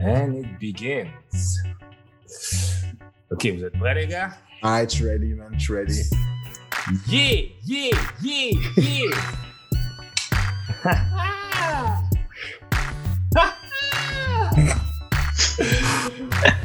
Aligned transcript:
And 0.00 0.34
it 0.36 0.58
begins. 0.58 1.62
Ok, 3.30 3.46
vous 3.46 3.64
êtes 3.64 3.78
prêts, 3.78 3.94
les 3.94 4.06
gars? 4.06 4.32
Alright, 4.62 4.94
je 4.94 5.06
ready, 5.06 5.34
man. 5.34 5.58
Je 5.58 5.72
ready. 5.72 6.02
Yeah, 7.06 7.46
yeah, 7.64 7.96
yeah, 8.22 8.52
yeah. 8.76 9.14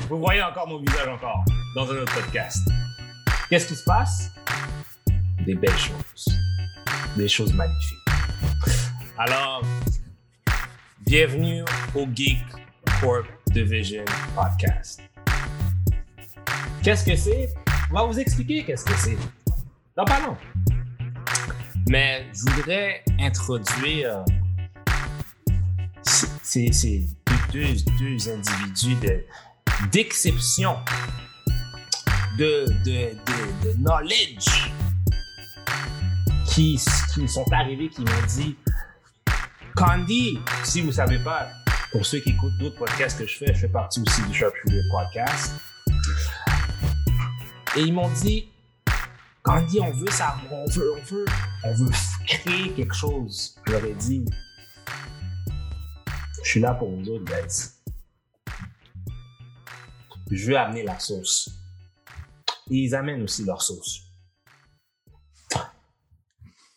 Vous 0.10 0.20
voyez 0.20 0.42
encore 0.42 0.68
mon 0.68 0.79
visage 0.79 1.07
encore 1.07 1.43
dans 1.75 1.89
un 1.92 1.97
autre 1.97 2.14
podcast. 2.14 2.68
Qu'est-ce 3.50 3.68
qui 3.68 3.75
se 3.75 3.83
passe? 3.83 4.32
Des 5.46 5.56
belles 5.56 5.78
choses. 5.78 6.28
Des 7.15 7.28
choses 7.28 7.54
magnifiques. 7.54 8.00
Alors, 9.18 9.61
bienvenue 11.19 11.64
au 11.96 12.05
Geek 12.14 12.43
Corp 13.00 13.25
Division 13.51 14.04
Podcast. 14.36 15.01
Qu'est-ce 16.83 17.06
que 17.06 17.15
c'est? 17.15 17.54
On 17.89 17.93
va 17.93 18.04
vous 18.04 18.19
expliquer 18.19 18.65
qu'est-ce 18.65 18.83
que 18.83 18.93
c'est. 18.97 19.18
Non, 19.97 20.04
pardon. 20.04 20.36
Mais 21.87 22.25
je 22.33 22.51
voudrais 22.51 23.01
introduire 23.18 24.25
ces, 26.43 26.73
ces 26.73 27.06
deux, 27.54 27.75
deux 27.97 28.29
individus 28.29 28.95
de- 28.95 29.23
d'exception, 29.93 30.75
de, 32.38 32.66
de, 32.84 33.11
de, 33.14 33.70
de 33.70 33.78
knowledge 33.78 34.70
qui, 36.45 36.78
qui 37.14 37.25
sont 37.30 37.45
arrivés, 37.53 37.88
qui 37.88 38.02
m'ont 38.02 38.28
dit 38.36 38.58
Candy, 39.76 40.40
si 40.64 40.80
vous 40.80 40.94
savez 40.94 41.20
pas, 41.20 41.50
pour 41.92 42.06
ceux 42.06 42.20
qui 42.20 42.30
écoutent 42.30 42.58
d'autres 42.59 42.78
podcasts 42.78 43.20
que 43.20 43.28
je 43.28 43.38
fais, 43.38 43.54
je 43.54 43.59
fais 43.59 43.68
partie 43.68 44.00
aussi 44.00 44.22
du 44.22 44.34
Sharpshooter 44.34 44.81
Podcast. 44.90 45.54
Et 47.76 47.81
ils 47.81 47.94
m'ont 47.94 48.09
dit 48.09 48.48
Candy, 49.44 49.81
on 49.81 49.92
veut 49.92 50.09
ça, 50.12 50.38
on 50.50 50.66
veut, 50.72 50.94
on 50.94 51.03
veut, 51.03 51.26
on 51.66 51.73
veut 51.73 51.92
créer 52.26 52.72
quelque 52.73 52.96
chose. 52.96 53.56
Je 53.68 53.72
leur 53.73 53.84
ai 53.84 53.94
dit 53.96 54.23
Je 56.42 56.50
suis 56.50 56.62
là 56.62 56.73
pour 56.73 56.90
vous 56.90 57.09
autres, 57.09 57.26
guys. 57.26 57.72
Je 60.31 60.52
veux 60.52 60.58
amener 60.58 60.84
la 60.84 60.98
sauce. 61.00 61.50
Et 62.72 62.78
ils 62.78 62.96
amènent 62.96 63.23
aussi 63.23 63.44
leur 63.44 63.62
sauce. 63.62 64.03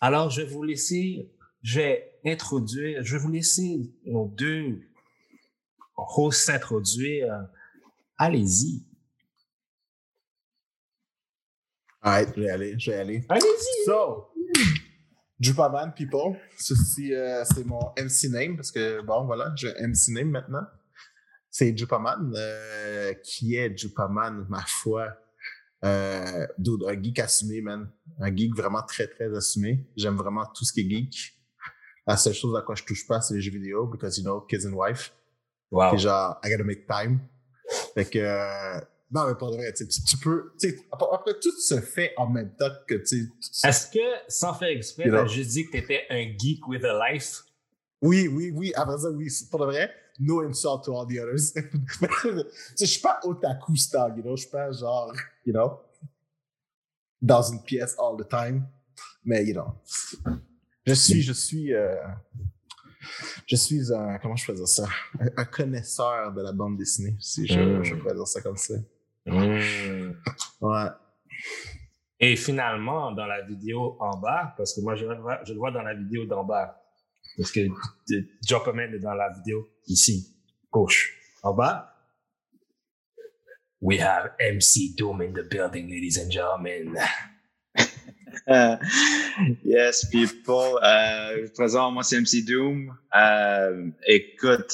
Alors, 0.00 0.30
je 0.30 0.42
vais 0.42 0.48
vous 0.48 0.64
laisser, 0.64 1.30
je 1.62 2.08
introduire, 2.32 3.02
je 3.02 3.16
vais 3.16 3.22
vous 3.22 3.30
laisser 3.30 3.92
nos 4.04 4.28
deux 4.28 4.80
hosts 5.96 6.46
s'introduire. 6.46 7.48
Allez-y. 8.16 8.84
Alright, 12.00 12.32
je 12.36 12.40
vais 12.40 12.50
aller, 12.50 12.78
je 12.78 12.90
vais 12.90 12.96
aller. 12.98 13.24
Allez-y. 13.28 13.84
So, 13.86 14.28
Jupaman 15.40 15.92
People, 15.94 16.38
ceci 16.56 17.14
euh, 17.14 17.44
c'est 17.44 17.64
mon 17.64 17.92
MC 17.96 18.30
name 18.30 18.56
parce 18.56 18.70
que 18.70 19.02
bon 19.02 19.24
voilà, 19.24 19.52
j'ai 19.56 19.76
un 19.78 19.88
MC 19.88 20.08
name 20.08 20.30
maintenant. 20.30 20.66
C'est 21.50 21.76
Jupaman, 21.76 22.32
euh, 22.36 23.14
qui 23.24 23.56
est 23.56 23.76
Jupaman, 23.76 24.46
ma 24.48 24.64
foi. 24.66 25.16
Euh, 25.84 26.46
dude, 26.58 26.84
un 26.84 27.02
geek 27.02 27.20
assumé, 27.20 27.60
man. 27.60 27.90
Un 28.20 28.34
geek 28.34 28.54
vraiment 28.54 28.82
très, 28.82 29.06
très 29.06 29.34
assumé. 29.34 29.88
J'aime 29.96 30.16
vraiment 30.16 30.44
tout 30.54 30.64
ce 30.64 30.72
qui 30.72 30.80
est 30.80 30.90
geek. 30.90 31.37
La 32.08 32.16
seule 32.16 32.32
chose 32.32 32.56
à 32.56 32.62
quoi 32.62 32.74
je 32.74 32.84
touche 32.84 33.06
pas, 33.06 33.20
c'est 33.20 33.34
les 33.34 33.42
jeux 33.42 33.50
vidéo, 33.50 33.86
because 33.86 34.16
you 34.16 34.24
know, 34.24 34.40
kids 34.40 34.66
and 34.66 34.72
wife. 34.72 35.12
Wow. 35.70 35.90
Puis 35.90 35.98
genre, 35.98 36.40
I 36.42 36.50
gotta 36.50 36.64
make 36.64 36.86
time. 36.86 37.20
Fait 37.92 38.06
que, 38.06 38.18
euh, 38.18 38.80
non, 39.10 39.26
mais 39.26 39.34
pas 39.34 39.50
de 39.50 39.56
vrai, 39.56 39.74
tu, 39.74 40.16
peux, 40.16 40.52
tu 40.58 40.70
sais, 40.70 40.88
après, 40.90 41.38
tout 41.38 41.52
se 41.52 41.78
fait 41.82 42.14
en 42.16 42.26
même 42.30 42.54
temps 42.56 42.70
que, 42.86 42.94
tu 42.94 43.30
Est-ce 43.62 43.90
que, 43.90 43.98
sans 44.26 44.54
faire 44.54 44.68
exprès, 44.68 45.10
t'as 45.10 45.26
juste 45.26 45.50
dit 45.50 45.66
que 45.66 45.72
t'étais 45.72 46.06
un 46.08 46.32
geek 46.38 46.66
with 46.66 46.82
a 46.82 47.10
life? 47.10 47.42
Oui, 48.00 48.26
oui, 48.26 48.52
oui, 48.54 48.72
après 48.74 48.96
ça, 48.96 49.10
oui, 49.10 49.28
pour 49.50 49.60
de 49.60 49.66
vrai. 49.66 49.90
No 50.18 50.40
insult 50.40 50.84
to 50.84 50.98
all 50.98 51.06
the 51.06 51.18
others. 51.20 51.52
Je 52.80 52.86
suis 52.86 53.02
pas 53.02 53.20
otaku 53.22 53.76
style, 53.76 54.14
you 54.16 54.22
know, 54.22 54.34
je 54.34 54.42
suis 54.42 54.50
pas 54.50 54.72
genre, 54.72 55.12
you 55.44 55.52
know, 55.52 55.78
dans 57.20 57.42
une 57.42 57.62
pièce 57.62 57.94
all 57.98 58.16
the 58.16 58.26
time. 58.26 58.66
Mais, 59.24 59.44
you 59.44 59.52
know, 59.52 59.74
je 60.88 60.94
suis, 60.94 61.22
je 61.22 61.32
suis, 61.32 61.74
euh, 61.74 61.96
je 63.46 63.56
suis 63.56 63.92
un, 63.92 64.18
comment 64.18 64.36
je 64.36 64.46
peux 64.46 64.54
dire 64.54 64.68
ça? 64.68 64.86
Un, 65.20 65.26
un 65.36 65.44
connaisseur 65.44 66.32
de 66.32 66.42
la 66.42 66.52
bande 66.52 66.76
dessinée, 66.76 67.16
si 67.20 67.46
je, 67.46 67.58
Mm. 67.60 67.84
je 67.84 67.94
peux 67.94 68.14
dire 68.14 68.26
ça 68.26 68.40
comme 68.40 68.56
ça. 68.56 68.74
Hmm. 69.26 70.12
Ouais. 70.62 70.88
Et 72.20 72.34
finalement, 72.36 73.12
dans 73.12 73.26
la 73.26 73.42
vidéo 73.42 73.96
en 74.00 74.16
bas, 74.18 74.54
parce 74.56 74.74
que 74.74 74.80
moi, 74.80 74.96
je, 74.96 75.04
le 75.06 75.16
vois- 75.20 75.42
je 75.44 75.52
le 75.52 75.58
vois 75.58 75.70
dans 75.70 75.82
la 75.82 75.94
vidéo 75.94 76.24
d'en 76.24 76.44
bas, 76.44 76.82
parce 77.36 77.52
que 77.52 77.60
Command 78.64 78.92
est 78.94 78.98
dans 78.98 79.14
la 79.14 79.30
vidéo 79.30 79.68
ici, 79.86 80.34
gauche. 80.72 81.14
En 81.42 81.52
bas, 81.54 81.94
we 83.80 84.00
have 84.00 84.32
MC 84.40 84.94
Doom 84.96 85.20
in 85.22 85.32
the 85.32 85.42
building, 85.48 85.88
ladies 85.88 86.18
and 86.18 86.30
gentlemen. 86.30 86.96
Yes, 89.64 90.06
people. 90.10 90.78
Euh, 90.82 91.46
je 91.46 91.52
présente, 91.52 91.92
moi, 91.94 92.02
c'est 92.02 92.18
MC 92.18 92.44
Doom. 92.44 92.92
Euh, 93.14 93.90
écoute, 94.06 94.72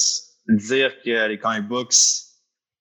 dire 0.49 0.93
que 1.05 1.29
les 1.29 1.39
comic 1.39 1.67
books 1.69 1.95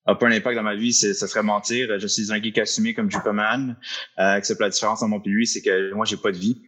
n'ont 0.08 0.16
pas 0.16 0.28
un 0.28 0.32
impact 0.32 0.56
dans 0.56 0.64
ma 0.64 0.76
vie, 0.76 0.94
ça 0.94 1.28
serait 1.28 1.44
mentir. 1.44 2.00
Je 2.00 2.08
suis 2.08 2.32
un 2.32 2.42
geek 2.42 2.58
assumé 2.58 2.94
comme 2.94 3.10
Jupaman. 3.10 3.76
Euh, 4.20 4.36
except 4.36 4.62
la 4.62 4.70
différence 4.70 5.02
entre 5.02 5.10
moi 5.10 5.22
et 5.26 5.30
lui, 5.30 5.48
c'est 5.48 5.62
que 5.62 5.94
moi, 5.94 6.06
j'ai 6.06 6.18
pas 6.18 6.32
de 6.32 6.38
vie. 6.38 6.62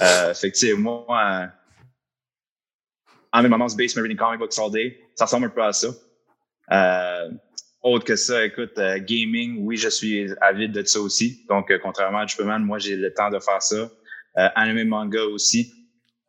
Euh, 0.00 0.34
fait 0.34 0.50
que, 0.50 0.74
moi, 0.74 1.06
euh, 1.10 1.46
en 3.32 3.42
même 3.42 3.50
moment, 3.50 3.68
se 3.68 3.76
base 3.76 3.96
my 3.96 4.02
reading 4.02 4.16
comic 4.16 4.38
books 4.38 4.58
all 4.58 4.70
day. 4.70 4.98
Ça 5.14 5.26
ressemble 5.26 5.46
un 5.46 5.50
peu 5.50 5.62
à 5.62 5.72
ça. 5.72 5.88
Euh, 6.72 7.30
autre 7.82 8.04
que 8.04 8.16
ça, 8.16 8.44
écoute, 8.44 8.78
euh, 8.78 8.98
gaming, 9.00 9.58
oui, 9.60 9.76
je 9.76 9.88
suis 9.88 10.30
avide 10.40 10.72
de 10.72 10.84
ça 10.84 11.00
aussi. 11.00 11.44
Donc, 11.48 11.70
euh, 11.70 11.78
contrairement 11.82 12.18
à 12.18 12.28
Superman, 12.28 12.62
moi, 12.62 12.78
j'ai 12.78 12.96
le 12.96 13.12
temps 13.12 13.30
de 13.30 13.40
faire 13.40 13.62
ça. 13.62 13.90
Euh, 14.38 14.48
anime 14.54 14.88
manga 14.88 15.22
aussi. 15.24 15.72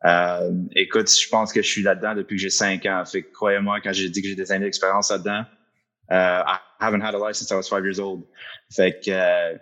Euh, 0.04 0.52
écoute, 0.74 1.08
je 1.10 1.28
pense 1.28 1.52
que 1.52 1.62
je 1.62 1.68
suis 1.68 1.82
là-dedans 1.82 2.14
depuis 2.14 2.36
que 2.36 2.42
j'ai 2.42 2.50
cinq 2.50 2.84
ans. 2.86 3.02
Fait 3.04 3.22
croyez-moi, 3.22 3.80
quand 3.80 3.92
j'ai 3.92 4.10
dit 4.10 4.20
que 4.20 4.28
j'ai 4.28 4.34
des 4.34 4.50
années 4.52 4.66
d'expérience 4.66 5.10
là-dedans, 5.10 5.44
euh, 6.10 6.42
I 6.44 6.58
haven't 6.80 7.00
had 7.00 7.14
a 7.14 7.18
life 7.18 7.36
since 7.36 7.50
I 7.50 7.54
was 7.54 7.68
five 7.68 7.84
years 7.84 8.00
old. 8.00 8.24
Fait 8.74 9.00
que, 9.00 9.10
euh, 9.10 9.56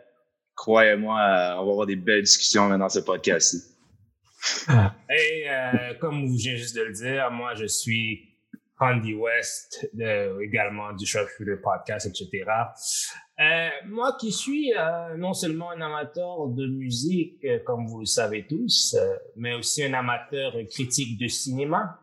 croyez-moi, 0.56 1.14
on 1.14 1.66
va 1.66 1.70
avoir 1.70 1.86
des 1.86 1.96
belles 1.96 2.22
discussions 2.22 2.76
dans 2.76 2.88
ce 2.88 3.00
podcast-ci. 3.00 3.62
Et 5.10 5.46
comme 6.00 6.26
vous 6.26 6.36
venez 6.36 6.56
juste 6.56 6.74
de 6.74 6.82
le 6.82 6.92
dire, 6.92 7.30
moi, 7.30 7.54
je 7.54 7.66
suis 7.66 8.31
Andy 8.82 9.14
West, 9.14 9.88
de- 9.92 10.42
également 10.42 10.92
du 10.92 11.06
Sharpshooter 11.06 11.56
Podcast, 11.62 12.06
etc. 12.06 12.44
Euh, 13.40 13.68
moi 13.86 14.16
qui 14.20 14.32
suis 14.32 14.72
euh, 14.76 15.16
non 15.16 15.32
seulement 15.34 15.70
un 15.70 15.80
amateur 15.80 16.48
de 16.48 16.66
musique, 16.66 17.44
euh, 17.44 17.60
comme 17.64 17.86
vous 17.86 18.00
le 18.00 18.06
savez 18.06 18.46
tous, 18.46 18.94
euh, 18.98 19.16
mais 19.36 19.54
aussi 19.54 19.84
un 19.84 19.94
amateur 19.94 20.52
critique 20.68 21.18
de 21.20 21.28
cinéma, 21.28 21.98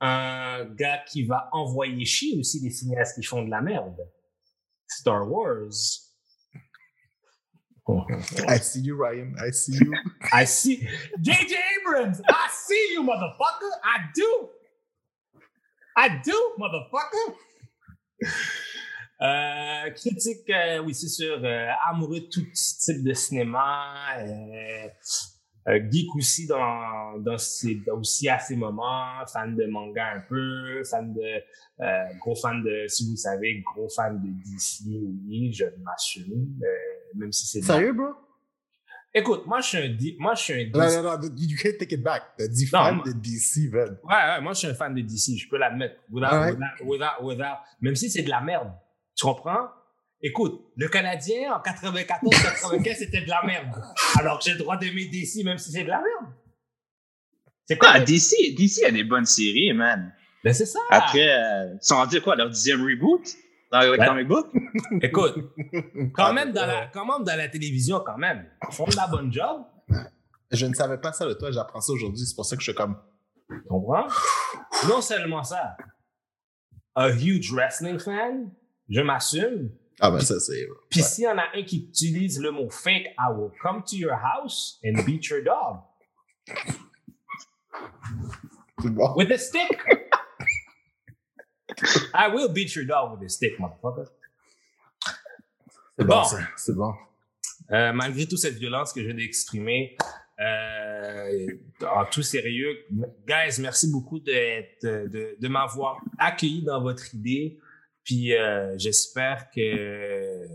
un 0.00 0.64
gars 0.74 0.98
qui 1.08 1.24
va 1.24 1.48
envoyer 1.52 2.04
chier 2.04 2.38
aussi 2.38 2.60
des 2.60 2.70
cinéastes 2.70 3.14
qui 3.20 3.24
font 3.26 3.42
de 3.44 3.50
la 3.50 3.60
merde. 3.60 3.96
Star 4.88 5.30
Wars. 5.30 6.02
I 8.48 8.58
see 8.58 8.80
you, 8.82 8.96
Ryan. 9.00 9.34
I 9.38 9.52
see 9.52 9.76
you. 9.78 9.92
I 10.32 10.44
see 10.44 10.78
J.J. 11.20 11.54
Abrams. 11.80 12.20
I 12.28 12.48
see 12.50 12.94
you, 12.94 13.02
motherfucker. 13.04 13.70
I 13.84 13.98
do. 14.14 14.48
I 15.96 16.08
do, 16.24 16.32
motherfucker. 16.58 17.34
Euh, 19.22 19.90
critique, 19.92 20.50
euh, 20.50 20.78
oui, 20.80 20.94
c'est 20.94 21.08
sûr, 21.08 21.40
euh, 21.42 21.68
amoureux 21.88 22.20
de 22.20 22.26
tout 22.26 22.44
type 22.52 23.02
de 23.02 23.14
cinéma, 23.14 24.18
euh, 24.20 25.80
geek 25.90 26.14
aussi 26.14 26.46
dans, 26.46 27.18
dans 27.20 27.38
ses, 27.38 27.82
aussi 27.92 28.28
à 28.28 28.38
ses 28.38 28.56
moments, 28.56 29.24
fan 29.32 29.56
de 29.56 29.64
manga 29.64 30.06
un 30.16 30.20
peu, 30.20 30.84
fan 30.84 31.14
de, 31.14 31.42
euh, 31.80 32.04
gros 32.20 32.36
fan 32.36 32.62
de, 32.62 32.84
si 32.88 33.08
vous 33.08 33.16
savez, 33.16 33.62
gros 33.62 33.88
fan 33.88 34.20
de 34.20 34.28
DC, 34.28 34.84
oui, 35.26 35.50
je 35.50 35.64
m'assume, 35.82 36.60
euh, 36.62 36.66
même 37.14 37.32
si 37.32 37.46
c'est 37.46 37.62
Sérieux, 37.62 37.94
bro? 37.94 38.08
Écoute, 39.18 39.46
moi 39.46 39.60
je 39.62 39.66
suis 39.68 39.78
un, 39.78 39.88
D- 39.88 40.14
moi 40.18 40.34
je 40.34 40.42
suis 40.42 40.52
un 40.52 40.66
Non, 40.78 40.84
DC. 40.86 40.96
non, 40.96 41.02
non, 41.02 41.36
you 41.38 41.56
can't 41.56 41.78
take 41.78 41.94
it 41.94 42.02
back. 42.02 42.22
T'as 42.36 42.48
dit 42.48 42.66
fan 42.66 42.96
moi- 42.96 43.04
de 43.06 43.12
DC, 43.12 43.70
man. 43.72 43.96
Ouais, 44.04 44.14
ouais, 44.14 44.40
moi 44.42 44.52
je 44.52 44.58
suis 44.58 44.66
un 44.68 44.74
fan 44.74 44.94
de 44.94 45.00
DC, 45.00 45.38
je 45.38 45.48
peux 45.48 45.56
l'admettre. 45.56 45.96
Without, 46.10 46.26
Alright. 46.26 46.54
without, 46.82 46.84
without, 46.84 47.22
without- 47.24 47.58
même 47.80 47.94
si 47.96 48.10
c'est 48.10 48.22
de 48.22 48.28
la 48.30 48.42
merde. 48.42 48.70
Tu 49.16 49.24
comprends? 49.24 49.68
Écoute, 50.20 50.60
le 50.76 50.88
Canadien 50.88 51.54
en 51.54 51.60
94-95 51.62 52.94
c'était 52.98 53.22
de 53.22 53.28
la 53.30 53.42
merde. 53.44 53.68
Alors 54.18 54.38
que 54.38 54.44
j'ai 54.44 54.52
le 54.52 54.58
droit 54.58 54.76
d'aimer 54.76 55.06
DC 55.06 55.44
même 55.44 55.56
si 55.58 55.72
c'est 55.72 55.84
de 55.84 55.88
la 55.88 55.96
merde. 55.98 56.32
C'est 57.64 57.78
quoi? 57.78 57.88
Ah, 57.94 58.00
DC, 58.00 58.54
DC 58.56 58.84
a 58.84 58.90
des 58.90 59.02
bonnes 59.04 59.24
séries, 59.24 59.72
man. 59.72 60.12
Ben, 60.44 60.52
c'est 60.52 60.66
ça. 60.66 60.78
Après, 60.90 61.26
euh, 61.28 61.72
ils 61.74 61.78
sont 61.80 61.96
rendus 61.96 62.20
quoi, 62.20 62.36
leur 62.36 62.48
dixième 62.50 62.80
reboot? 62.82 63.26
Dans 63.80 63.92
le 63.92 64.06
comic 64.06 64.28
book? 64.28 64.46
Écoute, 65.02 65.34
quand 66.14 66.24
Ah, 66.26 66.32
même, 66.32 66.52
dans 66.52 66.66
la, 66.66 66.86
quand 66.88 67.04
même 67.06 67.24
dans 67.24 67.36
la 67.36 67.48
télévision, 67.48 68.00
quand 68.04 68.18
même, 68.18 68.46
ils 68.68 68.74
font 68.74 68.86
de 68.86 68.96
la 68.96 69.06
bonne 69.06 69.32
job. 69.32 69.62
Je 70.50 70.66
ne 70.66 70.74
savais 70.74 70.98
pas 70.98 71.12
ça 71.12 71.26
de 71.26 71.34
toi, 71.34 71.50
j'apprends 71.50 71.80
ça 71.80 71.92
aujourd'hui, 71.92 72.24
c'est 72.24 72.34
pour 72.34 72.44
ça 72.46 72.56
que 72.56 72.62
je 72.62 72.70
suis 72.70 72.76
comme. 72.76 72.96
Tu 73.50 73.62
comprends? 73.68 74.06
Non 74.88 75.00
seulement 75.00 75.42
ça, 75.42 75.76
a 76.94 77.10
huge 77.10 77.52
wrestling 77.52 77.98
fan, 77.98 78.50
je 78.88 79.00
m'assume. 79.00 79.70
Ah 80.00 80.10
ben 80.10 80.20
ça 80.20 80.38
c'est. 80.40 80.66
Puis 80.90 81.00
ouais. 81.00 81.06
s'il 81.06 81.24
y 81.24 81.28
en 81.28 81.38
a 81.38 81.44
un 81.54 81.62
qui 81.62 81.86
utilise 81.88 82.40
le 82.40 82.50
mot 82.50 82.68
fake, 82.70 83.06
I 83.18 83.32
will 83.34 83.50
come 83.62 83.82
to 83.84 83.96
your 83.96 84.12
house 84.14 84.78
and 84.84 85.02
beat 85.06 85.26
your 85.28 85.42
dog 85.42 85.80
bon. 88.84 89.14
with 89.16 89.30
a 89.30 89.38
stick. 89.38 89.78
I 92.14 92.28
will 92.28 92.48
beat 92.48 92.74
your 92.74 92.84
dog 92.84 93.12
with 93.18 93.26
a 93.26 93.28
stick, 93.28 93.58
motherfucker. 93.58 94.06
C'est 95.98 96.04
bon. 96.04 96.22
C'est 96.56 96.74
bon. 96.74 96.94
Euh, 97.72 97.92
malgré 97.92 98.26
toute 98.26 98.38
cette 98.38 98.56
violence 98.56 98.92
que 98.92 99.00
je 99.00 99.06
viens 99.06 99.14
d'exprimer, 99.16 99.96
euh, 100.38 101.48
en 101.80 102.04
tout 102.04 102.22
sérieux, 102.22 102.76
guys, 103.26 103.60
merci 103.60 103.90
beaucoup 103.90 104.20
de, 104.20 105.40
de 105.40 105.48
m'avoir 105.48 106.00
accueilli 106.18 106.62
dans 106.62 106.82
votre 106.82 107.14
idée. 107.14 107.58
Puis 108.04 108.34
euh, 108.34 108.76
j'espère 108.78 109.50
que 109.50 110.46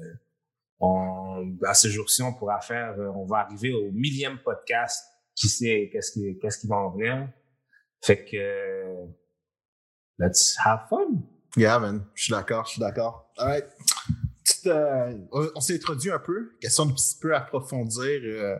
on, 0.79 1.57
à 1.65 1.73
ce 1.73 1.89
jour-ci, 1.89 2.21
on 2.21 2.33
pourra 2.33 2.61
faire, 2.61 2.95
on 3.15 3.25
va 3.25 3.39
arriver 3.39 3.73
au 3.73 3.91
millième 3.91 4.39
podcast. 4.39 5.05
Qui 5.35 5.47
sait 5.47 5.89
qu'est-ce 5.91 6.11
qui, 6.11 6.37
qu'est-ce 6.39 6.59
qui 6.59 6.67
va 6.67 6.75
en 6.75 6.91
venir? 6.91 7.27
Fait 8.01 8.23
que 8.25 9.07
let's 10.19 10.55
have 10.65 10.87
fun. 10.89 11.23
Yeah, 11.57 11.79
man. 11.79 12.05
Je 12.13 12.23
suis 12.23 12.31
d'accord, 12.31 12.65
je 12.65 12.71
suis 12.71 12.79
d'accord. 12.79 13.31
Alright. 13.37 13.65
Petite, 14.43 14.67
euh, 14.67 15.17
on 15.55 15.59
s'est 15.59 15.75
introduit 15.75 16.11
un 16.11 16.19
peu. 16.19 16.51
Question 16.61 16.85
de 16.85 16.93
petit 16.93 17.17
peu 17.19 17.35
approfondir 17.35 18.21
euh, 18.23 18.55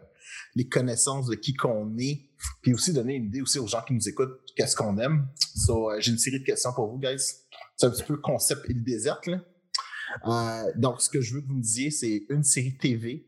les 0.56 0.68
connaissances 0.68 1.28
de 1.28 1.36
qui 1.36 1.54
qu'on 1.54 1.98
est. 1.98 2.30
Puis 2.62 2.74
aussi 2.74 2.94
donner 2.94 3.16
une 3.16 3.26
idée 3.26 3.42
aussi 3.42 3.60
aux 3.60 3.68
gens 3.68 3.82
qui 3.82 3.94
nous 3.94 4.10
écoutent, 4.10 4.40
qu'est-ce 4.56 4.76
qu'on 4.76 4.98
aime. 4.98 5.28
So, 5.56 5.92
euh, 5.92 5.98
j'ai 6.00 6.12
une 6.12 6.18
série 6.18 6.40
de 6.40 6.46
questions 6.46 6.74
pour 6.74 6.88
vous, 6.88 6.98
guys. 6.98 7.18
C'est 7.78 7.86
un 7.86 7.92
petit 7.92 8.04
peu 8.04 8.18
concept 8.18 8.68
île 8.70 8.84
déserte, 8.84 9.28
là. 9.28 9.42
Euh, 10.26 10.72
donc, 10.76 11.02
ce 11.02 11.10
que 11.10 11.22
je 11.22 11.36
veux 11.36 11.42
que 11.42 11.48
vous 11.48 11.56
me 11.56 11.62
disiez, 11.62 11.92
c'est 11.92 12.26
une 12.30 12.44
série 12.44 12.78
TV. 12.78 13.28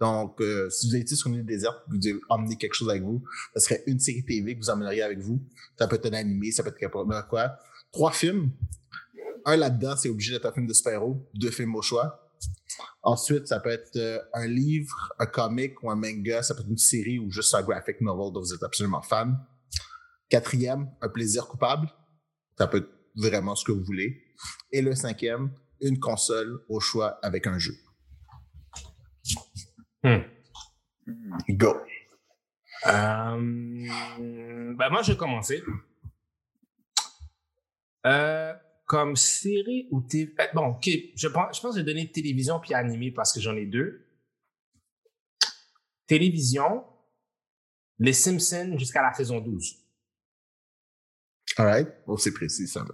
Donc, 0.00 0.40
euh, 0.40 0.68
si 0.68 0.88
vous 0.88 0.96
étiez 0.96 1.16
sur 1.16 1.28
une 1.28 1.36
île 1.36 1.46
déserte, 1.46 1.78
vous 1.88 1.98
devez 1.98 2.18
emmener 2.28 2.56
quelque 2.56 2.74
chose 2.74 2.90
avec 2.90 3.02
vous. 3.02 3.22
Ce 3.54 3.60
serait 3.60 3.82
une 3.86 3.98
série 3.98 4.24
TV 4.24 4.54
que 4.54 4.60
vous 4.60 4.70
emmèneriez 4.70 5.02
avec 5.02 5.18
vous. 5.18 5.42
Ça 5.78 5.88
peut 5.88 5.96
être 5.96 6.06
un 6.06 6.12
animé, 6.12 6.52
ça 6.52 6.62
peut 6.62 6.74
être 6.78 7.28
quoi. 7.28 7.56
Trois 7.92 8.12
films. 8.12 8.50
Un 9.44 9.56
là-dedans, 9.56 9.96
c'est 9.96 10.08
obligé 10.08 10.32
d'être 10.32 10.46
un 10.46 10.52
film 10.52 10.66
de 10.66 10.74
super-héros. 10.74 11.26
Deux 11.34 11.50
films 11.50 11.74
au 11.76 11.82
choix. 11.82 12.22
Ensuite, 13.02 13.46
ça 13.46 13.60
peut 13.60 13.70
être 13.70 13.96
euh, 13.96 14.18
un 14.34 14.46
livre, 14.46 15.12
un 15.18 15.26
comic 15.26 15.82
ou 15.82 15.90
un 15.90 15.94
manga. 15.94 16.42
Ça 16.42 16.54
peut 16.54 16.60
être 16.60 16.68
une 16.68 16.76
série 16.76 17.18
ou 17.18 17.30
juste 17.30 17.54
un 17.54 17.62
graphic 17.62 18.00
novel 18.00 18.32
dont 18.32 18.40
vous 18.40 18.52
êtes 18.52 18.62
absolument 18.62 19.02
fan. 19.02 19.38
Quatrième, 20.28 20.90
un 21.00 21.08
plaisir 21.08 21.46
coupable. 21.46 21.88
Ça 22.58 22.66
peut 22.66 22.78
être 22.78 22.90
vraiment 23.14 23.54
ce 23.54 23.64
que 23.64 23.72
vous 23.72 23.84
voulez. 23.84 24.24
Et 24.72 24.82
le 24.82 24.94
cinquième, 24.94 25.52
une 25.80 26.00
console 26.00 26.60
au 26.68 26.80
choix 26.80 27.18
avec 27.22 27.46
un 27.46 27.58
jeu. 27.58 27.74
Hmm. 30.06 30.22
Go. 31.50 31.76
Euh, 32.86 33.36
ben 34.74 34.88
moi, 34.90 35.02
je 35.02 35.12
vais 35.12 35.18
commencer. 35.18 35.62
Euh, 38.06 38.54
comme 38.84 39.16
série 39.16 39.88
ou 39.90 40.00
TV. 40.00 40.32
euh, 40.38 40.44
Bon, 40.54 40.66
ok. 40.68 40.88
Je 41.16 41.26
pense, 41.28 41.56
je 41.56 41.60
pense 41.60 41.74
que 41.74 41.80
je 41.80 41.84
vais 41.84 41.92
donner 41.92 42.10
télévision 42.12 42.60
puis 42.60 42.72
animé 42.74 43.10
parce 43.10 43.32
que 43.32 43.40
j'en 43.40 43.56
ai 43.56 43.66
deux. 43.66 44.06
Télévision, 46.06 46.84
Les 47.98 48.12
Simpsons 48.12 48.76
jusqu'à 48.78 49.02
la 49.02 49.12
saison 49.12 49.40
12. 49.40 49.76
Alright? 51.56 51.88
Oh, 52.06 52.16
c'est 52.16 52.32
précis, 52.32 52.68
ça. 52.68 52.84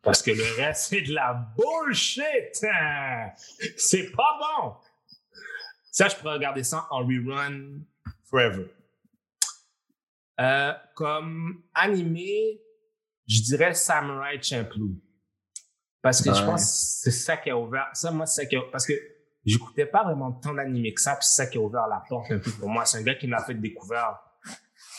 Parce 0.00 0.22
que 0.22 0.30
le 0.30 0.56
reste, 0.56 0.88
c'est 0.88 1.02
de 1.02 1.12
la 1.12 1.34
bullshit. 1.58 2.64
hein? 2.64 3.32
C'est 3.76 4.10
pas 4.12 4.38
bon. 4.62 4.76
Ça, 5.90 6.08
je 6.08 6.16
pourrais 6.16 6.34
regarder 6.34 6.62
ça 6.62 6.86
en 6.90 7.00
rerun 7.00 7.80
forever. 8.24 8.66
Euh, 10.40 10.72
comme 10.94 11.64
animé, 11.74 12.62
je 13.26 13.42
dirais 13.42 13.74
Samurai 13.74 14.40
Champloo. 14.42 14.94
Parce 16.02 16.22
que 16.22 16.32
je 16.32 16.42
pense 16.42 16.62
que 16.62 16.68
c'est 16.70 17.10
ça 17.10 17.36
qui 17.36 17.50
a 17.50 17.58
ouvert. 17.58 17.90
Ça, 17.92 18.10
moi, 18.10 18.24
c'est 18.26 18.42
ça 18.42 18.48
qui 18.48 18.56
a, 18.56 18.62
Parce 18.72 18.86
que 18.86 18.94
j'écoutais 19.44 19.84
pas 19.84 20.02
vraiment 20.02 20.32
tant 20.32 20.54
d'animés 20.54 20.94
que 20.94 21.00
ça, 21.00 21.16
puis 21.16 21.26
c'est 21.26 21.42
ça 21.42 21.46
qui 21.46 21.58
a 21.58 21.60
ouvert 21.60 21.86
la 21.88 22.02
porte 22.08 22.30
un 22.30 22.38
peu 22.38 22.50
pour 22.52 22.70
moi. 22.70 22.86
C'est 22.86 22.96
un 22.98 23.02
gars 23.02 23.16
qui 23.16 23.26
m'a 23.26 23.44
fait 23.44 23.52
découvrir 23.54 24.16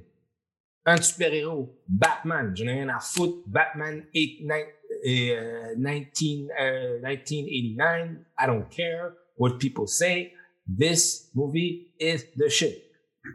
Un 0.85 1.01
super-héros, 1.01 1.75
Batman. 1.87 2.55
J'en 2.55 2.65
ai 2.67 2.73
rien 2.73 2.89
à 2.89 2.99
foutre. 2.99 3.39
Batman 3.47 4.03
8, 4.13 4.41
nine- 4.41 4.67
et, 5.03 5.31
euh, 5.35 5.75
19, 5.75 6.49
euh, 6.59 6.99
1989. 6.99 8.09
I 8.39 8.45
don't 8.47 8.67
care 8.69 9.11
what 9.37 9.57
people 9.57 9.87
say. 9.87 10.33
This 10.67 11.29
movie 11.35 11.91
is 11.99 12.31
the 12.37 12.47
shit. 12.49 12.83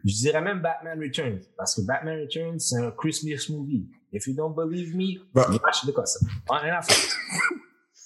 Je 0.05 0.15
dirais 0.15 0.41
même 0.41 0.61
Batman 0.63 1.01
Returns. 1.01 1.41
Parce 1.57 1.75
que 1.75 1.81
Batman 1.83 2.21
Returns, 2.21 2.59
c'est 2.61 2.77
un 2.77 2.91
Christmas 2.93 3.49
movie. 3.51 3.89
If 4.13 4.27
you 4.29 4.35
don't 4.35 4.55
believe 4.55 4.95
me, 4.97 5.21
Bah. 5.35 5.49
watch 5.65 5.85
de 5.87 5.93
quoi 5.93 6.07
ça? 6.07 6.21
Rien 6.49 6.75
à 6.79 6.83
foutre. 6.83 7.17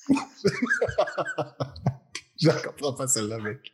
Je 2.44 2.48
la 2.48 2.60
comprends 2.62 2.92
pas 2.92 3.06
celle-là, 3.06 3.38
mec. 3.38 3.72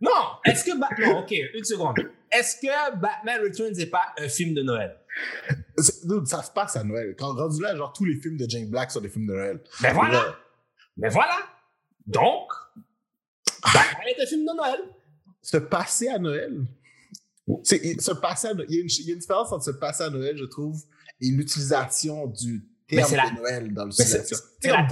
Non, 0.00 0.10
est-ce 0.44 0.64
que 0.64 0.78
Batman, 0.78 1.16
ok, 1.18 1.34
une 1.54 1.64
seconde. 1.64 1.96
Est-ce 2.30 2.56
que 2.60 2.96
Batman 3.00 3.40
Returns 3.42 3.72
n'est 3.76 3.86
pas 3.86 4.12
un 4.18 4.28
film 4.28 4.54
de 4.54 4.62
Noël? 4.62 4.96
C'est- 5.78 6.06
dude, 6.06 6.26
ça 6.26 6.42
se 6.42 6.50
passe 6.50 6.76
à 6.76 6.84
Noël. 6.84 7.14
Quand 7.18 7.34
rendu 7.34 7.62
là, 7.62 7.74
genre, 7.76 7.92
tous 7.92 8.04
les 8.04 8.16
films 8.16 8.36
de 8.36 8.48
Jane 8.48 8.66
Black 8.68 8.90
sont 8.90 9.00
des 9.00 9.08
films 9.08 9.26
de 9.26 9.32
Noël. 9.32 9.60
Ben 9.80 9.92
voilà, 9.94 10.20
Ouais. 10.20 10.34
ben 10.96 11.10
voilà. 11.10 11.36
Donc, 12.06 12.50
Batman 13.62 14.06
est 14.08 14.22
un 14.22 14.26
film 14.26 14.42
de 14.44 14.56
Noël. 14.56 14.80
Se 15.42 15.56
passer 15.56 16.08
à 16.08 16.18
Noël? 16.18 16.64
C'est, 17.62 18.00
se 18.00 18.12
passer 18.12 18.48
à 18.48 18.54
Noël. 18.54 18.66
Il 18.70 18.76
y, 18.76 18.78
a 18.78 18.82
une, 18.82 18.88
il 18.90 19.06
y 19.06 19.10
a 19.10 19.14
une 19.14 19.20
différence 19.20 19.52
entre 19.52 19.64
se 19.64 19.70
passer 19.70 20.02
à 20.04 20.10
Noël, 20.10 20.36
je 20.36 20.44
trouve, 20.44 20.82
et 21.20 21.28
l'utilisation 21.30 22.26
du 22.26 22.64
Mais 22.90 22.98
terme 22.98 23.10
c'est 23.10 23.16
la- 23.16 23.30
de 23.30 23.36
Noël 23.36 23.72
dans 23.74 23.90
c'est- 23.90 24.02
l'utilisation. 24.04 24.36
c'est 24.36 24.60
Tu 24.60 24.68
sais, 24.68 24.76
la- 24.76 24.86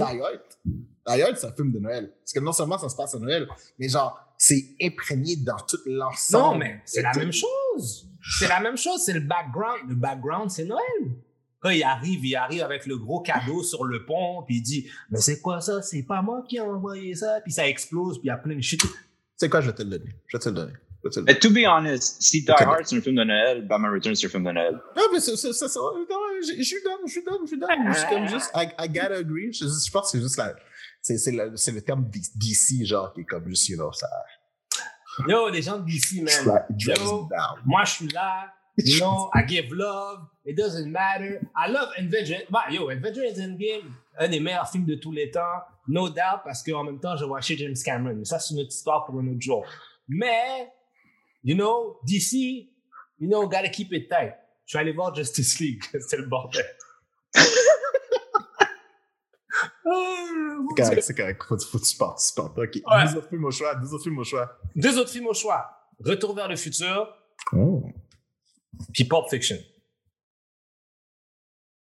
Hard, 1.05 1.37
c'est 1.37 1.47
un 1.47 1.51
film 1.51 1.71
de 1.71 1.79
Noël. 1.79 2.11
Parce 2.19 2.33
que 2.33 2.39
non 2.39 2.51
seulement 2.51 2.77
ça 2.77 2.89
se 2.89 2.95
passe 2.95 3.15
à 3.15 3.19
Noël, 3.19 3.47
mais 3.77 3.89
genre, 3.89 4.19
c'est 4.37 4.75
imprégné 4.81 5.35
dans 5.37 5.57
tout 5.57 5.77
l'ensemble. 5.85 6.53
Non, 6.53 6.59
mais 6.59 6.81
c'est 6.85 7.01
la 7.01 7.13
même 7.13 7.31
chose. 7.31 8.09
C'est 8.37 8.47
la 8.47 8.59
même 8.61 8.77
chose, 8.77 9.01
c'est 9.03 9.13
le 9.13 9.19
background. 9.21 9.89
Le 9.89 9.95
background, 9.95 10.49
c'est 10.49 10.65
Noël. 10.65 11.11
Quand 11.59 11.69
il 11.69 11.83
arrive, 11.83 12.25
il 12.25 12.35
arrive 12.35 12.61
avec 12.61 12.85
le 12.85 12.97
gros 12.97 13.21
cadeau 13.21 13.63
sur 13.63 13.85
le 13.85 14.05
pont, 14.05 14.43
puis 14.45 14.57
il 14.57 14.61
dit 14.61 14.89
Mais 15.09 15.19
c'est 15.19 15.41
quoi 15.41 15.61
ça? 15.61 15.81
C'est 15.81 16.03
pas 16.03 16.21
moi 16.21 16.43
qui 16.47 16.57
ai 16.57 16.61
envoyé 16.61 17.15
ça. 17.15 17.39
Puis 17.41 17.53
ça 17.53 17.67
explose, 17.67 18.19
puis 18.19 18.27
il 18.27 18.29
y 18.29 18.31
a 18.31 18.37
plein 18.37 18.55
de 18.55 18.61
shit. 18.61 18.81
C'est 19.37 19.49
quoi, 19.49 19.61
je 19.61 19.67
vais 19.67 19.75
te 19.75 19.83
le 19.83 19.89
donner. 19.89 20.11
Je 20.27 20.37
vais 20.37 20.43
te 20.43 20.49
le 20.49 20.55
donner. 20.55 20.73
Mais 21.25 21.37
to 21.37 21.49
be 21.49 21.65
honest, 21.67 22.21
si 22.21 22.43
Die. 22.43 22.51
Hard 22.51 22.85
c'est 22.85 22.97
un 22.97 23.01
film 23.01 23.15
de 23.15 23.23
Noël, 23.23 23.67
Batman 23.67 23.91
Returns 23.91 24.15
c'est 24.15 24.27
un 24.27 24.29
film 24.29 24.43
de 24.45 24.51
Noël. 24.51 24.79
Non, 24.95 25.03
mais 25.11 25.19
c'est, 25.19 25.31
non, 25.31 25.37
je 25.37 26.53
je 26.57 26.63
suis 26.63 26.81
donne, 26.83 26.93
je 27.05 27.11
suis 27.11 27.23
donne, 27.23 27.39
je 27.43 27.47
suis 27.47 27.59
donne. 27.59 27.69
Je 27.91 27.97
suis 27.97 28.07
comme 28.07 28.27
juste, 28.27 28.51
I, 28.55 28.67
I 28.79 28.87
gotta 28.87 29.15
agree. 29.15 29.51
Je, 29.51 29.65
je 29.65 29.91
pense 29.91 30.11
que 30.11 30.17
c'est 30.17 30.21
juste 30.21 30.37
la, 30.37 30.55
c'est, 31.03 31.17
c'est, 31.17 31.31
le, 31.33 31.55
c'est 31.57 31.71
le 31.73 31.81
terme 31.81 32.09
DC, 32.09 32.85
genre, 32.85 33.13
qui 33.13 33.21
est 33.21 33.25
comme 33.25 33.47
juste, 33.49 33.67
you 33.69 33.75
know, 33.77 33.91
ça 33.91 34.07
Yo, 35.27 35.49
les 35.49 35.61
gens 35.61 35.77
d'ici, 35.79 36.21
man. 36.23 36.33
dra- 36.45 36.65
drags 36.69 36.97
Yo. 37.05 37.29
Moi, 37.65 37.83
je 37.83 37.91
suis 37.91 38.07
là. 38.07 38.51
You 38.77 38.97
know, 38.99 39.29
I 39.35 39.45
give 39.47 39.71
love. 39.71 40.21
It 40.45 40.57
doesn't 40.57 40.89
matter. 40.89 41.39
I 41.55 41.69
love 41.69 41.89
Avengers. 41.97 42.45
Bah, 42.49 42.65
yo, 42.71 42.89
Avengers 42.89 43.37
Endgame, 43.39 43.93
un 44.17 44.27
des 44.29 44.39
meilleurs 44.39 44.67
films 44.71 44.85
de 44.85 44.95
tous 44.95 45.11
les 45.11 45.29
temps. 45.29 45.61
No 45.87 46.07
doubt, 46.09 46.41
parce 46.43 46.63
qu'en 46.63 46.83
même 46.83 46.99
temps, 46.99 47.15
je 47.17 47.25
watchais 47.25 47.57
James 47.57 47.75
Cameron. 47.83 48.15
Mais 48.15 48.25
ça, 48.25 48.39
c'est 48.39 48.53
une 48.53 48.61
autre 48.61 48.71
histoire 48.73 49.05
pour 49.05 49.19
un 49.19 49.27
autre 49.27 49.41
jour. 49.41 49.65
Mais, 50.07 50.71
you 51.43 51.53
know, 51.55 51.99
DC, 52.07 52.33
you 53.19 53.27
know, 53.27 53.43
gotta 53.47 53.69
keep 53.69 53.91
it 53.91 54.09
tight. 54.09 54.33
Je 54.65 54.69
suis 54.71 54.79
allé 54.79 54.93
voir 54.93 55.13
Justice 55.13 55.59
League. 55.59 55.83
C'était 55.91 56.17
le 56.17 56.25
bordel. 56.27 56.65
Ah, 59.85 60.57
C'est 60.69 60.83
correct, 60.83 61.01
c'est 61.03 61.15
correct. 61.15 61.43
Faut, 61.43 61.57
faut 61.59 61.79
que 61.79 61.85
tu 61.85 61.97
partes. 61.97 62.19
OK. 62.37 62.57
Ouais. 62.57 63.05
Deux 63.05 63.17
autres 63.17 63.29
films 63.29 63.45
au 63.45 63.51
choix, 63.51 63.75
deux 63.75 63.93
autres 63.93 64.03
films 64.03 64.17
au 64.19 64.23
choix. 64.23 64.59
Deux 64.75 64.97
autres 64.97 65.09
films 65.11 65.27
au 65.27 65.33
choix. 65.33 65.69
Retour 65.99 66.35
vers 66.35 66.47
le 66.47 66.55
futur 66.55 67.07
Oh. 67.51 67.83
Puis 68.93 69.03
Pulp 69.05 69.29
Fiction. 69.29 69.57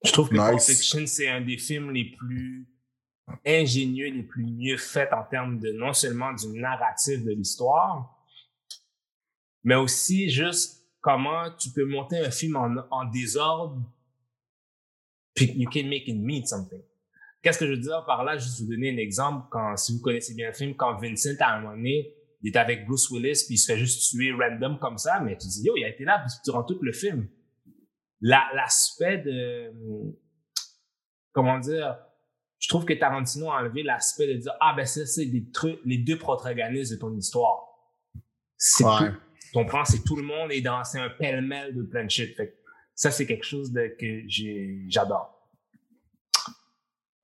Je 0.04 0.12
trouve 0.12 0.28
que 0.28 0.36
Pulp 0.36 0.54
Nice. 0.54 0.66
Fiction, 0.66 1.06
c'est 1.06 1.28
un 1.28 1.40
des 1.40 1.58
films 1.58 1.90
les 1.90 2.04
plus 2.16 2.68
ingénieux, 3.44 4.08
les 4.10 4.22
plus 4.22 4.44
mieux 4.44 4.76
faits 4.76 5.12
en 5.12 5.24
termes 5.24 5.58
de 5.58 5.72
non 5.72 5.92
seulement 5.92 6.32
du 6.32 6.46
narratif 6.60 7.24
de 7.24 7.32
l'histoire, 7.32 8.16
mais 9.64 9.74
aussi 9.74 10.30
juste 10.30 10.84
comment 11.00 11.50
tu 11.58 11.70
peux 11.70 11.84
monter 11.84 12.18
un 12.24 12.30
film 12.30 12.54
en, 12.56 12.76
en 12.90 13.04
désordre, 13.06 13.82
puis 15.34 15.52
you 15.56 15.68
can 15.68 15.88
make 15.88 16.06
it 16.06 16.16
mean 16.16 16.44
something. 16.46 16.82
Qu'est-ce 17.46 17.58
que 17.60 17.66
je 17.66 17.70
veux 17.74 17.78
dire 17.78 18.04
par 18.06 18.24
là? 18.24 18.36
Juste 18.36 18.60
vous 18.60 18.66
donner 18.68 18.90
un 18.92 18.96
exemple. 18.96 19.46
Quand, 19.52 19.76
si 19.76 19.92
vous 19.94 20.00
connaissez 20.00 20.34
bien 20.34 20.48
le 20.48 20.52
film, 20.52 20.74
quand 20.74 20.98
Vincent, 21.00 21.30
à 21.38 21.52
un 21.54 21.60
moment 21.60 21.76
donné, 21.76 22.12
il 22.42 22.50
est 22.52 22.56
avec 22.56 22.84
Bruce 22.86 23.08
Willis, 23.10 23.44
puis 23.46 23.54
il 23.54 23.58
se 23.58 23.72
fait 23.72 23.78
juste 23.78 24.10
tuer 24.10 24.32
random 24.32 24.80
comme 24.80 24.98
ça, 24.98 25.20
mais 25.20 25.36
tu 25.38 25.46
dis, 25.46 25.62
yo, 25.64 25.74
il 25.76 25.84
a 25.84 25.88
été 25.90 26.02
là 26.04 26.24
durant 26.44 26.64
tout 26.64 26.76
le 26.82 26.92
film. 26.92 27.28
La- 28.20 28.48
L'aspect 28.52 29.18
de, 29.18 29.70
comment 31.32 31.58
dire, 31.60 31.96
je 32.58 32.68
trouve 32.68 32.84
que 32.84 32.94
Tarantino 32.94 33.50
a 33.52 33.60
enlevé 33.60 33.84
l'aspect 33.84 34.26
de 34.26 34.38
dire, 34.40 34.52
ah, 34.60 34.74
ben, 34.76 34.84
ça, 34.84 35.06
c'est 35.06 35.24
les 35.84 35.98
deux 35.98 36.18
protagonistes 36.18 36.92
de 36.94 36.98
ton 36.98 37.14
histoire. 37.16 37.62
C'est 38.56 38.84
Ouais. 38.84 38.90
tout. 39.10 39.16
Tu 39.40 39.50
comprends? 39.52 39.84
C'est 39.84 40.02
tout 40.02 40.16
le 40.16 40.24
monde 40.24 40.50
et 40.50 40.60
dans, 40.62 40.82
c'est 40.82 40.98
un 40.98 41.10
pêle-mêle 41.10 41.74
de 41.76 41.82
plein 41.84 42.04
de 42.04 42.10
shit. 42.10 42.34
Fait 42.36 42.48
que 42.48 42.54
ça, 42.94 43.12
c'est 43.12 43.26
quelque 43.26 43.44
chose 43.44 43.70
de, 43.70 43.94
que 44.00 44.22
j'adore. 44.88 45.35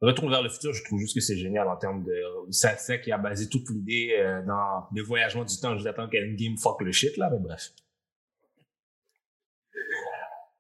Retour 0.03 0.29
vers 0.29 0.43
le 0.43 0.49
futur, 0.49 0.73
je 0.73 0.83
trouve 0.83 0.99
juste 0.99 1.15
que 1.15 1.21
c'est 1.21 1.37
génial 1.37 1.69
en 1.69 1.77
termes 1.77 2.03
de. 2.03 2.13
C'est 2.51 2.77
ça 2.81 2.99
qui 2.99 3.13
a 3.13 3.19
basé 3.19 3.49
toute 3.49 3.71
l'idée 3.71 4.17
euh, 4.19 4.43
dans 4.43 4.89
le 4.93 5.03
voyagement 5.03 5.45
du 5.45 5.57
temps. 5.61 5.79
Je 5.79 5.89
attends 5.89 6.09
qu'elle 6.09 6.35
game 6.35 6.59
fuck 6.59 6.83
le 6.83 6.91
shit, 6.91 7.17
là, 7.17 7.31
mais 7.31 7.39
bref. 7.39 7.71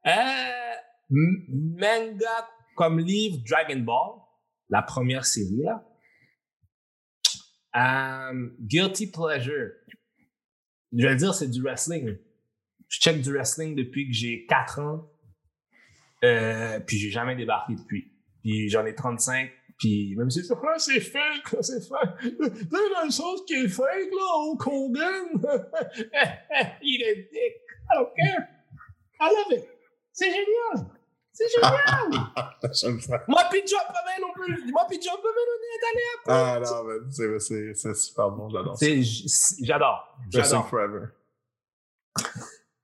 Euh, 0.06 0.70
manga 1.10 2.48
comme 2.76 3.00
livre 3.00 3.38
Dragon 3.48 3.80
Ball, 3.80 4.20
la 4.68 4.82
première 4.82 5.24
série, 5.24 5.62
là. 5.64 5.84
Euh, 7.74 8.50
Guilty 8.60 9.10
Pleasure. 9.10 9.72
Je 10.92 11.06
vais 11.06 11.16
dire, 11.16 11.34
c'est 11.34 11.48
du 11.48 11.62
wrestling. 11.62 12.16
Je 12.88 13.00
check 13.00 13.20
du 13.20 13.32
wrestling 13.32 13.74
depuis 13.74 14.06
que 14.06 14.12
j'ai 14.12 14.46
4 14.46 14.78
ans. 14.80 15.10
Euh, 16.24 16.78
puis 16.80 16.98
j'ai 16.98 17.10
jamais 17.10 17.34
débarqué 17.34 17.74
depuis. 17.74 18.11
Puis 18.42 18.68
j'en 18.68 18.84
ai 18.84 18.94
35. 18.94 19.50
Puis 19.78 20.14
même 20.16 20.30
si 20.30 20.44
c'est 20.44 20.54
ah, 20.54 20.78
c'est 20.78 21.00
fake, 21.00 21.56
c'est 21.60 21.80
fake. 21.88 22.20
Sais, 22.22 22.76
la 22.94 23.10
chose 23.10 23.44
qui 23.46 23.54
est 23.54 23.68
fake, 23.68 24.10
là, 24.12 24.36
au 24.36 24.56
Hogan. 24.60 25.26
Il 26.82 27.02
est 27.02 27.28
dick. 27.32 27.62
I 27.90 27.94
don't 27.96 28.08
care. 28.16 28.46
I 29.20 29.28
love 29.28 29.58
it. 29.58 29.68
C'est 30.12 30.30
génial. 30.30 30.86
C'est 31.32 31.48
génial. 31.48 32.20
J'aime 32.74 33.00
ça. 33.00 33.24
Moi, 33.26 33.42
puis 33.50 33.62
John 33.66 33.80
Pavel, 33.88 34.20
non 34.20 34.32
plus. 34.34 34.70
Moi, 34.70 34.86
puis 34.88 35.00
John 35.02 35.16
Pavel, 35.16 35.48
on 35.48 35.62
est 35.64 35.86
allé 35.90 36.02
Ah 36.28 36.60
non, 36.60 36.84
man, 36.84 37.10
c'est- 37.10 37.38
c'est 37.40 37.74
c'est 37.74 37.94
super 37.94 38.30
bon, 38.30 38.48
j'adore 38.50 38.76
J'adore. 39.62 40.18
J'adore. 40.30 40.68
Forever. 40.68 41.06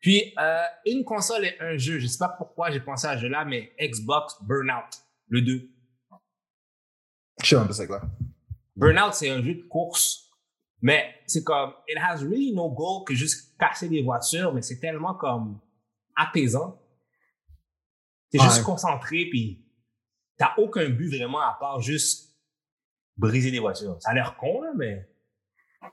Puis, 0.00 0.32
euh, 0.38 0.62
une 0.86 1.04
console 1.04 1.44
et 1.44 1.56
un 1.60 1.76
jeu. 1.76 1.98
Je 1.98 2.06
sais 2.06 2.18
pas 2.18 2.28
pourquoi 2.30 2.70
j'ai 2.70 2.80
pensé 2.80 3.06
à 3.06 3.16
ce 3.16 3.22
jeu-là, 3.22 3.44
mais 3.44 3.72
Xbox 3.80 4.36
Burnout, 4.42 5.02
le 5.28 5.42
2. 5.42 5.70
Je 7.42 7.47
sais 7.47 7.56
même 7.56 7.66
pas 7.66 7.73
c'est 7.73 7.87
quoi. 7.87 8.02
Burnout, 8.76 9.12
c'est 9.14 9.30
un 9.30 9.42
jeu 9.42 9.54
de 9.54 9.62
course, 9.62 10.30
mais 10.80 11.14
c'est 11.26 11.42
comme, 11.44 11.73
it 11.88 11.99
has 12.00 12.18
really 12.23 12.52
no 12.52 12.70
goal 12.70 13.04
que 13.04 13.14
juste 13.14 13.56
casser 13.58 13.88
des 13.88 14.02
voitures, 14.02 14.52
mais 14.54 14.62
c'est 14.62 14.78
tellement 14.78 15.14
comme 15.14 15.61
apaisant. 16.16 16.80
T'es 18.30 18.38
Ouais. 18.38 18.44
juste 18.44 18.62
concentré, 18.62 19.26
puis 19.30 19.64
t'as 20.37 20.54
aucun 20.58 20.88
but 20.90 21.08
vraiment 21.08 21.40
à 21.40 21.56
part 21.58 21.80
juste 21.80 22.37
briser 23.16 23.50
des 23.50 23.58
voitures. 23.58 23.97
Ça 24.00 24.11
a 24.11 24.14
l'air 24.14 24.37
con, 24.37 24.62
là, 24.62 24.73
mais 24.76 25.08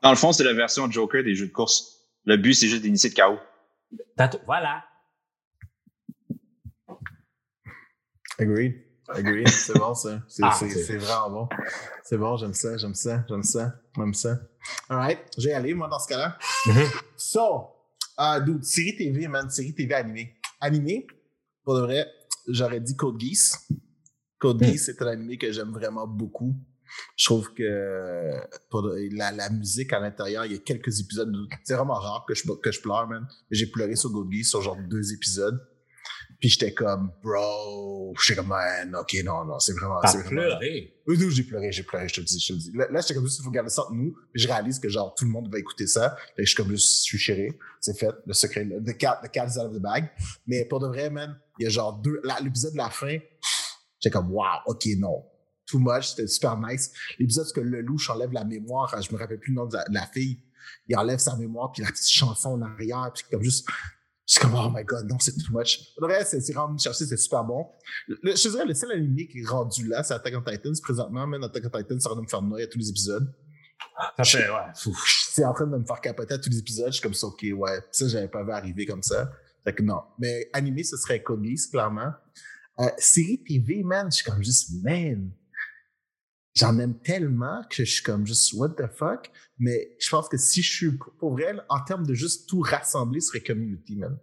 Dans 0.02 0.10
le 0.12 0.16
fond, 0.18 0.32
c'est 0.34 0.44
la 0.44 0.54
version 0.54 0.90
Joker 0.92 1.24
des 1.24 1.36
jeux 1.36 1.48
de 1.48 1.52
course. 1.52 2.08
Le 2.26 2.38
but, 2.38 2.54
c'est 2.56 2.68
juste 2.68 2.82
d'initier 2.84 3.10
le 3.10 3.16
chaos. 3.16 3.40
voilà. 4.46 4.84
Agreed. 8.40 8.84
Agreed. 9.08 9.48
C'est 9.50 9.78
bon, 9.78 9.94
ça. 9.94 10.22
C'est 10.28 10.44
Ah, 10.44 10.58
vraiment 10.98 11.30
bon. 11.30 11.50
C'est 12.04 12.18
bon, 12.18 12.38
j'aime 12.38 12.54
ça, 12.54 12.78
j'aime 12.78 12.96
ça, 12.96 13.24
j'aime 13.30 13.44
ça, 13.44 13.76
j'aime 13.96 14.14
ça. 14.14 14.40
Alright, 14.90 15.20
je 15.38 15.44
vais 15.46 15.52
y 15.52 15.54
aller, 15.54 15.74
moi, 15.74 15.88
dans 15.88 16.00
ce 16.00 16.08
cas-là. 16.08 16.38
Mhm. 16.66 16.84
So, 17.18 17.68
euh, 18.20 18.40
dude, 18.42 18.64
série 18.64 18.96
TV, 18.96 19.28
man, 19.28 19.50
série 19.50 19.74
TV 19.76 19.94
animée. 19.94 20.36
Animée, 20.60 21.06
pour 21.64 21.76
de 21.76 21.82
vrai, 21.82 22.08
j'aurais 22.48 22.80
dit 22.80 22.96
Code 22.96 23.20
Geass. 23.20 23.68
Code 24.40 24.62
Hmm. 24.62 24.66
Geass, 24.66 24.86
c'est 24.86 25.02
un 25.02 25.08
animé 25.08 25.38
que 25.38 25.52
j'aime 25.52 25.72
vraiment 25.72 26.08
beaucoup. 26.08 26.56
Je 27.18 27.26
trouve 27.26 27.54
que 27.54 28.32
pour 28.70 28.84
de- 28.84 29.10
la, 29.16 29.32
la 29.32 29.50
musique 29.50 29.92
à 29.94 30.00
l'intérieur, 30.00 30.46
il 30.46 30.54
y 30.54 30.56
a 30.56 30.60
quelques 30.60 31.00
épisodes. 31.00 31.32
C'est 31.64 31.74
vraiment 31.76 31.96
rare 31.96 32.26
que 32.28 32.34
je, 32.34 32.44
que 32.64 32.72
je 32.72 32.80
pleure, 32.82 33.08
man. 33.08 33.28
J'ai 33.52 33.68
pleuré 33.68 33.96
sur 33.96 34.12
Code 34.12 34.32
Geass 34.32 34.50
sur 34.50 34.62
genre 34.62 34.78
deux 34.90 35.14
épisodes. 35.14 35.60
Puis 36.40 36.50
j'étais 36.50 36.74
comme, 36.74 37.12
bro, 37.24 38.14
j'étais 38.22 38.38
comme, 38.38 38.50
man, 38.50 38.96
ok, 38.96 39.16
non, 39.24 39.46
non, 39.46 39.60
c'est 39.60 39.74
vraiment. 39.74 40.00
T'as 40.02 40.22
pleuré. 40.24 40.94
oui, 41.08 41.32
j'ai 41.32 41.44
pleuré, 41.44 41.72
j'ai 41.72 41.84
pleuré, 41.84 42.08
je 42.08 42.16
te 42.16 42.20
le 42.20 42.26
dis, 42.26 42.40
je 42.40 42.48
te 42.48 42.54
le 42.54 42.60
dis. 42.60 42.72
Là, 42.74 42.88
là, 42.92 43.02
j'étais 43.02 43.14
comme 43.14 43.26
juste, 43.26 43.40
il 43.40 43.44
faut 43.44 43.52
garder 43.52 43.70
ça 43.70 43.84
entre 43.84 43.94
nous. 43.94 44.14
Puis 44.34 44.44
je 44.44 44.48
réalise 44.48 44.80
que 44.80 44.90
genre, 44.90 45.14
tout 45.16 45.26
le 45.26 45.32
monde 45.32 45.50
va 45.52 45.60
écouter 45.60 45.88
ça. 45.88 46.16
Fait 46.36 46.44
que 46.44 46.44
je 46.44 46.50
suis 46.50 46.56
comme 46.56 46.70
juste, 46.70 47.00
je 47.00 47.04
suis 47.04 47.18
chéré. 47.18 47.50
C'est 47.80 47.98
fait, 47.98 48.14
le 48.26 48.34
secret, 48.34 48.66
le 48.66 48.84
the 48.84 48.98
cat, 48.98 49.22
the 49.24 49.32
cat 49.32 49.48
is 49.48 49.58
out 49.58 49.68
of 49.68 49.74
the 49.74 49.82
bag. 49.82 50.10
Mais 50.48 50.66
pour 50.66 50.80
de 50.80 50.88
vrai, 50.88 51.10
man, 51.10 51.40
il 51.60 51.64
y 51.64 51.68
a 51.68 51.70
genre 51.70 51.94
deux, 52.00 52.22
l'épisode 52.44 52.74
de 52.74 52.78
la 52.78 52.90
fin, 52.90 53.18
j'étais 54.00 54.12
comme, 54.12 54.32
wow, 54.32 54.62
ok, 54.68 54.86
non. 54.98 55.24
Too 55.68 55.80
much, 55.80 56.10
c'était 56.10 56.28
super 56.28 56.58
nice. 56.60 56.92
L'épisode 57.18 57.48
où 57.58 57.62
le 57.62 57.82
louche 57.82 58.10
enlève 58.10 58.32
la 58.32 58.44
mémoire, 58.44 59.02
je 59.02 59.12
me 59.12 59.18
rappelle 59.18 59.40
plus 59.40 59.52
le 59.52 59.56
nom 59.56 59.66
de 59.66 59.76
la, 59.76 59.84
de 59.86 59.94
la 59.94 60.06
fille. 60.06 60.40
Il 60.88 60.96
enlève 60.98 61.20
sa 61.20 61.36
mémoire, 61.36 61.72
puis 61.72 61.82
la 61.82 61.90
petite 61.90 62.10
chanson 62.10 62.50
en 62.50 62.62
arrière, 62.62 63.12
puis 63.14 63.24
comme 63.32 63.42
juste, 63.42 63.68
c'est 64.36 64.42
comme, 64.42 64.56
oh 64.56 64.70
my 64.70 64.84
god, 64.84 65.10
non, 65.10 65.18
c'est 65.20 65.32
too 65.38 65.58
much. 65.58 65.80
Vrai, 65.98 66.26
c'est 66.26 66.40
vraiment 66.52 66.74
me 66.74 66.78
chercher, 66.78 67.06
c'est 67.06 67.18
super 67.18 67.44
bon. 67.44 67.68
Le, 68.08 68.36
je 68.36 68.44
te 68.44 68.50
dirais, 68.50 68.66
le 68.66 68.74
seul 68.74 68.92
animé 68.92 69.28
qui 69.28 69.40
est 69.40 69.48
rendu 69.48 69.88
là, 69.88 70.04
c'est 70.04 70.14
Attack 70.14 70.34
on 70.36 70.42
Titans. 70.42 70.74
Présentement, 70.82 71.26
même 71.26 71.44
Attack 71.44 71.64
on 71.66 71.78
Titans, 71.78 72.00
ça 72.02 72.10
va 72.10 72.16
me 72.22 72.28
faire 72.28 72.42
noyer 72.42 72.66
à 72.66 72.68
tous 72.68 72.78
les 72.78 72.90
épisodes. 72.90 73.34
Ça 74.18 74.24
fait, 74.26 74.50
ouais. 74.50 74.94
C'est 75.30 75.46
en 75.46 75.54
train 75.54 75.68
de 75.68 75.78
me 75.78 75.86
faire 75.86 76.02
capoter 76.02 76.34
à 76.34 76.38
tous 76.38 76.50
les 76.50 76.60
épisodes. 76.60 76.88
Je 76.88 76.94
suis 76.94 77.02
comme 77.02 77.14
ça, 77.14 77.28
ok, 77.28 77.46
ouais. 77.56 77.80
Ça, 77.92 78.08
j'avais 78.10 78.28
pas 78.28 78.44
vu 78.44 78.52
arriver 78.52 78.86
comme 78.86 79.04
ça. 79.04 79.32
Fait 79.64 79.74
que 79.74 79.84
non. 79.84 80.02
Mais 80.20 80.50
animé, 80.52 80.84
ce 80.84 80.98
serait 80.98 81.24
Codice, 81.24 81.68
clairement. 81.68 82.12
Euh, 82.80 82.90
série 82.98 83.42
TV, 83.42 83.84
man, 83.84 84.12
je 84.12 84.18
suis 84.18 84.26
comme 84.26 84.44
juste, 84.44 84.70
man. 84.84 85.32
J'en 86.56 86.78
aime 86.80 86.98
tellement 87.00 87.64
que 87.70 87.84
je 87.84 87.92
suis 87.92 88.04
comme 88.04 88.26
juste, 88.26 88.54
what 88.54 88.70
the 88.70 88.88
fuck? 88.94 89.32
Mais 89.60 89.96
je 90.00 90.10
pense 90.10 90.28
que 90.28 90.38
si 90.38 90.62
je 90.62 90.74
suis 90.74 90.92
pour 91.20 91.32
vrai, 91.32 91.56
en 91.70 91.82
termes 91.84 92.06
de 92.06 92.14
juste 92.14 92.50
tout 92.50 92.62
rassembler, 92.62 93.22
ce 93.22 93.28
serait 93.28 93.42
Community, 93.42 93.96
man. 93.96 94.18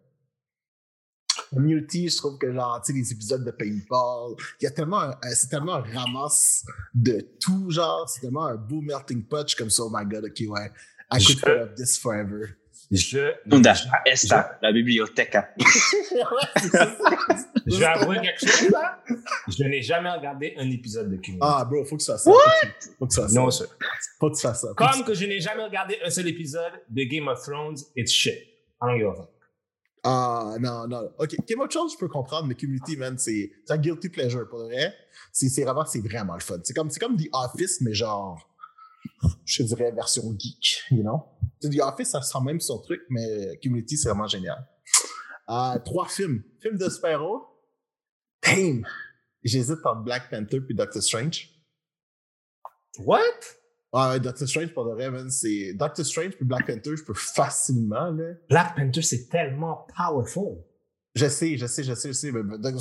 Community, 1.52 2.09
je 2.09 2.16
trouve 2.16 2.38
que 2.38 2.52
genre, 2.52 2.80
tu 2.85 2.92
sais, 2.92 2.99
les 2.99 3.12
épisodes 3.12 3.44
de 3.44 3.50
paintball, 3.50 4.35
il 4.61 4.64
y 4.64 4.66
a 4.66 4.71
tellement, 4.71 5.00
un- 5.00 5.16
c'est 5.35 5.49
tellement 5.49 5.75
un 5.75 5.82
ramasse 5.82 6.64
de 6.94 7.21
tout, 7.40 7.71
genre, 7.71 8.09
c'est 8.09 8.21
tellement 8.21 8.47
un 8.47 8.56
beau 8.56 8.80
melting 8.80 9.23
pot, 9.25 9.49
je 9.49 9.56
comme 9.56 9.71
ça, 9.71 9.82
oh 9.85 9.90
my 9.92 10.04
god, 10.04 10.25
ok, 10.25 10.40
ouais, 10.49 10.71
I 11.12 11.23
could 11.25 11.37
Je- 11.38 11.42
put 11.44 11.50
up 11.50 11.75
this 11.75 11.99
forever. 11.99 12.56
Je, 12.90 13.32
Nunda, 13.47 13.73
je- 13.73 13.85
Esta, 14.04 14.59
la 14.61 14.71
bibliothèque. 14.71 15.35
je 17.66 17.78
vais 17.78 17.85
avouer 17.87 18.16
quelque 18.21 18.40
chose, 18.47 18.68
là. 18.71 19.02
Je 19.49 19.64
n'ai 19.64 19.80
jamais 19.82 20.11
regardé 20.11 20.54
un 20.59 20.71
épisode 20.71 21.11
de 21.11 21.16
Community. 21.16 21.38
ah, 21.40 21.64
bro, 21.64 21.85
faut 21.85 21.97
que 21.97 22.02
tu 22.02 22.06
fasses 22.11 22.25
ça. 22.25 22.30
Faut 22.99 23.06
que 23.06 23.12
tu 23.14 23.21
fasses 23.21 23.32
ça. 23.32 23.40
non, 23.40 23.50
sir. 23.50 23.66
Faut 24.21 24.30
que 24.30 24.37
tu 24.37 24.42
fasses 24.42 24.61
ça. 24.61 24.68
Comme 24.76 25.04
que 25.04 25.14
je 25.14 25.25
n'ai 25.25 25.40
jamais 25.40 25.64
regardé 25.64 25.99
un 26.04 26.11
seul 26.11 26.28
épisode 26.28 26.73
de 26.88 27.04
Game 27.04 27.28
of 27.28 27.40
Thrones, 27.42 27.76
it's 27.97 28.12
shit. 28.12 28.35
I 28.35 28.87
don't 28.87 28.99
give 28.99 29.06
a 29.09 29.14
fuck. 29.14 29.30
Ah, 30.04 30.56
non, 30.59 30.88
non. 30.88 31.11
OK. 31.18 31.37
Game 31.47 31.61
of 31.61 31.68
Thrones, 31.68 31.90
je 31.90 31.97
peux 31.97 32.09
comprendre, 32.09 32.49
mais 32.49 32.54
Community, 32.54 32.97
man, 32.97 33.16
c'est 33.18 33.52
un 33.68 33.78
guilty 33.78 34.09
pleasure, 34.09 34.49
pour 34.49 34.61
vrai. 34.64 34.94
C'est 35.32 35.62
vraiment, 35.62 35.85
c'est 35.85 36.00
vraiment 36.00 36.35
le 36.35 36.40
fun. 36.40 36.59
C'est 36.64 36.75
comme, 36.75 36.90
comme 36.90 37.16
The 37.16 37.28
Office, 37.32 37.80
mais 37.80 37.94
genre, 37.94 38.49
je 39.44 39.62
dirais 39.62 39.92
version 39.92 40.35
geek, 40.37 40.82
you 40.90 41.02
know? 41.02 41.25
The 41.61 41.80
Office, 41.80 42.11
ça 42.11 42.23
sent 42.23 42.40
même 42.44 42.61
son 42.61 42.80
truc, 42.80 43.02
mais 43.09 43.59
Community, 43.62 43.97
c'est 43.97 44.09
vraiment 44.09 44.26
génial. 44.26 44.66
Euh, 45.49 45.78
trois 45.85 46.09
films. 46.09 46.42
Film 46.61 46.76
de 46.76 46.88
super-héros. 46.88 47.47
Damn! 48.42 48.85
J'hésite 49.44 49.78
entre 49.85 50.02
Black 50.02 50.30
Panther 50.30 50.61
puis 50.61 50.75
Doctor 50.75 51.02
Strange. 51.02 51.49
What? 52.99 53.21
Ah, 53.94 54.11
ouais, 54.12 54.20
Doctor 54.20 54.49
Strange, 54.49 54.72
pour 54.72 54.87
de 54.87 54.92
vrai, 54.92 55.11
man, 55.11 55.28
c'est... 55.30 55.75
Doctor 55.75 56.04
Strange 56.04 56.30
puis 56.37 56.44
Black 56.46 56.66
Panther, 56.66 56.96
je 56.96 57.04
peux 57.04 57.12
facilement, 57.14 58.11
là... 58.11 58.32
Black 58.49 58.75
Panther, 58.75 59.02
c'est 59.02 59.28
tellement 59.28 59.87
powerful. 59.96 60.58
Je 61.14 61.26
sais, 61.26 61.58
je 61.58 61.66
sais, 61.66 61.84
je 61.84 61.92
sais, 61.92 62.08
je 62.08 62.12
sais. 62.14 62.32
Mais, 62.32 62.42
donc, 62.58 62.75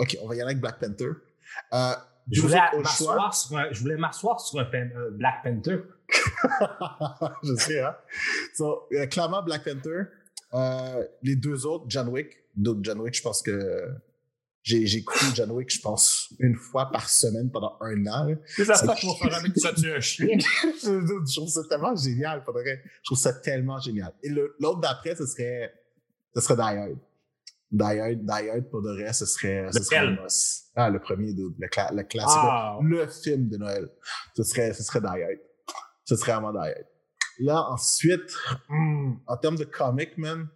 ok, 0.00 0.18
on 0.22 0.26
va 0.28 0.34
y 0.34 0.40
aller 0.40 0.50
avec 0.50 0.60
Black 0.60 0.80
Panther. 0.80 1.10
Euh, 1.72 1.92
Je 2.32 2.40
voulais 2.42 2.58
m'asseoir 2.82 3.32
sur 3.32 3.56
un, 3.56 3.70
je 3.70 3.80
voulais 3.80 3.96
m'asseoir 3.96 4.40
sur 4.40 4.58
un 4.58 4.64
pan- 4.64 4.90
euh, 4.96 5.10
Black 5.12 5.44
Panther. 5.44 5.82
je 7.44 7.54
sais, 7.54 7.80
hein. 7.80 7.94
So, 8.54 8.88
euh, 8.92 9.06
clairement, 9.06 9.42
Black 9.42 9.62
Panther. 9.64 10.02
Les 11.22 11.36
deux 11.36 11.64
autres, 11.64 11.84
John 11.88 12.08
Wick. 12.08 12.36
D'autres 12.56 12.80
John 12.82 13.00
Wick, 13.00 13.14
je 13.14 13.22
pense 13.22 13.40
que 13.40 13.88
j'ai 14.62 14.82
écouté 14.98 15.24
John 15.34 15.50
Wick, 15.52 15.70
je 15.72 15.80
pense, 15.80 16.32
une 16.40 16.54
fois 16.54 16.90
par 16.90 17.08
semaine 17.08 17.50
pendant 17.50 17.78
un 17.80 18.06
an. 18.06 18.34
C'est 18.46 18.64
ça, 18.64 18.74
pour 19.00 19.18
faire 19.18 19.34
avec 19.34 19.56
ça, 19.58 19.72
tu 19.72 19.88
es 19.88 19.94
un 19.94 20.00
chien. 20.00 20.26
je 20.38 21.34
trouve 21.36 21.48
ça 21.48 21.62
tellement 21.68 21.94
génial, 21.96 22.42
vrai. 22.52 22.82
Je 22.84 23.08
trouve 23.08 23.18
ça 23.18 23.32
tellement 23.32 23.78
génial. 23.80 24.12
Et 24.22 24.28
le- 24.28 24.54
l'autre 24.60 24.80
d'après, 24.80 25.14
ce 25.16 25.24
serait, 25.26 25.72
ce 26.34 26.40
serait 26.40 26.56
Die 26.56 26.60
Hard. 26.62 26.98
Die 27.70 27.82
Hard, 27.82 28.18
Die 28.24 28.50
Hard, 28.50 28.70
pour 28.70 28.82
de 28.82 28.90
vrai, 28.92 29.12
ce 29.12 29.26
serait, 29.26 29.68
ce 29.72 29.82
serait 29.82 30.10
must. 30.22 30.70
Ah, 30.74 30.90
le 30.90 31.00
premier, 31.00 31.32
dude, 31.32 31.54
le, 31.58 31.68
cla- 31.68 31.94
le 31.94 32.02
classique. 32.02 32.28
Ah, 32.42 32.78
Le 32.82 33.06
film 33.06 33.48
de 33.48 33.56
Noël. 33.58 33.88
Ce 34.36 34.42
serait, 34.42 34.72
ce 34.74 34.82
serait 34.82 35.00
Die 35.00 35.06
Hard. 35.06 35.38
Ce 36.04 36.16
serait 36.16 36.32
vraiment 36.32 36.52
Die 36.52 36.58
Hard. 36.68 36.84
Là, 37.40 37.62
ensuite, 37.70 38.32
hmm, 38.68 39.14
en 39.26 39.36
termes 39.36 39.56
de 39.56 39.64
comic, 39.64 40.18
man, 40.18 40.48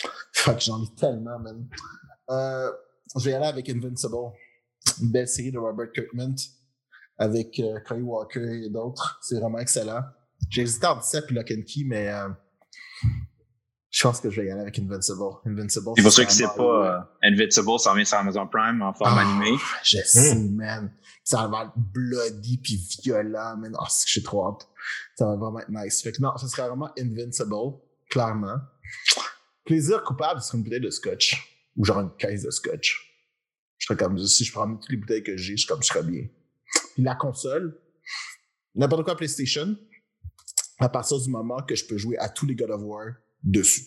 fuck, 0.32 0.60
j'en 0.60 0.82
ai 0.84 0.94
tellement, 0.96 1.38
man. 1.38 1.66
Euh, 2.30 2.70
je 3.18 3.24
vais 3.24 3.30
y 3.32 3.34
aller 3.34 3.46
avec 3.46 3.68
Invincible. 3.68 4.14
Une 5.00 5.10
belle 5.10 5.28
série 5.28 5.52
de 5.52 5.58
Robert 5.58 5.92
Kirkman 5.92 6.34
avec 7.18 7.60
euh, 7.60 7.78
Walker 8.00 8.64
et 8.64 8.68
d'autres. 8.70 9.18
C'est 9.22 9.38
vraiment 9.38 9.58
excellent. 9.58 10.00
J'ai 10.50 10.62
hésité 10.62 10.86
entre 10.86 11.04
ça 11.04 11.18
et 11.18 11.32
Lock 11.32 11.52
and 11.56 11.62
Key, 11.66 11.82
mais 11.86 12.08
euh, 12.08 12.28
je 13.90 14.02
pense 14.02 14.20
que 14.20 14.30
je 14.30 14.40
vais 14.40 14.48
y 14.48 14.50
aller 14.50 14.62
avec 14.62 14.78
Invincible. 14.78 15.20
Invincible. 15.46 15.90
C'est 15.96 16.02
pour 16.02 16.12
ceux 16.12 16.24
qui 16.24 16.42
ne 16.42 16.46
vraiment- 16.46 16.48
savent 16.48 16.56
pas, 16.56 16.96
euh, 17.22 17.28
Invincible, 17.30 17.78
ça 17.78 17.92
revient 17.92 18.06
sur 18.06 18.18
Amazon 18.18 18.46
Prime 18.48 18.82
en 18.82 18.92
forme 18.92 19.14
Ah, 19.18 19.20
animée. 19.20 19.56
Je 19.84 19.98
sais, 20.04 20.34
man. 20.34 20.90
Ça 21.22 21.46
va 21.46 21.64
être 21.64 21.72
bloody 21.76 22.58
puis 22.58 22.76
violent, 23.04 23.56
man. 23.56 23.76
Oh, 23.80 23.84
c'est 23.88 24.06
que 24.06 24.10
j'ai 24.10 24.22
trop 24.22 24.48
hâte. 24.48 24.66
Ça 25.16 25.26
va 25.26 25.36
vraiment 25.36 25.60
être 25.60 25.70
nice. 25.70 26.02
Fait 26.02 26.10
que 26.10 26.20
non, 26.20 26.36
ce 26.36 26.48
serait 26.48 26.66
vraiment 26.66 26.90
Invincible, 26.98 27.78
clairement. 28.10 28.56
Plaisir 29.64 30.02
coupable, 30.02 30.40
ce 30.40 30.48
serait 30.48 30.58
une 30.58 30.64
bouteille 30.64 30.80
de 30.80 30.90
scotch. 30.90 31.51
Ou 31.76 31.84
genre 31.84 32.00
une 32.00 32.16
caisse 32.16 32.42
de 32.42 32.50
scotch. 32.50 33.08
Je 33.78 33.86
serais 33.86 33.96
comme, 33.96 34.18
si 34.18 34.44
je 34.44 34.52
prends 34.52 34.76
toutes 34.76 34.90
les 34.90 34.96
bouteilles 34.96 35.22
que 35.22 35.36
j'ai, 35.36 35.56
je, 35.56 35.62
suis 35.62 35.66
comme, 35.66 35.82
je 35.82 35.88
serais 35.88 36.02
bien. 36.02 36.26
Puis 36.94 37.02
la 37.02 37.14
console, 37.14 37.80
n'importe 38.74 39.04
quoi 39.04 39.16
PlayStation, 39.16 39.76
à 40.78 40.88
partir 40.88 41.18
du 41.20 41.30
moment 41.30 41.62
que 41.62 41.74
je 41.74 41.86
peux 41.86 41.98
jouer 41.98 42.16
à 42.18 42.28
tous 42.28 42.46
les 42.46 42.54
God 42.54 42.70
of 42.70 42.82
War 42.82 43.06
dessus. 43.42 43.86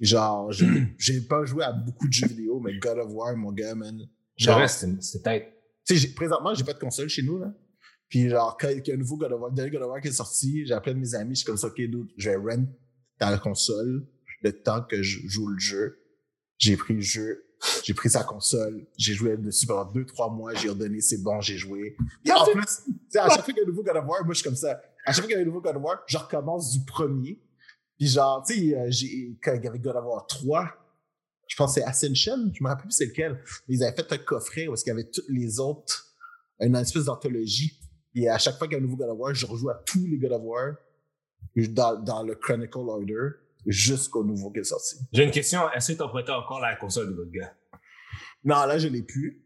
Genre, 0.00 0.52
j'ai 0.98 1.20
pas 1.22 1.44
joué 1.44 1.64
à 1.64 1.72
beaucoup 1.72 2.08
de 2.08 2.12
jeux 2.12 2.28
vidéo, 2.28 2.60
mais 2.60 2.78
God 2.78 2.98
of 2.98 3.10
War, 3.12 3.36
mon 3.36 3.52
gars, 3.52 3.74
man. 3.74 4.08
Genre, 4.36 4.58
reste, 4.58 4.86
c'est 5.00 5.22
tête. 5.22 5.52
tu 5.86 5.98
sais, 5.98 6.08
présentement, 6.14 6.54
j'ai 6.54 6.64
pas 6.64 6.74
de 6.74 6.78
console 6.78 7.08
chez 7.08 7.22
nous, 7.22 7.38
là. 7.38 7.52
Puis 8.08 8.30
genre, 8.30 8.56
quand 8.58 8.68
il 8.68 8.86
y 8.86 8.90
a 8.90 8.94
un 8.94 8.98
nouveau 8.98 9.16
God 9.16 9.32
of 9.32 9.40
War, 9.40 9.50
le 9.50 9.56
dernier 9.56 9.70
God 9.70 9.82
of 9.82 9.88
War 9.88 10.00
qui 10.00 10.08
est 10.08 10.12
sorti, 10.12 10.66
j'ai 10.66 10.72
appelé 10.72 10.94
mes 10.94 11.14
amis, 11.14 11.34
je 11.34 11.40
suis 11.40 11.46
comme 11.46 11.56
ça, 11.56 11.66
ok, 11.66 11.76
dude, 11.76 12.08
je 12.16 12.30
vais 12.30 12.36
rent 12.36 12.64
ta 13.18 13.36
console 13.38 14.06
le 14.42 14.52
temps 14.52 14.82
que 14.82 15.02
je 15.02 15.26
joue 15.26 15.48
le 15.48 15.58
jeu. 15.58 15.98
J'ai 16.58 16.76
pris 16.76 16.94
le 16.94 17.00
jeu, 17.00 17.44
j'ai 17.84 17.94
pris 17.94 18.10
sa 18.10 18.24
console, 18.24 18.86
j'ai 18.96 19.14
joué 19.14 19.36
dessus 19.36 19.66
pendant 19.66 19.90
deux, 19.90 20.04
trois 20.04 20.30
mois, 20.30 20.54
j'ai 20.54 20.68
redonné, 20.68 21.00
c'est 21.00 21.22
bon, 21.22 21.40
j'ai 21.40 21.56
joué. 21.56 21.96
Et 22.24 22.32
en 22.32 22.44
plus, 22.44 22.82
à 23.16 23.28
chaque 23.28 23.44
fois 23.44 23.54
qu'il 23.54 23.56
y 23.56 23.60
a 23.60 23.62
un 23.62 23.66
nouveau 23.66 23.82
God 23.82 23.96
of 23.96 24.04
War, 24.06 24.24
moi, 24.24 24.34
je 24.34 24.40
suis 24.40 24.44
comme 24.44 24.56
ça. 24.56 24.80
À 25.04 25.12
chaque 25.12 25.24
fois 25.24 25.26
qu'il 25.28 25.36
y 25.36 25.38
a 25.38 25.42
un 25.42 25.46
nouveau 25.46 25.60
God 25.60 25.76
of 25.76 25.82
War, 25.82 26.02
je 26.06 26.18
recommence 26.18 26.72
du 26.72 26.84
premier. 26.84 27.40
Puis 27.96 28.08
genre, 28.08 28.44
tu 28.46 28.54
sais, 28.54 28.76
euh, 28.76 28.86
j'ai, 28.90 29.38
quand 29.42 29.54
il 29.54 29.64
y 29.64 29.68
avait 29.68 29.78
God 29.78 29.96
of 29.96 30.04
War 30.04 30.26
3, 30.26 30.70
je 31.48 31.56
pense 31.56 31.74
que 31.74 31.80
c'est 31.80 31.86
Ascension, 31.86 32.36
je 32.52 32.62
me 32.62 32.68
rappelle 32.68 32.84
plus 32.84 32.92
c'est 32.92 33.06
lequel. 33.06 33.42
Mais 33.66 33.76
ils 33.76 33.84
avaient 33.84 33.96
fait 33.96 34.12
un 34.12 34.18
coffret 34.18 34.68
où 34.68 34.74
qu'il 34.74 34.88
y 34.88 34.90
avait 34.90 35.08
toutes 35.10 35.28
les 35.28 35.58
autres, 35.58 36.14
une 36.60 36.76
espèce 36.76 37.04
d'anthologie. 37.04 37.80
Et 38.14 38.28
à 38.28 38.38
chaque 38.38 38.58
fois 38.58 38.68
qu'il 38.68 38.76
y 38.76 38.80
a 38.80 38.82
un 38.82 38.86
nouveau 38.86 38.96
God 38.96 39.10
of 39.10 39.18
War, 39.18 39.34
je 39.34 39.46
rejoue 39.46 39.70
à 39.70 39.82
tous 39.86 40.06
les 40.06 40.18
God 40.18 40.32
of 40.32 40.42
War 40.42 40.74
dans, 41.56 41.96
dans 41.96 42.22
le 42.22 42.34
Chronicle 42.34 42.78
Order 42.78 43.30
jusqu'au 43.66 44.24
nouveau 44.24 44.50
qui 44.50 44.60
est 44.60 44.64
sorti. 44.64 44.96
J'ai 45.12 45.24
une 45.24 45.30
question. 45.30 45.70
Est-ce 45.72 45.92
que 45.92 45.96
tu 45.98 46.02
as 46.02 46.08
prêté 46.08 46.32
encore 46.32 46.60
la 46.60 46.76
console 46.76 47.10
de 47.10 47.14
votre 47.14 47.30
gars? 47.30 47.52
Non, 48.44 48.64
là, 48.66 48.78
je 48.78 48.88
l'ai 48.88 49.02
plus. 49.02 49.42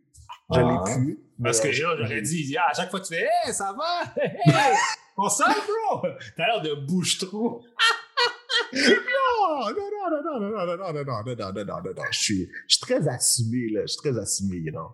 Je 0.54 0.60
Ah. 0.60 0.62
l'ai 0.86 0.94
plus. 0.94 1.18
Parce 1.42 1.60
que 1.60 1.68
là, 1.68 1.90
euh, 1.90 1.96
j'aurais 1.98 2.22
dit, 2.22 2.56
ah, 2.58 2.68
à 2.70 2.74
chaque 2.74 2.90
fois 2.90 3.00
que 3.00 3.06
tu 3.06 3.14
fais, 3.14 3.26
hey, 3.46 3.52
ça 3.52 3.72
va? 3.72 4.22
Hey, 4.22 4.74
console, 5.16 5.46
bro! 5.66 6.02
T'as 6.36 6.46
l'air 6.46 6.62
de 6.62 6.74
bouche-trou. 6.86 7.62
Non, 8.72 8.80
non, 8.80 9.74
non, 9.74 10.10
non, 10.10 10.40
non, 10.40 10.40
non, 10.40 10.50
non, 10.50 10.76
non, 10.76 10.92
non, 10.92 10.92
non, 10.92 11.04
non, 11.04 11.34
non, 11.36 11.64
non, 11.64 11.82
non, 11.82 11.94
non, 11.96 12.02
je 12.10 12.18
suis, 12.18 12.48
je 12.68 12.74
suis 12.76 12.80
très 12.80 13.06
assumé, 13.08 13.68
là, 13.70 13.80
je 13.82 13.86
suis 13.88 13.98
très 13.98 14.16
assumé, 14.18 14.56
you 14.58 14.72
know. 14.72 14.92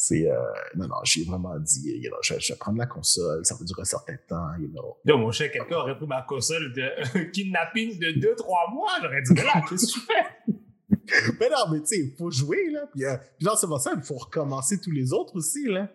C'est, 0.00 0.30
euh, 0.30 0.38
non, 0.76 0.86
non, 0.86 1.04
suis 1.04 1.24
vraiment 1.24 1.58
dit, 1.58 1.98
you 2.00 2.08
know, 2.08 2.18
je, 2.22 2.34
je 2.38 2.52
vais 2.52 2.56
prendre 2.56 2.78
la 2.78 2.86
console, 2.86 3.44
ça 3.44 3.56
va 3.56 3.64
durer 3.64 3.82
un 3.82 3.84
certain 3.84 4.16
temps, 4.28 4.54
you 4.60 4.68
know. 4.68 4.96
Mon 5.04 5.32
cher, 5.32 5.50
quelqu'un 5.50 5.74
aurait 5.74 5.96
pris 5.96 6.06
ma 6.06 6.22
console 6.22 6.72
de 6.72 7.24
kidnapping 7.32 7.98
de 7.98 8.12
2-3 8.12 8.72
mois. 8.72 8.92
J'aurais 9.02 9.22
dit, 9.22 9.34
là, 9.34 9.60
qu'est-ce 9.68 9.86
que 9.86 9.92
tu 9.92 10.00
fais? 10.06 10.52
Mais 11.40 11.48
non, 11.48 11.72
mais 11.72 11.80
tu 11.80 11.86
sais, 11.86 11.98
il 11.98 12.14
faut 12.16 12.30
jouer, 12.30 12.70
là, 12.70 12.86
puis, 12.92 13.04
euh, 13.04 13.16
puis 13.16 13.44
genre, 13.44 13.58
c'est 13.58 13.66
pour 13.66 13.80
ça, 13.80 13.92
il 13.96 14.02
faut 14.02 14.18
recommencer 14.18 14.80
tous 14.80 14.92
les 14.92 15.12
autres 15.12 15.34
aussi, 15.34 15.66
là. 15.66 15.90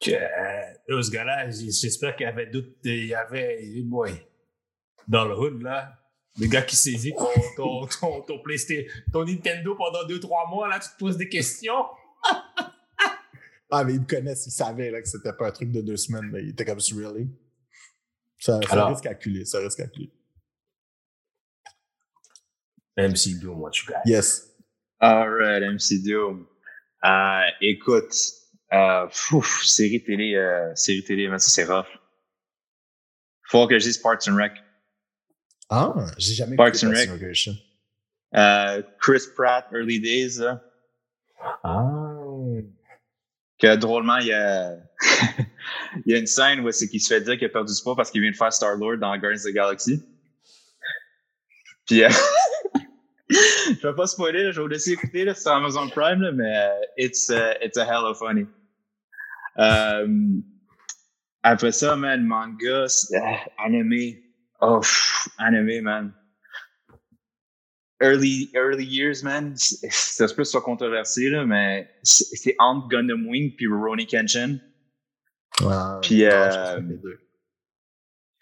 Que, 0.00 0.12
euh, 0.12 1.02
ce 1.02 1.10
gars-là, 1.10 1.50
j'espère 1.50 2.14
qu'il 2.14 2.26
y 2.26 2.28
avait 2.28 2.46
d'autres. 2.46 2.68
Il 2.84 3.06
y 3.06 3.14
avait. 3.14 3.58
boy, 3.84 4.12
dans 5.08 5.24
le 5.24 5.36
hood, 5.36 5.62
là. 5.62 5.92
Le 6.38 6.46
gars 6.46 6.62
qui 6.62 6.76
saisit 6.76 7.12
ton, 7.12 7.26
ton, 7.56 7.86
ton, 7.86 8.20
ton 8.22 8.38
PlayStation, 8.40 8.84
ton 9.12 9.24
Nintendo 9.24 9.74
pendant 9.74 10.06
2-3 10.06 10.50
mois, 10.50 10.68
là, 10.68 10.78
tu 10.78 10.90
te 10.90 10.98
poses 10.98 11.16
des 11.16 11.28
questions. 11.28 11.86
Ah, 13.74 13.84
mais 13.84 13.94
ils 13.94 14.00
me 14.00 14.06
connaissent, 14.06 14.46
ils 14.46 14.50
savaient, 14.50 14.90
là, 14.90 15.00
que 15.00 15.08
c'était 15.08 15.32
pas 15.32 15.48
un 15.48 15.50
truc 15.50 15.72
de 15.72 15.80
deux 15.80 15.96
semaines, 15.96 16.30
là. 16.30 16.40
Ils 16.40 16.50
étaient 16.50 16.66
comme, 16.66 16.78
really? 16.94 17.30
Ça, 18.38 18.60
ça 18.60 18.72
Alors- 18.72 18.88
reste 18.90 19.02
calculé, 19.02 19.46
ça 19.46 19.60
reste 19.60 19.78
calculé. 19.78 20.12
MC 22.98 23.38
Doom, 23.40 23.58
what 23.60 23.70
you 23.78 23.86
got? 23.88 24.00
Yes. 24.04 24.54
Alright, 25.00 25.62
MC 25.62 26.02
Doom. 26.04 26.46
Euh, 27.04 27.40
écoute, 27.62 28.14
euh, 28.74 29.08
série 29.64 30.04
télé, 30.04 30.34
euh, 30.34 30.74
série 30.74 31.02
télé, 31.02 31.28
mais 31.28 31.38
ça 31.38 31.50
c'est 31.50 31.64
rough. 31.64 31.86
Faut 33.48 33.66
que 33.66 33.78
je 33.78 33.84
dise 33.84 33.98
Parks 33.98 34.28
and 34.28 34.36
Rec. 34.36 34.52
Ah, 35.70 35.94
j'ai 36.18 36.34
jamais 36.34 36.56
Parks 36.56 36.84
and 36.84 36.90
Rec. 36.90 37.08
Chris 39.00 39.22
Pratt, 39.34 39.66
Early 39.72 39.98
Days, 40.00 40.38
là, 40.40 40.62
Ah. 41.64 42.01
Que 43.62 43.76
drôlement, 43.76 44.18
il 44.18 44.26
y 44.26 44.32
a, 44.32 44.74
il 46.04 46.12
y 46.12 46.14
a 46.14 46.18
une 46.18 46.26
scène 46.26 46.60
où 46.60 46.70
c'est 46.72 46.88
qu'il 46.88 47.00
se 47.00 47.14
fait 47.14 47.20
dire 47.20 47.38
qu'il 47.38 47.46
a 47.46 47.48
perdu 47.48 47.72
du 47.72 47.80
poids 47.80 47.94
parce 47.94 48.10
qu'il 48.10 48.20
vient 48.20 48.32
de 48.32 48.36
faire 48.36 48.52
Star-Lord 48.52 48.96
dans 48.98 49.16
Guardians 49.16 49.36
of 49.36 49.44
the 49.44 49.54
Galaxy. 49.54 50.02
Puis, 51.86 52.02
euh, 52.02 52.08
je 53.30 53.86
vais 53.86 53.94
pas 53.94 54.06
spoiler, 54.06 54.50
je 54.50 54.56
vais 54.56 54.62
vous 54.62 54.66
laisser 54.66 54.92
écouter, 54.92 55.24
c'est 55.28 55.42
sur 55.42 55.52
Amazon 55.52 55.88
Prime, 55.88 56.20
là, 56.20 56.32
mais 56.32 56.56
euh, 56.56 56.70
it's, 56.98 57.28
uh, 57.28 57.54
it's 57.62 57.78
a 57.78 57.84
hell 57.84 58.04
of 58.04 58.18
funny. 58.18 58.46
Euh, 59.58 60.08
après 61.44 61.72
ça, 61.72 61.94
man, 61.94 62.24
manga, 62.24 62.86
euh, 62.86 63.18
animé. 63.58 64.24
Oh, 64.60 64.80
pff, 64.80 65.28
man. 65.38 66.12
Early, 68.02 68.50
early 68.54 68.84
years, 68.84 69.22
man, 69.22 69.54
c'est- 69.56 69.88
ça 69.90 70.26
se 70.28 70.34
peut 70.34 70.42
que 70.42 70.44
ce 70.44 70.52
soit 70.52 70.62
controversé, 70.62 71.28
là, 71.30 71.46
mais 71.46 71.88
c'est 72.02 72.56
entre 72.58 72.88
Gundam 72.88 73.26
Wing 73.26 73.54
puis 73.56 73.66
Rurouni 73.66 74.06
Kenshin. 74.06 74.58
Ah, 75.64 75.98
Puis, 76.02 76.22
non, 76.24 76.30
euh. 76.30 76.80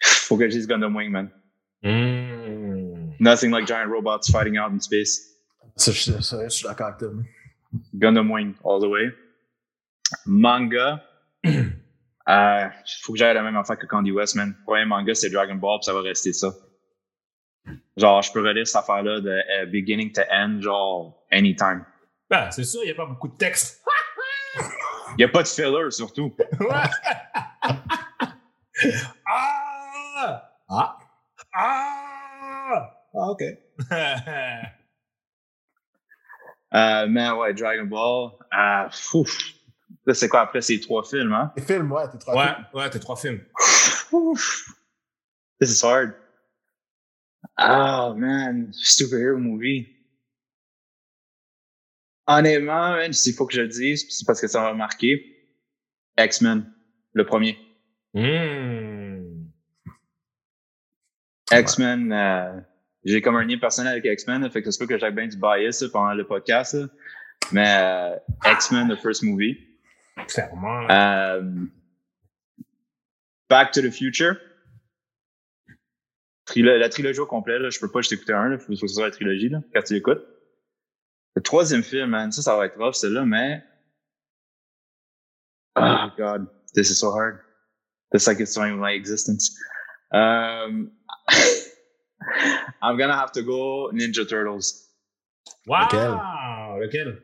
Faut 0.03 0.37
que 0.37 0.45
je 0.49 0.55
dise 0.55 0.67
Gundam 0.67 0.95
Wing, 0.95 1.11
man. 1.11 1.29
Hmm. 1.83 3.11
Nothing 3.19 3.51
like 3.51 3.67
giant 3.67 3.87
robots 3.89 4.29
fighting 4.31 4.57
out 4.57 4.71
in 4.71 4.79
space. 4.79 5.19
Ça, 5.75 5.91
je, 5.91 6.19
ça, 6.21 6.43
je 6.43 6.49
suis 6.49 6.63
d'accord 6.67 6.87
avec 6.87 6.99
toi. 6.99 7.09
Gundam 7.93 8.31
Wing, 8.31 8.53
all 8.65 8.81
the 8.81 8.87
way. 8.87 9.11
Manga. 10.25 11.03
euh, 11.45 12.67
faut 13.01 13.13
que 13.13 13.19
j'aille 13.19 13.33
la 13.35 13.43
même 13.43 13.55
affaire 13.57 13.77
que 13.77 13.85
Candy 13.85 14.11
West, 14.11 14.35
man. 14.35 14.55
Premier 14.65 14.85
manga, 14.85 15.13
c'est 15.13 15.29
Dragon 15.29 15.55
Ball, 15.55 15.79
puis 15.79 15.85
ça 15.85 15.93
va 15.93 16.01
rester 16.01 16.33
ça. 16.33 16.51
Genre, 18.01 18.21
je 18.23 18.31
peux 18.31 18.41
relire 18.41 18.65
cette 18.65 18.77
affaire-là 18.77 19.21
de 19.21 19.29
euh, 19.29 19.65
beginning 19.67 20.11
to 20.11 20.23
end, 20.31 20.59
genre, 20.59 21.23
anytime. 21.31 21.85
Ben, 22.31 22.49
c'est 22.49 22.63
sûr, 22.63 22.81
il 22.81 22.87
n'y 22.87 22.91
a 22.91 22.95
pas 22.95 23.05
beaucoup 23.05 23.27
de 23.27 23.37
texte. 23.37 23.83
Y 25.19 25.23
a 25.23 25.27
pas 25.27 25.43
de 25.43 25.47
filler, 25.47 25.91
surtout. 25.91 26.35
Ouais. 26.59 26.89
ah! 29.27 30.51
Ah! 30.67 30.97
Ah! 31.53 32.91
Ah, 33.13 33.29
OK. 33.29 33.43
Euh, 36.73 37.05
mais 37.09 37.29
ouais, 37.31 37.53
Dragon 37.53 37.83
Ball. 37.83 38.31
Euh, 38.57 38.87
ouf. 39.13 39.37
Là, 40.05 40.13
c'est 40.13 40.29
quoi 40.29 40.39
après 40.39 40.61
ces 40.61 40.79
trois 40.79 41.03
films, 41.03 41.33
hein? 41.33 41.51
Les 41.57 41.63
films, 41.63 41.91
ouais, 41.91 42.09
t'es 42.09 42.17
trop 42.17 42.31
ouais, 42.31 42.55
ouais, 42.73 42.89
t'as 42.89 42.99
trois 42.99 43.17
films. 43.17 43.41
Ouf. 44.13 44.69
This 45.59 45.77
is 45.77 45.85
hard. 45.85 46.13
Oh 47.63 48.15
man, 48.15 48.71
superhero 48.73 49.37
movie. 49.37 49.87
Honnêtement, 52.27 52.95
man, 52.95 53.13
s'il 53.13 53.33
faut 53.33 53.45
que 53.45 53.53
je 53.53 53.61
le 53.61 53.67
dise, 53.67 54.05
c'est 54.09 54.25
parce 54.25 54.41
que 54.41 54.47
ça 54.47 54.61
m'a 54.61 54.73
marqué. 54.73 55.25
X-Men, 56.17 56.71
le 57.13 57.25
premier. 57.25 57.57
Hmm. 58.13 59.47
X-Men, 61.51 62.11
euh, 62.13 62.59
j'ai 63.03 63.21
comme 63.21 63.35
un 63.35 63.43
lien 63.43 63.57
personnel 63.57 63.93
avec 63.93 64.05
X-Men, 64.05 64.49
fait 64.49 64.61
que 64.61 64.71
c'est 64.71 64.79
pas 64.79 64.93
que 64.93 64.97
j'ai 64.97 65.11
bien 65.11 65.27
du 65.27 65.37
bias 65.37 65.83
pendant 65.91 66.13
le 66.13 66.25
podcast. 66.25 66.77
Mais 67.51 67.67
euh, 67.67 68.15
X-Men, 68.45 68.89
the 68.89 68.99
first 68.99 69.23
movie. 69.23 69.57
Clairement. 70.27 70.89
Euh, 70.89 71.41
Back 73.49 73.71
to 73.71 73.81
the 73.81 73.91
Future. 73.91 74.37
La 76.55 76.89
trilogie 76.89 77.19
au 77.19 77.25
complet, 77.25 77.59
là, 77.59 77.69
je 77.69 77.79
peux 77.79 77.89
pas 77.89 78.01
juste 78.01 78.13
écouter 78.13 78.33
un, 78.33 78.51
il 78.53 78.59
faut 78.59 78.67
que 78.67 78.75
ce 78.75 78.87
soit 78.87 79.05
la 79.05 79.11
trilogie 79.11 79.49
là, 79.49 79.61
quand 79.73 79.81
tu 79.83 79.93
l'écoutes. 79.93 80.25
Le 81.35 81.41
troisième 81.41 81.83
film, 81.83 82.09
man, 82.09 82.31
ça, 82.31 82.41
ça 82.41 82.57
va 82.57 82.65
être 82.65 82.77
rough, 82.77 82.95
celle-là, 82.95 83.25
mais. 83.25 83.63
Oh 85.77 86.07
God, 86.17 86.47
this 86.73 86.89
is 86.89 86.99
so 86.99 87.11
hard. 87.11 87.39
This 88.11 88.27
like 88.27 88.41
it's 88.41 88.57
in 88.57 88.77
my 88.77 88.91
existence. 88.91 89.55
Um, 90.11 90.91
I'm 92.81 92.97
gonna 92.97 93.15
have 93.15 93.31
to 93.33 93.41
go 93.41 93.89
Ninja 93.93 94.27
Turtles. 94.27 94.89
Wow! 95.65 95.87
Lequel? 95.87 96.81
Lequel? 96.81 97.17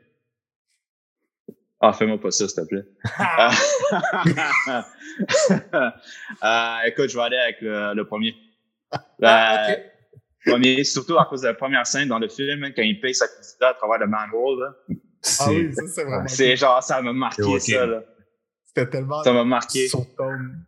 Ah, 1.80 1.92
fais-moi 1.92 2.18
pas 2.18 2.32
ça, 2.32 2.48
s'il 2.48 2.56
te 2.56 2.68
plaît. 2.68 2.84
euh, 6.42 6.78
écoute, 6.86 7.08
je 7.10 7.16
vais 7.16 7.22
aller 7.22 7.36
avec 7.36 7.60
le, 7.60 8.02
premier. 8.02 8.34
Ah, 9.22 9.66
okay. 9.70 9.82
premier. 10.46 10.84
Surtout 10.84 11.18
à 11.18 11.26
cause 11.26 11.42
de 11.42 11.48
la 11.48 11.54
première 11.54 11.86
scène 11.86 12.08
dans 12.08 12.18
le 12.18 12.28
film, 12.28 12.72
quand 12.74 12.82
il 12.82 13.00
paye 13.00 13.14
sa 13.14 13.28
cuisine 13.28 13.58
à 13.60 13.74
travers 13.74 13.98
le 13.98 14.06
manhole. 14.06 14.60
Là. 14.60 14.74
Ah 15.40 15.46
oui, 15.48 15.74
ça, 15.74 15.82
c'est 15.86 16.04
vraiment. 16.04 16.28
C'est 16.28 16.56
genre, 16.56 16.82
ça 16.82 17.02
m'a 17.02 17.12
marqué, 17.12 17.42
okay. 17.42 17.60
ça. 17.60 17.86
Là. 17.86 18.02
C'était 18.64 18.88
tellement. 18.88 19.22
Ça 19.22 19.32
m'a 19.32 19.44
marqué. 19.44 19.88
Son 19.88 20.04
tome. 20.04 20.64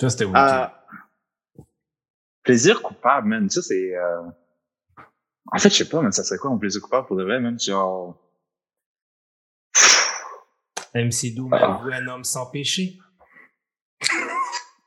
Ça, 0.00 0.08
c'était 0.08 0.24
euh, 0.24 0.66
Plaisir 2.42 2.82
coupable, 2.82 3.28
man. 3.28 3.48
Ça, 3.50 3.62
c'est. 3.62 3.94
Euh... 3.94 4.22
En 5.52 5.58
fait, 5.58 5.70
je 5.70 5.76
sais 5.76 5.88
pas, 5.88 6.00
mais 6.02 6.12
ça 6.12 6.24
serait 6.24 6.38
quoi 6.38 6.50
mon 6.50 6.58
plaisir 6.58 6.80
coupable 6.80 7.06
pour 7.06 7.16
de 7.16 7.24
vrai, 7.24 7.40
même? 7.40 7.58
Genre. 7.58 8.16
MC 10.94 11.34
Doom, 11.34 11.52
ah. 11.52 11.82
un 11.92 12.06
homme 12.08 12.24
sans 12.24 12.50
péché. 12.50 12.98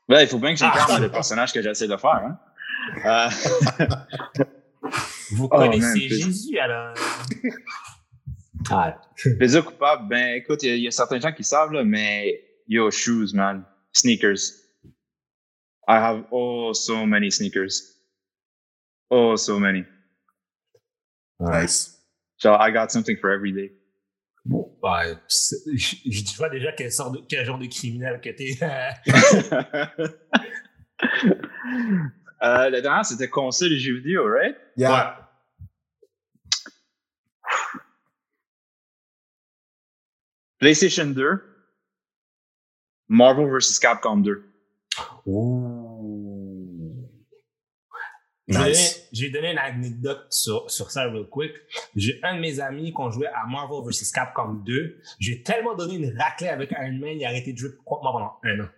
Ben, 0.08 0.20
il 0.20 0.28
faut 0.28 0.38
bien 0.38 0.52
que 0.52 0.58
j'incarne 0.58 0.92
ah. 0.96 1.00
le 1.00 1.10
personnage 1.10 1.52
que 1.52 1.62
j'essaie 1.62 1.88
de 1.88 1.96
faire. 1.96 2.10
Hein? 2.10 2.38
Euh... 3.04 3.28
Vous 5.32 5.48
connaissez 5.48 5.78
oh, 5.78 5.86
man, 5.86 5.96
Jésus, 5.96 6.58
alors. 6.58 6.94
ah. 8.70 9.00
Plaisir 9.38 9.64
coupable, 9.64 10.08
ben 10.08 10.34
écoute, 10.34 10.62
il 10.62 10.76
y, 10.76 10.82
y, 10.82 10.88
a 10.88 10.90
certains 10.90 11.18
gens 11.18 11.32
qui 11.32 11.42
savent, 11.42 11.72
là, 11.72 11.82
mais 11.84 12.44
yo, 12.68 12.90
shoes, 12.90 13.32
man. 13.32 13.64
Sneakers. 13.92 14.64
I 15.86 15.96
have 15.96 16.24
oh 16.30 16.72
so 16.72 17.06
many 17.06 17.30
sneakers. 17.30 17.94
Oh, 19.10 19.36
so 19.36 19.58
many. 19.58 19.84
Nice. 21.38 21.96
So 22.38 22.54
I 22.54 22.70
got 22.70 22.90
something 22.90 23.16
for 23.20 23.30
every 23.30 23.52
day. 23.52 23.70
Bah, 24.84 25.02
je 25.06 26.36
vois 26.36 26.50
déjà 26.50 26.70
quel, 26.72 26.92
sort 26.92 27.10
de, 27.10 27.20
quel 27.26 27.46
genre 27.46 27.58
de 27.58 27.64
criminel 27.64 28.20
que 28.20 28.28
t'es. 28.28 28.58
euh, 32.42 32.68
le 32.68 32.82
dernier, 32.82 33.04
c'était 33.04 33.30
console 33.30 33.72
et 33.72 33.78
jeux 33.78 33.94
vidéo, 33.94 34.30
right? 34.30 34.54
Yeah. 34.76 34.92
Ouais. 34.92 35.06
PlayStation 40.58 41.06
2, 41.06 41.42
Marvel 43.08 43.48
vs. 43.48 43.78
Capcom 43.80 44.18
2. 44.18 44.44
Ouh. 45.24 46.23
Nice. 48.46 49.08
Je 49.12 49.24
vais 49.24 49.30
donner 49.30 49.52
une 49.52 49.58
anecdote 49.58 50.26
sur, 50.30 50.70
sur 50.70 50.90
ça 50.90 51.04
real 51.04 51.26
quick. 51.30 51.52
J'ai 51.96 52.20
un 52.22 52.36
de 52.36 52.40
mes 52.40 52.60
amis 52.60 52.92
qu'on 52.92 53.10
jouait 53.10 53.28
à 53.28 53.46
Marvel 53.46 53.82
vs 53.90 54.12
Capcom 54.12 54.54
2. 54.54 55.00
J'ai 55.18 55.42
tellement 55.42 55.74
donné 55.74 55.94
une 55.94 56.18
raclée 56.18 56.48
avec 56.48 56.70
Iron 56.72 56.98
Man, 56.98 57.16
il 57.16 57.24
a 57.24 57.28
arrêté 57.28 57.52
de 57.52 57.58
jouer 57.58 57.70
contre 57.84 58.02
moi 58.02 58.12
pendant 58.12 58.38
un 58.42 58.64
an. 58.64 58.68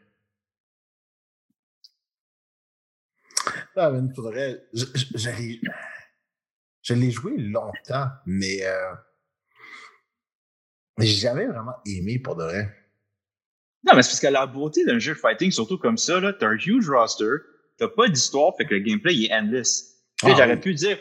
Ah, 3.77 3.91
mais 3.91 4.15
faudrait. 4.15 4.63
Je, 4.73 4.85
je, 4.95 5.59
je 6.83 6.95
l'ai 6.95 7.11
joué 7.11 7.37
longtemps, 7.37 8.09
mais. 8.25 8.65
Euh, 8.65 8.95
mais 10.99 11.07
j'ai 11.07 11.17
jamais 11.17 11.47
vraiment 11.47 11.75
aimé 11.85 12.19
pour 12.19 12.37
de 12.37 12.45
vrai. 12.45 12.75
Non, 13.85 13.95
mais 13.95 14.03
c'est 14.03 14.11
parce 14.11 14.21
que 14.21 14.27
la 14.29 14.47
beauté 14.47 14.85
d'un 14.85 14.99
jeu 14.99 15.15
fighting, 15.15 15.51
surtout 15.51 15.79
comme 15.79 15.99
ça, 15.99 16.21
là, 16.21 16.33
t'as 16.33 16.49
un 16.49 16.57
huge 16.57 16.89
roster, 16.89 17.27
t'as 17.79 17.89
pas 17.89 18.09
d'histoire, 18.09 18.55
fait 18.57 18.65
que 18.65 18.75
le 18.75 18.81
gameplay 18.81 19.15
il 19.15 19.27
est 19.27 19.35
endless. 19.35 19.97
Ah, 20.23 20.29
j'aurais 20.31 20.55
oui. 20.55 20.61
pu 20.61 20.75
dire, 20.75 20.99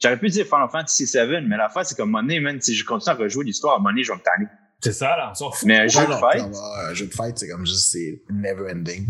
j'aurais 0.00 0.18
pu 0.18 0.28
dire 0.28 0.44
Final 0.44 0.68
Fantasy 0.70 1.04
VII, 1.04 1.40
mais 1.46 1.56
la 1.56 1.68
fin, 1.68 1.84
c'est 1.84 1.96
comme 1.96 2.10
money, 2.10 2.40
man, 2.40 2.60
si 2.60 2.74
je 2.74 2.84
continue 2.84 3.14
à 3.14 3.18
rejouer 3.18 3.44
l'histoire, 3.44 3.76
à 3.76 3.78
money, 3.78 4.02
je 4.02 4.12
vais 4.12 4.18
me 4.18 4.22
tanner. 4.22 4.48
C'est 4.80 4.92
ça, 4.92 5.16
là, 5.16 5.32
on 5.40 5.50
Mais 5.64 5.78
un 5.78 5.88
jeu 5.88 6.06
de 6.06 6.12
fight. 6.12 6.44
Un 6.44 6.94
jeu 6.94 7.06
de 7.06 7.12
fight, 7.12 7.36
c'est 7.36 7.48
comme 7.48 7.66
juste, 7.66 7.90
c'est 7.90 8.22
never 8.30 8.70
ending. 8.70 9.06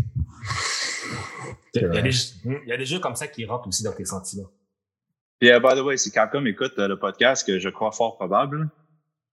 Il 1.75 1.81
y, 1.81 1.85
a 1.85 2.01
des, 2.01 2.15
il 2.45 2.67
y 2.67 2.71
a 2.71 2.77
des 2.77 2.85
jeux 2.85 2.99
comme 2.99 3.15
ça 3.15 3.27
qui 3.27 3.45
rentrent 3.45 3.67
aussi 3.67 3.83
dans 3.83 3.91
tes 3.91 4.05
sentiments. 4.05 4.49
Et 5.41 5.49
uh, 5.49 5.59
by 5.59 5.75
the 5.75 5.81
way, 5.81 5.95
si 5.97 6.11
Capcom 6.11 6.43
écoute 6.45 6.73
uh, 6.77 6.87
le 6.87 6.97
podcast, 6.97 7.45
que 7.45 7.59
je 7.59 7.69
crois 7.69 7.91
fort 7.91 8.17
probable, 8.17 8.69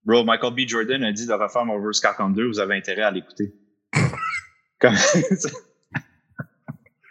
bro, 0.04 0.24
Michael 0.24 0.54
B. 0.54 0.68
Jordan 0.68 1.02
a 1.02 1.12
dit 1.12 1.26
de 1.26 1.32
refaire 1.32 1.64
Marvel 1.64 1.90
Capcom 2.00 2.30
2, 2.30 2.46
vous 2.46 2.60
avez 2.60 2.76
intérêt 2.76 3.02
à 3.02 3.10
l'écouter. 3.10 3.54
Comme 4.78 4.94
ça. 4.96 5.48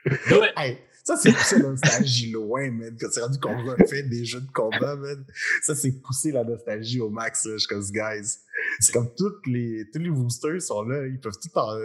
hey, 0.58 0.78
ça, 1.04 1.16
c'est 1.18 1.32
poussé 1.32 1.60
la 1.60 1.70
nostalgie 1.70 2.32
loin, 2.32 2.72
man. 2.72 2.98
Quand 3.00 3.08
c'est 3.12 3.22
rendu 3.22 3.40
qu'on 3.40 3.64
refait 3.64 4.04
des 4.04 4.26
jeux 4.26 4.42
de 4.42 4.52
combat, 4.52 4.96
man. 4.96 5.26
Ça, 5.62 5.76
c'est 5.76 5.92
pousser 6.02 6.32
la 6.32 6.44
nostalgie 6.44 7.00
au 7.00 7.10
max, 7.10 7.46
là. 7.46 7.58
Je 7.58 7.68
comme, 7.68 7.84
guys. 7.92 8.40
C'est 8.80 8.92
comme 8.92 9.14
toutes 9.16 9.46
les, 9.46 9.86
tous 9.94 10.00
les 10.00 10.10
boosters 10.10 10.62
sont 10.62 10.84
là. 10.84 11.06
Ils 11.06 11.20
peuvent 11.20 11.38
tout 11.42 11.50
en. 11.60 11.78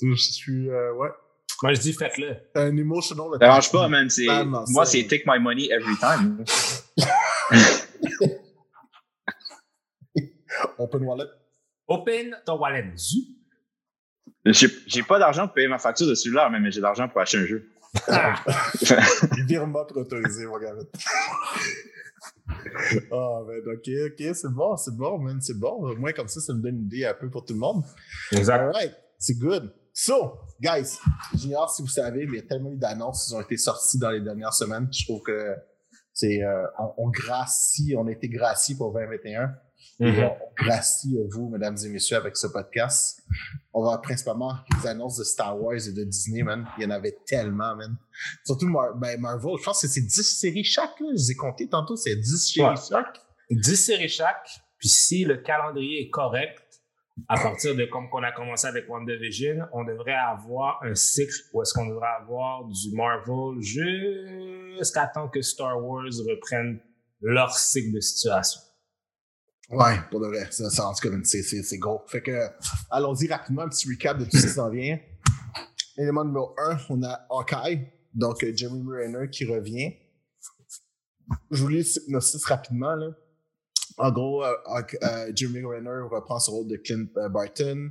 Je 0.00 0.14
suis. 0.14 0.70
Euh, 0.70 0.94
ouais. 0.94 1.08
Moi, 1.62 1.74
je 1.74 1.80
dis, 1.80 1.92
faites-le. 1.92 2.36
Un 2.54 2.76
emotional. 2.76 3.26
Ça 3.32 3.38
dérange 3.38 3.72
pas, 3.72 3.88
man. 3.88 4.08
Moi, 4.68 4.86
c'est 4.86 5.06
take 5.08 5.24
my 5.26 5.40
money 5.40 5.68
every 5.70 5.96
time. 5.98 6.44
Open 10.78 11.02
wallet. 11.04 11.28
Open 11.88 12.36
ton 12.44 12.58
wallet. 12.58 12.92
J'ai 14.44 15.02
pas 15.02 15.18
d'argent 15.18 15.46
pour 15.46 15.54
payer 15.54 15.68
ma 15.68 15.78
facture 15.78 16.06
de 16.06 16.14
celui-là, 16.14 16.50
mais 16.50 16.70
j'ai 16.70 16.80
d'argent 16.80 17.08
pour 17.08 17.20
acheter 17.20 17.38
un 17.38 17.46
jeu. 17.46 17.68
Virement 19.46 19.86
autorisé, 19.94 20.46
mon 20.46 20.58
gars. 20.58 20.74
Ah, 22.48 23.04
oh, 23.10 23.46
ben, 23.46 23.60
ok, 23.66 23.88
ok, 24.06 24.34
c'est 24.34 24.52
bon, 24.52 24.76
c'est 24.76 24.96
bon, 24.96 25.18
man, 25.18 25.40
c'est 25.40 25.58
bon. 25.58 25.90
Au 25.90 25.96
moins, 25.96 26.12
comme 26.12 26.28
ça, 26.28 26.40
ça 26.40 26.54
me 26.54 26.60
donne 26.60 26.76
une 26.76 26.84
idée 26.84 27.04
un 27.04 27.14
peu 27.14 27.30
pour 27.30 27.44
tout 27.44 27.52
le 27.54 27.60
monde. 27.60 27.84
Exact. 28.32 28.62
Alright, 28.62 28.94
c'est 29.18 29.38
good. 29.38 29.72
So, 29.92 30.38
guys, 30.60 30.98
j'ignore 31.34 31.70
si 31.70 31.82
vous 31.82 31.88
savez, 31.88 32.26
mais 32.26 32.38
il 32.38 32.42
y 32.42 32.44
a 32.44 32.48
tellement 32.48 32.72
eu 32.72 32.76
d'annonces 32.76 33.28
qui 33.28 33.34
ont 33.34 33.40
été 33.42 33.56
sorties 33.56 33.98
dans 33.98 34.10
les 34.10 34.20
dernières 34.20 34.54
semaines. 34.54 34.88
Je 34.90 35.04
trouve 35.04 35.22
que 35.22 35.54
c'est, 36.14 36.42
euh, 36.42 36.64
on, 36.78 36.94
on 36.96 37.10
gracie, 37.10 37.94
on 37.96 38.06
a 38.06 38.10
été 38.10 38.28
graciés 38.28 38.74
pour 38.74 38.92
2021. 38.92 39.54
Mm 39.98 40.06
-hmm. 40.06 40.30
on 40.30 40.64
gracie 40.64 41.16
vous, 41.30 41.48
mesdames 41.48 41.76
et 41.84 41.88
messieurs, 41.88 42.16
avec 42.16 42.36
ce 42.36 42.46
podcast. 42.46 43.22
On 43.72 43.84
va 43.84 43.98
principalement 43.98 44.54
les 44.74 44.88
annonces 44.88 45.16
de 45.18 45.24
Star 45.24 45.60
Wars 45.60 45.74
et 45.88 45.92
de 45.92 46.04
Disney, 46.04 46.42
man. 46.42 46.66
Il 46.76 46.84
y 46.84 46.86
en 46.86 46.90
avait 46.90 47.16
tellement, 47.26 47.76
man. 47.76 47.96
Surtout 48.44 48.68
Mar 48.68 48.94
ben 48.96 49.20
Marvel, 49.20 49.56
je 49.58 49.64
pense 49.64 49.80
que 49.82 49.88
c'est 49.88 50.00
10 50.00 50.22
séries 50.40 50.64
chaque, 50.64 50.98
là. 51.00 51.06
Je 51.10 51.14
les 51.14 51.30
ai 51.32 51.36
compté 51.36 51.68
tantôt, 51.68 51.96
c'est 51.96 52.16
10 52.16 52.52
séries 52.52 52.68
ouais. 52.68 52.76
chaque. 52.76 53.20
10 53.50 53.76
séries 53.76 54.08
chaque. 54.08 54.48
Puis 54.78 54.88
si 54.88 55.24
le 55.24 55.36
calendrier 55.36 56.02
est 56.02 56.10
correct, 56.10 56.62
à 57.28 57.38
partir 57.40 57.76
de 57.76 57.84
comme 57.84 58.08
qu'on 58.08 58.22
a 58.22 58.32
commencé 58.32 58.66
avec 58.66 58.88
WandaVision, 58.88 59.66
on 59.72 59.84
devrait 59.84 60.14
avoir 60.14 60.82
un 60.82 60.94
cycle 60.94 61.34
où 61.52 61.62
est-ce 61.62 61.74
qu'on 61.74 61.86
devrait 61.86 62.16
avoir 62.20 62.64
du 62.64 62.96
Marvel 62.96 63.60
jusqu'à 64.78 65.06
temps 65.06 65.28
que 65.28 65.42
Star 65.42 65.82
Wars 65.84 66.04
reprenne 66.28 66.80
leur 67.20 67.56
cycle 67.56 67.94
de 67.94 68.00
situation. 68.00 68.60
Ouais, 69.70 69.96
pour 70.10 70.20
de 70.20 70.26
vrai. 70.26 70.44
En 70.44 70.92
tout 70.92 71.08
cas, 71.08 71.16
c'est 71.22 71.78
gros. 71.78 72.02
Fait 72.06 72.22
que, 72.22 72.48
allons-y 72.90 73.26
rapidement, 73.28 73.62
un 73.62 73.68
petit 73.68 73.88
recap 73.88 74.18
de 74.18 74.24
tout 74.24 74.36
ce 74.36 74.46
qui 74.46 74.52
s'en 74.52 74.70
vient. 74.70 74.98
Élément 75.96 76.24
numéro 76.24 76.54
1, 76.58 76.78
on 76.90 77.02
a 77.02 77.26
Hawkeye, 77.30 77.86
donc 78.14 78.42
euh, 78.42 78.52
Jeremy 78.54 78.82
Renner 78.86 79.28
qui 79.30 79.44
revient. 79.44 79.92
Je 81.50 81.62
vous 81.62 81.68
lis 81.68 81.78
le 81.78 81.84
synopsis 81.84 82.44
rapidement. 82.44 82.94
Là. 82.94 83.10
En 83.98 84.10
gros, 84.10 84.42
euh, 84.42 84.52
euh, 85.02 85.32
Jeremy 85.34 85.64
Renner 85.64 86.08
reprend 86.10 86.38
son 86.38 86.52
rôle 86.52 86.68
de 86.68 86.76
Clint 86.76 87.06
Barton. 87.30 87.90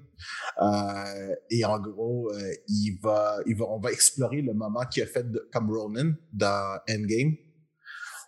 Et 1.51 1.63
en 1.63 1.79
gros, 1.79 2.31
il 2.67 2.97
va, 3.01 3.37
il 3.45 3.55
va, 3.55 3.65
on 3.65 3.79
va 3.79 3.91
explorer 3.91 4.41
le 4.41 4.53
moment 4.53 4.85
qu'il 4.85 5.03
a 5.03 5.07
fait 5.07 5.29
de, 5.29 5.47
comme 5.53 5.71
Ronan 5.71 6.13
dans 6.33 6.79
Endgame. 6.89 7.35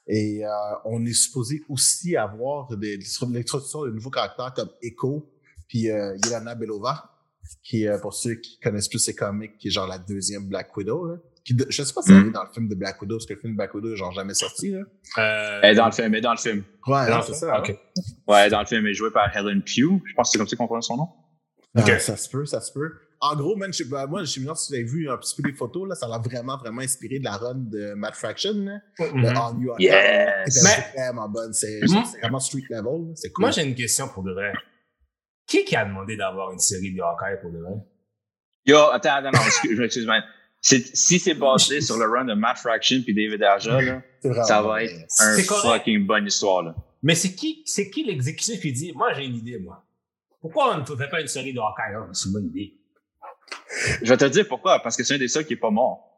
Et 0.08 0.46
euh, 0.46 0.50
on 0.86 1.06
est 1.06 1.14
supposé 1.14 1.62
aussi 1.70 2.18
avoir 2.18 2.76
des, 2.78 2.98
l'introduction 3.32 3.86
de 3.86 3.92
nouveaux 3.92 4.10
caractères 4.10 4.54
comme 4.54 4.70
Echo 4.82 5.30
puis 5.70 5.90
euh, 5.90 6.16
Yelena 6.26 6.56
Belova. 6.56 7.10
qui 7.64 7.84
est, 7.86 8.02
pour 8.02 8.14
ceux 8.14 8.36
qui 8.36 8.60
connaissent 8.60 8.90
plus 8.90 9.00
ses 9.00 9.16
comics, 9.16 9.58
qui 9.58 9.68
est 9.70 9.72
genre 9.72 9.88
la 9.88 9.98
deuxième 10.00 10.48
Black 10.48 10.76
Widow. 10.76 11.06
Là. 11.08 11.16
Qui, 11.46 11.58
je 11.70 11.84
sais 11.84 11.94
pas 11.94 12.02
si 12.02 12.12
elle 12.12 12.24
Mm. 12.26 12.28
est 12.30 12.32
dans 12.32 12.44
le 12.44 12.50
film 12.54 12.68
de 12.70 12.76
Black 12.76 13.02
Widow, 13.02 13.16
parce 13.18 13.26
que 13.26 13.34
le 13.34 13.40
film 13.40 13.54
de 13.54 13.58
Black 13.58 13.74
Widow 13.74 13.94
est 13.94 13.98
genre 13.98 14.12
jamais 14.14 14.34
sorti. 14.34 14.72
Là. 14.72 14.80
Euh, 15.18 15.60
Elle 15.64 15.72
est 15.72 15.76
dans 15.76 15.86
le 15.88 15.92
film, 15.92 16.08
elle 16.14 16.16
est 16.20 16.22
dans 16.22 16.32
le 16.32 16.38
film. 16.38 16.64
Ouais, 16.88 17.10
non, 17.10 17.22
c'est 17.22 17.34
ça. 17.34 17.60
Ok. 17.60 17.70
Ouais, 18.28 18.38
elle 18.40 18.48
est 18.48 18.50
dans 18.50 18.60
le 18.62 18.66
film, 18.66 18.86
elle 18.86 18.92
est 18.92 18.94
jouée 18.94 19.12
par 19.12 19.36
Helen 19.36 19.62
Pugh. 19.62 20.02
Je 20.06 20.14
pense 20.16 20.28
que 20.28 20.32
c'est 20.34 20.38
comme 20.38 20.48
ça 20.48 20.56
qu'on 20.56 20.68
prononce 20.68 20.88
son 20.88 20.98
nom. 20.98 21.10
Ok. 21.78 21.90
Ah, 21.90 22.00
ça 22.00 22.16
se 22.18 22.30
peut, 22.30 22.46
ça 22.46 22.62
se 22.62 22.72
peut. 22.72 22.92
En 23.26 23.36
gros, 23.38 23.56
man, 23.56 23.72
je 23.72 23.84
sais 23.84 23.90
pas, 23.90 24.06
moi, 24.06 24.22
je 24.24 24.26
sais 24.26 24.44
pas 24.44 24.54
si 24.56 24.70
vous 24.70 24.76
avez 24.76 24.84
vu 24.84 25.10
un 25.10 25.18
petit 25.18 25.42
peu 25.42 25.48
les 25.48 25.56
photos, 25.56 25.88
là, 25.88 25.96
ça 25.96 26.08
l'a 26.10 26.18
vraiment, 26.18 26.58
vraiment 26.58 26.82
inspiré 26.82 27.20
de 27.20 27.24
la 27.24 27.38
run 27.38 27.56
de 27.56 27.94
Matt 27.94 28.16
Fraction, 28.16 28.54
là, 28.54 28.80
le. 29.00 29.28
All 29.30 29.54
New 29.56 29.64
York. 29.68 29.80
Yes! 29.80 30.64
Mais- 30.64 31.02
vraiment 31.02 31.30
bonne. 31.30 31.54
C'est 31.54 31.80
Mhm. 31.84 32.04
c'est 32.12 32.20
vraiment 32.20 32.40
street 32.40 32.64
level. 32.70 33.14
C'est 33.16 33.32
cool. 33.32 33.44
Moi, 33.44 33.52
j'ai 33.52 33.64
une 33.64 33.76
question 33.76 34.10
pour 34.10 34.24
de 34.24 34.34
vrai. 34.34 34.52
Qui 35.48 35.64
qui 35.64 35.76
a 35.76 35.86
demandé 35.86 36.18
d'avoir 36.18 36.52
une 36.52 36.60
série 36.60 36.94
de 36.94 37.02
Hawkeye 37.02 37.40
pour 37.42 37.52
de 37.52 37.60
vrai? 37.60 37.74
Yo, 38.66 38.78
attends, 38.92 39.16
attends, 39.16 39.32
non, 39.38 39.46
excuse, 39.46 39.80
excuse-moi. 39.80 40.22
C'est- 40.62 40.96
Si 40.96 41.20
c'est 41.20 41.34
basé 41.34 41.80
sur 41.82 41.98
le 41.98 42.06
run 42.10 42.26
de 42.26 42.34
Matt 42.34 42.58
Fraction 42.58 43.02
puis 43.04 43.14
David 43.14 43.40
là, 43.40 43.58
vraiment 43.58 44.02
ça 44.46 44.62
va 44.62 44.84
être 44.84 44.94
un 45.20 45.38
fucking 45.44 46.06
bonne 46.06 46.26
histoire. 46.28 46.64
Là. 46.64 46.76
Mais 47.02 47.16
c'est 47.16 47.34
qui, 47.36 47.62
c'est 47.66 47.90
qui 47.90 48.04
l'exécutif 48.06 48.62
qui 48.62 48.72
dit, 48.72 48.94
moi, 48.94 49.12
j'ai 49.14 49.26
une 49.26 49.36
idée, 49.36 49.60
moi. 49.60 49.86
Pourquoi 50.42 50.76
on 50.76 50.80
ne 50.80 50.86
fait 50.86 51.10
pas 51.10 51.20
une 51.22 51.28
série 51.28 51.54
de 51.54 51.60
Hawkeye? 51.60 51.96
hein? 51.96 52.10
C'est 52.14 52.28
une 52.28 52.34
bonne 52.34 52.48
idée. 52.48 52.74
Je 54.02 54.10
vais 54.10 54.18
te 54.18 54.26
dire 54.26 54.48
pourquoi, 54.48 54.80
parce 54.82 54.96
que 54.96 55.04
c'est 55.04 55.16
un 55.16 55.18
des 55.18 55.28
seuls 55.28 55.46
qui 55.46 55.54
est 55.54 55.58
pas 55.58 55.72
mort. 55.72 56.10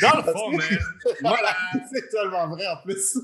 Dans 0.00 0.16
le 0.16 0.22
fond, 0.22 0.50
man. 0.50 0.78
Voilà. 1.20 1.56
c'est 1.92 2.08
tellement 2.08 2.48
vrai 2.48 2.66
en 2.66 2.76
plus. 2.82 3.18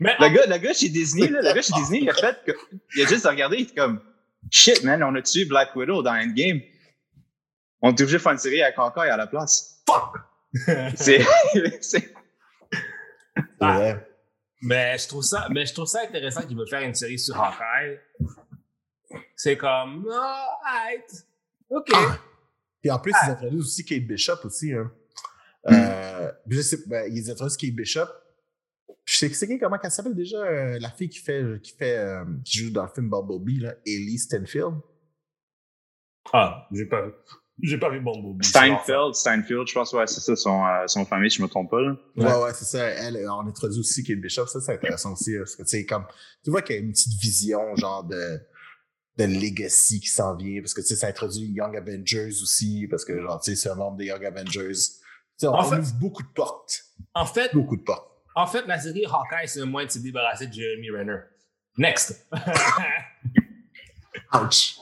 Mais 0.00 0.14
Le 0.18 0.28
gars, 0.28 0.46
le 0.46 0.58
gars 0.58 0.72
chez 0.72 0.88
Disney, 0.88 1.28
là, 1.28 1.42
le 1.42 1.52
gars 1.54 1.62
chez 1.62 1.74
Disney, 1.74 2.00
il 2.02 2.10
a 2.10 2.14
fait 2.14 2.36
que, 2.46 2.52
il 2.96 3.02
a 3.04 3.06
juste 3.06 3.26
regardé, 3.26 3.58
il 3.58 3.62
était 3.64 3.74
comme, 3.74 4.00
shit, 4.50 4.82
man, 4.82 5.02
on 5.02 5.14
a 5.14 5.20
tué 5.22 5.44
Black 5.44 5.76
Widow 5.76 6.02
dans 6.02 6.14
Endgame. 6.14 6.60
On 7.82 7.88
est 7.90 8.00
obligé 8.00 8.16
de 8.16 8.22
faire 8.22 8.32
une 8.32 8.38
série 8.38 8.62
avec 8.62 8.78
Hawkeye 8.78 9.10
à 9.10 9.16
la 9.16 9.26
place. 9.26 9.82
fuck! 9.86 10.16
C'est, 10.94 11.20
c'est, 11.80 12.14
Ah. 13.60 13.78
Ouais. 13.78 13.96
Mais 14.64 14.96
je 14.98 15.08
trouve 15.08 15.22
ça, 15.22 15.46
mais 15.50 15.66
je 15.66 15.74
trouve 15.74 15.86
ça 15.86 16.02
intéressant 16.02 16.42
qu'il 16.42 16.56
veut 16.56 16.66
faire 16.66 16.80
une 16.80 16.94
série 16.94 17.18
sur 17.18 17.38
Hawkeye. 17.38 18.00
C'est 19.36 19.56
comme, 19.58 20.08
ah, 20.10 20.46
alright. 20.64 21.26
OK. 21.68 21.88
Ah. 21.94 22.18
Puis 22.80 22.90
en 22.90 22.98
plus, 22.98 23.12
ils 23.24 23.30
introduisent 23.30 23.66
aussi 23.66 23.84
Kate 23.84 24.06
Bishop 24.06 24.38
aussi. 24.44 24.72
Hein. 24.72 24.90
Euh, 25.70 26.32
je 26.48 26.60
sais, 26.62 26.78
ben, 26.86 27.12
ils 27.12 27.30
introduisent 27.30 27.56
Kate 27.56 27.74
Bishop. 27.74 28.08
Je 29.04 29.18
sais 29.18 29.28
que 29.28 29.36
c'est 29.36 29.46
qui, 29.46 29.58
comment 29.58 29.78
elle 29.82 29.90
s'appelle 29.90 30.14
déjà, 30.14 30.38
euh, 30.38 30.78
la 30.80 30.90
fille 30.90 31.10
qui 31.10 31.18
fait, 31.18 31.60
qui 31.62 31.72
fait, 31.72 31.98
euh, 31.98 32.24
qui 32.42 32.58
joue 32.58 32.70
dans 32.70 32.84
le 32.84 32.88
film 32.88 33.10
Bumblebee, 33.10 33.60
là, 33.60 33.74
Ellie 33.86 34.18
Stenfield? 34.18 34.76
Ah, 36.32 36.66
j'ai 36.72 36.86
pas. 36.86 37.04
J'ai 37.62 37.78
pas 37.78 37.88
vu 37.88 38.00
Bumblebee. 38.00 38.44
Steinfeld, 38.44 39.14
Steinfeld, 39.14 39.68
je 39.68 39.74
pense, 39.74 39.92
ouais, 39.92 40.08
c'est 40.08 40.20
ça, 40.20 40.34
son, 40.34 40.66
euh, 40.66 40.88
son 40.88 41.04
famille, 41.04 41.30
si 41.30 41.38
je 41.38 41.42
me 41.42 41.48
trompe 41.48 41.70
pas, 41.70 41.80
là. 41.80 41.92
Ouais, 42.16 42.24
Ouais. 42.24 42.42
ouais, 42.44 42.52
c'est 42.54 42.64
ça. 42.64 42.84
Elle, 42.84 43.16
euh, 43.16 43.32
on 43.32 43.46
introduit 43.46 43.78
aussi 43.78 44.02
Kate 44.02 44.18
Bishop. 44.18 44.46
Ça, 44.48 44.60
c'est 44.60 44.74
intéressant 44.74 45.12
aussi. 45.12 45.36
Parce 45.38 45.54
que, 45.54 45.62
tu 45.62 45.68
sais, 45.68 45.86
comme, 45.86 46.04
tu 46.42 46.50
vois 46.50 46.62
qu'il 46.62 46.74
y 46.74 46.78
a 46.80 46.82
une 46.82 46.90
petite 46.90 47.12
vision, 47.20 47.60
genre, 47.76 48.02
de, 48.04 48.40
de 49.18 49.24
legacy 49.24 50.00
qui 50.00 50.08
s'en 50.08 50.34
vient. 50.34 50.60
Parce 50.62 50.74
que, 50.74 50.80
tu 50.80 50.88
sais, 50.88 50.96
ça 50.96 51.06
introduit 51.06 51.46
Young 51.52 51.76
Avengers 51.76 52.26
aussi. 52.42 52.88
Parce 52.90 53.04
que, 53.04 53.20
genre, 53.22 53.40
tu 53.40 53.52
sais, 53.52 53.56
c'est 53.56 53.68
un 53.70 53.76
membre 53.76 53.98
des 53.98 54.06
Young 54.06 54.24
Avengers. 54.24 54.72
Tu 54.72 54.76
sais, 55.36 55.46
on, 55.46 55.62
fait- 55.62 55.76
ouvre 55.78 55.94
beaucoup 56.00 56.24
de 56.24 56.32
portes. 56.34 56.80
En 57.14 57.24
fait, 57.26 57.54
Beaucoup 57.54 57.76
de 57.76 57.82
portes. 57.82 58.10
en 58.34 58.48
fait, 58.48 58.66
la 58.66 58.80
série 58.80 59.04
Hawkeye, 59.06 59.46
c'est 59.46 59.60
un 59.60 59.66
moyen 59.66 59.86
de 59.86 59.92
se 59.92 60.00
débarrasser 60.00 60.48
de 60.48 60.52
Jeremy 60.52 60.90
Renner. 60.90 61.18
Next. 61.78 62.26
Ouch. 64.34 64.76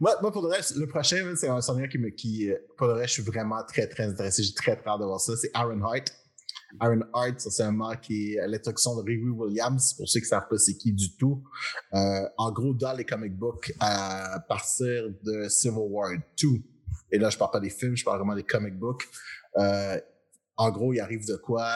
Moi, 0.00 0.16
moi, 0.22 0.32
pour 0.32 0.42
le 0.42 0.48
reste, 0.48 0.76
le 0.76 0.86
prochain, 0.86 1.34
c'est 1.36 1.48
un 1.48 1.60
sonnier 1.60 1.86
qui 1.88 1.98
me, 1.98 2.08
qui, 2.08 2.50
euh, 2.50 2.56
pour 2.78 2.86
le 2.86 2.94
reste, 2.94 3.08
je 3.08 3.22
suis 3.22 3.30
vraiment 3.30 3.62
très, 3.68 3.86
très 3.86 4.04
intéressé. 4.04 4.42
J'ai 4.42 4.54
très, 4.54 4.72
hâte 4.72 5.00
de 5.00 5.04
voir 5.04 5.20
ça. 5.20 5.36
C'est 5.36 5.50
Aaron 5.52 5.82
Hart. 5.82 6.10
Aaron 6.80 7.02
Hart, 7.12 7.38
c'est 7.38 7.62
un 7.62 7.72
mec 7.72 8.00
qui 8.00 8.34
est 8.34 8.46
l'introduction 8.48 8.96
de 8.96 9.02
Riri 9.02 9.28
Williams, 9.28 9.92
pour 9.94 10.08
ceux 10.08 10.20
qui 10.20 10.24
ne 10.24 10.28
savent 10.28 10.48
pas 10.48 10.56
c'est 10.56 10.76
qui 10.76 10.92
du 10.92 11.16
tout. 11.16 11.42
Euh, 11.92 12.22
en 12.38 12.50
gros, 12.50 12.72
dans 12.72 12.94
les 12.94 13.04
comic 13.04 13.36
books, 13.36 13.74
à 13.78 14.42
partir 14.48 15.10
de 15.22 15.48
Civil 15.48 15.78
War 15.90 16.12
2, 16.40 16.48
et 17.12 17.18
là, 17.18 17.28
je 17.28 17.36
parle 17.36 17.50
pas 17.50 17.60
des 17.60 17.70
films, 17.70 17.96
je 17.96 18.04
parle 18.04 18.18
vraiment 18.18 18.36
des 18.36 18.44
comic 18.44 18.78
books, 18.78 19.06
euh, 19.58 20.00
en 20.56 20.70
gros, 20.70 20.94
il 20.94 21.00
arrive 21.00 21.26
de 21.26 21.36
quoi? 21.36 21.68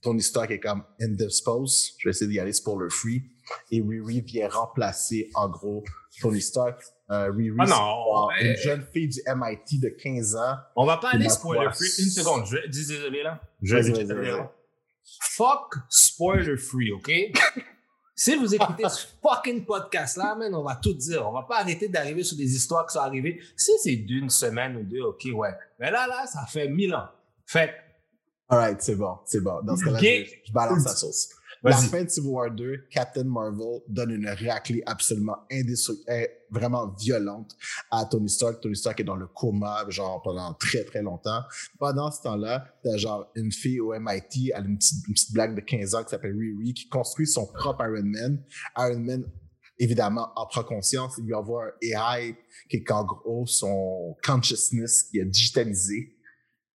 Tony 0.00 0.22
Stark 0.22 0.50
est 0.50 0.60
comme 0.60 0.84
indisposed. 1.00 1.94
Je 1.98 2.08
vais 2.08 2.10
essayer 2.10 2.30
d'y 2.30 2.38
aller 2.38 2.52
spoiler 2.52 2.88
free. 2.88 3.22
Et 3.70 3.82
Riri 3.82 4.20
vient 4.20 4.48
remplacer, 4.48 5.30
en 5.34 5.48
gros, 5.48 5.82
Tony 6.20 6.40
Stark. 6.40 6.82
Euh, 7.10 7.30
Riri, 7.30 7.56
Ah 7.58 7.66
non, 7.66 8.30
une 8.40 8.56
jeune 8.56 8.84
fille 8.92 9.08
du 9.08 9.20
MIT 9.26 9.80
de 9.80 9.88
15 9.88 10.36
ans. 10.36 10.56
On 10.76 10.86
va 10.86 10.96
pas 10.96 11.10
aller 11.10 11.28
spoiler 11.28 11.68
free. 11.72 11.88
Une 11.98 12.10
seconde, 12.10 12.46
je 12.46 12.68
dis 12.68 12.86
désolé 12.86 13.22
là. 13.22 13.40
Je 13.60 13.76
dis 13.78 13.92
désolé, 13.92 14.30
là. 14.30 14.52
Fuck 15.20 15.74
spoiler 15.88 16.56
free, 16.56 16.92
ok? 16.92 17.10
si 18.16 18.36
vous 18.36 18.54
écoutez 18.54 18.88
ce 18.88 19.06
fucking 19.22 19.64
podcast 19.64 20.16
là, 20.16 20.34
man, 20.34 20.54
on 20.54 20.62
va 20.62 20.76
tout 20.76 20.94
dire. 20.94 21.26
On 21.28 21.32
va 21.32 21.42
pas 21.42 21.58
arrêter 21.60 21.88
d'arriver 21.88 22.22
sur 22.22 22.36
des 22.36 22.54
histoires 22.54 22.86
qui 22.86 22.94
sont 22.94 23.00
arrivées. 23.00 23.40
Si 23.56 23.72
c'est 23.82 23.96
d'une 23.96 24.30
semaine 24.30 24.76
ou 24.76 24.84
deux, 24.84 25.02
ok, 25.02 25.26
ouais. 25.34 25.54
Mais 25.78 25.90
là, 25.90 26.06
là, 26.06 26.26
ça 26.26 26.46
fait 26.46 26.68
mille 26.68 26.94
ans. 26.94 27.08
Fait, 27.46 27.74
Alright, 28.48 28.82
c'est 28.82 28.96
bon, 28.96 29.18
c'est 29.24 29.40
bon. 29.40 29.62
Dans 29.62 29.76
ce 29.76 29.84
cas-là, 29.86 29.98
je 29.98 30.52
balance 30.52 30.84
la 30.84 30.94
sauce. 30.94 31.30
La 31.64 31.76
fin 31.76 32.02
de 32.02 32.08
Civil 32.08 32.30
War 32.30 32.50
2, 32.50 32.86
Captain 32.90 33.24
Marvel 33.24 33.80
donne 33.88 34.10
une 34.10 34.28
raclée 34.28 34.82
absolument 34.84 35.36
indestructible, 35.50 36.28
vraiment 36.50 36.88
violente 36.98 37.56
à 37.90 38.04
Tony 38.04 38.28
Stark. 38.28 38.60
Tony 38.60 38.74
Stark 38.74 38.98
est 38.98 39.04
dans 39.04 39.16
le 39.16 39.28
coma, 39.28 39.84
genre, 39.88 40.20
pendant 40.22 40.54
très, 40.54 40.84
très 40.84 41.02
longtemps. 41.02 41.40
Pendant 41.78 42.10
ce 42.10 42.22
temps-là, 42.22 42.64
t'as 42.82 42.96
genre 42.96 43.30
une 43.36 43.52
fille 43.52 43.80
au 43.80 43.92
MIT, 43.98 44.50
elle 44.54 44.64
a 44.64 44.66
une 44.66 44.76
petite, 44.76 45.06
une 45.06 45.14
petite 45.14 45.32
blague 45.32 45.54
de 45.54 45.60
15 45.60 45.94
ans 45.94 46.02
qui 46.02 46.10
s'appelle 46.10 46.36
Riri, 46.36 46.74
qui 46.74 46.88
construit 46.88 47.28
son 47.28 47.46
propre 47.46 47.84
Iron 47.84 48.02
Man. 48.04 48.42
Iron 48.78 48.98
Man, 48.98 49.24
évidemment, 49.78 50.32
en 50.34 50.46
prend 50.46 50.64
conscience. 50.64 51.14
Il 51.18 51.26
lui 51.26 51.34
envoie 51.34 51.66
un 51.66 51.72
AI 51.80 52.36
qui 52.68 52.78
est 52.78 52.82
qu'en 52.82 53.04
gros 53.04 53.46
son 53.46 54.16
consciousness 54.24 55.04
qui 55.04 55.20
est 55.20 55.24
digitalisé, 55.24 56.16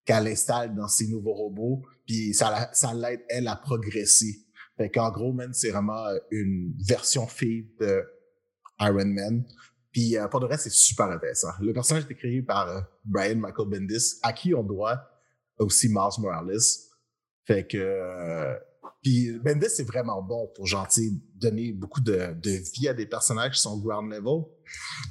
qu'elle 0.06 0.28
installe 0.28 0.74
dans 0.74 0.88
ses 0.88 1.08
nouveaux 1.08 1.34
robots, 1.34 1.82
puis 2.06 2.34
ça 2.34 2.70
l'aide, 2.94 3.20
elle, 3.28 3.50
à 3.50 3.58
progresser. 3.58 4.47
Fait 4.78 4.90
qu'en 4.90 5.12
gros, 5.12 5.34
man, 5.34 5.54
c'est 5.54 5.72
vraiment 5.72 6.06
euh, 6.06 6.20
une 6.32 6.74
version 6.80 7.28
fille 7.28 7.68
de 7.80 8.04
Iron 8.80 9.06
Man. 9.06 9.44
Puis 9.92 10.18
euh, 10.18 10.28
pour 10.28 10.40
le 10.40 10.46
reste, 10.46 10.64
c'est 10.64 10.74
super 10.74 11.08
intéressant. 11.08 11.50
Le 11.60 11.74
personnage 11.74 12.06
est 12.10 12.16
créé 12.16 12.42
par 12.42 12.70
euh, 12.70 12.82
Brian 13.06 13.38
Michael 13.38 13.68
Bendis, 13.68 14.20
à 14.22 14.34
qui 14.34 14.54
on 14.54 14.64
doit 14.64 15.02
aussi 15.60 15.88
Miles 15.90 16.20
Morales. 16.20 16.60
Fait 17.46 17.66
que 17.66 17.78
euh, 17.78 18.54
puis 19.02 19.40
Bendis 19.40 19.70
c'est 19.70 19.88
vraiment 19.88 20.22
bon 20.22 20.52
pour 20.56 20.68
sais, 20.90 21.10
donner 21.36 21.72
beaucoup 21.72 22.02
de, 22.02 22.34
de 22.34 22.52
vie 22.76 22.88
à 22.88 22.94
des 22.94 23.06
personnages 23.06 23.56
qui 23.56 23.62
sont 23.62 23.80
ground 23.80 24.12
level. 24.12 24.46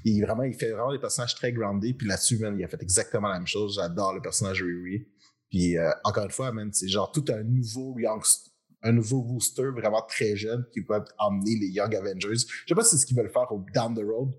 Il 0.04 0.22
vraiment 0.22 0.42
il 0.42 0.54
fait 0.54 0.70
vraiment 0.70 0.92
des 0.92 1.00
personnages 1.00 1.34
très 1.34 1.52
groundés. 1.52 1.94
Puis 1.94 2.06
là-dessus, 2.06 2.38
man, 2.38 2.56
il 2.58 2.64
a 2.64 2.68
fait 2.68 2.82
exactement 2.82 3.28
la 3.28 3.38
même 3.38 3.46
chose. 3.46 3.76
J'adore 3.76 4.14
le 4.14 4.20
personnage 4.20 4.62
Riri. 4.62 5.08
Puis 5.50 5.76
encore 6.04 6.24
une 6.24 6.30
fois, 6.30 6.52
man, 6.52 6.70
c'est 6.72 6.88
genre 6.88 7.10
tout 7.10 7.24
un 7.28 7.42
nouveau 7.42 7.98
youngster 7.98 8.50
un 8.86 8.92
nouveau 8.92 9.22
booster 9.22 9.66
vraiment 9.74 10.02
très 10.02 10.36
jeune 10.36 10.64
qui 10.72 10.82
peut 10.82 11.02
emmener 11.18 11.56
les 11.60 11.68
Young 11.68 11.94
Avengers. 11.94 12.36
Je 12.36 12.64
sais 12.68 12.74
pas 12.74 12.82
si 12.84 12.90
c'est 12.90 12.98
ce 13.02 13.06
qu'ils 13.06 13.16
veulent 13.16 13.30
faire 13.32 13.50
au 13.52 13.64
down 13.74 13.94
the 13.94 14.04
road, 14.04 14.30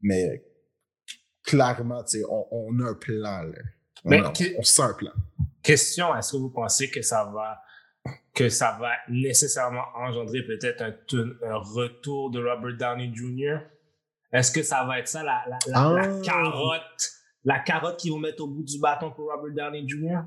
mais 0.00 0.44
clairement, 1.44 2.02
tu 2.04 2.18
sais, 2.18 2.24
on, 2.28 2.46
on 2.50 2.80
a 2.80 2.90
un 2.90 2.94
plan. 2.94 3.42
Là. 3.42 3.58
On, 4.04 4.10
Mais 4.10 4.20
a- 4.20 4.32
on 4.58 4.62
sent 4.62 4.82
un 4.82 4.94
plan. 4.94 5.12
Question, 5.62 6.14
est-ce 6.16 6.32
que 6.32 6.36
vous 6.38 6.50
pensez 6.50 6.90
que 6.90 7.02
ça 7.02 7.24
va 7.32 7.60
que 8.34 8.48
ça 8.48 8.76
va 8.80 8.90
nécessairement 9.08 9.84
engendrer 9.94 10.42
peut-être 10.44 10.82
un, 10.82 11.56
retour 11.58 12.30
de 12.30 12.40
Robert 12.44 12.76
Downey 12.76 13.12
Jr.? 13.14 13.58
Est-ce 14.32 14.50
que 14.50 14.62
ça 14.62 14.84
va 14.84 14.98
être 14.98 15.06
ça, 15.08 15.22
la, 15.22 15.44
la, 15.48 15.58
la, 15.66 15.92
la 16.02 16.02
Ah. 16.16 16.20
carotte, 16.24 17.12
la 17.44 17.58
carotte 17.60 17.98
qu'ils 18.00 18.10
vont 18.10 18.18
mettre 18.18 18.42
au 18.42 18.48
bout 18.48 18.64
du 18.64 18.80
bâton 18.80 19.12
pour 19.12 19.30
Robert 19.30 19.54
Downey 19.54 19.84
Jr.? 19.86 20.22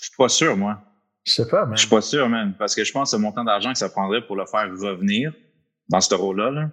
Je 0.00 0.06
suis 0.06 0.16
pas 0.16 0.28
sûr, 0.28 0.56
moi. 0.56 0.82
Je 1.24 1.32
sais 1.32 1.48
pas, 1.48 1.64
man. 1.66 1.76
Je 1.76 1.82
suis 1.82 1.90
pas 1.90 2.00
sûr, 2.00 2.28
man. 2.28 2.54
Parce 2.58 2.74
que 2.74 2.84
je 2.84 2.92
pense 2.92 3.10
que 3.12 3.16
le 3.16 3.22
montant 3.22 3.44
d'argent 3.44 3.72
que 3.72 3.78
ça 3.78 3.88
prendrait 3.88 4.26
pour 4.26 4.36
le 4.36 4.46
faire 4.46 4.68
revenir 4.70 5.32
dans 5.88 6.00
ce 6.00 6.14
rôle-là, 6.14 6.50
là. 6.50 6.70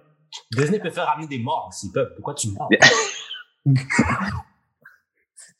Disney 0.52 0.78
peut 0.78 0.90
faire 0.90 1.06
ramener 1.06 1.26
des 1.26 1.38
morts 1.38 1.72
s'ils 1.72 1.92
peuvent. 1.92 2.12
Pourquoi 2.16 2.34
tu 2.34 2.48
mords? 2.48 2.70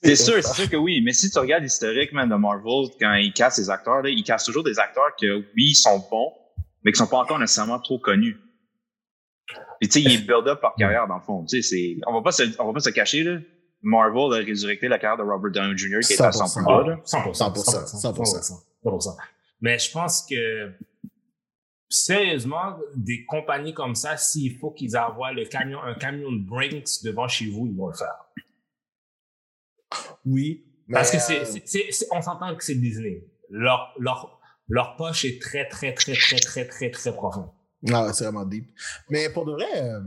C'est 0.03 0.17
sûr, 0.17 0.43
c'est 0.43 0.55
sûr 0.55 0.71
que 0.71 0.77
oui. 0.77 1.03
Mais 1.05 1.13
si 1.13 1.31
tu 1.31 1.39
regardes 1.39 1.63
l'historique, 1.63 2.13
man, 2.13 2.27
de 2.27 2.35
Marvel, 2.35 2.89
quand 2.99 3.13
ils 3.15 3.35
cassent 3.35 3.59
les 3.59 3.69
acteurs, 3.69 4.01
là, 4.01 4.09
ils 4.09 4.25
cassent 4.25 4.45
toujours 4.45 4.65
des 4.65 4.79
acteurs 4.79 5.15
que, 5.21 5.41
oui, 5.41 5.73
ils 5.73 5.75
sont 5.75 5.99
bons, 6.11 6.33
mais 6.83 6.93
qui 6.93 6.99
sont 6.99 7.07
pas 7.07 7.19
encore 7.19 7.39
nécessairement 7.39 7.79
trop 7.79 7.99
connus. 7.99 8.39
Puis, 9.79 9.91
tu 9.91 10.03
sais, 10.03 10.11
ils 10.11 10.27
build-up 10.27 10.61
par 10.61 10.75
carrière, 10.77 11.07
dans 11.07 11.17
le 11.17 11.21
fond. 11.21 11.45
Tu 11.45 11.63
sais, 11.63 11.69
c'est, 11.69 11.97
on 12.07 12.15
va 12.15 12.23
pas 12.23 12.33
se, 12.33 12.45
on 12.59 12.67
va 12.67 12.73
pas 12.73 12.81
se 12.81 12.89
cacher, 12.91 13.25
là. 13.25 13.41
Marvel 13.83 14.41
a 14.41 14.45
résurrecté 14.45 14.89
la 14.89 14.99
carrière 14.99 15.23
de 15.23 15.31
Robert 15.31 15.51
Downey 15.53 15.77
Jr. 15.77 16.01
qui 16.01 16.15
était 16.15 16.23
à 16.23 16.33
100 16.33 16.45
100%. 16.45 16.55
plus 16.55 16.65
bas, 16.65 16.83
là. 16.87 16.97
100%. 17.05 17.37
100%, 17.37 18.01
100%. 18.01 18.23
100%. 18.23 18.70
100%. 18.85 19.17
Mais 19.61 19.79
je 19.79 19.91
pense 19.91 20.27
que 20.29 20.73
sérieusement, 21.89 22.79
des 22.95 23.25
compagnies 23.27 23.75
comme 23.75 23.95
ça, 23.95 24.17
s'il 24.17 24.57
faut 24.59 24.71
qu'ils 24.71 24.97
envoient 24.97 25.33
le 25.33 25.45
camion, 25.45 25.83
un 25.83 25.95
camion 25.95 26.31
de 26.33 26.39
Brinks 26.39 27.03
devant 27.03 27.29
chez 27.29 27.51
vous, 27.51 27.67
ils 27.67 27.77
vont 27.77 27.89
le 27.89 27.95
faire. 27.95 28.25
Oui. 30.25 30.65
Parce 30.91 31.11
que 31.11 31.19
c'est, 31.19 31.45
c'est, 31.67 32.07
on 32.11 32.23
s'entend 32.23 32.55
que 32.57 32.65
c'est 32.65 32.75
Disney. 32.75 33.25
Leur, 33.49 33.95
leur, 33.99 34.41
leur 34.69 34.97
poche 34.97 35.25
est 35.25 35.41
très, 35.41 35.69
très, 35.69 35.93
très, 35.95 36.15
très, 36.15 36.37
très, 36.39 36.67
très, 36.67 36.91
très 36.91 37.13
profond. 37.13 37.51
Ah, 37.93 38.13
c'est 38.13 38.25
vraiment 38.25 38.45
deep. 38.45 38.67
Mais 39.09 39.31
pour 39.31 39.45
de 39.45 39.53
vrai, 39.53 39.83
euh, 39.83 40.01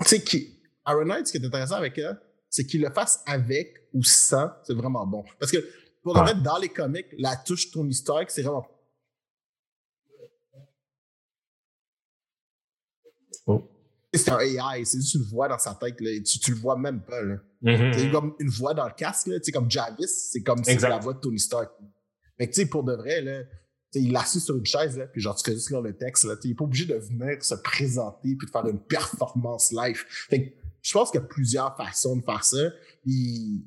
tu 0.00 0.08
sais, 0.08 0.22
qui, 0.22 0.60
Iron 0.86 1.04
Knight, 1.04 1.26
ce 1.26 1.32
qui 1.32 1.38
est 1.38 1.46
intéressant 1.46 1.76
avec 1.76 1.98
eux, 1.98 2.14
c'est 2.48 2.66
qu'ils 2.66 2.82
le 2.82 2.90
fassent 2.90 3.22
avec 3.26 3.88
ou 3.92 4.02
sans, 4.02 4.50
c'est 4.64 4.74
vraiment 4.74 5.06
bon. 5.06 5.24
Parce 5.38 5.52
que 5.52 5.58
pour 6.14 6.34
dans 6.42 6.58
les 6.58 6.68
comics, 6.68 7.06
la 7.18 7.36
touche 7.36 7.70
Tony 7.70 7.94
Stark, 7.94 8.30
c'est 8.30 8.42
vraiment. 8.42 8.66
Oh. 13.46 13.68
C'est 14.12 14.30
un 14.30 14.40
AI, 14.40 14.84
c'est 14.84 14.98
juste 14.98 15.14
une 15.14 15.22
voix 15.22 15.48
dans 15.48 15.58
sa 15.58 15.74
tête, 15.74 16.00
là, 16.00 16.10
et 16.10 16.22
tu, 16.22 16.38
tu 16.38 16.52
le 16.52 16.58
vois 16.58 16.76
même 16.76 17.02
pas. 17.02 17.22
Là. 17.22 17.36
Mhm. 17.62 17.92
C'est 17.92 18.10
comme 18.10 18.34
une 18.38 18.50
voix 18.50 18.74
dans 18.74 18.86
le 18.86 18.94
casque, 18.94 19.28
là, 19.28 19.38
comme 19.52 19.70
Jarvis, 19.70 20.08
c'est 20.08 20.42
comme 20.42 20.62
si 20.64 20.76
la 20.76 20.98
voix 20.98 21.14
de 21.14 21.20
Tony 21.20 21.38
Stark. 21.38 21.70
Mais 22.38 22.48
tu 22.48 22.54
sais, 22.54 22.66
pour 22.66 22.82
de 22.82 22.94
vrai, 22.94 23.20
là, 23.20 23.42
il 23.94 24.16
assis 24.16 24.40
sur 24.40 24.56
une 24.56 24.66
chaise, 24.66 24.96
là, 24.96 25.06
puis 25.06 25.20
genre, 25.20 25.36
tu 25.36 25.48
fais 25.48 25.54
juste 25.54 25.70
lire 25.70 25.82
le 25.82 25.96
texte, 25.96 26.24
là, 26.24 26.34
il 26.42 26.50
est 26.50 26.54
pas 26.54 26.64
obligé 26.64 26.86
de 26.86 26.94
venir 26.94 27.42
se 27.42 27.54
présenter 27.54 28.34
puis 28.36 28.46
de 28.46 28.50
faire 28.50 28.66
une 28.66 28.80
performance 28.80 29.72
live. 29.72 30.04
Fait 30.28 30.50
que 30.50 30.56
je 30.82 30.92
pense 30.92 31.10
qu'il 31.10 31.20
y 31.20 31.24
a 31.24 31.26
plusieurs 31.26 31.76
façons 31.76 32.16
de 32.16 32.22
faire 32.22 32.44
ça. 32.44 32.70
Puis 33.02 33.64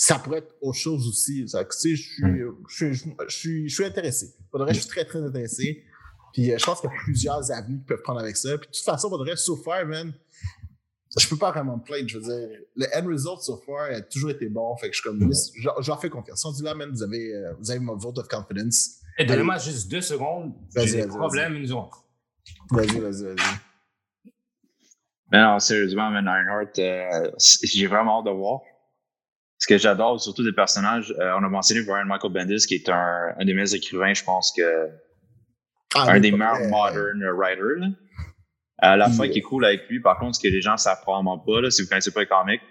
ça 0.00 0.20
pourrait 0.20 0.38
être 0.38 0.54
autre 0.62 0.78
chose 0.78 1.08
aussi. 1.08 1.46
Ça, 1.48 1.64
que, 1.64 1.74
tu 1.74 1.80
sais, 1.80 1.96
je 1.96 2.02
suis, 2.02 2.22
je, 2.68 2.94
suis, 2.94 2.94
je, 3.28 3.36
suis, 3.36 3.68
je 3.68 3.74
suis 3.74 3.84
intéressé. 3.84 4.32
Pour 4.48 4.60
de 4.60 4.64
vrai, 4.64 4.72
je 4.72 4.78
suis 4.78 4.88
très, 4.88 5.04
très 5.04 5.20
intéressé. 5.20 5.84
Puis 6.32 6.52
euh, 6.52 6.56
je 6.56 6.64
pense 6.64 6.80
qu'il 6.80 6.88
y 6.88 6.92
a 6.92 6.96
plusieurs 6.96 7.50
avenues 7.50 7.78
qu'ils 7.78 7.86
peuvent 7.86 8.02
prendre 8.02 8.20
avec 8.20 8.36
ça. 8.36 8.56
Puis 8.56 8.68
de 8.68 8.76
toute 8.76 8.84
façon, 8.84 9.08
pour 9.08 9.18
de 9.18 9.24
vrai, 9.24 9.36
so 9.36 9.56
far, 9.56 9.84
man, 9.86 10.12
je 11.18 11.28
peux 11.28 11.36
pas 11.36 11.50
vraiment 11.50 11.78
me 11.78 11.82
plaindre. 11.82 12.08
Je 12.08 12.18
veux 12.18 12.22
dire, 12.22 12.58
le 12.76 12.86
end 12.94 13.08
result 13.08 13.40
so 13.40 13.56
far 13.56 13.86
a 13.90 14.00
toujours 14.02 14.30
été 14.30 14.48
bon. 14.48 14.76
Fait 14.76 14.88
que 14.88 14.94
je 14.94 15.00
suis 15.00 15.08
comme, 15.10 15.32
je, 15.32 15.68
je 15.80 15.88
leur 15.88 16.00
fais 16.00 16.10
confiance. 16.10 16.44
On 16.44 16.52
dit 16.52 16.62
là, 16.62 16.76
man, 16.76 16.90
vous 16.90 17.02
avez, 17.02 17.34
euh, 17.34 17.54
vous 17.58 17.68
avez 17.68 17.80
mon 17.80 17.96
vote 17.96 18.18
of 18.18 18.28
confidence. 18.28 19.00
Et 19.18 19.24
donnez-moi 19.24 19.58
juste 19.58 19.90
deux 19.90 20.00
secondes. 20.00 20.54
Vas-y, 20.76 20.86
J'ai 20.86 21.02
des 21.02 21.08
problèmes, 21.08 21.54
une 21.56 21.66
seconde. 21.66 21.90
Vas-y, 22.70 23.00
vas-y, 23.00 23.24
vas-y. 23.24 23.36
Mais 25.32 25.42
non, 25.42 25.58
sérieusement, 25.58 26.08
man, 26.08 26.24
Ironheart, 26.24 26.78
euh, 26.78 27.32
j'ai 27.64 27.88
vraiment 27.88 28.20
hâte 28.20 28.26
de 28.26 28.30
voir. 28.30 28.60
Ce 29.68 29.74
que 29.74 29.78
j'adore, 29.78 30.18
surtout 30.18 30.42
des 30.42 30.54
personnages, 30.54 31.14
euh, 31.18 31.34
on 31.38 31.44
a 31.44 31.48
mentionné 31.50 31.84
Brian 31.84 32.06
Michael 32.06 32.32
Bendis, 32.32 32.64
qui 32.66 32.76
est 32.76 32.88
un, 32.88 33.34
un 33.38 33.44
des 33.44 33.52
meilleurs 33.52 33.74
écrivains, 33.74 34.14
je 34.14 34.24
pense 34.24 34.50
que 34.56 34.88
Ah, 35.94 36.12
un 36.12 36.20
des 36.20 36.30
meilleurs 36.30 36.70
modern 36.70 37.22
writers. 37.36 37.90
Euh, 38.84 38.96
la 38.96 39.10
fois 39.10 39.28
qui 39.28 39.40
est 39.40 39.42
cool 39.42 39.66
avec 39.66 39.86
lui, 39.90 40.00
par 40.00 40.18
contre, 40.18 40.36
ce 40.36 40.40
que 40.40 40.48
les 40.48 40.62
gens 40.62 40.78
savent 40.78 41.02
probablement 41.02 41.38
pas, 41.38 41.60
là, 41.60 41.70
si 41.70 41.82
vous 41.82 41.88
connaissez 41.88 42.12
pas 42.12 42.20
les 42.20 42.26
comics, 42.26 42.62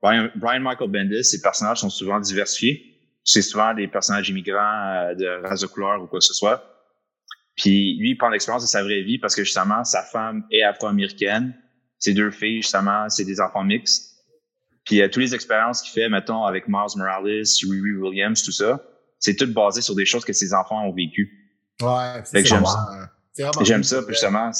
Brian, 0.00 0.30
Brian 0.34 0.60
Michael 0.60 0.90
Bendis, 0.90 1.24
ses 1.24 1.42
personnages 1.42 1.80
sont 1.80 1.90
souvent 1.90 2.20
diversifiés. 2.20 2.82
C'est 3.22 3.42
souvent 3.42 3.74
des 3.74 3.86
personnages 3.86 4.30
immigrants 4.30 5.10
euh, 5.10 5.14
de 5.14 5.46
race 5.46 5.60
de 5.60 5.66
couleur 5.66 6.02
ou 6.02 6.06
quoi 6.06 6.20
que 6.20 6.24
ce 6.24 6.32
soit. 6.32 6.64
Puis 7.54 7.98
lui, 7.98 8.12
il 8.12 8.16
prend 8.16 8.30
l'expérience 8.30 8.62
de 8.62 8.68
sa 8.68 8.82
vraie 8.82 9.02
vie 9.02 9.18
parce 9.18 9.36
que 9.36 9.44
justement, 9.44 9.84
sa 9.84 10.02
femme 10.04 10.46
est 10.50 10.62
afro-américaine. 10.62 11.54
Ses 11.98 12.14
deux 12.14 12.30
filles, 12.30 12.62
justement, 12.62 13.10
c'est 13.10 13.26
des 13.26 13.42
enfants 13.42 13.64
mixtes. 13.64 14.15
Puis 14.86 15.02
euh, 15.02 15.08
toutes 15.08 15.22
les 15.22 15.34
expériences 15.34 15.82
qu'il 15.82 15.92
fait, 15.92 16.08
mettons, 16.08 16.44
avec 16.44 16.68
Miles 16.68 16.96
Morales, 16.96 17.24
Riri 17.24 17.96
Williams, 17.96 18.42
tout 18.42 18.52
ça, 18.52 18.82
c'est 19.18 19.34
tout 19.36 19.52
basé 19.52 19.82
sur 19.82 19.94
des 19.94 20.06
choses 20.06 20.24
que 20.24 20.32
ses 20.32 20.54
enfants 20.54 20.82
ont 20.86 20.94
vécues. 20.94 21.30
Ouais, 21.82 22.22
c'est 22.24 22.44
j'aime 22.44 22.62
vraiment 22.62 23.06
J'aime 23.62 23.82
ça, 23.84 24.02
puis 24.02 24.14
justement, 24.14 24.50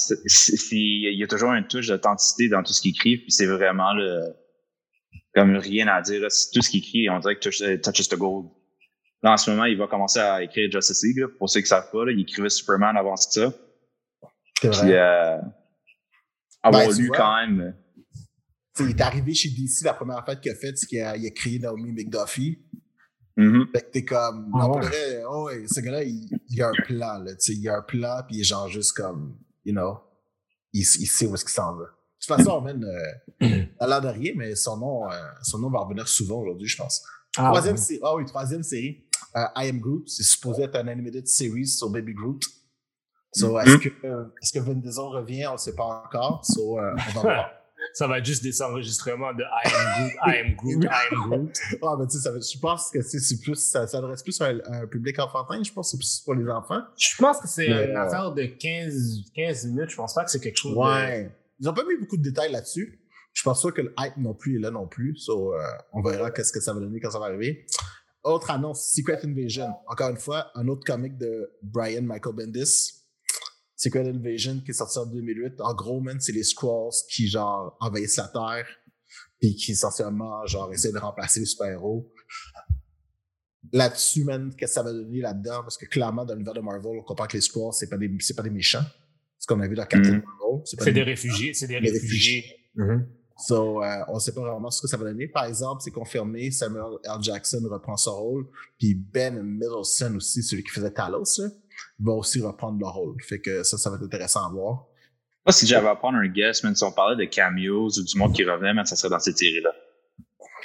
il 0.72 1.18
y 1.18 1.22
a 1.22 1.26
toujours 1.26 1.52
une 1.52 1.66
touche 1.66 1.86
d'authenticité 1.86 2.48
dans 2.48 2.62
tout 2.62 2.74
ce 2.74 2.82
qu'il 2.82 2.90
écrit, 2.90 3.16
puis 3.16 3.30
c'est 3.30 3.46
vraiment 3.46 3.94
le, 3.94 4.20
comme 5.34 5.56
rien 5.56 5.86
à 5.88 6.02
dire. 6.02 6.20
là. 6.20 6.28
Tout 6.52 6.60
ce 6.60 6.68
qu'il 6.68 6.80
écrit, 6.80 7.08
on 7.08 7.18
dirait 7.20 7.36
que 7.36 7.40
touch, 7.40 7.62
euh, 7.62 7.78
touches 7.78 8.08
the 8.08 8.16
gold. 8.16 8.48
Là, 9.22 9.32
en 9.32 9.36
ce 9.38 9.50
moment, 9.50 9.64
il 9.64 9.78
va 9.78 9.86
commencer 9.86 10.18
à 10.18 10.42
écrire 10.42 10.70
Justice 10.70 11.02
League, 11.04 11.18
là, 11.18 11.26
pour 11.38 11.48
ceux 11.48 11.60
qui 11.60 11.68
savent 11.68 11.90
pas, 11.90 12.04
là, 12.04 12.12
il 12.12 12.20
écrivait 12.20 12.50
Superman 12.50 12.96
avant 12.96 13.16
ça. 13.16 13.52
Puis, 14.60 14.70
euh, 14.92 15.38
avoir 16.62 16.86
Ben, 16.86 16.98
lu 16.98 17.06
vois. 17.06 17.16
quand 17.16 17.36
même. 17.36 17.74
Il 18.80 18.90
est 18.90 19.00
arrivé 19.00 19.34
chez 19.34 19.48
DC, 19.50 19.84
la 19.84 19.94
première 19.94 20.24
fête 20.24 20.40
qu'il 20.40 20.52
a 20.52 20.54
faite, 20.54 20.78
c'est 20.78 20.86
qu'il 20.86 21.00
a, 21.00 21.10
a 21.10 21.30
créé 21.30 21.58
Naomi 21.58 21.92
McDuffie. 21.92 22.58
Mhm. 23.36 23.68
Fait 23.72 23.82
que 23.82 23.90
t'es 23.90 24.04
comme. 24.04 24.50
Ah 24.54 24.58
non, 24.58 24.72
pour 24.72 24.80
vrai, 24.80 25.22
oh 25.28 25.44
ouais, 25.46 25.64
ce 25.66 25.80
gars-là, 25.80 26.04
il, 26.04 26.28
il 26.48 26.62
a 26.62 26.68
un 26.68 26.84
plan, 26.84 27.18
là. 27.18 27.34
Tu 27.34 27.52
sais, 27.52 27.58
il 27.58 27.68
a 27.68 27.76
un 27.78 27.82
plan, 27.82 28.22
puis 28.26 28.36
il 28.36 28.40
est 28.40 28.44
genre 28.44 28.68
juste 28.68 28.92
comme, 28.92 29.36
you 29.64 29.72
know, 29.72 29.98
il, 30.72 30.80
il 30.80 31.06
sait 31.06 31.26
où 31.26 31.34
est-ce 31.34 31.44
qu'il 31.44 31.52
s'en 31.52 31.74
va. 31.76 31.84
De 31.84 31.88
toute 32.34 32.36
façon, 32.36 32.60
man, 32.62 32.82
euh, 32.82 33.64
à 33.78 33.86
l'air 33.86 34.00
de 34.00 34.08
rien, 34.08 34.32
mais 34.36 34.54
son 34.54 34.78
nom, 34.78 35.10
euh, 35.10 35.16
son 35.42 35.58
nom 35.58 35.70
va 35.70 35.80
revenir 35.80 36.08
souvent 36.08 36.40
aujourd'hui, 36.40 36.66
je 36.66 36.76
pense. 36.76 37.02
Ah, 37.36 37.50
troisième 37.50 37.74
ouais. 37.76 37.80
série. 37.80 38.00
Ah 38.02 38.14
oui, 38.16 38.24
troisième 38.24 38.62
série. 38.62 39.04
Euh, 39.36 39.44
I 39.56 39.68
Am 39.68 39.80
Groot. 39.80 40.08
C'est 40.08 40.22
supposé 40.22 40.62
être 40.62 40.76
un 40.76 40.88
animated 40.88 41.26
series 41.26 41.66
sur 41.66 41.90
Baby 41.90 42.14
Groot. 42.14 42.42
So, 43.34 43.58
est-ce 43.60 43.76
que, 43.76 44.06
euh, 44.06 44.24
est-ce 44.42 44.52
que 44.52 44.60
Vin 44.60 44.74
Diesel 44.74 45.04
revient? 45.04 45.46
On 45.48 45.52
ne 45.52 45.58
sait 45.58 45.74
pas 45.74 46.02
encore. 46.06 46.42
So, 46.42 46.78
euh, 46.80 46.94
on 46.96 47.12
va 47.12 47.20
voir. 47.20 47.50
Ça 47.96 48.06
va 48.06 48.18
être 48.18 48.26
juste 48.26 48.42
des 48.42 48.60
enregistrements 48.60 49.32
de 49.32 49.42
I 49.42 49.72
am 49.72 49.94
Groot, 49.96 50.12
I 50.26 50.36
am 50.40 50.54
Groot, 50.56 50.84
I 50.84 51.14
am 51.14 51.30
Groot. 51.30 51.58
Ah, 51.82 51.96
ben, 51.96 52.06
tu 52.06 52.18
sais, 52.18 52.28
je 52.28 52.58
pense 52.58 52.90
que 52.90 53.00
c'est 53.00 53.40
plus, 53.40 53.54
ça 53.54 53.86
s'adresse 53.86 54.22
plus 54.22 54.38
à 54.42 54.48
un, 54.48 54.58
à 54.66 54.76
un 54.82 54.86
public 54.86 55.18
enfantin. 55.18 55.62
Je 55.62 55.72
pense 55.72 55.86
que 55.86 55.90
c'est 55.92 55.96
plus 55.96 56.22
pour 56.22 56.34
les 56.34 56.46
enfants. 56.50 56.82
Je 56.98 57.16
pense 57.16 57.40
que 57.40 57.48
c'est 57.48 57.66
Mais, 57.66 57.84
une 57.86 57.96
euh, 57.96 58.02
affaire 58.02 58.32
de 58.32 58.44
15, 58.44 59.32
15 59.34 59.66
minutes. 59.68 59.88
Je 59.88 59.96
pense 59.96 60.12
pas 60.12 60.24
que 60.24 60.30
c'est 60.30 60.40
quelque 60.40 60.58
chose 60.58 60.72
de... 60.72 60.78
Ouais. 60.78 61.34
Ils 61.58 61.66
ont 61.70 61.72
pas 61.72 61.84
mis 61.84 61.96
beaucoup 61.98 62.18
de 62.18 62.22
détails 62.22 62.52
là-dessus. 62.52 63.00
Je 63.32 63.42
pense 63.42 63.62
pas 63.62 63.72
que 63.72 63.80
le 63.80 63.94
hype 63.98 64.18
non 64.18 64.34
plus 64.34 64.56
est 64.56 64.60
là 64.60 64.70
non 64.70 64.86
plus. 64.86 65.16
So, 65.16 65.54
euh, 65.54 65.58
on 65.94 66.02
verra 66.02 66.30
qu'est-ce 66.30 66.52
que 66.52 66.60
ça 66.60 66.74
va 66.74 66.80
donner 66.80 67.00
quand 67.00 67.10
ça 67.10 67.18
va 67.18 67.26
arriver. 67.26 67.64
Autre 68.24 68.50
annonce, 68.50 68.92
Secret 68.94 69.20
Invasion. 69.24 69.72
Encore 69.86 70.10
une 70.10 70.18
fois, 70.18 70.50
un 70.54 70.68
autre 70.68 70.84
comic 70.84 71.16
de 71.16 71.50
Brian 71.62 72.02
Michael 72.02 72.34
Bendis. 72.34 73.05
Secret 73.76 74.08
Invasion 74.08 74.60
qui 74.64 74.70
est 74.70 74.74
sorti 74.74 74.98
en 74.98 75.06
2008. 75.06 75.60
En 75.60 75.74
gros, 75.74 76.00
man, 76.00 76.18
c'est 76.20 76.32
les 76.32 76.42
Skrulls 76.44 76.94
qui, 77.10 77.28
genre, 77.28 77.76
envahissent 77.80 78.16
la 78.16 78.28
Terre 78.28 78.66
puis 79.38 79.54
qui, 79.54 79.72
essentiellement, 79.72 80.46
genre, 80.46 80.72
essaient 80.72 80.92
de 80.92 80.98
remplacer 80.98 81.40
les 81.40 81.46
super-héros. 81.46 82.10
Là-dessus, 83.72 84.24
man, 84.24 84.54
qu'est-ce 84.56 84.70
que 84.70 84.74
ça 84.74 84.82
va 84.82 84.92
donner 84.92 85.20
là-dedans? 85.20 85.60
Parce 85.62 85.76
que 85.76 85.86
clairement, 85.86 86.24
dans 86.24 86.34
l'univers 86.34 86.54
de 86.54 86.60
Marvel, 86.60 86.98
on 87.00 87.02
comprend 87.02 87.26
que 87.26 87.36
les 87.36 87.40
Skrulls, 87.40 87.72
c'est 87.72 87.88
pas 87.88 87.96
des, 87.98 88.10
c'est 88.20 88.34
pas 88.34 88.42
des 88.42 88.50
méchants. 88.50 88.84
Ce 89.38 89.46
qu'on 89.46 89.60
a 89.60 89.66
vu 89.68 89.74
dans 89.74 89.84
Captain 89.84 90.12
Mhm. 90.12 90.22
Marvel. 90.24 90.62
pas 90.78 90.84
C'est 90.84 90.92
des 90.92 91.02
réfugiés, 91.02 91.52
c'est 91.52 91.66
des 91.66 91.80
Des 91.80 91.90
réfugiés. 91.90 92.44
Mhm. 92.76 93.06
So, 93.38 93.82
euh, 93.82 94.02
on 94.08 94.18
sait 94.18 94.32
pas 94.32 94.40
vraiment 94.40 94.70
ce 94.70 94.80
que 94.80 94.88
ça 94.88 94.96
va 94.96 95.04
donner. 95.04 95.28
Par 95.28 95.44
exemple, 95.44 95.82
c'est 95.84 95.90
confirmé, 95.90 96.50
Samuel 96.50 96.98
L. 97.04 97.10
Jackson 97.20 97.60
reprend 97.70 97.96
son 97.98 98.16
rôle, 98.16 98.46
puis 98.78 98.94
Ben 98.94 99.42
Middleton 99.42 100.14
aussi, 100.16 100.42
celui 100.42 100.62
qui 100.62 100.70
faisait 100.70 100.90
Talos, 100.92 101.24
là, 101.38 101.48
va 101.98 102.12
aussi 102.12 102.40
reprendre 102.40 102.78
le 102.78 102.86
rôle. 102.86 103.16
Fait 103.22 103.40
que 103.40 103.62
ça, 103.62 103.78
ça 103.78 103.90
va 103.90 103.96
être 103.96 104.04
intéressant 104.04 104.46
à 104.46 104.50
voir. 104.50 104.86
Moi, 105.44 105.52
si 105.52 105.66
j'avais 105.66 105.88
à 105.88 105.94
prendre 105.94 106.18
un 106.18 106.26
guess, 106.28 106.64
même 106.64 106.74
si 106.74 106.82
on 106.84 106.92
parlait 106.92 107.16
de 107.16 107.30
cameos 107.30 107.98
ou 107.98 108.02
du 108.02 108.18
monde 108.18 108.34
qui 108.34 108.44
revenait, 108.44 108.74
man, 108.74 108.84
ça 108.84 108.96
serait 108.96 109.10
dans 109.10 109.20
cette 109.20 109.38
série-là. 109.38 109.72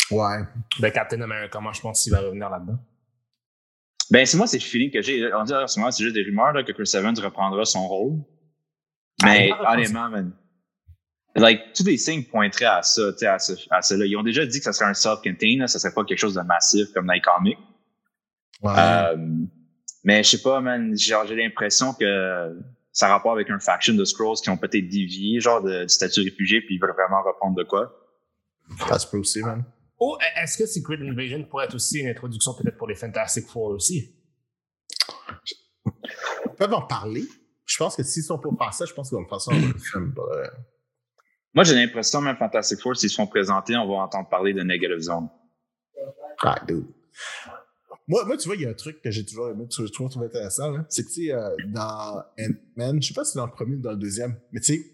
Ouais. 0.09 0.43
De 0.79 0.89
Captain 0.89 1.21
America, 1.21 1.59
moi, 1.59 1.71
je 1.73 1.81
pense 1.81 2.03
qu'il 2.03 2.11
va 2.11 2.21
revenir 2.21 2.49
là-dedans. 2.49 2.79
Ben, 4.09 4.25
c'est 4.25 4.37
moi, 4.37 4.47
c'est 4.47 4.57
le 4.57 4.63
feeling 4.63 4.91
que 4.91 5.01
j'ai. 5.01 5.33
On 5.33 5.43
dit 5.43 5.53
en 5.53 5.67
ce 5.67 5.79
moment, 5.79 5.91
c'est 5.91 6.03
juste 6.03 6.15
des 6.15 6.23
rumeurs 6.23 6.51
là, 6.51 6.63
que 6.63 6.71
Chris 6.71 6.89
Evans 6.95 7.17
reprendra 7.19 7.63
son 7.63 7.87
rôle. 7.87 8.19
Mais 9.23 9.51
Ah, 9.53 9.63
va 9.63 9.73
honnêtement, 9.73 10.09
man, 10.09 10.33
like, 11.35 11.73
tous 11.73 11.85
les 11.85 11.97
signes 11.97 12.23
pointeraient 12.23 12.65
à 12.65 12.81
ça, 12.81 13.11
tu 13.13 13.19
sais, 13.19 13.27
à, 13.27 13.39
ce, 13.39 13.53
à 13.69 13.81
cela. 13.81 14.05
Ils 14.05 14.17
ont 14.17 14.23
déjà 14.23 14.45
dit 14.45 14.57
que 14.57 14.63
ça 14.63 14.73
serait 14.73 14.89
un 14.89 14.93
self-contained, 14.93 15.67
ça 15.67 15.79
serait 15.79 15.93
pas 15.93 16.03
quelque 16.03 16.19
chose 16.19 16.35
de 16.35 16.41
massif 16.41 16.91
comme 16.93 17.05
dans 17.07 17.13
les 17.13 17.21
comics. 17.21 17.57
Ouais. 18.61 18.73
Euh, 18.77 19.15
mais 20.03 20.23
je 20.23 20.29
sais 20.31 20.41
pas, 20.41 20.61
man, 20.61 20.97
genre, 20.97 21.25
j'ai 21.25 21.35
l'impression 21.35 21.93
que 21.93 22.59
ça 22.91 23.07
a 23.07 23.09
rapport 23.09 23.33
avec 23.33 23.49
un 23.49 23.59
faction 23.59 23.93
de 23.93 24.03
Scrolls 24.03 24.37
qui 24.41 24.49
ont 24.49 24.57
peut-être 24.57 24.87
dévié, 24.87 25.39
genre, 25.39 25.61
de, 25.61 25.83
du 25.83 25.89
statut 25.89 26.21
réfugié, 26.21 26.61
puis 26.61 26.75
ils 26.75 26.79
veulent 26.79 26.93
vraiment 26.93 27.23
reprendre 27.23 27.55
de 27.55 27.63
quoi. 27.63 27.93
ça 28.87 28.99
se 28.99 29.07
peut 29.07 29.17
aussi, 29.17 29.41
man. 29.41 29.63
Ou 29.99 30.17
est-ce 30.35 30.57
que 30.57 30.65
Secret 30.65 30.97
Invasion 30.99 31.43
pourrait 31.43 31.65
être 31.65 31.75
aussi 31.75 31.99
une 31.99 32.07
introduction 32.07 32.53
peut-être 32.55 32.77
pour 32.77 32.87
les 32.87 32.95
Fantastic 32.95 33.45
Four 33.47 33.69
aussi? 33.69 34.15
Ils 35.85 36.55
peuvent 36.57 36.73
en 36.73 36.81
parler. 36.81 37.23
Je 37.65 37.77
pense 37.77 37.95
que 37.95 38.03
s'ils 38.03 38.23
sont 38.23 38.39
pour 38.39 38.57
faire 38.57 38.73
ça, 38.73 38.85
je 38.85 38.93
pense 38.93 39.09
qu'ils 39.09 39.15
vont 39.15 39.21
le 39.21 39.29
faire 39.29 39.39
ça 39.39 39.51
dans 39.51 39.67
le 39.67 39.77
film. 39.91 40.15
Moi, 41.53 41.63
j'ai 41.63 41.75
l'impression, 41.75 42.19
même 42.21 42.35
Fantastic 42.35 42.79
Four, 42.79 42.97
s'ils 42.97 43.11
se 43.11 43.15
font 43.15 43.27
présenter, 43.27 43.77
on 43.77 43.87
va 43.87 44.03
entendre 44.03 44.27
parler 44.27 44.53
de 44.53 44.63
Negative 44.63 44.99
Zone. 44.99 45.29
Ah, 46.41 46.59
dude. 46.67 46.87
Moi, 48.11 48.25
moi, 48.25 48.35
tu 48.35 48.47
vois, 48.49 48.57
il 48.57 48.63
y 48.63 48.65
a 48.65 48.69
un 48.69 48.73
truc 48.73 49.01
que 49.01 49.09
j'ai 49.09 49.25
toujours 49.25 49.47
aimé, 49.49 49.65
que 49.67 49.85
je 49.85 49.91
trouve 49.91 50.11
intéressant, 50.21 50.75
c'est 50.89 51.03
que, 51.03 51.07
tu 51.07 51.27
sais, 51.27 51.33
euh, 51.33 51.49
dans 51.69 52.21
Ant-Man, 52.37 53.01
je 53.01 53.07
sais 53.07 53.13
pas 53.13 53.23
si 53.23 53.31
c'est 53.31 53.37
dans 53.39 53.45
le 53.45 53.53
premier 53.53 53.77
ou 53.77 53.79
dans 53.79 53.91
le 53.91 53.97
deuxième, 53.97 54.37
mais 54.51 54.59
tu 54.59 54.73
sais, 54.73 54.85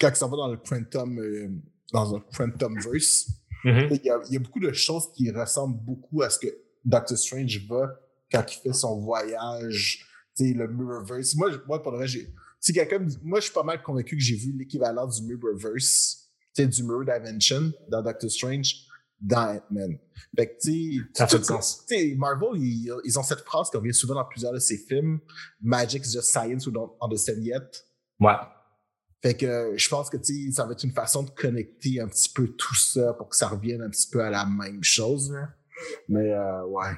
quand 0.00 0.10
ça 0.14 0.26
va 0.26 0.36
dans 0.38 0.48
le 0.48 0.56
Quantum, 0.56 1.18
euh, 1.18 1.48
dans 1.92 2.14
un 2.16 2.20
Quantumverse, 2.34 3.26
Mhm. 3.64 3.88
il 3.90 4.04
y, 4.04 4.10
a, 4.10 4.20
il 4.28 4.34
y 4.34 4.36
a 4.36 4.40
beaucoup 4.40 4.60
de 4.60 4.72
choses 4.72 5.10
qui 5.12 5.30
ressemblent 5.30 5.78
beaucoup 5.84 6.22
à 6.22 6.30
ce 6.30 6.38
que 6.38 6.46
Doctor 6.84 7.18
Strange 7.18 7.66
va 7.68 7.98
quand 8.30 8.44
il 8.52 8.58
fait 8.60 8.72
son 8.72 9.00
voyage, 9.00 10.06
tu 10.36 10.46
sais, 10.48 10.52
le 10.54 10.68
Mirrorverse. 10.68 11.34
Moi, 11.34 11.50
moi 11.66 11.82
pour 11.82 11.92
le 11.92 11.98
vrai, 11.98 12.06
j'ai. 12.06 12.26
Tu 12.26 12.32
si 12.60 12.72
quelqu'un 12.72 13.04
moi, 13.22 13.40
je 13.40 13.44
suis 13.46 13.52
pas 13.54 13.62
mal 13.64 13.82
convaincu 13.82 14.16
que 14.16 14.22
j'ai 14.22 14.36
vu 14.36 14.52
l'équivalent 14.56 15.06
du 15.06 15.20
Mirrorverse, 15.22 16.30
tu 16.54 16.62
sais, 16.62 16.68
du 16.68 16.82
Mirror 16.84 17.04
Dimension 17.04 17.72
dans 17.88 18.02
Doctor 18.02 18.30
Strange, 18.30 18.86
dans 19.20 19.56
Ant-Man. 19.56 19.98
Fait 20.36 20.46
que, 20.48 20.60
tu 20.60 20.98
sais, 20.98 21.02
Ça 21.14 21.26
tout- 21.26 21.32
fait 21.32 21.38
du 21.38 21.44
sens. 21.44 21.84
tu 21.88 21.96
sais, 21.96 22.14
Marvel, 22.16 22.48
ils, 22.56 22.92
ils 23.04 23.18
ont 23.18 23.22
cette 23.22 23.40
phrase 23.40 23.70
qui 23.70 23.76
revient 23.76 23.94
souvent 23.94 24.14
dans 24.14 24.24
plusieurs 24.24 24.52
de 24.52 24.58
ses 24.58 24.76
films. 24.78 25.20
Magic 25.60 26.04
is 26.06 26.12
just 26.12 26.30
science 26.30 26.66
we 26.66 26.72
don't 26.74 26.90
understand 27.00 27.38
yet. 27.42 27.84
Ouais. 28.20 28.34
Fait 29.22 29.34
que 29.34 29.72
je 29.76 29.88
pense 29.88 30.10
que 30.10 30.18
tu 30.18 30.46
sais, 30.46 30.52
ça 30.52 30.66
va 30.66 30.72
être 30.72 30.84
une 30.84 30.92
façon 30.92 31.22
de 31.22 31.30
connecter 31.30 32.00
un 32.00 32.08
petit 32.08 32.28
peu 32.32 32.48
tout 32.48 32.74
ça 32.74 33.14
pour 33.14 33.28
que 33.30 33.36
ça 33.36 33.48
revienne 33.48 33.82
un 33.82 33.88
petit 33.90 34.08
peu 34.10 34.22
à 34.22 34.30
la 34.30 34.44
même 34.46 34.82
chose. 34.84 35.32
là. 35.32 35.48
Mais 36.08 36.32
euh, 36.32 36.64
ouais. 36.66 36.92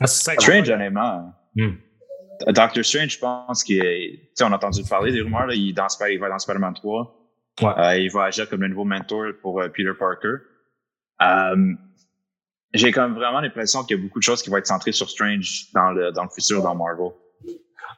Ah, 0.00 0.06
c'est 0.06 0.32
Strange, 0.34 0.68
honnêtement. 0.70 1.32
Hmm. 1.54 1.74
Doctor 2.48 2.84
Strange, 2.84 3.10
je 3.12 3.18
pense 3.18 3.62
qu'il 3.62 3.76
est- 3.84 4.18
Tu 4.18 4.30
sais, 4.34 4.44
on 4.44 4.52
a 4.52 4.56
entendu 4.56 4.82
parler 4.84 5.12
des 5.12 5.20
rumeurs, 5.20 5.46
là, 5.46 5.54
il, 5.54 5.72
dans 5.74 5.86
il 6.10 6.18
va 6.18 6.28
dans 6.30 6.38
Spider-Man 6.38 6.74
3. 6.74 7.18
Ouais. 7.60 7.68
Euh, 7.78 7.98
il 7.98 8.10
va 8.10 8.24
agir 8.24 8.48
comme 8.48 8.62
le 8.62 8.68
nouveau 8.68 8.84
mentor 8.84 9.26
pour 9.42 9.60
euh, 9.60 9.68
Peter 9.68 9.92
Parker. 9.96 10.36
Euh, 11.22 11.74
J'ai 12.74 12.90
comme 12.92 13.14
vraiment 13.14 13.40
l'impression 13.40 13.84
qu'il 13.84 13.96
y 13.96 14.00
a 14.00 14.02
beaucoup 14.02 14.18
de 14.18 14.24
choses 14.24 14.42
qui 14.42 14.50
vont 14.50 14.56
être 14.56 14.66
centrées 14.66 14.92
sur 14.92 15.08
Strange 15.08 15.66
dans 15.74 15.90
le, 15.90 16.12
dans 16.12 16.24
le 16.24 16.30
futur 16.30 16.62
dans 16.62 16.74
Marvel. 16.74 17.10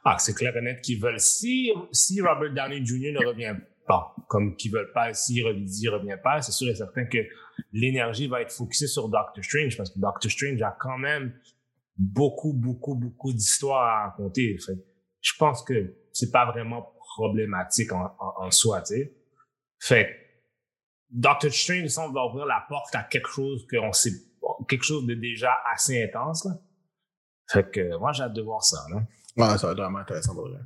Ah, 0.05 0.17
c'est 0.19 0.35
clair 0.35 0.57
et 0.57 0.61
net 0.61 0.81
qu'ils 0.83 1.01
veulent. 1.01 1.21
Si, 1.21 1.73
si 1.93 2.21
Robert 2.21 2.53
Downey 2.53 2.85
Jr. 2.85 3.13
ne 3.13 3.27
revient 3.27 3.55
pas, 3.87 4.15
comme 4.29 4.57
qu'ils 4.57 4.73
veulent 4.73 4.93
pas, 4.93 5.13
si 5.15 5.43
Revidi 5.43 5.89
revient 5.89 6.19
pas, 6.23 6.43
c'est 6.43 6.53
sûr 6.53 6.69
et 6.69 6.75
certain 6.75 7.05
que 7.07 7.19
l'énergie 7.73 8.27
va 8.27 8.43
être 8.43 8.53
focusée 8.53 8.87
sur 8.87 9.09
Doctor 9.09 9.43
Strange 9.45 9.77
parce 9.77 9.91
que 9.91 9.99
Doctor 9.99 10.31
Strange 10.31 10.61
a 10.63 10.77
quand 10.79 10.99
même 10.99 11.33
beaucoup, 11.97 12.53
beaucoup, 12.53 12.95
beaucoup 12.95 13.33
d'histoires 13.33 13.83
à 13.83 14.05
raconter. 14.09 14.59
Je 15.21 15.33
pense 15.39 15.63
que 15.63 15.95
c'est 16.13 16.31
pas 16.31 16.47
vraiment 16.47 16.95
problématique 17.15 17.93
en, 17.93 18.51
soi, 18.51 18.83
tu 18.83 18.95
sais. 18.95 19.17
Fait, 19.79 20.24
Doctor 21.11 21.53
Strange, 21.53 21.89
ça, 21.89 22.03
on 22.03 22.13
va 22.13 22.27
ouvrir 22.27 22.47
la 22.47 22.65
porte 22.69 22.95
à 22.95 23.03
quelque 23.05 23.29
chose 23.29 23.67
qu'on 23.71 23.93
sait, 23.93 24.13
quelque 24.69 24.85
chose 24.85 25.07
de 25.07 25.15
déjà 25.15 25.53
assez 25.73 26.03
intense, 26.03 26.45
là. 26.45 26.53
Fait 27.53 27.71
que, 27.71 27.97
moi, 27.99 28.13
j'ai 28.13 28.23
hâte 28.23 28.33
de 28.33 28.43
voir 28.43 28.65
ça, 28.65 28.79
là. 28.91 28.97
Ouais, 29.37 29.59
ça 29.59 29.67
va 29.67 29.73
être 29.73 29.79
vraiment 29.79 29.99
intéressant 29.99 30.35
pour 30.35 30.49
vrai. 30.49 30.61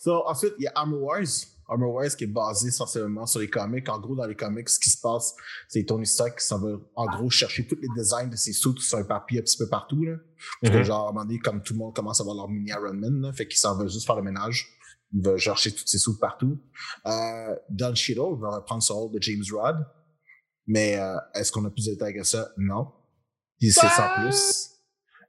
So, 0.00 0.26
ensuite, 0.28 0.54
il 0.58 0.64
y 0.64 0.66
a 0.66 0.72
Armor 0.74 1.02
Wars. 1.02 1.22
Armor 1.68 1.94
Wars 1.94 2.08
qui 2.18 2.24
est 2.24 2.26
basé 2.26 2.68
essentiellement 2.68 3.24
sur 3.24 3.40
les 3.40 3.48
comics. 3.48 3.88
En 3.88 3.98
gros, 3.98 4.14
dans 4.14 4.26
les 4.26 4.34
comics, 4.34 4.68
ce 4.68 4.78
qui 4.78 4.90
se 4.90 5.00
passe, 5.00 5.34
c'est 5.68 5.84
Tony 5.84 6.04
Stark 6.04 6.38
qui 6.38 6.44
s'en 6.44 6.58
va 6.58 6.76
en 6.96 7.06
gros 7.06 7.30
chercher 7.30 7.66
tous 7.66 7.78
les 7.80 7.88
designs 7.96 8.28
de 8.28 8.36
ses 8.36 8.52
suits 8.52 8.74
sur 8.78 8.98
un 8.98 9.04
papier 9.04 9.38
un 9.38 9.42
petit 9.42 9.56
peu 9.56 9.68
partout. 9.68 10.04
Là. 10.04 10.16
Parce 10.60 10.72
que, 10.72 10.78
Mhm. 10.78 10.84
genre, 10.84 11.06
à 11.06 11.10
un 11.10 11.12
moment 11.12 11.24
donné, 11.24 11.38
comme 11.38 11.62
tout 11.62 11.72
le 11.72 11.78
monde 11.78 11.94
commence 11.94 12.20
à 12.20 12.24
avoir 12.24 12.36
leur 12.36 12.48
mini 12.48 12.70
Iron 12.70 12.92
Man, 12.94 13.20
là, 13.22 13.32
fait 13.32 13.46
qu'il 13.46 13.58
s'en 13.58 13.76
va 13.78 13.86
juste 13.86 14.04
faire 14.04 14.16
le 14.16 14.22
ménage. 14.22 14.68
Il 15.14 15.22
va 15.22 15.36
chercher 15.36 15.72
tous 15.72 15.86
ses 15.86 15.98
suits 15.98 16.16
partout. 16.20 16.58
Euh, 17.06 17.56
Don 17.68 17.94
Cheadle 17.94 18.38
va 18.40 18.56
reprendre 18.56 18.82
son 18.82 18.94
rôle 18.94 19.12
de 19.12 19.22
James 19.22 19.42
Rod. 19.52 19.86
Mais 20.66 20.96
euh, 20.96 21.16
est-ce 21.34 21.52
qu'on 21.52 21.64
a 21.64 21.70
plus 21.70 21.86
de 21.86 21.92
détails 21.92 22.14
que 22.14 22.22
ça? 22.22 22.48
Non. 22.56 22.92
Puis 23.58 23.70
c'est 23.72 23.88
sans 23.88 24.08
plus. 24.20 24.70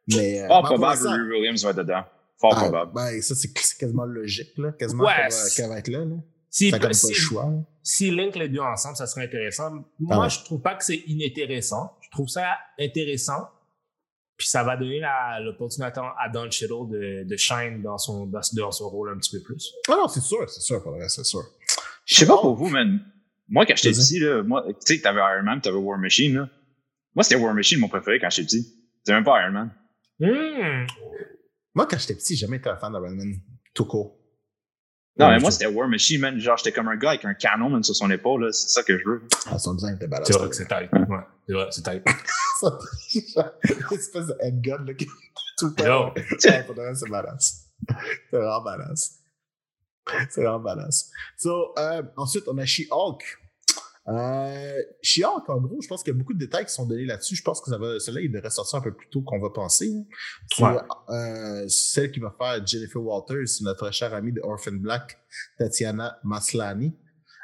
Mais, 0.07 0.41
euh, 0.41 0.47
Fort 0.47 0.63
probable 0.63 0.99
que 1.01 1.31
Williams 1.31 1.63
va 1.63 1.69
être 1.71 1.77
dedans. 1.77 2.03
Fort 2.39 2.53
ah, 2.55 2.61
probable. 2.61 2.91
Ben, 2.93 3.21
ça, 3.21 3.35
c'est 3.35 3.53
quasiment 3.53 4.05
logique, 4.05 4.57
là. 4.57 4.71
Quasiment 4.73 5.03
Ouais, 5.05 5.13
qu'elle 5.15 5.23
va, 5.23 5.29
c'est- 5.31 5.55
qu'elle 5.61 5.69
va 5.69 5.79
être 5.79 5.87
là, 5.87 6.05
là. 6.05 6.15
Si, 6.49 6.69
comme 6.71 6.81
pas 6.81 6.93
si, 6.93 7.07
le 7.07 7.13
choix. 7.13 7.45
là. 7.45 7.63
si 7.81 8.11
link 8.11 8.35
les 8.35 8.47
deux 8.47 8.59
ensemble, 8.59 8.95
ça 8.95 9.07
serait 9.07 9.25
intéressant. 9.25 9.71
Ah 9.75 9.85
Moi, 9.99 10.19
ouais. 10.23 10.29
je 10.29 10.43
trouve 10.43 10.61
pas 10.61 10.75
que 10.75 10.83
c'est 10.83 11.01
inintéressant. 11.07 11.97
Je 12.01 12.09
trouve 12.11 12.27
ça 12.27 12.57
intéressant. 12.79 13.49
Puis 14.37 14.47
ça 14.47 14.63
va 14.63 14.75
donner 14.77 14.99
la- 14.99 15.39
l'opportunité 15.41 15.99
à 16.19 16.29
Don 16.29 16.49
Cheadle 16.49 16.89
de, 16.89 17.23
de 17.27 17.37
shine 17.37 17.81
dans 17.81 17.97
son, 17.97 18.25
dans, 18.25 18.41
dans 18.53 18.71
son 18.71 18.89
rôle 18.89 19.11
un 19.13 19.17
petit 19.17 19.37
peu 19.37 19.43
plus. 19.43 19.71
Ah 19.89 19.93
non, 19.97 20.07
c'est 20.07 20.21
sûr, 20.21 20.49
c'est 20.49 20.61
sûr, 20.61 20.81
c'est 21.07 21.23
sûr. 21.25 21.41
Je 22.05 22.15
sais 22.15 22.25
pas 22.25 22.37
pour 22.37 22.55
vous, 22.55 22.67
man. 22.69 22.99
Moi, 23.47 23.65
quand 23.65 23.75
j'étais 23.75 23.91
petit, 23.97 24.19
là, 24.19 24.41
moi, 24.43 24.65
tu 24.67 24.95
sais, 24.95 25.01
t'avais 25.01 25.19
Iron 25.19 25.43
Man, 25.43 25.61
t'avais 25.61 25.77
War 25.77 25.97
Machine, 25.99 26.33
là. 26.35 26.49
Moi, 27.15 27.23
c'était 27.23 27.35
War 27.35 27.53
Machine 27.53 27.79
mon 27.79 27.87
préféré 27.89 28.19
quand 28.19 28.29
j'étais 28.29 28.47
petit. 28.47 28.63
C'était 28.99 29.13
même 29.13 29.23
pas 29.23 29.41
Iron 29.43 29.51
Man. 29.51 29.71
Hmm. 30.19 30.85
Moi, 31.75 31.85
quand 31.85 31.97
j'étais 31.99 32.15
petit, 32.15 32.35
j'ai 32.35 32.45
jamais 32.45 32.57
été 32.57 32.69
un 32.69 32.77
fan 32.77 32.91
d'Iron 32.91 33.11
Man, 33.11 33.35
tout 33.73 33.85
court. 33.85 34.17
Non, 35.19 35.27
Ouais, 35.27 35.33
mais 35.35 35.39
moi, 35.41 35.51
c'était 35.51 35.67
War 35.67 35.87
Machine, 35.87 36.19
man. 36.21 36.39
Genre, 36.39 36.57
j'étais 36.57 36.71
comme 36.71 36.87
un 36.87 36.95
gars 36.97 37.09
avec 37.09 37.25
un 37.25 37.35
canon, 37.35 37.69
man, 37.69 37.83
sur 37.83 37.95
son 37.95 38.09
épaule, 38.09 38.45
là. 38.45 38.51
C'est 38.51 38.69
ça 38.69 38.81
que 38.83 38.97
je 38.97 39.03
veux. 39.05 39.21
Ah, 39.45 39.59
son 39.59 39.75
design 39.75 39.95
était 39.95 40.07
balade. 40.07 40.25
C'est 40.25 40.33
vrai 40.37 40.49
que 40.49 40.55
c'est 40.55 40.67
tight. 40.67 40.91
Ouais, 40.91 41.17
c'est 41.47 41.53
vrai, 41.53 41.67
c'est 41.71 41.81
tight. 41.83 42.03
Une 43.91 43.97
espèce 43.97 44.27
de 44.27 44.35
handgun, 44.43 44.83
là, 44.85 44.93
qui 44.93 45.07
tout 45.57 45.67
le 45.67 45.73
temps. 45.75 46.13
Yo. 46.15 46.23
C'est 46.39 46.65
badass. 47.09 47.65
C'est 48.29 48.37
vraiment 48.37 48.61
badass. 48.63 49.19
C'est 50.29 50.41
vraiment 50.41 50.59
badass. 50.59 51.11
So, 51.37 51.73
euh, 51.77 52.03
ensuite, 52.17 52.45
on 52.47 52.57
a 52.57 52.65
She-Hulk. 52.65 53.21
Euh, 54.09 54.81
She-Hulk, 55.01 55.49
en 55.49 55.61
gros, 55.61 55.81
je 55.81 55.87
pense 55.87 56.03
qu'il 56.03 56.13
y 56.13 56.15
a 56.15 56.19
beaucoup 56.19 56.33
de 56.33 56.39
détails 56.39 56.65
qui 56.65 56.73
sont 56.73 56.85
donnés 56.85 57.05
là-dessus. 57.05 57.35
Je 57.35 57.43
pense 57.43 57.61
que 57.61 57.69
ça 57.69 57.77
va, 57.77 57.99
celle-là, 57.99 58.21
il 58.21 58.31
devrait 58.31 58.49
sortir 58.49 58.79
un 58.79 58.81
peu 58.81 58.93
plus 58.93 59.09
tôt 59.09 59.21
qu'on 59.21 59.39
va 59.39 59.49
penser. 59.49 59.91
C'est 60.53 60.63
Ouais. 60.63 60.77
euh, 61.09 61.65
celle 61.69 62.11
qui 62.11 62.19
va 62.19 62.33
faire 62.37 62.65
Jennifer 62.65 63.01
Walters, 63.01 63.45
notre 63.61 63.91
chère 63.91 64.13
amie 64.13 64.33
de 64.33 64.41
Orphan 64.41 64.73
Black, 64.73 65.17
Tatiana 65.57 66.19
Maslany, 66.23 66.97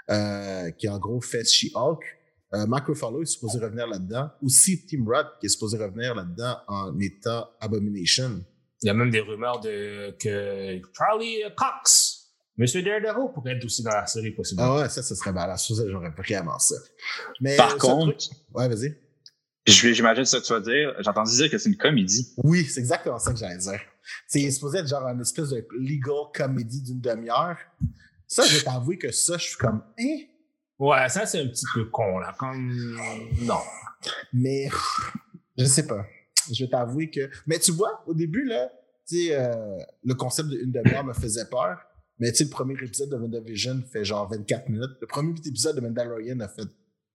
euh, 0.09 0.71
qui 0.71 0.89
en 0.89 0.97
gros 0.99 1.21
fait 1.21 1.43
She-Hulk. 1.45 2.01
Euh, 2.53 2.65
Mark 2.65 2.87
Ruffalo 2.87 3.21
est 3.21 3.25
supposé 3.27 3.59
revenir 3.59 3.87
là-dedans. 3.87 4.29
Aussi 4.41 4.85
Tim 4.85 5.05
Roth 5.05 5.27
qui 5.39 5.45
est 5.45 5.49
supposé 5.49 5.77
revenir 5.77 6.15
là-dedans 6.15 6.57
en 6.67 6.97
état 6.99 7.51
Abomination. 7.59 8.43
Il 8.81 8.87
y 8.87 8.89
a 8.89 8.93
même 8.93 9.11
des 9.11 9.19
rumeurs 9.19 9.59
de 9.59 10.11
que 10.17 10.81
Charlie 10.97 11.41
Cox, 11.55 12.31
Monsieur 12.57 12.81
Daredevil, 12.81 13.31
pourrait 13.33 13.53
être 13.57 13.65
aussi 13.65 13.83
dans 13.83 13.91
la 13.91 14.07
série 14.07 14.31
possiblement. 14.31 14.75
Ah 14.77 14.81
ouais, 14.83 14.89
ça, 14.89 15.03
ce 15.03 15.13
serait 15.15 15.31
badass. 15.31 15.67
Ça, 15.67 15.83
j'aurais 15.89 16.09
vraiment 16.09 16.57
ça. 16.59 16.75
Mais 17.39 17.55
Par 17.55 17.77
contre, 17.77 18.17
truc- 18.17 18.35
Ouais, 18.53 18.67
vas-y. 18.67 18.95
j'imagine 19.65 20.25
ce 20.25 20.37
que 20.37 20.43
tu 20.43 20.53
vas 20.53 20.59
dire. 20.61 20.93
J'ai 20.99 21.09
entendu 21.09 21.31
dire 21.35 21.51
que 21.51 21.57
c'est 21.57 21.69
une 21.69 21.77
comédie. 21.77 22.33
Oui, 22.43 22.65
c'est 22.65 22.79
exactement 22.79 23.19
ça 23.19 23.31
que 23.31 23.37
j'allais 23.39 23.57
dire. 23.57 23.79
C'est 24.27 24.49
supposé 24.49 24.79
être 24.79 24.87
genre 24.87 25.03
une 25.07 25.21
espèce 25.21 25.49
de 25.49 25.65
legal 25.77 26.31
comédie 26.33 26.81
d'une 26.81 26.99
demi-heure. 26.99 27.57
Ça, 28.27 28.43
je 28.45 28.57
vais 28.57 28.63
t'avouer 28.63 28.97
que 28.97 29.11
ça, 29.11 29.37
je 29.37 29.43
suis 29.49 29.57
comme, 29.57 29.83
hein? 29.99 30.17
Ouais, 30.79 31.09
ça 31.09 31.25
c'est 31.25 31.39
un 31.41 31.47
petit 31.47 31.65
peu 31.73 31.85
con 31.85 32.19
là. 32.19 32.33
Comme 32.39 32.71
non. 33.41 33.59
Mais 34.33 34.69
je 35.57 35.65
sais 35.65 35.85
pas. 35.85 36.05
Je 36.51 36.63
vais 36.63 36.69
t'avouer 36.69 37.09
que. 37.11 37.29
Mais 37.45 37.59
tu 37.59 37.71
vois, 37.71 38.01
au 38.07 38.13
début, 38.13 38.45
là, 38.45 38.71
tu 39.07 39.27
sais, 39.27 39.35
euh, 39.35 39.77
le 40.03 40.13
concept 40.15 40.49
d'une 40.49 40.71
demi-heure 40.71 41.03
me 41.03 41.13
faisait 41.13 41.45
peur. 41.45 41.77
Mais 42.17 42.31
tu 42.31 42.37
sais, 42.39 42.43
le 42.45 42.49
premier 42.49 42.73
épisode 42.75 43.09
de 43.09 43.15
WandaVision 43.17 43.81
fait 43.91 44.03
genre 44.05 44.29
24 44.29 44.69
minutes. 44.69 44.97
Le 45.01 45.07
premier 45.07 45.33
épisode 45.45 45.75
de 45.75 45.81
Mandalorian 45.81 46.39
a 46.39 46.47
fait 46.47 46.67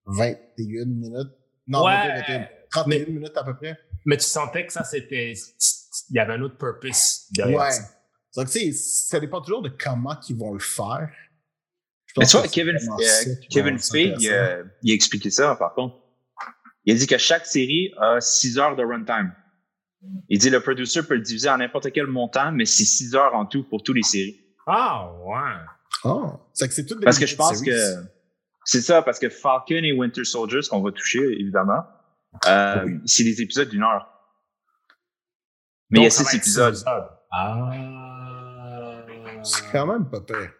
21 0.05 0.85
minutes. 0.85 1.31
Non, 1.67 1.83
Ouais. 1.83 1.91
même 2.07 2.21
pas 2.21 2.31
21, 2.33 2.47
31 2.71 3.05
minutes 3.13 3.37
à 3.37 3.43
peu 3.43 3.55
près. 3.55 3.77
Mais 4.05 4.17
tu 4.17 4.25
sentais 4.25 4.65
que 4.67 4.73
ça 4.73 4.83
c'était, 4.83 5.33
il 6.09 6.15
y 6.15 6.19
avait 6.19 6.33
un 6.33 6.41
autre 6.41 6.57
purpose 6.57 7.25
derrière. 7.31 7.59
Ouais. 7.59 7.69
Donc, 8.35 8.49
tu 8.49 8.59
sais, 8.59 8.71
ça 8.73 9.19
dépend 9.19 9.41
toujours 9.41 9.61
de 9.61 9.69
comment 9.69 10.15
ils 10.29 10.35
vont 10.35 10.53
le 10.53 10.59
faire. 10.59 11.09
Je 12.15 12.21
Mais 12.21 12.25
tu 12.27 12.37
vois, 12.37 12.47
que 12.47 12.51
Kevin, 12.51 12.75
euh, 12.75 13.35
Kevin 13.49 13.77
Feige, 13.79 14.13
s'intéresser. 14.13 14.31
euh, 14.31 14.63
il 14.83 14.91
a 14.91 14.95
expliqué 14.95 15.29
ça, 15.29 15.55
par 15.55 15.73
contre. 15.73 15.97
Il 16.85 16.93
a 16.93 16.97
dit 16.97 17.07
que 17.07 17.17
chaque 17.17 17.45
série 17.45 17.91
a 17.99 18.21
6 18.21 18.57
heures 18.59 18.75
de 18.75 18.83
runtime. 18.83 19.33
Il 20.29 20.37
dit 20.39 20.49
le 20.49 20.59
producer 20.61 21.01
peut 21.03 21.15
le 21.15 21.21
diviser 21.21 21.49
en 21.49 21.57
n'importe 21.57 21.91
quel 21.91 22.05
montant, 22.07 22.51
mais 22.51 22.65
c'est 22.65 22.85
6 22.85 23.15
heures 23.15 23.33
en 23.33 23.45
tout 23.45 23.63
pour 23.63 23.81
toutes 23.83 23.95
les 23.97 24.03
séries. 24.03 24.39
Ah 24.67 25.11
ouais. 25.25 25.65
Ah, 26.03 26.39
c'est 26.53 26.67
que 26.67 26.73
c'est 26.73 26.85
tout 26.85 26.95
des 26.95 27.03
Parce 27.05 27.17
que 27.19 27.25
je 27.25 27.35
pense 27.35 27.57
series. 27.57 27.71
que 27.71 28.03
c'est 28.65 28.81
ça, 28.81 29.01
parce 29.01 29.19
que 29.19 29.29
Falcon 29.29 29.83
et 29.83 29.91
Winter 29.93 30.23
Soldier, 30.23 30.61
ce 30.61 30.69
qu'on 30.69 30.81
va 30.81 30.91
toucher, 30.91 31.19
évidemment, 31.39 31.83
euh, 32.47 32.97
c'est 33.05 33.23
des 33.23 33.41
épisodes 33.41 33.69
d'une 33.69 33.83
heure. 33.83 34.07
Mais 35.89 35.99
il 35.99 36.03
y 36.03 36.05
a 36.05 36.09
Donc, 36.09 36.13
ça 36.13 36.23
va 36.23 36.29
6 36.29 36.35
être 36.35 36.41
épisodes. 36.43 36.77
Ah. 37.31 39.03
C'est 39.43 39.63
quand 39.71 39.85
même 39.87 40.09
pas 40.09 40.21
pire. 40.21 40.51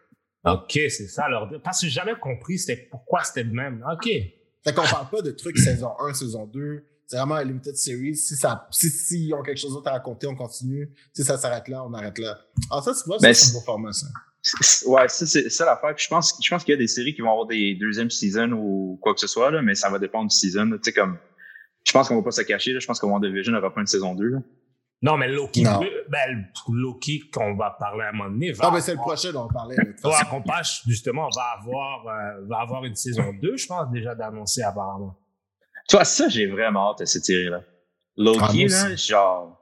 Ok, 0.45 0.71
c'est 0.73 1.07
ça 1.07 1.27
leur 1.27 1.47
dire. 1.47 1.61
Parce 1.61 1.81
que 1.81 1.87
j'ai 1.87 1.93
jamais 1.93 2.15
compris 2.19 2.59
c'était 2.59 2.87
pourquoi 2.89 3.23
c'était 3.23 3.43
le 3.43 3.51
même. 3.51 3.83
Ok. 3.91 4.05
Fait 4.05 4.73
qu'on 4.73 4.83
parle 4.83 5.09
pas 5.09 5.21
de 5.21 5.31
trucs 5.31 5.57
saison 5.57 5.91
1, 5.99 6.13
saison 6.13 6.45
2. 6.45 6.83
C'est 7.07 7.17
vraiment 7.17 7.35
un 7.35 7.43
limited 7.43 7.75
series. 7.75 8.15
Si 8.15 8.35
ça, 8.35 8.67
si, 8.71 8.89
si 8.89 9.27
ils 9.27 9.33
ont 9.33 9.43
quelque 9.43 9.59
chose 9.59 9.73
d'autre 9.73 9.87
à 9.89 9.93
raconter, 9.93 10.25
on 10.25 10.35
continue. 10.35 10.89
Si 11.13 11.23
ça 11.23 11.37
s'arrête 11.37 11.67
là, 11.67 11.83
on 11.83 11.93
arrête 11.93 12.17
là. 12.17 12.39
Ah, 12.71 12.81
ça, 12.81 12.93
tu 12.93 13.01
vois, 13.05 13.19
ça, 13.19 13.27
Ben, 13.27 13.33
c'est 13.33 13.51
un 13.51 13.59
beau 13.59 13.65
format, 13.65 13.91
ça. 13.93 14.07
Ouais, 14.87 15.07
ça, 15.07 15.25
c'est 15.25 15.49
ça 15.49 15.65
l'affaire. 15.65 15.93
Puis 15.95 16.05
Je 16.05 16.09
pense, 16.09 16.33
je 16.43 16.49
pense 16.49 16.63
qu'il 16.63 16.71
y 16.71 16.75
a 16.75 16.79
des 16.79 16.87
séries 16.87 17.13
qui 17.13 17.21
vont 17.21 17.31
avoir 17.31 17.45
des 17.47 17.75
deuxièmes 17.75 18.09
seasons 18.09 18.53
ou 18.53 18.97
quoi 19.01 19.13
que 19.13 19.19
ce 19.19 19.27
soit, 19.27 19.51
là, 19.51 19.61
mais 19.61 19.75
ça 19.75 19.89
va 19.89 19.99
dépendre 19.99 20.29
du 20.29 20.35
season. 20.35 20.65
là. 20.65 20.77
Tu 20.77 20.83
sais, 20.85 20.93
comme, 20.93 21.17
je 21.83 21.91
pense 21.91 22.07
qu'on 22.07 22.15
va 22.15 22.23
pas 22.23 22.31
se 22.31 22.41
cacher, 22.41 22.73
là. 22.73 22.79
Je 22.79 22.87
pense 22.87 22.99
que 22.99 23.05
WandaVision 23.05 23.53
n'aura 23.53 23.73
pas 23.73 23.81
une 23.81 23.87
saison 23.87 24.15
2, 24.15 24.25
là. 24.25 24.39
Non, 25.05 25.17
mais 25.17 25.27
Loki, 25.27 25.61
Non. 25.61 25.79
ben, 26.09 26.47
Loki 26.69 27.29
qu'on 27.29 27.55
va 27.55 27.71
parler 27.79 28.05
à 28.05 28.09
un 28.09 28.11
moment 28.13 28.29
donné. 28.31 28.51
Va 28.53 28.65
Ah, 28.67 28.71
ben, 28.71 28.79
c'est 28.81 28.93
le 28.93 28.97
prochain 28.97 29.31
dont 29.31 29.45
on 29.45 29.53
parlait. 29.53 29.77
Ouais, 29.77 30.11
qu'on 30.29 30.41
passe, 30.41 30.81
justement, 30.87 31.29
va 31.35 31.43
avoir, 31.59 32.07
euh, 32.07 32.45
va 32.47 32.57
avoir 32.61 32.83
une 32.85 32.95
saison 32.95 33.31
2, 33.41 33.55
je 33.55 33.67
pense, 33.67 33.91
déjà 33.91 34.15
d'annoncer 34.15 34.63
apparemment. 34.63 35.15
Tu 35.87 35.95
vois, 35.95 36.05
ça, 36.05 36.27
j'ai 36.27 36.47
vraiment 36.47 36.91
hâte 36.91 37.01
à 37.01 37.05
cette 37.05 37.25
série-là. 37.25 37.61
Ah, 37.63 37.71
Loki, 38.17 38.67
là, 38.67 38.93
aussi. 38.93 39.07
genre, 39.11 39.61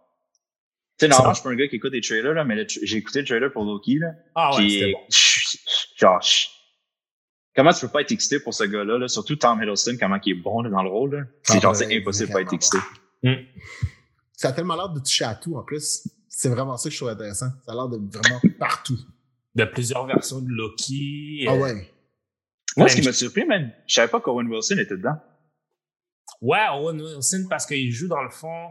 sais, 0.98 1.10
normalement, 1.10 1.34
je 1.34 1.39
suis 1.39 1.44
pas 1.44 1.54
un 1.54 1.56
gars 1.58 1.68
qui 1.68 1.76
écoute 1.76 1.91
des 1.91 2.00
trailers, 2.00 2.34
là, 2.34 2.46
mais 2.46 2.56
tra- 2.64 2.80
j'ai 2.82 2.98
écouté 2.98 3.20
le 3.20 3.26
trailer 3.28 3.52
pour 3.52 3.66
Loki, 3.66 4.00
là. 4.00 4.12
Ah 4.36 4.56
ouais, 4.56 4.70
c'était 4.70 4.91
bon. 4.94 5.00
genre, 5.98 6.22
comment 7.54 7.74
tu 7.74 7.82
peux 7.86 7.91
pas 7.91 8.00
être 8.02 8.12
excité 8.14 8.39
pour 8.39 8.54
ce 8.54 8.64
gars-là, 8.64 8.98
là? 8.98 9.08
Surtout 9.10 9.36
Tom 9.36 9.62
Hiddleston, 9.62 9.98
comment 10.00 10.18
il 10.26 10.32
est 10.32 10.41
bon 10.41 10.62
là, 10.62 10.70
dans 10.70 10.84
le 10.84 10.89
rôle, 10.89 11.16
là. 11.18 11.24
C'est 11.41 11.58
Ah, 11.58 11.60
genre, 11.60 11.72
ouais, 11.74 11.78
c'est 11.80 11.98
impossible 11.98 12.30
de 12.30 12.34
pas 12.34 12.41
être 12.41 12.54
excité. 12.54 12.78
Ça 14.36 14.49
a 14.49 14.51
tellement 14.51 14.75
l'air 14.75 14.89
de 14.89 14.99
toucher 14.99 15.25
à 15.25 15.36
tout 15.36 15.55
en 15.55 15.63
plus. 15.63 16.07
C'est 16.27 16.49
vraiment 16.49 16.75
ça 16.77 16.89
que 16.89 16.93
je 16.93 16.99
trouve 16.99 17.09
intéressant. 17.09 17.47
Ça 17.65 17.71
a 17.71 17.75
l'air 17.75 17.88
de 17.88 17.97
vraiment 17.97 18.41
partout. 18.59 18.97
De 19.55 19.65
plusieurs 19.65 20.05
versions 20.07 20.39
de 20.41 20.49
Loki. 20.49 21.45
Ah 21.47 21.53
euh, 21.53 21.59
ouais. 21.59 21.93
Moi, 22.75 22.88
ce 22.89 22.95
qui 22.95 23.03
je- 23.03 23.09
m'a 23.09 23.13
surpris, 23.13 23.45
man, 23.45 23.71
je 23.88 23.93
savais 23.93 24.07
pas 24.09 24.19
qu'Owen 24.19 24.47
Wilson 24.47 24.77
était 24.79 24.97
dedans. 24.97 25.15
Ouais, 26.41 26.65
Owen 26.75 26.99
Wilson, 26.99 27.45
parce 27.49 27.65
qu'il 27.67 27.91
joue 27.91 28.07
dans 28.07 28.23
le 28.23 28.31
fond 28.31 28.69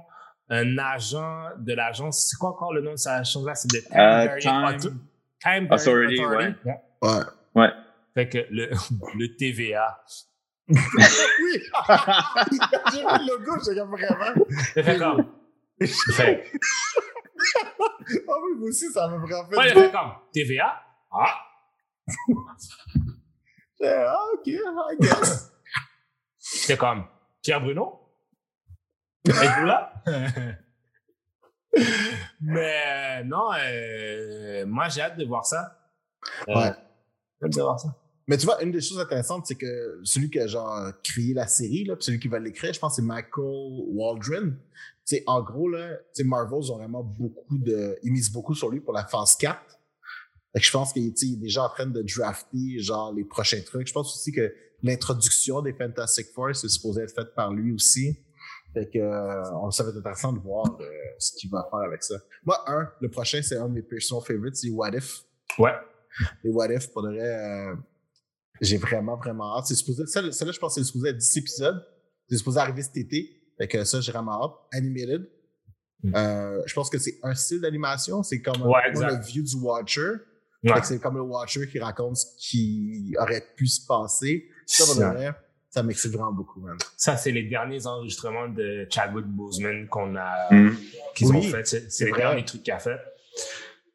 un 0.49 0.77
agent 0.79 1.51
de 1.59 1.73
l'agence. 1.73 2.27
C'est 2.29 2.37
quoi 2.37 2.51
encore 2.51 2.73
le 2.75 2.83
nom 2.83 2.91
de 2.93 2.97
cette 2.97 3.13
agence-là? 3.13 3.55
C'est 3.55 3.71
de 3.71 3.79
Time, 3.79 3.97
Variant 3.97 4.77
Time- 4.79 4.99
Time 5.41 5.69
Authority, 5.71 6.17
Variant 6.23 6.55
ouais. 6.65 6.81
Ouais. 7.03 7.21
Ouais. 7.55 7.69
Fait 8.15 8.29
que 8.29 8.39
le, 8.51 8.71
le 9.19 9.37
TVA. 9.37 10.03
oui! 10.69 10.77
J'ai 12.93 12.99
vu 12.99 13.05
le 13.05 13.39
logo, 13.39 13.57
comme 13.65 13.91
vraiment. 13.97 14.45
Fait 14.75 14.99
comme. 14.99 15.27
Fait. 15.87 16.45
Ah 18.29 18.35
oui, 18.45 18.59
moi 18.59 18.69
aussi, 18.69 18.91
ça 18.93 19.09
m'a 19.09 19.17
vraiment 19.17 19.49
fait. 19.49 19.57
Ouais, 19.57 19.69
il 19.69 19.75
fait 19.75 19.91
comme. 19.91 20.13
TVA? 20.33 20.81
Ah! 21.11 21.35
Ah, 23.85 24.17
ok, 24.35 24.47
I 24.47 24.61
guess. 25.01 25.53
C'est 26.39 26.77
comme. 26.77 27.05
Pierre 27.43 27.61
Bruno? 27.61 27.99
Êtes-vous 29.27 29.67
là? 29.67 29.93
Mais 32.41 32.77
euh, 32.87 33.25
non, 33.25 33.51
euh, 33.59 34.67
moi 34.67 34.89
j'ai 34.89 35.01
hâte 35.01 35.17
de 35.19 35.25
voir 35.25 35.45
ça. 35.45 35.79
Euh, 36.49 36.55
Ouais. 36.55 36.73
J'ai 37.41 37.47
hâte 37.47 37.57
de 37.57 37.61
voir 37.63 37.81
ça. 37.81 37.89
Mais 38.29 38.37
tu 38.37 38.47
vois, 38.47 38.63
une 38.63 38.71
des 38.71 38.81
choses 38.81 39.01
intéressantes, 39.01 39.47
c'est 39.47 39.57
que 39.57 40.01
celui 40.05 40.31
qui 40.31 40.39
a 40.39 40.47
genre 40.47 40.93
créé 41.03 41.35
la 41.35 41.49
série, 41.49 41.85
là, 41.85 41.97
celui 41.99 42.21
qui 42.21 42.29
va 42.29 42.39
l'écrire, 42.39 42.73
je 42.73 42.79
pense 42.79 42.95
c'est 42.97 43.03
Michael 43.03 43.83
Waldron. 43.89 44.55
Sais, 45.05 45.23
en 45.27 45.43
gros, 45.43 45.69
là, 45.69 45.99
Marvel, 46.25 46.61
ils 46.63 46.71
ont 46.73 46.77
vraiment 46.79 47.03
beaucoup 47.03 47.59
de. 47.59 47.99
Ils 48.03 48.13
misent 48.13 48.31
beaucoup 48.33 48.55
sur 48.55 48.71
lui 48.71 48.81
pour 48.81 48.93
la 48.93 49.05
phase 49.07 49.37
4. 49.37 49.59
Fait 50.55 50.61
que 50.61 50.65
je 50.67 50.71
pense 50.71 50.93
qu'il 50.93 51.07
est 51.07 51.37
déjà 51.37 51.65
en 51.65 51.69
train 51.71 51.87
de 51.87 52.03
drafter 52.03 52.79
genre 52.79 53.13
les 53.13 53.25
prochains 53.25 53.61
trucs. 53.63 53.89
Je 53.89 53.93
pense 53.93 54.15
aussi 54.15 54.33
que 54.33 54.53
l'introduction 54.83 55.63
des 55.63 55.73
Fantastic 55.73 56.27
Four 56.35 56.55
c'est 56.55 56.69
supposé 56.69 57.03
être 57.03 57.15
faite 57.15 57.35
par 57.35 57.53
lui 57.53 57.73
aussi. 57.73 58.17
Fait 58.75 58.89
que 58.91 58.99
euh, 58.99 59.71
ça 59.71 59.83
va 59.83 59.91
être 59.91 59.99
intéressant 59.99 60.33
de 60.33 60.39
voir 60.41 60.65
euh, 60.81 60.85
ce 61.19 61.33
qu'il 61.37 61.51
va 61.51 61.67
faire 61.71 61.81
avec 61.81 62.03
ça. 62.03 62.15
Moi, 62.45 62.59
un, 62.71 62.89
le 63.01 63.11
prochain, 63.11 63.41
c'est 63.43 63.57
un 63.57 63.69
de 63.69 63.75
mes 63.75 63.83
personal 63.83 64.25
favorites, 64.25 64.57
c'est 64.57 64.71
What 64.71 64.91
If. 64.97 65.23
Ouais. 65.59 65.73
Les 66.45 66.51
What 66.51 66.73
If, 66.73 66.91
pour 66.93 67.03
de 67.03 67.09
vrai, 67.09 67.21
euh, 67.23 67.75
j'ai 68.61 68.79
vraiment, 68.79 69.17
vraiment 69.17 69.57
hâte. 69.59 69.67
C'est 69.67 69.75
supposé, 69.75 70.07
celle- 70.07 70.33
celle-là, 70.33 70.53
je 70.53 70.59
pense 70.59 70.75
que 70.75 70.81
c'est 70.81 70.87
supposé 70.87 71.11
être 71.11 71.19
10 71.19 71.37
épisodes. 71.37 71.83
C'est 72.31 72.39
supposé 72.39 72.61
arriver 72.61 72.83
cet 72.83 72.97
été. 72.97 73.42
Fait 73.63 73.69
que 73.69 73.85
ça, 73.85 74.01
j'ai 74.01 74.11
vraiment 74.11 74.45
hâte. 74.45 74.55
Animated. 74.73 75.31
Mm. 76.03 76.15
Euh, 76.17 76.63
je 76.67 76.75
pense 76.75 76.91
que 76.91 76.99
c'est 76.99 77.15
un 77.23 77.33
style 77.33 77.61
d'animation. 77.61 78.25
C'est 78.25 78.43
comme, 78.43 78.61
Ouais, 78.63 78.91
le 78.93 79.25
view 79.25 79.45
du 79.45 79.55
Watcher. 79.55 80.15
Ouais. 80.65 80.75
Fait 80.75 80.81
que 80.81 80.87
c'est 80.89 80.99
comme 81.01 81.15
le 81.15 81.23
Watcher 81.23 81.69
qui 81.69 81.79
raconte 81.79 82.17
ce 82.17 82.27
qui 82.39 83.15
aurait 83.21 83.45
pu 83.57 83.69
se 83.69 83.87
passer. 83.87 84.49
Ça, 84.67 85.83
m'excite 85.85 86.11
vraiment 86.11 86.33
beaucoup, 86.33 86.61
man. 86.61 86.77
ça, 86.97 87.17
c'est 87.17 87.31
les 87.31 87.45
derniers 87.45 87.87
enregistrements 87.87 88.49
de 88.49 88.87
Chadwick 88.91 89.27
Boseman 89.27 89.87
qu'on 89.89 90.17
a, 90.17 90.53
Mm. 90.53 90.77
qu'ils 91.15 91.29
Oui, 91.29 91.37
ont 91.37 91.43
fait. 91.43 91.65
C'est 91.67 91.91
c'est 91.93 92.07
les 92.07 92.11
vrai. 92.11 92.21
derniers 92.21 92.45
trucs 92.45 92.65
qu'il 92.65 92.73
a 92.73 92.81
fait. 92.81 92.99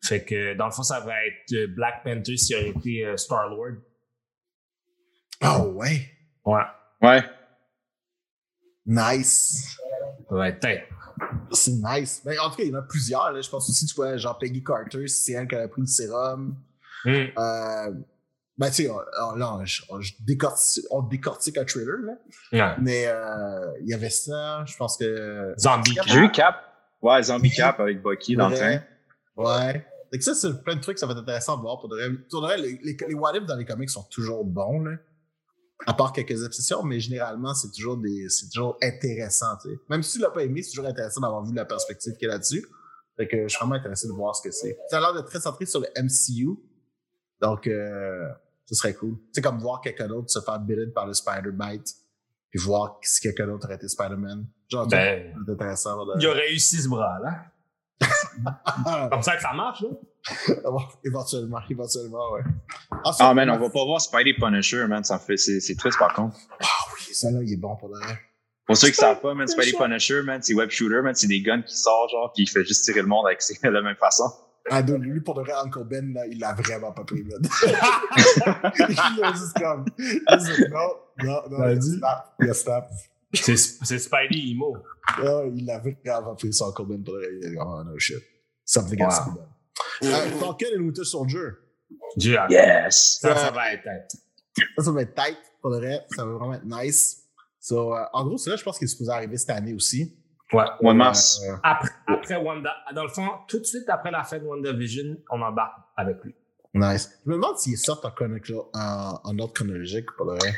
Fait 0.02 0.24
que 0.24 0.54
dans 0.56 0.66
le 0.68 0.72
fond, 0.72 0.84
ça 0.84 1.02
va 1.02 1.14
être 1.26 1.52
euh, 1.54 1.68
Black 1.68 2.04
Panther 2.06 2.38
s'il 2.38 2.56
aurait 2.56 2.70
été 2.70 3.06
euh, 3.06 3.18
Star-Lord. 3.18 3.74
Oh, 5.44 5.74
ouais? 5.76 6.10
Ouais. 6.46 6.62
Ouais. 7.02 7.22
Nice. 8.88 9.78
Ouais, 10.30 10.54
peut-être. 10.54 10.86
C'est 11.52 11.72
nice. 11.72 12.22
Mais 12.26 12.38
en 12.40 12.50
tout 12.50 12.58
cas, 12.58 12.64
il 12.64 12.70
y 12.70 12.76
en 12.76 12.80
a 12.80 12.84
plusieurs. 12.84 13.32
Là. 13.32 13.42
Je 13.42 13.50
pense 13.50 13.70
aussi, 13.70 13.86
tu 13.86 13.96
vois, 13.96 14.18
genre 14.18 14.38
Peggy 14.38 14.64
Carter, 14.64 15.08
si 15.08 15.24
c'est 15.24 15.32
elle 15.34 15.48
qui 15.48 15.56
a 15.56 15.68
pris 15.68 15.82
le 15.82 15.88
sérum. 15.88 16.56
Hmm. 17.04 17.26
Euh, 17.38 17.92
ben, 18.58 18.68
tu 18.70 18.84
sais, 18.84 18.90
on, 18.90 19.36
là, 19.36 19.60
on, 19.90 20.00
décortique, 20.22 20.86
on 20.90 21.02
décortique 21.04 21.58
un 21.58 21.66
trailer, 21.66 21.98
là. 22.04 22.14
Ouais. 22.54 22.76
Mais 22.82 23.06
euh, 23.08 23.72
il 23.82 23.90
y 23.90 23.94
avait 23.94 24.10
ça, 24.10 24.64
je 24.66 24.76
pense 24.78 24.98
que. 24.98 25.54
Zombie. 25.60 25.98
J'ai 26.08 26.20
vu 26.20 26.32
Cap. 26.32 26.56
Ouais, 27.02 27.22
Zombie 27.22 27.52
Cap 27.52 27.80
avec 27.80 28.02
Bucky 28.02 28.36
dans 28.36 28.50
le 28.50 28.56
train. 28.56 28.80
Ouais. 29.36 29.86
Que 30.12 30.22
ça, 30.22 30.34
c'est 30.34 30.64
plein 30.64 30.76
de 30.76 30.82
trucs, 30.82 30.98
ça 30.98 31.06
va 31.06 31.12
être 31.12 31.20
intéressant 31.20 31.58
de 31.58 31.62
voir. 31.62 31.80
Pour 31.80 31.90
de 31.90 31.96
vrai. 31.96 32.10
Pour 32.30 32.42
de 32.42 32.48
vrai, 32.48 32.58
les, 32.58 32.80
les, 32.84 32.98
les 33.08 33.14
what 33.14 33.36
if 33.36 33.46
dans 33.46 33.56
les 33.56 33.66
comics 33.66 33.90
sont 33.90 34.06
toujours 34.10 34.44
bons, 34.46 34.80
là. 34.80 34.92
À 35.86 35.94
part 35.94 36.12
quelques 36.12 36.44
exceptions, 36.44 36.82
mais 36.84 37.00
généralement, 37.00 37.54
c'est 37.54 37.72
toujours 37.72 37.98
des, 37.98 38.28
c'est 38.30 38.48
toujours 38.50 38.78
intéressant, 38.82 39.56
tu 39.62 39.70
sais. 39.70 39.80
Même 39.90 40.02
si 40.02 40.14
tu 40.14 40.20
l'as 40.20 40.32
pas 40.32 40.44
aimé, 40.44 40.64
c'est 40.64 40.72
toujours 40.72 40.88
intéressant 40.88 41.22
d'avoir 41.22 41.44
vu 41.46 41.54
la 41.54 41.66
perspective 41.66 42.14
qu'il 42.18 42.28
y 42.28 42.32
a 42.32 42.34
là-dessus. 42.34 42.66
Fait 43.16 43.28
que 43.28 43.44
je 43.44 43.48
suis 43.48 43.60
vraiment 43.60 43.76
intéressé 43.76 44.08
de 44.08 44.14
voir 44.14 44.36
ce 44.36 44.42
que 44.42 44.52
c'est. 44.52 44.78
Ça 44.90 44.98
a 44.98 45.00
l'air 45.02 45.14
d'être 45.14 45.28
très 45.28 45.40
centré 45.40 45.66
sur 45.66 45.80
le 45.80 45.88
MCU. 46.02 46.58
Donc, 47.42 47.68
euh, 47.68 48.28
ce 48.66 48.76
serait 48.76 48.94
cool. 48.96 49.18
C'est 49.32 49.42
comme 49.42 49.60
voir 49.60 49.82
quelqu'un 49.82 50.08
d'autre 50.08 50.30
se 50.30 50.40
faire 50.42 50.60
bitten 50.60 50.92
par 50.94 51.06
le 51.06 51.14
Spider-Bite. 51.14 51.96
Puis 52.50 52.60
voir 52.60 52.98
si 53.04 53.22
quelqu'un 53.22 53.46
d'autre 53.48 53.66
aurait 53.66 53.76
été 53.76 53.88
Spider-Man. 53.88 54.48
Genre, 54.70 54.88
Ben, 54.88 55.34
intéressant. 55.48 55.98
il 56.20 56.26
a 56.28 56.34
réussi 56.34 56.78
ce 56.82 56.88
bras, 56.90 57.20
là. 57.24 57.46
Comme 59.10 59.22
ça 59.24 59.36
que 59.36 59.42
ça 59.42 59.54
marche, 59.54 59.82
là. 59.82 59.90
éventuellement, 61.04 61.60
éventuellement, 61.70 62.32
ouais. 62.34 62.42
Ensuite, 63.04 63.28
Ah, 63.30 63.34
man, 63.34 63.50
on 63.50 63.58
va 63.60 63.70
pas 63.70 63.86
voir 63.86 64.02
Spidey 64.02 64.34
Punisher, 64.34 64.86
man. 64.88 65.04
Ça 65.04 65.16
me 65.16 65.20
fait, 65.20 65.38
c'est, 65.38 65.60
c'est 65.60 65.76
triste, 65.76 65.98
par 66.00 66.14
contre. 66.14 66.38
Ah 66.62 66.66
oui, 66.96 67.14
ça 67.14 67.32
là, 67.32 67.40
il 67.44 67.54
est 67.54 67.58
bon 67.58 67.76
pour 67.76 67.90
de 67.90 67.96
vrai. 67.96 68.20
Pour 68.66 68.76
ceux 68.76 68.90
qui 68.90 68.96
savent 68.96 69.22
pas, 69.22 69.34
man, 69.34 69.48
Spidey 69.48 69.74
Punisher, 69.78 70.22
man, 70.24 70.42
c'est 70.42 70.54
web 70.54 70.70
shooter, 70.70 71.02
man, 71.02 71.16
c'est 71.16 71.28
des 71.28 71.42
guns 71.42 71.62
qui 71.62 71.76
sortent, 71.76 72.12
genre, 72.12 72.32
pis 72.36 72.44
il 72.44 72.50
fait 72.50 72.66
juste 72.66 72.84
tirer 72.84 73.02
le 73.02 73.08
monde 73.08 73.26
avec 73.28 73.42
ses- 73.42 73.58
de 73.64 73.70
la 73.70 73.82
même 73.82 73.96
façon. 73.96 74.26
Ah, 74.70 74.84
donc, 74.84 75.00
lui, 75.02 75.22
pour 75.22 75.36
de 75.36 75.42
vrai, 75.42 75.54
Uncle 75.64 75.86
Ben, 75.86 76.14
là, 76.14 76.26
il 76.28 76.40
l'a 76.40 76.54
vraiment 76.54 76.92
pas 76.92 77.06
pris, 77.06 77.24
man. 77.24 77.40
il 79.18 79.24
a 79.24 79.32
juste 79.34 79.58
comme. 79.58 79.86
il 79.98 80.22
a 80.28 80.36
dit, 80.38 80.50
non, 80.70 80.90
non, 81.24 81.42
non, 81.50 81.70
il 81.70 81.82
snap. 81.82 82.34
Il 82.42 82.50
a 82.50 82.54
snap. 82.54 82.90
C'est 83.34 83.56
c'est 83.58 84.00
Spidey 84.00 84.52
Emo. 84.52 84.76
Ah, 85.08 85.44
il 85.56 85.70
a 85.70 85.80
vraiment 85.80 86.36
pris 86.36 86.52
son 86.54 86.70
Uncle 86.70 86.86
Ben 86.86 87.04
pour 87.04 87.14
de 87.14 87.20
vrai. 87.20 87.56
Oh 87.66 87.84
no 87.86 87.98
shit. 87.98 88.18
Something 88.66 89.02
else. 89.02 89.20
Wow. 89.20 89.34
Ben. 89.36 89.46
Euh, 90.04 90.30
Falcon 90.40 90.66
et 90.74 90.78
Winter 90.78 91.04
Soldier. 91.04 91.50
Dieu, 92.16 92.38
Yes! 92.50 93.20
ça, 93.22 93.36
ça 93.36 93.52
va 93.52 93.74
être 93.74 93.84
tête. 93.84 94.12
Ça, 94.78 94.84
ça 94.84 94.92
va 94.92 95.02
être 95.04 95.14
tight, 95.16 95.38
pour 95.62 95.72
de 95.72 95.78
vrai. 95.78 96.06
Ça 96.16 96.26
va 96.26 96.32
vraiment 96.34 96.54
être 96.54 96.66
nice. 96.66 97.24
So, 97.60 97.96
euh, 97.96 98.04
en 98.14 98.26
gros, 98.26 98.38
c'est 98.38 98.50
là, 98.50 98.56
je 98.56 98.64
pense 98.64 98.78
qu'il 98.78 98.86
est 98.86 98.90
supposé 98.90 99.12
arriver 99.12 99.38
cette 99.38 99.50
année 99.52 99.74
aussi. 99.74 100.16
Ouais. 100.54 100.64
Mois 100.82 100.94
de 100.94 100.98
mars. 100.98 101.42
Euh, 101.44 101.56
Après, 101.64 101.90
après 102.08 102.36
Wanda, 102.38 102.74
dans 102.96 103.04
le 103.04 103.10
fond, 103.10 103.28
tout 103.48 103.60
de 103.60 103.66
suite 103.66 103.90
après 103.90 104.12
la 104.12 104.24
fin 104.24 104.40
de 104.40 104.46
WandaVision, 104.46 105.18
on 105.30 105.42
embarque 105.42 105.76
avec 105.98 106.18
lui. 106.24 106.34
nice. 106.74 107.10
Je 107.26 107.30
me 107.30 107.36
demande 107.36 107.58
s'il 107.58 107.78
sort 107.78 108.02
en, 108.06 108.80
en, 108.80 109.20
en 109.24 109.40
ordre 109.40 109.54
chronologique, 109.54 110.06
pour 110.16 110.26
de 110.28 110.38
vrai. 110.38 110.54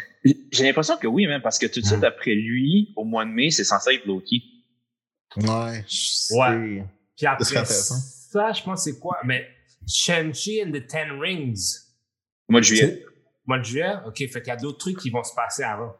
J'ai 0.51 0.63
l'impression 0.65 0.97
que 0.97 1.07
oui, 1.07 1.25
man, 1.27 1.41
parce 1.41 1.57
que 1.57 1.65
tout 1.65 1.81
de 1.81 1.85
suite 1.85 2.03
après 2.03 2.35
lui, 2.35 2.93
au 2.95 3.03
mois 3.05 3.25
de 3.25 3.31
mai, 3.31 3.49
c'est 3.49 3.63
censé 3.63 3.95
être 3.95 4.05
Loki. 4.05 4.43
Ouais. 5.37 5.83
je 5.87 6.33
Ouais. 6.35 6.85
Puis 7.17 7.25
après. 7.25 7.63
Ça, 8.31 8.51
je 8.53 8.63
pense 8.63 8.83
que 8.85 8.91
c'est 8.91 8.99
quoi? 8.99 9.17
Mais 9.25 9.45
Shang-Chi 9.87 10.61
and 10.63 10.71
the 10.71 10.85
Ten 10.87 11.19
Rings. 11.19 11.79
Au 12.47 12.53
mois 12.53 12.61
de 12.61 12.65
juillet. 12.65 13.03
Mois 13.45 13.59
de 13.59 13.63
juillet? 13.63 13.93
OK, 14.05 14.17
fait 14.17 14.41
qu'il 14.41 14.47
y 14.47 14.51
a 14.51 14.55
d'autres 14.55 14.77
trucs 14.77 14.97
qui 14.99 15.09
vont 15.09 15.23
se 15.23 15.33
passer 15.35 15.63
avant. 15.63 15.95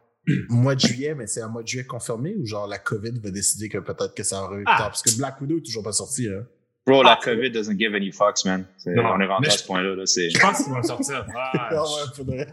mois 0.48 0.74
de 0.74 0.80
juillet, 0.80 1.14
mais 1.14 1.26
c'est 1.26 1.40
un 1.42 1.48
mois 1.48 1.62
de 1.62 1.68
juillet 1.68 1.84
confirmé 1.84 2.34
ou 2.36 2.44
genre 2.46 2.66
la 2.66 2.78
COVID 2.78 3.18
va 3.22 3.30
décider 3.30 3.68
que 3.68 3.78
peut-être 3.78 4.14
que 4.14 4.22
ça 4.22 4.42
va 4.42 4.48
plus 4.48 4.64
Ah. 4.66 4.76
tard? 4.78 4.88
Parce 4.90 5.02
que 5.02 5.16
Black 5.16 5.40
Widow 5.40 5.58
est 5.58 5.62
toujours 5.64 5.82
pas 5.82 5.92
sorti, 5.92 6.28
hein. 6.28 6.46
Bro, 6.86 7.02
la 7.02 7.12
Ah. 7.12 7.20
COVID 7.24 7.50
doesn't 7.50 7.78
give 7.78 7.94
any 7.94 8.12
fucks, 8.12 8.44
man. 8.44 8.64
Non, 8.86 9.02
on 9.14 9.20
est 9.20 9.26
rendu 9.26 9.42
mais 9.42 9.48
à 9.48 9.50
je- 9.50 9.58
ce 9.58 9.66
point-là, 9.66 9.94
là. 9.96 10.06
C'est... 10.06 10.30
Je 10.30 10.38
pense 10.38 10.62
qu'ils 10.62 10.72
vont 10.72 10.82
sortir. 10.82 11.26
Ah, 11.34 11.52
Ah 11.72 11.82
ouais, 11.82 12.14
faudrait. 12.14 12.52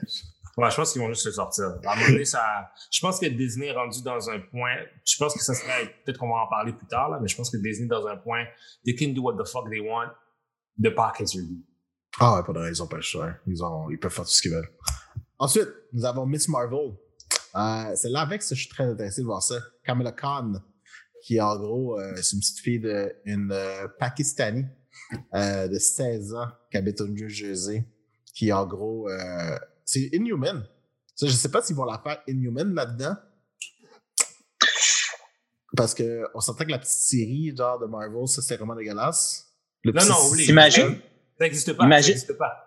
Je 0.57 0.75
pense 0.75 0.91
qu'ils 0.91 1.01
vont 1.01 1.09
juste 1.09 1.25
le 1.25 1.31
sortir. 1.31 1.79
Ça, 2.25 2.71
je 2.91 2.99
pense 2.99 3.19
que 3.19 3.27
Disney 3.27 3.67
est 3.67 3.73
rendu 3.73 4.01
dans 4.01 4.29
un 4.29 4.39
point. 4.39 4.75
Je 5.05 5.15
pense 5.17 5.33
que 5.33 5.43
ça 5.43 5.53
serait. 5.53 5.93
Peut-être 6.03 6.17
qu'on 6.17 6.29
va 6.29 6.41
en 6.41 6.49
parler 6.49 6.73
plus 6.73 6.87
tard, 6.87 7.09
là, 7.09 7.19
mais 7.21 7.27
je 7.27 7.35
pense 7.35 7.49
que 7.49 7.57
Disney 7.57 7.85
est 7.85 7.89
dans 7.89 8.07
un 8.07 8.17
point. 8.17 8.45
They 8.85 8.95
can 8.95 9.13
do 9.13 9.21
what 9.21 9.41
the 9.41 9.47
fuck 9.47 9.69
they 9.69 9.79
want. 9.79 10.09
The 10.81 10.89
park 10.89 11.19
is 11.19 11.37
ready. 11.37 11.63
Ah 12.19 12.35
ouais, 12.35 12.45
faudrait, 12.45 12.69
ils 12.69 12.81
ont 12.81 12.87
pas 12.87 12.95
le 12.95 13.01
choix. 13.03 13.31
Ils, 13.45 13.63
ont, 13.63 13.89
ils 13.91 13.99
peuvent 13.99 14.11
faire 14.11 14.25
tout 14.25 14.31
ce 14.31 14.41
qu'ils 14.41 14.51
veulent. 14.51 14.71
Ensuite, 15.37 15.69
nous 15.93 16.03
avons 16.05 16.25
Miss 16.25 16.47
Marvel. 16.49 16.95
Euh, 17.55 17.95
c'est 17.95 18.09
là 18.09 18.21
avec 18.21 18.41
ça, 18.41 18.55
je 18.55 18.61
suis 18.61 18.69
très 18.69 18.85
intéressé 18.85 19.21
de 19.21 19.27
voir 19.27 19.41
ça. 19.41 19.55
Kamala 19.83 20.11
Khan, 20.11 20.53
qui 21.23 21.39
en 21.39 21.55
gros, 21.57 21.99
euh, 21.99 22.15
c'est 22.15 22.35
une 22.35 22.39
petite 22.39 22.59
fille 22.59 22.79
de 22.79 23.15
une 23.25 23.51
euh, 23.51 23.87
Pakistani 23.99 24.65
euh, 25.33 25.67
de 25.67 25.77
16 25.77 26.33
ans 26.33 26.47
qui 26.71 26.77
habite 26.77 27.01
au 27.01 27.07
New 27.07 27.29
Jersey, 27.29 27.85
qui 28.33 28.51
en 28.51 28.65
gros, 28.65 29.09
euh, 29.09 29.57
c'est 29.87 30.09
Inhuman. 30.13 30.63
Ça, 31.15 31.25
je 31.25 31.31
sais 31.31 31.49
pas 31.49 31.61
s'ils 31.63 31.75
vont 31.75 31.85
la 31.85 31.97
faire 31.97 32.21
Inhuman 32.27 32.73
là-dedans. 32.75 33.15
Parce 35.75 35.93
qu'on 35.95 36.39
s'entend 36.39 36.65
que 36.65 36.71
la 36.71 36.79
petite 36.79 36.91
série, 36.93 37.53
genre, 37.55 37.79
de 37.79 37.85
Marvel, 37.85 38.27
ça, 38.27 38.41
c'est 38.41 38.55
vraiment 38.57 38.75
dégueulasse. 38.75 39.45
Le 39.83 39.91
Non, 39.91 40.05
non, 40.05 40.27
oublie. 40.29 40.45
T'imagines? 40.45 40.99
Ça 41.37 41.43
n'existe 41.45 41.73
pas. 41.73 41.85
Imagine- 41.85 42.03
Ça 42.03 42.09
n'existe 42.19 42.37
pas. 42.37 42.63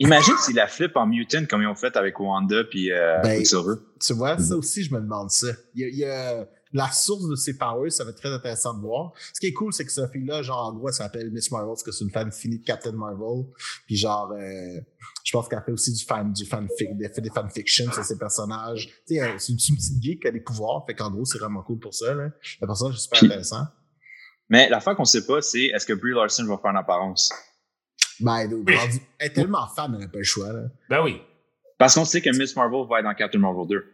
Imagine 0.00 0.34
s'il 0.38 0.56
la 0.56 0.66
flip 0.66 0.96
en 0.96 1.06
mutant 1.06 1.46
comme 1.48 1.62
ils 1.62 1.68
ont 1.68 1.74
fait 1.76 1.96
avec 1.96 2.18
Wanda 2.18 2.64
puis 2.64 2.90
euh, 2.90 3.18
Ben, 3.22 3.36
Quicksilver. 3.38 3.74
Tu 4.00 4.12
vois, 4.12 4.36
ça 4.38 4.56
aussi, 4.56 4.82
je 4.82 4.92
me 4.92 5.00
demande 5.00 5.30
ça. 5.30 5.46
Il 5.74 5.82
y 5.82 5.84
a, 5.84 5.88
il 5.88 5.96
y 5.96 6.04
a 6.04 6.48
la 6.74 6.90
source 6.90 7.26
de 7.28 7.36
ses 7.36 7.56
powers, 7.56 7.90
ça 7.90 8.04
va 8.04 8.10
être 8.10 8.16
très 8.20 8.32
intéressant 8.32 8.74
de 8.74 8.80
voir. 8.80 9.12
Ce 9.32 9.40
qui 9.40 9.46
est 9.46 9.52
cool, 9.52 9.72
c'est 9.72 9.84
que 9.86 9.92
cette 9.92 10.10
fille-là, 10.10 10.42
genre, 10.42 10.66
en 10.66 10.74
gros, 10.74 10.88
elle 10.88 10.94
s'appelle 10.94 11.30
Miss 11.30 11.50
Marvel, 11.50 11.68
parce 11.68 11.82
que 11.84 11.92
c'est 11.92 12.04
une 12.04 12.10
fan 12.10 12.30
finie 12.32 12.58
de 12.58 12.64
Captain 12.64 12.92
Marvel. 12.92 13.44
Puis 13.86 13.96
genre, 13.96 14.32
euh, 14.32 14.80
je 15.24 15.32
pense 15.32 15.48
qu'elle 15.48 15.62
fait 15.64 15.72
aussi 15.72 15.92
du 15.92 16.04
fan, 16.04 16.32
du 16.32 16.44
fanfic, 16.44 16.96
des, 16.98 17.08
fait 17.08 17.20
des 17.22 17.30
fanfictions 17.30 17.90
sur 17.92 18.04
ses 18.04 18.18
personnages. 18.18 18.88
Tu 19.06 19.14
sais, 19.14 19.22
euh, 19.22 19.38
c'est 19.38 19.52
une, 19.52 19.58
une 19.70 19.76
petite 19.76 20.02
geek 20.02 20.20
qui 20.22 20.28
a 20.28 20.30
des 20.32 20.40
pouvoirs, 20.40 20.84
fait 20.86 20.94
qu'en 20.94 21.10
gros, 21.10 21.24
c'est 21.24 21.38
vraiment 21.38 21.62
cool 21.62 21.78
pour 21.78 21.94
ça, 21.94 22.12
là. 22.12 22.28
Le 22.60 22.66
personnage 22.66 22.96
est 22.96 23.00
super 23.00 23.18
Puis- 23.20 23.26
intéressant. 23.28 23.64
Mais 24.50 24.68
l'affaire 24.68 24.94
qu'on 24.96 25.04
sait 25.06 25.24
pas, 25.24 25.40
c'est 25.40 25.66
est-ce 25.66 25.86
que 25.86 25.94
Brie 25.94 26.12
Larson 26.12 26.44
va 26.44 26.58
faire 26.58 26.70
une 26.72 26.76
apparence? 26.76 27.32
Ben, 28.20 28.46
Oui. 28.52 28.74
elle 29.18 29.26
est 29.28 29.32
tellement 29.32 29.66
fan, 29.74 29.92
elle 29.94 30.00
n'a 30.00 30.08
pas 30.08 30.18
le 30.18 30.24
choix, 30.24 30.52
là. 30.52 30.62
Ben 30.90 31.02
oui. 31.02 31.20
Parce 31.78 31.94
qu'on 31.94 32.04
sait 32.04 32.20
que 32.20 32.30
Miss 32.36 32.54
Marvel 32.54 32.84
va 32.88 32.98
être 33.00 33.04
dans 33.04 33.14
Captain 33.14 33.38
Marvel 33.38 33.66
2. 33.68 33.84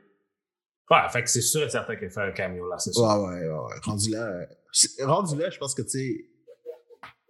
Ouais, 0.91 1.09
fait 1.13 1.23
que 1.23 1.31
c'est 1.31 1.41
sûr 1.41 1.63
et 1.63 1.71
certain 1.71 1.95
qu'elle 1.97 2.11
fait 2.11 2.21
un 2.23 2.33
cameo 2.33 2.69
là, 2.69 2.79
c'est 2.79 2.93
sûr. 2.93 3.03
Ouais, 3.05 3.15
ouais, 3.15 3.49
ouais. 3.49 3.75
Rendu 3.83 4.11
là, 4.11 4.23
euh, 4.25 4.47
c'est- 4.73 5.03
rendu 5.05 5.37
là, 5.37 5.49
je 5.51 5.59
pense 5.59 5.75
que, 5.75 5.83
tu 5.83 6.27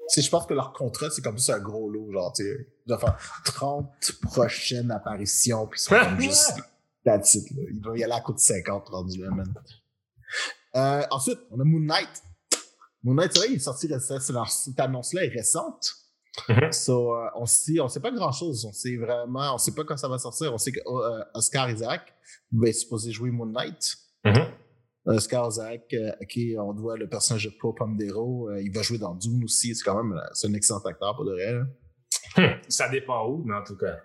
sais, 0.09 0.23
je 0.23 0.31
pense 0.31 0.47
que 0.47 0.55
leur 0.55 0.73
contrat, 0.73 1.11
c'est 1.11 1.23
comme 1.23 1.35
plus 1.35 1.51
un 1.51 1.59
gros 1.61 1.91
lot, 1.91 2.11
genre, 2.13 2.33
tu 2.33 2.43
sais, 2.45 2.67
faire 2.99 3.19
30 3.45 4.13
prochaines 4.23 4.91
apparitions, 4.91 5.67
puis 5.67 5.79
sont 5.79 5.91
comme 6.17 6.21
juste, 6.21 6.55
that's 7.05 7.35
it, 7.35 7.51
là. 7.51 7.63
Ils 7.71 7.83
vont 7.85 7.95
y 7.95 8.03
aller 8.03 8.13
à 8.15 8.21
coup 8.21 8.33
de 8.33 8.39
50, 8.39 8.89
rendu 8.89 9.21
là, 9.21 9.31
man. 9.31 9.53
Euh, 10.77 11.03
ensuite, 11.11 11.39
on 11.51 11.61
a 11.61 11.65
Moon 11.65 11.81
Knight. 11.81 12.23
Moon 13.03 13.15
Knight, 13.15 13.33
c'est 13.33 13.39
vrai, 13.41 13.49
il 13.51 13.57
est 13.57 13.59
sorti 13.59 13.89
c'est 14.21 14.33
cette 14.51 14.79
annonce-là 14.81 15.25
est 15.25 15.29
récente. 15.29 15.95
Mhm. 16.49 16.73
So, 16.73 17.15
euh, 17.15 17.29
on 17.35 17.47
sait, 17.47 17.81
on 17.81 17.89
sait 17.89 18.01
pas 18.01 18.11
grand 18.13 18.33
chose. 18.33 18.65
On 18.65 18.73
sait 18.73 18.97
vraiment, 18.97 19.55
on 19.55 19.59
sait 19.59 19.75
pas 19.75 19.85
quand 19.85 19.97
ça 19.97 20.09
va 20.09 20.19
sortir. 20.19 20.53
On 20.55 20.59
sait 20.59 20.73
que 20.73 20.81
euh, 20.87 21.25
Oscar 21.35 21.71
Isaac 21.71 22.15
va 22.53 22.69
être 22.69 22.75
supposé 22.75 23.13
jouer 23.13 23.31
Moon 23.31 23.47
Knight. 23.47 23.97
Mhm. 24.25 24.47
Oscar 25.07 25.49
Isaac, 25.49 25.93
euh, 25.95 26.13
à 26.21 26.25
qui 26.25 26.55
on 26.59 26.73
doit 26.73 26.97
le 26.97 27.09
personnage 27.09 27.45
de 27.45 27.51
Pomdero, 27.59 28.51
euh, 28.51 28.61
il 28.63 28.73
va 28.73 28.83
jouer 28.83 28.99
dans 28.99 29.15
Dune 29.15 29.45
aussi. 29.45 29.75
C'est 29.75 29.83
quand 29.85 30.03
même, 30.03 30.17
euh, 30.17 30.25
c'est 30.35 30.47
un 30.49 30.55
excellent 30.55 30.81
acteur 30.81 31.17
pour 31.17 31.25
de 31.25 31.33
vrai. 31.33 31.61
Hum, 32.37 32.61
Ça 32.69 32.89
dépend 32.89 33.27
où, 33.29 33.43
mais 33.45 33.55
en 33.55 33.65
tout 33.65 33.77
cas. 33.77 33.97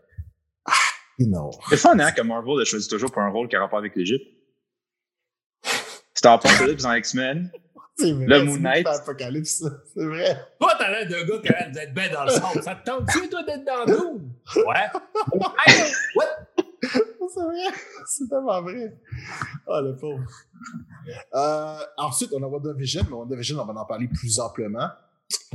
You 1.20 1.28
know. 1.28 1.52
C'est 1.70 1.78
fun, 1.78 1.98
hein, 2.00 2.12
que 2.12 2.22
Marvel 2.22 2.60
a 2.62 2.66
choisi 2.66 2.88
toujours 2.90 3.12
pour 3.12 3.22
un 3.22 3.30
rôle 3.30 3.48
qui 3.48 3.56
a 3.56 3.62
rapport 3.62 3.80
avec 3.80 3.96
l'Égypte. 3.96 4.26
C'était 6.14 6.28
en 6.28 6.34
Apocalypse 6.34 6.84
dans 6.84 6.94
X-Men. 6.94 7.52
C'est 7.98 8.12
vrai. 8.12 8.26
Le 8.26 8.40
c'est 8.40 8.46
Moon 8.46 8.58
Knight. 8.58 8.88
Apocalypse, 8.88 9.64
c'est 9.94 10.06
vrai. 10.06 10.38
Toi, 10.60 10.74
t'as 10.78 10.92
l'air 10.92 11.08
d'un 11.08 11.26
gars 11.26 11.40
qui 11.42 11.50
a 11.50 11.60
l'air 11.60 11.72
d'être 11.72 11.94
bien 11.94 12.12
dans 12.12 12.24
le 12.26 12.30
sable. 12.32 12.64
Ça 12.64 12.76
te 12.76 12.86
tente-tu, 12.86 13.30
toi, 13.30 13.44
d'être 13.44 13.64
dans 13.64 13.86
l'eau? 13.86 14.22
Ouais. 14.66 14.90
Hey, 15.66 15.92
what? 16.16 16.26
C'est 17.34 17.42
vrai. 17.42 17.78
C'est 18.06 18.30
tellement 18.30 18.62
vrai. 18.62 18.98
Oh, 19.68 19.80
le 19.82 19.96
pauvre. 19.96 20.24
Euh, 21.34 21.78
ensuite, 21.98 22.32
on 22.34 22.44
a 22.44 22.48
WandaVision, 22.48 23.04
mais 23.10 23.14
WandaVision, 23.16 23.60
on 23.60 23.66
va 23.66 23.82
en 23.82 23.86
parler 23.86 24.08
plus 24.08 24.40
amplement. 24.40 24.90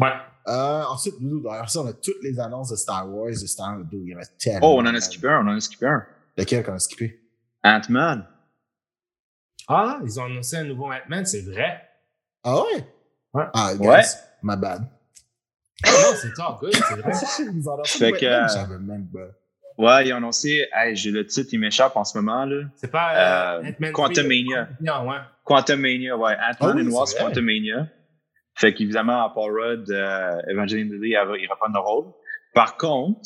Ouais. 0.00 0.12
Euh, 0.48 0.82
ensuite, 0.84 1.14
nous, 1.20 1.40
derrière 1.40 1.70
ça, 1.70 1.80
on 1.80 1.86
a 1.86 1.92
toutes 1.92 2.22
les 2.22 2.40
annonces 2.40 2.70
de 2.70 2.76
Star 2.76 3.08
Wars, 3.08 3.28
de 3.28 3.34
Star 3.34 3.76
Wars 3.76 3.84
2. 3.84 3.98
Il 3.98 4.08
y 4.08 4.14
en 4.14 4.18
a 4.18 4.26
tellement. 4.38 4.74
Oh, 4.74 4.80
on 4.80 4.86
en 4.86 4.94
a 4.94 5.00
skippé 5.00 5.28
un, 5.28 5.46
on 5.46 5.50
en 5.50 5.56
a 5.56 5.60
skippé 5.60 5.86
un. 5.86 6.04
Lequel 6.36 6.64
qu'on 6.64 6.74
a 6.74 6.78
skippé? 6.78 7.20
Ant-Man. 7.62 8.26
Ah, 9.68 10.00
ils 10.04 10.18
ont 10.18 10.24
annoncé 10.24 10.56
un 10.56 10.64
nouveau 10.64 10.86
Ant-Man, 10.86 11.24
c'est 11.26 11.42
vrai. 11.42 11.89
Ah 12.44 12.62
ouais? 12.62 12.84
Ouais. 13.34 13.44
Ah, 13.54 13.72
guys, 13.74 13.86
Ouais. 13.88 14.02
my 14.42 14.56
bad. 14.56 14.82
Ah 15.84 15.88
non, 15.90 16.16
c'est 16.20 16.32
tout 16.34 16.42
good, 16.60 16.74
c'est 16.74 16.94
vrai. 16.96 17.12
Ils 17.54 17.68
ont 17.68 17.74
annoncé 17.74 17.98
Fait 17.98 18.12
que, 18.12 18.26
euh, 18.26 18.48
j'avais 18.48 18.78
même 18.78 19.08
pas. 19.12 19.28
Ouais, 19.78 20.06
ils 20.06 20.12
ont 20.12 20.16
annoncé, 20.16 20.68
hey, 20.74 20.94
j'ai 20.94 21.10
le 21.10 21.24
titre, 21.26 21.48
il 21.52 21.60
m'échappe 21.60 21.96
en 21.96 22.04
ce 22.04 22.18
moment, 22.18 22.44
là. 22.44 22.64
C'est 22.76 22.90
pas 22.90 23.14
Euh, 23.14 23.62
euh, 23.62 23.68
Ant-Man 23.70 23.92
Quantumania. 23.92 24.68
Non, 24.82 25.08
ouais. 25.08 25.16
Quantumania, 25.44 26.16
ouais. 26.18 26.34
Ant-Man 26.34 26.56
Ah 26.60 26.72
oui, 26.76 26.82
and 26.86 26.90
Wasp, 26.90 27.12
c'est 27.16 27.22
vrai. 27.22 27.32
Quantumania. 27.32 27.86
Fait 28.56 28.74
qu'évidemment, 28.74 29.30
Paul 29.30 29.58
Rudd, 29.58 29.90
euh, 29.90 30.42
Evangeline 30.48 30.92
Lilly, 30.92 31.14
elle 31.14 31.28
va- 31.28 31.38
il 31.38 31.48
reprend 31.50 31.68
le 31.72 31.78
rôle. 31.78 32.12
Par 32.52 32.76
contre, 32.76 33.20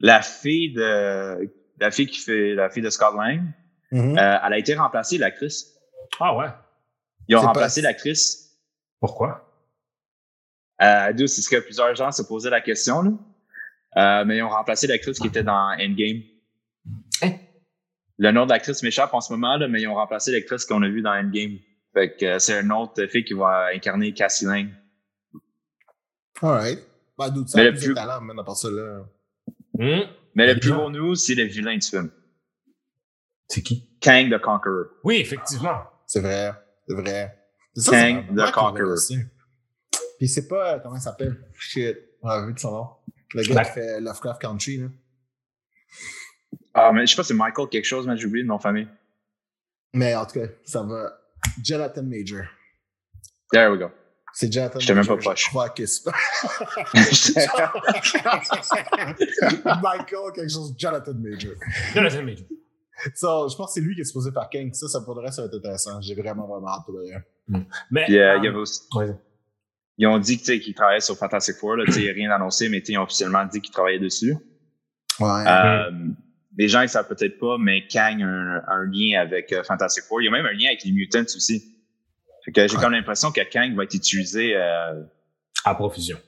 la 0.00 0.20
fille 0.20 0.74
de, 0.74 1.50
la 1.80 1.90
fille 1.90 2.06
qui 2.08 2.18
fait, 2.20 2.54
la 2.54 2.68
fille 2.68 2.82
de 2.82 2.90
Scott 2.90 3.14
Lang, 3.16 3.40
Mhm. 3.92 4.18
euh, 4.18 4.38
elle 4.44 4.52
a 4.52 4.58
été 4.58 4.74
remplacée, 4.74 5.16
l'actrice. 5.16 5.72
Ah 6.20 6.36
ouais. 6.36 6.48
Ils 7.28 7.36
ont 7.36 7.40
remplacé 7.40 7.82
pas- 7.82 7.88
l'actrice. 7.88 8.58
Pourquoi? 9.00 9.48
Euh, 10.80 11.12
d'où 11.12 11.26
c'est 11.26 11.42
ce 11.42 11.48
que 11.48 11.56
plusieurs 11.60 11.94
gens 11.94 12.10
se 12.12 12.22
posaient 12.22 12.50
la 12.50 12.60
question, 12.60 13.02
là. 13.02 13.10
Euh, 13.96 14.24
mais 14.24 14.38
ils 14.38 14.42
ont 14.42 14.48
remplacé 14.48 14.86
l'actrice 14.86 15.18
qui 15.18 15.26
était 15.28 15.42
dans 15.42 15.76
Endgame. 15.78 16.22
Hein? 17.22 17.32
Le 18.18 18.30
nom 18.32 18.46
de 18.46 18.50
l'actrice 18.50 18.82
m'échappe 18.82 19.12
en 19.14 19.20
ce 19.20 19.32
moment, 19.32 19.56
là, 19.56 19.68
mais 19.68 19.82
ils 19.82 19.86
ont 19.86 19.94
remplacé 19.94 20.32
l'actrice 20.32 20.64
qu'on 20.64 20.82
a 20.82 20.88
vue 20.88 21.02
dans 21.02 21.12
Endgame. 21.12 21.58
Fait 21.92 22.16
que 22.16 22.24
euh, 22.24 22.38
c'est 22.38 22.60
une 22.60 22.72
autre 22.72 23.06
fille 23.06 23.24
qui 23.24 23.34
va 23.34 23.66
incarner 23.74 24.14
Cassie 24.14 24.46
Lang. 24.46 24.68
Alright. 26.40 26.80
Bah, 27.18 27.30
dude, 27.30 27.48
ça 27.48 27.58
Mais 27.58 27.66
a 27.66 27.70
le 27.70 27.76
plus 27.76 27.88
de 27.88 27.94
talent, 27.94 28.20
man, 28.22 28.38
à 28.38 28.44
part 28.44 28.56
ça, 28.56 28.70
là. 28.70 29.04
Hum. 29.78 30.04
Mais 30.34 30.52
le 30.54 30.58
plus 30.58 30.72
gros 30.72 30.90
news, 30.90 31.14
c'est 31.14 31.34
le 31.34 31.44
vilain 31.44 31.76
du 31.76 31.86
film. 31.86 32.10
C'est 33.48 33.62
qui? 33.62 33.98
Kang 34.00 34.30
the 34.32 34.40
Conqueror. 34.40 34.86
Oui, 35.04 35.16
effectivement. 35.16 35.82
C'est 36.06 36.20
vrai. 36.20 36.52
C'est 36.88 36.94
vrai. 36.94 37.38
C'est 37.74 37.90
Kang 37.90 38.24
c'est 38.28 38.34
the 38.34 38.52
Conqueror. 38.52 38.96
Puis 40.18 40.28
c'est 40.28 40.48
pas, 40.48 40.74
euh, 40.74 40.78
comment 40.80 40.96
il 40.96 41.00
s'appelle? 41.00 41.42
Shit. 41.58 41.96
On 42.22 42.28
a 42.28 42.46
vu 42.46 42.52
de 42.52 42.58
son 42.58 42.70
nom. 42.72 42.88
Le 43.34 43.42
gars 43.44 43.54
Ouais. 43.56 43.64
qui 43.64 43.70
fait 43.72 44.00
Lovecraft 44.00 44.40
Country, 44.40 44.76
là. 44.78 44.86
Ah, 46.74 46.90
mais 46.92 47.06
je 47.06 47.10
sais 47.12 47.16
pas, 47.16 47.24
c'est 47.24 47.34
Michael 47.34 47.68
quelque 47.68 47.84
chose, 47.86 48.06
mais 48.06 48.16
j'ai 48.16 48.26
oublié 48.26 48.42
le 48.42 48.48
nom 48.48 48.56
de 48.56 48.62
famille. 48.62 48.88
Mais 49.94 50.14
en 50.14 50.24
tout 50.26 50.40
cas, 50.40 50.46
ça 50.64 50.82
va. 50.82 51.18
Jonathan 51.62 52.02
Major. 52.02 52.44
There 53.52 53.70
we 53.70 53.78
go. 53.78 53.90
C'est 54.34 54.50
Jonathan 54.50 54.78
J'étais 54.78 54.94
même 54.94 55.02
Major. 55.04 55.16
pas 55.18 55.22
proche. 55.22 55.44
Je 55.44 55.48
crois 55.50 55.68
que 55.70 55.84
c'est 55.84 56.06
Michael, 59.82 60.32
quelque 60.34 60.48
chose, 60.50 60.74
Jonathan 60.78 61.12
Major. 61.14 61.52
Jonathan 61.94 62.22
Major. 62.22 62.46
So, 63.14 63.48
je 63.48 63.56
pense 63.56 63.74
que 63.74 63.80
c'est 63.80 63.80
lui 63.80 63.94
qui 63.94 64.00
est 64.02 64.04
supposé 64.04 64.30
faire 64.30 64.48
King. 64.50 64.72
Ça, 64.72 64.86
ça 64.88 65.00
pour 65.00 65.14
le 65.14 65.20
reste, 65.22 65.34
ça 65.36 65.42
va 65.42 65.48
être 65.48 65.56
intéressant. 65.56 66.00
J'ai 66.00 66.14
vraiment, 66.14 66.46
vraiment 66.46 66.68
hâte 66.68 66.84
pour 66.84 66.94
le 66.94 67.00
reste. 67.12 67.26
Mais. 67.90 68.04
Puis, 68.04 68.18
euh, 68.18 68.36
il 68.38 68.44
y 68.44 68.46
euh, 68.46 68.50
avait 68.50 68.58
aussi- 68.58 68.82
ouais. 68.94 69.14
Ils 69.98 70.06
ont 70.06 70.18
dit 70.18 70.38
qu'ils 70.38 70.74
travaillaient 70.74 71.00
sur 71.00 71.16
Fantastic 71.16 71.56
Four. 71.56 71.76
Là, 71.76 71.84
tu 71.84 71.92
sais, 71.92 72.00
il 72.00 72.04
n'y 72.04 72.10
a 72.10 72.14
rien 72.14 72.30
annoncé, 72.30 72.68
mais 72.68 72.78
ils 72.78 72.98
ont 72.98 73.02
officiellement 73.02 73.44
dit 73.44 73.60
qu'ils 73.60 73.72
travaillaient 73.74 73.98
dessus. 73.98 74.34
Ouais. 75.20 75.44
Euh, 75.46 75.90
les 76.56 76.68
gens, 76.68 76.80
ils 76.80 76.88
savent 76.88 77.08
peut-être 77.08 77.38
pas, 77.38 77.56
mais 77.58 77.86
Kang 77.88 78.22
a 78.22 78.72
un, 78.72 78.84
lien 78.90 79.20
avec 79.20 79.52
euh, 79.52 79.62
Fantastic 79.64 80.04
Four. 80.04 80.22
Il 80.22 80.26
y 80.26 80.28
a 80.28 80.30
même 80.30 80.46
un 80.46 80.52
lien 80.52 80.68
avec 80.68 80.82
les 80.84 80.92
Mutants 80.92 81.22
aussi. 81.22 81.76
Fait 82.44 82.52
que 82.52 82.66
j'ai 82.66 82.76
Ouais. 82.76 82.82
comme 82.82 82.92
l'impression 82.92 83.30
que 83.30 83.40
Kang 83.50 83.74
va 83.76 83.84
être 83.84 83.94
utilisé 83.94 84.56
euh, 84.56 85.02
À 85.64 85.74
profusion. 85.74 86.18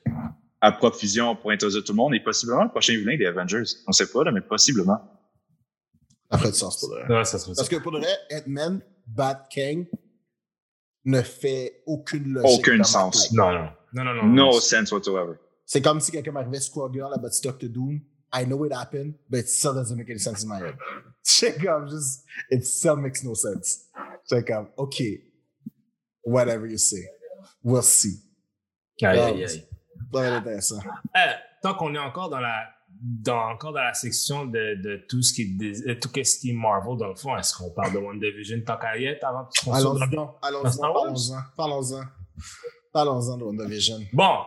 à 0.60 0.70
profusion 0.72 1.34
pour 1.34 1.50
introduire 1.50 1.82
tout 1.82 1.92
le 1.92 1.96
monde 1.96 2.14
et 2.14 2.20
possiblement 2.20 2.64
le 2.64 2.70
prochain 2.70 2.92
vilain 2.94 3.16
des 3.16 3.26
Avengers. 3.26 3.64
On 3.86 3.92
sait 3.92 4.10
pas, 4.10 4.24
là, 4.24 4.30
mais 4.32 4.40
possiblement. 4.42 4.98
Ça 6.34 6.38
ferait 6.38 6.50
du 6.50 6.58
sens 6.58 6.80
pour 6.80 6.90
le 6.90 6.96
reste. 6.96 7.10
Ouais, 7.10 7.24
ça 7.24 7.38
serait 7.38 7.54
ça. 7.54 7.60
Parce 7.60 7.68
que 7.68 7.76
pour 7.76 7.92
le 7.92 7.98
reste, 7.98 8.20
Ant-Man, 8.32 8.80
Bat 9.06 9.46
King 9.50 9.86
ne 11.04 11.22
fait 11.22 11.82
aucune 11.86 12.32
logique. 12.32 12.58
Aucun 12.58 12.72
dans 12.72 12.78
ma 12.78 12.84
sens. 12.84 13.32
Non, 13.32 13.52
non. 13.52 13.68
Non, 13.92 14.04
non, 14.04 14.14
non. 14.14 14.24
No 14.24 14.44
non. 14.46 14.60
sense 14.60 14.90
whatsoever. 14.90 15.34
C'est 15.64 15.80
comme 15.80 16.00
si 16.00 16.10
quelqu'un 16.10 16.32
m'arrivait 16.32 16.60
Squirrel 16.60 17.12
à 17.14 17.18
Batty 17.18 17.40
Doctor 17.42 17.68
Doom. 17.68 18.00
I 18.32 18.44
know 18.44 18.64
it 18.64 18.72
happened, 18.72 19.14
but 19.30 19.40
it 19.40 19.48
still 19.48 19.74
doesn't 19.74 19.96
make 19.96 20.10
any 20.10 20.18
sense 20.18 20.42
in 20.42 20.48
my 20.48 20.58
head. 20.58 20.74
C'est 21.22 21.56
comme 21.56 21.88
juste, 21.88 22.24
it 22.50 22.66
still 22.66 22.96
makes 22.96 23.22
no 23.22 23.34
sense. 23.34 23.84
C'est 24.24 24.44
comme, 24.44 24.68
OK, 24.76 25.00
whatever 26.24 26.66
you 26.66 26.78
say, 26.78 27.08
we'll 27.62 27.82
see. 27.82 28.20
Aïe, 29.02 29.20
aïe, 29.20 29.44
aïe. 29.44 29.68
Ça 30.12 30.20
va 30.20 30.26
être 30.26 30.34
intéressant. 30.34 30.80
Euh, 31.16 31.32
tant 31.62 31.74
qu'on 31.74 31.94
est 31.94 31.98
encore 31.98 32.28
dans 32.28 32.40
la 32.40 32.73
dans, 33.06 33.50
encore 33.50 33.74
dans 33.74 33.82
la 33.82 33.92
section 33.92 34.46
de, 34.46 34.80
de 34.82 35.04
tout 35.08 35.20
ce 35.20 35.34
qui 35.34 35.58
euh, 35.86 35.94
tout 36.00 36.08
ce 36.14 36.38
qui 36.38 36.50
est 36.50 36.54
Marvel 36.54 36.96
dans 36.96 37.08
le 37.08 37.14
fond, 37.14 37.36
est-ce 37.36 37.54
qu'on 37.54 37.70
parle 37.70 37.92
de 37.92 37.98
WandaVision 37.98 38.62
tant 38.66 38.78
qu'à 38.78 38.96
y 38.96 39.04
être 39.04 39.24
avant 39.24 39.44
qu'on 39.44 39.74
Star 39.74 40.94
Wars? 40.94 41.12
parlons-en, 41.12 41.38
parlons-en. 41.54 42.02
Parlons-en 42.92 43.36
de 43.36 43.44
WandaVision. 43.44 43.98
Bon, 44.12 44.38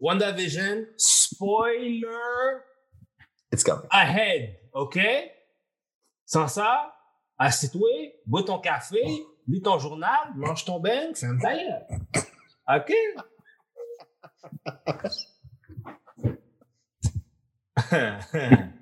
WandaVision, 0.00 0.86
spoiler 0.96 2.06
It's 3.52 3.62
coming. 3.62 3.86
ahead, 3.90 4.56
OK? 4.72 4.98
Sans 6.24 6.48
ça, 6.48 6.94
assieds-toi, 7.36 8.20
bois 8.24 8.42
ton 8.42 8.58
café, 8.58 9.02
lis 9.46 9.60
ton 9.60 9.78
journal, 9.78 10.32
mange 10.34 10.64
ton 10.64 10.82
fais 10.82 11.26
un 11.26 11.38
taille. 11.38 11.74
OK? 12.68 12.92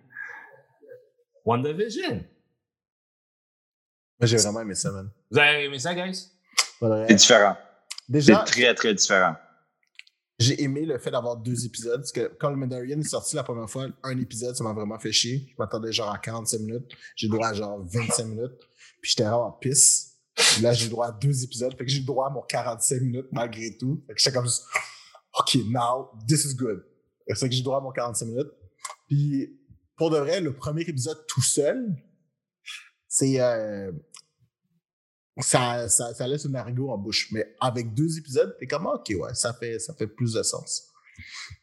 WandaVision. 1.44 2.24
Moi, 4.18 4.26
j'ai 4.26 4.36
vraiment 4.38 4.60
aimé 4.60 4.74
ça, 4.74 4.90
man. 4.92 5.10
Vous 5.30 5.38
avez 5.38 5.64
aimé 5.64 5.78
ça, 5.78 5.94
guys? 5.94 6.28
C'est 6.80 7.14
différent. 7.14 7.56
C'est 8.06 8.12
Déjà, 8.12 8.36
très, 8.38 8.74
très 8.74 8.94
différent. 8.94 9.34
j'ai 10.38 10.62
aimé 10.62 10.84
le 10.86 10.98
fait 10.98 11.10
d'avoir 11.10 11.36
deux 11.36 11.64
épisodes. 11.66 12.00
Parce 12.00 12.12
que 12.12 12.32
quand 12.38 12.50
le 12.50 12.56
Mandalorian 12.56 13.00
est 13.00 13.08
sorti 13.08 13.36
la 13.36 13.42
première 13.42 13.68
fois, 13.68 13.86
un 14.02 14.18
épisode, 14.18 14.54
ça 14.56 14.64
m'a 14.64 14.72
vraiment 14.72 14.98
fait 14.98 15.12
chier. 15.12 15.46
Je 15.50 15.54
m'attendais 15.58 15.92
genre 15.92 16.12
à 16.12 16.18
45 16.18 16.58
minutes. 16.60 16.92
J'ai 17.16 17.28
droit 17.28 17.48
à 17.48 17.54
genre 17.54 17.80
25 17.84 18.24
minutes. 18.24 18.58
Puis 19.00 19.10
j'étais 19.10 19.24
vraiment 19.24 19.46
en 19.48 19.52
pisse. 19.52 20.14
Puis 20.34 20.62
là, 20.62 20.72
j'ai 20.72 20.88
droit 20.88 21.08
à 21.08 21.12
deux 21.12 21.44
épisodes. 21.44 21.76
Fait 21.76 21.84
que 21.84 21.90
j'ai 21.90 22.00
droit 22.02 22.28
à 22.28 22.30
mon 22.30 22.42
45 22.42 23.00
minutes 23.00 23.26
malgré 23.32 23.76
tout. 23.76 24.02
Fait 24.06 24.14
que 24.14 24.20
j'étais 24.20 24.32
comme 24.32 24.44
juste, 24.46 24.64
OK, 25.38 25.54
now, 25.66 26.10
this 26.26 26.44
is 26.44 26.54
good. 26.54 26.82
C'est 27.34 27.48
que 27.48 27.54
j'ai 27.54 27.62
droit 27.62 27.78
à 27.78 27.80
mon 27.80 27.90
45 27.90 28.26
minutes. 28.26 28.50
Puis 29.06 29.60
pour 29.96 30.10
de 30.10 30.18
vrai, 30.18 30.40
le 30.40 30.54
premier 30.54 30.82
épisode 30.82 31.24
tout 31.26 31.42
seul, 31.42 31.96
c'est. 33.08 33.40
euh, 33.40 33.90
ça, 35.38 35.88
ça, 35.88 36.26
laisse 36.26 36.46
un 36.46 36.54
argot 36.54 36.90
en 36.90 36.98
bouche. 36.98 37.30
Mais 37.32 37.54
avec 37.60 37.94
deux 37.94 38.18
épisodes, 38.18 38.56
t'es 38.58 38.66
comme, 38.66 38.86
OK, 38.86 39.12
ouais, 39.18 39.34
ça 39.34 39.52
fait, 39.52 39.78
ça 39.78 39.94
fait 39.94 40.06
plus 40.06 40.32
de 40.32 40.42
sens. 40.42 40.90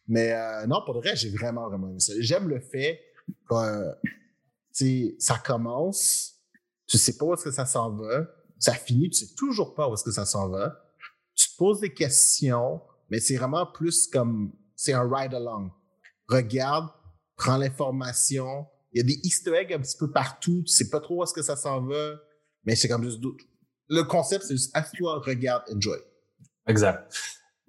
Mais 0.07 0.31
euh, 0.31 0.67
non, 0.67 0.81
pour 0.85 0.95
de 0.95 0.99
vrai, 0.99 1.15
j'ai 1.15 1.29
vraiment, 1.29 1.67
vraiment 1.69 1.89
aimé 1.89 1.99
ça. 1.99 2.13
J'aime 2.19 2.47
le 2.49 2.59
fait 2.59 2.99
que, 3.49 3.95
ça 5.19 5.37
commence, 5.43 6.35
tu 6.87 6.97
sais 6.97 7.17
pas 7.17 7.25
où 7.25 7.33
est-ce 7.33 7.43
que 7.43 7.51
ça 7.51 7.65
s'en 7.65 7.95
va, 7.95 8.27
ça 8.59 8.73
finit, 8.73 9.09
tu 9.09 9.25
sais 9.25 9.35
toujours 9.35 9.75
pas 9.75 9.87
où 9.89 9.93
est-ce 9.93 10.03
que 10.03 10.11
ça 10.11 10.25
s'en 10.25 10.49
va. 10.49 10.79
Tu 11.35 11.49
te 11.49 11.57
poses 11.57 11.79
des 11.79 11.93
questions, 11.93 12.81
mais 13.09 13.19
c'est 13.19 13.37
vraiment 13.37 13.65
plus 13.65 14.07
comme, 14.07 14.53
c'est 14.75 14.93
un 14.93 15.07
ride-along. 15.09 15.71
Regarde, 16.27 16.89
prends 17.35 17.57
l'information. 17.57 18.67
Il 18.91 18.99
y 18.99 19.01
a 19.01 19.03
des 19.03 19.19
easter 19.23 19.55
eggs 19.55 19.73
un 19.73 19.79
petit 19.79 19.97
peu 19.97 20.11
partout, 20.11 20.63
tu 20.65 20.71
sais 20.71 20.89
pas 20.89 20.99
trop 20.99 21.19
où 21.19 21.23
est-ce 21.23 21.33
que 21.33 21.41
ça 21.41 21.55
s'en 21.55 21.81
va, 21.81 22.15
mais 22.63 22.75
c'est 22.75 22.87
comme 22.87 23.03
juste 23.03 23.19
d'autres. 23.19 23.43
Le 23.89 24.03
concept, 24.03 24.45
c'est 24.45 24.53
juste 24.53 24.75
assis-toi, 24.75 25.21
regarde, 25.25 25.63
enjoy. 25.73 25.97
Exact. 26.67 27.13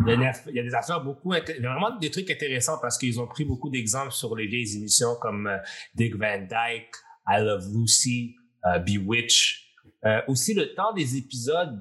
Il 0.00 0.08
y, 0.08 0.58
a, 0.58 0.62
des- 0.62 0.74
affaires 0.74 1.02
beaucoup, 1.02 1.30
vraiment 1.30 1.96
des 1.98 2.10
trucs 2.10 2.28
intéressants 2.30 2.78
parce 2.82 2.98
qu'ils 2.98 3.20
ont 3.20 3.28
pris 3.28 3.44
beaucoup 3.44 3.70
d'exemples 3.70 4.12
sur 4.12 4.34
les 4.34 4.46
vieilles 4.46 4.76
émissions 4.76 5.14
comme 5.20 5.46
euh, 5.46 5.56
Dick 5.94 6.16
Van 6.16 6.40
Dyke, 6.40 6.94
I 7.28 7.40
Love 7.40 7.68
Lucy, 7.72 8.34
euh, 8.66 8.80
Bewitch. 8.80 9.72
Euh, 10.04 10.20
aussi, 10.26 10.52
le 10.52 10.74
temps 10.74 10.92
des 10.92 11.16
épisodes 11.16 11.80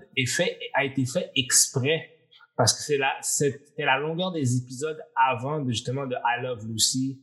a 0.75 0.85
été 0.85 1.05
fait 1.05 1.31
exprès 1.35 2.13
parce 2.55 2.73
que 2.73 2.83
c'est 2.83 2.97
la, 2.97 3.13
c'était 3.21 3.83
la 3.83 3.97
longueur 3.97 4.31
des 4.31 4.57
épisodes 4.57 4.99
avant 5.15 5.59
de, 5.59 5.71
justement 5.71 6.05
de 6.05 6.15
I 6.15 6.43
Love 6.43 6.67
Lucy 6.67 7.19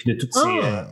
puis 0.00 0.14
de 0.14 0.18
toutes 0.18 0.32
ces, 0.32 0.40
euh, 0.48 0.82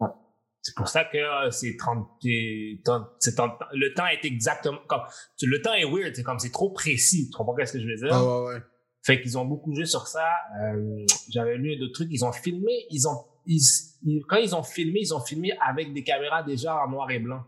Ah. 0.00 0.14
c'est 0.62 0.74
pour 0.76 0.86
ça 0.88 1.04
que 1.04 1.18
euh, 1.18 1.50
c'est 1.50 1.76
30, 1.76 2.08
et 2.24 2.80
30 2.84 3.06
c'est 3.18 3.34
30 3.34 3.52
le 3.72 3.92
temps 3.94 4.06
est 4.06 4.24
exactement 4.24 4.78
comme, 4.86 5.02
le 5.42 5.60
temps 5.60 5.74
est 5.74 5.84
weird, 5.84 6.14
c'est 6.14 6.22
comme, 6.22 6.38
c'est 6.38 6.52
trop 6.52 6.70
précis. 6.70 7.30
Tu 7.30 7.36
comprends 7.36 7.56
ce 7.66 7.72
que 7.72 7.80
je 7.80 7.86
veux 7.86 7.96
dire? 7.96 8.10
Ah 8.12 8.24
ouais, 8.24 8.54
ouais. 8.54 8.60
Fait 9.02 9.20
qu'ils 9.20 9.36
ont 9.36 9.44
beaucoup 9.44 9.74
joué 9.74 9.84
sur 9.86 10.06
ça. 10.06 10.26
Euh, 10.62 11.04
J'avais 11.30 11.56
lu 11.58 11.76
d'autres 11.76 11.92
trucs. 11.92 12.08
Ils 12.10 12.24
ont 12.24 12.32
filmé. 12.32 12.86
Ils 12.90 13.06
ont, 13.06 13.24
ils, 13.44 13.60
ils- 14.04 14.22
quand 14.28 14.36
ils 14.36 14.54
ont 14.54 14.62
filmé, 14.62 15.00
ils 15.02 15.12
ont 15.14 15.20
filmé 15.20 15.52
avec 15.60 15.92
des 15.92 16.02
caméras 16.04 16.42
déjà 16.42 16.76
en 16.76 16.88
noir 16.88 17.10
et 17.10 17.18
blanc. 17.18 17.42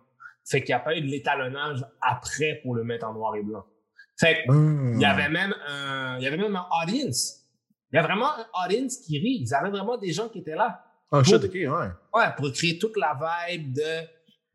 Fait 0.44 0.60
qu'il 0.60 0.74
n'y 0.74 0.80
a 0.80 0.80
pas 0.80 0.94
eu 0.96 1.00
de 1.00 1.06
l'étalonnage 1.06 1.82
après 2.02 2.60
pour 2.62 2.74
le 2.74 2.84
mettre 2.84 3.06
en 3.06 3.14
noir 3.14 3.34
et 3.36 3.42
blanc. 3.42 3.64
Fait 4.18 4.42
qu'il 4.44 5.00
y 5.00 5.04
avait 5.06 5.28
même 5.30 5.54
un, 5.68 6.18
il 6.18 6.24
y 6.24 6.26
avait 6.26 6.36
même 6.36 6.56
un 6.56 6.66
audience. 6.82 7.42
Il 7.92 7.96
y 7.96 7.98
a 7.98 8.02
vraiment 8.02 8.28
un 8.36 8.66
audience 8.66 8.98
qui 8.98 9.18
rit. 9.18 9.38
Ils 9.40 9.54
avaient 9.54 9.70
vraiment 9.70 9.96
des 9.96 10.12
gens 10.12 10.28
qui 10.28 10.40
étaient 10.40 10.54
là. 10.56 10.84
Ah, 11.12 11.22
shit, 11.22 11.36
ok, 11.44 11.52
ouais. 11.54 11.66
Ouais, 12.14 12.24
pour 12.36 12.50
créer 12.52 12.78
toute 12.78 12.96
la 12.96 13.16
vibe 13.48 13.72
de, 13.74 14.00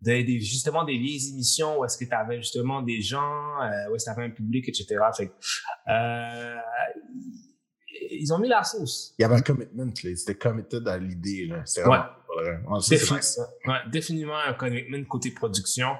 des- 0.01 0.39
justement 0.41 0.83
des 0.83 0.97
vieilles 0.97 1.29
émissions 1.29 1.79
où 1.79 1.85
est-ce 1.85 1.97
que 1.97 2.05
tu 2.05 2.13
avais 2.13 2.37
justement 2.37 2.81
des 2.81 3.01
gens, 3.01 3.61
euh, 3.61 3.89
où 3.89 3.95
est-ce 3.95 4.05
que 4.05 4.13
tu 4.13 4.19
avais 4.19 4.27
un 4.27 4.31
public, 4.33 4.67
etc. 4.67 4.97
Fait 5.15 5.27
que, 5.27 5.33
euh, 5.89 6.55
ils 8.09 8.33
ont 8.33 8.39
mis 8.39 8.49
la 8.49 8.63
sauce. 8.63 9.13
Il 9.17 9.21
y 9.21 9.25
avait 9.25 9.35
un 9.35 9.41
commitment, 9.41 9.87
étaient 10.03 10.35
committed 10.35 10.87
à 10.87 10.97
l'idée, 10.97 11.45
là. 11.47 11.61
C'est 11.65 11.81
Ouais. 11.85 11.97
vraiment. 12.35 12.75
Ouais, 12.75 12.81
ça, 12.81 13.21
c'est 13.21 13.39
ouais, 13.69 13.75
définitivement 13.91 14.37
un 14.37 14.53
commitment 14.53 15.03
côté 15.05 15.31
production. 15.31 15.95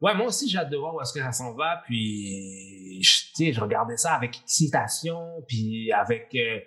Ouais, 0.00 0.14
moi 0.14 0.26
aussi, 0.26 0.48
j'ai 0.48 0.58
hâte 0.58 0.70
de 0.70 0.76
voir 0.76 0.94
où 0.94 1.00
est-ce 1.00 1.12
que 1.12 1.18
ça 1.20 1.32
s'en 1.32 1.52
va. 1.54 1.82
Puis, 1.84 3.02
je, 3.02 3.10
tu 3.34 3.44
sais, 3.46 3.52
je 3.52 3.60
regardais 3.60 3.96
ça 3.96 4.14
avec 4.14 4.38
excitation, 4.40 5.42
puis 5.48 5.90
avec... 5.92 6.28
euh, 6.34 6.58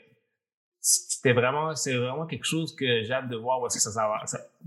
c'était 0.81 1.33
vraiment, 1.33 1.75
c'est 1.75 1.95
vraiment 1.95 2.25
quelque 2.25 2.45
chose 2.45 2.75
que 2.75 3.03
j'ai 3.03 3.13
hâte 3.13 3.29
de 3.29 3.35
voir 3.35 3.61
où 3.61 3.67
est-ce 3.67 3.75
que 3.75 3.81
ça 3.81 3.91
va. 3.91 4.23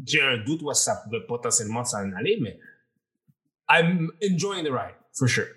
J'ai 0.07 0.23
un 0.23 0.39
doute 0.39 0.63
où 0.63 0.71
est-ce 0.71 0.81
que 0.81 0.93
ça 0.93 1.01
pourrait 1.05 1.27
potentiellement 1.27 1.85
s'en 1.85 2.13
aller, 2.13 2.39
mais 2.41 2.59
I'm 3.69 4.11
enjoying 4.23 4.65
the 4.65 4.71
ride, 4.71 4.95
for 5.13 5.29
sure. 5.29 5.49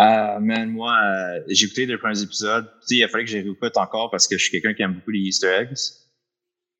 Euh, 0.00 0.40
man, 0.40 0.70
moi, 0.70 0.98
euh, 1.00 1.40
j'ai 1.46 1.66
écouté 1.66 1.86
les 1.86 1.96
premiers 1.96 2.20
épisodes. 2.20 2.68
Tu 2.80 2.86
sais, 2.86 2.96
il 2.96 3.04
a 3.04 3.08
fallu 3.08 3.24
que 3.24 3.30
j'y 3.30 3.40
réécoute 3.40 3.76
encore 3.76 4.10
parce 4.10 4.26
que 4.26 4.36
je 4.36 4.42
suis 4.42 4.50
quelqu'un 4.50 4.74
qui 4.74 4.82
aime 4.82 4.94
beaucoup 4.94 5.12
les 5.12 5.20
Easter 5.20 5.54
eggs. 5.60 5.78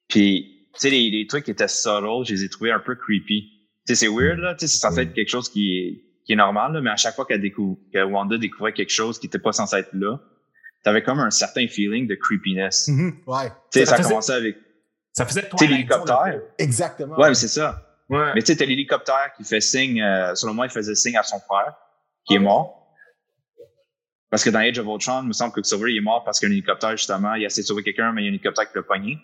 Puis, 0.08 0.68
tu 0.74 0.80
sais, 0.80 0.90
les, 0.90 1.10
les 1.10 1.26
trucs 1.28 1.44
qui 1.44 1.52
étaient 1.52 1.68
subtle, 1.68 2.24
je 2.24 2.34
les 2.34 2.44
ai 2.44 2.48
trouvés 2.48 2.72
un 2.72 2.80
peu 2.80 2.96
creepy. 2.96 3.52
Tu 3.86 3.94
sais, 3.94 4.06
c'est 4.06 4.08
weird, 4.08 4.38
là. 4.38 4.56
Tu 4.56 4.66
sais, 4.66 4.72
c'est 4.72 4.80
censé 4.80 5.02
être 5.02 5.14
quelque 5.14 5.28
chose 5.28 5.48
qui 5.48 5.78
est, 5.78 6.04
qui 6.24 6.32
est 6.32 6.36
normal, 6.36 6.72
là, 6.72 6.80
mais 6.80 6.90
à 6.90 6.96
chaque 6.96 7.14
fois 7.14 7.24
qu'elle 7.24 7.40
découvre, 7.40 7.78
que 7.92 8.02
Wanda 8.02 8.36
découvrait 8.36 8.72
quelque 8.72 8.90
chose 8.90 9.20
qui 9.20 9.26
était 9.26 9.38
pas 9.38 9.52
censé 9.52 9.76
être 9.76 9.92
là, 9.92 10.20
t'avais 10.84 11.02
comme 11.02 11.18
un 11.18 11.30
certain 11.30 11.66
feeling 11.66 12.06
de 12.06 12.14
creepiness. 12.14 12.88
Mhm, 12.88 13.22
Ouais, 13.26 13.48
Tu 13.72 13.80
sais, 13.80 13.86
Ça 13.86 13.92
ça, 13.92 13.96
faisait- 13.96 14.08
commençait 14.10 14.32
avec, 14.34 14.56
Ça 15.12 15.26
faisait 15.26 15.48
Twilight 15.48 15.70
l'hélicoptère. 15.70 16.40
Exactement. 16.58 17.16
Ouais, 17.18 17.28
mais 17.28 17.34
c'est 17.34 17.48
ça. 17.48 17.80
Ouais. 18.08 18.32
Mais 18.34 18.42
tu 18.42 18.46
sais, 18.48 18.56
t'as 18.56 18.66
l'hélicoptère 18.66 19.32
qui 19.36 19.44
fait 19.44 19.60
signe, 19.60 20.02
euh, 20.02 20.34
selon 20.34 20.54
moi, 20.54 20.66
il 20.66 20.70
faisait 20.70 20.94
signe 20.94 21.16
à 21.16 21.22
son 21.22 21.40
frère, 21.40 21.74
qui 22.26 22.34
est 22.34 22.38
mort. 22.38 22.80
Parce 24.30 24.42
que 24.44 24.50
dans 24.50 24.58
Age 24.58 24.78
of 24.78 24.86
Ultron, 24.86 25.22
il 25.22 25.28
me 25.28 25.32
semble 25.32 25.52
que 25.52 25.60
Quicksilver, 25.60 25.90
il 25.92 25.98
est 25.98 26.00
mort 26.00 26.24
parce 26.24 26.40
qu'un 26.40 26.50
hélicoptère, 26.50 26.90
justement, 26.96 27.34
il 27.34 27.44
a 27.44 27.46
essayé 27.46 27.62
de 27.62 27.68
sauver 27.68 27.82
quelqu'un, 27.84 28.12
mais 28.12 28.22
il 28.22 28.24
y 28.24 28.28
a 28.28 28.30
un 28.30 28.34
hélicoptère 28.34 28.68
qui 28.70 28.76
l'a 28.76 28.82
pogné. 28.82 29.18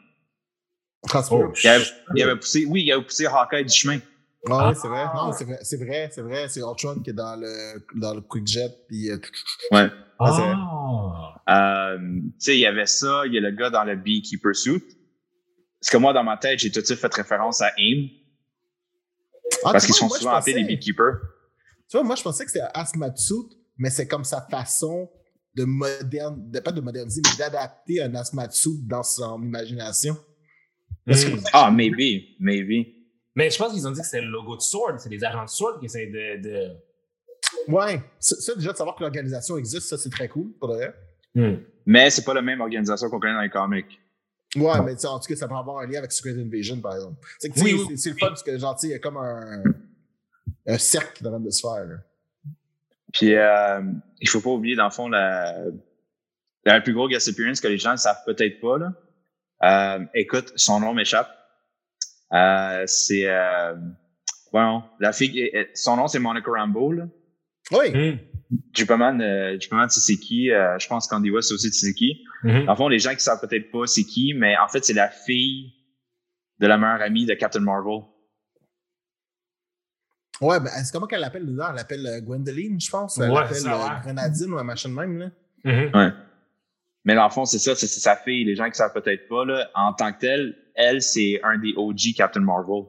Oh, 1.30 1.52
Il 1.64 1.68
avait, 1.68 1.84
il 2.14 2.22
avait 2.22 2.36
poussé, 2.36 2.64
oui, 2.66 2.84
il 2.84 2.92
avait 2.92 3.02
poussé 3.02 3.26
Hawkeye 3.26 3.64
du 3.64 3.74
chemin. 3.74 3.98
Ouais, 4.46 4.54
ouais, 4.56 4.74
c'est 4.74 4.88
vrai. 4.88 5.04
Ah. 5.06 5.12
Non, 5.16 5.32
c'est 5.32 5.44
vrai, 5.44 5.58
c'est 5.62 5.76
vrai, 5.76 6.10
c'est 6.12 6.22
vrai. 6.22 6.48
C'est 6.48 6.60
Ultron 6.60 7.00
qui 7.02 7.10
est 7.10 7.14
dans 7.14 7.36
le, 7.38 7.84
dans 7.94 8.14
le 8.14 8.20
quick 8.22 8.46
jet, 8.46 8.70
puis 8.88 9.10
euh, 9.10 9.18
Ouais. 9.70 9.88
Ah. 10.18 11.36
Ah. 11.46 11.94
Euh, 11.94 11.98
tu 11.98 12.32
sais, 12.38 12.56
il 12.56 12.60
y 12.60 12.66
avait 12.66 12.86
ça, 12.86 13.22
il 13.26 13.34
y 13.34 13.38
a 13.38 13.40
le 13.40 13.50
gars 13.50 13.70
dans 13.70 13.84
le 13.84 13.96
Beekeeper 13.96 14.54
suit. 14.54 14.82
Parce 15.80 15.90
que 15.90 15.96
moi, 15.96 16.12
dans 16.12 16.24
ma 16.24 16.36
tête, 16.36 16.58
j'ai 16.58 16.70
tout 16.70 16.80
de 16.80 16.86
suite 16.86 16.98
fait 16.98 17.12
référence 17.14 17.60
à 17.62 17.68
AIM, 17.78 18.08
Ah, 19.64 19.72
parce 19.72 19.86
qu'ils 19.86 19.94
sont 19.94 20.08
moi, 20.08 20.18
souvent 20.18 20.32
appelés 20.34 20.54
les 20.54 20.64
Beekeepers. 20.64 21.20
Tu 21.88 21.96
vois, 21.96 22.04
moi, 22.04 22.16
je 22.16 22.22
pensais 22.22 22.44
que 22.44 22.50
c'était 22.50 22.66
Asmatsu, 22.74 23.34
mais 23.78 23.90
c'est 23.90 24.06
comme 24.06 24.24
sa 24.24 24.40
façon 24.42 25.10
de 25.54 25.64
moderne, 25.64 26.50
de, 26.50 26.60
pas 26.60 26.70
de 26.72 26.80
moderniser, 26.80 27.20
mais 27.24 27.36
d'adapter 27.36 28.02
un 28.02 28.14
Asmatsu 28.14 28.70
dans 28.86 29.02
son 29.02 29.42
imagination. 29.42 30.14
Que- 31.06 31.34
Hmm. 31.34 31.40
Ah, 31.52 31.70
maybe, 31.70 32.36
maybe. 32.38 32.86
Mais 33.36 33.50
je 33.50 33.58
pense 33.58 33.72
qu'ils 33.72 33.86
ont 33.86 33.90
dit 33.92 34.00
que 34.00 34.06
c'est 34.06 34.20
le 34.20 34.28
logo 34.28 34.56
de 34.56 34.60
Sword. 34.62 34.98
C'est 34.98 35.08
les 35.08 35.22
agents 35.24 35.44
de 35.44 35.48
Sword 35.50 35.78
qui 35.80 35.86
essaient 35.86 36.06
de. 36.06 36.42
de... 36.42 36.68
Ouais, 37.68 38.00
ça, 38.18 38.54
déjà 38.54 38.72
de 38.72 38.76
savoir 38.76 38.96
que 38.96 39.02
l'organisation 39.02 39.56
existe, 39.56 39.88
ça 39.88 39.96
c'est 39.98 40.10
très 40.10 40.28
cool, 40.28 40.52
pour 40.58 40.68
vrai. 40.74 40.94
Hmm. 41.34 41.56
Mais 41.86 42.10
c'est 42.10 42.24
pas 42.24 42.34
la 42.34 42.42
même 42.42 42.60
organisation 42.60 43.08
qu'on 43.08 43.20
connaît 43.20 43.34
dans 43.34 43.40
les 43.40 43.50
comics. 43.50 44.00
Ouais, 44.56 44.82
mais 44.84 44.94
tu 44.94 45.02
sais, 45.02 45.06
en 45.06 45.20
tout 45.20 45.28
cas, 45.28 45.36
ça 45.36 45.46
peut 45.46 45.54
avoir 45.54 45.78
un 45.78 45.86
lien 45.86 45.98
avec 45.98 46.10
Secret 46.10 46.32
Invasion, 46.40 46.80
par 46.80 46.94
exemple. 46.94 47.16
C'est 47.38 47.50
que, 47.50 47.54
tu 47.54 47.60
sais, 47.60 47.66
Oui, 47.66 47.74
oui, 47.74 47.86
c'est- 47.90 47.96
c'est 47.96 48.10
le 48.10 48.16
fun 48.16 48.28
parce 48.28 48.42
que, 48.42 48.58
genre, 48.58 48.74
tu 48.74 48.80
sais, 48.80 48.86
il 48.88 48.90
y 48.90 48.94
a 48.94 48.98
comme 48.98 49.16
un, 49.16 49.62
un 50.66 50.78
cercle 50.78 51.12
qui 51.16 51.22
est 51.24 51.26
en 51.28 51.30
train 51.30 51.40
de 51.40 51.50
se 51.50 51.60
faire. 51.60 51.84
là. 51.84 51.96
Puis, 53.12 53.34
euh, 53.36 53.80
il 54.20 54.28
faut 54.28 54.40
pas 54.40 54.50
oublier, 54.50 54.74
dans 54.76 54.86
le 54.86 54.90
fond, 54.90 55.08
la, 55.08 55.54
la 56.64 56.80
plus 56.80 56.92
grosse 56.94 57.10
guest 57.10 57.28
appearance 57.28 57.60
que 57.60 57.68
les 57.68 57.78
gens 57.78 57.92
ne 57.92 57.96
savent 57.96 58.22
peut-être 58.26 58.60
pas. 58.60 58.78
Là. 58.78 58.92
Euh, 59.62 60.04
écoute, 60.14 60.52
son 60.56 60.80
nom 60.80 60.94
m'échappe. 60.94 61.28
Euh, 62.32 62.84
c'est... 62.86 63.26
Euh, 63.26 63.74
bon, 64.52 64.82
la 65.00 65.12
fille... 65.12 65.50
euh, 65.54 65.64
Son 65.74 65.96
nom, 65.96 66.06
c'est 66.08 66.18
Monica 66.18 66.50
Rambeau. 66.50 66.92
Là. 66.92 67.04
Oui, 67.72 67.90
Hmm. 67.92 68.18
Jupaman, 68.74 69.20
euh, 69.20 69.56
Jupaman, 69.60 69.88
c'est 69.88 70.16
qui. 70.16 70.50
Euh, 70.50 70.76
je 70.78 70.88
pense 70.88 71.06
qu'Andy 71.06 71.30
West 71.30 71.52
aussi, 71.52 71.70
c'est 71.72 71.94
qui. 71.94 72.24
Le 72.42 72.74
fond, 72.74 72.88
les 72.88 72.98
gens 72.98 73.14
qui 73.14 73.20
savent 73.22 73.40
peut-être 73.40 73.70
pas 73.70 73.86
c'est 73.86 74.02
qui, 74.02 74.34
mais 74.34 74.56
en 74.58 74.66
fait, 74.66 74.84
c'est 74.84 74.92
la 74.92 75.08
fille 75.08 75.72
de 76.58 76.66
la 76.66 76.76
meilleure 76.76 77.00
amie 77.02 77.26
de 77.26 77.34
Captain 77.34 77.60
Marvel. 77.60 78.00
ouais, 80.40 80.58
ben, 80.60 80.68
c'est 80.82 80.92
comment 80.92 81.06
qu'elle 81.06 81.20
l'appelle 81.20 81.46
dedans? 81.46 81.66
Elle 81.70 81.76
l'appelle 81.76 82.06
euh, 82.06 82.20
Gwendoline, 82.20 82.80
je 82.80 82.90
pense. 82.90 83.18
Elle 83.18 83.30
Ouais, 83.30 83.40
l'appelle 83.42 83.66
euh. 83.66 84.00
Grenadine 84.02 84.52
ou 84.52 84.58
un 84.58 84.64
machin 84.64 84.88
de 84.88 84.94
même, 84.94 85.18
là. 85.18 85.30
Mhm. 85.64 85.90
Ouais. 85.94 86.10
Mais 87.04 87.14
dans 87.14 87.24
le 87.24 87.30
fond, 87.30 87.44
c'est 87.44 87.58
ça, 87.58 87.74
c'est 87.76 87.86
c'est 87.86 88.00
sa 88.00 88.16
fille. 88.16 88.44
Les 88.44 88.56
gens 88.56 88.68
qui 88.68 88.74
savent 88.76 88.92
peut-être 88.92 89.28
pas, 89.28 89.44
là, 89.44 89.70
en 89.74 89.92
tant 89.92 90.12
que 90.12 90.18
telle, 90.18 90.56
elle, 90.74 91.02
c'est 91.02 91.40
un 91.42 91.58
des 91.58 91.72
OG 91.76 92.14
Captain 92.16 92.40
Marvel. 92.40 92.84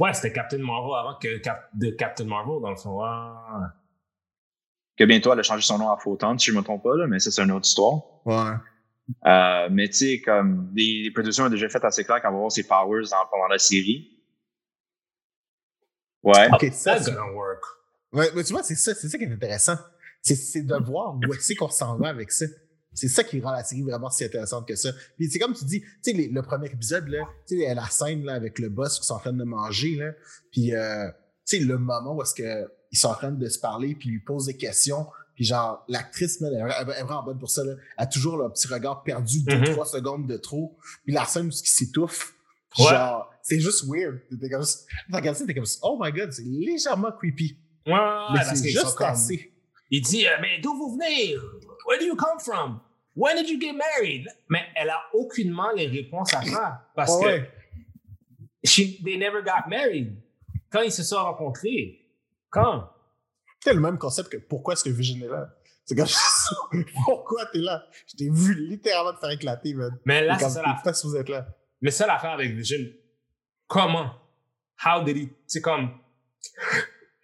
Ouais, 0.00 0.12
c'était 0.14 0.32
Captain 0.32 0.58
Marvel 0.58 0.92
avant 0.98 1.18
que 1.18 1.38
Cap- 1.38 1.68
de 1.74 1.90
Captain 1.90 2.24
Marvel, 2.24 2.60
dans 2.60 2.70
le 2.70 2.76
fond. 2.76 3.00
Ouais. 3.02 3.66
Que 4.96 5.04
bientôt, 5.04 5.32
elle 5.32 5.38
a 5.40 5.42
changé 5.42 5.62
son 5.62 5.78
nom 5.78 5.90
à 5.90 5.96
Photon, 5.96 6.36
si 6.36 6.50
je 6.50 6.56
me 6.56 6.62
trompe 6.62 6.82
pas, 6.82 6.96
là, 6.96 7.06
mais 7.06 7.18
ça, 7.18 7.30
c'est 7.30 7.42
une 7.42 7.52
autre 7.52 7.66
histoire. 7.66 8.02
Ouais. 8.26 8.56
Euh, 9.26 9.68
mais 9.70 9.88
tu 9.88 9.94
sais, 9.94 10.20
comme 10.20 10.70
les, 10.74 11.02
les 11.04 11.10
productions 11.10 11.44
ont 11.44 11.48
déjà 11.50 11.68
fait 11.68 11.84
assez 11.84 12.04
clair 12.04 12.20
qu'on 12.22 12.30
va 12.30 12.38
voir 12.38 12.52
ses 12.52 12.66
powers 12.66 13.04
dans, 13.10 13.26
pendant 13.30 13.48
la 13.48 13.58
série. 13.58 14.18
Ouais. 16.22 16.48
Ok, 16.52 16.66
ça, 16.72 16.94
That's 16.94 17.04
c'est- 17.06 17.12
gonna 17.12 17.32
work. 17.32 17.62
Ouais, 18.12 18.28
mais 18.34 18.44
tu 18.44 18.52
vois, 18.52 18.62
c'est 18.62 18.74
ça, 18.74 18.94
c'est 18.94 19.08
ça 19.08 19.18
qui 19.18 19.24
est 19.24 19.32
intéressant. 19.32 19.76
C'est, 20.20 20.34
c'est 20.36 20.62
de 20.62 20.76
voir 20.84 21.16
où 21.16 21.32
est-ce 21.34 21.54
qu'on 21.54 21.68
s'en 21.68 21.96
va 21.96 22.08
avec 22.08 22.30
ça. 22.30 22.44
C'est 22.94 23.08
ça 23.08 23.24
qui 23.24 23.40
rend 23.40 23.52
la 23.52 23.64
série 23.64 23.82
vraiment 23.82 24.10
si 24.10 24.24
intéressante 24.24 24.66
que 24.68 24.76
ça. 24.76 24.90
Puis 25.16 25.30
c'est 25.30 25.38
comme 25.38 25.54
tu 25.54 25.64
dis, 25.64 25.80
tu 25.80 25.88
sais, 26.02 26.12
le 26.12 26.42
premier 26.42 26.66
épisode, 26.68 27.08
là, 27.08 27.20
tu 27.48 27.58
sais, 27.60 27.74
la 27.74 27.86
scène 27.88 28.24
là, 28.24 28.34
avec 28.34 28.58
le 28.58 28.68
boss 28.68 28.98
qui 29.00 29.06
sont 29.06 29.14
en 29.14 29.18
train 29.18 29.32
de 29.32 29.44
manger, 29.44 29.96
là, 29.96 30.12
puis 30.50 30.74
euh, 30.74 31.08
tu 31.46 31.56
sais, 31.58 31.64
le 31.64 31.78
moment 31.78 32.14
où 32.16 32.22
est-ce 32.22 32.34
que 32.34 32.70
ils 32.90 32.98
sont 32.98 33.08
en 33.08 33.14
train 33.14 33.30
de 33.32 33.48
se 33.48 33.58
parler, 33.58 33.94
puis 33.94 34.10
lui 34.10 34.20
posent 34.20 34.46
des 34.46 34.56
questions, 34.56 35.06
puis 35.34 35.44
genre, 35.46 35.82
l'actrice, 35.88 36.42
elle, 36.42 36.52
elle 36.54 36.88
est 36.90 37.02
vraiment 37.02 37.22
bonne 37.24 37.38
pour 37.38 37.50
ça, 37.50 37.64
là. 37.64 37.72
Elle 37.96 38.04
a 38.04 38.06
toujours 38.06 38.36
le 38.36 38.50
petit 38.50 38.68
regard 38.68 39.02
perdu, 39.02 39.42
deux, 39.42 39.56
Mhm. 39.56 39.64
trois 39.72 39.86
secondes 39.86 40.26
de 40.28 40.36
trop. 40.36 40.76
Puis 41.04 41.14
la 41.14 41.24
scène 41.24 41.46
où 41.46 41.50
il 41.50 41.54
s'étouffe, 41.66 42.34
Ouais. 42.78 42.84
genre, 42.90 43.30
c'est 43.42 43.58
juste 43.60 43.84
weird. 43.88 44.20
T'es 44.40 44.50
comme, 44.50 44.62
t'es 45.46 45.54
comme, 45.54 45.64
oh 45.82 45.98
my 46.02 46.12
god, 46.12 46.32
c'est 46.32 46.42
légèrement 46.44 47.12
creepy. 47.12 47.58
Ouais, 47.86 47.92
mais 48.34 48.44
c'est 48.44 48.60
qu'ils 48.60 48.70
juste 48.72 48.96
assez. 49.00 49.51
Il 49.94 50.00
dit, 50.00 50.26
euh, 50.26 50.30
mais 50.40 50.58
d'où 50.60 50.74
vous 50.74 50.94
venez? 50.94 51.36
Where 51.86 51.98
do 52.00 52.06
you 52.06 52.16
come 52.16 52.38
from? 52.40 52.80
When 53.14 53.36
did 53.36 53.48
you 53.50 53.60
get 53.60 53.74
married? 53.74 54.26
Mais 54.48 54.64
elle 54.74 54.88
a 54.88 55.02
aucunement 55.12 55.70
les 55.72 55.86
réponses 55.86 56.32
à 56.32 56.40
faire. 56.40 56.80
Parce 56.96 57.14
que 57.20 57.24
ouais. 57.26 57.50
she- 58.64 59.02
they 59.04 59.18
never 59.18 59.42
got 59.42 59.68
married. 59.68 60.16
Quand 60.70 60.80
ils 60.80 60.90
se 60.90 61.02
sont 61.02 61.22
rencontrés. 61.22 62.00
Quand? 62.48 62.88
C'est 63.60 63.74
le 63.74 63.80
même 63.80 63.98
concept 63.98 64.30
que 64.30 64.38
pourquoi 64.38 64.72
est-ce 64.72 64.84
que 64.84 64.88
Vision 64.90 65.24
est 65.26 65.28
là? 65.28 65.54
C'est 65.84 65.94
comme, 65.94 66.06
pourquoi 67.04 67.44
t'es 67.52 67.58
là? 67.58 67.84
Je 68.06 68.16
t'ai 68.16 68.30
vu 68.30 68.54
littéralement 68.54 69.12
te 69.12 69.18
faire 69.20 69.30
éclater, 69.30 69.74
man. 69.74 69.98
Mais 70.06 70.24
là, 70.24 70.38
c'est 70.38 70.48
ça 70.48 70.62
la 70.62 70.72
pourquoi 70.72 70.92
est-ce 70.92 71.02
que 71.02 71.06
vous 71.08 71.16
êtes 71.16 71.28
là? 71.28 71.46
Mais 71.82 71.90
ça 71.90 72.06
l'affaire 72.06 72.30
avec 72.30 72.52
Vision. 72.52 72.78
Comment? 73.66 74.10
How 74.84 75.04
did 75.04 75.16
he. 75.18 75.28
C'est 75.46 75.60
comme. 75.60 75.90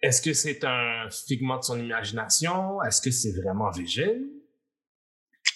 Est-ce 0.01 0.21
que 0.21 0.33
c'est 0.33 0.63
un 0.63 1.09
figment 1.27 1.57
de 1.57 1.63
son 1.63 1.79
imagination? 1.79 2.81
Est-ce 2.83 3.01
que 3.01 3.11
c'est 3.11 3.31
vraiment 3.41 3.69
Vision? 3.71 4.13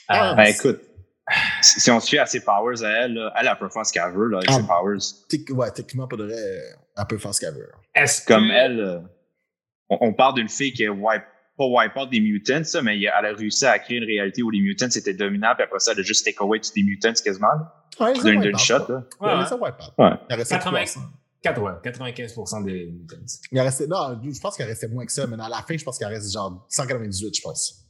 Ah, 0.07 0.31
Euh, 0.31 0.35
Ben 0.35 0.43
écoute, 0.45 0.81
si 1.61 1.89
on 1.91 1.99
se 1.99 2.09
fie 2.09 2.17
à 2.19 2.25
ses 2.25 2.43
powers 2.43 2.83
à 2.83 2.89
elle, 3.05 3.13
là, 3.13 3.33
elle, 3.39 3.47
elle 3.47 3.57
peut 3.57 3.69
faire 3.69 3.85
ce 3.85 3.93
qu'elle 3.93 4.11
veut 4.11 4.27
là, 4.27 4.37
avec 4.39 4.49
Ah. 4.51 4.55
ses 4.55 4.67
powers. 4.67 5.57
Ouais, 5.57 5.71
techniquement, 5.71 6.07
pas 6.07 6.17
de 6.17 6.25
vrai, 6.25 6.33
euh, 6.35 6.59
elle 6.97 7.05
peut 7.07 7.17
faire 7.17 7.33
ce 7.33 7.39
qu'elle 7.39 7.53
veut. 7.53 7.69
est-ce 7.95 8.25
Comme 8.25 8.47
que- 8.47 8.53
elle, 8.53 8.79
euh, 8.79 8.99
on, 9.89 9.97
on 10.09 10.13
parle 10.13 10.35
d'une 10.35 10.49
fille 10.49 10.73
qui 10.73 10.85
a 10.85 10.91
wipe, 10.91 11.23
pas 11.57 11.65
wipe 11.65 11.95
out 11.95 12.09
des 12.09 12.19
mutants, 12.19 12.63
ça, 12.65 12.81
mais 12.81 12.99
elle 12.99 13.07
a 13.07 13.33
réussi 13.33 13.65
à 13.65 13.79
créer 13.79 13.97
une 13.99 14.03
réalité 14.05 14.43
où 14.43 14.49
les 14.49 14.59
mutants 14.59 14.87
étaient 14.89 15.13
dominants, 15.13 15.53
puis 15.55 15.63
après 15.63 15.79
ça, 15.79 15.93
elle 15.93 15.99
a 15.99 16.03
juste 16.03 16.25
take 16.25 16.37
away 16.41 16.59
tous 16.59 16.73
les 16.75 16.83
mutants 16.83 17.13
quasiment. 17.23 17.47
là. 17.47 17.73
Ouais, 17.99 18.13
D'une 18.13 18.57
shot. 18.57 18.73
Là. 18.73 18.79
Ouais, 18.89 18.95
Ouais, 18.95 19.03
mais 19.21 19.39
ouais. 19.43 19.45
ça, 19.45 19.55
ouais, 19.55 19.71
pas. 19.71 19.93
Ouais. 20.03 20.17
Il 20.29 20.35
restait 20.35 20.55
80. 20.55 20.83
300. 21.43 21.79
80, 21.81 21.81
95% 21.83 22.65
des 22.65 22.85
mutants. 22.91 23.15
Il 23.51 23.59
restait, 23.59 23.87
non, 23.87 24.19
je 24.23 24.39
pense 24.39 24.55
qu'il 24.55 24.65
restait 24.65 24.87
moins 24.87 25.05
que 25.05 25.11
ça, 25.11 25.27
mais 25.27 25.35
à 25.41 25.49
la 25.49 25.57
fin, 25.57 25.77
je 25.77 25.83
pense 25.83 25.97
qu'il 25.97 26.07
reste 26.07 26.31
genre 26.31 26.65
198, 26.69 27.35
je 27.35 27.41
pense. 27.41 27.83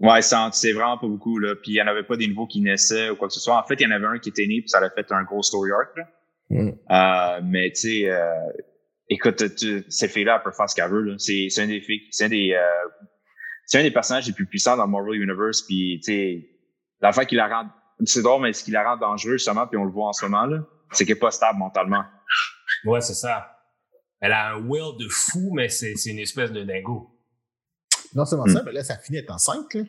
Ouais, 0.00 0.22
c'est 0.22 0.72
vraiment 0.72 0.96
pas 0.96 1.06
beaucoup. 1.06 1.38
Là. 1.38 1.54
Puis 1.54 1.72
il 1.72 1.74
n'y 1.74 1.82
en 1.82 1.86
avait 1.86 2.04
pas 2.04 2.16
des 2.16 2.26
nouveaux 2.26 2.46
qui 2.46 2.62
naissaient 2.62 3.10
ou 3.10 3.16
quoi 3.16 3.28
que 3.28 3.34
ce 3.34 3.40
soit. 3.40 3.58
En 3.62 3.66
fait, 3.66 3.74
il 3.74 3.82
y 3.82 3.86
en 3.86 3.90
avait 3.90 4.06
un 4.06 4.18
qui 4.18 4.30
était 4.30 4.46
né, 4.46 4.60
puis 4.60 4.68
ça 4.68 4.78
a 4.78 4.90
fait 4.90 5.12
un 5.12 5.22
gros 5.24 5.42
story 5.42 5.70
arc. 5.72 5.96
là. 5.96 6.04
Mm. 6.50 6.68
Euh, 6.90 7.40
mais 7.44 7.70
tu 7.70 7.80
sais, 7.80 8.10
euh, 8.10 8.24
écoute, 9.08 9.54
tu, 9.56 9.84
cette 9.88 10.10
fille-là, 10.10 10.36
elle 10.36 10.42
peut 10.42 10.56
faire 10.56 10.68
ce 10.68 10.74
qu'elle 10.74 10.90
veut. 10.90 11.02
là. 11.02 11.14
C'est 11.18 11.48
c'est 11.50 11.62
un 11.62 11.66
des 11.66 11.80
filles, 11.82 12.00
c'est 12.10 12.24
un 12.24 12.28
des, 12.28 12.52
euh, 12.54 12.88
c'est 13.66 13.78
un 13.78 13.82
des 13.82 13.90
personnages 13.90 14.26
les 14.26 14.32
plus 14.32 14.46
puissants 14.46 14.76
dans 14.76 14.88
Marvel 14.88 15.20
Universe. 15.20 15.62
Puis 15.62 16.00
tu 16.02 16.12
sais, 16.12 16.48
l'affaire 17.02 17.26
qui 17.26 17.36
la 17.36 17.46
rend, 17.46 17.68
c'est 18.04 18.22
drôle, 18.22 18.42
mais 18.42 18.52
ce 18.54 18.64
qui 18.64 18.70
la 18.70 18.82
rend 18.82 18.96
dangereux 18.96 19.36
justement, 19.36 19.66
puis 19.66 19.76
on 19.76 19.84
le 19.84 19.92
voit 19.92 20.08
en 20.08 20.12
ce 20.12 20.24
moment 20.24 20.46
là, 20.46 20.60
c'est 20.92 21.04
qu'elle 21.04 21.16
est 21.16 21.20
pas 21.20 21.30
stable 21.30 21.58
mentalement. 21.58 22.04
Ouais, 22.84 23.00
c'est 23.00 23.14
ça. 23.14 23.56
Elle 24.20 24.32
a 24.32 24.50
un 24.54 24.66
will 24.66 24.96
de 24.98 25.08
fou, 25.08 25.50
mais 25.54 25.68
c'est 25.68 25.94
c'est 25.96 26.10
une 26.10 26.18
espèce 26.18 26.50
de 26.52 26.62
dingo. 26.62 27.10
Non 28.14 28.24
seulement 28.24 28.46
Mm. 28.46 28.52
ça, 28.54 28.62
mais 28.64 28.72
là, 28.72 28.84
ça 28.84 28.98
finit 28.98 29.18
être 29.18 29.30
en 29.30 29.38
5, 29.38 29.72
là. 29.74 29.82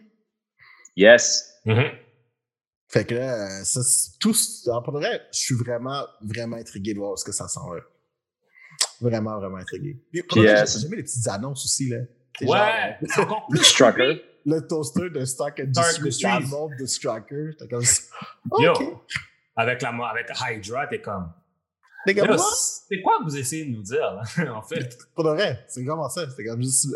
Yes. 0.95 1.53
Mhm. 1.65 1.91
Fait 2.87 3.05
que 3.05 3.15
là, 3.15 3.33
euh, 3.61 3.63
ça, 3.63 3.81
c'est- 3.83 4.19
tout, 4.19 4.35
en 4.69 4.81
vrai, 4.91 5.21
je 5.33 5.39
suis 5.39 5.55
vraiment, 5.55 6.05
vraiment 6.21 6.57
intrigué 6.57 6.93
de 6.93 6.99
voir 6.99 7.17
ce 7.17 7.23
que 7.23 7.31
ça 7.31 7.47
s'en 7.47 7.69
va. 7.69 7.77
Vraiment, 8.99 9.39
vraiment 9.39 9.57
intrigué. 9.57 10.03
Puis, 10.11 10.23
euh, 10.47 10.65
j'ai 10.67 10.79
jamais 10.81 10.97
les 10.97 11.03
petites 11.03 11.27
annonces 11.27 11.65
aussi, 11.65 11.89
là. 11.89 11.97
Ouais, 12.41 12.47
genre, 12.47 12.97
c'est 13.07 13.21
encore 13.21 13.47
plus 13.47 13.63
Strucker. 13.63 14.21
le 14.45 14.59
toaster 14.67 15.09
de 15.09 15.25
Stark 15.25 15.59
Stark 15.59 15.59
Industries, 15.59 16.25
Industries. 16.25 16.49
monte 16.49 16.71
de 16.79 16.85
Striker. 16.85 17.49
T'es 17.57 17.67
comme, 17.67 17.83
Yo, 18.59 18.71
ok. 18.73 18.83
avec, 19.55 19.81
la, 19.81 19.89
avec 20.09 20.29
Hydra, 20.39 20.87
t'es 20.87 21.01
comme. 21.01 21.31
T'es 21.31 21.31
comme, 21.31 21.31
Yo, 21.31 21.31
moi, 21.31 21.90
C'est 22.89 23.01
quoi 23.01 23.19
que 23.19 23.23
vous 23.25 23.37
essayez 23.37 23.65
de 23.65 23.71
nous 23.71 23.83
dire, 23.83 23.99
là, 24.01 24.23
en 24.57 24.61
fait? 24.61 24.97
pour 25.15 25.23
de 25.23 25.29
vrai, 25.29 25.65
c'est 25.67 25.83
vraiment 25.83 26.09
ça. 26.09 26.25
C'est 26.35 26.43
comme 26.43 26.61
juste, 26.61 26.87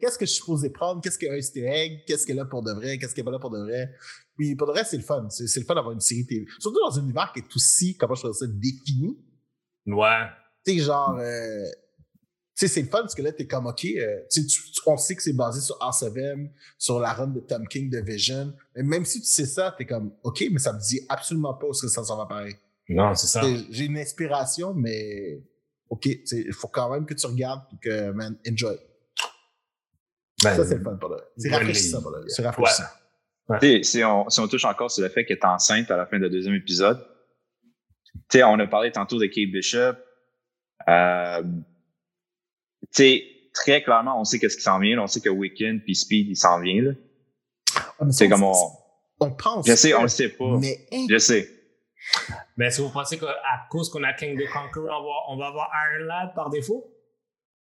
qu'est-ce 0.00 0.18
que 0.18 0.24
je 0.26 0.30
suis 0.30 0.40
supposé 0.40 0.70
prendre? 0.70 1.00
Qu'est-ce 1.02 1.18
qu'un 1.18 1.34
easter 1.34 1.64
egg? 1.66 2.04
Qu'est-ce 2.06 2.30
est 2.30 2.34
là 2.34 2.44
pour 2.44 2.62
de 2.62 2.72
vrai? 2.72 2.98
Qu'est-ce 2.98 3.14
qui 3.14 3.20
est 3.20 3.24
pas 3.24 3.30
là 3.30 3.38
pour 3.38 3.50
de 3.50 3.60
vrai? 3.62 3.94
Puis 4.36 4.56
pour 4.56 4.66
de 4.66 4.72
vrai, 4.72 4.84
c'est 4.84 4.96
le 4.96 5.02
fun. 5.02 5.28
C'est 5.30 5.60
le 5.60 5.66
fun 5.66 5.74
d'avoir 5.74 5.92
une 5.92 6.00
série 6.00 6.26
TV. 6.26 6.46
Surtout 6.58 6.80
dans 6.80 6.98
un 6.98 7.02
univers 7.02 7.30
qui 7.32 7.40
est 7.40 7.56
aussi, 7.56 7.96
comment 7.96 8.14
je 8.14 8.22
dire 8.22 8.34
ça, 8.34 8.46
défini. 8.48 9.18
Ouais. 9.86 10.26
Tu 10.66 10.72
sais, 10.72 10.78
genre, 10.84 11.16
euh, 11.18 11.64
tu 12.56 12.66
sais, 12.66 12.68
c'est 12.68 12.82
le 12.82 12.88
fun 12.88 13.00
parce 13.00 13.14
que 13.14 13.22
là, 13.22 13.32
t'es 13.32 13.46
comme, 13.46 13.66
OK, 13.66 13.84
euh, 13.84 14.20
tu 14.30 14.46
tu- 14.46 14.62
on 14.86 14.96
sait 14.96 15.14
que 15.14 15.22
c'est 15.22 15.32
basé 15.32 15.60
sur 15.60 15.76
House 15.80 16.04
sur 16.78 17.00
la 17.00 17.12
run 17.12 17.28
de 17.28 17.40
Tom 17.40 17.66
King 17.68 17.90
de 17.90 17.98
Vision. 17.98 18.54
Mais 18.74 18.82
même 18.82 19.04
si 19.04 19.20
tu 19.20 19.26
sais 19.26 19.46
ça, 19.46 19.74
t'es 19.76 19.84
comme, 19.84 20.12
OK, 20.22 20.44
mais 20.50 20.58
ça 20.58 20.72
me 20.72 20.80
dit 20.80 21.00
absolument 21.08 21.54
pas 21.54 21.66
où 21.66 21.70
est-ce 21.70 21.82
que 21.82 21.88
ça 21.88 22.02
s'en 22.02 22.16
va 22.16 22.26
pareil. 22.26 22.54
Non, 22.88 23.14
c'est 23.14 23.26
ça. 23.26 23.40
T'sais, 23.40 23.56
J'ai 23.70 23.84
une 23.86 23.98
inspiration, 23.98 24.74
mais 24.74 25.42
OK, 25.88 26.06
il 26.06 26.52
faut 26.52 26.68
quand 26.68 26.90
même 26.92 27.06
que 27.06 27.14
tu 27.14 27.26
regardes 27.26 27.62
et 27.72 27.76
que, 27.82 28.10
man, 28.12 28.36
enjoy. 28.50 28.76
Ben, 30.42 30.56
ça, 30.56 30.64
c'est 30.64 30.76
le 30.76 30.84
fun 30.84 30.96
pour 30.96 31.08
le 31.10 31.18
C'est 31.36 31.50
rafraîchissant 31.50 32.02
pour 32.02 32.10
le 32.10 32.28
C'est 32.28 32.42
rafraîchissant. 32.42 32.84
Tu 33.60 33.66
sais, 33.66 33.82
si 33.82 34.04
on, 34.04 34.28
si 34.28 34.40
on 34.40 34.48
touche 34.48 34.64
encore 34.64 34.90
sur 34.90 35.02
le 35.02 35.08
fait 35.08 35.24
qu'elle 35.24 35.36
est 35.38 35.44
enceinte 35.44 35.90
à 35.90 35.96
la 35.96 36.06
fin 36.06 36.18
du 36.18 36.28
deuxième 36.28 36.54
épisode, 36.54 37.04
tu 38.30 38.38
sais, 38.38 38.42
on 38.42 38.58
a 38.58 38.66
parlé 38.66 38.90
tantôt 38.92 39.18
de 39.18 39.26
Kate 39.26 39.50
Bishop. 39.50 39.96
Euh, 40.88 41.42
tu 41.42 42.88
sais, 42.90 43.24
très 43.52 43.82
clairement, 43.82 44.20
on 44.20 44.24
sait 44.24 44.38
qu'est-ce 44.38 44.56
qui 44.56 44.62
s'en 44.62 44.78
vient. 44.78 44.96
là. 44.96 45.02
On 45.02 45.06
sait 45.06 45.20
que 45.20 45.28
Wiccan 45.28 45.78
puis 45.84 45.94
Speed, 45.94 46.28
il 46.28 46.36
s'en 46.36 46.60
vient. 46.60 46.82
là. 46.82 46.92
Mais 48.00 48.12
C'est 48.12 48.24
ça, 48.24 48.30
comme 48.30 48.44
on... 48.44 48.54
On 49.20 49.30
pense. 49.30 49.66
Je 49.66 49.74
sais, 49.74 49.94
on 49.94 50.02
le 50.02 50.08
sait 50.08 50.28
pas. 50.30 50.58
Mais, 50.58 50.86
Je 51.08 51.18
sais. 51.18 51.48
Mais 52.56 52.66
est-ce 52.66 52.78
que 52.78 52.82
vous 52.82 52.90
pensez 52.92 53.18
qu'à 53.18 53.34
cause 53.70 53.90
qu'on 53.90 54.02
a 54.04 54.12
King 54.12 54.38
the 54.38 54.48
Conqueror, 54.52 55.00
on 55.00 55.04
va, 55.04 55.14
on 55.28 55.36
va 55.38 55.46
avoir 55.48 55.70
Iron 55.92 56.04
Lad 56.06 56.34
par 56.34 56.50
défaut? 56.50 56.84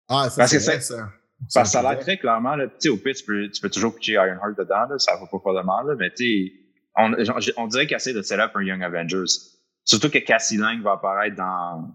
ah, 0.08 0.30
ça, 0.30 0.38
Parce 0.38 0.52
c'est 0.52 0.58
que 0.60 0.64
vrai, 0.64 0.74
c'est- 0.82 0.94
ça. 0.94 1.10
Parce 1.54 1.70
que 1.70 1.72
ça 1.82 1.90
a 1.90 1.96
très 1.98 2.18
clairement, 2.18 2.56
là, 2.56 2.68
tu 2.68 2.74
sais, 2.80 2.90
au 2.90 2.98
pire, 2.98 3.14
tu 3.14 3.26
peux, 3.26 3.50
tu 3.50 3.60
peux 3.62 3.70
toujours 3.70 3.94
pitcher 3.96 4.14
Ironheart 4.14 4.58
dedans, 4.58 4.86
là, 4.90 4.98
ça 5.00 5.16
va 5.18 5.26
pas 5.28 5.38
faire 5.44 5.54
de 5.54 5.62
mal, 5.66 5.86
là, 5.88 5.96
mais 5.98 6.10
tu 6.14 6.24
sais, 6.24 6.54
on, 6.96 7.12
on 7.58 7.68
dirait 7.68 7.88
qu'elle 7.88 7.98
essaie 7.98 8.14
de 8.14 8.22
set 8.22 8.40
up 8.40 8.52
un 8.56 8.62
Young 8.64 8.82
Avengers. 8.84 9.26
Surtout 9.84 10.10
que 10.10 10.20
Cassie 10.20 10.56
Lang 10.58 10.82
va 10.82 10.94
apparaître 10.94 11.36
dans 11.36 11.94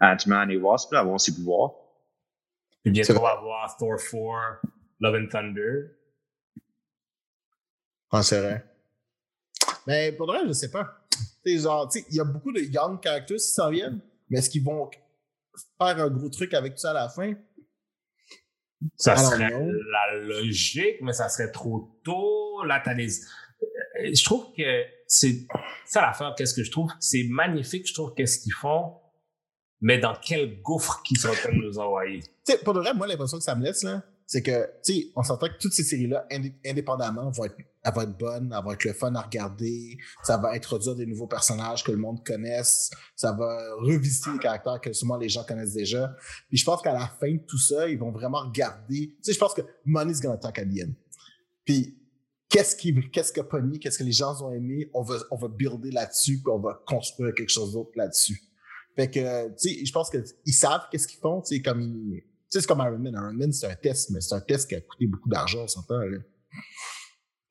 Ant-Man 0.00 0.50
et 0.50 0.56
Wasp, 0.58 0.92
là, 0.92 1.00
avoir 1.00 1.18
ses 1.20 1.34
pouvoirs. 1.34 1.70
Puis 2.82 2.92
bientôt, 2.92 3.16
on 3.16 3.22
va 3.22 3.30
avoir 3.30 3.76
Thor 3.78 3.96
4, 3.96 4.60
Love 5.00 5.14
and 5.22 5.26
Thunder. 5.30 5.86
Ah, 8.10 8.22
c'est 8.22 8.40
vrai. 8.40 8.64
Mais 9.86 10.12
pour 10.12 10.26
le 10.26 10.32
reste, 10.32 10.48
je 10.48 10.52
sais 10.52 10.70
pas. 10.70 10.98
Sais, 11.44 11.58
genre, 11.58 11.88
tu 11.88 11.98
sais, 12.00 12.06
il 12.10 12.16
y 12.16 12.20
a 12.20 12.24
beaucoup 12.24 12.52
de 12.52 12.60
young 12.60 13.02
characters 13.02 13.36
qui 13.36 13.42
s'en 13.42 13.70
viennent, 13.70 14.00
mais 14.30 14.38
est-ce 14.38 14.50
qu'ils 14.50 14.62
vont 14.64 14.88
faire 15.78 15.98
un 15.98 16.08
gros 16.10 16.28
truc 16.28 16.54
avec 16.54 16.74
tout 16.74 16.80
ça 16.80 16.90
à 16.90 16.94
la 16.94 17.08
fin? 17.08 17.34
Ça 18.96 19.12
Alors, 19.12 19.32
serait 19.32 19.50
non. 19.50 19.66
la 19.90 20.18
logique, 20.18 21.00
mais 21.02 21.12
ça 21.12 21.28
serait 21.28 21.50
trop 21.52 22.00
tôt. 22.04 22.64
Là, 22.64 22.80
t'as 22.84 22.94
des. 22.94 23.08
Euh, 23.20 24.10
Je 24.12 24.24
trouve 24.24 24.52
que 24.56 24.84
c'est 25.06 25.46
ça 25.86 26.00
l'affaire. 26.00 26.34
Qu'est-ce 26.36 26.54
que 26.54 26.64
je 26.64 26.70
trouve? 26.70 26.90
C'est 27.00 27.24
magnifique, 27.28 27.86
je 27.88 27.94
trouve, 27.94 28.12
qu'est-ce 28.14 28.40
qu'ils 28.40 28.52
font, 28.54 28.96
mais 29.80 29.98
dans 29.98 30.14
quel 30.20 30.60
gouffre 30.62 31.00
qu'ils 31.04 31.18
sont 31.18 31.28
en 31.28 31.34
train 31.34 31.52
de 31.52 31.58
nous 31.62 31.78
envoyer? 31.78 32.20
Tu 32.22 32.28
sais, 32.44 32.58
pour 32.58 32.74
de 32.74 32.80
vrai, 32.80 32.92
moi, 32.94 33.06
l'impression 33.06 33.38
que 33.38 33.44
ça 33.44 33.54
me 33.54 33.62
laisse, 33.64 33.82
là, 33.84 34.02
c'est 34.32 34.40
que, 34.40 34.64
tu 34.82 34.94
sais, 34.94 35.06
on 35.14 35.22
s'entend 35.22 35.46
que 35.46 35.58
toutes 35.60 35.74
ces 35.74 35.82
séries-là, 35.82 36.26
indé- 36.30 36.54
indépendamment, 36.64 37.30
vont 37.30 37.44
être, 37.44 37.54
elles 37.84 37.92
vont 37.92 38.00
être 38.00 38.16
bonnes, 38.16 38.50
elles 38.50 38.64
vont 38.64 38.72
être 38.72 38.84
le 38.84 38.94
fun 38.94 39.14
à 39.14 39.20
regarder, 39.20 39.98
ça 40.22 40.38
va 40.38 40.52
introduire 40.52 40.94
des 40.94 41.04
nouveaux 41.04 41.26
personnages 41.26 41.84
que 41.84 41.92
le 41.92 41.98
monde 41.98 42.24
connaisse, 42.24 42.90
ça 43.14 43.32
va 43.32 43.58
revisiter 43.80 44.30
les 44.32 44.38
caractères 44.38 44.80
que 44.80 44.90
souvent 44.94 45.18
les 45.18 45.28
gens 45.28 45.44
connaissent 45.44 45.74
déjà. 45.74 46.16
Puis 46.48 46.56
je 46.56 46.64
pense 46.64 46.80
qu'à 46.80 46.94
la 46.94 47.08
fin 47.20 47.30
de 47.30 47.42
tout 47.46 47.58
ça, 47.58 47.86
ils 47.90 47.98
vont 47.98 48.10
vraiment 48.10 48.40
regarder. 48.48 49.08
Tu 49.08 49.18
sais, 49.20 49.34
je 49.34 49.38
pense 49.38 49.52
que 49.52 49.60
Money's 49.84 50.22
gonna 50.22 50.38
talk 50.38 50.58
end. 50.60 50.92
Puis, 51.66 51.98
qu'est-ce 52.48 52.74
qui, 52.74 52.98
qu'est-ce 53.10 53.34
que 53.34 53.42
Pony, 53.42 53.80
qu'est-ce 53.80 53.98
que 53.98 54.04
les 54.04 54.12
gens 54.12 54.42
ont 54.42 54.50
aimé, 54.50 54.88
on 54.94 55.02
va, 55.02 55.16
on 55.30 55.36
va 55.36 55.48
builder 55.48 55.90
là-dessus, 55.90 56.38
puis 56.38 56.50
on 56.50 56.58
va 56.58 56.82
construire 56.86 57.34
quelque 57.34 57.52
chose 57.52 57.74
d'autre 57.74 57.90
là-dessus. 57.96 58.40
Fait 58.96 59.10
que, 59.10 59.48
tu 59.48 59.68
sais, 59.68 59.84
je 59.84 59.92
pense 59.92 60.08
qu'ils 60.08 60.54
savent 60.54 60.86
qu'est-ce 60.90 61.06
qu'ils 61.06 61.20
font, 61.20 61.42
tu 61.42 61.56
sais, 61.56 61.60
comme 61.60 61.82
ils, 61.82 62.31
sais, 62.52 62.60
c'est 62.60 62.66
comme 62.66 62.80
Iron 62.80 62.98
Man. 62.98 63.14
Iron 63.14 63.32
Man, 63.34 63.52
c'est 63.52 63.66
un 63.66 63.74
test, 63.74 64.10
mais 64.10 64.20
c'est 64.20 64.34
un 64.34 64.40
test 64.40 64.68
qui 64.68 64.74
a 64.74 64.80
coûté 64.80 65.06
beaucoup 65.06 65.28
d'argent, 65.28 65.62
on 65.64 65.68
s'entend. 65.68 66.00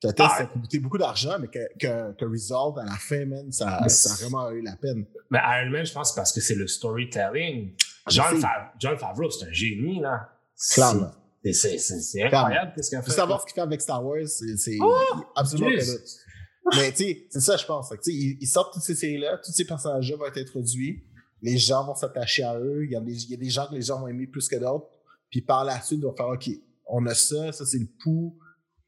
C'est 0.00 0.08
un 0.08 0.12
test 0.12 0.28
Ah. 0.32 0.36
qui 0.36 0.42
a 0.42 0.46
coûté 0.60 0.78
beaucoup 0.80 0.98
d'argent, 0.98 1.36
mais 1.40 1.48
que, 1.48 1.58
que, 1.78 2.12
que 2.18 2.24
Result, 2.24 2.78
à 2.80 2.84
la 2.84 2.96
fin, 2.96 3.24
man, 3.24 3.50
ça, 3.52 3.88
ça 3.88 4.12
a 4.12 4.16
vraiment 4.16 4.50
eu 4.50 4.62
la 4.62 4.76
peine. 4.76 5.04
Mais 5.30 5.38
Iron 5.38 5.70
Man, 5.70 5.86
je 5.86 5.92
pense, 5.92 6.12
parce 6.14 6.32
que 6.32 6.40
c'est 6.40 6.54
le 6.56 6.66
storytelling. 6.66 7.74
John, 8.08 8.34
sais. 8.36 8.46
Fav- 8.46 8.70
John 8.80 8.98
Favreau, 8.98 9.30
c'est 9.30 9.46
un 9.46 9.52
génie, 9.52 10.00
là. 10.00 10.28
Clairement. 10.72 11.12
C'est- 11.52 12.22
incroyable 12.22 12.72
qu'est-ce 12.76 12.88
qu'il 12.90 12.98
a 12.98 13.02
fait. 13.02 13.10
savoir 13.10 13.40
ce 13.40 13.46
qu'il 13.46 13.54
fait 13.54 13.60
avec 13.62 13.80
Star 13.80 14.04
Wars, 14.04 14.26
c'est 14.28 14.76
Oh, 14.80 15.00
absolument. 15.34 15.70
Mais 16.76 16.90
tu 16.92 16.96
sais, 17.04 17.26
c'est 17.30 17.40
ça, 17.40 17.56
je 17.56 17.66
pense. 17.66 17.92
Ils, 18.06 18.38
ils 18.40 18.46
sortent 18.46 18.72
toutes 18.74 18.84
ces 18.84 18.94
séries-là, 18.94 19.38
tous 19.44 19.50
ces 19.50 19.64
personnages-là 19.64 20.16
vont 20.16 20.26
être 20.26 20.38
introduits, 20.40 21.02
les 21.42 21.58
gens 21.58 21.84
vont 21.84 21.94
s'attacher 21.94 22.44
à 22.44 22.58
eux, 22.58 22.84
il 22.84 22.92
y, 22.92 22.96
a 22.96 23.00
des, 23.00 23.24
il 23.24 23.30
y 23.30 23.34
a 23.34 23.36
des 23.36 23.50
gens 23.50 23.66
que 23.66 23.74
les 23.74 23.82
gens 23.82 24.00
vont 24.00 24.08
aimer 24.08 24.26
plus 24.26 24.48
que 24.48 24.56
d'autres, 24.56 24.86
puis 25.28 25.42
par 25.42 25.64
la 25.64 25.80
suite, 25.80 25.98
ils 26.00 26.04
vont 26.04 26.14
faire 26.14 26.28
OK, 26.28 26.48
on 26.86 27.04
a 27.06 27.14
ça, 27.14 27.52
ça 27.52 27.66
c'est 27.66 27.78
le 27.78 27.88
pouls, 28.02 28.38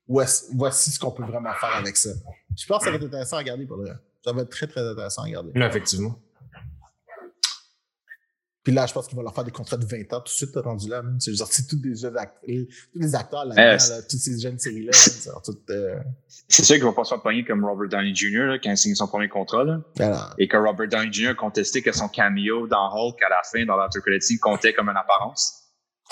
voici, 0.07 0.91
ce 0.91 0.99
qu'on 0.99 1.11
peut 1.11 1.25
vraiment 1.25 1.53
faire 1.55 1.75
avec 1.77 1.97
ça. 1.97 2.11
Je 2.57 2.67
pense 2.67 2.79
que 2.79 2.85
ça 2.85 2.91
va 2.91 2.97
être 2.97 3.05
intéressant 3.05 3.37
à 3.37 3.41
regarder 3.41 3.67
pour 3.67 3.79
le. 3.79 3.91
Ça 4.25 4.33
va 4.33 4.43
être 4.43 4.51
très, 4.51 4.67
très 4.67 4.81
intéressant 4.81 5.23
à 5.23 5.25
regarder. 5.25 5.51
Effectivement. 5.55 6.19
Puis 8.65 8.73
là, 8.73 8.87
je 8.87 8.95
pense 8.95 9.07
qu'ils 9.07 9.17
vont 9.17 9.23
leur 9.23 9.35
faire 9.35 9.45
des 9.45 9.51
contrats 9.51 9.77
de 9.77 9.85
20 9.85 10.11
ans 10.15 10.21
tout 10.21 10.25
de 10.25 10.29
suite, 10.29 10.57
rendu 10.57 10.89
là. 10.89 11.03
C'est 11.19 11.35
genre, 11.35 11.47
c'est 11.51 11.67
tous 11.67 11.77
des 11.77 11.95
jeunes 11.95 12.17
acteurs, 12.17 12.41
tous 12.93 12.99
les 12.99 13.15
acteurs 13.15 13.45
là, 13.45 13.55
là 13.77 14.03
toutes 14.03 14.19
ces 14.19 14.41
jeunes 14.41 14.59
séries-là, 14.59 14.91
euh, 15.71 16.01
C'est 16.49 16.65
sûr 16.65 16.77
qu'il 16.77 16.85
va 16.85 16.93
pas 16.93 17.05
se 17.05 17.11
faire 17.11 17.23
pogner 17.23 17.45
comme 17.45 17.63
Robert 17.63 17.91
Downey 17.91 18.15
Jr. 18.15 18.47
Là, 18.47 18.59
il 18.63 18.71
a 18.71 18.77
signé 18.77 18.95
son 18.95 19.07
premier 19.07 19.29
contrat. 19.29 19.65
Là, 19.65 19.81
alors, 19.99 20.35
et 20.39 20.49
que 20.49 20.57
Robert 20.57 20.89
Downey 20.89 21.13
Jr. 21.13 21.29
a 21.29 21.35
contesté 21.35 21.83
que 21.83 21.93
son 21.93 22.09
cameo 22.09 22.67
dans 22.67 22.91
Hulk 22.91 23.23
à 23.23 23.29
la 23.29 23.43
fin, 23.45 23.67
dans 23.67 23.77
l'After 23.77 24.01
Credit 24.01 24.39
comptait 24.39 24.73
comme 24.73 24.89
une 24.89 24.97
apparence. 24.97 25.61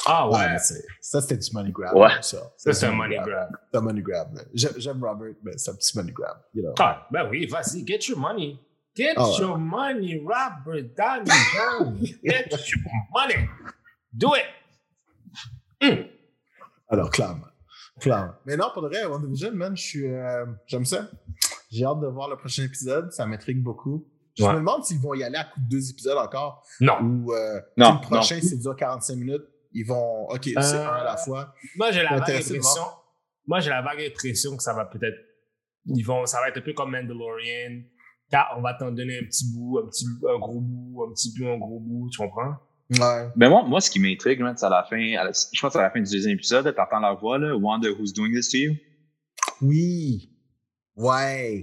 Ah 0.05 0.28
ouais, 0.28 0.59
ça 1.00 1.20
c'était 1.20 1.36
du 1.36 1.48
money 1.53 1.70
grab. 1.70 1.94
Ouais. 1.94 2.11
Ça, 2.20 2.53
Ça, 2.57 2.72
c'est 2.72 2.86
un 2.86 2.92
money 2.92 3.16
grab. 3.16 3.50
C'est 3.70 3.78
un 3.78 3.80
money 3.80 4.03
grab. 4.03 4.28
J'aime 4.53 5.03
Robert, 5.03 5.34
mais 5.42 5.53
c'est 5.57 5.70
un 5.70 5.74
petit 5.74 5.96
money 5.96 6.12
grab. 6.12 6.36
You 6.55 6.62
know. 6.62 6.74
Ah, 6.78 7.07
ben 7.11 7.28
oui, 7.30 7.46
vas-y, 7.46 7.86
get 7.86 8.00
your 8.09 8.18
money. 8.18 8.59
Get 8.95 9.14
your 9.38 9.57
money, 9.59 10.20
Robert 10.22 10.95
Downey 10.97 11.30
Jr. 11.30 12.07
Get 12.24 12.51
your 12.51 12.82
money. 13.14 13.49
Do 14.12 14.28
it. 14.34 14.45
Hmm. 15.82 16.03
Alors, 16.88 17.11
clairement. 17.11 17.47
Clairement. 18.01 18.32
Mais 18.45 18.57
non, 18.57 18.66
pour 18.72 18.82
de 18.82 18.88
vrai, 18.88 19.05
WandaVision, 19.07 19.53
man, 19.55 19.76
je 19.76 19.82
suis. 19.82 20.07
euh, 20.07 20.45
J'aime 20.66 20.84
ça. 20.84 21.09
J'ai 21.70 21.84
hâte 21.84 22.01
de 22.01 22.07
voir 22.07 22.28
le 22.28 22.36
prochain 22.36 22.64
épisode. 22.64 23.11
Ça 23.12 23.24
m'intrigue 23.26 23.62
beaucoup. 23.62 24.07
Je 24.36 24.45
Ouais. 24.45 24.53
me 24.53 24.59
demande 24.59 24.84
s'ils 24.84 24.99
vont 25.01 25.14
y 25.14 25.22
aller 25.24 25.36
à 25.36 25.45
coup 25.45 25.61
de 25.61 25.68
deux 25.70 25.90
épisodes 25.90 26.16
encore. 26.18 26.62
Non. 26.80 27.01
Ou 27.01 27.32
euh, 27.32 27.61
Non, 27.76 27.95
le 27.95 28.01
prochain, 28.01 28.38
c'est 28.43 28.59
dur 28.59 28.74
45 28.76 29.16
minutes. 29.16 29.43
Ils 29.72 29.84
vont. 29.86 30.26
OK, 30.28 30.43
c'est 30.45 30.57
Euh, 30.59 30.86
un 30.88 30.93
à 30.97 31.05
la 31.05 31.16
fois. 31.16 31.55
Moi, 31.76 31.90
j'ai 31.93 32.03
la 32.03 32.18
vague 32.18 32.30
impression. 32.30 32.82
Moi, 33.47 33.61
j'ai 33.61 33.70
la 33.70 33.80
vague 33.82 34.01
impression 34.03 34.57
que 34.57 34.62
ça 34.62 34.74
va 34.74 34.84
peut-être. 34.84 35.16
Ils 35.86 36.03
vont, 36.03 36.26
ça 36.26 36.40
va 36.40 36.49
être 36.49 36.59
un 36.59 36.62
peu 36.62 36.72
comme 36.74 36.90
Mandalorian. 36.93 37.82
Car 38.33 38.55
on 38.57 38.62
va 38.62 38.72
t'en 38.74 38.91
donner 38.91 39.18
un 39.18 39.24
petit 39.24 39.45
bout, 39.53 39.78
un 39.78 39.87
petit, 39.89 40.07
un 40.07 40.39
gros 40.39 40.59
bout, 40.61 41.05
un 41.05 41.12
petit 41.12 41.33
bout, 41.39 41.47
un 41.49 41.59
gros 41.59 41.78
bout, 41.78 42.09
tu 42.11 42.16
comprends? 42.18 42.55
Ouais. 42.99 43.28
Mais 43.37 43.49
moi, 43.49 43.62
moi, 43.62 43.80
ce 43.80 43.91
qui 43.91 44.01
m'intrigue, 44.01 44.43
c'est 44.57 44.64
à 44.66 44.70
la 44.70 44.83
fin, 44.85 44.97
à 45.16 45.24
la- 45.24 45.33
je 45.53 45.61
pense 45.61 45.76
à 45.76 45.83
la 45.83 45.91
fin 45.91 46.01
du 46.01 46.11
deuxième 46.11 46.33
épisode, 46.35 46.74
t'entends 46.74 46.99
la 47.01 47.12
voix, 47.12 47.39
là, 47.39 47.55
Wanda, 47.55 47.91
who's 47.91 48.12
doing 48.14 48.33
this 48.33 48.49
to 48.49 48.57
you? 48.57 48.74
Oui. 49.61 50.30
Ouais. 50.97 51.61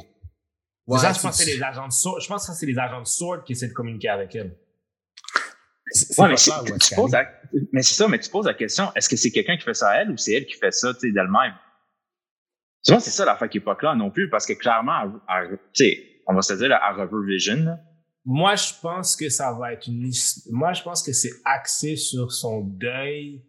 Ouais, 0.88 1.00
ça, 1.00 1.12
je 1.14 1.20
pense 1.22 1.44
que 1.44 1.46
les 1.50 1.62
agents 1.62 1.88
de 1.88 1.92
SWORD. 1.94 2.22
Je 2.22 2.28
pense 2.28 2.48
que 2.48 2.54
c'est 2.54 2.66
les 2.66 2.78
agents 2.80 3.02
de 3.02 3.08
SWORD 3.08 3.44
qui 3.44 3.54
essaient 3.54 3.68
de 3.68 3.74
communiquer 3.74 4.10
avec 4.10 4.34
elle. 4.36 4.56
Ouais, 6.20 6.30
mais, 6.30 6.36
tu, 6.36 6.52
tu 6.80 6.96
poses 6.96 7.12
la, 7.12 7.28
mais 7.72 7.82
c'est 7.82 7.96
ça, 7.96 8.08
mais 8.08 8.20
tu 8.20 8.30
poses 8.30 8.46
la 8.46 8.54
question, 8.54 8.92
est-ce 8.96 9.10
que 9.10 9.16
c'est 9.16 9.32
quelqu'un 9.32 9.58
qui 9.58 9.64
fait 9.64 9.74
ça 9.74 9.90
à 9.90 9.96
elle 10.02 10.12
ou 10.12 10.18
c'est 10.18 10.34
elle 10.34 10.46
qui 10.46 10.54
fait 10.54 10.72
ça, 10.72 10.94
tu 10.94 11.00
sais, 11.00 11.12
d'elle-même? 11.12 11.54
Souvent, 12.84 13.00
c'est 13.00 13.10
ça 13.10 13.26
l'affaire 13.26 13.50
qui 13.50 13.58
est 13.58 13.62
pas 13.62 13.76
claire 13.76 13.96
non 13.96 14.12
plus, 14.12 14.30
parce 14.30 14.46
que 14.46 14.54
clairement, 14.54 15.02
elle- 15.04 15.50
elle- 15.52 15.58
tu 15.74 15.84
sais, 15.86 16.09
on 16.28 16.34
va 16.34 16.42
se 16.42 16.54
dire, 16.54 16.72
elle 16.72 16.96
reveut 16.96 17.26
Vision. 17.26 17.78
Moi, 18.26 18.56
je 18.56 18.74
pense 18.82 19.16
que 19.16 19.30
ça 19.30 19.54
va 19.54 19.74
être 19.74 19.88
une 19.88 20.12
Moi, 20.52 20.74
je 20.74 20.84
pense 20.84 21.02
que 21.02 21.14
c'est 21.14 21.32
axé 21.46 21.96
sur 21.96 22.32
son 22.32 22.62
deuil. 22.62 23.44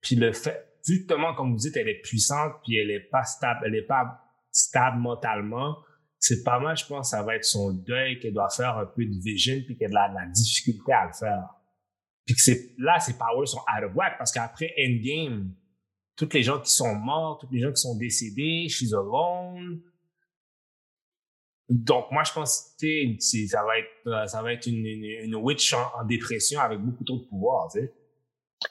Puis 0.00 0.16
le 0.16 0.32
fait, 0.32 0.70
justement, 0.86 1.34
comme 1.34 1.52
vous 1.52 1.58
dites, 1.58 1.76
elle 1.76 1.88
est 1.88 2.02
puissante, 2.02 2.54
puis 2.64 2.76
elle 2.76 2.90
est 2.90 3.08
pas 3.10 3.24
stable, 3.24 3.60
elle 3.66 3.74
est 3.76 3.86
pas 3.86 4.20
stable 4.50 4.98
mentalement. 4.98 5.76
C'est 6.18 6.42
pas 6.42 6.58
mal, 6.58 6.76
je 6.76 6.84
pense, 6.84 7.10
ça 7.10 7.22
va 7.22 7.36
être 7.36 7.44
son 7.44 7.72
deuil 7.72 8.18
qu'elle 8.18 8.34
doit 8.34 8.50
faire 8.50 8.76
un 8.76 8.86
peu 8.86 9.04
de 9.04 9.22
vision, 9.22 9.56
puis 9.64 9.76
qu'elle 9.76 9.96
a 9.96 10.10
de 10.10 10.14
la 10.14 10.26
difficulté 10.26 10.92
à 10.92 11.06
le 11.06 11.12
faire. 11.12 11.48
Puis 12.26 12.34
que 12.34 12.82
là, 12.82 13.00
ses 13.00 13.16
powers 13.16 13.48
sont 13.48 13.60
out 13.60 13.84
of 13.84 13.94
whack, 13.94 14.18
parce 14.18 14.32
qu'après 14.32 14.74
Endgame, 14.78 15.54
toutes 16.16 16.34
les 16.34 16.42
gens 16.42 16.60
qui 16.60 16.70
sont 16.70 16.94
morts, 16.94 17.38
toutes 17.38 17.52
les 17.52 17.60
gens 17.60 17.72
qui 17.72 17.80
sont 17.80 17.96
décédés, 17.96 18.68
she's 18.68 18.92
alone. 18.92 19.80
Donc, 21.70 22.10
moi, 22.10 22.24
je 22.24 22.32
pense 22.32 22.74
que 22.80 22.86
ça 23.46 23.62
va 23.64 23.78
être, 23.78 23.88
euh, 24.08 24.26
ça 24.26 24.42
va 24.42 24.52
être 24.52 24.66
une, 24.66 24.84
une, 24.84 25.04
une 25.04 25.36
witch 25.36 25.72
en, 25.72 26.00
en 26.00 26.04
dépression 26.04 26.58
avec 26.60 26.80
beaucoup 26.80 27.04
trop 27.04 27.18
de 27.18 27.24
pouvoir, 27.24 27.70
tu 27.72 27.80
sais. 27.80 27.94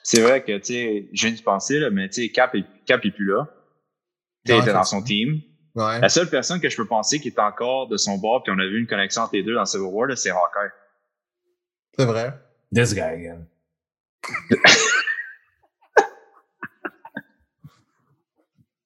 C'est 0.03 0.21
vrai 0.21 0.43
que, 0.43 0.57
tu 0.57 0.65
sais, 0.65 1.09
je 1.13 1.27
viens 1.27 1.35
de 1.35 1.41
penser, 1.41 1.79
là, 1.79 1.89
mais 1.89 2.09
tu 2.09 2.21
sais, 2.21 2.29
Cap 2.29 2.53
est, 2.55 2.65
Cap 2.85 3.03
est 3.05 3.11
plus 3.11 3.25
là. 3.25 3.47
Tu 4.45 4.53
était 4.53 4.73
dans 4.73 4.83
son 4.83 5.01
team. 5.01 5.41
Ouais. 5.75 5.99
La 6.01 6.09
seule 6.09 6.29
personne 6.29 6.59
que 6.59 6.69
je 6.69 6.75
peux 6.75 6.87
penser 6.87 7.19
qui 7.21 7.29
est 7.29 7.39
encore 7.39 7.87
de 7.87 7.95
son 7.95 8.17
bord, 8.17 8.43
puis 8.43 8.51
on 8.55 8.59
a 8.59 8.65
vu 8.67 8.79
une 8.79 8.87
connexion 8.87 9.21
entre 9.23 9.35
les 9.35 9.43
deux 9.43 9.55
dans 9.55 9.65
Civil 9.65 9.85
War, 9.87 10.09
c'est 10.17 10.31
Hawkeye. 10.31 10.71
C'est 11.97 12.05
vrai. 12.05 12.33
This 12.73 12.93
guy 12.93 12.99
again. 13.01 13.47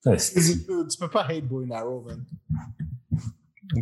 Tu, 0.03 0.97
peux- 0.99 1.09
pas 1.09 1.23
hate 1.29 1.45
Boy 1.45 1.71
Arrow, 1.71 2.01
man. 2.01 2.25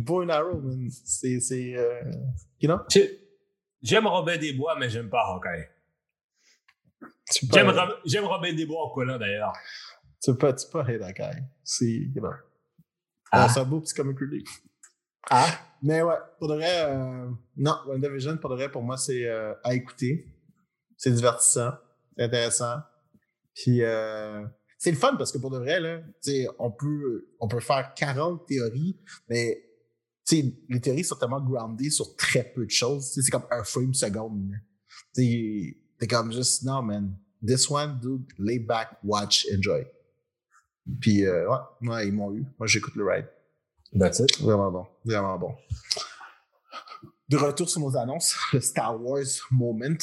Boy 0.00 0.30
Arrow, 0.30 0.60
man, 0.60 0.88
c'est. 1.04 1.40
c'est 1.40 1.74
euh, 1.76 2.00
you 2.60 2.68
know? 2.68 2.78
J'ai- 2.90 3.18
J'aime 3.82 4.06
Robin 4.06 4.36
des 4.36 4.52
Bois, 4.52 4.76
mais 4.78 4.88
j'aime 4.88 5.10
pas 5.10 5.22
Hawkeye. 5.26 5.66
J'aime 7.52 7.66
pas, 7.66 7.84
Rob- 7.86 7.98
j'aime 8.04 8.24
Robin 8.24 8.52
des 8.52 8.64
Bois 8.66 8.84
en 8.84 8.90
collant 8.90 9.18
d'ailleurs. 9.18 9.52
tu 10.22 10.30
peux 10.32 10.38
pas, 10.38 10.52
tu 10.52 10.66
peux 10.70 10.78
pas 10.84 10.88
hate 10.88 11.02
Hawkeye. 11.02 11.42
C'est. 11.64 11.90
You 11.90 12.20
know. 12.20 12.30
Ah. 13.32 13.48
C'est 13.48 13.60
un 13.60 13.64
beau 13.64 13.80
petit 13.80 13.94
comic 13.94 14.18
relief. 14.18 14.48
Ah? 15.30 15.46
Mais 15.82 16.02
ouais, 16.02 16.14
pour 16.38 16.48
de 16.48 16.54
vrai, 16.54 16.84
euh, 16.84 17.28
non, 17.56 17.74
WandaVision, 17.86 18.36
pour 18.38 18.50
de 18.50 18.54
vrai, 18.56 18.70
pour 18.70 18.82
moi, 18.82 18.96
c'est 18.96 19.26
euh, 19.26 19.54
à 19.64 19.74
écouter. 19.74 20.26
C'est 20.96 21.10
divertissant, 21.12 21.72
c'est 22.16 22.22
intéressant. 22.24 22.76
Puis, 23.54 23.82
euh, 23.82 24.44
c'est 24.78 24.90
le 24.92 24.96
fun 24.96 25.16
parce 25.16 25.32
que 25.32 25.38
pour 25.38 25.50
de 25.50 25.58
vrai, 25.58 25.80
là, 25.80 26.00
on 26.60 26.70
peut, 26.70 27.26
on 27.40 27.48
peut 27.48 27.58
faire 27.60 27.92
40 27.94 28.46
théories, 28.46 28.96
mais 29.28 29.64
sais, 30.36 30.54
les 30.68 30.80
théories 30.80 31.04
sont 31.04 31.16
tellement 31.16 31.40
groundées 31.40 31.90
sur 31.90 32.16
très 32.16 32.44
peu 32.44 32.64
de 32.64 32.70
choses. 32.70 33.12
C'est 33.12 33.30
comme 33.30 33.46
un 33.50 33.64
frame 33.64 33.94
seconde. 33.94 34.52
T'es 35.14 35.76
comme 36.08 36.32
juste, 36.32 36.62
non, 36.64 36.82
man, 36.82 37.16
this 37.46 37.70
one, 37.70 37.98
dude, 38.00 38.26
lay 38.38 38.58
back, 38.58 38.98
watch, 39.04 39.46
enjoy. 39.54 39.86
Puis, 41.00 41.24
euh, 41.24 41.48
ouais, 41.48 41.88
ouais, 41.88 42.08
ils 42.08 42.12
m'ont 42.12 42.34
eu. 42.34 42.44
Moi, 42.58 42.66
j'écoute 42.66 42.94
le 42.96 43.04
ride. 43.04 43.28
That's 43.98 44.20
it. 44.20 44.40
Vraiment 44.40 44.70
bon. 44.70 44.86
Vraiment 45.04 45.38
bon. 45.38 45.54
De 47.28 47.36
retour 47.36 47.68
sur 47.68 47.80
nos 47.80 47.96
annonces, 47.96 48.34
le 48.52 48.60
Star 48.60 49.00
Wars 49.00 49.24
moment. 49.50 49.96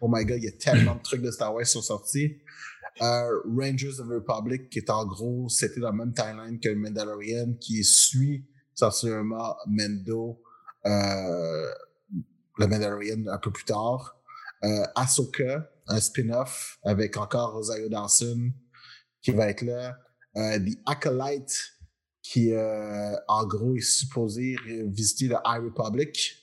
Oh 0.00 0.08
my 0.10 0.24
god, 0.24 0.38
il 0.38 0.44
y 0.44 0.48
a 0.48 0.52
tellement 0.52 0.96
de 0.96 1.02
trucs 1.02 1.22
de 1.22 1.30
Star 1.30 1.54
Wars 1.54 1.64
qui 1.64 1.70
sont 1.70 1.82
sortis. 1.82 2.38
Euh, 3.00 3.40
Rangers 3.44 4.00
of 4.00 4.08
the 4.08 4.12
Republic, 4.12 4.70
qui 4.70 4.78
est 4.78 4.90
en 4.90 5.04
gros, 5.06 5.48
c'était 5.48 5.80
dans 5.80 5.90
la 5.90 6.04
même 6.04 6.12
timeline 6.12 6.60
que 6.60 6.68
Mandalorian, 6.74 7.54
qui 7.60 7.82
suit 7.84 8.46
essentiellement 8.74 9.56
Mendo, 9.66 10.42
euh, 10.86 11.70
le 12.58 12.66
Mandalorian 12.66 13.26
un 13.28 13.38
peu 13.38 13.50
plus 13.50 13.64
tard. 13.64 14.16
Euh, 14.64 14.82
Ahsoka, 14.94 15.70
un 15.86 16.00
spin-off 16.00 16.78
avec 16.84 17.16
encore 17.16 17.52
Rosario 17.52 17.88
Dawson 17.88 18.50
qui 19.22 19.30
va 19.32 19.48
être 19.48 19.62
là. 19.62 19.96
Euh, 20.36 20.58
The 20.58 20.78
Acolyte, 20.86 21.54
qui 22.22 22.52
euh, 22.52 23.14
en 23.28 23.46
gros 23.46 23.76
est 23.76 23.80
supposé 23.80 24.56
visiter 24.86 25.28
le 25.28 25.36
High 25.44 25.62
Republic. 25.62 26.40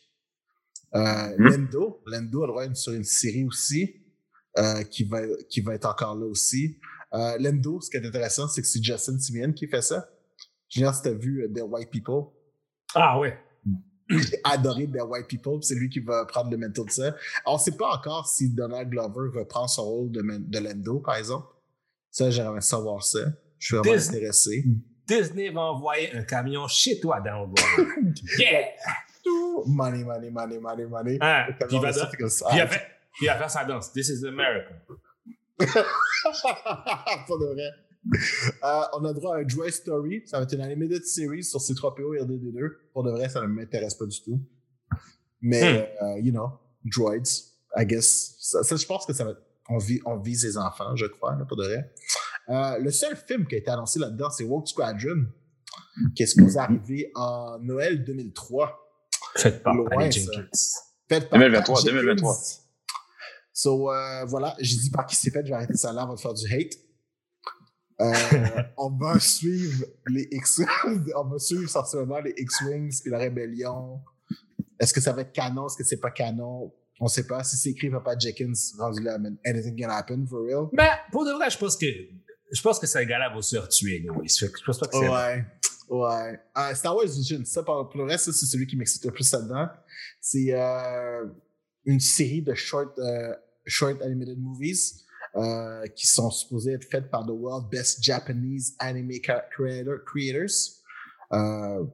Euh, 0.93 1.35
Mhm. 1.37 1.47
Lendo, 1.47 2.03
Lendo 2.05 2.43
a 2.43 2.47
le 2.47 2.51
droit 2.51 2.73
sur 2.75 2.93
une 2.93 3.03
série 3.03 3.45
aussi, 3.45 3.95
euh, 4.57 4.83
qui, 4.83 5.05
va, 5.05 5.21
qui 5.49 5.61
va 5.61 5.73
être 5.75 5.85
encore 5.85 6.15
là 6.15 6.25
aussi. 6.25 6.79
Euh, 7.13 7.37
Lendo, 7.39 7.79
ce 7.81 7.89
qui 7.89 7.97
est 7.97 8.05
intéressant, 8.05 8.47
c'est 8.47 8.61
que 8.61 8.67
c'est 8.67 8.83
Justin 8.83 9.17
Simeon 9.19 9.53
qui 9.53 9.67
fait 9.67 9.81
ça. 9.81 10.07
Je 10.71 10.79
sais 10.79 10.85
pas 10.85 10.93
si 10.93 11.01
t'as 11.03 11.11
vu 11.11 11.43
euh, 11.43 11.47
The 11.53 11.61
White 11.67 11.91
People. 11.91 12.31
Ah 12.95 13.19
ouais. 13.19 13.37
J'ai 14.09 14.39
adoré 14.43 14.87
The 14.87 15.01
White 15.07 15.27
People, 15.27 15.59
c'est 15.61 15.75
lui 15.75 15.89
qui 15.89 15.99
va 15.99 16.25
prendre 16.25 16.49
le 16.51 16.57
mentor 16.57 16.85
de 16.85 16.91
ça. 16.91 17.15
On 17.45 17.57
sait 17.57 17.77
pas 17.77 17.93
encore 17.95 18.27
si 18.27 18.49
Donald 18.49 18.89
Glover 18.89 19.29
reprend 19.39 19.67
son 19.67 19.83
rôle 19.83 20.11
de, 20.11 20.21
de 20.21 20.59
Lendo, 20.59 20.99
par 20.99 21.15
exemple. 21.15 21.47
Ça, 22.09 22.29
j'aimerais 22.29 22.59
savoir 22.61 23.03
ça. 23.03 23.19
Je 23.59 23.67
suis 23.67 23.75
vraiment 23.77 23.93
Disney. 23.93 24.17
intéressé. 24.17 24.65
Disney 25.07 25.49
va 25.49 25.61
envoyer 25.61 26.13
un 26.15 26.23
camion 26.23 26.67
chez 26.67 26.99
toi 26.99 27.21
dans 27.21 27.41
le 27.41 27.47
bois. 27.47 27.63
yeah! 28.37 28.67
Money, 29.65 30.03
money, 30.03 30.29
money, 30.29 30.59
money, 30.59 30.85
money. 30.85 31.17
Hein? 31.21 31.45
Puis 31.67 31.77
il 31.77 31.81
va 31.81 31.93
faire- 31.93 33.49
sa 33.49 33.63
danse. 33.65 33.93
This 33.93 34.09
is 34.09 34.25
America. 34.25 34.73
Pas 35.59 35.67
de 37.39 37.53
vrai. 37.53 37.69
Euh, 38.63 38.81
on 38.93 39.05
a 39.05 39.13
droit 39.13 39.35
à 39.35 39.39
un 39.39 39.43
Droid 39.43 39.69
Story. 39.69 40.23
Ça 40.25 40.37
va 40.37 40.43
être 40.43 40.53
une 40.53 40.61
animated 40.61 41.03
series 41.05 41.43
sur 41.43 41.59
C3PO 41.59 42.15
et 42.17 42.21
R2D2. 42.23 42.69
Pour 42.93 43.03
de 43.03 43.11
vrai, 43.11 43.27
ça 43.29 43.41
ne 43.41 43.47
m'intéresse 43.47 43.95
pas 43.95 44.05
du 44.05 44.21
tout. 44.21 44.39
Mais, 45.41 45.91
euh, 46.01 46.19
you 46.19 46.31
know, 46.31 46.49
droids, 46.85 47.17
I 47.75 47.85
guess. 47.85 48.35
Ça, 48.39 48.63
ça, 48.63 48.75
je 48.75 48.85
pense 48.85 49.05
que 49.05 49.13
ça 49.13 49.23
va 49.23 49.31
être- 49.31 49.43
on, 49.69 49.77
vit, 49.77 49.99
on 50.05 50.17
vise 50.17 50.43
les 50.45 50.57
enfants, 50.57 50.95
je 50.95 51.05
crois, 51.07 51.35
là, 51.35 51.45
pour 51.45 51.57
de 51.57 51.63
vrai. 51.65 51.93
Euh, 52.49 52.77
le 52.79 52.91
seul 52.91 53.15
film 53.15 53.47
qui 53.47 53.55
a 53.55 53.57
été 53.59 53.69
annoncé 53.71 53.99
là-dedans, 53.99 54.29
c'est 54.29 54.43
Rogue 54.43 54.67
Squadron, 54.67 55.25
qui 56.15 56.23
est 56.23 56.27
supposé 56.27 56.57
arriver 56.59 57.11
en 57.15 57.57
Noël 57.59 58.03
2003. 58.03 58.77
Faites 59.37 59.63
par 59.63 59.73
Loin, 59.75 60.09
ça. 60.11 60.19
Jenkins. 60.19 60.47
Fait 61.09 61.29
par 61.29 61.39
2023, 61.39 61.75
Patty 61.75 61.85
2023. 61.87 62.33
Jenkins. 62.33 62.45
So, 63.53 63.91
euh, 63.91 64.25
voilà, 64.25 64.55
j'ai 64.59 64.77
dit 64.77 64.89
par 64.89 65.05
qui 65.05 65.15
c'est 65.15 65.29
fait, 65.31 65.43
je 65.43 65.49
vais 65.49 65.55
arrêter 65.55 65.75
ça 65.77 65.93
là 65.93 66.01
avant 66.03 66.15
de 66.15 66.19
faire 66.19 66.33
du 66.33 66.45
hate. 66.51 66.73
Euh, 68.01 68.13
on 68.77 68.89
va 68.89 69.19
suivre 69.19 69.85
les 70.07 70.27
X, 70.31 70.61
on 71.15 71.23
va 71.25 71.39
suivre 71.39 71.69
sensiblement 71.69 72.19
les 72.19 72.33
X-Wings 72.37 73.01
puis 73.01 73.11
la 73.11 73.19
rébellion. 73.19 74.01
Est-ce 74.79 74.93
que 74.93 75.01
ça 75.01 75.13
va 75.13 75.21
être 75.21 75.31
canon? 75.31 75.67
Est-ce 75.67 75.77
que 75.77 75.83
c'est 75.83 75.99
pas 75.99 76.11
canon? 76.11 76.73
On 76.99 77.07
sait 77.07 77.25
pas. 77.25 77.43
Si 77.43 77.57
c'est 77.57 77.69
écrit 77.69 77.89
par 77.89 78.03
Pat 78.03 78.19
Jenkins, 78.19 78.53
rendu 78.77 79.01
là, 79.01 79.17
man, 79.17 79.37
anything 79.45 79.79
can 79.79 79.89
happen 79.89 80.25
for 80.27 80.43
real. 80.43 80.67
Mais 80.73 80.89
pour 81.11 81.25
de 81.25 81.31
vrai, 81.31 81.49
je 81.49 81.57
pense 81.57 81.77
que 81.77 81.85
je 82.51 82.61
pense 82.61 82.79
que 82.79 82.87
ce 82.87 82.99
gars-là 82.99 83.33
va 83.33 83.41
se 83.41 83.55
faire 83.55 83.67
tuer. 83.69 83.97
anyway. 83.97 84.27
Je 84.27 84.45
pense 84.65 84.79
pas 84.79 84.87
que 84.87 84.97
c'est. 84.97 85.09
Ouais. 85.09 85.45
Ouais. 85.89 86.39
Euh, 86.57 86.73
Star 86.73 86.95
Wars 86.95 87.05
Vision, 87.05 87.41
ça, 87.43 87.63
pour, 87.63 87.89
pour 87.89 87.97
le 87.99 88.05
reste, 88.05 88.31
c'est 88.31 88.45
celui 88.45 88.65
qui 88.65 88.77
m'excite 88.77 89.03
le 89.05 89.11
plus 89.11 89.29
là-dedans. 89.31 89.67
C'est 90.19 90.53
euh, 90.53 91.25
une 91.85 91.99
série 91.99 92.41
de 92.41 92.53
short, 92.53 92.97
euh, 92.97 93.35
short 93.65 94.01
animated 94.01 94.39
movies 94.39 95.03
euh, 95.35 95.85
qui 95.95 96.07
sont 96.07 96.29
supposées 96.29 96.73
être 96.73 96.83
faites 96.83 97.09
par 97.09 97.25
the 97.25 97.31
world 97.31 97.69
best 97.69 98.03
Japanese 98.03 98.75
anime 98.79 99.13
creators. 99.21 100.81
Euh, 101.31 101.85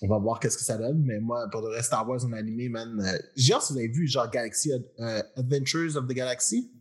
on 0.00 0.08
va 0.08 0.18
voir 0.18 0.40
qu'est-ce 0.40 0.58
que 0.58 0.64
ça 0.64 0.76
donne, 0.76 1.00
mais 1.04 1.20
moi, 1.20 1.48
pour 1.52 1.60
le 1.60 1.68
reste, 1.68 1.86
Star 1.86 2.08
Wars 2.08 2.24
en 2.24 2.32
animé, 2.32 2.68
man, 2.68 3.00
euh, 3.00 3.18
j'ai 3.36 3.54
si 3.60 3.72
vous 3.72 3.78
avez 3.78 3.88
vu, 3.88 4.08
genre, 4.08 4.28
Galaxy, 4.28 4.72
euh, 4.72 5.22
Adventures 5.36 5.96
of 5.96 6.08
the 6.08 6.12
Galaxy. 6.12 6.72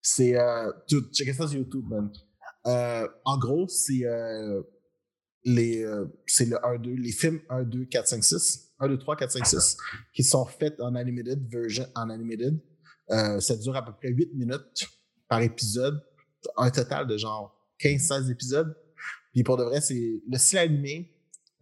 C'est, 0.00 0.36
tout, 0.86 1.02
checkez 1.12 1.32
ça 1.32 1.48
sur 1.48 1.58
YouTube, 1.58 1.86
man. 1.88 2.12
En 3.24 3.38
gros, 3.38 3.66
c'est, 3.66 4.04
les, 5.44 5.84
c'est 6.26 6.44
le 6.44 6.64
1, 6.64 6.78
2, 6.78 6.90
les 6.90 7.10
films 7.10 7.40
1, 7.48 7.64
2, 7.64 7.86
4, 7.86 8.06
5, 8.06 8.22
6, 8.22 8.74
1, 8.78 8.88
2, 8.88 8.98
3, 8.98 9.16
4, 9.16 9.32
5, 9.32 9.46
6, 9.46 9.76
qui 10.12 10.22
sont 10.22 10.44
faits 10.44 10.78
en 10.80 10.94
animated 10.94 11.48
version, 11.48 11.86
en 11.96 12.10
animated. 12.10 12.60
Euh, 13.10 13.40
ça 13.40 13.56
dure 13.56 13.76
à 13.76 13.84
peu 13.84 13.92
près 13.92 14.08
8 14.10 14.34
minutes 14.34 14.88
par 15.28 15.40
épisode, 15.42 16.02
un 16.56 16.70
total 16.70 17.06
de 17.06 17.16
genre 17.16 17.54
15-16 17.80 18.30
épisodes. 18.30 18.76
Puis 19.32 19.42
pour 19.42 19.56
de 19.56 19.64
vrai, 19.64 19.80
c'est 19.80 20.22
le 20.30 20.38
style 20.38 20.58
animé, 20.58 21.10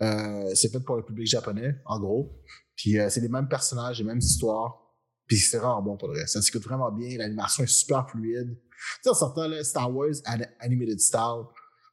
euh, 0.03 0.55
c'est 0.55 0.71
fait 0.71 0.81
pour 0.81 0.97
le 0.97 1.05
public 1.05 1.27
japonais, 1.27 1.75
en 1.87 1.99
gros. 1.99 2.41
Puis 2.77 2.99
euh, 2.99 3.09
c'est 3.09 3.21
les 3.21 3.29
mêmes 3.29 3.49
personnages, 3.49 3.99
les 3.99 4.05
mêmes 4.05 4.19
histoires. 4.19 4.79
Puis 5.27 5.39
c'est 5.39 5.59
vraiment 5.59 5.83
bon 5.83 5.97
pour 5.97 6.09
le 6.09 6.15
reste. 6.21 6.35
Ça 6.35 6.43
s'écoute 6.43 6.65
vraiment 6.65 6.91
bien, 6.93 7.17
l'animation 7.19 7.65
est 7.65 7.69
super 7.69 8.09
fluide. 8.11 8.55
Tu 8.57 9.01
sais, 9.03 9.11
en 9.11 9.15
sortant 9.15 9.47
là, 9.47 9.63
Star 9.65 9.95
Wars 9.95 10.11
an- 10.27 10.41
Animated 10.61 11.01
Style, 11.01 11.45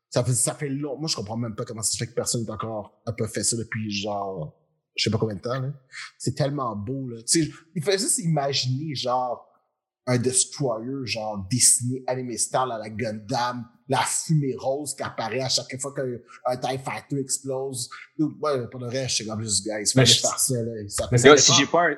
ça 0.10 0.24
fait, 0.24 0.34
ça 0.34 0.58
long. 0.62 0.98
Moi, 0.98 1.08
je 1.08 1.16
comprends 1.16 1.38
même 1.38 1.56
pas 1.56 1.64
comment 1.64 1.84
ça 1.84 1.92
se 1.92 1.98
fait 1.98 2.08
que 2.08 2.16
personne 2.16 2.44
n'est 2.44 2.50
encore 2.50 3.00
un 3.06 3.14
peu 3.14 3.28
fait 3.28 3.44
ça 3.44 3.56
depuis 3.56 3.92
genre, 3.92 4.56
je 5.00 5.04
sais 5.06 5.10
pas 5.12 5.18
combien 5.18 5.36
de 5.36 5.42
temps, 5.42 5.60
là. 5.60 5.70
C'est 6.18 6.36
tellement 6.36 6.76
beau, 6.76 7.08
là. 7.10 7.22
Tu 7.22 7.46
sais, 7.46 7.52
il 7.76 7.84
faut 7.84 7.92
juste 7.92 8.20
imaginer, 8.20 8.94
genre, 8.96 9.46
un 10.06 10.18
destroyer, 10.18 11.06
genre, 11.06 11.46
dessiné, 11.50 12.04
animé 12.08 12.38
style 12.38 12.70
à 12.72 12.78
la 12.78 12.90
Gundam, 12.90 13.66
la 13.88 14.00
fumée 14.00 14.56
rose 14.58 14.96
qui 14.96 15.04
apparaît 15.04 15.40
à 15.42 15.50
chaque 15.50 15.80
fois 15.80 15.94
qu'un 15.94 16.04
un 16.46 16.58
TIE 16.58 16.78
Fighter 16.84 17.20
explose. 17.20 17.90
Ouais, 18.18 18.68
pour 18.70 18.80
le 18.80 18.88
reste, 18.88 19.12
je 19.12 19.16
sais 19.24 19.26
comme 19.26 19.42
juste, 19.44 19.64
guys, 19.66 19.92
fallait 19.94 20.06
je- 20.06 20.20
faire 20.20 20.40
ça, 20.40 20.56
là. 20.56 20.72
Ça 20.90 21.08
Mais 21.12 21.38
si 21.38 21.54
j'ai 21.54 21.66
pas 21.68 21.90
un, 21.90 21.96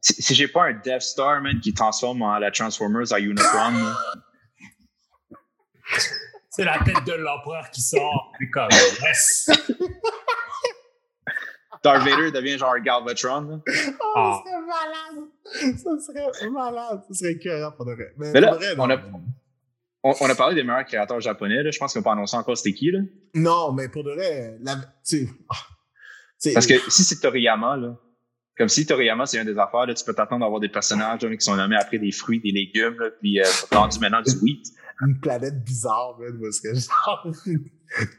si, 0.00 0.14
si 0.22 0.34
j'ai 0.34 0.48
pas 0.48 0.66
un 0.68 0.74
Death 0.74 1.02
Star, 1.02 1.42
man, 1.42 1.60
qui 1.60 1.74
transforme 1.74 2.22
en 2.22 2.38
la 2.38 2.50
Transformers 2.50 3.12
à 3.12 3.18
Unicron, 3.20 3.70
là. 3.72 3.96
C'est 6.50 6.64
la 6.64 6.78
tête 6.84 7.04
de 7.06 7.12
l'empereur 7.12 7.70
qui 7.70 7.80
sort. 7.80 8.32
C'est 8.40 8.50
comme, 8.50 8.68
yes. 9.02 9.50
Darth 11.82 12.02
Vader 12.06 12.30
devient 12.30 12.58
genre 12.58 12.74
Galvatron, 12.84 13.40
là. 13.42 13.58
Oh, 14.02 14.12
Ah. 14.16 14.42
ça 14.44 14.50
serait 14.50 14.60
malade! 14.66 15.76
Ça 15.78 15.98
serait 16.00 16.50
malade! 16.50 17.00
Ça 17.08 17.14
serait 17.14 17.32
écœurant 17.32 17.72
pour 17.72 17.86
de 17.86 17.92
vrai. 17.92 18.12
Mais, 18.18 18.32
Mais 18.32 18.40
là, 18.40 18.54
vrai, 18.54 18.66
on 18.78 18.90
a- 18.90 19.00
On, 20.02 20.14
on 20.18 20.30
a 20.30 20.34
parlé 20.34 20.54
des 20.54 20.62
meilleurs 20.62 20.84
créateurs 20.86 21.20
japonais, 21.20 21.62
là. 21.62 21.70
Je 21.70 21.78
pense 21.78 21.92
qu'on 21.92 22.00
n'a 22.00 22.04
pas 22.04 22.12
annoncé 22.12 22.34
encore 22.36 22.56
c'était 22.56 22.72
qui, 22.74 22.90
là. 22.90 23.00
Non, 23.34 23.72
mais 23.72 23.88
pour 23.88 24.02
de 24.04 24.12
vrai, 24.12 24.56
la, 24.62 24.76
tu 24.76 24.80
sais, 25.02 25.28
ah, 25.50 26.52
Parce 26.54 26.66
que 26.66 26.74
si 26.90 27.04
c'est 27.04 27.20
Toriyama, 27.20 27.76
là, 27.76 27.96
comme 28.56 28.68
si 28.68 28.86
Toriyama, 28.86 29.26
c'est 29.26 29.38
une 29.38 29.44
des 29.44 29.58
affaires, 29.58 29.86
là, 29.86 29.92
tu 29.94 30.02
peux 30.04 30.14
t'attendre 30.14 30.42
à 30.42 30.46
avoir 30.46 30.60
des 30.60 30.68
personnages 30.70 31.22
là, 31.22 31.34
qui 31.36 31.44
sont 31.44 31.54
nommés 31.56 31.76
après 31.76 31.98
des 31.98 32.12
fruits, 32.12 32.40
des 32.40 32.50
légumes, 32.50 32.96
là, 32.98 33.10
puis 33.20 33.40
euh, 33.40 33.44
rendu 33.72 33.98
maintenant 34.00 34.22
du 34.22 34.32
wheat. 34.42 34.62
Une 35.06 35.18
planète 35.20 35.62
bizarre, 35.64 36.16
man, 36.18 36.38
parce 36.40 36.60
que 36.60 36.74
genre, 36.74 37.26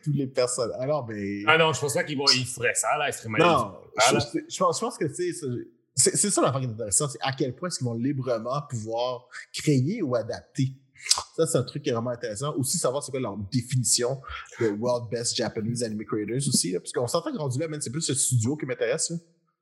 tous 0.03 0.11
les 0.13 0.27
personnes. 0.27 0.71
Alors, 0.79 1.07
mais. 1.07 1.43
Ah 1.47 1.57
non, 1.57 1.71
je 1.73 1.79
pense 1.79 1.93
pas 1.93 2.03
qu'ils 2.03 2.17
vont, 2.17 2.25
ils 2.35 2.45
feraient 2.45 2.75
ça, 2.75 2.97
là. 2.97 3.09
Ils 3.09 3.29
mal. 3.29 3.41
non, 3.41 3.73
Ah, 3.97 4.03
je, 4.09 4.13
là. 4.15 4.19
je- 4.33 4.39
je 4.53 4.57
pense, 4.57 4.77
je 4.79 4.81
pense 4.85 4.97
que 4.97 5.05
tu 5.05 5.13
sais, 5.15 5.33
c'est- 5.33 5.67
c'est 5.95 6.15
c'est 6.17 6.29
ça 6.29 6.41
l'affaire 6.41 6.61
qui 6.61 6.67
est 6.67 6.71
intéressante, 6.71 7.11
c'est 7.11 7.21
à 7.21 7.33
quel 7.33 7.55
point 7.55 7.67
est-ce 7.67 7.77
qu'ils 7.79 7.87
vont 7.87 7.93
librement 7.93 8.61
pouvoir 8.69 9.27
créer 9.53 10.01
ou 10.01 10.15
adapter. 10.15 10.69
Ça, 11.35 11.47
c'est 11.47 11.57
un 11.57 11.63
truc 11.63 11.81
qui 11.83 11.89
est 11.89 11.93
vraiment 11.93 12.11
intéressant. 12.11 12.53
Aussi, 12.57 12.77
savoir 12.77 13.01
c'est 13.03 13.11
quoi 13.11 13.19
leur 13.19 13.35
définition 13.51 14.21
de 14.59 14.67
World 14.69 15.09
Best 15.09 15.35
Japanese 15.35 15.81
Anime 15.83 16.05
Creators 16.05 16.47
aussi. 16.47 16.71
Là, 16.73 16.79
parce 16.79 16.91
qu'on 16.91 17.07
s'entend 17.07 17.31
que 17.31 17.37
rendu 17.37 17.57
là, 17.59 17.67
man, 17.67 17.81
c'est 17.81 17.89
plus 17.89 18.07
le 18.07 18.13
studio 18.15 18.55
qui 18.55 18.65
m'intéresse. 18.67 19.11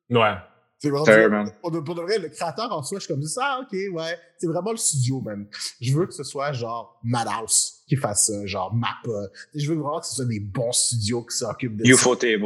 là. 0.09 0.19
Ouais. 0.19 0.37
C'est 0.81 0.89
vraiment 0.89 1.05
Fair, 1.05 1.29
man. 1.29 1.51
pour, 1.61 1.71
de, 1.71 1.79
pour 1.81 1.93
de 1.93 2.01
vrai, 2.01 2.19
le 2.19 2.29
créateur 2.29 2.71
en 2.71 2.81
soi, 2.83 2.99
je 2.99 3.03
suis 3.03 3.13
comme 3.13 3.21
ça, 3.23 3.41
ah, 3.43 3.59
ok, 3.61 3.77
ouais. 3.93 4.17
C'est 4.37 4.47
vraiment 4.47 4.71
le 4.71 4.77
studio, 4.77 5.19
man. 5.19 5.45
Je 5.81 5.93
veux 5.93 6.05
que 6.07 6.13
ce 6.13 6.23
soit 6.23 6.53
genre 6.53 6.97
Madhouse 7.03 7.81
qui 7.85 7.97
fasse 7.97 8.27
ça, 8.27 8.45
genre 8.45 8.73
Mappa. 8.73 9.27
Je 9.53 9.67
veux 9.69 9.75
vraiment 9.77 9.99
que 9.99 10.05
ce 10.07 10.15
soit 10.15 10.25
des 10.25 10.39
bons 10.39 10.71
studios 10.71 11.23
qui 11.25 11.35
s'occupent 11.35 11.75
de 11.75 11.83
ça. 11.83 11.91
UFO 11.91 12.15
Table. 12.15 12.45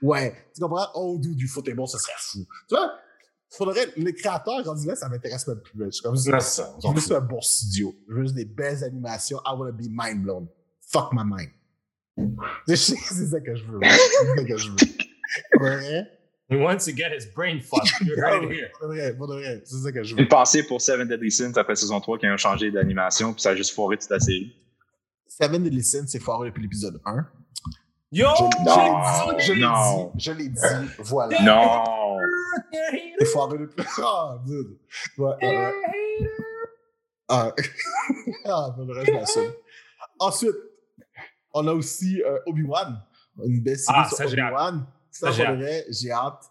Ouais. 0.00 0.34
Tu 0.54 0.62
comprends? 0.62 0.86
Oh, 0.94 1.18
dude, 1.20 1.36
du 1.36 1.46
football, 1.48 1.86
ce 1.86 1.98
serait 1.98 2.12
fou. 2.16 2.46
Tu 2.66 2.74
vois? 2.74 2.92
Faudrait, 3.50 3.88
les 3.96 4.14
créateurs, 4.14 4.62
quand 4.64 4.76
là, 4.86 4.94
ça 4.96 5.08
m'intéresse 5.10 5.46
même 5.46 5.60
plus. 5.60 5.84
Je 5.86 5.90
suis 5.90 6.02
comme 6.02 6.16
ça. 6.16 6.40
Ça. 6.40 6.74
Je 6.82 6.88
veux 6.88 6.94
juste 6.94 7.12
un 7.12 7.20
bon 7.20 7.40
studio. 7.42 7.94
Je 8.08 8.14
veux 8.14 8.22
juste 8.22 8.36
des 8.36 8.44
belles 8.46 8.82
animations. 8.84 9.38
I 9.44 9.54
wanna 9.54 9.72
be 9.72 9.88
mind 9.90 10.22
blown. 10.22 10.48
Fuck 10.88 11.12
my 11.12 11.24
mind. 11.24 11.50
C'est 12.68 12.76
c'est 12.76 13.26
ça 13.26 13.40
que 13.40 13.54
je 13.54 13.64
veux. 13.64 13.78
ouais. 13.78 13.88
C'est 13.90 14.36
ça 14.36 14.44
que 14.44 14.56
je 14.56 14.70
veux. 14.70 14.76
Ouais. 15.60 16.04
Wants 16.50 16.84
to 16.86 16.92
get 16.92 17.12
his 17.12 17.26
brain 17.26 17.60
fucked. 17.60 17.92
Right 18.18 18.42
here. 18.50 18.70
De 18.80 18.86
vrai, 18.86 19.62
c'est 19.64 19.76
ça 19.76 19.92
que 19.92 20.02
je 20.02 20.14
veux. 20.14 20.20
Une 20.22 20.28
pensée 20.28 20.64
pour 20.64 20.80
Seven 20.80 21.06
Deadly 21.06 21.30
Sins 21.30 21.52
après 21.56 21.76
saison 21.76 22.00
3 22.00 22.18
qui 22.18 22.26
a 22.26 22.36
changé 22.36 22.70
d'animation, 22.72 23.32
puis 23.32 23.42
ça 23.42 23.50
a 23.50 23.54
juste 23.54 23.72
foiré 23.72 23.96
toute 23.96 24.10
la 24.10 24.18
série. 24.18 24.54
Seven 25.28 25.62
Deadly 25.62 25.82
Sins, 25.84 26.06
c'est 26.08 26.18
foiré 26.18 26.48
depuis 26.48 26.62
l'épisode 26.62 27.00
1. 27.04 27.26
Yo! 28.12 28.26
Non, 28.66 29.38
Je 29.38 29.52
l'ai 29.52 29.60
non. 29.60 30.10
dit, 30.16 30.24
je 30.24 30.32
l'ai 30.32 30.48
dit, 30.48 30.60
voilà. 30.98 31.40
Non! 31.42 32.18
C'est 33.20 33.24
foiré 33.26 33.58
depuis. 33.58 33.84
Ah, 34.02 34.36
dude. 34.44 34.76
Ouais, 35.16 35.30
ouais, 35.40 35.56
ouais. 35.56 35.72
Ah, 37.28 37.54
ah 38.46 38.74
je 38.76 39.12
m'assume. 39.12 39.52
Ensuite, 40.18 40.56
on 41.54 41.66
a 41.68 41.72
aussi 41.72 42.20
euh, 42.22 42.38
Obi-Wan. 42.46 43.00
Une 43.44 43.62
belle 43.62 43.78
série 43.78 43.98
Ah, 44.02 44.08
sur 44.08 44.26
Obi-Wan. 44.26 44.84
Ça, 45.10 45.32
pour 45.32 45.56
vrai, 45.56 45.84
j'ai 45.90 46.10
hâte. 46.10 46.44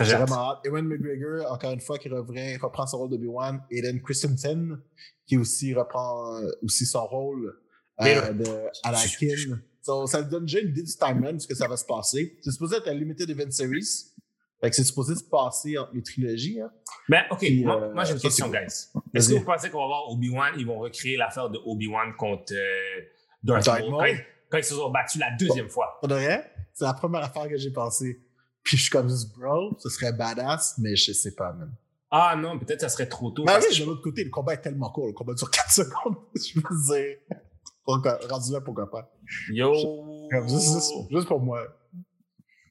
J'ai 0.00 0.16
vraiment 0.16 0.50
hâte. 0.50 0.58
Ewan 0.64 0.86
McGregor, 0.86 1.50
encore 1.52 1.70
une 1.70 1.80
fois, 1.80 1.98
qui 1.98 2.08
revient, 2.08 2.56
reprend 2.56 2.86
son 2.86 2.98
rôle 2.98 3.10
d'Obi-Wan. 3.10 3.62
Aiden 3.70 4.02
Christensen, 4.02 4.78
qui 5.26 5.36
aussi 5.36 5.72
reprend 5.72 6.36
euh, 6.36 6.50
aussi 6.62 6.84
son 6.84 7.06
rôle 7.06 7.56
euh, 8.00 8.32
de 8.32 8.46
Anakin. 8.82 9.60
So, 9.82 10.06
ça 10.06 10.22
donne 10.22 10.46
déjà 10.46 10.60
une 10.60 10.70
idée 10.70 10.82
du 10.82 10.96
timeline, 10.96 11.36
de 11.36 11.42
ce 11.42 11.46
que 11.46 11.54
ça 11.54 11.68
va 11.68 11.76
se 11.76 11.84
passer. 11.84 12.38
C'est 12.42 12.50
supposé 12.50 12.76
être 12.76 12.88
un 12.88 12.94
Limited 12.94 13.28
Event 13.28 13.50
Series. 13.50 14.14
Fait 14.60 14.70
que 14.70 14.76
c'est 14.76 14.84
supposé 14.84 15.14
se 15.14 15.24
passer 15.24 15.76
entre 15.76 15.92
les 15.94 16.02
trilogies. 16.02 16.60
Hein. 16.60 16.70
Mais 17.08 17.24
OK, 17.30 17.40
Puis, 17.40 17.64
moi, 17.64 17.82
euh, 17.82 17.92
moi, 17.92 18.04
j'ai 18.04 18.14
une 18.14 18.18
question, 18.18 18.48
guys. 18.48 18.88
Est-ce 19.12 19.28
que 19.28 19.34
vous 19.34 19.44
pensez 19.44 19.68
qu'on 19.68 19.80
va 19.80 19.86
voir 19.86 20.10
Obi-Wan, 20.10 20.54
ils 20.56 20.66
vont 20.66 20.78
recréer 20.78 21.18
l'affaire 21.18 21.50
de 21.50 21.58
Obi-Wan 21.66 22.14
contre 22.16 22.54
euh, 22.54 23.02
Darth 23.42 23.66
Maul? 23.90 24.16
Quand, 24.54 24.58
ils- 24.58 24.64
se 24.64 24.74
sont 24.74 24.90
battus 24.90 25.20
la 25.20 25.30
deuxième 25.38 25.68
fois? 25.68 25.96
Pour 26.00 26.08
de 26.08 26.14
vrai, 26.14 26.50
c'est 26.72 26.84
la 26.84 26.94
première 26.94 27.22
affaire 27.24 27.48
que 27.48 27.56
j'ai 27.56 27.70
pensé. 27.72 28.20
Puis 28.62 28.76
je 28.76 28.82
suis 28.82 28.90
comme 28.90 29.08
juste, 29.08 29.36
bro, 29.38 29.76
ce 29.78 29.88
serait 29.90 30.12
badass, 30.12 30.76
mais 30.78 30.96
je 30.96 31.12
sais 31.12 31.34
pas, 31.34 31.52
man. 31.52 31.72
Ah 32.10 32.36
non, 32.38 32.58
peut-être 32.58 32.80
ça 32.80 32.88
serait 32.88 33.08
trop 33.08 33.30
tôt. 33.30 33.42
Mais 33.44 33.52
parce 33.52 33.66
oui, 33.68 33.74
que 33.76 33.80
de 33.82 33.86
l'autre 33.86 34.02
côté, 34.02 34.24
le 34.24 34.30
combat 34.30 34.54
est 34.54 34.60
tellement 34.60 34.90
court. 34.90 35.06
Le 35.08 35.12
combat 35.12 35.34
dure 35.34 35.50
4 35.50 35.70
secondes. 35.72 36.16
Je 36.34 36.60
veux 36.60 36.96
dire. 36.96 37.16
Pourquoi- 37.84 38.18
rendu 38.30 38.52
là, 38.52 38.60
pourquoi 38.60 38.90
pas? 38.90 39.10
Yo! 39.50 39.74
Juste, 40.48 40.72
juste- 40.74 40.92
juste 41.10 41.26
pour 41.28 41.40
moi. 41.40 41.60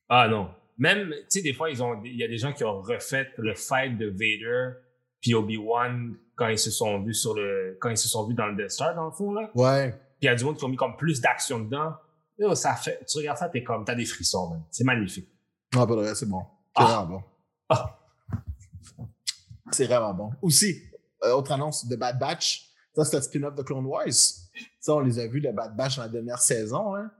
Ah 0.09 0.27
non. 0.27 0.49
Même, 0.77 1.09
tu 1.11 1.25
sais, 1.29 1.41
des 1.41 1.53
fois, 1.53 1.69
ils 1.69 1.83
ont, 1.83 2.01
il 2.03 2.15
y 2.15 2.23
a 2.23 2.27
des 2.27 2.37
gens 2.37 2.51
qui 2.53 2.63
ont 2.63 2.81
refait 2.81 3.27
le 3.37 3.53
fight 3.53 3.97
de 3.97 4.07
Vader 4.07 4.77
puis 5.21 5.35
Obi-Wan 5.35 6.15
quand 6.35 6.47
ils 6.47 6.57
se 6.57 6.71
sont 6.71 7.01
vus 7.03 7.13
sur 7.13 7.35
le, 7.35 7.77
quand 7.79 7.89
ils 7.89 7.97
se 7.97 8.09
sont 8.09 8.25
vus 8.27 8.33
dans 8.33 8.47
le 8.47 8.55
Death 8.55 8.71
Star, 8.71 8.95
dans 8.95 9.05
le 9.05 9.11
fond, 9.11 9.33
là. 9.33 9.51
Ouais. 9.53 9.93
Il 10.23 10.27
y 10.27 10.29
a 10.29 10.35
du 10.35 10.45
monde 10.45 10.57
qui 10.57 10.63
ont 10.63 10.69
mis 10.69 10.77
comme 10.77 10.95
plus 10.95 11.19
d'action 11.19 11.59
dedans. 11.59 11.95
Yo, 12.37 12.55
ça 12.55 12.75
fait, 12.75 13.05
tu 13.05 13.17
regardes 13.17 13.37
ça, 13.37 13.49
t'es 13.49 13.61
comme, 13.61 13.83
t'as 13.83 13.93
des 13.93 14.05
frissons, 14.05 14.49
man. 14.51 14.63
C'est 14.71 14.85
magnifique. 14.85 15.27
Non, 15.75 15.85
pas 15.85 15.95
de 15.95 15.99
vrai, 16.01 16.15
c'est 16.15 16.25
bon. 16.25 16.41
C'est 16.75 16.81
Ah. 16.83 16.85
vraiment 16.85 17.05
bon. 17.17 17.23
Ah. 17.67 17.99
C'est 19.71 19.85
vraiment 19.85 20.13
bon. 20.13 20.31
Aussi, 20.41 20.81
euh, 21.23 21.33
autre 21.33 21.51
annonce 21.51 21.85
de 21.87 21.95
Bad 21.97 22.17
Batch. 22.19 22.69
Ça, 22.95 23.03
c'est 23.03 23.17
le 23.17 23.21
spin-off 23.21 23.53
de 23.55 23.63
Clone 23.63 23.85
Wars. 23.85 24.05
Ça, 24.79 24.93
on 24.95 24.99
les 25.01 25.19
a 25.19 25.27
vus, 25.27 25.41
le 25.41 25.51
Bad 25.51 25.75
Batch, 25.75 25.97
dans 25.97 26.03
la 26.03 26.09
dernière 26.09 26.39
saison. 26.39 26.95
Hein. 26.95 27.11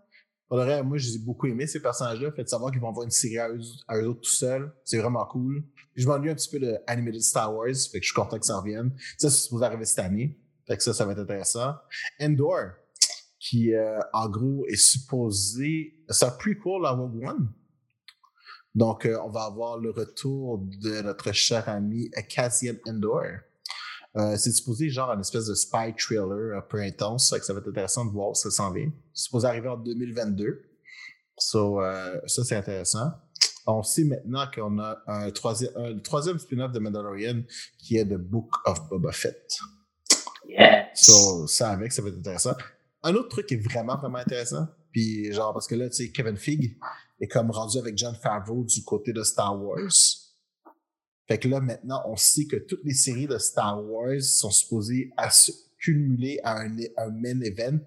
Pour 0.47 0.57
le 0.57 0.63
reste, 0.63 0.83
moi, 0.85 0.97
j'ai 0.97 1.17
beaucoup 1.19 1.47
aimé 1.47 1.67
ces 1.67 1.81
personnages-là. 1.81 2.31
Fait 2.31 2.43
de 2.43 2.49
savoir 2.49 2.71
qu'ils 2.71 2.79
vont 2.81 2.89
avoir 2.89 3.03
une 3.03 3.11
série 3.11 3.39
à 3.39 3.49
eux, 3.49 3.59
à 3.87 3.97
eux 3.97 4.07
autres 4.07 4.21
tout 4.21 4.29
seuls, 4.29 4.73
c'est 4.85 4.97
vraiment 4.99 5.25
cool. 5.25 5.63
Je 5.95 6.07
m'ennuie 6.07 6.29
un 6.29 6.35
petit 6.35 6.49
peu 6.49 6.59
de 6.59 6.77
Animated 6.87 7.21
Star 7.21 7.53
Wars, 7.53 7.67
fait 7.67 7.99
que 7.99 8.05
je 8.05 8.11
suis 8.11 8.13
content 8.13 8.39
que 8.39 8.45
ça 8.45 8.57
revienne. 8.59 8.91
Ça, 9.17 9.29
c'est 9.29 9.43
supposé 9.43 9.65
arriver 9.65 9.85
cette 9.85 9.99
année. 9.99 10.39
Fait 10.67 10.77
que 10.77 10.83
ça, 10.83 10.93
ça 10.93 11.05
va 11.05 11.11
être 11.11 11.19
intéressant. 11.19 11.73
Endor, 12.21 12.59
qui, 13.43 13.73
euh, 13.73 13.99
en 14.13 14.29
gros, 14.29 14.65
est 14.67 14.77
supposé... 14.77 15.95
C'est 16.07 16.25
un 16.25 16.31
prequel 16.31 16.85
à 16.85 16.91
Rogue 16.91 17.21
One. 17.27 17.49
Donc, 18.73 19.05
euh, 19.05 19.19
on 19.25 19.29
va 19.29 19.43
avoir 19.43 19.77
le 19.77 19.91
retour 19.91 20.59
de 20.81 21.01
notre 21.01 21.33
cher 21.33 21.67
ami 21.67 22.09
Cassian 22.29 22.75
Endor. 22.87 23.23
Euh, 24.15 24.37
c'est 24.37 24.51
supposé 24.51 24.89
genre 24.89 25.11
une 25.11 25.19
espèce 25.19 25.47
de 25.47 25.55
spy 25.55 25.93
thriller 25.97 26.57
un 26.57 26.61
peu 26.61 26.79
intense, 26.79 27.29
ça, 27.29 27.39
que 27.39 27.45
ça 27.45 27.53
va 27.53 27.59
être 27.59 27.67
intéressant 27.67 28.05
de 28.05 28.11
voir 28.11 28.35
ça 28.35 28.49
s'en 28.49 28.71
vient. 28.71 28.89
C'est 29.13 29.25
supposé 29.25 29.47
arriver 29.47 29.67
en 29.67 29.77
2022. 29.77 30.63
So, 31.37 31.81
euh, 31.81 32.21
ça, 32.27 32.45
c'est 32.45 32.55
intéressant. 32.55 33.11
On 33.67 33.83
sait 33.83 34.05
maintenant 34.05 34.45
qu'on 34.53 34.79
a 34.79 34.99
un 35.07 35.31
troisième, 35.31 35.71
un 35.75 35.99
troisième 35.99 36.39
spin-off 36.39 36.71
de 36.71 36.79
Mandalorian 36.79 37.41
qui 37.77 37.97
est 37.97 38.05
The 38.05 38.17
Book 38.17 38.51
of 38.65 38.87
Boba 38.87 39.11
Fett. 39.11 39.57
Yes! 40.47 40.87
So, 40.95 41.47
ça 41.47 41.71
avec, 41.71 41.91
ça 41.91 42.01
va 42.01 42.09
être 42.09 42.19
intéressant. 42.19 42.53
Un 43.03 43.15
autre 43.15 43.29
truc 43.29 43.47
qui 43.47 43.55
est 43.55 43.63
vraiment, 43.67 43.97
vraiment 43.97 44.19
intéressant, 44.19 44.67
puis 44.91 45.31
genre, 45.33 45.53
parce 45.53 45.67
que 45.67 45.75
là, 45.75 45.89
tu 45.89 45.95
sais, 45.95 46.11
Kevin 46.11 46.37
Feige 46.37 46.77
est 47.19 47.27
comme 47.27 47.51
rendu 47.51 47.77
avec 47.77 47.97
John 47.97 48.15
Favreau 48.15 48.63
du 48.63 48.83
côté 48.83 49.11
de 49.11 49.23
Star 49.23 49.61
Wars. 49.61 49.91
Fait 51.27 51.37
que 51.37 51.47
là, 51.47 51.61
maintenant, 51.61 52.03
on 52.05 52.15
sait 52.15 52.45
que 52.45 52.57
toutes 52.57 52.83
les 52.83 52.93
séries 52.93 53.27
de 53.27 53.37
Star 53.37 53.83
Wars 53.83 54.21
sont 54.21 54.51
supposées 54.51 55.11
à 55.17 55.29
se 55.29 55.51
cumuler 55.79 56.39
à 56.43 56.61
un, 56.61 56.69
main 56.69 57.41
event, 57.41 57.79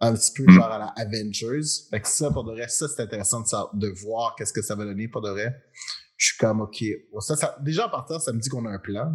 un 0.00 0.14
petit 0.14 0.32
peu 0.32 0.50
genre 0.52 0.70
à 0.70 0.78
la 0.78 0.86
Avengers. 0.96 1.86
Fait 1.90 2.00
que 2.00 2.08
ça, 2.08 2.30
pour 2.30 2.44
de 2.44 2.52
vrai, 2.52 2.68
ça, 2.68 2.88
c'est 2.88 3.02
intéressant 3.02 3.42
de, 3.74 3.88
voir 3.88 4.34
qu'est-ce 4.36 4.52
que 4.52 4.62
ça 4.62 4.74
va 4.74 4.84
donner 4.84 5.08
pour 5.08 5.20
de 5.20 5.30
vrai. 5.30 5.54
Je 6.16 6.26
suis 6.26 6.38
comme, 6.38 6.60
OK. 6.60 6.84
Ça, 7.20 7.56
déjà, 7.60 7.86
en 7.86 7.90
partant, 7.90 8.18
ça 8.18 8.32
me 8.32 8.40
dit 8.40 8.48
qu'on 8.48 8.66
a 8.66 8.70
un 8.70 8.78
plan. 8.78 9.12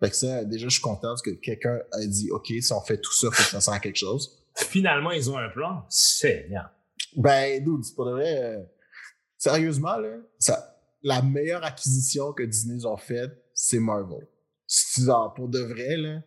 Fait 0.00 0.10
que 0.10 0.16
ça, 0.16 0.44
déjà, 0.44 0.66
je 0.68 0.72
suis 0.72 0.82
content 0.82 1.08
parce 1.08 1.22
que 1.22 1.30
quelqu'un 1.30 1.78
a 1.92 2.04
dit, 2.06 2.30
OK, 2.30 2.48
si 2.48 2.72
on 2.72 2.80
fait 2.80 3.00
tout 3.00 3.12
ça, 3.12 3.28
faut 3.30 3.42
que 3.42 3.48
ça 3.50 3.60
sert 3.60 3.74
à 3.74 3.78
quelque 3.80 3.96
chose. 3.96 4.44
Finalement, 4.56 5.10
ils 5.10 5.30
ont 5.30 5.38
un 5.38 5.48
plan. 5.48 5.84
Seigneur. 5.88 6.70
Ben, 7.16 7.62
dude, 7.62 7.84
c'est 7.84 7.94
pour 7.94 8.06
de 8.06 8.12
vrai. 8.12 8.42
euh, 8.42 8.62
sérieusement, 9.36 9.96
là, 9.96 10.16
ça, 10.38 10.80
la 11.02 11.22
meilleure 11.22 11.64
acquisition 11.64 12.32
que 12.32 12.42
Disney 12.42 12.84
ont 12.86 12.96
faite, 12.96 13.30
c'est 13.52 13.78
Marvel. 13.78 14.26
C'est 14.66 15.04
genre, 15.04 15.32
pour 15.34 15.48
de 15.48 15.60
vrai, 15.60 15.96
là, 15.96 16.22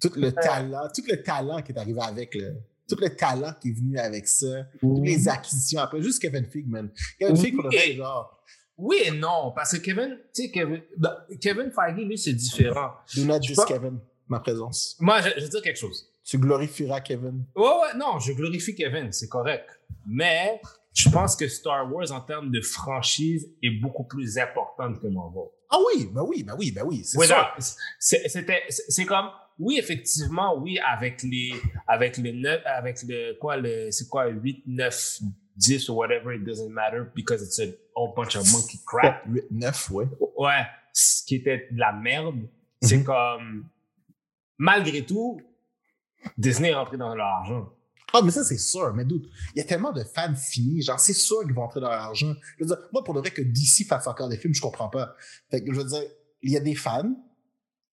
tout 0.00 0.12
le 0.16 0.32
talent, 0.32 0.88
tout 0.94 1.02
le 1.08 1.22
talent 1.22 1.62
qui 1.62 1.72
est 1.72 1.78
arrivé 1.78 2.00
avec, 2.02 2.34
là, 2.34 2.50
tout 2.88 2.96
le 3.00 3.08
talent 3.14 3.52
qui 3.60 3.70
est 3.70 3.72
venu 3.72 3.98
avec 3.98 4.26
ça, 4.26 4.66
toutes 4.80 5.04
les 5.04 5.28
acquisitions 5.28 5.80
après, 5.80 6.02
juste 6.02 6.20
Kevin 6.20 6.44
Feige, 6.46 6.66
man. 6.66 6.90
Kevin 7.18 7.36
Feige, 7.36 7.54
pour 7.54 7.64
de 7.64 7.68
vrai, 7.68 7.94
genre, 7.94 8.42
Oui 8.80 8.96
et 9.04 9.10
non, 9.10 9.52
parce 9.54 9.72
que 9.76 9.82
Kevin, 9.84 10.16
tu 10.34 10.44
sais, 10.44 10.50
Kevin, 10.50 10.80
bah, 10.96 11.26
Kevin 11.40 11.70
Feige, 11.70 11.96
lui, 12.04 12.16
c'est 12.18 12.32
différent. 12.32 12.92
do 13.14 13.24
not 13.24 13.40
pense- 13.54 13.64
Kevin, 13.66 13.98
ma 14.28 14.40
présence. 14.40 14.96
Moi, 15.00 15.20
je, 15.20 15.28
je 15.36 15.44
veux 15.44 15.48
dire 15.50 15.62
quelque 15.62 15.78
chose. 15.78 16.06
Tu 16.24 16.38
glorifieras 16.38 17.00
Kevin. 17.00 17.44
Ouais, 17.56 17.62
ouais, 17.62 17.96
non, 17.98 18.18
je 18.18 18.32
glorifie 18.32 18.74
Kevin, 18.74 19.12
c'est 19.12 19.28
correct. 19.28 19.68
Mais 20.06 20.60
je 20.94 21.08
pense 21.10 21.36
que 21.36 21.46
Star 21.48 21.92
Wars, 21.92 22.10
en 22.12 22.20
termes 22.20 22.50
de 22.50 22.60
franchise, 22.60 23.48
est 23.62 23.80
beaucoup 23.80 24.04
plus 24.04 24.38
importante 24.38 25.00
que 25.00 25.06
Marvel. 25.08 25.44
Ah 25.70 25.78
oui, 25.86 26.08
ben 26.12 26.22
oui, 26.26 26.42
ben 26.42 26.54
oui, 26.58 26.72
ben 26.72 26.82
oui, 26.86 27.02
c'est 27.04 27.18
ça. 27.26 27.54
c'est- 27.98 28.28
c'était, 28.28 28.62
c'est 28.68 28.84
c'est 28.88 29.04
comme, 29.04 29.26
oui, 29.58 29.76
effectivement, 29.78 30.56
oui, 30.58 30.78
avec 30.78 31.22
les, 31.22 31.52
avec 31.86 32.16
le 32.16 32.32
neuf, 32.32 32.60
avec 32.64 33.02
le, 33.06 33.34
quoi, 33.38 33.56
le, 33.56 33.90
c'est 33.90 34.08
quoi, 34.08 34.26
8, 34.28 34.62
9, 34.66 35.20
10 35.60 35.88
ou 35.90 35.94
whatever, 35.94 36.32
it 36.34 36.42
doesn't 36.44 36.70
matter 36.70 37.10
because 37.14 37.42
it's 37.42 37.58
a 37.60 37.72
whole 37.94 38.14
bunch 38.16 38.34
of 38.36 38.50
monkey 38.52 38.78
crap. 38.86 39.22
8, 39.28 39.44
9, 39.50 39.90
ouais. 39.90 40.06
Ouais, 40.38 40.64
ce 40.92 41.22
qui 41.24 41.36
était 41.36 41.68
de 41.70 41.78
la 41.78 41.92
merde, 41.92 42.40
c'est 42.82 42.96
Mhm. 42.98 43.04
comme, 43.04 43.68
malgré 44.58 45.04
tout, 45.04 45.40
Disney 46.38 46.70
est 46.70 46.74
rentré 46.74 46.96
dans 46.96 47.14
leur 47.14 47.26
argent. 47.26 47.68
Ah, 48.12 48.20
mais 48.24 48.30
ça, 48.32 48.42
c'est 48.42 48.58
sûr. 48.58 48.92
Mais 48.94 49.04
doute, 49.04 49.28
il 49.54 49.58
y 49.58 49.60
a 49.60 49.64
tellement 49.64 49.92
de 49.92 50.02
fans 50.02 50.34
finis. 50.34 50.82
Genre, 50.82 50.98
c'est 50.98 51.12
sûr 51.12 51.42
qu'ils 51.42 51.52
vont 51.54 51.62
entrer 51.62 51.80
dans 51.80 51.90
l'argent. 51.90 52.34
Je 52.58 52.64
veux 52.64 52.66
dire, 52.66 52.78
moi, 52.92 53.04
pour 53.04 53.14
le 53.14 53.20
vrai 53.20 53.30
que 53.30 53.40
DC 53.42 53.84
fasse 53.86 54.06
encore 54.08 54.28
des 54.28 54.36
films, 54.36 54.52
je 54.54 54.60
comprends 54.60 54.88
pas. 54.88 55.14
Fait 55.50 55.62
que, 55.62 55.72
je 55.72 55.78
veux 55.78 55.84
dire, 55.86 56.02
il 56.42 56.50
y 56.52 56.56
a 56.56 56.60
des 56.60 56.74
fans 56.74 57.14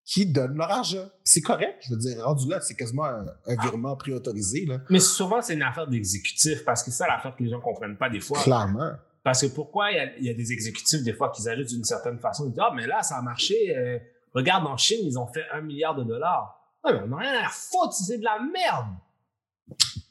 qui 0.08 0.26
donnent 0.26 0.56
leur 0.56 0.72
argent. 0.72 1.06
C'est 1.22 1.42
correct. 1.42 1.84
Je 1.86 1.94
veux 1.94 2.00
dire, 2.00 2.24
rendu 2.24 2.50
là, 2.50 2.62
c'est 2.62 2.76
quasiment 2.76 3.04
un, 3.04 3.26
un 3.46 3.62
virement 3.62 3.98
préautorisé, 3.98 4.66
là. 4.66 4.80
Mais 4.90 5.02
souvent, 5.02 5.42
c'est 5.42 5.54
une 5.54 5.62
affaire 5.62 5.86
d'exécutif 5.86 6.64
parce 6.64 6.82
que 6.82 6.92
c'est 6.92 6.98
ça 6.98 7.08
l'affaire 7.08 7.36
que 7.36 7.44
les 7.44 7.50
gens 7.50 7.60
comprennent 7.60 7.98
pas 7.98 8.10
des 8.10 8.22
fois. 8.22 8.42
Clairement. 8.42 8.94
Parce 9.22 9.42
que 9.42 9.48
pourquoi 9.48 9.92
il 9.92 9.98
y 9.98 10.00
a, 10.00 10.16
il 10.18 10.24
y 10.24 10.30
a 10.30 10.34
des 10.34 10.54
exécutifs, 10.54 11.04
des 11.04 11.12
fois, 11.12 11.30
qui 11.30 11.48
agissent 11.48 11.74
d'une 11.74 11.84
certaine 11.84 12.18
façon. 12.20 12.46
Ils 12.46 12.52
disent, 12.52 12.62
ah, 12.64 12.72
mais 12.74 12.88
là, 12.88 13.04
ça 13.04 13.18
a 13.18 13.22
marché. 13.22 13.76
euh, 13.76 14.00
regarde, 14.34 14.66
en 14.66 14.78
Chine, 14.78 15.02
ils 15.04 15.20
ont 15.20 15.28
fait 15.28 15.44
un 15.52 15.60
milliard 15.60 15.94
de 15.94 16.06
dollars. 16.06 16.58
Ouais, 16.86 16.94
mais 16.94 17.02
on 17.04 17.08
n'a 17.08 17.18
rien 17.18 17.46
à 17.46 17.50
foutre, 17.50 17.92
c'est 17.92 18.18
de 18.18 18.24
la 18.24 18.40
merde. 18.40 18.96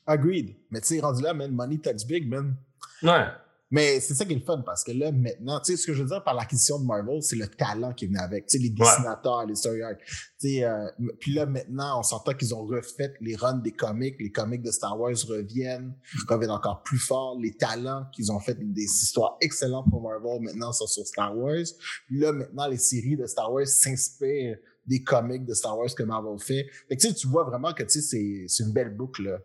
Agreed. 0.06 0.54
Mais 0.70 0.82
tu 0.82 0.88
sais, 0.88 1.00
rendu 1.00 1.22
là, 1.22 1.32
man, 1.32 1.50
money 1.52 1.78
talks 1.78 2.06
big, 2.06 2.28
man. 2.28 2.54
Ouais. 3.02 3.28
Mais 3.70 3.98
c'est 3.98 4.14
ça 4.14 4.24
qui 4.24 4.32
est 4.32 4.36
le 4.36 4.44
fun 4.44 4.62
parce 4.64 4.84
que 4.84 4.92
là, 4.92 5.10
maintenant, 5.10 5.58
tu 5.58 5.72
sais, 5.72 5.76
ce 5.76 5.86
que 5.88 5.92
je 5.92 6.02
veux 6.02 6.08
dire 6.08 6.22
par 6.22 6.34
l'acquisition 6.34 6.78
de 6.78 6.84
Marvel, 6.84 7.20
c'est 7.20 7.34
le 7.34 7.48
talent 7.48 7.92
qui 7.94 8.04
est 8.04 8.08
venu 8.08 8.18
avec. 8.20 8.46
Tu 8.46 8.58
sais, 8.58 8.62
les 8.62 8.70
dessinateurs, 8.70 9.44
les 9.44 9.56
story 9.56 9.82
arcs. 9.82 9.98
Tu 10.06 10.14
sais, 10.38 10.64
euh, 10.64 10.86
puis 11.18 11.34
là, 11.34 11.46
maintenant, 11.46 11.98
on 11.98 12.02
s'entend 12.04 12.32
qu'ils 12.34 12.54
ont 12.54 12.64
refait 12.64 13.12
les 13.20 13.34
runs 13.34 13.58
des 13.58 13.72
comics. 13.72 14.14
Les 14.20 14.30
comics 14.30 14.62
de 14.62 14.70
Star 14.70 14.98
Wars 15.00 15.10
reviennent, 15.28 15.94
reviennent 16.28 16.52
encore 16.52 16.82
plus 16.84 16.98
fort. 17.00 17.36
Les 17.40 17.56
talents 17.56 18.06
qu'ils 18.14 18.30
ont 18.30 18.38
fait, 18.38 18.54
des 18.56 18.84
histoires 18.84 19.36
excellentes 19.40 19.86
pour 19.90 20.00
Marvel, 20.00 20.40
maintenant, 20.42 20.72
sont 20.72 20.86
sur 20.86 21.04
Star 21.04 21.36
Wars. 21.36 21.64
Puis 22.06 22.20
là, 22.20 22.30
maintenant, 22.32 22.68
les 22.68 22.78
séries 22.78 23.16
de 23.16 23.26
Star 23.26 23.52
Wars 23.52 23.66
s'inspirent 23.66 24.58
des 24.86 25.02
comics 25.02 25.44
de 25.44 25.54
Star 25.54 25.76
Wars 25.76 25.92
que 25.92 26.04
Marvel 26.04 26.38
fait. 26.38 26.66
Fait 26.88 26.96
que 26.96 27.00
tu 27.02 27.08
sais, 27.08 27.14
tu 27.14 27.26
vois 27.26 27.42
vraiment 27.42 27.72
que, 27.72 27.82
tu 27.82 28.00
sais, 28.00 28.00
c'est- 28.00 28.44
c'est 28.46 28.62
une 28.62 28.72
belle 28.72 28.96
boucle, 28.96 29.22
là. 29.24 29.38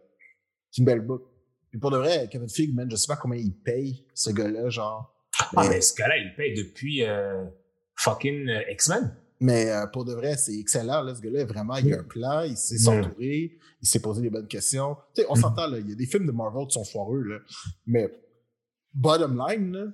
C'est 0.70 0.82
une 0.82 0.86
belle 0.86 1.02
boucle. 1.02 1.26
Puis 1.72 1.80
pour 1.80 1.90
de 1.92 1.98
vrai, 1.98 2.28
Kevin 2.30 2.50
Feige, 2.50 2.74
man, 2.74 2.90
je 2.92 2.96
sais 2.98 3.08
pas 3.08 3.16
combien 3.16 3.40
il 3.40 3.54
paye, 3.54 4.06
ce 4.14 4.30
gars-là, 4.30 4.70
genre. 4.70 5.14
Ah, 5.40 5.64
Mais- 5.64 5.70
mais 5.70 5.82
ce 5.82 5.96
gars-là, 5.96 6.18
il 6.18 6.36
paye 6.36 6.54
depuis 6.54 7.04
euh, 7.04 7.46
fucking 7.96 8.48
euh, 8.50 8.62
X-Men. 8.72 9.16
Mais 9.40 9.72
euh, 9.72 9.88
pour 9.88 10.06
de 10.06 10.14
vrai, 10.14 10.38
c'est 10.38 10.54
excellent. 10.60 11.02
Là, 11.02 11.16
ce 11.16 11.22
gars-là, 11.22 11.46
vraiment, 11.46 11.76
il 11.78 11.94
a 11.94 12.00
un 12.00 12.04
plan, 12.04 12.42
il 12.44 12.52
Mm. 12.52 12.56
s'entourer, 12.56 13.58
il 13.82 13.88
s'est 13.88 14.02
posé 14.02 14.22
les 14.22 14.30
bonnes 14.30 14.48
questions. 14.48 14.96
Tu 15.16 15.22
sais, 15.22 15.28
on 15.30 15.36
Mm. 15.36 15.42
s'entend, 15.42 15.68
là, 15.68 15.80
il 15.80 15.90
y 15.90 15.94
a 15.94 15.96
des 15.96 16.06
films 16.06 16.28
de 16.28 16.32
Marvel 16.32 16.68
qui 16.68 16.74
sont 16.74 16.84
foireux, 16.84 17.24
là. 17.24 17.38
Mais 17.88 18.12
bottom 18.94 19.42
line, 19.48 19.72
là, 19.72 19.86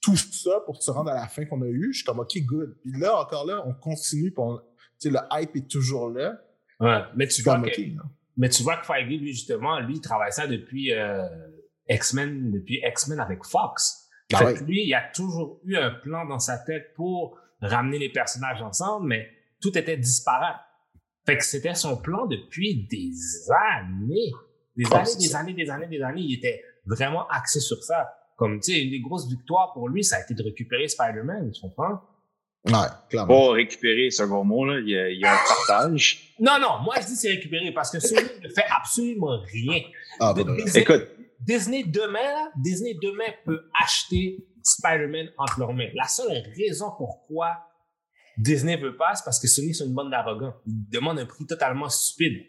tout 0.00 0.16
ça 0.16 0.60
pour 0.66 0.82
se 0.82 0.90
rendre 0.90 1.10
à 1.10 1.14
la 1.14 1.26
fin 1.28 1.44
qu'on 1.46 1.62
a 1.62 1.66
eue, 1.66 1.92
je 1.92 1.98
suis 1.98 2.04
comme, 2.04 2.20
OK, 2.20 2.36
good. 2.44 2.76
Puis 2.82 2.92
là, 3.00 3.18
encore 3.20 3.46
là, 3.46 3.62
on 3.66 3.72
continue, 3.74 4.30
puis 4.30 4.42
on- 4.42 4.58
tu 4.58 4.62
sais, 4.98 5.10
le 5.10 5.18
hype 5.32 5.56
est 5.56 5.68
toujours 5.68 6.10
là. 6.10 6.38
Ouais. 6.80 7.00
Mais 7.16 7.26
tu 7.26 7.42
vois 7.42 7.54
comme, 7.54 7.64
que, 7.64 7.70
OK. 7.70 7.78
là. 7.96 8.02
Mais 8.36 8.48
tu 8.48 8.62
vois 8.62 8.76
que 8.76 8.86
Feige, 8.86 9.06
lui, 9.06 9.32
justement, 9.32 9.78
lui, 9.80 9.94
il 9.96 10.00
travaille 10.00 10.32
ça 10.32 10.46
depuis 10.46 10.92
euh, 10.92 11.26
X-Men, 11.88 12.50
depuis 12.52 12.80
X-Men 12.84 13.20
avec 13.20 13.44
Fox. 13.44 14.08
Ah 14.32 14.38
Fait 14.38 14.54
que 14.54 14.64
lui, 14.64 14.84
il 14.86 14.94
a 14.94 15.02
toujours 15.14 15.60
eu 15.64 15.76
un 15.76 15.90
plan 15.90 16.24
dans 16.26 16.38
sa 16.38 16.58
tête 16.58 16.94
pour 16.94 17.38
ramener 17.60 17.98
les 17.98 18.08
personnages 18.08 18.62
ensemble, 18.62 19.08
mais 19.08 19.28
tout 19.60 19.76
était 19.76 19.96
disparate. 19.96 20.60
Fait 21.26 21.36
que 21.36 21.44
c'était 21.44 21.74
son 21.74 21.96
plan 21.96 22.26
depuis 22.26 22.86
des 22.90 23.12
années. 23.78 24.32
Des 24.76 24.84
Oh, 24.90 24.94
années, 24.94 25.16
des 25.18 25.36
années, 25.36 25.54
des 25.54 25.70
années, 25.70 25.86
des 25.86 26.02
années. 26.02 26.22
Il 26.22 26.34
était 26.38 26.62
vraiment 26.86 27.28
axé 27.28 27.60
sur 27.60 27.82
ça. 27.84 28.10
Comme, 28.36 28.58
tu 28.58 28.72
sais, 28.72 28.82
une 28.82 28.90
des 28.90 29.00
grosses 29.00 29.28
victoires 29.28 29.72
pour 29.74 29.88
lui, 29.88 30.02
ça 30.02 30.16
a 30.16 30.20
été 30.22 30.34
de 30.34 30.42
récupérer 30.42 30.88
Spider-Man, 30.88 31.52
tu 31.52 31.60
comprends? 31.60 32.00
Ouais, 32.64 32.72
clairement. 33.10 33.34
Pour 33.34 33.52
récupérer 33.54 34.10
ce 34.10 34.22
gros 34.22 34.44
mot, 34.44 34.64
là, 34.64 34.78
il 34.78 34.88
y 34.88 34.96
a, 34.96 35.10
il 35.10 35.20
y 35.20 35.24
a 35.24 35.32
un 35.32 35.38
partage. 35.48 36.34
Non, 36.38 36.58
non, 36.60 36.78
moi 36.84 36.94
je 37.00 37.06
dis 37.06 37.16
c'est 37.16 37.30
récupéré 37.30 37.72
parce 37.72 37.90
que 37.90 37.98
Sony 37.98 38.28
ne 38.42 38.48
fait 38.48 38.64
absolument 38.70 39.40
rien. 39.52 39.82
Ah. 40.20 40.32
Disney, 40.34 40.82
Écoute, 40.82 41.08
Disney 41.40 41.82
demain, 41.84 42.22
là, 42.22 42.52
Disney 42.56 42.94
demain 43.02 43.32
peut 43.44 43.68
acheter 43.82 44.46
Spider-Man 44.62 45.30
entre 45.38 45.58
leurs 45.58 45.72
mains. 45.72 45.88
La 45.94 46.06
seule 46.06 46.42
raison 46.56 46.92
pourquoi 46.96 47.56
Disney 48.38 48.76
veut 48.76 48.96
pas, 48.96 49.14
c'est 49.14 49.24
parce 49.24 49.40
que 49.40 49.48
Sony 49.48 49.74
sont 49.74 49.86
une 49.86 49.94
bande 49.94 50.10
d'arrogants. 50.10 50.54
Ils 50.66 50.88
demandent 50.88 51.18
un 51.18 51.26
prix 51.26 51.46
totalement 51.46 51.88
stupide. 51.88 52.46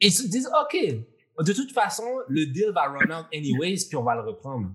Et 0.00 0.06
ils 0.06 0.12
se 0.12 0.26
disent, 0.26 0.48
OK, 0.62 0.76
de 1.44 1.52
toute 1.52 1.72
façon, 1.72 2.04
le 2.28 2.46
deal 2.46 2.72
va 2.74 2.82
run 2.82 3.20
out 3.20 3.26
anyways, 3.32 3.86
puis 3.88 3.96
on 3.96 4.02
va 4.02 4.14
le 4.14 4.22
reprendre. 4.22 4.70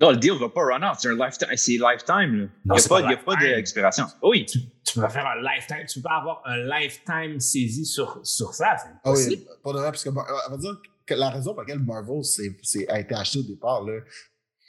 Non, 0.00 0.10
le 0.10 0.16
deal 0.16 0.32
va 0.38 0.48
pas 0.48 0.60
run 0.64 0.82
out. 0.88 0.96
C'est 0.98 1.08
un 1.08 1.14
lifetime. 1.16 1.48
C'est 1.56 1.72
lifetime. 1.72 2.36
là. 2.40 2.46
Il 2.64 2.72
n'y 2.72 2.78
a 2.78 2.82
pas, 2.82 2.88
pas 2.88 3.00
il 3.00 3.10
y 3.10 3.14
a 3.14 3.16
pas 3.16 3.36
d'expiration. 3.36 4.04
Oui. 4.22 4.44
Tu, 4.46 4.58
tu 4.84 5.00
peux 5.00 5.08
faire 5.08 5.26
un 5.26 5.42
lifetime, 5.42 5.84
tu 5.88 6.00
peux 6.00 6.08
pas 6.08 6.16
avoir 6.18 6.42
un 6.44 6.58
lifetime 6.58 7.40
saisi 7.40 7.84
sur, 7.86 8.20
sur 8.22 8.52
ça, 8.54 8.76
c'est 8.78 8.88
Ah 9.04 9.08
impossible. 9.10 9.42
oui, 9.48 9.56
pour 9.62 9.72
de 9.74 9.78
vrai, 9.78 9.90
parce 9.90 10.04
que, 10.04 10.10
on 10.10 10.12
va 10.50 10.56
dire 10.58 10.76
que 11.06 11.14
la 11.14 11.30
raison 11.30 11.52
pour 11.54 11.62
laquelle 11.62 11.78
Marvel 11.80 12.24
s'est- 12.24 12.56
s'est- 12.62 12.88
a 12.88 13.00
été 13.00 13.14
acheté 13.14 13.38
au 13.40 13.42
départ, 13.42 13.82
là, 13.84 14.00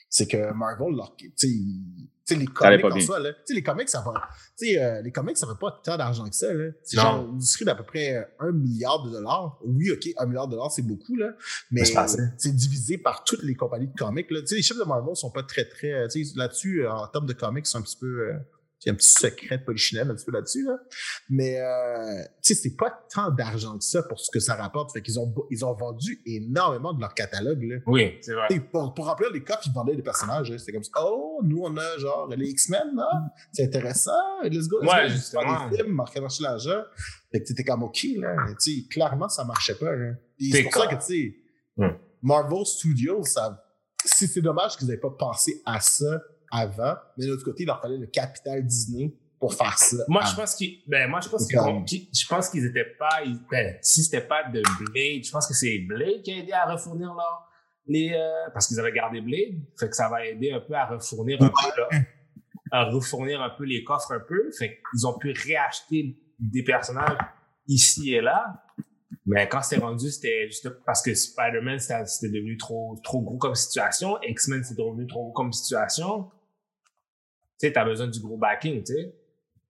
c'est 0.09 0.27
que 0.27 0.51
Marvel, 0.53 0.95
leur, 0.95 1.15
tu 1.15 1.31
sais, 1.35 1.47
ils- 1.49 2.07
tu 2.25 2.33
sais, 2.33 2.39
les 2.39 2.45
comics 2.47 2.81
en 2.85 2.89
soi, 3.05 3.19
là, 3.19 3.31
tu 3.33 3.39
sais, 3.45 3.53
les 3.53 3.63
comics, 3.63 3.87
ça 3.87 4.01
va, 4.01 4.11
euh, 4.61 5.01
les 5.01 5.11
comics, 5.13 5.37
ça 5.37 5.47
fait 5.47 5.59
pas 5.59 5.79
tant 5.83 5.95
d'argent 5.97 6.27
que 6.27 6.35
ça, 6.35 6.53
là. 6.53 6.71
C'est 6.83 6.97
genre 7.03 7.23
une 7.29 7.35
industrie 7.35 7.63
d'à 7.63 7.73
peu 7.75 7.83
près 7.85 8.15
euh, 8.17 8.23
un 8.39 8.51
milliard 8.51 9.01
de 9.03 9.11
dollars. 9.11 9.57
Oui, 9.63 9.91
OK, 9.91 10.09
un 10.17 10.25
milliard 10.25 10.47
de 10.47 10.51
dollars, 10.55 10.69
c'est 10.71 10.81
beaucoup, 10.81 11.15
là. 11.15 11.29
Mais 11.71 11.81
C'est 12.37 12.53
divisé 12.55 12.97
par 12.97 13.23
toutes 13.23 13.43
les 13.43 13.55
compagnies 13.55 13.87
de 13.87 13.97
comics, 13.97 14.29
là. 14.29 14.41
Tu 14.41 14.47
sais, 14.47 14.55
les 14.55 14.61
chiffres 14.61 14.79
de 14.79 14.85
Marvel 14.87 15.15
sont 15.15 15.31
pas 15.31 15.43
très, 15.43 15.63
très, 15.65 15.93
euh, 15.93 16.07
tu 16.09 16.25
sais, 16.25 16.33
là-dessus, 16.37 16.85
euh, 16.85 16.91
en 16.91 17.07
termes 17.07 17.27
de 17.27 17.33
comics, 17.33 17.65
c'est 17.65 17.77
un 17.77 17.81
petit 17.81 17.97
peu, 17.97 18.29
euh, 18.29 18.33
il 18.83 18.87
y 18.87 18.89
a 18.89 18.93
un 18.93 18.95
petit 18.95 19.11
secret 19.11 19.57
de 19.57 19.63
polichinelle 19.63 20.09
un 20.11 20.15
petit 20.15 20.25
peu 20.25 20.31
là-dessus, 20.31 20.63
là. 20.63 20.77
Mais, 21.29 21.59
euh, 21.59 22.21
tu 22.43 22.53
sais, 22.53 22.61
c'est 22.61 22.75
pas 22.75 22.91
tant 23.13 23.31
d'argent 23.31 23.77
que 23.77 23.83
ça 23.83 24.03
pour 24.03 24.19
ce 24.19 24.29
que 24.31 24.39
ça 24.39 24.55
rapporte. 24.55 24.93
Fait 24.93 25.01
qu'ils 25.01 25.19
ont, 25.19 25.33
ils 25.49 25.65
ont 25.65 25.73
vendu 25.73 26.21
énormément 26.25 26.93
de 26.93 27.01
leur 27.01 27.13
catalogue, 27.15 27.63
là. 27.63 27.77
Oui, 27.87 28.17
c'est 28.21 28.33
vrai. 28.33 28.47
T'sais, 28.49 28.59
Pour, 28.59 28.93
pour 28.93 29.05
remplir 29.07 29.31
les 29.31 29.43
coffres, 29.43 29.63
ils 29.65 29.73
vendaient 29.73 29.95
des 29.95 30.03
personnages. 30.03 30.51
hein. 30.51 30.57
C'était 30.57 30.73
comme 30.73 30.83
ça. 30.83 30.91
Oh, 31.01 31.41
nous, 31.43 31.61
on 31.63 31.75
a 31.75 31.97
genre 31.97 32.27
les 32.35 32.49
X-Men, 32.49 32.95
là. 32.95 33.09
C'est 33.51 33.63
intéressant. 33.65 34.11
Let's 34.43 34.67
go. 34.67 34.79
let's 34.81 34.91
Ouais, 34.93 35.03
go. 35.07 35.09
Justement. 35.13 35.69
des 35.69 35.77
films, 35.77 35.93
marquer 35.95 36.21
marcher 36.21 36.43
l'argent. 36.43 36.83
Fait 37.31 37.41
que 37.41 37.47
t'étais 37.47 37.63
comme 37.63 37.83
OK, 37.83 38.05
là. 38.17 38.35
Tu 38.61 38.81
sais, 38.81 38.87
clairement, 38.87 39.27
ça 39.27 39.43
marchait 39.43 39.75
pas. 39.75 39.91
Hein. 39.91 40.15
C'est 40.39 40.63
pour 40.63 40.73
ça 40.73 40.87
que, 40.87 40.95
tu 40.95 41.01
sais, 41.01 41.35
Hmm. 41.79 41.89
Marvel 42.23 42.65
Studios, 42.65 43.23
ça, 43.23 43.63
si 44.03 44.27
c'est 44.27 44.41
dommage 44.41 44.77
qu'ils 44.77 44.87
n'aient 44.87 44.97
pas 44.97 45.11
pensé 45.11 45.61
à 45.63 45.79
ça 45.79 46.21
avant, 46.51 46.95
mais 47.17 47.25
de 47.25 47.31
l'autre 47.31 47.43
côté, 47.43 47.63
il 47.63 47.65
leur 47.67 47.81
fallait 47.81 47.97
le 47.97 48.07
capital 48.07 48.65
Disney 48.65 49.13
pour 49.39 49.53
faire 49.53 49.77
ça. 49.77 49.97
Moi, 50.07 50.21
je 50.25 50.35
pense 50.35 50.55
qu'ils, 50.55 50.79
ben, 50.87 51.09
moi, 51.09 51.19
je 51.21 51.29
pense 51.29 51.47
qu'ils, 51.85 52.07
je 52.13 52.27
pense 52.27 52.49
qu'ils 52.49 52.65
étaient 52.65 52.95
pas, 52.97 53.21
ils- 53.25 53.39
ben, 53.51 53.75
si 53.81 54.03
c'était 54.03 54.25
pas 54.25 54.43
de 54.45 54.61
Blade, 54.79 55.23
je 55.23 55.31
pense 55.31 55.47
que 55.47 55.53
c'est 55.53 55.77
Blade 55.79 56.21
qui 56.23 56.31
a 56.31 56.37
aidé 56.37 56.51
à 56.53 56.65
refournir 56.65 57.13
leur, 57.13 57.47
les, 57.85 58.11
euh, 58.13 58.49
parce 58.53 58.67
qu'ils 58.67 58.79
avaient 58.79 58.91
gardé 58.91 59.21
Blade, 59.21 59.59
fait 59.79 59.89
que 59.89 59.95
ça 59.95 60.09
va 60.09 60.25
aider 60.25 60.51
un 60.51 60.59
peu 60.59 60.73
à 60.73 60.85
refournir 60.87 61.41
un 61.41 61.49
peu, 61.49 61.81
là, 61.81 62.01
à 62.71 62.83
refournir 62.85 63.41
un 63.41 63.51
peu 63.51 63.63
les 63.65 63.83
coffres 63.83 64.11
un 64.11 64.19
peu, 64.19 64.51
fait 64.57 64.79
qu'ils 64.91 65.05
ont 65.07 65.17
pu 65.17 65.31
réacheter 65.31 66.17
des 66.39 66.63
personnages 66.63 67.17
ici 67.67 68.13
et 68.13 68.21
là. 68.21 68.63
Mais 69.25 69.47
quand 69.49 69.61
c'est 69.61 69.77
rendu, 69.77 70.09
c'était 70.09 70.47
juste 70.47 70.69
parce 70.85 71.01
que 71.01 71.13
Spider-Man, 71.13 71.79
c'était 71.79 72.05
c'était 72.05 72.33
devenu 72.33 72.57
trop, 72.57 72.97
trop 73.03 73.21
gros 73.21 73.37
comme 73.37 73.55
situation. 73.55 74.17
X-Men, 74.21 74.63
c'est 74.63 74.77
devenu 74.77 75.05
trop 75.05 75.23
gros 75.25 75.31
comme 75.33 75.51
situation. 75.53 76.29
Tu 77.59 77.67
sais, 77.67 77.73
t'as 77.73 77.85
besoin 77.85 78.07
du 78.07 78.19
gros 78.19 78.37
backing, 78.37 78.83
tu 78.83 78.93
sais. 78.93 79.13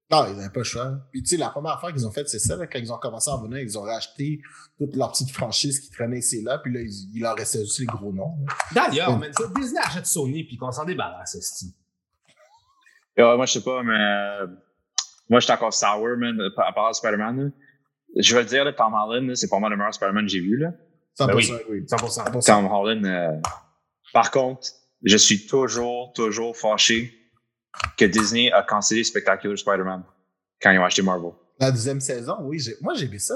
Non, 0.09 0.25
ils 0.27 0.35
n'avaient 0.37 0.49
pas 0.53 0.61
le 0.61 0.63
choix. 0.63 0.93
Puis, 1.11 1.21
tu 1.21 1.29
sais, 1.31 1.37
la 1.37 1.49
première 1.49 1.73
affaire 1.73 1.91
qu'ils 1.91 2.07
ont 2.07 2.11
faite, 2.11 2.29
c'est 2.29 2.39
ça, 2.39 2.55
là, 2.55 2.65
quand 2.65 2.79
ils 2.79 2.91
ont 2.93 2.97
commencé 2.97 3.29
à 3.29 3.33
en 3.35 3.41
venir, 3.43 3.59
ils 3.59 3.77
ont 3.77 3.81
racheté 3.81 4.41
toutes 4.77 4.95
leurs 4.95 5.11
petites 5.11 5.31
franchises 5.31 5.79
qui 5.81 5.89
traînaient 5.91 6.19
ici 6.19 6.37
et 6.39 6.41
là, 6.43 6.59
puis 6.59 6.71
là, 6.73 6.79
ils- 6.81 7.09
il 7.13 7.21
leur 7.21 7.35
restait 7.35 7.59
juste 7.59 7.79
les 7.79 7.85
gros 7.87 8.13
noms. 8.13 8.37
D'ailleurs, 8.73 9.19
Disney 9.55 9.79
achète 9.83 10.05
Sony 10.05 10.45
puis 10.45 10.55
qu'on 10.57 10.71
s'en 10.71 10.85
débarrasse. 10.85 11.65
Et 13.17 13.23
ouais, 13.23 13.35
moi, 13.35 13.45
je 13.45 13.53
sais 13.53 13.63
pas, 13.63 13.83
mais 13.83 13.95
euh, 13.99 14.47
moi, 15.29 15.39
j'étais 15.39 15.53
encore 15.53 15.73
sour, 15.73 16.07
man, 16.17 16.39
à 16.57 16.93
Spider-Man. 16.93 17.43
là. 17.45 17.49
Je 18.21 18.33
vais 18.35 18.43
le 18.43 18.47
dire, 18.47 18.63
là, 18.63 18.71
Tom 18.73 18.93
Holland, 18.93 19.35
c'est 19.35 19.49
pas 19.49 19.59
mal 19.59 19.71
le 19.71 19.77
meilleur 19.77 19.93
Spider-Man 19.93 20.25
que 20.25 20.31
j'ai 20.31 20.39
vu. 20.39 20.57
Là. 20.57 20.71
100% 21.19 21.27
Ben 21.27 21.35
oui. 21.69 21.85
100%. 21.85 22.23
100%. 22.31 22.45
Tom 22.45 22.65
Holland, 22.71 23.05
euh, 23.05 23.31
par 24.13 24.31
contre, 24.31 24.67
je 25.03 25.17
suis 25.17 25.45
toujours, 25.47 26.13
toujours 26.13 26.55
fâché 26.55 27.13
que 27.97 28.05
Disney 28.05 28.51
a 28.51 28.63
cancellé 28.63 29.03
Spectacular 29.03 29.57
Spider-Man 29.57 30.03
quand 30.61 30.71
ils 30.71 30.79
ont 30.79 30.85
acheté 30.85 31.01
Marvel. 31.01 31.31
La 31.59 31.71
deuxième 31.71 31.99
saison, 32.01 32.35
oui, 32.41 32.59
j'ai- 32.59 32.77
moi, 32.81 32.93
j'ai 32.95 33.07
vu 33.07 33.19
ça. 33.19 33.35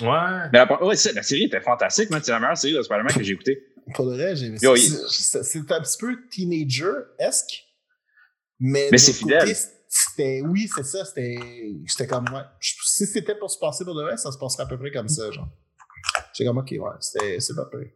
Ouais. 0.00 0.48
Mais 0.52 0.58
la, 0.64 0.82
ouais, 0.84 0.96
c'est- 0.96 1.12
la 1.12 1.22
série 1.22 1.44
était 1.44 1.60
fantastique, 1.60 2.08
man. 2.10 2.20
C'est 2.24 2.32
la 2.32 2.40
meilleure 2.40 2.56
série 2.56 2.74
de 2.74 2.82
Spider-Man 2.82 3.12
que 3.14 3.22
j'ai 3.22 3.32
écoutée. 3.34 3.62
Pour 3.94 4.06
le 4.06 4.16
reste, 4.16 4.40
j'ai 4.42 4.50
vu 4.50 4.58
Yo, 4.62 4.74
ça. 4.76 4.82
il- 4.82 5.08
C'est- 5.10 5.42
C'est 5.42 5.58
un 5.72 5.80
petit 5.80 5.98
peu 5.98 6.16
teenager-esque, 6.30 7.64
mais, 8.58 8.96
c'est 8.98 9.12
fidèle. 9.12 9.54
C'était, 9.92 10.40
oui, 10.46 10.70
c'est 10.74 10.84
ça, 10.84 11.04
c'était, 11.04 11.36
c'était 11.86 12.06
comme, 12.06 12.24
ouais. 12.32 12.42
Si 12.60 13.06
c'était 13.06 13.34
pour 13.34 13.50
se 13.50 13.58
passer 13.58 13.84
pour 13.84 13.94
le 13.94 14.04
reste, 14.04 14.22
ça 14.22 14.30
se 14.30 14.38
passerait 14.38 14.62
à 14.62 14.66
peu 14.66 14.78
près 14.78 14.92
comme 14.92 15.08
ça, 15.08 15.30
genre. 15.32 15.48
J'ai 16.32 16.44
comme, 16.44 16.58
ok, 16.58 16.70
ouais, 16.70 16.90
c'était, 17.00 17.40
c'est 17.40 17.54
pas 17.56 17.64
près. 17.64 17.92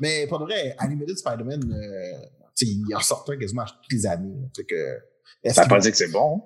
Mais 0.00 0.26
pour 0.26 0.40
le 0.40 0.46
vrai, 0.46 0.74
Animated 0.78 1.16
Spider-Man, 1.16 1.62
euh, 1.72 2.45
tu 2.56 2.66
sais, 2.66 2.72
il 2.72 2.94
en 2.94 3.00
sort 3.00 3.24
un 3.28 3.36
quasiment 3.36 3.64
toutes 3.64 3.92
les 3.92 4.06
années. 4.06 4.34
là. 4.40 4.48
Fait 4.56 4.64
que, 4.64 4.98
est-ce 5.42 5.54
Ça 5.54 5.62
veut 5.62 5.68
pas 5.68 5.78
dire 5.78 5.90
que 5.90 5.96
c'est 5.96 6.10
bon. 6.10 6.42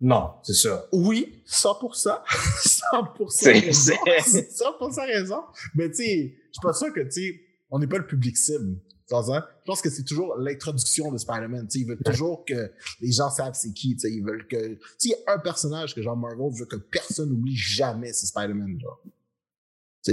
Non, 0.00 0.34
c'est 0.42 0.54
ça. 0.54 0.86
Oui, 0.92 1.42
100%. 1.46 2.20
100% 2.26 3.28
C'est- 3.28 3.52
raison. 3.52 3.94
c'est- 4.24 4.50
100% 4.50 5.06
raison. 5.06 5.42
Mais 5.74 5.88
tu 5.90 5.96
sais, 5.96 6.34
je 6.46 6.52
suis 6.52 6.62
pas 6.62 6.72
sûr 6.72 6.92
que, 6.92 7.00
tu 7.00 7.10
sais, 7.10 7.40
on 7.70 7.78
n'est 7.78 7.86
pas 7.86 7.98
le 7.98 8.06
public 8.06 8.36
cible. 8.36 8.78
Ça? 9.06 9.22
Je 9.26 9.64
pense 9.66 9.82
que 9.82 9.90
c'est 9.90 10.04
toujours 10.04 10.36
l'introduction 10.36 11.10
de 11.10 11.18
Spider-Man. 11.18 11.66
Ils 11.74 11.84
veulent 11.84 11.98
toujours 12.04 12.44
que 12.44 12.70
les 13.00 13.10
gens 13.10 13.28
savent 13.28 13.54
c'est 13.54 13.72
qui. 13.72 13.94
Tu 13.96 14.02
sais, 14.08 14.12
ils 14.12 14.22
veulent 14.22 14.46
que. 14.46 14.74
Tu 14.74 14.78
sais, 14.98 15.08
il 15.08 15.10
y 15.10 15.14
a 15.26 15.34
un 15.34 15.38
personnage 15.40 15.96
que 15.96 16.00
genre 16.00 16.16
Marvel 16.16 16.48
veut 16.56 16.64
que 16.66 16.76
personne 16.76 17.28
n'oublie 17.28 17.56
jamais, 17.56 18.12
c'est 18.12 18.26
Spider-Man. 18.26 18.78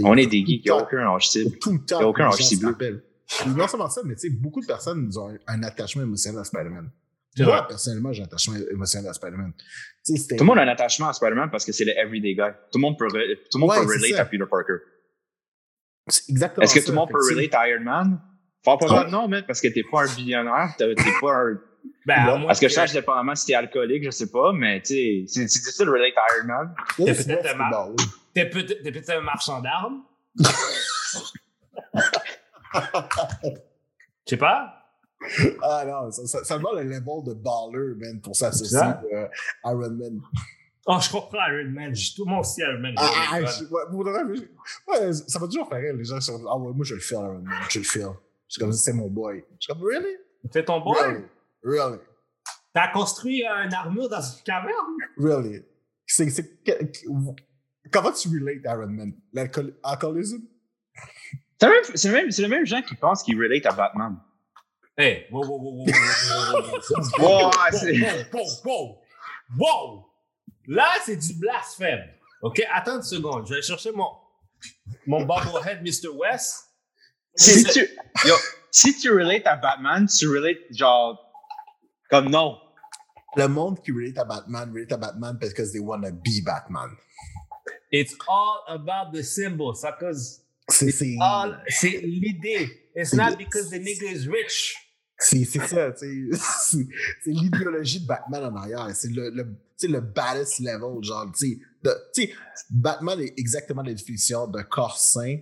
On 0.04 0.18
est 0.18 0.26
des 0.26 0.40
geeks, 0.44 0.66
il 0.66 0.72
n'y 0.72 0.72
a 0.72 0.78
aucun 0.82 1.20
faut 1.20 1.50
tout 1.62 1.74
le 1.74 1.86
temps. 1.86 2.00
Il 2.00 2.02
y 2.02 2.06
a 2.06 2.08
aucun 2.10 2.32
non 3.48 3.68
seulement 3.68 3.90
ça, 3.90 4.02
mais 4.06 4.16
tu 4.16 4.22
sais, 4.22 4.30
beaucoup 4.30 4.62
de 4.62 4.66
personnes 4.66 5.10
ont 5.18 5.30
un, 5.30 5.38
un 5.48 5.64
attachement 5.64 6.04
émotionnel 6.04 6.40
à 6.42 6.44
Spider-Man. 6.44 6.90
Moi, 7.40 7.46
vrai. 7.58 7.68
personnellement, 7.68 8.12
j'ai 8.14 8.24
un 8.24 8.26
attachement 8.26 8.56
émotionnel 8.72 9.10
à 9.10 9.14
Spider-Man. 9.14 9.54
Tu 9.58 9.64
sais, 10.04 10.18
c'était- 10.18 10.36
Tout 10.38 10.44
le 10.44 10.48
monde 10.48 10.58
a 10.60 10.62
un 10.64 10.68
attachement 10.70 11.10
à 11.10 11.14
Spider-Man 11.14 11.50
parce 11.52 11.66
que 11.66 11.72
c'est 11.72 11.86
le 11.86 11.92
everyday 11.98 12.34
guy. 12.34 12.50
Tout 12.72 12.78
le 12.78 12.82
monde 12.82 12.98
peut, 12.98 13.06
re- 13.08 13.36
tout 13.52 13.58
le 13.58 13.60
monde 13.60 13.70
Ouais, 13.70 13.78
peut 13.86 13.88
relate 13.94 14.16
ça. 14.16 14.22
à 14.22 14.26
Peter 14.26 14.44
Parker. 14.50 14.74
exactement 16.30 16.64
Est-ce 16.64 16.74
que 16.74 16.80
ça. 16.80 16.86
tout 16.88 16.92
le 16.94 16.96
monde 16.98 17.10
peut 17.12 17.20
relate 17.36 17.54
à 17.54 17.70
Iron 17.70 17.84
Man? 17.84 18.22
Fort 18.64 18.80
Ah. 18.82 18.86
probablement, 18.86 19.22
non, 19.24 19.28
mec, 19.28 19.46
parce 19.46 19.62
que 19.62 19.68
t'es 19.68 19.84
pas 19.84 20.04
un 20.10 20.16
billionnaire, 20.16 20.74
t'es 20.78 20.94
pas 21.22 21.34
un. 21.34 21.60
Ben, 22.06 22.44
Parce 22.48 22.60
que 22.60 22.68
je 22.68 22.74
cherche 22.74 22.92
dépendamment 22.94 23.36
si 23.36 23.46
t'es 23.46 23.54
alcoolique, 23.54 24.04
je 24.06 24.10
sais 24.10 24.32
pas, 24.32 24.52
mais 24.54 24.82
tu 24.82 24.94
sais, 24.94 25.24
c'est 25.28 25.46
difficile 25.46 25.86
de 25.86 25.92
relate 25.92 26.14
à 26.18 26.38
Iron 26.38 26.48
Man. 26.48 26.76
t'es 28.34 28.50
peut-être 28.50 29.10
un 29.12 29.22
marchand 29.22 29.62
d'armes. 29.62 30.04
Je 33.44 34.30
sais 34.32 34.38
pas. 34.38 34.74
Ah 35.64 35.84
non, 35.86 36.12
ça, 36.12 36.26
ça, 36.28 36.44
ça 36.44 36.58
le 36.58 36.84
level 36.84 37.24
de 37.26 37.34
baller, 37.34 37.96
man, 37.98 38.22
pour 38.22 38.36
s'associer 38.36 38.78
Ça? 38.78 39.02
euh, 39.12 39.28
à 39.64 39.72
Iron 39.72 39.90
Man. 39.92 40.22
Oh, 40.86 40.98
je 41.02 41.10
comprends 41.12 41.40
Iron 41.50 41.72
Man. 41.72 41.94
Tout 42.16 42.26
mon 42.26 42.40
aussi 42.40 42.62
Iron 42.62 42.80
Man. 42.80 42.94
Ah, 42.98 43.10
ah, 43.32 43.46
je- 43.46 43.64
ouais, 43.66 45.14
ça 45.14 45.40
va 45.40 45.48
toujours 45.48 45.68
faire 45.68 45.80
rire, 45.80 45.94
les 45.96 46.04
gens 46.06 46.22
sont 46.22 46.40
Ah 46.50 46.58
ouais, 46.58 46.72
moi 46.74 46.86
je 46.86 46.94
le 46.96 47.00
fais, 47.02 47.16
Iron 47.16 47.40
Man, 47.42 47.54
je 47.70 47.80
le 47.80 47.86
fais. 47.86 48.04
C'est 48.48 48.62
comme 48.62 48.72
c'est 48.72 48.94
mon 48.94 49.08
boy. 49.10 49.44
Je 49.60 49.66
suis 49.66 49.74
comme, 49.74 49.84
really? 49.84 50.16
Fais 50.54 50.64
ton 50.64 50.80
boy? 50.82 50.96
Really? 51.02 51.24
Really? 51.64 51.98
T'as 52.74 52.90
construit 52.92 53.44
une 53.44 53.74
armure 53.74 54.08
dans 54.08 54.22
une 54.22 54.44
caverne? 54.46 54.96
Really? 55.18 55.66
C'est, 56.06 56.30
c'est, 56.30 56.64
comment 57.92 58.12
tu 58.12 58.30
relates 58.30 58.66
à 58.66 58.76
Iron 58.76 58.88
Man? 58.88 59.14
L'alcool- 59.34 59.74
L'alcoolisme? 59.84 60.44
C'est 61.60 61.68
le 61.68 62.14
même, 62.14 62.32
c'est 62.32 62.42
le 62.44 62.48
même, 62.50 62.66
gens 62.66 62.82
qui 62.82 62.96
pensent 62.96 63.24
qu'ils 63.24 63.38
relate 63.42 63.66
à 63.66 63.72
Batman. 63.72 64.18
Hey, 64.98 65.26
wow, 65.32 65.44
wow, 65.46 65.58
wow, 65.60 65.72
wow, 65.74 65.86
wow, 65.86 65.92
wow, 65.92 66.62
wow, 66.62 66.72
wow, 66.72 67.20
Wow, 67.20 67.44
wow, 67.46 67.52
c'est- 67.72 68.32
wow, 68.34 68.44
wow, 68.64 68.66
wow, 68.66 69.00
wow. 69.60 70.10
Là, 70.68 70.88
c'est 71.06 71.16
du 71.18 71.34
blasphème. 71.36 72.04
OK, 72.42 72.62
attends 72.72 72.98
une 72.98 73.02
seconde. 73.04 73.48
Je 73.48 73.56
vais 73.56 73.62
chercher 73.62 73.92
mon, 73.92 74.10
mon 75.06 75.24
bobblehead 75.26 75.82
Mr. 75.84 76.10
West. 76.14 76.66
Si 77.36 77.64
tu, 77.66 77.88
yo, 78.26 78.36
si 78.72 78.98
tu 78.98 79.12
relates 79.12 79.46
à 79.48 79.56
Batman, 79.56 80.08
tu 80.08 80.28
relates 80.28 80.60
genre, 80.72 81.20
comme 82.10 82.30
non. 82.30 82.58
Le 83.36 83.48
monde 83.48 83.82
qui 83.84 83.92
relate 83.92 84.18
à 84.18 84.26
Batman, 84.26 84.72
relate 84.74 84.92
à 84.92 84.98
Batman 84.98 85.38
parce 85.40 85.54
que 85.54 85.62
they 85.72 85.80
wanna 85.80 86.10
be 86.12 86.44
Batman. 86.44 86.90
It's 87.92 88.16
all 88.28 88.64
about 88.68 89.12
the 89.16 89.22
symbol, 89.24 89.76
suckers. 89.76 90.16
C'est, 90.16 90.47
c'est, 90.70 91.16
All, 91.22 91.64
l'idée. 92.04 92.70
It's 92.96 93.12
C'est- 93.12 93.18
not 93.18 93.38
because 93.38 93.70
the 93.70 93.80
nigga 93.80 94.12
is 94.12 94.28
rich. 94.28 94.76
c'est, 95.20 95.44
c'est 95.46 95.66
ça, 95.68 95.92
tu 95.94 96.32
sais. 96.34 96.40
c'est, 96.70 96.88
c'est 97.24 97.32
l'idéologie 97.32 98.02
de 98.02 98.08
Batman 98.08 98.44
en 98.46 98.56
arrière. 98.56 98.90
C'est 98.96 99.10
le, 99.12 99.30
le, 99.30 99.44
tu 99.46 99.52
sais, 99.78 99.88
le 99.88 100.02
baddest 100.02 100.60
level, 100.60 101.04
genre, 101.04 101.32
tu 101.38 101.62
sais. 102.14 102.34
Batman 102.70 103.20
est 103.22 103.34
exactement 103.38 103.82
la 103.84 103.94
définition 103.94 104.48
d'un 104.48 104.64
corps 104.64 104.98
sain 104.98 105.40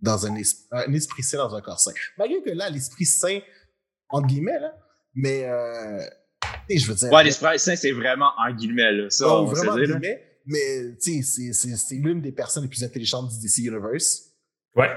dans 0.00 0.26
un, 0.26 0.36
es- 0.36 0.66
un 0.70 0.92
esprit 0.92 1.22
sain 1.22 1.38
dans 1.38 1.54
un 1.54 1.60
corps 1.62 1.80
sain. 1.80 1.92
Malgré 2.18 2.42
que 2.42 2.50
là, 2.50 2.68
l'esprit 2.70 3.06
sain, 3.06 3.40
entre 4.10 4.28
guillemets, 4.28 4.60
là, 4.60 4.76
mais, 5.14 5.44
euh, 5.44 5.98
tu 6.68 6.76
sais, 6.76 6.84
je 6.84 6.88
veux 6.88 6.94
dire. 6.94 7.10
Ouais, 7.10 7.24
l'esprit 7.24 7.58
saint, 7.58 7.74
c'est 7.76 7.92
vraiment 7.92 8.30
en 8.38 8.52
guillemets, 8.54 8.92
là. 8.92 9.10
Ça, 9.10 9.24
Oh, 9.26 9.40
on 9.40 9.44
va 9.46 9.54
se 9.54 9.60
vraiment, 9.60 9.76
le 9.76 9.86
dire, 9.86 9.94
là. 9.94 10.00
guillemets, 10.00 10.22
mais 10.46 10.96
tu 11.02 11.22
sais, 11.22 11.22
c'est- 11.22 11.52
c'est 11.52 11.76
c'est 11.76 11.94
l'une 11.96 12.20
des 12.20 12.32
personnes 12.32 12.62
les 12.64 12.68
plus 12.68 12.84
intelligentes 12.84 13.30
du 13.32 13.38
DC 13.40 13.58
Universe. 13.64 14.25
Ouais. 14.76 14.90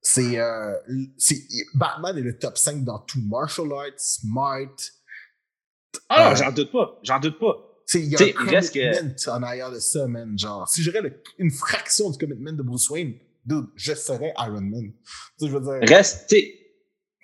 C'est 0.00 0.38
euh, 0.38 0.74
c'est- 1.16 1.46
Batman 1.74 2.18
est 2.18 2.22
le 2.22 2.38
top 2.38 2.58
5 2.58 2.84
dans 2.84 2.98
tout. 2.98 3.20
Martial 3.26 3.72
arts, 3.72 3.92
smart. 3.98 4.74
Ah, 6.08 6.32
Euh, 6.32 6.34
j'en 6.36 6.52
doute 6.52 6.72
pas. 6.72 6.98
J'en 7.02 7.20
doute 7.20 7.38
pas. 7.38 7.70
Il 7.94 8.06
y 8.06 8.14
a 8.14 8.18
T'sais, 8.18 8.34
un 8.36 8.44
commitment 8.44 9.32
en 9.34 9.42
arrière 9.42 9.70
de 9.70 9.78
ça, 9.78 10.06
man. 10.06 10.38
Genre, 10.38 10.68
si 10.68 10.82
j'aurais 10.82 11.22
une 11.38 11.50
fraction 11.50 12.10
du 12.10 12.18
commitment 12.18 12.52
de 12.52 12.62
Bruce 12.62 12.88
Wayne, 12.90 13.14
dude, 13.44 13.66
je 13.76 13.92
serais 13.94 14.32
Iron 14.38 14.60
Man. 14.62 14.92
Je 15.40 15.46
veux 15.46 15.60
dire. 15.60 15.88
Reste, 15.88 16.34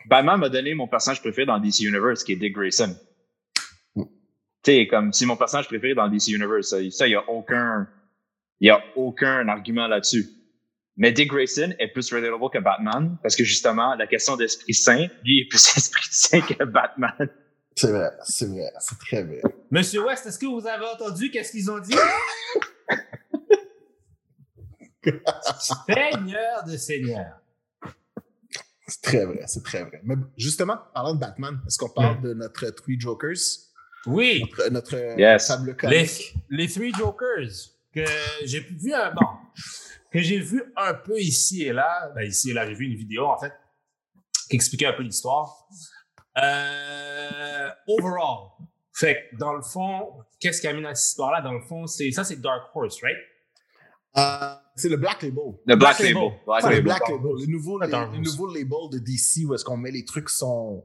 Batman 0.08 0.38
m'a 0.38 0.48
donné 0.48 0.74
mon 0.74 0.86
personnage 0.86 1.20
préféré 1.20 1.46
dans 1.46 1.58
DC 1.58 1.80
Universe, 1.84 2.24
qui 2.24 2.32
est 2.32 2.36
Dick 2.36 2.54
Grayson. 2.54 2.94
Tu 3.96 4.04
sais, 4.72 4.86
comme 4.88 5.12
c'est 5.12 5.24
mon 5.24 5.36
personnage 5.36 5.66
préféré 5.68 5.94
dans 5.94 6.08
DC 6.08 6.28
Universe. 6.32 6.74
Ça, 6.90 7.06
il 7.06 7.10
n'y 7.10 7.14
a 7.14 7.28
aucun, 7.30 7.88
il 8.60 8.66
y 8.68 8.70
a 8.70 8.82
aucun 8.96 9.48
argument 9.48 9.86
là-dessus. 9.86 10.28
Mais 10.96 11.12
Dick 11.12 11.30
Grayson 11.30 11.72
est 11.78 11.88
plus 11.88 12.12
relatable 12.12 12.50
que 12.52 12.58
Batman 12.58 13.16
parce 13.22 13.36
que 13.36 13.44
justement, 13.44 13.94
la 13.94 14.06
question 14.06 14.36
d'esprit 14.36 14.74
saint, 14.74 15.06
lui, 15.24 15.40
est 15.40 15.48
plus 15.48 15.64
esprit 15.76 16.06
saint 16.10 16.40
que 16.40 16.64
Batman. 16.64 17.12
C'est 17.76 17.90
vrai, 17.90 18.10
c'est 18.24 18.46
vrai, 18.48 18.70
c'est 18.80 18.98
très 18.98 19.22
vrai. 19.22 19.40
Monsieur 19.70 20.04
West, 20.04 20.26
est-ce 20.26 20.38
que 20.38 20.46
vous 20.46 20.66
avez 20.66 20.84
entendu 20.86 21.30
qu'est-ce 21.30 21.52
qu'ils 21.52 21.70
ont 21.70 21.78
dit? 21.78 21.94
Seigneur 25.88 26.64
de 26.64 26.76
Seigneur. 26.76 27.40
C'est 28.86 29.00
très 29.02 29.24
vrai, 29.24 29.44
c'est 29.46 29.62
très 29.62 29.82
vrai. 29.84 30.00
Mais 30.04 30.16
justement, 30.36 30.76
parlant 30.92 31.14
de 31.14 31.20
Batman, 31.20 31.58
est-ce 31.66 31.78
qu'on 31.78 31.88
parle 31.88 32.18
Mm. 32.18 32.22
de 32.22 32.34
notre 32.34 32.68
Three 32.70 33.00
Jokers? 33.00 33.38
Oui, 34.06 34.42
Notre, 34.42 34.68
notre 34.70 35.18
Yes. 35.18 35.46
table 35.46 35.76
les, 35.84 36.06
les 36.50 36.68
Three 36.68 36.92
Jokers 36.92 37.48
que 37.94 38.04
j'ai 38.44 38.60
vu 38.60 38.92
un 38.92 39.10
bon, 39.12 39.26
que 40.12 40.20
j'ai 40.20 40.38
vu 40.38 40.62
un 40.76 40.94
peu 40.94 41.18
ici 41.20 41.62
et 41.62 41.72
là. 41.72 42.10
Ben, 42.14 42.26
ici 42.26 42.50
et 42.50 42.52
là, 42.54 42.66
j'ai 42.66 42.74
vu 42.74 42.86
une 42.86 42.96
vidéo 42.96 43.26
en 43.26 43.38
fait 43.38 43.52
qui 44.48 44.56
expliquait 44.56 44.86
un 44.86 44.92
peu 44.92 45.02
l'histoire. 45.02 45.68
Euh, 46.38 47.68
overall, 47.88 48.50
fait 48.92 49.28
que 49.30 49.36
dans 49.36 49.52
le 49.52 49.62
fond, 49.62 50.12
qu'est-ce 50.38 50.60
qui 50.60 50.66
a 50.68 50.72
mis 50.72 50.82
dans 50.82 50.94
cette 50.94 51.08
histoire-là? 51.10 51.40
Dans 51.42 51.52
le 51.52 51.60
fond, 51.60 51.86
c'est 51.86 52.10
ça, 52.12 52.24
c'est 52.24 52.40
Dark 52.40 52.64
Horse, 52.74 53.00
right? 53.02 53.16
Euh, 54.16 54.54
c'est 54.76 54.88
le 54.88 54.96
Black 54.96 55.22
Label. 55.22 55.42
Le 55.66 55.76
Black, 55.76 55.98
Black 55.98 55.98
Label. 56.00 56.14
Label. 56.14 56.38
Black 56.46 56.62
le 56.64 56.68
Label. 56.70 56.82
Black 56.84 57.08
Label, 57.08 57.32
le 57.40 57.46
nouveau, 57.46 57.78
le, 57.78 57.86
le 57.86 57.92
label 58.60 58.90
de 58.92 58.98
DC 58.98 59.46
où 59.48 59.54
est-ce 59.54 59.64
qu'on 59.64 59.76
met 59.76 59.90
les 59.90 60.04
trucs 60.04 60.28
qui 60.28 60.34
sont 60.36 60.84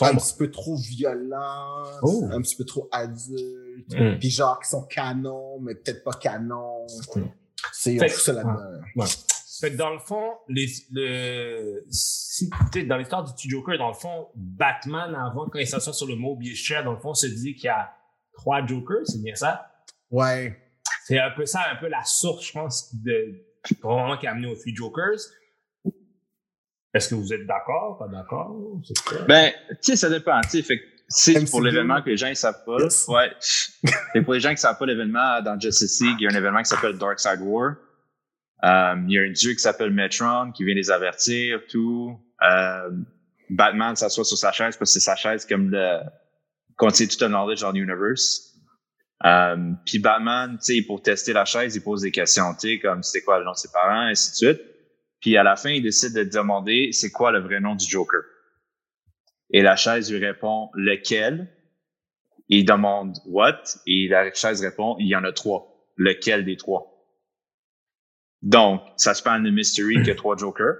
un 0.00 0.14
petit 0.14 0.34
peu 0.38 0.50
trop 0.50 0.76
violents, 0.76 1.84
Oh. 2.02 2.24
un 2.32 2.40
petit 2.40 2.56
peu 2.56 2.64
trop 2.64 2.88
adultes, 2.92 3.94
Mm. 3.94 4.18
puis 4.18 4.30
genre 4.30 4.58
qui 4.60 4.68
sont 4.70 4.84
canons, 4.86 5.58
mais 5.60 5.74
peut-être 5.74 6.02
pas 6.04 6.12
canons. 6.12 6.86
Mm. 7.16 7.22
C'est 7.82 8.08
ça 8.08 8.32
là-dedans. 8.32 8.56
Ouais. 8.96 9.06
Fait 9.60 9.70
que 9.70 9.76
dans 9.76 9.90
le 9.90 9.98
fond, 9.98 10.38
les, 10.48 10.66
le, 10.90 11.84
si, 11.90 12.50
tu 12.50 12.80
sais, 12.80 12.84
dans 12.84 12.96
l'histoire 12.96 13.22
du 13.22 13.48
Joker, 13.48 13.78
dans 13.78 13.88
le 13.88 13.94
fond, 13.94 14.28
Batman, 14.34 15.14
avant, 15.14 15.48
quand 15.48 15.58
il 15.58 15.66
s'assoit 15.66 15.92
sur 15.92 16.06
le 16.06 16.16
Mobius 16.16 16.58
Chair, 16.58 16.82
dans 16.84 16.92
le 16.92 16.98
fond, 16.98 17.14
se 17.14 17.26
dit 17.26 17.54
qu'il 17.54 17.66
y 17.66 17.68
a 17.68 17.92
trois 18.32 18.66
Jokers, 18.66 19.06
c'est 19.06 19.22
bien 19.22 19.34
ça? 19.34 19.70
Ouais. 20.10 20.58
C'est 21.04 21.18
un 21.18 21.30
peu 21.30 21.46
ça, 21.46 21.60
un 21.70 21.76
peu 21.76 21.88
la 21.88 22.02
source, 22.04 22.46
je 22.46 22.52
pense, 22.52 22.94
de, 22.94 23.44
probablement 23.80 24.18
qui 24.18 24.26
a 24.26 24.32
amené 24.32 24.48
aux 24.48 24.56
Three 24.56 24.74
Jokers. 24.74 25.20
Est-ce 26.94 27.10
que 27.10 27.14
vous 27.14 27.32
êtes 27.32 27.46
d'accord, 27.46 27.98
pas 27.98 28.08
d'accord? 28.08 28.54
Ben, 29.28 29.52
tu 29.82 29.92
sais, 29.92 29.96
ça 29.96 30.10
dépend. 30.10 30.40
Tu 30.42 30.50
sais, 30.50 30.62
fait 30.62 30.78
que 30.78 30.84
c'est 31.12 31.50
pour 31.50 31.62
l'événement 31.62 32.02
que 32.02 32.10
les 32.10 32.16
gens 32.16 32.28
ne 32.28 32.34
savent 32.34 32.64
pas. 32.64 32.78
Yes. 32.80 33.06
Ouais. 33.08 33.32
Fait 34.12 34.22
pour 34.22 34.34
les 34.34 34.40
gens 34.40 34.48
qui 34.50 34.54
ne 34.54 34.60
savent 34.60 34.78
pas 34.78 34.86
l'événement, 34.86 35.40
dans 35.42 35.58
Justice 35.58 36.00
League, 36.00 36.16
il 36.20 36.24
y 36.24 36.26
a 36.26 36.30
un 36.32 36.36
événement 36.36 36.62
qui 36.62 36.70
s'appelle 36.70 36.98
Dark 36.98 37.20
Side 37.20 37.40
War. 37.40 37.76
Euh, 38.64 38.94
il 39.08 39.12
y 39.12 39.18
a 39.18 39.22
un 39.22 39.32
dieu 39.32 39.52
qui 39.52 39.58
s'appelle 39.58 39.90
Metron 39.90 40.52
qui 40.52 40.64
vient 40.64 40.74
les 40.74 40.90
avertir, 40.90 41.60
tout. 41.68 42.16
Euh, 42.42 42.90
Batman 43.50 43.96
s'assoit 43.96 44.24
sur 44.24 44.38
sa 44.38 44.52
chaise 44.52 44.76
parce 44.76 44.90
que 44.90 45.00
c'est 45.00 45.04
sa 45.04 45.16
chaise 45.16 45.44
comme 45.44 45.70
le 45.70 46.00
contient 46.76 47.06
tout 47.06 47.24
un 47.24 47.28
knowledge 47.28 47.60
dans 47.60 47.72
l'universe. 47.72 48.52
Euh, 49.24 49.72
puis 49.86 49.98
Batman, 49.98 50.58
tu 50.58 50.74
sais, 50.74 50.82
pour 50.82 51.02
tester 51.02 51.32
la 51.32 51.44
chaise, 51.44 51.76
il 51.76 51.82
pose 51.82 52.02
des 52.02 52.10
questions, 52.10 52.54
tu 52.54 52.68
sais, 52.68 52.78
comme 52.80 53.02
c'était 53.02 53.24
quoi 53.24 53.38
le 53.38 53.44
nom 53.44 53.52
de 53.52 53.56
ses 53.56 53.70
parents, 53.70 54.08
et 54.08 54.10
ainsi 54.10 54.30
de 54.30 54.36
suite. 54.36 54.60
Puis 55.20 55.36
à 55.36 55.44
la 55.44 55.54
fin, 55.54 55.70
il 55.70 55.82
décide 55.82 56.14
de 56.14 56.24
demander 56.24 56.90
c'est 56.92 57.10
quoi 57.10 57.30
le 57.30 57.38
vrai 57.40 57.60
nom 57.60 57.76
du 57.76 57.88
Joker. 57.88 58.20
Et 59.52 59.62
la 59.62 59.76
chaise 59.76 60.10
lui 60.10 60.24
répond 60.24 60.70
lequel? 60.74 61.48
Il 62.48 62.64
demande 62.64 63.16
what? 63.26 63.62
Et 63.86 64.08
la 64.08 64.32
chaise 64.32 64.62
répond 64.62 64.96
il 64.98 65.08
y 65.08 65.16
en 65.16 65.24
a 65.24 65.32
trois. 65.32 65.88
Lequel 65.96 66.44
des 66.44 66.56
trois? 66.56 66.88
Donc, 68.42 68.82
ça 68.96 69.14
se 69.14 69.22
parle 69.22 69.44
de 69.44 69.50
mystery 69.50 69.98
a 70.10 70.14
trois 70.14 70.36
Jokers. 70.36 70.76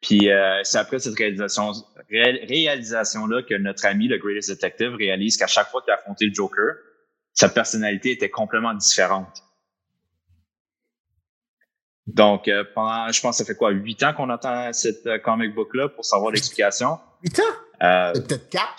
Puis 0.00 0.30
euh, 0.30 0.60
c'est 0.64 0.78
après 0.78 0.98
cette 0.98 1.16
réalisation 1.16 1.72
ré- 2.10 2.44
réalisation-là 2.46 3.42
que 3.42 3.54
notre 3.54 3.84
ami, 3.86 4.08
le 4.08 4.18
Greatest 4.18 4.50
Detective, 4.50 4.94
réalise 4.94 5.36
qu'à 5.36 5.46
chaque 5.46 5.68
fois 5.68 5.82
qu'il 5.82 5.92
a 5.92 5.96
affronté 5.96 6.26
le 6.26 6.34
Joker, 6.34 6.74
sa 7.34 7.48
personnalité 7.48 8.10
était 8.10 8.30
complètement 8.30 8.74
différente. 8.74 9.42
Donc, 12.06 12.48
euh, 12.48 12.64
pendant, 12.74 13.12
je 13.12 13.20
pense 13.20 13.38
que 13.38 13.44
ça 13.44 13.52
fait 13.52 13.56
quoi, 13.56 13.70
huit 13.70 14.02
ans 14.02 14.14
qu'on 14.14 14.30
attend 14.30 14.72
cette 14.72 15.06
euh, 15.06 15.18
comic 15.18 15.54
book-là 15.54 15.90
pour 15.90 16.04
savoir 16.04 16.32
l'explication? 16.32 16.98
Putain! 17.22 17.42
Euh, 17.82 18.12
Peut-être 18.12 18.48
quatre? 18.50 18.76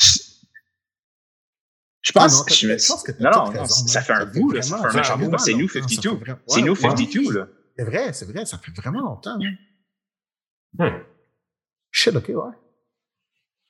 je 2.02 2.12
Ah 2.16 2.20
pense, 2.22 2.38
non, 2.40 2.44
t'as- 2.46 2.54
je 2.56 2.88
pense 2.88 3.04
que 3.04 3.12
t'as 3.12 3.24
non, 3.24 3.32
non, 3.32 3.46
non, 3.54 3.60
raison, 3.62 3.88
ça 3.88 4.00
hein. 4.00 4.02
fait 4.02 4.14
un 4.14 4.20
Ça 4.20 4.26
bout, 4.26 4.52
là, 4.52 4.62
ça 4.62 4.78
fait 4.78 4.84
un 5.12 5.18
bout. 5.18 5.38
C'est 5.38 5.54
New 5.54 5.60
longtemps, 5.62 5.74
ça 5.74 5.80
52. 5.82 6.10
fait 6.10 6.16
vraiment- 6.20 6.40
C'est 6.48 6.56
Ouais, 6.56 6.62
New 6.64 6.74
ouais. 6.74 6.80
52, 6.80 7.32
là. 7.40 7.48
C'est 7.78 7.84
vrai, 7.86 8.14
c'est 8.14 8.26
vrai, 8.26 8.46
ça 8.46 8.58
fait 8.58 8.72
vraiment 8.76 9.02
longtemps. 9.02 9.38
Hein. 9.42 9.54
Hmm. 10.80 11.04
Shit, 11.92 12.16
ok, 12.16 12.28
ouais. 12.30 12.58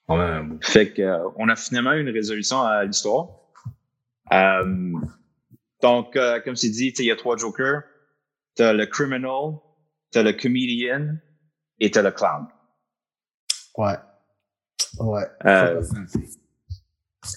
On 0.08 0.20
a 0.20 0.24
un 0.24 0.44
bout. 0.44 0.64
Fait 0.66 0.92
que, 0.94 1.02
euh, 1.02 1.30
on 1.38 1.50
a 1.50 1.56
finalement 1.56 1.94
eu 1.94 2.02
une 2.02 2.10
résolution 2.14 2.62
à 2.62 2.84
l'histoire. 2.84 3.28
Euh, 4.34 4.94
donc, 5.82 6.16
euh, 6.16 6.40
comme 6.42 6.56
c'est 6.56 6.70
dit, 6.70 6.94
il 6.98 7.06
y 7.06 7.12
a 7.12 7.16
trois 7.16 7.38
jokers. 7.38 7.84
T'as 8.56 8.74
le 8.74 8.86
criminal, 8.86 9.56
t'as 10.12 10.24
le 10.24 10.34
comedian 10.34 11.16
et 11.80 11.90
t'as 11.92 12.02
le 12.02 12.12
clown. 12.12 12.48
Ouais. 13.78 13.96
Ouais. 15.00 15.26
Euh, 15.46 15.82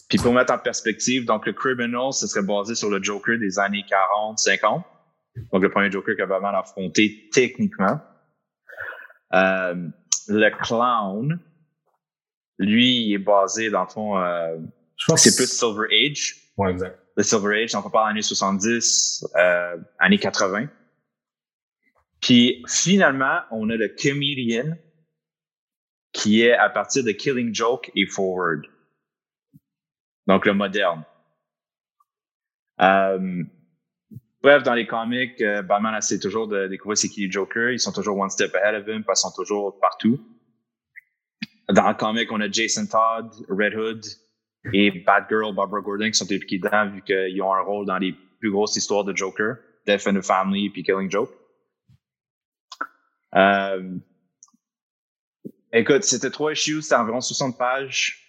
Puis 0.08 0.18
pour 0.18 0.32
mettre 0.32 0.52
en 0.52 0.58
perspective, 0.58 1.24
donc 1.24 1.46
le 1.46 1.52
criminal, 1.52 2.12
ce 2.12 2.26
serait 2.26 2.42
basé 2.44 2.74
sur 2.74 2.90
le 2.90 3.02
Joker 3.02 3.38
des 3.38 3.58
années 3.58 3.84
40, 3.88 4.38
50. 4.38 4.84
Donc 5.52 5.62
le 5.62 5.70
premier 5.70 5.90
Joker 5.90 6.16
que 6.16 6.24
Batman 6.24 6.54
a 6.54 6.60
affronté 6.60 7.28
techniquement. 7.32 8.00
Euh, 9.32 9.88
le 10.28 10.50
clown, 10.62 11.38
lui, 12.58 13.08
il 13.08 13.14
est 13.14 13.18
basé 13.18 13.70
dans 13.70 13.82
le 13.82 13.88
fond, 13.88 14.18
euh, 14.18 14.56
Je 14.96 15.06
pense 15.06 15.22
c'est 15.22 15.36
plus 15.36 15.50
Silver 15.50 15.88
Age. 15.90 16.36
Ouais, 16.56 16.70
exact. 16.70 16.98
Le 17.16 17.22
Silver 17.22 17.62
Age, 17.62 17.72
donc 17.72 17.86
on 17.86 17.90
parle 17.90 18.10
années 18.10 18.22
70, 18.22 19.26
euh, 19.36 19.76
années 19.98 20.18
80. 20.18 20.68
Puis 22.20 22.64
finalement, 22.68 23.40
on 23.50 23.68
a 23.70 23.76
le 23.76 23.88
comedian 23.88 24.76
qui 26.14 26.42
est 26.42 26.52
à 26.52 26.70
partir 26.70 27.04
de 27.04 27.10
Killing 27.10 27.54
Joke 27.54 27.90
et 27.94 28.06
Forward. 28.06 28.62
Donc 30.26 30.46
le 30.46 30.54
moderne. 30.54 31.04
Euh, 32.80 33.42
bref, 34.42 34.62
dans 34.62 34.74
les 34.74 34.86
comics, 34.86 35.40
euh, 35.42 35.62
Batman 35.62 35.94
essaie 35.96 36.18
toujours 36.18 36.48
de 36.48 36.68
découvrir 36.68 36.96
c'est 36.96 37.08
qui 37.08 37.30
Joker. 37.30 37.72
Ils 37.72 37.80
sont 37.80 37.92
toujours 37.92 38.16
one 38.16 38.30
step 38.30 38.54
ahead 38.54 38.74
of 38.76 38.88
him, 38.88 39.04
qu'ils 39.04 39.16
sont 39.16 39.32
toujours 39.36 39.78
partout. 39.80 40.18
Dans 41.68 41.88
le 41.88 41.94
comic, 41.94 42.30
on 42.30 42.40
a 42.40 42.50
Jason 42.50 42.86
Todd, 42.86 43.32
Red 43.48 43.74
Hood 43.74 44.04
et 44.72 44.90
Batgirl, 44.90 45.54
Barbara 45.54 45.82
Gordon 45.82 46.06
qui 46.06 46.14
sont 46.14 46.24
impliqués 46.24 46.58
dedans 46.58 46.88
vu 46.90 47.02
qu'ils 47.02 47.42
ont 47.42 47.52
un 47.52 47.62
rôle 47.62 47.86
dans 47.86 47.98
les 47.98 48.14
plus 48.38 48.50
grosses 48.50 48.76
histoires 48.76 49.04
de 49.04 49.16
Joker, 49.16 49.56
Death 49.86 50.06
in 50.06 50.14
the 50.14 50.24
Family 50.24 50.70
puis 50.70 50.84
Killing 50.84 51.10
Joke. 51.10 51.30
Euh, 53.34 53.98
écoute, 55.74 56.04
c'était 56.04 56.30
trois 56.30 56.52
issues, 56.52 56.82
c'était 56.82 56.94
environ 56.94 57.20
60 57.20 57.58
pages. 57.58 58.20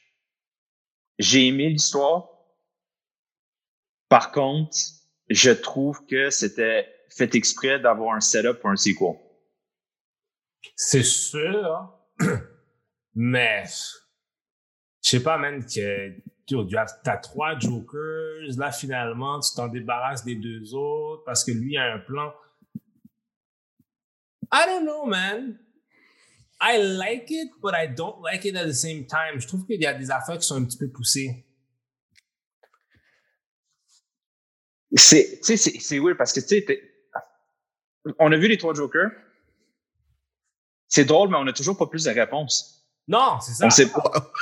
J'ai 1.17 1.47
aimé 1.47 1.69
l'histoire. 1.69 2.29
Par 4.09 4.31
contre, 4.31 4.77
je 5.29 5.51
trouve 5.51 6.05
que 6.05 6.29
c'était 6.29 6.87
fait 7.09 7.33
exprès 7.35 7.79
d'avoir 7.79 8.15
un 8.15 8.19
setup 8.19 8.59
pour 8.59 8.69
un 8.69 8.75
sequel. 8.75 9.15
C'est 10.75 11.03
sûr, 11.03 11.93
mais 13.15 13.63
je 15.03 15.09
sais 15.09 15.23
pas, 15.23 15.37
man, 15.37 15.63
que 15.63 16.19
tu 16.47 16.77
as 16.77 17.17
trois 17.17 17.57
Jokers, 17.59 18.57
là, 18.57 18.71
finalement, 18.71 19.39
tu 19.39 19.53
t'en 19.55 19.67
débarrasses 19.67 20.25
des 20.25 20.35
deux 20.35 20.73
autres 20.73 21.23
parce 21.23 21.43
que 21.43 21.51
lui 21.51 21.77
a 21.77 21.93
un 21.93 21.99
plan. 21.99 22.33
I 24.51 24.65
don't 24.65 24.83
know, 24.83 25.05
man. 25.05 25.59
I 26.61 26.77
like 26.77 27.29
it, 27.29 27.51
but 27.61 27.73
I 27.73 27.87
don't 27.87 28.21
like 28.23 28.45
it 28.45 28.55
at 28.55 28.65
the 28.65 28.73
same 28.73 29.05
time. 29.05 29.39
Je 29.39 29.47
trouve 29.47 29.65
qu'il 29.65 29.81
y 29.81 29.85
a 29.85 29.93
des 29.93 30.09
affaires 30.09 30.37
qui 30.37 30.47
sont 30.47 30.55
un 30.55 30.63
petit 30.63 30.77
peu 30.77 30.89
poussées. 30.89 31.45
C'est, 34.95 35.39
c'est, 35.41 35.57
c'est 35.57 35.99
weird 35.99 36.17
parce 36.17 36.31
que, 36.31 36.39
tu 36.39 36.47
sais, 36.47 36.65
on 38.19 38.31
a 38.31 38.37
vu 38.37 38.47
les 38.47 38.57
trois 38.57 38.73
Jokers. 38.73 39.11
C'est 40.87 41.05
drôle, 41.05 41.29
mais 41.29 41.37
on 41.37 41.43
n'a 41.43 41.53
toujours 41.53 41.77
pas 41.77 41.87
plus 41.87 42.05
de 42.05 42.11
réponses. 42.11 42.87
Non, 43.07 43.39
c'est 43.41 43.53
ça. 43.53 43.65
On 43.65 43.69
sait 43.69 43.91
pas, 43.91 44.33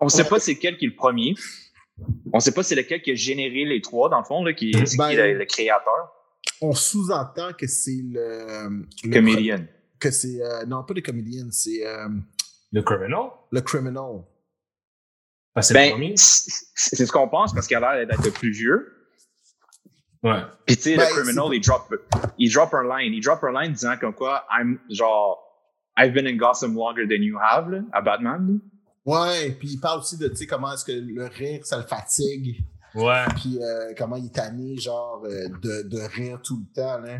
on 0.00 0.08
sait 0.08 0.24
pas 0.24 0.40
c'est 0.40 0.56
quel 0.56 0.76
qui 0.76 0.86
est 0.86 0.88
le 0.88 0.96
premier. 0.96 1.34
On 2.32 2.40
sait 2.40 2.52
pas 2.52 2.64
c'est 2.64 2.74
lequel 2.74 3.00
qui 3.02 3.12
a 3.12 3.14
généré 3.14 3.64
les 3.64 3.80
trois, 3.80 4.08
dans 4.08 4.18
le 4.18 4.24
fond, 4.24 4.42
là, 4.42 4.52
qui, 4.52 4.72
c'est 4.86 4.96
Ben, 4.96 5.10
qui 5.10 5.16
le, 5.16 5.34
le 5.34 5.44
créateur. 5.44 6.12
On 6.60 6.72
sous-entend 6.72 7.52
que 7.52 7.68
c'est 7.68 8.02
le. 8.02 8.84
le 9.04 9.10
Comedian. 9.12 9.64
Que 10.00 10.10
c'est. 10.10 10.40
euh, 10.42 10.64
non, 10.66 10.84
pas 10.84 10.94
le 10.94 11.00
comédien, 11.02 11.46
c'est. 11.50 11.86
euh, 11.86 12.08
Le 12.72 12.82
Criminal? 12.82 13.30
Le 13.50 13.60
Criminal. 13.60 14.22
Que 15.54 15.62
c'est 15.62 15.74
le 15.74 15.98
Ben, 15.98 16.12
c'est 16.16 16.50
c'est 16.74 17.06
ce 17.06 17.12
qu'on 17.12 17.28
pense 17.28 17.54
parce 17.54 17.66
qu'il 17.68 17.76
a 17.76 17.94
l'air 17.94 18.06
d'être 18.06 18.32
plus 18.32 18.50
vieux. 18.50 18.90
Ouais. 20.22 20.40
Puis 20.66 20.76
tu 20.76 20.82
sais, 20.82 20.96
Ben, 20.96 21.06
le 21.08 21.12
criminal, 21.22 21.44
c'est- 21.50 21.56
il 21.56 21.60
drop, 21.60 21.94
il 22.38 22.52
drop 22.52 22.74
un 22.74 22.82
line. 22.98 23.12
Il 23.14 23.20
drop 23.22 23.44
un 23.44 23.52
line 23.62 23.72
disant 23.72 23.96
comme 24.00 24.14
quoi, 24.14 24.44
I'm, 24.50 24.78
genre, 24.90 25.40
I've 25.98 26.12
been 26.12 26.26
in 26.26 26.36
Gotham 26.36 26.74
longer 26.74 27.06
than 27.06 27.22
you 27.22 27.38
have, 27.38 27.70
là, 27.70 27.80
à 27.92 28.00
Batman. 28.00 28.58
Ouais, 29.04 29.50
puis 29.58 29.68
il 29.74 29.80
parle 29.80 30.00
aussi 30.00 30.16
de, 30.16 30.28
tu 30.28 30.36
sais, 30.36 30.46
comment 30.46 30.72
est-ce 30.72 30.84
que 30.84 30.92
le 30.92 31.26
rire, 31.26 31.64
ça 31.66 31.76
le 31.76 31.84
fatigue. 31.84 32.64
Ouais. 32.94 33.24
Puis 33.36 33.58
euh, 33.62 33.92
comment 33.98 34.16
il 34.16 34.26
est 34.26 34.34
tanné, 34.34 34.76
genre, 34.78 35.22
euh, 35.26 35.48
de, 35.62 35.82
de 35.82 36.00
rire 36.00 36.40
tout 36.42 36.58
le 36.58 36.74
temps, 36.74 36.98
là. 37.00 37.18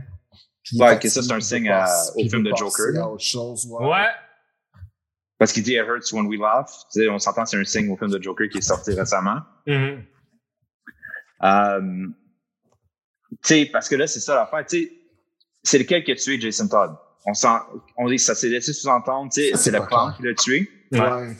Puis 0.64 0.78
Ouais, 0.80 0.98
que 0.98 1.08
ça, 1.08 1.22
c'est 1.22 1.32
un 1.32 1.40
signe 1.40 1.70
au 2.16 2.28
film 2.28 2.42
de 2.42 2.52
Joker, 2.56 3.12
autre 3.12 3.22
chose, 3.22 3.66
ouais. 3.66 3.86
Ouais. 3.86 4.08
Parce 5.38 5.52
qu'il 5.52 5.62
dit 5.62 5.74
It 5.74 5.82
hurts 5.86 6.12
when 6.12 6.26
we 6.26 6.38
laugh. 6.38 6.70
Tu 6.92 7.00
sais, 7.02 7.08
on 7.08 7.18
s'entend, 7.18 7.44
c'est 7.44 7.58
un 7.58 7.64
signe 7.64 7.90
au 7.90 7.96
film 7.96 8.10
de 8.10 8.22
Joker 8.22 8.48
qui 8.48 8.58
est 8.58 8.62
sorti 8.62 8.92
récemment. 8.94 9.40
Mhm. 9.66 10.04
Euh, 11.42 12.06
tu 13.30 13.36
sais, 13.42 13.66
parce 13.66 13.88
que 13.88 13.96
là, 13.96 14.06
c'est 14.06 14.20
ça 14.20 14.34
l'affaire. 14.36 14.64
Tu 14.66 14.84
sais, 14.84 14.92
c'est 15.62 15.78
lequel 15.78 16.02
qui 16.04 16.12
a 16.12 16.14
tué 16.14 16.40
Jason 16.40 16.68
Todd? 16.68 16.96
On 17.26 17.34
sent, 17.34 17.48
on 17.96 18.08
dit, 18.08 18.18
ça 18.18 18.34
s'est 18.34 18.48
laissé 18.48 18.72
sous-entendre, 18.72 19.32
tu 19.32 19.40
sais, 19.42 19.56
c'est 19.56 19.70
le 19.70 19.84
plan 19.84 20.12
qui 20.12 20.22
l'a 20.22 20.34
tué. 20.34 20.70
Ouais. 20.92 21.36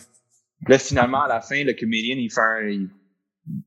Là, 0.67 0.79
finalement, 0.79 1.23
à 1.23 1.29
la 1.29 1.41
fin, 1.41 1.63
le 1.63 1.75
comédien, 1.75 2.17
il 2.17 2.31
fait 2.31 2.41
un, 2.41 2.69
il, 2.69 2.91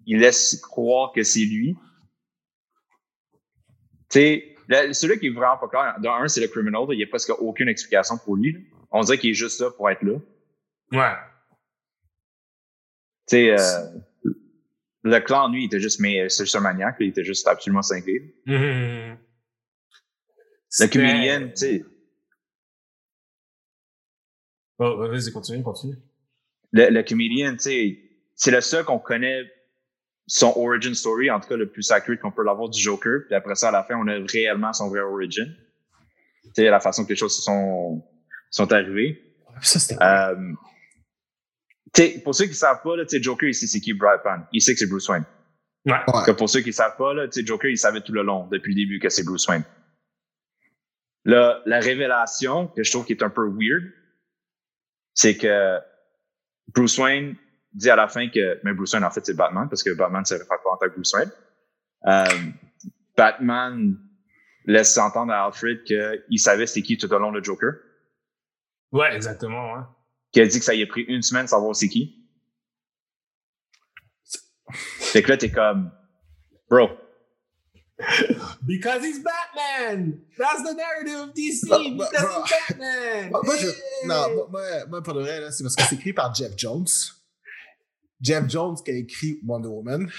il 0.06 0.20
laisse 0.20 0.60
croire 0.62 1.12
que 1.14 1.24
c'est 1.24 1.46
lui. 1.46 1.76
Tu 4.10 4.20
sais, 4.20 4.56
le- 4.68 4.94
celui 4.94 5.20
qui 5.20 5.28
est 5.28 5.32
vraiment 5.32 5.58
pas 5.58 5.68
clair, 5.68 5.96
dans 6.02 6.14
un, 6.14 6.28
c'est 6.28 6.42
le 6.42 6.48
criminal, 6.48 6.84
il 6.92 6.98
n'y 6.98 7.04
a 7.04 7.08
presque 7.08 7.32
aucune 7.40 7.68
explication 7.70 8.18
pour 8.18 8.36
lui. 8.36 8.54
là. 8.54 8.60
On 8.92 9.02
dirait 9.02 9.18
qu'il 9.18 9.32
est 9.32 9.34
juste 9.34 9.60
là 9.62 9.70
pour 9.72 9.90
être 9.90 10.02
là. 10.04 10.14
Ouais. 10.92 11.16
Tu 13.30 13.36
sais, 13.36 13.52
euh, 13.52 14.00
le 15.04 15.20
clan, 15.20 15.50
lui, 15.50 15.64
il 15.64 15.66
était 15.68 15.80
juste, 15.80 16.00
mais 16.00 16.30
c'est 16.30 16.44
juste 16.46 16.56
un 16.56 16.62
maniaque, 16.62 16.96
il 17.02 17.10
était 17.10 17.24
juste 17.24 17.48
absolument 17.48 17.82
cinglé. 17.82 18.36
Mhm. 18.46 18.56
Le 18.60 19.18
C'était- 20.70 21.00
comédien, 21.00 21.48
tu 21.50 21.56
sais, 21.56 21.86
Oh, 24.80 24.98
vas-y, 25.10 25.32
continue, 25.32 25.64
continue. 25.64 25.96
le, 26.72 26.90
le 26.90 27.04
comédien, 27.04 27.54
tu 27.54 27.60
sais, 27.60 28.00
c'est 28.36 28.52
le 28.52 28.62
seul 28.62 28.86
qu'on 28.86 29.00
connaît 29.00 29.44
son 30.28 30.54
origin 30.58 30.94
story, 30.94 31.32
en 31.32 31.40
tout 31.40 31.48
cas 31.48 31.56
le 31.56 31.70
plus 31.70 31.90
accurate 31.92 32.20
qu'on 32.20 32.32
peut 32.32 32.44
l'avoir 32.44 32.70
du 32.70 32.80
Joker. 32.80 33.22
Puis 33.26 33.36
après 33.36 33.56
ça, 33.56 33.70
à 33.70 33.72
la 33.72 33.84
fin, 33.84 33.96
on 33.96 34.08
a 34.08 34.18
réellement 34.28 34.74
son 34.74 34.90
vrai 34.90 35.00
origin. 35.00 35.48
Tu 36.44 36.52
sais, 36.56 36.70
la 36.70 36.82
façon 36.82 37.06
que 37.06 37.10
les 37.10 37.16
choses 37.16 37.36
se 37.36 37.42
sont, 37.42 38.04
sont 38.52 38.72
arrivées. 38.72 39.22
Ça, 39.62 39.80
c'était 39.80 40.04
Euh, 40.04 40.54
tu 41.94 42.02
sais, 42.02 42.20
pour 42.20 42.36
ceux 42.36 42.46
qui 42.46 42.54
savent 42.54 42.82
pas, 42.84 42.98
là, 42.98 43.06
tu 43.06 43.18
sais, 43.18 43.24
Joker, 43.24 43.50
il 43.50 43.56
sait 43.56 43.68
c'est 43.68 43.80
qui 43.80 43.94
Brad 43.94 44.22
Pitt. 44.22 44.46
Il 44.52 44.62
sait 44.62 44.74
que 44.74 44.80
c'est 44.80 44.88
Bruce 44.88 45.08
Wayne. 45.08 45.26
Ouais. 45.86 45.98
Que 46.26 46.32
pour 46.32 46.50
ceux 46.50 46.60
qui 46.60 46.74
savent 46.74 46.98
pas, 46.98 47.14
là, 47.14 47.28
tu 47.28 47.40
sais, 47.40 47.46
Joker, 47.46 47.72
il 47.72 47.78
savait 47.78 48.02
tout 48.02 48.12
le 48.12 48.22
long, 48.22 48.48
depuis 48.48 48.74
le 48.74 48.82
début, 48.82 49.00
que 49.00 49.10
c'est 49.10 49.24
Bruce 49.24 49.48
Wayne. 49.48 49.64
Là, 51.24 51.62
la 51.66 51.80
révélation 51.80 52.68
que 52.68 52.84
je 52.84 52.92
trouve 52.92 53.06
qui 53.06 53.14
est 53.14 53.24
un 53.24 53.30
peu 53.30 53.50
weird, 53.50 53.84
c'est 55.14 55.38
que 55.38 55.80
Bruce 56.74 56.98
Wayne 56.98 57.36
dit 57.78 57.90
à 57.90 57.96
la 57.96 58.08
fin 58.08 58.28
que, 58.30 58.60
mais 58.64 58.74
Bruce 58.74 58.94
Wayne, 58.94 59.06
en 59.06 59.12
fait, 59.12 59.26
c'est 59.26 59.36
Batman, 59.36 59.68
parce 59.70 59.84
que 59.84 59.92
Batman 59.92 60.26
se 60.26 60.34
réfère 60.34 60.62
pas 60.64 60.70
en 60.72 60.78
tant 60.78 60.88
que 60.88 60.96
Bruce 60.96 61.14
Wayne. 61.14 61.32
Euh, 62.08 62.26
Batman 63.16 63.98
laisse 64.66 64.98
entendre 64.98 65.32
à 65.32 65.46
Alfred 65.46 65.84
qu'il 65.84 66.40
savait 66.40 66.66
c'était 66.66 66.82
qui 66.82 66.98
tout 66.98 67.12
au 67.12 67.20
long 67.20 67.32
de 67.32 67.44
Joker. 67.44 67.74
Ouais, 68.92 69.16
exactement, 69.16 69.74
ouais. 69.74 69.84
Qui 70.32 70.42
a 70.42 70.48
dit 70.48 70.60
que 70.60 70.66
ça 70.66 70.74
y 70.74 70.84
a 70.84 70.88
pris 70.88 71.04
une 71.04 71.22
semaine 71.22 71.46
de 71.46 71.50
savoir 71.50 71.76
c'est 71.76 71.88
qui. 71.88 72.16
Fait 74.72 75.22
que 75.22 75.30
là, 75.30 75.38
t'es 75.38 75.52
comme, 75.52 75.92
bro, 76.70 76.90
Because 78.66 79.04
he's 79.04 79.24
Batman! 79.24 80.22
That's 80.38 80.62
the 80.62 80.76
narrative 80.76 81.30
of 81.30 81.34
DC! 81.34 81.68
Bah, 81.68 81.80
bah, 81.98 82.10
Because 82.12 82.24
bah. 82.24 82.44
he's 82.46 82.78
Batman! 82.78 83.32
Moi, 83.32 83.58
je, 83.58 83.68
Hey! 83.68 84.06
non, 84.06 84.48
moi, 84.52 84.62
moi, 84.88 85.02
pour 85.02 85.14
de 85.16 85.22
vrai, 85.22 85.52
c'est 85.52 85.64
parce 85.64 85.76
que 85.76 85.84
c'est 85.84 85.96
écrit 85.96 86.14
par 86.14 86.34
Jeff 86.34 86.52
Jones. 86.56 86.86
Jeff 88.22 88.50
Jones 88.50 88.76
qui 88.84 88.92
a 88.92 88.96
écrit 88.96 89.40
Wonder 89.46 89.68
Woman, 89.68 90.10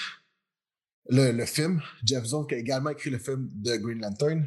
le, 1.10 1.32
le 1.32 1.46
film. 1.46 1.80
Jeff 2.04 2.24
Jones 2.26 2.46
qui 2.46 2.54
a 2.54 2.58
également 2.58 2.90
écrit 2.90 3.10
le 3.10 3.18
film 3.18 3.48
de 3.54 3.76
Green 3.76 4.00
Lantern. 4.00 4.46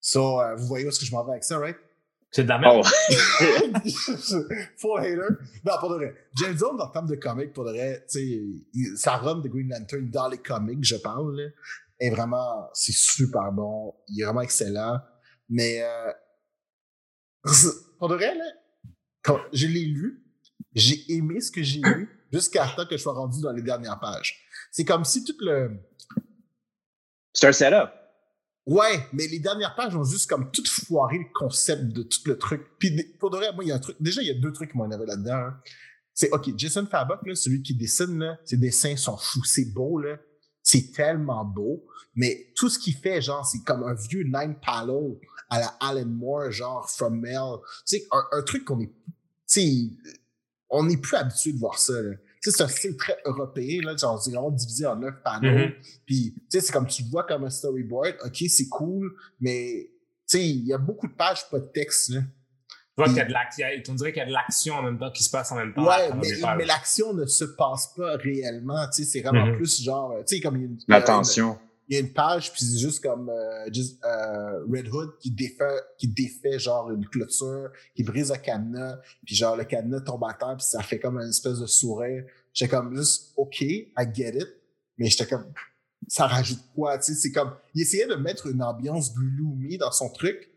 So, 0.00 0.40
euh, 0.40 0.56
vous 0.56 0.66
voyez 0.66 0.84
où 0.84 0.88
est-ce 0.88 0.98
que 1.00 1.06
je 1.06 1.12
m'en 1.12 1.24
vais 1.24 1.32
avec 1.32 1.44
ça, 1.44 1.58
right? 1.58 1.76
C'est 2.32 2.44
de 2.44 2.48
la 2.48 2.58
merde. 2.58 2.84
oh, 3.40 3.78
Full 4.78 5.00
hater. 5.00 5.34
Non, 5.64 5.72
pour 5.78 5.90
de 5.90 5.96
vrai. 5.96 6.14
Jeff 6.36 6.56
Jones, 6.58 6.80
en 6.80 6.88
termes 6.88 7.06
de 7.08 7.14
comics, 7.16 7.52
pour 7.52 7.64
de 7.64 7.70
vrai, 7.72 8.04
tu 8.10 8.18
sais, 8.18 8.24
il- 8.72 8.96
sa 8.96 9.18
run 9.18 9.40
de 9.40 9.48
Green 9.48 9.68
Lantern 9.68 10.08
dans 10.10 10.28
les 10.28 10.38
comics, 10.38 10.82
je 10.82 10.96
parle, 10.96 11.36
là, 11.36 11.48
est 12.00 12.10
vraiment, 12.10 12.68
c'est 12.72 12.94
super 12.94 13.52
bon. 13.52 13.94
Il 14.08 14.20
est 14.22 14.24
vraiment 14.24 14.40
excellent. 14.40 14.98
Mais, 15.50 15.82
euh, 15.82 16.12
pour 17.98 18.08
de 18.08 18.14
vrai, 18.14 18.34
là, 18.34 18.44
quand 19.22 19.38
je 19.52 19.66
l'ai 19.66 19.84
lu, 19.84 20.21
j'ai 20.74 21.04
aimé 21.12 21.40
ce 21.40 21.50
que 21.50 21.62
j'ai 21.62 21.80
lu 21.80 22.08
jusqu'à 22.32 22.66
temps 22.68 22.86
que 22.86 22.96
je 22.96 23.02
sois 23.02 23.12
rendu 23.12 23.40
dans 23.40 23.52
les 23.52 23.62
dernières 23.62 23.98
pages. 24.00 24.40
C'est 24.70 24.84
comme 24.84 25.04
si 25.04 25.24
tout 25.24 25.36
le, 25.40 25.70
c'est 27.32 27.46
un 27.48 27.52
setup. 27.52 27.90
Ouais, 28.64 29.08
mais 29.12 29.26
les 29.26 29.40
dernières 29.40 29.74
pages 29.74 29.96
ont 29.96 30.04
juste 30.04 30.28
comme 30.30 30.50
tout 30.52 30.64
foiré 30.64 31.18
le 31.18 31.24
concept 31.34 31.84
de 31.88 32.02
tout 32.02 32.20
le 32.26 32.38
truc. 32.38 32.62
Puis 32.78 32.96
pour 33.18 33.30
de 33.30 33.36
vrai, 33.36 33.52
moi, 33.52 33.64
il 33.64 33.68
y 33.68 33.72
a 33.72 33.74
un 33.74 33.80
truc. 33.80 33.96
Déjà, 34.00 34.22
il 34.22 34.28
y 34.28 34.30
a 34.30 34.34
deux 34.34 34.52
trucs 34.52 34.70
qui 34.70 34.76
m'ont 34.78 34.84
énervé 34.84 35.06
là-dedans. 35.06 35.34
hein. 35.34 35.60
C'est 36.14 36.30
OK, 36.30 36.50
Jason 36.56 36.86
Fabok, 36.86 37.26
là, 37.26 37.34
celui 37.34 37.62
qui 37.62 37.74
dessine, 37.74 38.18
là, 38.18 38.38
ses 38.44 38.58
dessins 38.58 38.96
sont 38.96 39.16
fous. 39.16 39.42
C'est 39.44 39.72
beau, 39.72 39.98
là. 39.98 40.16
C'est 40.62 40.92
tellement 40.92 41.44
beau. 41.44 41.84
Mais 42.14 42.52
tout 42.54 42.68
ce 42.68 42.78
qu'il 42.78 42.94
fait, 42.94 43.20
genre, 43.20 43.44
c'est 43.44 43.64
comme 43.64 43.82
un 43.82 43.94
vieux 43.94 44.22
Nine 44.22 44.54
Palo 44.64 45.18
à 45.50 45.58
la 45.58 45.66
Alan 45.80 46.06
Moore, 46.06 46.52
genre 46.52 46.88
From 46.88 47.18
Mel. 47.18 47.56
Tu 47.86 47.96
sais, 47.96 48.06
un, 48.12 48.22
un 48.38 48.42
truc 48.42 48.64
qu'on 48.64 48.80
est. 48.80 48.92
Tu 48.92 48.92
sais, 49.46 49.78
on 50.74 50.84
n'est 50.84 50.96
plus 50.96 51.16
habitué 51.16 51.52
de 51.52 51.58
voir 51.58 51.78
ça, 51.78 51.92
là. 52.00 52.10
Tu 52.42 52.50
sais, 52.50 52.56
c'est 52.56 52.62
un 52.64 52.68
style 52.68 52.96
très 52.96 53.16
européen, 53.24 53.80
là. 53.84 53.96
Genre, 53.96 54.20
c'est 54.20 54.32
vraiment 54.32 54.50
divisé 54.50 54.84
en 54.86 54.96
neuf 54.96 55.14
panneaux. 55.22 55.66
Mhm. 55.66 55.72
Puis, 56.06 56.34
tu 56.34 56.42
sais, 56.48 56.60
c'est 56.60 56.72
comme 56.72 56.86
tu 56.88 57.04
le 57.04 57.08
vois 57.10 57.22
comme 57.24 57.44
un 57.44 57.50
storyboard. 57.50 58.16
OK, 58.24 58.36
c'est 58.48 58.68
cool, 58.68 59.14
mais, 59.40 59.90
tu 60.28 60.38
sais, 60.38 60.44
il 60.48 60.66
y 60.66 60.72
a 60.72 60.78
beaucoup 60.78 61.06
de 61.06 61.12
pages, 61.14 61.48
pas 61.50 61.60
de 61.60 61.66
texte, 61.66 62.10
là. 62.10 62.20
Tu 62.22 62.96
vois 62.96 63.06
qu'il 63.06 63.16
y 63.16 63.20
a 63.20 63.24
de 63.24 63.32
l'action, 63.32 63.66
on 63.88 63.94
dirait 63.94 64.12
qu'il 64.12 64.20
y 64.20 64.22
a 64.24 64.26
de 64.26 64.32
l'action 64.32 64.74
en 64.74 64.82
même 64.82 64.98
temps 64.98 65.10
qui 65.10 65.22
se 65.24 65.30
passe 65.30 65.50
en 65.52 65.56
même 65.56 65.72
temps. 65.72 65.86
Ouais, 65.86 66.10
mais, 66.58 66.64
l'action 66.66 67.14
ne 67.14 67.24
se 67.26 67.44
passe 67.44 67.94
pas 67.96 68.16
réellement, 68.16 68.86
tu 68.94 69.04
sais, 69.04 69.10
c'est 69.10 69.20
vraiment 69.22 69.46
Mhm. 69.46 69.56
plus 69.56 69.80
genre, 69.82 70.14
tu 70.26 70.36
sais, 70.36 70.40
comme 70.42 70.56
il 70.56 70.60
y 70.60 70.64
a 70.64 70.66
une, 70.66 70.74
il 70.74 70.90
y 70.90 70.92
a 70.92 70.96
une- 70.96 71.00
L'attention. 71.00 71.58
Il 71.92 71.96
y 71.96 71.98
a 71.98 72.00
une 72.00 72.12
page, 72.14 72.50
puis 72.54 72.64
c'est 72.64 72.78
juste 72.78 73.02
comme 73.02 73.28
euh, 73.28 73.66
euh, 73.66 74.64
Red 74.66 74.88
Hood 74.88 75.18
qui 75.18 75.30
défait, 75.30 75.78
qui 75.98 76.08
défait 76.08 76.58
genre 76.58 76.90
une 76.90 77.06
clôture, 77.06 77.70
qui 77.94 78.02
brise 78.02 78.32
un 78.32 78.38
cadenas, 78.38 78.98
puis 79.26 79.34
genre 79.34 79.56
le 79.56 79.64
cadenas 79.64 80.00
tombe 80.00 80.24
à 80.24 80.32
terre, 80.32 80.56
puis 80.56 80.66
ça 80.66 80.82
fait 80.82 80.98
comme 80.98 81.18
une 81.18 81.28
espèce 81.28 81.58
de 81.58 81.66
sourire. 81.66 82.24
J'étais 82.54 82.70
comme 82.70 82.96
juste, 82.96 83.34
OK, 83.36 83.60
I 83.60 83.86
get 84.14 84.38
it, 84.38 84.48
mais 84.96 85.10
j'étais 85.10 85.26
comme, 85.26 85.52
ça 86.08 86.26
rajoute 86.26 86.60
quoi, 86.74 86.96
tu 86.96 87.12
sais, 87.12 87.14
c'est 87.14 87.30
comme, 87.30 87.52
il 87.74 87.82
essayait 87.82 88.06
de 88.06 88.14
mettre 88.14 88.46
une 88.46 88.62
ambiance 88.62 89.12
gloomy 89.12 89.76
dans 89.76 89.92
son 89.92 90.08
truc, 90.08 90.50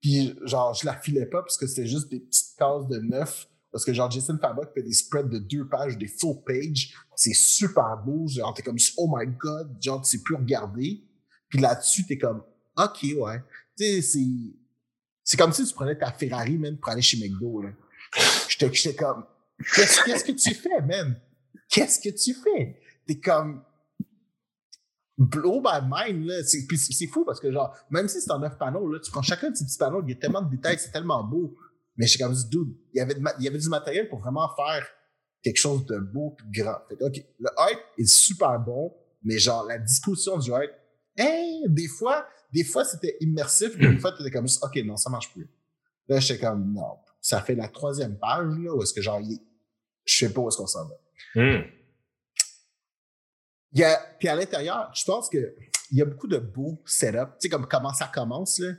puis 0.00 0.34
genre, 0.42 0.74
je 0.74 0.86
la 0.86 0.96
filais 0.96 1.26
pas 1.26 1.42
parce 1.42 1.56
que 1.56 1.68
c'était 1.68 1.86
juste 1.86 2.10
des 2.10 2.18
petites 2.18 2.56
cases 2.58 2.88
de 2.88 2.98
neuf. 2.98 3.48
Parce 3.70 3.84
que 3.84 3.92
genre, 3.92 4.10
Jason 4.10 4.38
Fabok 4.40 4.72
fait 4.72 4.82
des 4.82 4.92
spreads 4.92 5.28
de 5.28 5.38
deux 5.38 5.68
pages, 5.68 5.98
des 5.98 6.08
full 6.08 6.42
pages. 6.46 6.94
C'est 7.14 7.34
super 7.34 7.98
beau. 8.04 8.26
Genre, 8.26 8.52
t'es 8.54 8.62
comme, 8.62 8.78
oh 8.96 9.12
my 9.14 9.26
god, 9.26 9.76
genre, 9.82 10.00
tu 10.02 10.10
sais 10.16 10.22
plus 10.22 10.36
regarder. 10.36 11.02
Puis 11.48 11.58
là-dessus, 11.58 12.06
t'es 12.06 12.18
comme, 12.18 12.42
ok, 12.76 13.02
ouais. 13.16 13.42
Tu 13.76 13.84
sais, 13.84 14.02
c'est, 14.02 14.56
c'est 15.22 15.36
comme 15.36 15.52
si 15.52 15.66
tu 15.66 15.74
prenais 15.74 15.96
ta 15.96 16.12
Ferrari, 16.12 16.56
man, 16.56 16.78
pour 16.78 16.90
aller 16.90 17.02
chez 17.02 17.18
McDo, 17.18 17.62
là. 17.62 17.70
J'étais, 18.48 18.94
comme, 18.94 19.24
qu'est-ce, 19.74 20.24
que 20.24 20.32
tu 20.32 20.54
fais, 20.54 20.80
man? 20.80 21.20
Qu'est-ce 21.68 22.00
que 22.00 22.08
tu 22.08 22.34
fais? 22.34 22.80
T'es 23.06 23.20
comme, 23.20 23.62
blow 25.18 25.60
my 25.62 25.80
mind, 25.82 26.26
là. 26.26 26.42
C'est 26.42 27.06
fou 27.06 27.24
parce 27.24 27.38
que, 27.38 27.52
genre, 27.52 27.76
même 27.90 28.08
si 28.08 28.20
c'est 28.20 28.30
en 28.30 28.38
neuf 28.38 28.56
panneaux, 28.56 28.90
là, 28.90 28.98
tu 29.00 29.10
prends 29.10 29.22
chacun 29.22 29.50
de 29.50 29.56
ces 29.56 29.66
petits 29.66 29.78
panneaux, 29.78 30.02
il 30.02 30.10
y 30.10 30.12
a 30.12 30.16
tellement 30.16 30.40
de 30.40 30.50
détails, 30.50 30.78
c'est 30.78 30.90
tellement 30.90 31.22
beau. 31.22 31.54
Mais 31.98 32.06
j'étais 32.06 32.24
comme, 32.24 32.34
dude, 32.48 32.74
il 32.94 32.98
y 32.98 33.00
avait, 33.00 33.14
de 33.14 33.20
ma- 33.20 33.34
il 33.38 33.44
y 33.44 33.48
avait 33.48 33.58
du 33.58 33.68
matériel 33.68 34.08
pour 34.08 34.20
vraiment 34.20 34.48
faire 34.56 34.86
quelque 35.42 35.58
chose 35.58 35.84
de 35.84 35.98
beau 35.98 36.34
et 36.40 36.42
de 36.44 36.62
grand. 36.62 36.78
Fait 36.88 36.96
que, 36.96 37.04
OK, 37.04 37.24
le 37.38 37.48
art 37.56 37.80
est 37.98 38.06
super 38.06 38.58
bon, 38.58 38.94
mais 39.22 39.38
genre, 39.38 39.66
la 39.66 39.78
disposition 39.78 40.38
du 40.38 40.52
art, 40.52 40.62
hein, 41.18 41.60
des 41.66 41.88
fois, 41.88 42.26
des 42.52 42.64
fois, 42.64 42.84
c'était 42.84 43.16
immersif, 43.20 43.74
mais 43.76 43.88
des 43.88 43.98
fois, 43.98 44.12
t'étais 44.12 44.30
comme, 44.30 44.46
OK, 44.46 44.76
non, 44.84 44.96
ça 44.96 45.10
marche 45.10 45.30
plus. 45.32 45.50
Là, 46.08 46.20
j'étais 46.20 46.46
comme, 46.46 46.72
non, 46.72 46.98
ça 47.20 47.42
fait 47.42 47.54
la 47.54 47.68
troisième 47.68 48.16
page, 48.18 48.46
là, 48.58 48.74
où 48.74 48.82
est-ce 48.82 48.94
que 48.94 49.02
genre, 49.02 49.20
je 50.04 50.18
sais 50.18 50.32
pas 50.32 50.40
où 50.40 50.48
est-ce 50.48 50.56
qu'on 50.56 50.66
s'en 50.66 50.88
va. 50.88 50.94
Hmm. 51.34 51.64
Il 53.72 53.80
y 53.80 53.84
a, 53.84 53.98
puis 54.18 54.28
à 54.28 54.34
l'intérieur, 54.34 54.90
je 54.94 55.04
pense 55.04 55.28
que 55.28 55.54
il 55.90 55.98
y 55.98 56.02
a 56.02 56.04
beaucoup 56.04 56.26
de 56.26 56.38
beaux 56.38 56.82
setups. 56.86 57.18
Tu 57.18 57.32
sais, 57.40 57.48
comme 57.48 57.66
comment 57.66 57.92
ça 57.92 58.10
commence, 58.12 58.58
là. 58.58 58.72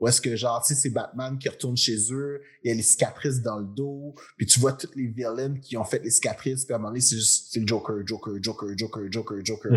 Ou 0.00 0.08
est-ce 0.08 0.20
que, 0.20 0.34
genre, 0.34 0.62
tu 0.62 0.74
sais, 0.74 0.80
c'est 0.80 0.90
Batman 0.90 1.38
qui 1.38 1.48
retourne 1.48 1.76
chez 1.76 1.96
eux, 2.10 2.40
il 2.64 2.68
y 2.68 2.72
a 2.72 2.74
les 2.74 2.82
cicatrices 2.82 3.42
dans 3.42 3.58
le 3.58 3.66
dos, 3.66 4.14
puis 4.36 4.46
tu 4.46 4.58
vois 4.58 4.72
toutes 4.72 4.96
les 4.96 5.08
villains 5.08 5.54
qui 5.60 5.76
ont 5.76 5.84
fait 5.84 6.02
les 6.02 6.10
cicatrices, 6.10 6.64
puis 6.64 6.72
à 6.72 6.76
un 6.76 6.78
moment 6.78 6.90
donné, 6.90 7.00
c'est 7.00 7.16
juste 7.16 7.54
le 7.54 7.66
Joker, 7.66 7.96
Joker, 8.06 8.34
Joker, 8.42 8.70
Joker, 8.76 9.12
Joker, 9.12 9.44
Joker. 9.44 9.72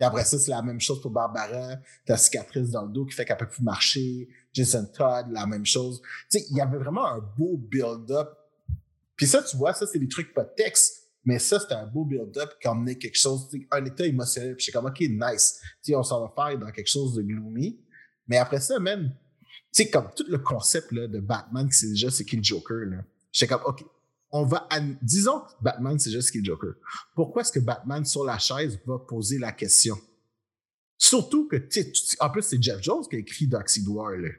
Et 0.00 0.04
après 0.04 0.24
ça, 0.24 0.38
c'est 0.38 0.50
la 0.50 0.62
même 0.62 0.80
chose 0.80 1.00
pour 1.00 1.12
Barbara, 1.12 1.76
t'as 2.04 2.14
la 2.14 2.16
cicatrice 2.16 2.70
dans 2.70 2.82
le 2.82 2.92
dos 2.92 3.06
qui 3.06 3.14
fait 3.14 3.24
qu'elle 3.24 3.36
peut 3.36 3.48
plus 3.48 3.62
marcher. 3.62 4.28
Jason 4.52 4.86
Todd, 4.86 5.26
la 5.30 5.46
même 5.46 5.66
chose. 5.66 6.00
Tu 6.30 6.38
sais, 6.38 6.46
il 6.50 6.56
y 6.56 6.60
avait 6.60 6.78
vraiment 6.78 7.06
un 7.06 7.20
beau 7.36 7.56
build-up. 7.56 8.30
Puis 9.14 9.26
ça, 9.26 9.42
tu 9.42 9.56
vois, 9.56 9.72
ça, 9.72 9.86
c'est 9.86 9.98
des 9.98 10.08
trucs 10.08 10.34
pas 10.34 10.44
de 10.44 10.52
texte. 10.56 11.04
Mais 11.24 11.38
ça, 11.38 11.60
c'était 11.60 11.74
un 11.74 11.86
beau 11.86 12.04
build-up 12.04 12.50
qui 12.60 12.68
emmenait 12.68 12.96
quelque 12.96 13.18
chose, 13.18 13.48
un 13.70 13.84
état 13.84 14.06
émotionnel. 14.06 14.56
Puis 14.56 14.66
j'étais 14.66 14.78
comme, 14.78 14.86
OK, 14.86 15.00
nice. 15.00 15.60
Tu 15.82 15.92
sais, 15.92 15.94
on 15.94 16.02
s'en 16.02 16.26
va 16.26 16.32
faire 16.34 16.58
dans 16.58 16.70
quelque 16.70 16.88
chose 16.88 17.14
de 17.14 17.22
gloomy. 17.22 17.78
Mais 18.26 18.38
après 18.38 18.60
ça, 18.60 18.78
même, 18.78 19.12
sais, 19.72 19.90
comme 19.90 20.08
tout 20.16 20.24
le 20.28 20.38
concept 20.38 20.92
là, 20.92 21.06
de 21.06 21.20
Batman, 21.20 21.68
qui 21.68 21.76
c'est 21.76 21.88
déjà 21.88 22.10
c'est 22.10 22.24
qui 22.24 22.36
le 22.36 22.42
Joker, 22.42 22.86
là. 22.86 22.98
J'étais 23.32 23.52
comme, 23.52 23.62
OK, 23.66 23.84
on 24.30 24.44
va, 24.44 24.68
disons 25.02 25.40
que 25.40 25.52
Batman, 25.62 25.98
c'est 25.98 26.10
juste 26.10 26.30
qui 26.30 26.38
le 26.38 26.44
Joker. 26.44 26.74
Pourquoi 27.14 27.42
est-ce 27.42 27.52
que 27.52 27.60
Batman, 27.60 28.04
sur 28.04 28.24
la 28.24 28.38
chaise, 28.38 28.78
va 28.86 28.98
poser 28.98 29.38
la 29.38 29.52
question? 29.52 29.96
Surtout 30.96 31.46
que, 31.48 31.56
en 32.20 32.30
plus, 32.30 32.42
c'est 32.42 32.62
Jeff 32.62 32.82
Jones 32.82 33.04
qui 33.08 33.16
a 33.16 33.18
écrit 33.20 33.46
Dark 33.46 33.68
Seed 33.68 33.86
War, 33.88 34.12
là. 34.12 34.30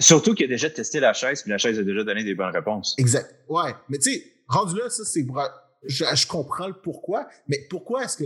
Surtout 0.00 0.34
qu'il 0.34 0.46
a 0.46 0.48
déjà 0.48 0.70
testé 0.70 0.98
la 1.00 1.12
chaise, 1.12 1.42
puis 1.42 1.50
la 1.50 1.58
chaise 1.58 1.78
a 1.78 1.82
déjà 1.82 2.04
donné 2.04 2.24
des 2.24 2.34
bonnes 2.34 2.54
réponses. 2.54 2.94
Exact. 2.96 3.34
Ouais. 3.48 3.74
Mais 3.90 3.98
tu 3.98 4.12
sais, 4.12 4.32
rendu 4.48 4.78
là, 4.78 4.88
ça, 4.88 5.04
c'est 5.04 5.26
je 5.86 6.26
comprends 6.26 6.68
le 6.68 6.80
pourquoi, 6.80 7.28
mais 7.48 7.66
pourquoi 7.68 8.04
est-ce 8.04 8.16
que. 8.16 8.24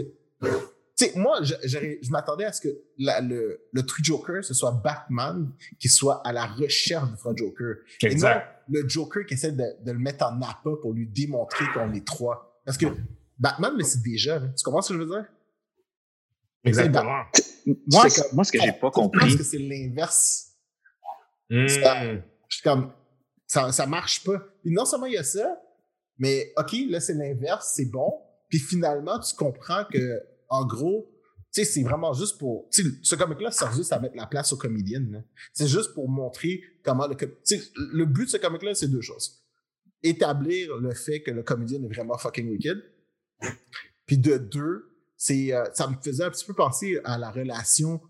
Tu 0.98 1.04
sais, 1.04 1.12
moi, 1.16 1.40
je, 1.42 1.54
je 1.64 2.10
m'attendais 2.10 2.44
à 2.44 2.52
ce 2.52 2.60
que 2.60 2.68
la- 2.98 3.20
le, 3.20 3.60
le 3.72 3.86
truc 3.86 4.04
Joker, 4.04 4.44
ce 4.44 4.52
soit 4.52 4.72
Batman 4.72 5.48
qui 5.78 5.88
soit 5.88 6.26
à 6.26 6.32
la 6.32 6.46
recherche 6.46 7.08
du 7.10 7.14
vrai 7.16 7.34
Joker. 7.36 7.76
Et 8.02 8.14
non 8.16 8.28
le 8.70 8.86
Joker 8.88 9.24
qui 9.24 9.34
essaie 9.34 9.52
de, 9.52 9.64
de 9.84 9.92
le 9.92 9.98
mettre 9.98 10.26
en 10.26 10.42
appât 10.42 10.76
pour 10.82 10.92
lui 10.92 11.06
démontrer 11.06 11.64
qu'on 11.72 11.92
est 11.94 12.04
trois. 12.06 12.60
Parce 12.66 12.76
que 12.76 12.86
Batman, 13.38 13.72
mais 13.76 13.84
c'est 13.84 14.02
déjà. 14.02 14.38
là. 14.40 14.48
Tu 14.48 14.62
comprends 14.64 14.82
ce 14.82 14.88
que 14.92 14.98
je 14.98 15.04
veux 15.04 15.08
dire? 15.08 15.24
Exactement. 16.64 17.24
Moi, 17.66 18.08
C'est 18.08 18.22
comme- 18.22 18.34
moi 18.34 18.44
ce 18.44 18.52
que 18.52 18.60
j'ai 18.60 18.72
pas 18.72 18.74
Je 18.74 18.80
pense 18.80 18.94
compris, 18.94 19.36
que 19.36 19.42
c'est 19.42 19.58
l'inverse. 19.58 20.52
Mm. 21.50 21.66
Je 21.68 22.22
suis 22.48 22.62
comme, 22.62 22.92
ça, 23.46 23.70
ça 23.72 23.86
marche 23.86 24.24
pas. 24.24 24.38
Puis 24.62 24.72
non 24.72 24.84
seulement 24.84 25.06
il 25.06 25.14
y 25.14 25.18
a 25.18 25.22
ça, 25.22 25.60
mais 26.18 26.52
OK, 26.56 26.74
là, 26.88 27.00
c'est 27.00 27.14
l'inverse, 27.14 27.72
c'est 27.76 27.86
bon. 27.90 28.12
Puis 28.48 28.58
finalement, 28.58 29.18
tu 29.20 29.34
comprends 29.36 29.84
que, 29.84 30.20
en 30.48 30.64
gros, 30.66 31.10
c'est 31.50 31.82
vraiment 31.82 32.12
juste 32.12 32.38
pour. 32.38 32.68
Ce 32.70 33.14
comic-là 33.14 33.50
sert 33.50 33.72
juste 33.72 33.92
à 33.92 33.98
mettre 33.98 34.16
la 34.16 34.26
place 34.26 34.52
aux 34.52 34.56
comédiennes. 34.56 35.10
là. 35.10 35.24
C'est 35.52 35.66
juste 35.66 35.94
pour 35.94 36.08
montrer 36.08 36.62
comment 36.84 37.06
le. 37.06 37.16
le 37.16 38.04
but 38.04 38.26
de 38.26 38.30
ce 38.30 38.36
comic-là, 38.36 38.74
c'est 38.74 38.88
deux 38.88 39.00
choses. 39.00 39.42
Établir 40.02 40.76
le 40.76 40.94
fait 40.94 41.22
que 41.22 41.30
le 41.30 41.42
comédien 41.42 41.82
est 41.82 41.88
vraiment 41.88 42.16
fucking 42.16 42.48
wicked. 42.50 42.82
Puis 44.06 44.18
de 44.18 44.38
deux, 44.38 44.88
c'est, 45.16 45.52
euh, 45.52 45.64
ça 45.74 45.88
me 45.88 45.96
faisait 46.02 46.24
un 46.24 46.30
petit 46.30 46.44
peu 46.44 46.54
penser 46.54 47.00
à 47.04 47.18
la 47.18 47.30
relation 47.30 48.00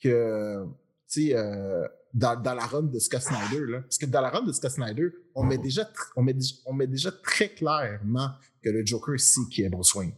que, 0.00 0.64
tu 1.08 1.34
euh, 1.34 1.86
dans, 2.14 2.40
la 2.42 2.66
run 2.66 2.84
de 2.84 2.98
Scott 2.98 3.20
Snyder, 3.20 3.66
là. 3.66 3.80
Parce 3.82 3.98
que 3.98 4.06
dans 4.06 4.20
la 4.20 4.30
run 4.30 4.44
de 4.44 4.52
Scott 4.52 4.70
Snyder, 4.70 5.10
on 5.34 5.44
met 5.44 5.58
déjà, 5.58 5.90
on 6.16 6.22
met, 6.22 6.86
déjà- 6.86 7.12
très 7.12 7.50
clairement 7.50 8.30
que 8.62 8.70
le 8.70 8.84
Joker 8.86 9.18
sait 9.18 9.40
qui 9.50 9.62
est 9.62 9.68
Bruce 9.68 9.94
Wayne. 9.94 10.14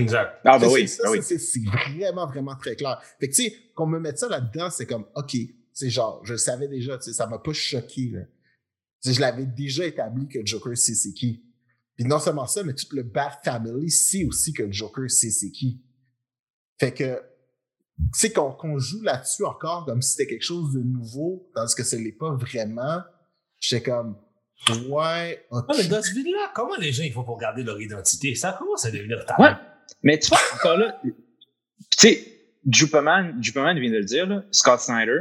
Exact. 0.00 0.40
ah 0.44 0.58
ben 0.58 0.68
oui, 0.68 0.88
c'est- 0.88 1.02
ben 1.02 1.10
oui. 1.10 1.22
c'est- 1.22 1.38
C'est 1.38 1.60
vraiment, 1.64 2.26
vraiment 2.26 2.56
très 2.56 2.76
clair. 2.76 3.00
Fait 3.20 3.28
que, 3.28 3.34
tu 3.34 3.44
sais, 3.44 3.56
qu'on 3.74 3.86
me 3.86 3.98
mette 4.00 4.18
ça 4.18 4.28
là-dedans, 4.28 4.70
c'est 4.70 4.86
comme, 4.86 5.06
OK, 5.14 5.36
c'est 5.72 5.90
genre, 5.90 6.20
je 6.24 6.32
le 6.32 6.38
savais 6.38 6.68
déjà, 6.68 6.96
tu 6.98 7.04
sais, 7.04 7.12
ça 7.12 7.26
m'a 7.26 7.38
pas 7.38 7.52
choqué, 7.52 8.10
là. 8.10 8.20
Tu 9.02 9.08
sais, 9.10 9.14
je 9.14 9.20
l'avais 9.20 9.46
déjà 9.46 9.84
établi 9.84 10.26
que 10.28 10.38
le 10.38 10.46
Joker 10.46 10.76
sait 10.76 10.94
c'est 10.94 11.12
qui. 11.12 11.44
Puis 11.96 12.04
non 12.06 12.18
seulement 12.18 12.46
ça, 12.46 12.62
mais 12.64 12.74
tout 12.74 12.86
le 12.92 13.02
Bat 13.02 13.38
Family 13.44 13.90
sait 13.90 14.24
aussi 14.24 14.52
que 14.52 14.62
le 14.64 14.72
Joker 14.72 15.10
sait 15.10 15.30
c'est 15.30 15.50
qui. 15.50 15.80
Fait 16.80 16.92
que, 16.92 17.20
tu 18.12 18.18
sais, 18.18 18.32
qu'on 18.32 18.78
joue 18.78 19.02
là-dessus 19.02 19.44
encore 19.44 19.84
comme 19.84 20.02
si 20.02 20.12
c'était 20.12 20.26
quelque 20.26 20.42
chose 20.44 20.72
de 20.74 20.80
nouveau, 20.80 21.48
tandis 21.54 21.74
que 21.74 21.84
ce 21.84 21.96
n'est 21.96 22.12
pas 22.12 22.32
vraiment. 22.34 23.02
J'étais 23.60 23.90
comme, 23.90 24.16
ouais, 24.88 25.46
ok. 25.50 25.64
Ah, 25.68 25.74
mais 25.78 25.86
dans 25.86 26.02
ce 26.02 26.12
vide-là, 26.14 26.50
comment 26.54 26.76
les 26.76 26.92
gens 26.92 27.04
ils 27.04 27.12
font 27.12 27.24
pour 27.24 27.38
garder 27.38 27.62
leur 27.62 27.80
identité? 27.80 28.34
Ça 28.34 28.56
commence 28.58 28.84
à 28.84 28.90
devenir 28.90 29.24
tard. 29.26 29.38
Ouais. 29.38 29.52
Mais 30.02 30.18
tu 30.18 30.28
vois, 30.28 30.38
encore 30.54 30.76
là, 30.78 31.00
tu 31.02 31.12
sais, 31.96 32.26
Jupaman, 32.70 33.42
Jupaman 33.42 33.78
vient 33.78 33.90
de 33.90 33.96
le 33.98 34.04
dire, 34.04 34.26
là, 34.26 34.44
Scott 34.50 34.80
Snyder. 34.80 35.20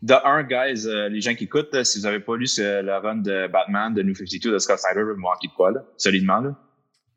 De 0.00 0.14
un, 0.24 0.44
guys, 0.44 0.86
euh, 0.86 1.08
les 1.08 1.20
gens 1.20 1.34
qui 1.34 1.44
écoutent, 1.44 1.74
là, 1.74 1.82
si 1.82 1.98
vous 1.98 2.06
avez 2.06 2.20
pas 2.20 2.36
lu 2.36 2.46
ce- 2.46 2.82
le 2.82 2.96
run 2.98 3.16
de 3.16 3.48
Batman 3.48 3.92
de 3.92 4.02
New 4.02 4.14
52 4.14 4.52
de 4.52 4.58
Scott 4.58 4.78
Snyder, 4.78 5.02
vous 5.02 5.10
me 5.16 5.20
manquez 5.22 5.48
de 5.48 5.52
quoi, 5.54 5.72
là, 5.72 5.84
solidement, 5.96 6.38
là. 6.40 6.54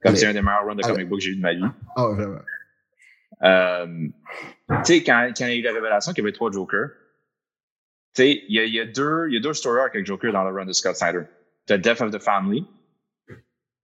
Comme 0.01 0.15
c'est 0.15 0.26
un 0.26 0.34
des 0.34 0.41
meilleurs 0.41 0.65
runs 0.65 0.73
de 0.76 0.81
Ah, 0.84 0.89
comic 0.89 1.07
book 1.07 1.19
que 1.19 1.26
j'ai 1.26 1.31
eu 1.31 1.35
de 1.35 1.41
ma 1.41 1.53
vie. 1.53 1.61
Ah, 1.95 2.09
ouais, 2.09 2.15
vraiment. 2.15 2.39
Euh, 3.43 4.07
tu 4.69 4.76
sais, 4.85 5.03
quand, 5.03 5.31
quand 5.38 5.45
il 5.45 5.49
y 5.49 5.53
a 5.53 5.55
eu 5.57 5.61
la 5.61 5.73
révélation 5.73 6.11
qu'il 6.13 6.23
y 6.23 6.26
avait 6.26 6.31
trois 6.34 6.51
Jokers, 6.51 6.89
tu 8.15 8.23
sais, 8.23 8.43
il 8.47 8.55
y 8.55 8.59
a, 8.59 8.65
il 8.65 8.73
y 8.73 8.80
a 8.80 8.85
deux, 8.85 9.30
y 9.30 9.38
a 9.38 9.39
deux 9.39 9.53
story 9.53 9.80
arcs 9.80 9.93
avec 9.95 10.07
Joker 10.07 10.34
dans 10.34 10.43
le 10.43 10.49
run 10.51 10.65
de 10.65 10.73
Scott 10.73 10.95
Snyder. 10.95 11.22
The 11.68 11.73
Death 11.73 12.01
of 12.01 12.09
the 12.11 12.19
Family, 12.19 12.65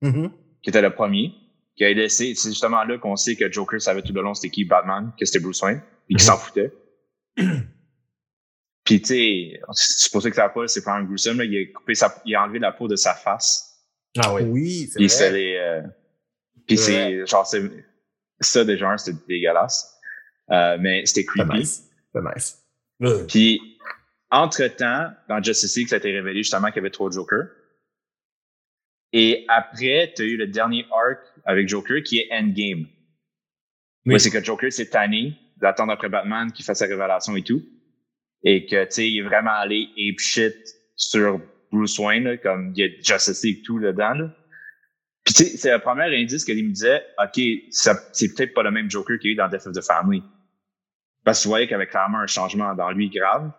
Mhm. 0.02 0.32
qui 0.64 0.70
était 0.72 0.82
le 0.82 0.90
premier, 0.92 1.34
qui 1.78 1.86
a 1.86 1.94
laissé, 1.94 2.34
c'est 2.36 2.50
justement 2.50 2.84
là 2.84 2.98
qu'on 2.98 3.16
sait 3.16 3.36
que 3.36 3.50
Joker 3.52 3.80
savait 3.82 4.02
tout 4.02 4.12
le 4.14 4.22
long 4.22 4.34
c'était 4.34 4.50
qui 4.50 4.66
Batman, 4.66 5.12
que 5.18 5.26
c'était 5.26 5.40
Bruce 5.40 5.62
Wayne, 5.62 5.82
et 6.10 6.16
qu'il 6.16 6.22
Mhm. 6.24 6.26
s'en 6.26 6.38
foutait. 6.38 6.74
Puis 8.84 9.02
tu 9.02 9.08
sais, 9.08 9.60
c'est 9.74 10.12
pour 10.12 10.22
ça 10.22 10.30
que 10.30 10.36
ça 10.36 10.48
pas, 10.50 10.68
c'est 10.68 10.80
vraiment 10.84 11.04
gruesome, 11.06 11.38
là, 11.40 11.44
il 11.44 11.58
a 11.58 11.74
coupé 11.74 11.94
sa, 11.94 12.22
il 12.26 12.36
a 12.36 12.44
enlevé 12.44 12.60
la 12.60 12.72
peau 12.72 12.88
de 12.88 12.96
sa 12.96 13.14
face. 13.14 13.84
Ah 14.18 14.34
oui. 14.34 14.44
Oui, 14.44 14.88
c'est 14.92 14.98
Puis 14.98 15.08
vrai. 15.08 15.32
les, 15.32 15.56
euh, 15.58 15.82
puis 16.66 16.78
C'est 16.78 17.26
genre, 17.28 17.46
c'est, 17.46 17.62
ça 18.40 18.64
déjà, 18.64 18.98
c'était 18.98 19.18
dégueulasse. 19.28 19.94
Euh, 20.52 20.78
mais 20.80 21.06
c'était 21.06 21.22
C'est 21.22 21.26
creepy. 21.44 21.58
nice. 21.60 21.90
C'est 22.14 22.22
nice. 22.22 22.64
Euh, 23.04 23.26
Puis, 23.28 23.60
entre-temps, 24.32 25.12
dans 25.28 25.44
Justice 25.44 25.76
League, 25.76 25.90
ça 25.90 25.96
a 25.96 25.98
été 26.00 26.12
révélé 26.12 26.40
justement 26.42 26.68
qu'il 26.68 26.78
y 26.78 26.80
avait 26.80 26.90
trois 26.90 27.12
Jokers. 27.12 27.48
Et 29.14 29.46
après, 29.50 30.14
tu 30.16 30.22
as 30.22 30.26
eu 30.26 30.38
le 30.38 30.48
dernier 30.48 30.86
arc 30.92 31.20
avec 31.48 31.68
Joker 31.68 32.04
qui 32.04 32.20
est 32.20 32.28
Endgame. 32.32 32.86
Oui. 34.06 34.20
C'est 34.20 34.30
que 34.30 34.44
Joker 34.44 34.72
s'est 34.72 34.90
tanné 34.90 35.36
d'attendre 35.58 35.92
après 35.92 36.10
Batman 36.10 36.52
qui 36.52 36.62
fasse 36.62 36.80
sa 36.80 36.86
révélation 36.86 37.36
et 37.36 37.44
tout. 37.44 37.64
Et 38.44 38.68
que, 38.68 38.84
tu 38.84 38.92
sais, 38.92 39.10
il 39.10 39.20
est 39.20 39.24
vraiment 39.24 39.54
allé 39.54 39.88
ape 39.98 40.20
shit 40.20 40.56
sur 40.96 41.42
Bruce 41.72 41.98
Wayne, 41.98 42.26
là, 42.26 42.38
comme 42.38 42.74
il 42.76 42.80
y 42.80 42.84
a 42.84 42.90
Justice 43.02 43.44
League 43.44 43.64
tout 43.66 43.80
dedans. 43.80 44.14
Là. 44.14 44.36
Puis, 45.26 45.34
tu 45.34 45.44
sais, 45.44 45.58
c'est 45.58 45.72
le 45.72 45.80
premier 45.80 46.04
indice 46.16 46.46
qu'il 46.46 46.64
me 46.64 46.72
disait, 46.72 47.04
OK, 47.22 47.42
c'est 47.72 48.36
peut-être 48.36 48.54
pas 48.54 48.64
le 48.64 48.72
même 48.72 48.90
Joker 48.90 49.18
qu'il 49.18 49.32
y 49.32 49.32
a 49.32 49.34
eu 49.34 49.36
dans 49.36 49.50
Death 49.50 49.68
of 49.68 49.74
the 49.74 49.82
Family. 49.82 50.24
Parce 51.24 51.40
que 51.40 51.44
tu 51.44 51.48
voyais 51.50 51.66
qu'il 51.66 51.74
y 51.74 51.76
avait 51.76 51.88
clairement 51.88 52.20
un 52.20 52.28
changement 52.28 52.76
dans 52.76 52.92
lui 52.92 53.10
grave. 53.10 53.52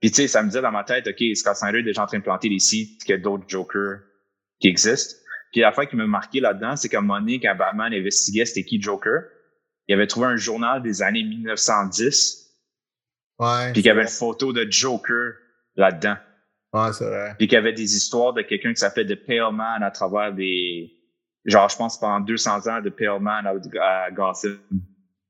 Puis 0.00 0.10
tu 0.10 0.16
sais, 0.22 0.28
ça 0.28 0.42
me 0.42 0.48
disait 0.48 0.62
dans 0.62 0.72
ma 0.72 0.84
tête, 0.84 1.06
OK, 1.06 1.22
Scott 1.36 1.56
Snyder 1.56 1.78
est 1.78 1.84
déjà 1.84 2.02
en 2.02 2.06
train 2.06 2.18
de 2.18 2.24
planter 2.24 2.48
des 2.48 2.58
sites 2.58 3.02
qu'il 3.04 3.14
y 3.14 3.18
a 3.18 3.20
d'autres 3.20 3.44
Jokers 3.46 4.00
qui 4.60 4.68
existent. 4.68 5.16
Puis 5.54 5.60
la 5.60 5.70
fois 5.70 5.86
qui 5.86 5.94
m'a 5.94 6.04
marqué 6.08 6.40
là-dedans, 6.40 6.74
c'est 6.74 6.88
qu'à 6.88 6.98
un 6.98 7.02
moment 7.02 7.20
donné, 7.20 7.38
quand 7.38 7.54
Batman 7.56 7.92
investiguait 7.94 8.44
c'était 8.44 8.64
qui 8.64 8.82
Joker, 8.82 9.22
il 9.86 9.94
avait 9.94 10.08
trouvé 10.08 10.26
un 10.26 10.34
journal 10.36 10.82
des 10.82 11.00
années 11.00 11.22
1910, 11.22 12.40
Ouais. 13.38 13.72
puis 13.72 13.82
qu'il 13.82 13.86
y 13.86 13.90
avait 13.90 14.02
une 14.02 14.08
photo 14.08 14.52
de 14.52 14.66
Joker 14.68 15.34
là-dedans. 15.76 16.16
Ouais, 16.72 16.92
c'est 16.92 17.04
vrai. 17.04 17.34
Puis 17.38 17.46
qu'il 17.46 17.54
y 17.54 17.58
avait 17.58 17.72
des 17.72 17.94
histoires 17.96 18.32
de 18.32 18.42
quelqu'un 18.42 18.70
qui 18.70 18.78
s'appelait 18.80 19.06
The 19.06 19.14
Pale 19.26 19.52
Man 19.52 19.82
à 19.84 19.92
travers 19.92 20.32
des... 20.34 20.90
Genre, 21.44 21.68
je 21.68 21.76
pense 21.76 22.00
pendant 22.00 22.18
200 22.20 22.66
ans, 22.68 22.82
The 22.82 22.90
Pale 22.90 23.20
Man 23.20 23.46
à, 23.46 23.50
à 24.06 24.10
Gotham. 24.10 24.58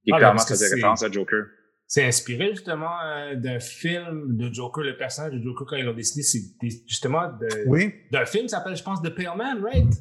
Qui 0.04 0.10
Ah, 0.12 0.16
clairement 0.18 0.38
faisait 0.40 0.66
c'est- 0.68 0.74
référence 0.74 1.02
à 1.02 1.10
Joker. 1.10 1.44
C'est 1.86 2.04
inspiré 2.06 2.50
justement 2.52 2.98
euh, 3.04 3.34
d'un 3.36 3.58
film 3.60 4.36
de 4.38 4.52
Joker, 4.52 4.84
le 4.84 4.96
personnage 4.96 5.32
de 5.34 5.42
Joker 5.42 5.66
quand 5.66 5.76
ils 5.76 5.84
l'ont 5.84 5.92
dessiné, 5.92 6.22
c'est 6.22 6.40
justement 6.88 7.26
de- 7.28 7.64
Oui. 7.68 7.92
d'un 8.10 8.24
film 8.24 8.44
qui 8.44 8.48
s'appelle, 8.50 8.74
je 8.76 8.82
pense, 8.82 9.02
The 9.02 9.10
Pale 9.14 9.36
Man, 9.36 9.62
right? 9.62 9.92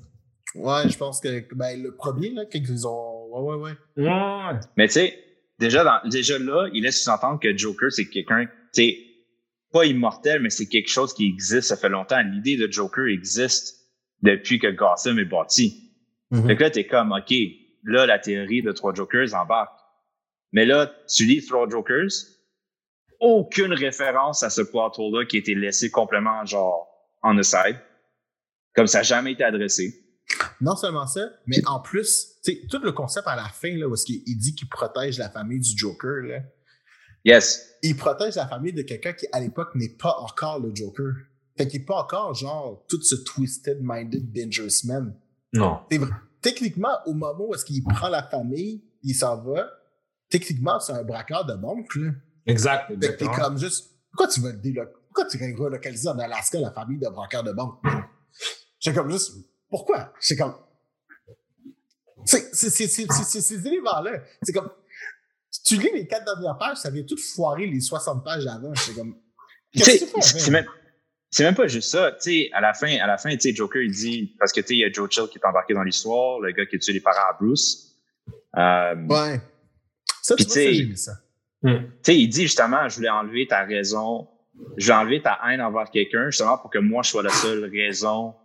Ouais, 0.56 0.88
je 0.88 0.98
pense 0.98 1.20
que 1.20 1.46
ben, 1.56 1.82
le 1.82 1.96
premier, 1.96 2.30
là, 2.30 2.46
qu'ils 2.46 2.88
ont. 2.88 3.28
Ouais, 3.32 3.56
ouais, 3.56 3.76
ouais. 3.98 4.04
Ouais. 4.06 4.60
Mais 4.78 4.88
tu 4.88 4.94
sais, 4.94 5.20
déjà, 5.60 5.84
dans, 5.84 6.08
déjà 6.10 6.38
là, 6.38 6.70
il 6.74 6.84
laisse 6.84 7.04
sous-entendre 7.04 7.40
que 7.40 7.56
Joker, 7.58 7.92
c'est 7.92 8.08
quelqu'un, 8.08 8.46
tu 8.46 8.84
sais, 8.84 8.98
pas 9.72 9.86
immortel, 9.86 10.42
mais 10.42 10.50
c'est 10.50 10.68
quelque 10.68 10.90
chose 10.90 11.14
qui 11.14 11.28
existe, 11.28 11.70
ça 11.70 11.78
fait 11.78 11.90
longtemps. 11.90 12.22
L'idée 12.22 12.58
de 12.58 12.72
Joker 12.72 13.08
existe 13.08 13.76
depuis 14.22 14.60
que 14.60 14.68
Gotham 14.68 15.18
est 15.20 15.26
bâti. 15.26 15.92
Mhm. 16.32 16.48
Fait 16.48 16.56
que 16.56 16.62
là, 16.64 16.70
t'es 16.70 16.86
comme, 16.86 17.12
OK, 17.12 17.34
là, 17.84 18.06
la 18.06 18.20
théorie 18.20 18.62
de 18.62 18.72
trois 18.72 18.94
Jokers 18.94 19.34
embarque. 19.34 19.80
Mais 20.52 20.66
là, 20.66 20.94
tu 21.14 21.26
lis 21.26 21.44
Trois 21.46 21.68
Jokers, 21.68 22.12
aucune 23.20 23.74
référence 23.74 24.44
à 24.44 24.52
ce 24.52 24.62
plot-là 24.62 25.26
qui 25.26 25.38
a 25.38 25.40
été 25.40 25.56
laissé 25.56 25.90
complètement, 25.90 26.46
genre, 26.46 26.88
on 27.24 27.36
the 27.36 27.44
side. 27.44 27.80
Comme 28.76 28.86
ça 28.86 29.00
n'a 29.00 29.04
jamais 29.04 29.32
été 29.32 29.44
adressé. 29.44 30.03
Non 30.62 30.76
seulement 30.76 31.06
ça, 31.08 31.30
mais 31.46 31.62
en 31.68 31.80
plus, 31.80 32.36
tu 32.44 32.54
sais, 32.54 32.68
tout 32.70 32.80
le 32.80 32.92
concept 32.92 33.28
à 33.28 33.36
la 33.36 33.50
fin, 33.50 33.76
là, 33.78 33.88
où 33.88 33.94
est-ce 33.94 34.06
qu'il 34.06 34.22
il 34.26 34.38
dit 34.38 34.56
qu'il 34.56 34.70
protège 34.70 35.18
la 35.18 35.30
famille 35.30 35.60
du 35.60 35.78
Joker, 35.78 36.22
là. 36.24 36.40
Yes. 37.26 37.78
il 37.82 37.96
protège 37.96 38.36
la 38.36 38.48
famille 38.48 38.74
de 38.74 38.82
quelqu'un 38.82 39.14
qui, 39.14 39.26
à 39.32 39.40
l'époque, 39.40 39.76
n'est 39.76 39.96
pas 39.98 40.16
encore 40.20 40.60
le 40.60 40.74
Joker. 40.76 41.14
Fait 41.58 41.68
qu'il 41.68 41.80
n'est 41.82 41.86
pas 41.86 42.02
encore, 42.02 42.34
genre, 42.34 42.84
tout 42.90 43.02
ce 43.02 43.16
twisted, 43.16 43.78
minded, 43.82 44.32
dangerous 44.34 44.86
man. 44.86 45.16
Non. 45.54 45.80
C'est 45.92 45.98
vrai. 46.00 46.12
Techniquement, 46.42 46.98
au 47.06 47.14
moment 47.14 47.46
où 47.48 47.54
est-ce 47.56 47.64
qu'il 47.64 47.82
prend 47.84 48.10
la 48.10 48.24
famille, 48.24 48.84
il 49.04 49.14
s'en 49.16 49.42
va, 49.42 49.70
techniquement, 50.30 50.80
c'est 50.80 50.94
un 50.94 51.04
braqueur 51.04 51.46
de 51.46 51.54
banque, 51.56 51.96
là. 51.96 52.12
Exact, 52.46 52.88
Fait 52.90 52.98
que 53.00 53.20
t'es 53.20 53.28
comme 53.28 53.58
juste, 53.58 53.92
pourquoi 54.12 54.28
tu 54.28 54.42
veux 54.42 54.52
le 54.52 54.58
délo- 54.58 54.90
Pourquoi 55.08 55.26
tu 55.26 55.38
relocaliser 55.56 56.10
en 56.10 56.20
Alaska 56.20 56.60
la 56.60 56.72
famille 56.72 57.00
de 57.00 57.08
braqueurs 57.08 57.44
de 57.44 57.54
banque? 57.54 57.80
J'ai 58.80 58.94
comme 58.94 59.10
juste, 59.10 59.34
pourquoi? 59.74 60.14
C'est 60.20 60.36
comme, 60.36 60.54
ces 62.26 63.68
éléments-là. 63.68 64.20
C'est 64.44 64.54
comme, 64.54 64.70
tu 65.66 65.78
lis 65.78 65.90
les 65.92 66.06
quatre 66.06 66.26
dernières 66.26 66.60
pages, 66.60 66.78
ça 66.78 66.92
vient 66.92 67.02
tout 67.02 67.18
foirer 67.18 67.66
les 67.66 67.80
60 67.80 68.24
pages 68.24 68.46
d'avant. 68.46 68.72
C'est 68.76 68.94
comme, 68.94 69.16
Tu 69.72 69.80
sais, 69.80 69.98
qu'est-ce 69.98 70.06
que 70.06 70.16
tu 70.16 70.22
c'est 70.22 70.52
fais? 70.52 70.66
c'est 71.32 71.44
même, 71.44 71.56
pas 71.56 71.66
juste 71.66 71.90
ça. 71.90 72.12
Tu 72.12 72.18
sais, 72.20 72.50
à 72.54 72.62
la 72.62 72.76
fin, 72.76 73.00
à 73.00 73.08
la 73.08 73.18
fin, 73.18 73.32
tu 73.32 73.40
sais, 73.40 73.56
Joker, 73.56 73.82
il 73.82 73.92
dit, 73.92 74.36
parce 74.38 74.52
que 74.54 74.62
tu 74.62 74.68
sais, 74.68 74.74
il 74.76 74.80
y 74.82 74.84
a 74.84 74.92
Joe 74.92 75.10
Chill 75.10 75.28
qui 75.28 75.40
est 75.40 75.46
embarqué 75.46 75.74
dans 75.74 75.82
l'histoire, 75.82 76.40
le 76.40 76.52
gars 76.52 76.68
qui 76.68 76.76
a 76.76 76.80
tué 76.80 76.94
les 76.94 77.02
parents 77.02 77.32
à 77.32 77.34
Bruce. 77.34 77.98
Euh, 78.56 78.94
Ouais. 79.10 79.42
Ça, 80.22 80.36
tu 80.36 80.44
sais, 80.44 80.96
ça. 80.96 81.14
Hmm. 81.64 81.78
Tu 81.80 81.92
sais, 82.04 82.20
il 82.20 82.28
dit 82.28 82.44
justement, 82.44 82.88
je 82.90 82.98
voulais 82.98 83.10
enlever 83.10 83.48
ta 83.48 83.64
raison, 83.64 84.28
je 84.78 84.86
vais 84.86 84.94
enlever 84.94 85.24
ta 85.24 85.40
haine 85.48 85.62
envers 85.62 85.90
quelqu'un, 85.90 86.30
justement 86.30 86.60
pour 86.60 86.70
que 86.70 86.78
moi, 86.78 87.02
je 87.02 87.10
sois 87.10 87.24
la 87.24 87.32
seule 87.32 87.66
raison, 87.74 88.36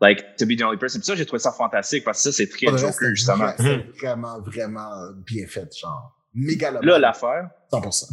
like, 0.00 0.36
to 0.36 0.46
be 0.46 0.56
the 0.56 0.62
only 0.62 0.78
person. 0.78 0.98
Puis 1.00 1.06
ça, 1.06 1.14
j'ai 1.14 1.26
trouvé 1.26 1.40
ça 1.40 1.52
fantastique 1.52 2.04
parce 2.04 2.22
que 2.24 2.30
ça, 2.30 2.36
c'est 2.36 2.48
très 2.48 2.66
Joker, 2.78 3.14
justement. 3.14 3.44
vra- 3.46 3.56
c'était 3.56 3.98
vraiment, 4.00 4.40
vraiment 4.40 5.10
bien 5.26 5.46
fait, 5.46 5.68
genre. 5.76 6.16
Méga 6.34 6.70
Là, 6.70 6.98
l'affaire, 6.98 7.50
100%. 7.72 8.08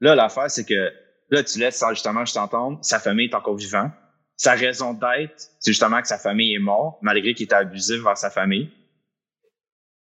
là, 0.00 0.14
l'affaire, 0.14 0.50
c'est 0.50 0.64
que 0.64 0.92
là, 1.30 1.42
tu 1.42 1.58
laisses 1.58 1.76
ça, 1.76 1.90
justement, 1.90 2.24
je 2.24 2.32
t'entends, 2.34 2.80
sa 2.82 2.98
famille 3.00 3.26
est 3.28 3.34
encore 3.34 3.56
vivante. 3.56 3.92
Sa 4.36 4.52
raison 4.52 4.92
d'être, 4.92 5.32
c'est 5.60 5.72
justement 5.72 6.00
que 6.02 6.06
sa 6.08 6.18
famille 6.18 6.54
est 6.54 6.58
morte, 6.60 6.98
malgré 7.02 7.34
qu'il 7.34 7.44
était 7.44 7.54
abusif 7.54 8.02
vers 8.02 8.16
sa 8.18 8.30
famille. 8.30 8.70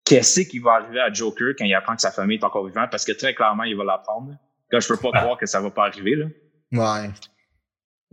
Qu'est-ce 0.05 0.41
qui 0.41 0.59
va 0.59 0.73
arriver 0.73 0.99
à 0.99 1.11
Joker 1.11 1.53
quand 1.57 1.65
il 1.65 1.73
apprend 1.73 1.95
que 1.95 2.01
sa 2.01 2.11
famille 2.11 2.37
est 2.37 2.43
encore 2.43 2.65
vivante? 2.65 2.89
Parce 2.91 3.05
que 3.05 3.11
très 3.11 3.33
clairement, 3.35 3.63
il 3.63 3.75
va 3.77 3.83
l'apprendre. 3.83 4.33
Quand 4.71 4.79
je 4.79 4.87
peux 4.87 4.97
pas 4.97 5.11
croire 5.21 5.37
que 5.37 5.45
ça 5.45 5.61
va 5.61 5.69
pas 5.69 5.85
arriver, 5.85 6.15
là. 6.15 6.25
Ouais. 6.71 7.09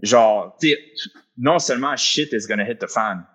Genre, 0.02 0.56
tu 0.60 0.68
sais, 0.70 0.78
non 1.36 1.58
seulement 1.58 1.96
shit 1.96 2.32
is 2.32 2.46
gonna 2.46 2.68
hit 2.68 2.78
the 2.78 2.86
fan, 2.88 3.26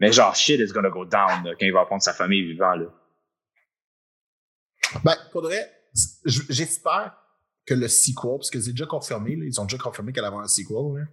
mais 0.00 0.12
genre 0.12 0.34
shit 0.34 0.60
is 0.60 0.72
gonna 0.72 0.90
go 0.90 1.04
down 1.04 1.44
là, 1.44 1.52
quand 1.58 1.66
il 1.66 1.72
va 1.72 1.80
apprendre 1.82 2.02
sa 2.02 2.12
famille 2.14 2.42
vivant 2.44 2.74
là. 2.74 2.86
Ben, 5.04 5.16
faudrait. 5.32 5.70
J'espère 6.24 7.16
que 7.66 7.74
le 7.74 7.88
sequel, 7.88 8.36
parce 8.38 8.50
que 8.50 8.60
c'est 8.60 8.70
déjà 8.70 8.86
confirmé, 8.86 9.36
là, 9.36 9.44
ils 9.44 9.60
ont 9.60 9.64
déjà 9.64 9.78
confirmé 9.78 10.12
qu'elle 10.12 10.24
avait 10.24 10.36
un 10.36 10.46
sequel. 10.48 10.76
là. 11.00 11.04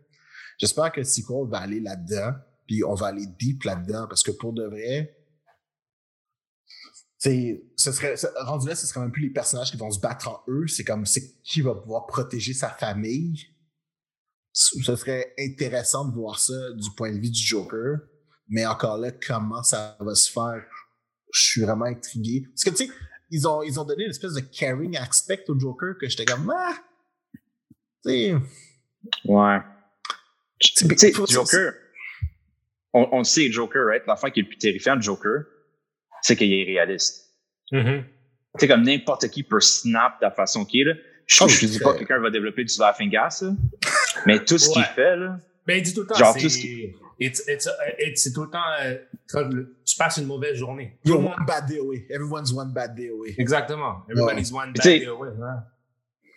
J'espère 0.57 0.91
que 0.91 1.02
le 1.02 1.06
sequel 1.06 1.49
va 1.49 1.60
aller 1.60 1.80
là-dedans, 1.81 2.34
puis 2.68 2.84
on 2.84 2.93
va 2.93 3.07
aller 3.07 3.26
deep 3.27 3.64
là-dedans, 3.64 4.07
parce 4.07 4.23
que 4.23 4.31
pour 4.31 4.53
de 4.53 4.64
vrai, 4.65 5.18
c'est, 7.18 7.64
ce 7.76 7.91
serait, 7.91 8.15
ce- 8.15 8.27
rendu 8.45 8.68
là, 8.68 8.76
ce 8.76 8.85
serait 8.88 8.99
même 9.02 9.11
plus 9.11 9.23
les 9.23 9.34
personnages 9.34 9.72
qui 9.72 9.77
vont 9.77 9.91
se 9.91 9.99
battre 9.99 10.30
en 10.30 10.43
eux, 10.47 10.68
c'est 10.68 10.84
comme 10.84 11.06
c'est 11.06 11.41
qui 11.41 11.61
va 11.61 11.76
pouvoir 11.76 12.06
protéger 12.06 12.53
sa 12.53 12.69
famille? 12.69 13.47
Ce 14.57 14.95
serait 14.95 15.34
intéressant 15.38 16.06
de 16.07 16.14
voir 16.15 16.40
ça 16.40 16.53
du 16.77 16.90
point 16.95 17.11
de 17.11 17.18
vue 17.19 17.30
du 17.30 17.40
Joker, 17.41 17.98
mais 18.48 18.65
encore 18.65 18.98
là, 18.98 19.11
comment 19.11 19.61
ça 19.64 19.98
va 19.99 20.15
se 20.15 20.32
faire, 20.32 20.64
je 21.34 21.41
suis 21.41 21.61
vraiment 21.61 21.86
intrigué. 21.86 22.45
Parce 22.49 22.64
que 22.64 22.69
tu 22.69 22.88
sais, 22.88 22.94
ils 23.32 23.45
ont, 23.49 23.61
ils 23.64 23.77
ont 23.80 23.84
donné 23.84 24.06
une 24.06 24.11
espèce 24.11 24.34
de 24.34 24.40
caring 24.40 24.95
aspect 24.98 25.44
au 25.49 25.60
Joker 25.60 25.95
que 25.99 26.07
j'étais 26.07 26.23
comme, 26.23 26.49
ah! 26.56 26.73
Tu 28.06 28.11
sais, 28.11 28.36
Ouais. 29.26 29.57
C'est- 30.61 30.88
Tu 30.88 30.98
sais, 30.98 31.11
Joker, 31.11 31.73
on, 32.94 33.10
on 33.11 33.18
le 33.19 33.23
sait, 33.26 33.52
Joker, 33.52 33.86
right? 33.88 34.03
L'affaire 34.07 34.32
qui 34.32 34.40
est 34.40 34.44
le 34.44 34.48
plus 34.49 34.57
terrifiant 34.57 34.95
de 34.95 35.02
Joker, 35.02 35.44
c'est 36.22 36.38
qu'il 36.38 36.53
est 36.53 36.64
réaliste. 36.64 37.30
Mhm. 37.73 38.03
Tu 38.06 38.60
sais, 38.61 38.68
comme 38.69 38.84
n'importe 38.84 39.27
qui 39.27 39.44
peut 39.44 39.60
snap 39.60 40.19
de 40.22 40.26
la 40.27 40.32
façon 40.32 40.64
qu'il 40.64 40.82
est, 40.82 40.86
là. 40.86 40.94
Je, 41.27 41.44
Oh, 41.44 41.48
je 41.48 41.65
dis 41.65 41.80
pas 41.80 41.91
que 41.94 41.98
quelqu'un 41.99 42.19
va 42.19 42.30
développer 42.30 42.64
du 42.64 42.73
laughing 42.80 43.10
gas, 43.10 43.40
là. 43.41 43.52
Mais 44.26 44.43
tout 44.43 44.57
ce 44.57 44.69
qu'il 44.69 44.81
Ouais. 44.81 44.88
fait, 44.95 45.15
là. 45.15 45.39
Ben, 45.68 45.77
il 45.77 45.84
dit 45.84 45.93
tout 45.93 46.02
le 46.02 46.07
temps, 46.07 46.15
Genre, 46.15 46.34
c'est, 46.34 46.41
tout 46.41 46.49
ce 46.49 46.57
qui- 46.60 46.93
it's- 47.19 47.43
it's- 47.47 47.68
it's- 47.99 48.22
c'est 48.23 48.34
tout 48.34 48.43
le 48.43 48.49
temps, 48.52 48.60
euh, 48.81 48.97
quand 49.30 49.41
le- 49.47 49.76
tu 49.85 49.95
passes 49.97 50.18
une 50.18 50.26
mauvaise 50.27 50.56
journée. 50.57 50.99
You're 51.06 51.19
le 51.22 51.27
one 51.27 51.45
bad 51.47 51.65
day 51.68 51.80
away. 51.80 52.06
Everyone's 52.10 52.53
one 52.53 52.72
bad 52.72 52.93
day 52.95 53.10
away. 53.10 53.34
Exactement. 53.38 54.03
Everybody's 54.10 54.52
one 54.52 54.73
bad 54.73 54.84
day 54.84 55.06
away. 55.06 55.30
ouais. 55.30 55.53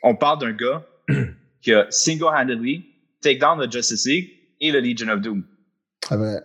On 0.03 0.15
parle 0.17 0.39
d'un 0.41 0.53
gars 0.53 0.87
qui 1.61 1.73
a 1.75 1.87
single-handedly 1.91 2.87
take 3.21 3.39
down 3.39 3.59
the 3.61 3.71
Justice 3.71 4.07
League 4.07 4.31
et 4.61 4.71
le 4.73 4.81
Legion 4.81 5.09
of 5.09 5.21
Doom. 5.21 5.45
Ah 6.11 6.17
ben, 6.17 6.43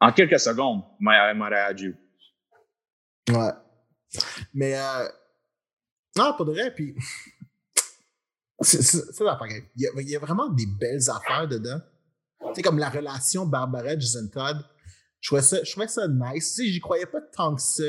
En 0.00 0.12
quelques 0.12 0.40
secondes, 0.40 0.82
my, 0.98 1.12
I 1.14 1.34
might 1.34 1.52
add 1.52 1.78
you. 1.80 1.94
ouais. 3.30 3.50
Mais, 4.54 4.74
euh, 4.76 5.08
non, 6.16 6.34
pas 6.36 6.44
de 6.44 6.50
vrai, 6.52 6.74
puis. 6.74 6.94
C'est 8.62 8.82
c'est- 8.82 9.12
c'est 9.12 9.24
l'affaire. 9.24 9.46
Il 9.76 9.82
y, 9.82 9.86
a, 9.86 9.90
il 10.00 10.08
y 10.08 10.16
a 10.16 10.18
vraiment 10.18 10.48
des 10.48 10.66
belles 10.66 11.08
affaires 11.10 11.46
dedans. 11.48 11.80
Tu 12.48 12.54
sais, 12.56 12.62
comme 12.62 12.78
la 12.78 12.88
relation 12.90 13.46
Barbara 13.46 13.98
Jason 13.98 14.28
Todd. 14.32 14.58
Je 15.20 15.28
trouvais 15.28 15.42
ça, 15.42 15.62
je 15.62 15.70
trouvais 15.70 15.86
ça 15.88 16.06
nice. 16.08 16.54
Tu 16.56 16.64
sais, 16.64 16.68
j'y 16.72 16.80
croyais 16.80 17.06
pas 17.06 17.20
tant 17.20 17.54
que 17.54 17.62
ça. 17.62 17.84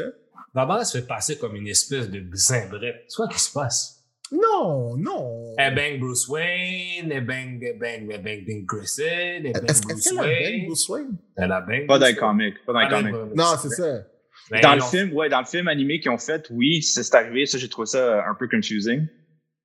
Barbara 0.53 0.85
se 0.85 0.99
fait 0.99 1.07
passer 1.07 1.37
comme 1.37 1.55
une 1.55 1.67
espèce 1.67 2.09
de 2.09 2.23
zimbrette. 2.35 3.05
C'est 3.07 3.15
quoi 3.15 3.27
qui 3.27 3.39
se 3.39 3.51
passe? 3.51 3.99
Non, 4.31 4.95
non. 4.97 5.53
Elle 5.57 5.75
bang 5.75 5.99
Bruce 5.99 6.27
Wayne, 6.27 7.11
elle 7.11 7.25
bang, 7.25 7.61
elle 7.63 7.77
bang, 7.79 8.09
elle 8.11 8.23
bang 8.23 8.65
Grayson, 8.65 9.03
elle 9.03 9.51
bang 9.53 9.63
Est-ce 9.65 9.71
est-ce 9.73 9.81
Bruce 9.81 10.03
qu'elle 10.03 10.17
a 10.19 10.21
bang 10.21 10.29
Wayne. 10.31 10.65
Bruce 10.67 10.89
Wayne? 10.89 11.17
Elle 11.37 11.51
a 11.51 11.61
bang 11.61 11.87
Pas 11.87 11.99
dans 11.99 12.05
les 12.05 12.13
Bruce 12.13 12.21
Wayne. 12.21 12.29
comics. 12.37 12.65
Pas 12.65 12.73
dans 12.73 12.79
les 12.79 12.85
Ah, 12.85 12.89
comics. 12.89 13.11
ben, 13.13 13.25
ben, 13.25 13.33
Non, 13.35 13.57
c'est 13.61 13.69
ça. 13.69 14.03
ben, 14.51 14.61
Dans 14.61 14.75
le 14.75 14.81
film, 14.81 15.13
ouais, 15.13 15.29
dans 15.29 15.39
le 15.39 15.45
film 15.45 15.67
animé 15.67 15.99
qu'ils 15.99 16.11
ont 16.11 16.17
fait, 16.17 16.47
oui, 16.51 16.81
c'est 16.83 17.03
c'est 17.03 17.15
arrivé. 17.15 17.45
Ça, 17.45 17.57
j'ai 17.57 17.69
trouvé 17.69 17.85
ça 17.87 18.23
un 18.27 18.35
peu 18.35 18.47
confusing. 18.47 19.07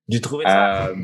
J'ai 0.09 0.21
trouvé 0.21 0.45
ça 0.45 0.89
Euh. 0.89 0.95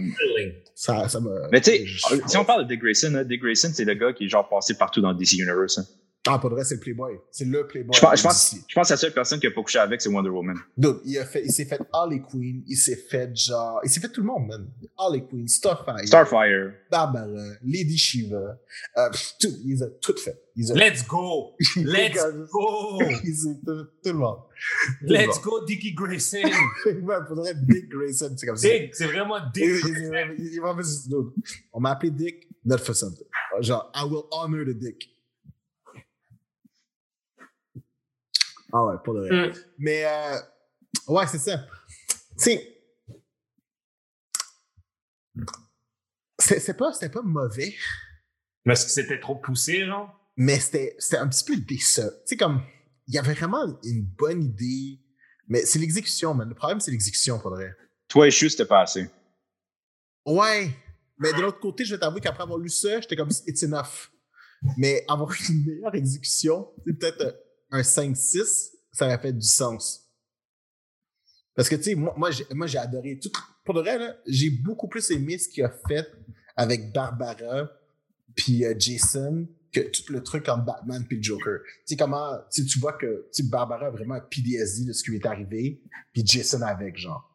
Ça, 0.74 1.08
ça 1.08 1.20
me. 1.20 1.48
mais 1.52 1.60
tu 1.60 1.70
sais, 1.70 1.86
je- 1.86 2.02
si 2.26 2.36
on 2.36 2.44
parle 2.44 2.64
de 2.64 2.68
Dick 2.68 2.80
Grayson, 2.80 3.24
Dick 3.28 3.40
Grayson, 3.42 3.70
c'est 3.72 3.84
le 3.84 3.94
gars 3.94 4.12
qui 4.12 4.24
est 4.24 4.28
genre 4.28 4.48
passé 4.48 4.76
partout 4.76 5.00
dans 5.00 5.12
DC 5.14 5.34
Universe. 5.34 5.78
hein. 5.78 5.84
Ah, 6.26 6.38
pas 6.38 6.48
de 6.48 6.54
vrai, 6.54 6.64
c'est 6.64 6.76
le 6.76 6.80
Playboy. 6.80 7.18
C'est 7.30 7.44
le 7.44 7.66
Playboy. 7.66 7.94
Je 7.94 8.00
pense, 8.00 8.18
je 8.18 8.22
pense, 8.22 8.56
je 8.66 8.74
pense 8.74 8.88
que 8.88 8.92
la 8.94 8.96
seule 8.96 9.12
personne 9.12 9.38
qui 9.40 9.46
a 9.46 9.50
pas 9.50 9.62
couché 9.62 9.78
avec, 9.78 10.00
c'est 10.00 10.08
Wonder 10.08 10.30
Woman. 10.30 10.56
Dude, 10.76 10.96
il, 11.04 11.18
a 11.18 11.24
fait, 11.26 11.44
il 11.44 11.52
s'est 11.52 11.66
fait 11.66 11.78
Harley 11.92 12.20
Quinn, 12.20 12.62
il 12.66 12.76
s'est 12.76 12.96
fait 12.96 13.30
genre. 13.36 13.78
Il 13.84 13.90
s'est 13.90 14.00
fait 14.00 14.08
tout 14.08 14.22
le 14.22 14.26
monde, 14.28 14.46
man. 14.46 14.66
Harley 14.96 15.22
Quinn, 15.28 15.46
Starfire, 15.46 15.98
Starfire. 16.06 16.72
Barbara, 16.90 17.26
Lady 17.62 17.98
Shiva. 17.98 18.58
Euh, 18.96 19.08
tout, 19.38 19.48
il 19.66 19.82
a 19.82 19.86
tout 20.00 20.16
fait. 20.16 20.40
Il 20.56 20.70
a- 20.72 20.74
Let's 20.74 21.06
go! 21.06 21.56
Let's 21.76 22.16
go! 22.50 23.00
Il 23.02 23.60
tout, 23.64 23.84
tout 24.02 24.12
le 24.12 24.12
monde. 24.14 24.38
Tout 25.00 25.06
le 25.06 25.12
Let's 25.12 25.26
monde. 25.26 25.44
go, 25.44 25.64
Dickie 25.66 25.92
Grayson! 25.94 26.38
Ouais, 26.86 27.16
faudrait 27.28 27.54
Dick 27.54 27.88
Grayson, 27.90 28.34
c'est 28.36 28.46
comme 28.46 28.56
ça. 28.56 28.68
Dick, 28.68 28.94
c'est 28.94 29.06
vraiment 29.06 29.36
Il- 29.38 29.52
Dick 29.52 29.84
il- 29.84 30.38
il- 30.38 30.54
il. 30.54 30.60
On 31.72 31.80
m'a 31.80 31.90
appelé 31.90 32.10
Dick, 32.12 32.48
not 32.64 32.78
for 32.78 32.94
something. 32.94 33.26
Genre, 33.60 33.90
I 33.94 34.04
will 34.10 34.22
honor 34.32 34.64
the 34.64 34.78
Dick. 34.78 35.10
Ah 38.74 38.84
ouais, 38.86 38.96
pas 39.04 39.12
de 39.12 39.18
vrai. 39.20 39.48
Mm. 39.48 39.52
Mais, 39.78 40.04
euh, 40.04 40.38
ouais, 41.06 41.26
c'est 41.28 41.38
ça. 41.38 41.58
Tu 41.58 41.64
sais, 42.36 42.82
c'est 46.38 46.58
c'est 46.58 46.74
pas, 46.74 46.92
c'était 46.92 47.08
pas 47.08 47.22
mauvais, 47.22 47.74
Mais 48.64 48.72
est-ce 48.72 48.86
que 48.86 48.90
c'était 48.90 49.20
trop 49.20 49.36
poussé, 49.36 49.86
genre? 49.86 50.20
mais 50.36 50.58
c'était 50.58 50.96
c'était 50.98 51.18
un 51.18 51.28
petit 51.28 51.44
peu 51.44 51.56
décevant. 51.56 52.10
Tu 52.10 52.16
sais, 52.26 52.36
comme, 52.36 52.62
il 53.06 53.14
y 53.14 53.18
avait 53.18 53.34
vraiment 53.34 53.64
une 53.84 54.02
bonne 54.02 54.42
idée, 54.42 55.00
mais 55.46 55.64
c'est 55.64 55.78
l'exécution, 55.78 56.34
man. 56.34 56.48
Le 56.48 56.54
problème, 56.56 56.80
c'est 56.80 56.90
l'exécution, 56.90 57.38
pour 57.38 57.52
de 57.52 57.56
vrai. 57.56 57.76
Toi 58.08 58.26
et 58.26 58.30
Chu, 58.32 58.50
c'était 58.50 58.66
pas 58.66 58.82
assez. 58.82 59.08
Ouais, 60.26 60.70
mais 61.18 61.32
de 61.32 61.40
l'autre 61.40 61.60
côté, 61.60 61.84
je 61.84 61.94
vais 61.94 62.00
t'avouer 62.00 62.20
qu'après 62.20 62.42
avoir 62.42 62.58
lu 62.58 62.68
ça, 62.68 63.00
j'étais 63.00 63.14
comme, 63.14 63.30
it's 63.46 63.62
enough. 63.62 64.10
Mais 64.76 65.04
avoir 65.08 65.30
une 65.48 65.64
meilleure 65.64 65.94
exécution, 65.94 66.72
c'est 66.84 66.98
peut-être 66.98 67.20
euh, 67.20 67.32
un 67.70 67.80
5-6, 67.80 68.72
ça 68.92 69.06
aurait 69.06 69.18
fait 69.18 69.32
du 69.32 69.46
sens. 69.46 70.04
Parce 71.54 71.68
que, 71.68 71.76
tu 71.76 71.82
sais, 71.82 71.94
moi, 71.94 72.14
moi, 72.16 72.66
j'ai, 72.66 72.78
adoré. 72.78 73.18
Tout, 73.18 73.30
pour 73.64 73.74
de 73.74 73.80
vrai, 73.80 73.98
j'ai 74.26 74.50
beaucoup 74.50 74.88
plus 74.88 75.10
aimé 75.10 75.38
ce 75.38 75.48
qu'il 75.48 75.64
a 75.64 75.72
fait 75.88 76.06
avec 76.56 76.92
Barbara 76.92 77.70
puis 78.34 78.64
euh, 78.64 78.74
Jason 78.76 79.48
que 79.72 79.80
tout 79.80 80.12
le 80.12 80.22
truc 80.22 80.48
entre 80.48 80.64
Batman 80.64 81.04
puis 81.06 81.18
le 81.18 81.22
Joker. 81.22 81.58
Tu 81.64 81.70
sais, 81.86 81.96
comment, 81.96 82.38
tu 82.52 82.78
vois 82.78 82.92
que 82.92 83.26
Barbara 83.44 83.86
a 83.86 83.90
vraiment 83.90 84.14
un 84.14 84.20
PTSD 84.20 84.86
de 84.86 84.92
ce 84.92 85.02
qui 85.02 85.10
lui 85.10 85.18
est 85.18 85.26
arrivé, 85.26 85.82
puis 86.12 86.24
Jason 86.24 86.62
avec, 86.62 86.96
genre. 86.96 87.30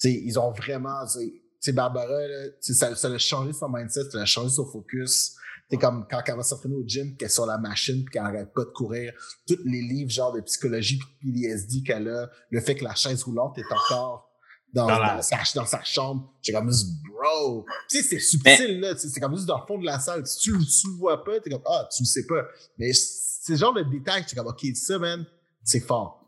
Tu 0.00 0.08
sais, 0.08 0.14
ils 0.14 0.38
ont 0.38 0.50
vraiment, 0.50 1.06
tu 1.06 1.42
sais, 1.60 1.72
Barbara, 1.72 2.18
ça, 2.60 2.94
ça 2.94 3.08
a 3.08 3.18
changé 3.18 3.52
son 3.52 3.68
mindset, 3.68 4.10
ça 4.10 4.22
a 4.22 4.24
changé 4.24 4.54
son 4.54 4.66
focus. 4.66 5.36
C'est 5.70 5.78
comme 5.78 6.06
quand 6.08 6.22
elle 6.26 6.36
va 6.36 6.42
s'entraîner 6.42 6.76
au 6.76 6.84
gym, 6.86 7.16
qu'elle 7.16 7.26
est 7.26 7.30
sur 7.32 7.44
la 7.46 7.58
machine, 7.58 8.04
puis 8.04 8.12
qu'elle 8.12 8.22
arrête 8.22 8.52
pas 8.54 8.64
de 8.64 8.70
courir. 8.70 9.12
Tous 9.48 9.58
les 9.64 9.82
livres, 9.82 10.10
genre 10.10 10.32
de 10.32 10.40
psychologie 10.42 10.98
puis 11.20 11.32
PTSD 11.32 11.82
qu'elle 11.82 12.08
a, 12.08 12.30
le 12.50 12.60
fait 12.60 12.76
que 12.76 12.84
la 12.84 12.94
chaise 12.94 13.22
roulante 13.24 13.58
est 13.58 13.72
encore 13.72 14.30
dans, 14.72 14.86
Dans 14.86 14.98
la- 14.98 15.16
dans 15.16 15.22
sa, 15.22 15.38
dans 15.54 15.64
sa 15.66 15.82
chambre. 15.82 16.32
J'ai 16.42 16.52
comme 16.52 16.68
juste, 16.70 16.86
bro. 17.08 17.64
Tu 17.90 17.96
sais, 17.98 18.02
c'est 18.02 18.18
subtil, 18.20 18.78
là. 18.80 18.96
C'est 18.96 19.18
comme 19.20 19.34
juste 19.34 19.46
dans 19.46 19.58
le 19.60 19.66
fond 19.66 19.78
de 19.78 19.86
la 19.86 19.98
salle. 19.98 20.24
Si 20.26 20.38
tu, 20.40 20.52
le- 20.52 20.58
tu 20.64 20.88
le 20.88 20.96
vois 20.98 21.24
pas, 21.24 21.40
t'es 21.40 21.50
comme, 21.50 21.62
ah, 21.66 21.88
tu 21.96 22.02
le 22.02 22.06
sais 22.06 22.26
pas. 22.26 22.44
Mais 22.78 22.92
c'est 22.92 23.52
le 23.54 23.58
genre 23.58 23.74
de 23.74 23.82
détail, 23.82 24.22
j'étais 24.22 24.36
comme, 24.36 24.48
OK, 24.48 24.64
ça, 24.74 24.98
man, 24.98 25.24
c'est 25.64 25.80
fort. 25.80 26.22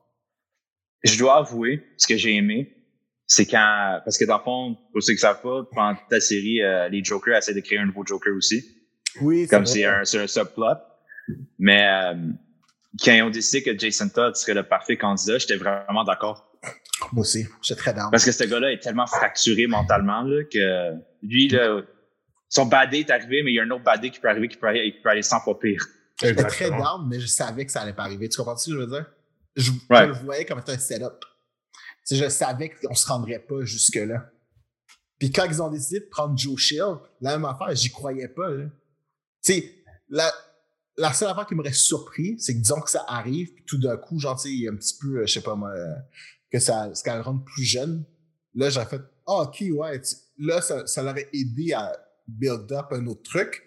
Je 1.04 1.16
dois 1.18 1.36
avouer, 1.36 1.84
ce 1.96 2.06
que 2.06 2.16
j'ai 2.16 2.34
aimé, 2.34 2.74
c'est 3.26 3.46
quand, 3.46 4.00
parce 4.04 4.16
que 4.18 4.24
dans 4.24 4.38
le 4.38 4.42
fond, 4.42 4.76
pour 4.92 5.02
ceux 5.02 5.12
qui 5.12 5.20
savent 5.20 5.42
pas, 5.42 5.62
pendant 5.72 5.94
toute 5.94 6.10
la 6.10 6.20
série, 6.20 6.60
euh, 6.62 6.88
les 6.88 7.04
Jokers 7.04 7.36
essaient 7.36 7.54
de 7.54 7.60
créer 7.60 7.78
un 7.78 7.86
nouveau 7.86 8.04
Joker 8.04 8.32
aussi. 8.34 8.64
Oui, 9.20 9.46
comme 9.48 9.66
c'est 9.66 9.84
un, 9.84 10.00
un 10.02 10.26
subplot. 10.26 10.76
Mais 11.58 11.86
euh, 11.86 12.14
quand 13.04 13.12
ils 13.12 13.22
ont 13.22 13.30
décidé 13.30 13.62
que 13.62 13.78
Jason 13.78 14.08
Todd 14.08 14.34
serait 14.36 14.54
le 14.54 14.62
parfait 14.62 14.96
candidat, 14.96 15.38
j'étais 15.38 15.56
vraiment 15.56 16.04
d'accord. 16.04 16.44
Moi 17.12 17.20
aussi, 17.22 17.46
j'étais 17.62 17.78
très 17.80 17.94
down. 17.94 18.10
Parce 18.10 18.24
que 18.24 18.32
ce 18.32 18.44
gars-là 18.44 18.72
est 18.72 18.80
tellement 18.82 19.06
fracturé 19.06 19.66
mentalement 19.66 20.22
là, 20.22 20.42
que 20.44 20.92
lui, 21.22 21.48
là, 21.48 21.80
son 22.48 22.66
bad 22.66 22.90
day 22.90 23.00
est 23.00 23.10
arrivé, 23.10 23.42
mais 23.44 23.52
il 23.52 23.54
y 23.54 23.60
a 23.60 23.62
un 23.64 23.70
autre 23.70 23.84
bad 23.84 24.00
day 24.00 24.10
qui 24.10 24.18
peut 24.20 24.28
arriver 24.28 24.48
qui 24.48 24.56
peut 24.56 24.66
aller, 24.66 24.92
qui 24.92 25.00
peut 25.00 25.10
aller 25.10 25.22
100 25.22 25.40
fois 25.40 25.58
pire. 25.60 25.84
J'étais 26.20 26.42
très 26.44 26.70
down, 26.70 27.06
mais 27.08 27.20
je 27.20 27.26
savais 27.26 27.64
que 27.64 27.70
ça 27.70 27.82
allait 27.82 27.92
pas 27.92 28.02
arriver. 28.02 28.28
Tu 28.28 28.36
comprends 28.38 28.56
ce 28.56 28.70
que 28.70 28.72
je 28.76 28.80
veux 28.80 28.86
dire? 28.88 29.06
Je, 29.54 29.70
Ouais. 29.90 30.02
je 30.02 30.04
le 30.06 30.12
voyais 30.14 30.44
comme 30.44 30.58
étant 30.58 30.72
un 30.72 30.78
setup. 30.78 31.20
Tu 32.06 32.16
sais, 32.16 32.16
je 32.16 32.28
savais 32.28 32.70
qu'on 32.70 32.94
se 32.94 33.06
rendrait 33.06 33.38
pas 33.38 33.62
jusque-là. 33.62 34.30
Puis 35.20 35.30
quand 35.30 35.44
ils 35.44 35.62
ont 35.62 35.70
décidé 35.70 36.00
de 36.00 36.06
prendre 36.10 36.36
Joe 36.36 36.58
Shield, 36.58 36.96
la 37.20 37.32
même 37.38 37.44
affaire, 37.44 37.74
j'y 37.74 37.90
croyais 37.90 38.28
pas. 38.28 38.48
là. 38.50 38.64
Tu 39.52 39.60
sais, 39.60 39.74
la, 40.08 40.32
la 40.96 41.12
seule 41.12 41.28
affaire 41.28 41.46
qui 41.46 41.54
m'aurait 41.54 41.72
surpris, 41.72 42.38
c'est 42.38 42.54
que 42.54 42.58
disons 42.58 42.80
que 42.80 42.90
ça 42.90 43.04
arrive, 43.08 43.52
puis 43.54 43.64
tout 43.64 43.78
d'un 43.78 43.96
coup, 43.96 44.18
genre, 44.18 44.40
tu 44.40 44.48
sais, 44.62 44.68
un 44.68 44.76
petit 44.76 44.96
peu, 45.00 45.18
euh, 45.18 45.26
je 45.26 45.32
sais 45.34 45.40
pas 45.40 45.54
moi, 45.54 45.70
euh, 45.70 45.94
que 46.50 46.58
ça, 46.58 46.90
qu'elle 47.04 47.20
rende 47.20 47.44
plus 47.44 47.64
jeune. 47.64 48.04
Là, 48.54 48.68
j'ai 48.70 48.84
fait, 48.84 49.00
ah, 49.26 49.42
ok, 49.42 49.64
ouais. 49.70 50.00
Là, 50.38 50.60
ça, 50.60 50.86
ça 50.86 51.02
l'aurait 51.02 51.28
aidé 51.32 51.72
à 51.72 51.92
build 52.26 52.70
up 52.72 52.86
un 52.92 53.06
autre 53.06 53.22
truc. 53.22 53.62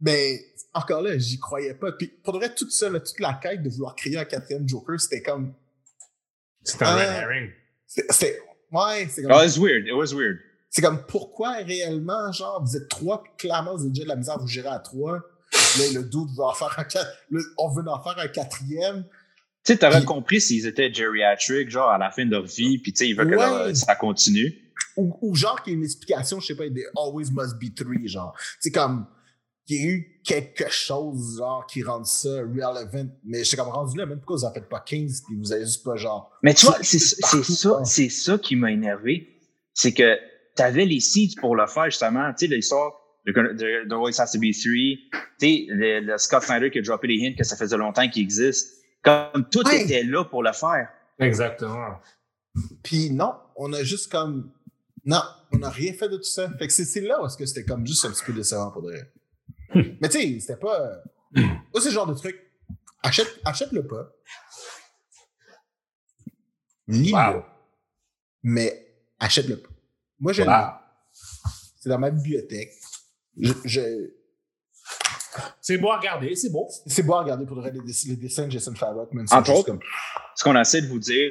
Mais 0.00 0.44
encore 0.74 1.00
là, 1.02 1.16
j'y 1.18 1.38
croyais 1.38 1.74
pas. 1.74 1.92
Puis 1.92 2.08
pour 2.08 2.34
vrai, 2.36 2.52
ça, 2.70 2.90
là, 2.90 3.00
toute 3.00 3.20
la 3.20 3.34
quête 3.34 3.62
de 3.62 3.70
vouloir 3.70 3.94
créer 3.94 4.18
un 4.18 4.24
quatrième 4.24 4.68
Joker, 4.68 5.00
c'était 5.00 5.22
comme. 5.22 5.54
C'est 6.62 6.82
un 6.82 6.86
Ah. 6.86 6.96
red 6.96 7.08
herring. 7.22 7.50
c'est- 7.86 8.12
C'est. 8.12 8.38
Ouais, 8.70 9.06
c'est 9.08 9.22
comme. 9.22 9.32
Oh, 9.32 9.40
it 9.42 9.46
was 9.56 9.58
weird. 9.58 9.86
It 9.86 9.94
was 9.94 10.12
weird. 10.14 10.38
C'est 10.76 10.82
comme 10.82 11.04
pourquoi 11.06 11.52
réellement, 11.52 12.32
genre, 12.32 12.60
vous 12.66 12.76
êtes 12.76 12.88
trois, 12.88 13.22
puis 13.22 13.30
clairement, 13.38 13.76
vous 13.76 13.82
avez 13.82 13.90
déjà 13.90 14.02
de 14.02 14.08
la 14.08 14.16
misère 14.16 14.34
à 14.34 14.38
vous 14.38 14.48
gérer 14.48 14.70
à 14.70 14.80
trois? 14.80 15.20
Là, 15.78 15.84
le 15.94 16.02
doute 16.02 16.30
va 16.36 16.46
en 16.46 16.52
faire 16.52 16.76
un 16.76 16.84
là, 17.30 17.40
on 17.58 17.68
veut 17.68 17.84
en 17.86 18.02
faire 18.02 18.18
un 18.18 18.26
quatrième. 18.26 19.04
Tu 19.04 19.72
sais, 19.72 19.76
t'aurais 19.78 20.04
compris 20.04 20.40
s'ils 20.40 20.66
étaient 20.66 20.92
geriatric, 20.92 21.70
genre 21.70 21.90
à 21.90 21.98
la 21.98 22.10
fin 22.10 22.26
de 22.26 22.32
leur 22.32 22.42
vie, 22.44 22.78
puis 22.78 22.92
tu 22.92 22.98
sais, 23.04 23.08
ils 23.08 23.14
veulent 23.16 23.30
que 23.30 23.36
leur- 23.36 23.76
ça 23.76 23.94
continue. 23.94 24.52
Ou, 24.96 25.16
ou 25.22 25.36
genre 25.36 25.62
qu'il 25.62 25.74
y 25.74 25.76
ait 25.76 25.78
une 25.78 25.84
explication, 25.84 26.40
je 26.40 26.46
sais 26.48 26.56
pas, 26.56 26.68
des 26.68 26.86
always 26.96 27.26
must 27.30 27.54
be 27.60 27.72
three, 27.72 28.08
genre. 28.08 28.36
C'est 28.58 28.72
comme 28.72 29.06
qu'il 29.68 29.76
y 29.76 29.84
ait 29.84 29.86
eu 29.92 30.20
quelque 30.24 30.68
chose, 30.72 31.36
genre, 31.38 31.64
qui 31.68 31.84
rende 31.84 32.04
ça 32.06 32.28
relevant. 32.40 33.06
Mais 33.24 33.38
je 33.38 33.44
suis 33.44 33.56
comme 33.56 33.68
rendu 33.68 33.96
là, 33.96 34.06
même 34.06 34.18
pourquoi 34.18 34.36
vous 34.38 34.44
en 34.44 34.52
faites 34.52 34.68
pas 34.68 34.80
15, 34.80 35.22
puis 35.24 35.36
vous 35.36 35.52
avez 35.52 35.64
juste 35.64 35.84
pas, 35.84 35.94
genre. 35.94 36.32
Mais 36.42 36.52
tu 36.52 36.66
vois, 36.66 36.78
C'est- 36.82 36.98
c'est 36.98 37.44
ça, 37.44 37.80
c'est 37.84 38.08
ça 38.08 38.38
qui 38.38 38.56
m'a 38.56 38.72
énervé. 38.72 39.28
C'est 39.72 39.92
que 39.94 40.18
t'avais 40.54 40.84
les 40.84 41.00
seeds 41.00 41.36
pour 41.40 41.56
le 41.56 41.66
faire, 41.66 41.86
justement. 41.86 42.32
Tu 42.34 42.46
sais, 42.46 42.54
l'histoire 42.54 42.92
de, 43.26 43.32
de, 43.32 43.88
de 43.88 43.94
Always 43.94 44.20
Has 44.20 44.32
to 44.32 44.38
Be 44.38 44.52
Three. 44.52 45.08
Tu 45.38 45.46
sais, 45.46 45.66
le, 45.68 46.00
le 46.00 46.18
Scott 46.18 46.42
Snyder 46.42 46.70
qui 46.70 46.78
a 46.78 46.82
droppé 46.82 47.08
les 47.08 47.26
hints 47.26 47.34
que 47.36 47.44
ça 47.44 47.56
faisait 47.56 47.76
longtemps 47.76 48.08
qu'il 48.08 48.22
existe. 48.22 48.84
Comme 49.02 49.48
tout 49.50 49.68
était 49.70 50.02
là 50.02 50.24
pour 50.24 50.42
le 50.42 50.52
faire. 50.52 50.88
Exactement. 51.18 51.98
Puis 52.82 53.10
non, 53.10 53.34
on 53.56 53.72
a 53.72 53.82
juste 53.82 54.10
comme. 54.10 54.50
Non, 55.04 55.20
on 55.52 55.58
n'a 55.58 55.70
rien 55.70 55.92
fait 55.92 56.08
de 56.08 56.16
tout 56.16 56.22
ça. 56.22 56.50
Fait 56.58 56.66
que 56.66 56.72
c'est 56.72 56.84
c'est 56.84 57.02
là 57.02 57.22
où 57.22 57.26
est-ce 57.26 57.36
que 57.36 57.44
c'était 57.44 57.64
comme 57.64 57.86
juste 57.86 58.04
un 58.04 58.10
petit 58.10 58.24
peu 58.24 58.32
décevant 58.32 58.70
pour 58.70 58.82
vrai. 58.82 59.12
Mais 59.74 60.08
tu 60.08 60.20
sais, 60.20 60.40
c'était 60.40 60.56
pas. 60.56 61.02
Moi, 61.34 61.54
c'est 61.74 61.88
le 61.88 61.94
genre 61.94 62.06
de 62.06 62.14
truc. 62.14 62.40
Achète, 63.02 63.40
achète-le 63.44 63.86
pas. 63.86 64.10
Lis-le. 66.86 67.14
Wow. 67.14 67.44
Mais 68.42 68.86
achète-le 69.18 69.58
pas. 69.58 69.68
Moi, 70.24 70.32
l'ai. 70.32 70.48
Wow. 70.48 70.70
C'est 71.80 71.88
dans 71.90 71.98
ma 71.98 72.10
bibliothèque. 72.10 72.72
Je, 73.38 73.52
je- 73.64 74.10
C'est 75.60 75.76
beau 75.78 75.90
à 75.90 75.98
regarder, 75.98 76.34
c'est 76.34 76.50
beau. 76.50 76.66
C'est 76.86 77.02
beau 77.02 77.14
à 77.14 77.20
regarder 77.22 77.44
pour 77.44 77.60
les, 77.60 77.70
dess- 77.72 78.06
les 78.08 78.16
dessins 78.16 78.46
de 78.46 78.52
Jason 78.52 78.74
Favreau. 78.74 79.06
man. 79.12 79.26
Entre 79.30 79.50
autres. 79.52 79.66
comme- 79.66 79.80
Ce 80.34 80.42
qu'on 80.42 80.58
essaie 80.58 80.80
de 80.82 80.86
vous 80.86 80.98
dire, 80.98 81.30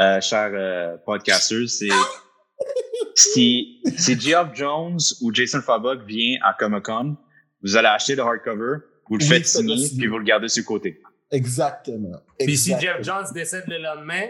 euh, 0.00 0.20
chers 0.20 0.50
euh, 0.52 0.96
podcasters, 1.06 1.68
c'est 1.68 1.88
si, 3.14 3.80
si 3.96 4.18
Geoff 4.20 4.48
Jones 4.54 4.98
ou 5.20 5.32
Jason 5.32 5.60
Fabok 5.62 6.02
vient 6.06 6.38
à 6.44 6.54
Comic-Con, 6.58 7.16
vous 7.62 7.76
allez 7.76 7.88
acheter 7.88 8.16
le 8.16 8.22
hardcover, 8.22 8.78
vous 9.08 9.16
le 9.16 9.22
Oui, 9.24 9.28
faites 9.30 9.46
signer, 9.46 9.88
puis 9.96 10.06
vous 10.08 10.18
le 10.18 10.24
gardez 10.24 10.48
sur 10.48 10.62
le 10.62 10.66
côté. 10.66 11.00
Exactement. 11.30 12.18
Puis 12.38 12.56
si 12.56 12.72
Exactement. 12.72 12.96
Jeff 12.96 13.04
Jones 13.04 13.26
décède 13.32 13.64
le 13.68 13.78
lendemain, 13.78 14.26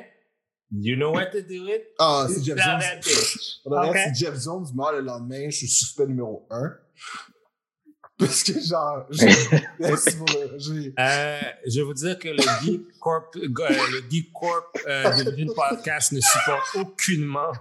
you 0.73 0.97
know 0.97 1.13
what 1.13 1.31
to 1.33 1.43
do 1.43 1.67
it? 1.69 1.85
Ah, 1.99 2.27
si 2.29 2.43
Jeff 2.45 2.57
Jones. 2.59 2.81
that 2.83 3.01
bitch. 3.03 3.61
Pour 3.65 3.73
de 3.73 3.77
vrai, 3.89 3.89
Ok. 4.09 4.15
Si 4.15 4.25
Jeff 4.25 4.41
Jones 4.43 4.67
meurt 4.75 4.93
le 4.95 5.01
lendemain, 5.03 5.51
je 5.51 5.57
suis 5.57 5.69
suspect 5.69 6.07
numéro 6.07 6.47
un. 6.51 6.73
Parce 8.19 8.45
que 8.45 8.53
genre, 8.61 9.07
j'ai- 9.11 10.95
Euh, 10.99 11.41
je 11.67 11.81
vais 11.81 11.85
vous 11.85 11.95
dire 11.95 12.17
que 12.19 12.29
le 12.29 12.43
Geek 12.63 12.99
Corp, 13.01 13.35
euh, 13.37 13.49
le 13.49 14.09
Geek 14.11 14.33
Corp 14.33 14.67
euh, 14.87 15.25
de 15.25 15.31
D'une 15.33 15.53
Podcast 15.53 16.13
ne 16.13 16.21
supporte 16.21 16.77
aucunement 16.77 17.53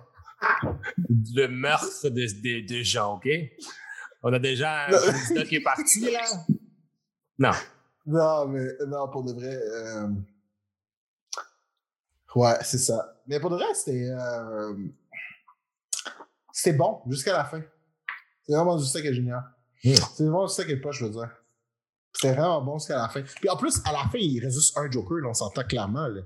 le 1.34 1.48
meurtre 1.48 2.10
de, 2.10 2.26
de, 2.42 2.68
de 2.68 2.84
gens, 2.84 3.16
OK? 3.16 3.28
On 4.22 4.32
a 4.32 4.40
déjà 4.40 4.86
un 4.86 4.92
candidat 4.92 5.44
qui 5.46 5.56
est 5.56 5.62
parti, 5.64 6.00
là? 6.12 6.22
Non. 7.40 7.52
Non, 8.06 8.48
mais 8.48 8.68
non, 8.88 9.08
pour 9.10 9.24
de 9.24 9.34
vrai. 9.34 9.58
Ouais, 12.36 12.56
c'est 12.64 12.78
ça. 12.80 13.20
Mais 13.28 13.40
pour 13.40 13.50
de 13.50 13.56
vrai, 13.56 13.66
c'était. 13.74 14.10
euh, 14.10 14.74
C'était 16.52 16.78
bon 16.78 17.02
jusqu'à 17.10 17.34
la 17.34 17.46
fin. 17.46 17.62
C'est 18.48 18.56
vraiment 18.56 18.78
juste 18.78 18.94
ça 18.94 19.02
qui 19.02 19.08
est 19.08 19.14
génial. 19.14 19.44
C'est 19.84 19.98
vraiment 20.24 20.46
juste 20.48 20.58
ça 20.58 20.66
qui 20.66 20.72
est 20.72 20.78
pas, 20.82 20.92
je 20.92 21.06
veux 21.06 21.12
dire. 21.12 21.30
C'était 22.14 22.34
vraiment 22.34 22.62
bon 22.62 22.78
jusqu'à 22.78 22.98
la 22.98 23.10
fin. 23.10 23.22
Puis 23.22 23.50
en 23.50 23.58
plus, 23.58 23.82
à 23.86 23.92
la 23.92 24.00
fin, 24.10 24.18
il 24.20 24.40
reste 24.44 24.56
juste 24.58 24.78
un 24.78 24.90
Joker, 24.90 25.18
là, 25.18 25.30
on 25.30 25.34
s'entend 25.34 25.64
clairement. 25.64 26.08
Là. 26.08 26.22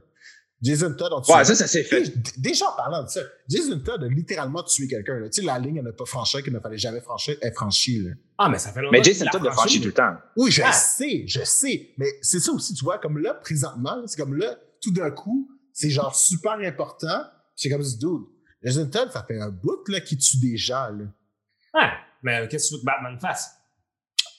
Jason 0.61 0.93
Todd, 0.95 1.11
on 1.13 1.19
Ouais, 1.34 1.43
ça, 1.45 1.55
ça 1.55 1.67
s'est 1.67 1.84
fait. 1.84 2.09
Dé- 2.09 2.31
Déjà 2.38 2.65
en 2.69 2.75
parlant 2.75 3.03
de 3.03 3.07
ça, 3.09 3.21
Jason 3.47 3.79
Todd 3.79 4.03
a 4.03 4.07
littéralement 4.07 4.63
tué 4.63 4.88
quelqu'un. 4.88 5.21
Tu 5.31 5.41
sais, 5.41 5.41
la 5.43 5.59
ligne, 5.59 5.77
elle 5.77 5.84
n'a 5.85 5.93
pas 5.93 6.05
franchi, 6.05 6.41
qu'il 6.43 6.51
ne 6.51 6.59
fallait 6.59 6.77
jamais 6.79 6.99
franchir, 6.99 7.38
elle 7.41 7.49
est 7.49 7.53
franchie. 7.53 7.99
Là. 7.99 8.11
Ah, 8.39 8.49
mais 8.49 8.57
ça 8.57 8.71
fait 8.73 8.81
longtemps 8.81 8.91
Mais 8.91 9.03
Jason 9.03 9.25
Todd 9.31 9.43
l'a 9.43 9.51
franchi 9.51 9.79
tout 9.79 9.88
le 9.88 9.93
temps. 9.93 10.15
Oui, 10.35 10.51
je 10.51 10.63
Ah. 10.65 10.71
sais, 10.73 11.25
je 11.27 11.43
sais. 11.43 11.91
Mais 11.97 12.07
c'est 12.21 12.39
ça 12.39 12.51
aussi, 12.51 12.73
tu 12.73 12.84
vois, 12.84 12.97
comme 12.97 13.19
là, 13.19 13.35
présentement, 13.35 14.01
c'est 14.07 14.19
comme 14.19 14.35
là, 14.35 14.55
tout 14.81 14.91
d'un 14.91 15.11
coup, 15.11 15.49
c'est 15.77 15.91
genre 15.91 16.15
super 16.15 16.53
important. 16.53 17.23
C'est 17.55 17.69
comme 17.69 17.83
ce 17.83 17.97
dude. 17.97 18.89
Todd, 18.91 19.11
ça 19.11 19.23
fait 19.23 19.39
un 19.39 19.49
bout 19.49 19.87
là, 19.89 20.01
qui 20.01 20.17
tue 20.17 20.37
des 20.39 20.57
gens. 20.57 20.89
Là. 20.89 21.05
Ouais, 21.75 21.89
mais 22.23 22.47
qu'est-ce 22.47 22.65
que 22.65 22.69
tu 22.69 22.73
veux 22.75 22.79
que 22.81 22.85
Batman 22.85 23.19
fasse? 23.19 23.51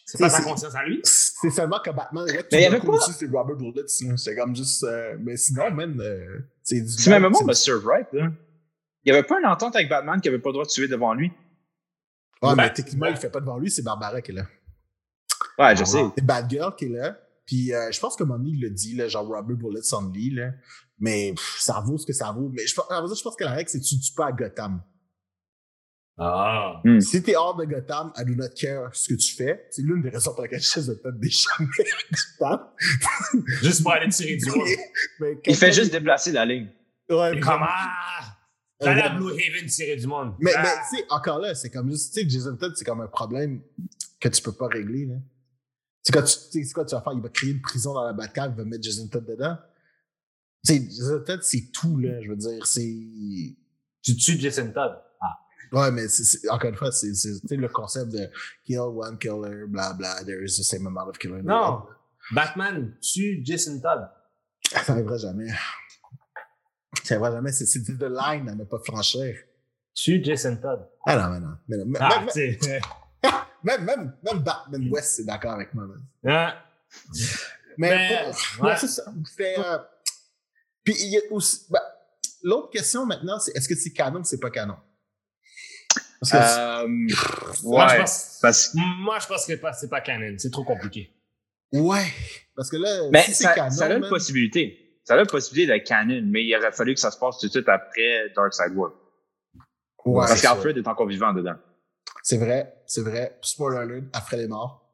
C'est 0.04 0.18
pas 0.18 0.28
sa 0.30 0.42
conscience 0.42 0.74
à 0.74 0.84
lui? 0.84 1.00
C'est 1.04 1.50
seulement 1.50 1.78
que 1.78 1.90
Batman, 1.90 2.26
là, 2.26 2.42
tout 2.42 2.48
Mais 2.50 2.64
il 2.64 2.72
y 2.72 2.80
coup, 2.80 2.98
c'est 3.00 3.26
Robert 3.30 3.56
Bullets. 3.56 3.82
là. 3.82 4.16
C'est 4.16 4.34
comme 4.34 4.56
juste. 4.56 4.82
euh, 4.82 5.16
mais 5.20 5.36
sinon, 5.36 5.70
man, 5.70 5.96
euh, 6.00 6.40
c'est 6.64 6.80
du. 6.80 6.88
Si 6.88 7.08
c'est- 7.38 7.44
me 7.44 7.52
serve 7.52 7.86
right, 7.86 8.08
là, 8.12 8.26
il 9.04 9.12
n'y 9.12 9.16
avait 9.16 9.26
pas 9.26 9.38
une 9.38 9.46
entente 9.46 9.76
avec 9.76 9.88
Batman 9.88 10.20
qui 10.20 10.28
avait 10.28 10.40
pas 10.40 10.48
le 10.48 10.54
droit 10.54 10.64
de 10.64 10.70
tuer 10.70 10.88
devant 10.88 11.14
lui. 11.14 11.30
Ouais, 12.42 12.54
mais 12.56 12.64
Ouais. 12.64 12.72
techniquement, 12.72 13.06
il 13.06 13.16
fait 13.16 13.30
pas 13.30 13.40
devant 13.40 13.58
lui, 13.58 13.70
c'est 13.70 13.82
Barbara 13.82 14.20
qui 14.20 14.32
est 14.32 14.34
là. 14.34 14.46
Ouais, 15.58 15.76
je 15.76 15.84
sais. 15.84 16.02
C'est 16.16 16.24
Batgirl 16.24 16.74
qui 16.74 16.86
est 16.86 16.88
là. 16.88 17.16
Puis 17.48 17.72
euh, 17.74 17.90
je 17.90 17.98
pense 17.98 18.14
que 18.14 18.22
Money 18.22 18.50
il 18.50 18.60
le 18.60 18.70
dit, 18.70 18.94
là, 18.94 19.08
genre 19.08 19.26
Robert 19.26 19.56
Bullets 19.56 19.92
only, 19.92 20.30
là. 20.30 20.52
Mais 21.00 21.32
pff, 21.34 21.56
ça 21.60 21.80
vaut 21.80 21.96
ce 21.98 22.06
que 22.06 22.12
ça 22.12 22.30
vaut. 22.30 22.50
Mais 22.54 22.62
je, 22.66 22.74
je 22.74 23.22
pense 23.22 23.36
que 23.36 23.44
la 23.44 23.52
règle, 23.52 23.70
c'est 23.70 23.80
que 23.80 23.84
tu 23.84 23.98
tues 23.98 24.12
pas 24.14 24.26
à 24.26 24.32
Gotham. 24.32 24.82
Ah. 26.20 26.82
Si 27.00 27.22
t'es 27.22 27.36
hors 27.36 27.56
de 27.56 27.64
Gotham, 27.64 28.12
I 28.16 28.24
do 28.24 28.34
not 28.34 28.48
care 28.60 28.94
ce 28.94 29.08
que 29.14 29.18
tu 29.18 29.34
fais. 29.36 29.66
C'est 29.70 29.82
l'une 29.82 30.02
des 30.02 30.10
raisons 30.10 30.34
pour 30.34 30.42
lesquelles 30.42 30.60
je 30.60 30.68
chasse 30.68 30.86
de 30.86 30.94
tête 30.94 31.18
des 31.18 31.30
jamais 31.30 31.68
à 31.92 32.56
Gotham. 32.56 32.66
Juste 33.62 33.82
pour 33.82 33.92
aller 33.92 34.08
tirer 34.08 34.36
du 34.36 34.50
monde. 34.50 35.38
Il 35.46 35.54
fait 35.56 35.72
juste 35.72 35.92
déplacer 35.92 36.32
la 36.32 36.44
ligne. 36.44 36.68
Ouais, 37.08 37.30
Et 37.30 37.34
mais- 37.36 37.40
comme, 37.40 37.60
ah! 37.62 38.34
J'allais 38.80 39.02
à 39.02 39.10
Blue 39.10 39.30
Haven 39.32 39.66
tirer 39.68 39.96
du 39.96 40.06
monde. 40.06 40.34
Mais, 40.40 40.52
Ah. 40.56 40.62
mais 40.62 40.70
tu 40.90 40.96
sais, 40.98 41.04
encore 41.10 41.38
là, 41.38 41.54
c'est 41.54 41.70
comme 41.70 41.90
juste, 41.90 42.12
tu 42.14 42.20
sais, 42.22 42.28
Jason 42.28 42.56
Todd, 42.56 42.72
c'est 42.76 42.84
comme 42.84 43.00
un 43.00 43.06
problème 43.08 43.60
que 44.20 44.28
tu 44.28 44.42
peux 44.42 44.52
pas 44.52 44.66
régler, 44.68 45.06
là. 45.06 45.14
C'est 46.08 46.12
quand 46.12 46.22
tu, 46.24 46.72
quoi 46.72 46.84
tu 46.86 46.94
vas 46.94 47.02
faire? 47.02 47.12
Il 47.12 47.20
va 47.20 47.28
créer 47.28 47.50
une 47.50 47.60
prison 47.60 47.92
dans 47.92 48.04
la 48.04 48.14
Batcave, 48.14 48.52
il 48.54 48.56
va 48.56 48.64
mettre 48.64 48.82
Jason 48.82 49.08
Todd 49.08 49.26
dedans? 49.26 49.58
Tu 50.66 50.72
sais, 50.72 50.82
Jason 50.88 51.22
Todd, 51.22 51.42
c'est 51.42 51.70
tout, 51.70 51.98
là. 51.98 52.22
Je 52.22 52.30
veux 52.30 52.36
dire, 52.36 52.66
c'est. 52.66 52.96
Tu 54.02 54.16
tues 54.16 54.38
Jason 54.40 54.72
Todd. 54.72 54.98
Ouais, 55.70 55.90
mais 55.90 56.08
c'est, 56.08 56.24
c'est- 56.24 56.48
encore 56.48 56.70
une 56.70 56.76
fois, 56.76 56.90
c'est, 56.90 57.12
le 57.50 57.68
concept 57.68 58.10
de 58.12 58.30
kill 58.64 58.78
one 58.78 59.18
killer, 59.18 59.66
bla 59.66 59.92
bla, 59.92 60.24
there 60.24 60.42
is 60.42 60.56
the 60.56 60.62
same 60.62 60.86
amount 60.86 61.10
of 61.10 61.18
killer. 61.18 61.42
Non. 61.42 61.82
Batman 62.32 62.94
tue 63.02 63.42
Jason 63.44 63.78
Todd. 63.78 64.08
Ça 64.70 64.94
n'arrivera 64.94 65.18
jamais. 65.18 65.48
Tu 67.04 67.14
vois 67.16 67.30
jamais, 67.30 67.52
c'est 67.52 67.66
c'est 67.66 67.82
the 67.82 68.02
line 68.04 68.48
à 68.48 68.54
ne 68.54 68.64
pas 68.64 68.78
franchir. 68.78 69.36
Tu, 69.94 70.24
Jason 70.24 70.56
Todd. 70.56 70.88
Ah 71.04 71.16
non, 71.16 71.34
mais 71.34 71.40
non. 71.40 71.54
Mais 71.68 71.76
non. 71.76 71.92
Ah. 72.00 72.26
même, 73.64 73.84
même, 73.84 74.16
même 74.22 74.38
Batman 74.38 74.88
West, 74.90 75.16
c'est 75.16 75.24
d'accord 75.24 75.52
avec 75.52 75.72
moi, 75.74 75.84
man. 75.86 76.52
Mais, 77.76 77.90
Mais, 77.96 78.32
pour- 78.56 78.64
ouais. 78.66 78.76
c'est 78.76 78.88
ça. 78.88 79.02
Euh, 79.40 79.78
Puis 80.84 80.94
il 81.00 81.08
y 81.10 81.18
a 81.18 81.20
aussi. 81.30 81.66
ben, 81.70 81.80
L'autre 82.42 82.70
question 82.70 83.04
maintenant, 83.04 83.38
c'est 83.40 83.56
est-ce 83.56 83.68
que 83.68 83.74
c'est 83.74 83.92
canon 83.92 84.20
ou 84.20 84.24
c'est 84.24 84.38
pas 84.40 84.50
canon? 84.50 84.76
Parce 86.20 86.32
que 86.32 86.36
Euh, 86.36 86.88
Moi, 86.88 87.86
je 87.88 87.92
ouais, 87.92 87.98
pense, 87.98 88.38
parce 88.42 88.68
que 88.68 88.78
moi, 89.02 89.18
je 89.20 89.26
pense 89.26 89.46
que 89.46 89.52
pas- 89.54 89.72
c'est 89.72 89.88
pas 89.88 90.00
canon. 90.00 90.34
C'est 90.38 90.50
trop 90.50 90.64
compliqué. 90.64 91.12
Ouais. 91.72 92.06
Parce 92.56 92.70
que 92.70 92.76
là, 92.76 93.08
Mais 93.12 93.22
si 93.24 93.34
c'est 93.34 93.44
ça, 93.44 93.54
canon. 93.54 93.70
ça 93.70 93.86
a 93.86 93.92
une 93.94 94.08
possibilité. 94.08 95.00
Ça 95.04 95.14
a 95.14 95.20
une 95.20 95.26
possibilité 95.26 95.72
d'être 95.72 95.86
canon, 95.86 96.22
mais 96.26 96.44
il 96.44 96.54
aurait 96.56 96.72
fallu 96.72 96.94
que 96.94 97.00
ça 97.00 97.10
se 97.10 97.18
passe 97.18 97.38
tout 97.38 97.46
de 97.46 97.52
suite 97.52 97.68
après 97.68 98.30
Dark 98.34 98.52
Side 98.54 98.74
World. 98.74 98.94
ouais, 100.04 100.26
Parce 100.26 100.40
qu'Alfred 100.42 100.76
est 100.76 100.88
encore 100.88 101.06
vivant 101.06 101.32
dedans. 101.32 101.56
C'est 102.28 102.36
vrai, 102.36 102.74
c'est 102.84 103.00
vrai. 103.00 103.38
Spoiler 103.40 103.78
alert, 103.78 104.04
après 104.12 104.36
les 104.36 104.48
morts. 104.48 104.86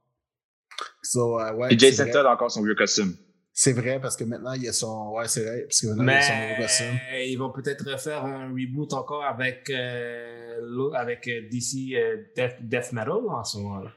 So, 1.02 1.40
euh, 1.40 1.52
ouais, 1.54 1.74
Et 1.74 1.76
Jason. 1.76 2.08
Todd 2.12 2.26
a 2.26 2.30
encore 2.30 2.52
son 2.52 2.62
vieux 2.62 2.76
costume. 2.76 3.16
C'est 3.52 3.72
vrai 3.72 3.98
parce 4.00 4.16
que 4.16 4.22
maintenant, 4.22 4.52
il 4.52 4.62
y 4.62 4.68
a 4.68 4.72
son. 4.72 5.10
Ouais, 5.10 5.26
c'est 5.26 5.42
vrai. 5.44 5.62
Parce 5.62 5.80
que 5.80 5.88
maintenant, 5.88 6.12
il 6.12 6.14
y 6.14 6.18
a 6.18 6.22
son 6.22 6.34
nouveau 6.34 6.62
costume. 6.62 6.98
Mais 7.10 7.30
ils 7.32 7.36
vont 7.36 7.50
peut-être 7.50 7.90
refaire 7.90 8.24
un 8.24 8.50
reboot 8.50 8.92
encore 8.92 9.24
avec, 9.24 9.68
euh, 9.70 10.92
avec 10.94 11.26
euh, 11.26 11.48
DC 11.50 11.96
euh, 11.96 12.18
Death, 12.36 12.54
Death 12.60 12.92
Metal 12.92 13.10
en 13.10 13.42
ce 13.42 13.58
moment-là. 13.58 13.90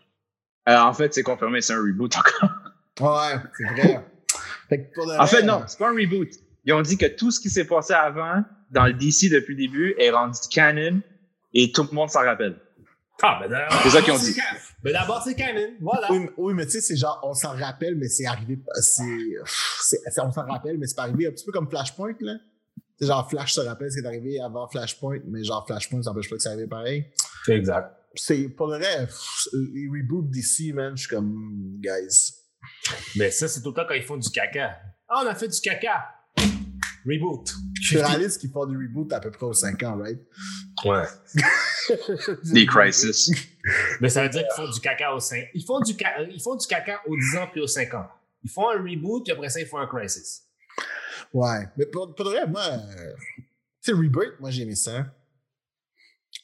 Euh, 0.69 0.79
en 0.79 0.93
fait, 0.93 1.13
c'est 1.13 1.21
confirmé, 1.21 1.61
c'est 1.61 1.73
un 1.73 1.81
reboot 1.81 2.17
encore. 2.17 2.49
Ouais, 2.99 3.35
c'est 3.55 3.63
vrai. 3.65 4.05
fait 4.67 4.81
que 4.85 4.93
pour 4.95 5.05
de 5.05 5.11
En 5.11 5.27
fait, 5.27 5.43
non, 5.43 5.63
c'est 5.67 5.77
pas 5.77 5.89
un 5.89 5.93
reboot. 5.93 6.29
Ils 6.65 6.73
ont 6.73 6.81
dit 6.81 6.97
que 6.97 7.05
tout 7.05 7.29
ce 7.29 7.39
qui 7.39 7.51
s'est 7.51 7.67
passé 7.67 7.93
avant, 7.93 8.43
dans 8.71 8.87
le 8.87 8.93
DC 8.93 9.29
depuis 9.29 9.53
le 9.53 9.61
début, 9.61 9.95
est 9.99 10.09
rendu 10.09 10.39
canon 10.49 11.03
et 11.53 11.71
tout 11.71 11.87
le 11.87 11.93
monde 11.95 12.09
s'en 12.09 12.21
rappelle. 12.23 12.55
Ah, 13.23 13.39
ben 13.41 13.49
d'abord, 13.49 13.79
C'est 13.83 13.89
ça 13.89 14.01
qu'ils 14.01 14.13
ont 14.13 14.17
dit. 14.19 14.35
Ben 14.83 14.93
d'abord, 14.93 15.21
c'est 15.23 15.33
canon. 15.35 15.69
Voilà. 15.81 16.11
Oui, 16.11 16.19
mais- 16.19 16.29
oui, 16.37 16.53
mais 16.53 16.65
tu 16.65 16.73
sais, 16.73 16.81
c'est 16.81 16.95
genre, 16.95 17.19
on 17.23 17.33
s'en 17.33 17.55
rappelle, 17.55 17.95
mais 17.95 18.07
c'est 18.07 18.25
arrivé. 18.25 18.59
C'est, 18.75 19.03
c'est- 19.81 19.99
c'est- 20.09 20.21
on 20.21 20.31
s'en 20.31 20.45
rappelle, 20.45 20.77
mais 20.77 20.85
c'est 20.87 20.95
pas 20.95 21.03
arrivé 21.03 21.27
un 21.27 21.31
petit 21.31 21.43
peu 21.45 21.51
comme 21.51 21.69
Flashpoint, 21.69 22.13
là. 22.19 22.33
C'est 22.99 23.07
genre, 23.07 23.27
Flash 23.29 23.53
se 23.53 23.61
rappelle 23.61 23.91
ce 23.91 23.97
qui 23.99 24.03
est 24.03 24.07
arrivé 24.07 24.39
avant 24.39 24.67
Flashpoint, 24.67 25.19
mais 25.27 25.43
genre, 25.43 25.65
Flashpoint, 25.67 26.01
ça 26.03 26.09
n'empêche 26.11 26.29
pas 26.29 26.35
que 26.35 26.41
c'est 26.41 26.49
arrivé 26.49 26.67
pareil. 26.67 27.05
C'est 27.45 27.55
exact. 27.55 27.91
C'est, 28.15 28.49
pour 28.49 28.67
le 28.67 28.77
vrai, 28.77 29.05
pff, 29.05 29.47
les 29.53 29.87
reboots 29.87 30.29
d'ici, 30.29 30.73
man, 30.73 30.95
je 30.95 31.01
suis 31.05 31.09
comme, 31.15 31.77
guys. 31.79 32.33
Mais 33.15 33.29
ça, 33.31 33.47
c'est 33.47 33.61
tout 33.61 33.69
le 33.69 33.75
temps 33.75 33.85
quand 33.87 33.93
ils 33.93 34.03
font 34.03 34.17
du 34.17 34.29
caca. 34.29 34.77
Ah, 35.09 35.21
on 35.23 35.27
a 35.27 35.35
fait 35.35 35.47
du 35.47 35.59
caca. 35.61 36.05
Reboot. 37.07 37.53
Je 37.81 37.97
réalise 37.99 38.37
qu'ils 38.37 38.49
font 38.51 38.65
du 38.65 38.75
reboot 38.77 39.11
à 39.13 39.19
peu 39.19 39.31
près 39.31 39.45
aux 39.45 39.53
5 39.53 39.81
ans, 39.83 39.97
right? 39.97 40.19
Ouais. 40.83 41.05
Des 42.53 42.65
crisis. 42.65 43.31
Mais 44.01 44.09
ça 44.09 44.23
veut 44.23 44.29
dire 44.29 44.41
qu'ils 44.41 44.65
font 44.65 44.71
du 44.71 44.79
caca 44.79 45.13
aux 45.15 45.19
5 45.19 45.49
Ils 45.53 45.63
font 45.65 45.79
du, 45.79 45.93
ca- 45.93 46.21
ils 46.23 46.41
font 46.41 46.55
du 46.55 46.67
caca 46.67 47.01
aux 47.07 47.15
10 47.15 47.37
ans 47.37 47.47
puis 47.51 47.61
aux 47.61 47.67
5 47.67 47.93
ans. 47.93 48.07
Ils 48.43 48.49
font 48.51 48.69
un 48.69 48.81
reboot 48.81 49.23
puis 49.23 49.31
après 49.33 49.49
ça, 49.49 49.59
ils 49.59 49.65
font 49.67 49.77
un 49.77 49.87
crisis. 49.87 50.43
Ouais, 51.33 51.67
mais 51.77 51.85
pour, 51.85 52.13
pour 52.15 52.25
de 52.25 52.31
vrai, 52.31 52.47
moi, 52.47 52.63
euh, 52.63 53.13
tu 53.35 53.43
sais, 53.81 53.91
Rebirth, 53.93 54.39
moi, 54.39 54.49
j'ai 54.51 54.63
aimé 54.63 54.75
ça. 54.75 55.05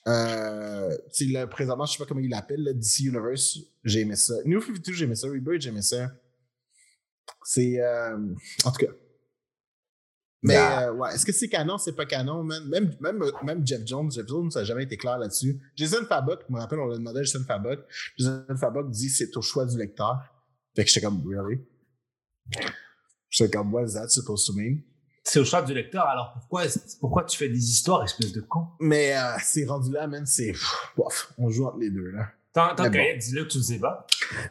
Euh, 0.07 0.95
tu 1.15 1.25
sais, 1.27 1.31
là, 1.31 1.47
présentement, 1.47 1.85
je 1.85 1.93
sais 1.93 1.97
pas 1.97 2.05
comment 2.05 2.19
il 2.19 2.29
l'appelle, 2.29 2.63
là, 2.63 2.73
DC 2.73 3.01
Universe, 3.05 3.59
j'ai 3.83 4.01
aimé 4.01 4.15
ça. 4.15 4.33
New 4.45 4.59
52, 4.61 4.93
j'ai 4.93 5.05
aimé 5.05 5.15
ça. 5.15 5.27
Rebirth, 5.27 5.61
j'ai 5.61 5.69
aimé 5.69 5.81
ça. 5.81 6.11
C'est, 7.43 7.79
euh, 7.79 8.17
en 8.65 8.71
tout 8.71 8.85
cas. 8.85 8.91
Mais, 10.43 10.53
Yeah. 10.55 10.89
euh, 10.89 10.93
ouais, 10.93 11.13
est-ce 11.15 11.25
que 11.25 11.31
c'est 11.31 11.47
canon, 11.47 11.77
c'est 11.77 11.93
pas 11.95 12.05
canon, 12.05 12.43
man? 12.43 12.61
Même, 12.67 12.95
même, 12.99 13.23
même 13.43 13.65
Jeff 13.65 13.81
Jones, 13.85 14.11
Jeff 14.11 14.27
Jones, 14.27 14.51
ça 14.51 14.59
n'a 14.59 14.65
jamais 14.65 14.83
été 14.83 14.97
clair 14.97 15.17
là-dessus. 15.17 15.59
Jason 15.75 16.05
Fabok, 16.07 16.41
je 16.47 16.53
me 16.53 16.59
rappelle, 16.59 16.79
on 16.79 16.87
l'a 16.87 16.97
demandé 16.97 17.19
à 17.21 17.23
Jason 17.23 17.43
Fabok. 17.47 17.79
Jason 18.17 18.45
Fabok 18.59 18.89
dit 18.91 19.09
c'est 19.09 19.35
au 19.37 19.41
choix 19.41 19.65
du 19.65 19.77
lecteur. 19.77 20.19
Fait 20.75 20.83
que 20.83 20.89
j'étais 20.91 21.05
comme, 21.05 21.23
really? 21.27 21.61
J'étais 23.29 23.57
comme, 23.57 23.73
what 23.73 23.85
is 23.85 23.93
that 23.93 24.09
supposed 24.09 24.45
to 24.47 24.53
mean? 24.53 24.79
C'est 25.23 25.39
au 25.39 25.45
choix 25.45 25.61
du 25.61 25.73
lecteur, 25.73 26.05
alors 26.05 26.33
pourquoi, 26.33 26.63
pourquoi 26.99 27.23
tu 27.23 27.37
fais 27.37 27.47
des 27.47 27.57
histoires, 27.69 28.03
espèce 28.03 28.33
de 28.33 28.41
con? 28.41 28.67
Mais 28.81 29.15
euh, 29.17 29.21
c'est 29.41 29.63
rendu 29.65 29.91
là, 29.91 30.05
man, 30.07 30.25
c'est. 30.25 30.53
bof, 30.97 31.31
on 31.37 31.49
joue 31.49 31.65
entre 31.65 31.77
les 31.77 31.89
deux, 31.89 32.11
là. 32.11 32.27
Tant, 32.53 32.75
tant 32.75 32.91
qu'à 32.91 33.15
dis-le 33.15 33.45
que 33.45 33.49
tu 33.49 33.57
le 33.59 33.63
sais 33.63 33.79
pas. 33.79 34.05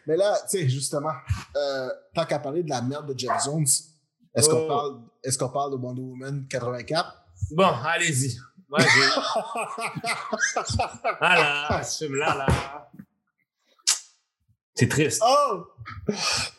Mais 0.07 0.17
là, 0.17 0.37
tu 0.51 0.59
sais, 0.59 0.69
justement, 0.69 1.13
euh, 1.57 1.89
tant 2.15 2.25
qu'à 2.25 2.39
parler 2.39 2.63
de 2.65 2.71
la 2.71 2.81
merde 2.83 3.13
de 3.13 3.17
Jeff 3.19 3.33
Jones, 3.45 3.67
est-ce 4.35 4.49
qu'on 4.49 4.65
Oh. 4.65 4.67
parle, 4.69 5.01
est-ce 5.23 5.39
qu'on 5.39 5.49
parle 5.49 5.73
de 5.73 5.77
Wonder 5.77 6.03
Woman 6.03 6.47
84? 6.49 7.25
Bon, 7.53 7.65
allez-y. 7.65 8.37
Moi, 8.69 8.81
j'ai. 8.81 8.87
ah 11.21 11.69
là, 11.71 11.83
ce 11.83 12.05
film-là, 12.05 12.35
là. 12.35 12.91
C'est 14.75 14.89
triste. 14.89 15.23
Oh! 15.25 15.67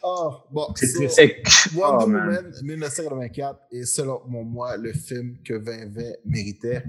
Oh! 0.03 0.34
Bon, 0.52 0.73
C'est 0.76 0.88
so, 0.88 1.07
triste. 1.07 1.73
Wonder 1.76 2.03
Oh, 2.03 2.07
man. 2.07 2.27
Woman 2.27 2.53
1984 2.61 3.60
est 3.72 3.85
selon 3.85 4.22
moi 4.27 4.77
le 4.77 4.94
film 4.94 5.38
que 5.44 5.56
2020 5.56 6.02
méritait. 6.26 6.84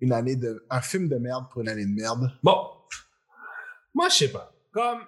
Une 0.00 0.12
année 0.12 0.36
de, 0.36 0.64
un 0.68 0.80
film 0.80 1.08
de 1.08 1.16
merde 1.16 1.46
pour 1.50 1.62
une 1.62 1.68
année 1.68 1.86
de 1.86 1.94
merde. 1.94 2.30
Bon, 2.42 2.56
moi, 3.94 4.08
je 4.08 4.16
sais 4.16 4.28
pas. 4.28 4.52
Comme, 4.72 5.00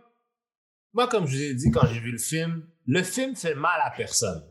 moi, 0.92 1.08
comme 1.08 1.26
je 1.26 1.36
vous 1.36 1.42
ai 1.42 1.54
dit 1.54 1.70
quand 1.70 1.86
j'ai 1.86 2.00
vu 2.00 2.12
le 2.12 2.18
film, 2.18 2.62
le 2.86 3.02
film 3.02 3.34
fait 3.34 3.54
mal 3.54 3.80
à 3.82 3.90
personne. 3.90 4.44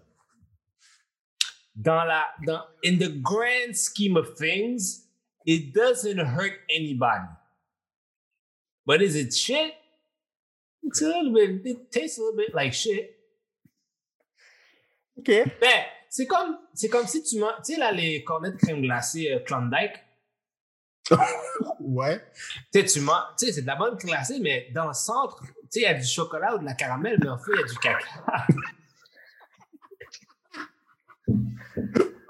Dans 1.76 2.04
la, 2.04 2.26
dans, 2.46 2.62
in 2.86 2.98
the 3.00 3.10
grand 3.22 3.76
scheme 3.76 4.16
of 4.16 4.38
things, 4.38 5.08
it 5.46 5.74
doesn't 5.74 6.20
hurt 6.20 6.60
anybody. 6.70 7.28
But 8.86 9.02
is 9.02 9.16
it 9.16 9.34
shit? 9.34 9.74
It's 10.84 11.02
a 11.02 11.08
little 11.08 11.34
bit, 11.34 11.66
it 11.66 11.92
tastes 11.92 12.18
a 12.18 12.22
little 12.22 12.38
bit 12.38 12.54
like 12.54 12.74
shit. 12.74 13.16
OK. 15.18 15.46
Ben, 15.60 15.86
c'est 16.10 16.28
comme, 16.28 16.58
c'est 16.74 16.90
comme 16.90 17.08
si 17.08 17.24
tu 17.24 17.40
manges, 17.40 17.62
tu 17.66 17.74
sais, 17.74 17.80
là, 17.80 17.92
les 17.92 18.24
cornets 18.24 18.52
de 18.52 18.58
crème 18.58 18.82
glacée 18.82 19.32
euh, 19.32 19.40
Klondike. 19.40 19.94
Ouais. 21.80 22.22
Tu 22.72 22.80
sais, 22.80 22.86
tu 22.86 23.00
manges, 23.02 23.36
tu 23.38 23.46
sais, 23.46 23.52
c'est 23.52 23.62
de 23.64 23.68
la 23.68 23.76
bonne 23.76 23.96
glacée, 23.98 24.40
mais 24.40 24.70
dans 24.74 24.88
le 24.88 24.94
centre, 24.94 25.42
tu 25.42 25.50
sais, 25.70 25.80
il 25.80 25.84
y 25.84 25.86
a 25.86 25.94
du 25.94 26.06
chocolat 26.06 26.56
ou 26.56 26.60
de 26.60 26.66
la 26.66 26.74
caramel, 26.74 27.18
mais 27.22 27.30
en 27.30 27.38
fait, 27.38 27.52
il 27.54 27.60
y 27.60 27.64
a 27.64 27.66
du 27.66 27.78
caca. 27.78 28.06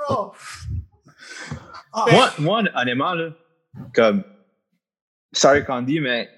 Oh! 0.10 0.32
Ah, 1.94 2.06
moi, 2.12 2.34
moi, 2.40 2.64
honnêtement, 2.76 3.14
là, 3.14 3.30
comme, 3.94 4.24
sorry 5.32 5.64
Candy, 5.64 6.00
mais 6.00 6.30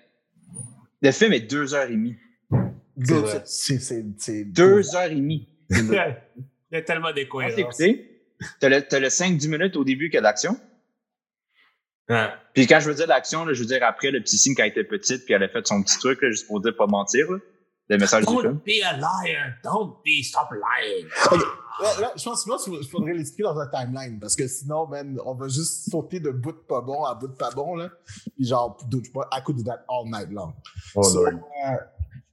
le 1.01 1.11
film 1.11 1.33
est 1.33 1.41
deux 1.41 1.73
heures 1.73 1.89
et 1.89 1.93
demie. 1.95 2.17
c'est, 3.45 4.43
Deux 4.45 4.95
heures 4.95 5.11
et 5.11 5.15
demie. 5.15 5.47
il 5.69 5.93
y 6.71 6.75
a 6.75 6.81
tellement 6.81 7.07
Quand 7.07 7.15
d'incohérences. 7.15 7.57
écouté, 7.57 8.21
t'as 8.59 8.69
le, 8.69 8.81
t'as 8.81 8.99
le 8.99 9.07
5-10 9.07 9.47
minutes 9.49 9.75
au 9.77 9.83
début 9.83 10.09
qu'il 10.09 10.15
y 10.15 10.17
a 10.17 10.21
de 10.21 10.25
l'action. 10.25 10.59
Ouais. 12.09 12.29
Puis 12.53 12.67
quand 12.67 12.79
je 12.79 12.89
veux 12.89 12.95
dire 12.95 13.07
l'action, 13.07 13.45
je 13.51 13.59
veux 13.59 13.65
dire 13.65 13.83
après 13.83 14.11
le 14.11 14.21
petit 14.21 14.37
signe 14.37 14.53
quand 14.55 14.63
elle 14.63 14.69
était 14.69 14.83
petite, 14.83 15.25
puis 15.25 15.33
elle 15.33 15.43
a 15.43 15.49
fait 15.49 15.65
son 15.65 15.81
petit 15.81 15.97
truc, 15.97 16.21
là, 16.21 16.29
juste 16.29 16.47
pour 16.47 16.61
dire 16.61 16.75
pas 16.75 16.85
mentir, 16.85 17.31
là, 17.31 17.37
le 17.89 17.97
message 17.97 18.25
du 18.25 18.31
film. 18.31 18.43
Don't 18.43 18.63
be 18.63 18.83
a 18.83 18.97
liar. 18.97 19.53
Don't 19.63 19.95
be, 20.05 20.23
stop 20.23 20.49
lying. 20.51 21.07
Là, 21.81 21.99
là, 22.01 22.11
je 22.15 22.23
pense 22.23 22.43
qu'il 22.63 22.83
faudrait 22.87 23.13
l'expliquer 23.13 23.43
dans 23.43 23.57
un 23.59 23.67
timeline 23.67 24.19
parce 24.19 24.35
que 24.35 24.47
sinon, 24.47 24.87
man, 24.87 25.19
on 25.25 25.33
va 25.35 25.47
juste 25.47 25.89
sauter 25.91 26.19
de 26.19 26.31
bout 26.31 26.53
de 26.53 26.57
pas 26.57 26.81
bon 26.81 27.03
à 27.03 27.15
bout 27.15 27.27
de 27.27 27.33
pas 27.33 27.51
bon. 27.51 27.75
Là. 27.75 27.89
Puis 28.35 28.45
genre, 28.45 28.77
I 29.33 29.43
could 29.43 29.57
do 29.57 29.63
that 29.63 29.83
all 29.89 30.05
night 30.05 30.29
long. 30.31 30.53
So, 31.03 31.25
euh, 31.27 31.31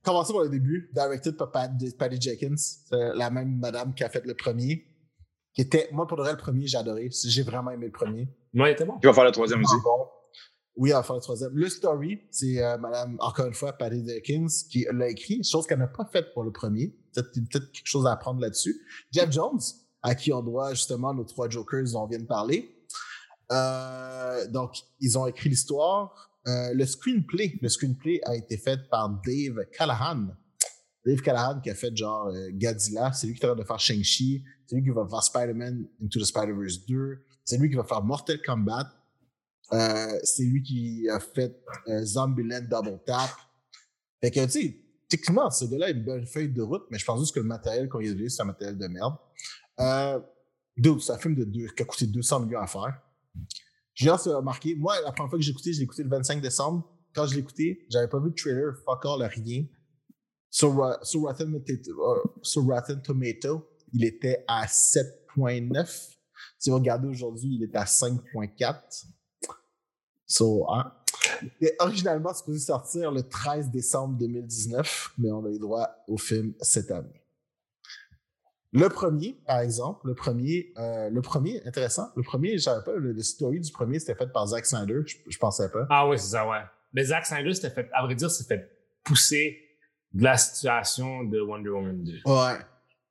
commençons 0.04 0.34
par 0.34 0.42
le 0.44 0.48
début. 0.48 0.90
Directed 0.94 1.36
par 1.36 1.50
Pat- 1.50 1.70
Patty 1.98 2.20
Jenkins, 2.20 2.56
c'est 2.56 3.14
la 3.14 3.30
même 3.30 3.58
madame 3.58 3.94
qui 3.94 4.04
a 4.04 4.08
fait 4.08 4.24
le 4.24 4.34
premier. 4.34 4.84
Qui 5.54 5.62
était, 5.62 5.88
moi, 5.92 6.06
pour 6.06 6.16
le 6.16 6.22
vrai, 6.22 6.32
le 6.32 6.38
premier, 6.38 6.66
j'ai 6.66 6.78
adoré. 6.78 7.10
J'ai 7.26 7.42
vraiment 7.42 7.70
aimé 7.72 7.86
le 7.86 7.92
premier. 7.92 8.28
Moi, 8.54 8.68
il 8.70 8.72
était 8.72 8.84
bon. 8.86 8.98
Qui 8.98 9.06
va 9.06 9.12
faire 9.12 9.24
le 9.24 9.32
troisième 9.32 9.62
aussi. 9.62 9.74
Bon. 9.84 10.06
Oui, 10.76 10.92
on 10.92 10.96
va 10.96 11.02
faire 11.02 11.16
le 11.16 11.20
troisième. 11.20 11.52
Le 11.54 11.68
story, 11.68 12.20
c'est 12.30 12.62
euh, 12.62 12.78
madame, 12.78 13.16
encore 13.20 13.46
une 13.46 13.54
fois, 13.54 13.72
Patty 13.74 14.06
Jenkins 14.06 14.46
qui 14.70 14.86
l'a 14.90 15.10
écrit, 15.10 15.42
chose 15.44 15.66
qu'elle 15.66 15.78
n'a 15.78 15.86
pas 15.86 16.06
faite 16.06 16.32
pour 16.32 16.44
le 16.44 16.52
premier. 16.52 16.96
Peut-être 17.12 17.32
peut 17.32 17.60
quelque 17.60 17.86
chose 17.86 18.06
à 18.06 18.12
apprendre 18.12 18.40
là-dessus. 18.40 18.80
Jeff 19.12 19.30
Jones, 19.30 19.60
à 20.02 20.14
qui 20.14 20.32
on 20.32 20.42
doit 20.42 20.72
justement 20.74 21.12
nos 21.12 21.24
trois 21.24 21.48
Jokers 21.48 21.92
dont 21.92 22.04
on 22.04 22.06
vient 22.06 22.18
de 22.18 22.26
parler. 22.26 22.74
Euh, 23.50 24.48
donc, 24.48 24.76
ils 25.00 25.18
ont 25.18 25.26
écrit 25.26 25.50
l'histoire. 25.50 26.30
Euh, 26.46 26.72
le 26.74 26.86
screenplay, 26.86 27.58
le 27.60 27.68
screenplay 27.68 28.20
a 28.24 28.34
été 28.34 28.56
fait 28.56 28.88
par 28.88 29.08
Dave 29.24 29.64
Callahan. 29.76 30.28
Dave 31.04 31.20
Callahan 31.20 31.60
qui 31.60 31.70
a 31.70 31.74
fait 31.74 31.96
genre 31.96 32.28
euh, 32.28 32.50
Godzilla, 32.52 33.12
c'est 33.12 33.26
lui 33.26 33.34
qui 33.34 33.42
est 33.42 33.44
en 33.44 33.54
train 33.54 33.62
de 33.62 33.66
faire 33.66 33.78
Shang-Chi, 33.78 34.44
c'est 34.66 34.76
lui 34.76 34.82
qui 34.82 34.90
va 34.90 35.06
faire 35.08 35.22
Spider-Man 35.22 35.86
Into 36.02 36.20
the 36.20 36.24
Spider-Verse 36.24 36.84
2, 36.86 37.24
c'est 37.44 37.58
lui 37.58 37.68
qui 37.70 37.76
va 37.76 37.84
faire 37.84 38.02
Mortal 38.02 38.40
Kombat, 38.42 38.88
euh, 39.72 40.18
c'est 40.22 40.44
lui 40.44 40.62
qui 40.62 41.08
a 41.08 41.20
fait 41.20 41.56
euh, 41.88 42.04
Double 42.68 43.00
Tap. 43.06 43.30
Fait 44.20 44.30
que, 44.30 44.44
tu 44.44 44.50
sais, 44.50 44.80
techniquement, 45.08 45.50
ce 45.50 45.64
gars-là 45.64 45.86
a 45.86 45.90
une 45.90 46.04
bonne 46.04 46.26
feuille 46.26 46.52
de 46.52 46.62
route, 46.62 46.84
mais 46.90 46.98
je 46.98 47.04
pense 47.04 47.20
juste 47.20 47.34
que 47.34 47.40
le 47.40 47.46
matériel 47.46 47.88
qu'on 47.88 47.98
lui 47.98 48.08
a 48.08 48.12
donné, 48.12 48.28
c'est 48.28 48.42
un 48.42 48.46
matériel 48.46 48.78
de 48.78 48.86
merde. 48.86 49.14
Euh, 49.80 50.20
Dude, 50.76 51.00
c'est 51.00 51.12
un 51.12 51.18
film 51.18 51.34
de 51.34 51.44
deux, 51.44 51.66
qui 51.68 51.82
a 51.82 51.86
coûté 51.86 52.06
200 52.06 52.40
millions 52.40 52.60
à 52.60 52.66
faire. 52.66 52.98
S'est 53.94 54.32
remarqué. 54.32 54.74
Moi, 54.74 54.94
la 55.04 55.12
première 55.12 55.30
fois 55.30 55.38
que 55.38 55.44
j'ai 55.44 55.50
écouté, 55.50 55.72
je 55.72 55.78
l'ai 55.78 55.84
écouté 55.84 56.02
le 56.02 56.08
25 56.08 56.40
décembre. 56.40 56.88
Quand 57.14 57.26
je 57.26 57.34
l'ai 57.34 57.40
écouté, 57.40 57.86
j'avais 57.90 58.08
pas 58.08 58.18
vu 58.20 58.30
de 58.30 58.34
trailer, 58.34 58.74
fuck 58.84 59.04
all, 59.04 59.22
rien. 59.22 59.66
Sur, 60.48 60.70
uh, 60.82 61.04
sur, 61.04 61.22
Rotten, 61.22 61.62
sur 62.42 62.62
Rotten 62.62 63.02
Tomato, 63.02 63.68
il 63.92 64.04
était 64.04 64.44
à 64.48 64.64
7.9. 64.66 66.16
Si 66.58 66.70
vous 66.70 66.76
regardez 66.76 67.08
aujourd'hui, 67.08 67.56
il 67.56 67.64
est 67.64 67.76
à 67.76 67.84
5.4. 67.84 69.06
So, 70.32 70.66
hein? 70.70 70.90
Et 71.60 71.74
originalement 71.78 72.32
supposé 72.32 72.58
sortir 72.58 73.12
le 73.12 73.22
13 73.22 73.68
décembre 73.68 74.16
2019, 74.18 75.12
mais 75.18 75.30
on 75.30 75.44
a 75.44 75.50
eu 75.50 75.58
droit 75.58 75.90
au 76.08 76.16
film 76.16 76.54
cette 76.60 76.90
année. 76.90 77.22
Le 78.72 78.88
premier, 78.88 79.38
par 79.46 79.60
exemple, 79.60 80.06
le 80.06 80.14
premier, 80.14 80.72
euh, 80.78 81.10
le 81.10 81.20
premier, 81.20 81.62
intéressant, 81.66 82.08
le 82.16 82.22
premier, 82.22 82.56
j'avais 82.56 82.82
pas, 82.82 82.94
le, 82.96 83.20
story 83.20 83.60
du 83.60 83.70
premier, 83.70 83.98
c'était 83.98 84.14
fait 84.14 84.32
par 84.32 84.46
Zack 84.46 84.64
Snyder, 84.64 85.00
je, 85.06 85.38
pensais 85.38 85.70
pas. 85.70 85.86
Ah 85.90 86.08
oui, 86.08 86.18
c'est 86.18 86.30
ça, 86.30 86.48
ouais. 86.48 86.62
Mais 86.94 87.04
Zack 87.04 87.26
Snyder, 87.26 87.52
c'était 87.52 87.68
fait, 87.68 87.90
à 87.92 88.02
vrai 88.02 88.14
dire, 88.14 88.30
c'était 88.30 88.56
fait 88.56 88.70
pousser 89.04 89.58
de 90.14 90.24
la 90.24 90.38
situation 90.38 91.24
de 91.24 91.40
Wonder 91.40 91.68
Woman 91.68 92.02
2. 92.02 92.12
Ouais. 92.24 92.58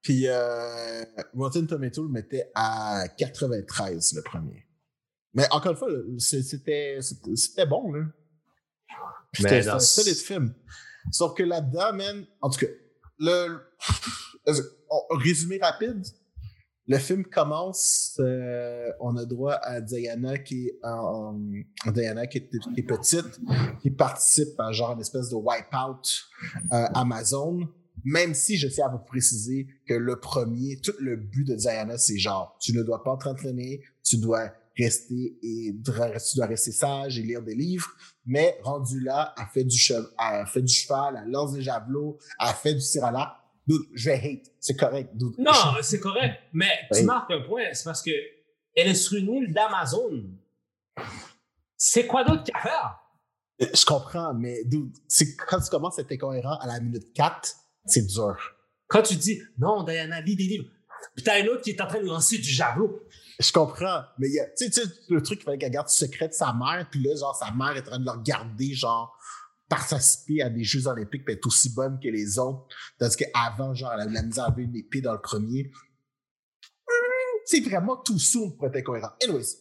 Puis 0.02 0.24
euh, 0.28 1.04
Rotten 1.36 1.68
Tomato 1.68 2.02
le 2.02 2.10
mettait 2.10 2.50
à 2.56 3.04
93, 3.16 4.14
le 4.16 4.24
premier. 4.24 4.66
Mais 5.34 5.46
encore 5.52 5.72
une 5.72 5.78
fois, 5.78 5.90
c'était, 6.18 7.00
c'était 7.36 7.66
bon, 7.66 7.92
là. 7.92 8.06
C'était 9.34 9.68
un 9.68 9.80
solide 9.80 10.18
film. 10.18 10.54
Sauf 11.12 11.34
que 11.36 11.44
là-dedans, 11.44 11.94
man, 11.94 12.26
en 12.42 12.50
tout 12.50 12.60
cas, 12.60 12.72
le 13.18 13.60
résumé 15.12 15.58
rapide, 15.62 16.04
le 16.88 16.98
film 16.98 17.24
commence, 17.24 18.18
euh, 18.20 18.92
on 19.00 19.16
a 19.16 19.24
droit 19.24 19.54
à 19.54 19.80
Diana 19.80 20.38
qui 20.38 20.68
est, 20.68 20.80
Diana 21.92 22.28
qui 22.28 22.40
est, 22.40 22.42
petite, 22.84 23.40
qui 23.82 23.92
participe 23.92 24.60
à 24.60 24.72
genre 24.72 24.92
une 24.94 25.00
espèce 25.00 25.30
de 25.30 25.36
wipeout 25.36 26.02
euh, 26.74 26.88
Amazon. 26.94 27.70
Même 28.04 28.34
si 28.34 28.58
je 28.58 28.68
tiens 28.68 28.88
à 28.88 28.90
vous 28.90 29.06
préciser 29.06 29.68
que 29.88 29.94
le 29.94 30.20
premier, 30.20 30.82
tout 30.82 30.94
le 31.00 31.16
but 31.16 31.46
de 31.46 31.56
Diana, 31.56 31.98
c'est 31.98 32.18
genre, 32.18 32.58
tu 32.60 32.76
ne 32.76 32.82
dois 32.82 33.04
pas 33.04 33.16
t'entraîner, 33.16 33.84
tu 34.04 34.18
dois 34.18 34.52
rester 34.84 35.38
et 35.42 35.74
tu 35.74 36.36
dois 36.36 36.46
rester 36.48 36.72
sage 36.72 37.20
et 37.20 37.24
lire 37.24 37.42
des 37.42 37.56
livres. 37.56 37.90
Mais 38.26 38.58
rendu 38.64 39.00
là, 39.00 39.34
elle 39.38 39.46
fait 39.54 39.64
du 39.64 39.78
cheval, 39.78 40.06
elle 40.20 40.46
fait 40.48 40.62
du 40.62 40.74
cheval, 40.74 41.22
elle 41.24 41.32
lance 41.32 41.54
des 41.54 41.62
javelots, 41.62 42.18
elle 42.40 42.54
fait 42.56 42.74
du 42.74 42.82
tir 42.82 43.04
à 43.06 43.12
l'arc 43.12 43.42
je 43.94 44.10
vais 44.10 44.16
hate. 44.16 44.52
C'est 44.60 44.76
correct, 44.76 45.12
Non, 45.38 45.52
c'est 45.82 46.00
correct. 46.00 46.40
Mais 46.54 46.72
tu 46.94 47.04
marques 47.04 47.32
un 47.32 47.42
point. 47.42 47.64
C'est 47.74 47.84
parce 47.84 48.02
que 48.02 48.12
elle 48.76 48.88
est 48.88 48.96
sur 48.96 49.18
une 49.18 49.34
île 49.34 49.54
d'Amazon. 49.54 50.24
C'est 51.78 52.08
quoi 52.08 52.24
d'autre 52.24 52.44
qu'à 52.44 52.60
faire? 52.60 53.00
Euh, 53.62 53.66
je 53.74 53.86
comprends, 53.86 54.34
mais 54.34 54.62
quand 55.48 55.60
tu 55.60 55.70
commences 55.70 56.00
à 56.00 56.04
être 56.04 56.12
incohérent 56.12 56.58
à 56.60 56.68
la 56.68 56.80
minute 56.80 57.12
4, 57.14 57.56
c'est 57.86 58.06
dur. 58.06 58.36
Quand 58.88 59.02
tu 59.02 59.16
dis, 59.16 59.42
non, 59.58 59.84
Diana, 59.84 60.22
lis 60.22 60.36
des 60.36 60.44
livres. 60.44 60.70
Puis 61.16 61.24
t'as 61.24 61.42
un 61.42 61.48
autre 61.48 61.62
qui 61.62 61.72
est 61.72 61.82
en 61.82 61.88
train 61.88 62.02
de 62.02 62.08
lancer 62.08 62.38
du 62.38 62.50
javelot. 62.50 63.02
Je 63.42 63.52
comprends, 63.52 64.04
mais 64.20 64.28
tu 64.56 64.72
sais, 64.72 64.84
le 65.10 65.24
truc, 65.24 65.40
il 65.42 65.44
fallait 65.44 65.58
qu'elle 65.58 65.72
garde 65.72 65.90
secret 65.90 66.28
de 66.28 66.34
sa 66.34 66.54
mère, 66.54 66.88
puis 66.92 67.02
là, 67.02 67.16
genre, 67.16 67.36
sa 67.36 67.52
mère 67.52 67.76
est 67.76 67.82
en 67.82 67.92
train 67.92 68.00
de 68.00 68.06
le 68.06 68.12
regarder, 68.12 68.74
genre, 68.74 69.18
participer 69.68 70.44
à 70.44 70.50
des 70.50 70.64
Jeux 70.64 70.86
olympiques 70.86 71.24
et 71.28 71.34
être 71.34 71.48
aussi 71.48 71.74
bonne 71.74 72.00
que 72.00 72.08
les 72.08 72.38
autres. 72.38 72.68
Tandis 73.00 73.16
qu'avant, 73.18 73.74
genre, 73.74 73.94
elle 73.94 74.16
a 74.16 74.22
misère 74.22 74.46
à 74.46 74.54
une 74.58 74.76
épée 74.76 75.02
dans 75.02 75.14
le 75.14 75.22
premier. 75.22 75.72
C'est 77.46 77.62
vraiment 77.62 77.98
tout 77.98 78.20
soon 78.20 78.52
pour 78.52 78.68
être 78.68 78.84
cohérent. 78.84 79.12
Anyways, 79.24 79.58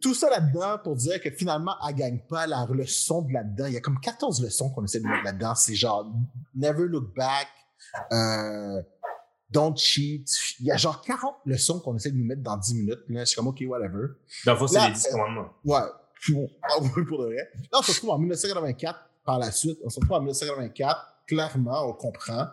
tout 0.00 0.14
ça 0.14 0.28
là-dedans 0.28 0.78
pour 0.82 0.96
dire 0.96 1.20
que 1.20 1.30
finalement, 1.30 1.76
elle 1.86 1.94
gagne 1.94 2.20
pas 2.28 2.46
la 2.46 2.66
leçon 2.70 3.22
de 3.22 3.32
là-dedans. 3.32 3.66
Il 3.66 3.74
y 3.74 3.76
a 3.76 3.80
comme 3.80 4.00
14 4.00 4.42
leçons 4.42 4.70
qu'on 4.70 4.84
essaie 4.84 5.00
de 5.00 5.06
mettre 5.06 5.24
là-dedans. 5.24 5.54
C'est 5.54 5.76
genre 5.76 6.10
Never 6.54 6.86
Look 6.86 7.14
Back, 7.14 7.48
euh, 8.12 8.82
Don't 9.50 9.76
Cheat. 9.76 10.30
Il 10.60 10.66
y 10.66 10.72
a 10.72 10.76
genre 10.76 11.00
40 11.02 11.36
leçons 11.44 11.80
qu'on 11.80 11.96
essaie 11.96 12.10
de 12.10 12.16
nous 12.16 12.24
mettre 12.24 12.42
dans 12.42 12.56
10 12.56 12.74
minutes. 12.74 13.00
Puis 13.06 13.14
là, 13.14 13.22
je 13.22 13.26
suis 13.26 13.36
comme, 13.36 13.48
OK, 13.48 13.62
whatever. 13.66 14.08
Dans 14.44 14.60
le 14.60 14.66
c'est 14.66 14.88
les 14.88 14.94
10 14.94 15.08
commandements. 15.10 15.50
Ouais. 15.64 15.80
Ah 16.62 16.78
pour 17.08 17.18
de 17.22 17.24
vrai. 17.26 17.50
Là, 17.72 17.78
on 17.78 17.82
se 17.82 17.92
retrouve 17.92 18.10
en 18.10 18.18
1984 18.18 18.98
par 19.24 19.38
la 19.38 19.50
suite. 19.50 19.78
On 19.84 19.88
se 19.88 19.98
retrouve 20.00 20.16
en 20.16 20.20
1984. 20.20 21.16
Clairement, 21.26 21.88
on 21.88 21.92
comprend. 21.94 22.48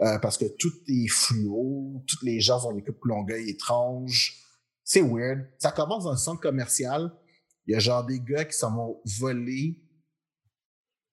Euh, 0.00 0.18
parce 0.18 0.38
que 0.38 0.46
tout 0.58 0.72
est 0.88 1.08
fluo, 1.08 2.02
tous 2.06 2.24
les 2.24 2.40
gens 2.40 2.64
ont 2.66 2.72
des 2.72 2.82
coupes 2.82 3.04
longueuil 3.04 3.50
étranges. 3.50 4.36
C'est 4.84 5.02
weird. 5.02 5.46
Ça 5.58 5.72
commence 5.72 6.04
dans 6.04 6.12
un 6.12 6.16
centre 6.16 6.40
commercial. 6.40 7.12
Il 7.66 7.74
y 7.74 7.76
a 7.76 7.78
genre 7.78 8.04
des 8.04 8.20
gars 8.20 8.44
qui 8.44 8.56
s'en 8.56 8.74
vont 8.74 9.00
voler 9.18 9.78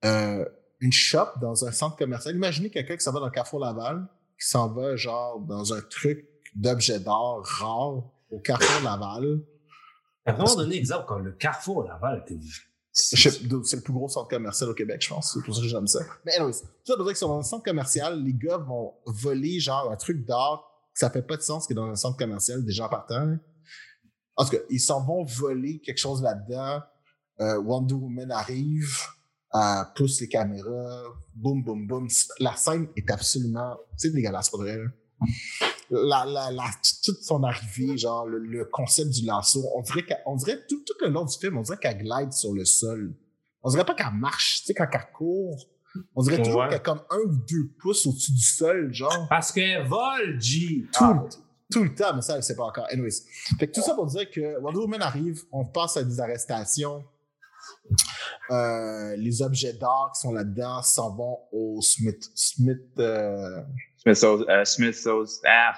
euh, 0.05 0.45
une 0.79 0.93
shop 0.93 1.27
dans 1.41 1.65
un 1.65 1.71
centre 1.71 1.97
commercial. 1.97 2.35
Imaginez 2.35 2.69
quelqu'un 2.69 2.95
qui 2.95 3.03
s'en 3.03 3.11
va 3.11 3.19
dans 3.19 3.25
le 3.25 3.31
Carrefour 3.31 3.59
Laval, 3.59 4.07
qui 4.39 4.47
s'en 4.47 4.71
va 4.71 4.95
genre 4.95 5.39
dans 5.39 5.73
un 5.73 5.81
truc 5.81 6.27
d'objet 6.55 6.99
d'art 6.99 7.41
rare 7.43 8.03
au 8.31 8.39
Carrefour 8.39 8.83
Laval 8.83 9.41
à 10.25 10.31
un 10.31 10.37
moment 10.37 10.55
donné 10.55 10.77
exemple 10.77 11.05
quand 11.07 11.19
le 11.19 11.31
Carrefour 11.33 11.83
Laval 11.83 12.23
était 12.25 12.39
c'est 12.91 13.41
le 13.41 13.81
plus 13.81 13.91
gros 13.91 14.07
centre 14.07 14.29
commercial 14.29 14.69
au 14.69 14.73
Québec, 14.73 15.01
je 15.01 15.09
pense. 15.09 15.33
C'est 15.33 15.43
pour 15.43 15.53
ça 15.53 15.61
que 15.61 15.67
j'aime 15.67 15.85
ça. 15.85 15.99
Mais 16.25 16.33
anyways, 16.37 16.61
tout 16.61 16.67
ça 16.85 16.95
veut 16.95 17.03
dire 17.03 17.11
que 17.11 17.17
sur 17.17 17.29
un 17.33 17.43
centre 17.43 17.65
commercial, 17.65 18.23
les 18.23 18.33
gars 18.33 18.55
vont 18.55 18.93
voler 19.05 19.59
genre 19.59 19.91
un 19.91 19.97
truc 19.97 20.25
d'art 20.25 20.71
ça 20.95 21.09
fait 21.09 21.21
pas 21.21 21.35
de 21.35 21.41
sens 21.41 21.67
que 21.67 21.73
dans 21.73 21.85
un 21.85 21.95
centre 21.95 22.17
commercial, 22.17 22.63
des 22.63 22.71
gens 22.71 22.89
partant. 22.89 23.37
En 24.37 24.45
tout 24.45 24.51
cas, 24.51 24.63
ils 24.69 24.79
s'en 24.79 25.05
vont 25.05 25.23
voler 25.23 25.79
quelque 25.79 25.97
chose 25.97 26.23
là-dedans. 26.23 26.81
Euh, 27.41 27.59
Wonder 27.59 27.95
Woman 27.95 28.31
arrive, 28.31 28.97
euh, 29.55 29.83
pousse 29.95 30.21
les 30.21 30.27
caméras, 30.27 31.03
boum, 31.33 31.63
boum, 31.63 31.87
boum. 31.87 32.07
La 32.39 32.55
scène 32.55 32.87
est 32.95 33.09
absolument, 33.09 33.77
c'est 33.97 34.11
dégueulasse 34.11 34.49
pour 34.49 34.59
vrai 34.59 34.77
la, 35.89 36.25
la, 36.25 36.51
la, 36.51 36.69
toute 37.03 37.21
son 37.21 37.43
arrivée, 37.43 37.97
genre 37.97 38.25
le, 38.25 38.65
concept 38.65 39.11
du 39.11 39.25
lasso, 39.25 39.63
on 39.75 39.81
dirait, 39.81 40.05
qu'on 40.05 40.35
dirait 40.35 40.59
tout, 40.67 40.83
tout, 40.85 40.93
le 41.01 41.09
long 41.09 41.25
du 41.25 41.37
film, 41.37 41.57
on 41.57 41.61
dirait 41.61 41.77
qu'elle 41.77 41.97
glide 41.97 42.33
sur 42.33 42.53
le 42.53 42.65
sol. 42.65 43.13
On 43.63 43.69
dirait 43.69 43.85
pas 43.85 43.95
qu'elle 43.95 44.13
marche, 44.13 44.61
tu 44.61 44.67
sais, 44.67 44.73
quand 44.73 44.87
elle 44.91 45.11
court. 45.13 45.67
On 46.13 46.21
dirait 46.23 46.41
toujours 46.41 46.65
qu'elle 46.65 46.77
est 46.77 46.83
comme 46.83 47.01
un 47.09 47.19
ou 47.19 47.35
deux 47.47 47.71
pouces 47.79 48.05
au-dessus 48.05 48.33
du 48.33 48.43
sol, 48.43 48.93
genre. 48.93 49.27
Parce 49.29 49.51
qu'elle 49.51 49.87
vole, 49.87 50.39
G. 50.39 50.85
Tout, 50.91 51.03
ah. 51.03 51.25
tout 51.71 51.83
le 51.83 51.95
temps, 51.95 52.13
mais 52.15 52.21
ça, 52.21 52.35
elle 52.35 52.43
sait 52.43 52.55
pas 52.55 52.65
encore. 52.65 52.85
Anyways. 52.91 53.23
Fait 53.57 53.67
que 53.67 53.73
tout 53.73 53.81
ça 53.81 53.95
pour 53.95 54.05
dire 54.07 54.29
que 54.29 54.59
Wonder 54.59 54.79
Woman 54.79 55.01
arrive, 55.01 55.43
on 55.51 55.65
passe 55.65 55.97
à 55.97 56.03
des 56.03 56.19
arrestations. 56.19 57.05
Euh, 58.51 59.15
les 59.15 59.41
objets 59.41 59.73
d'art 59.73 60.11
qui 60.13 60.21
sont 60.21 60.31
là-dedans 60.31 60.81
s'en 60.81 61.15
vont 61.15 61.39
au 61.51 61.81
Smith. 61.81 62.29
Smith. 62.35 62.77
Euh, 62.99 63.61
euh, 64.07 64.13
ah. 65.47 65.73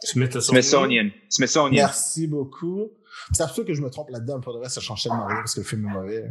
Smithsonian. 0.00 1.10
Smithsonian. 1.28 1.70
Merci 1.70 2.26
beaucoup. 2.26 2.90
C'est 3.32 3.48
sûr 3.48 3.64
que 3.64 3.74
je 3.74 3.82
me 3.82 3.90
trompe 3.90 4.10
là-dedans, 4.10 4.40
pour 4.40 4.52
le 4.54 4.60
reste, 4.60 4.76
ça 4.76 4.80
change 4.80 5.02
tellement 5.02 5.26
rien 5.26 5.36
parce 5.36 5.54
que 5.54 5.60
le 5.60 5.66
film 5.66 5.86
est 5.88 5.92
mauvais. 5.92 6.30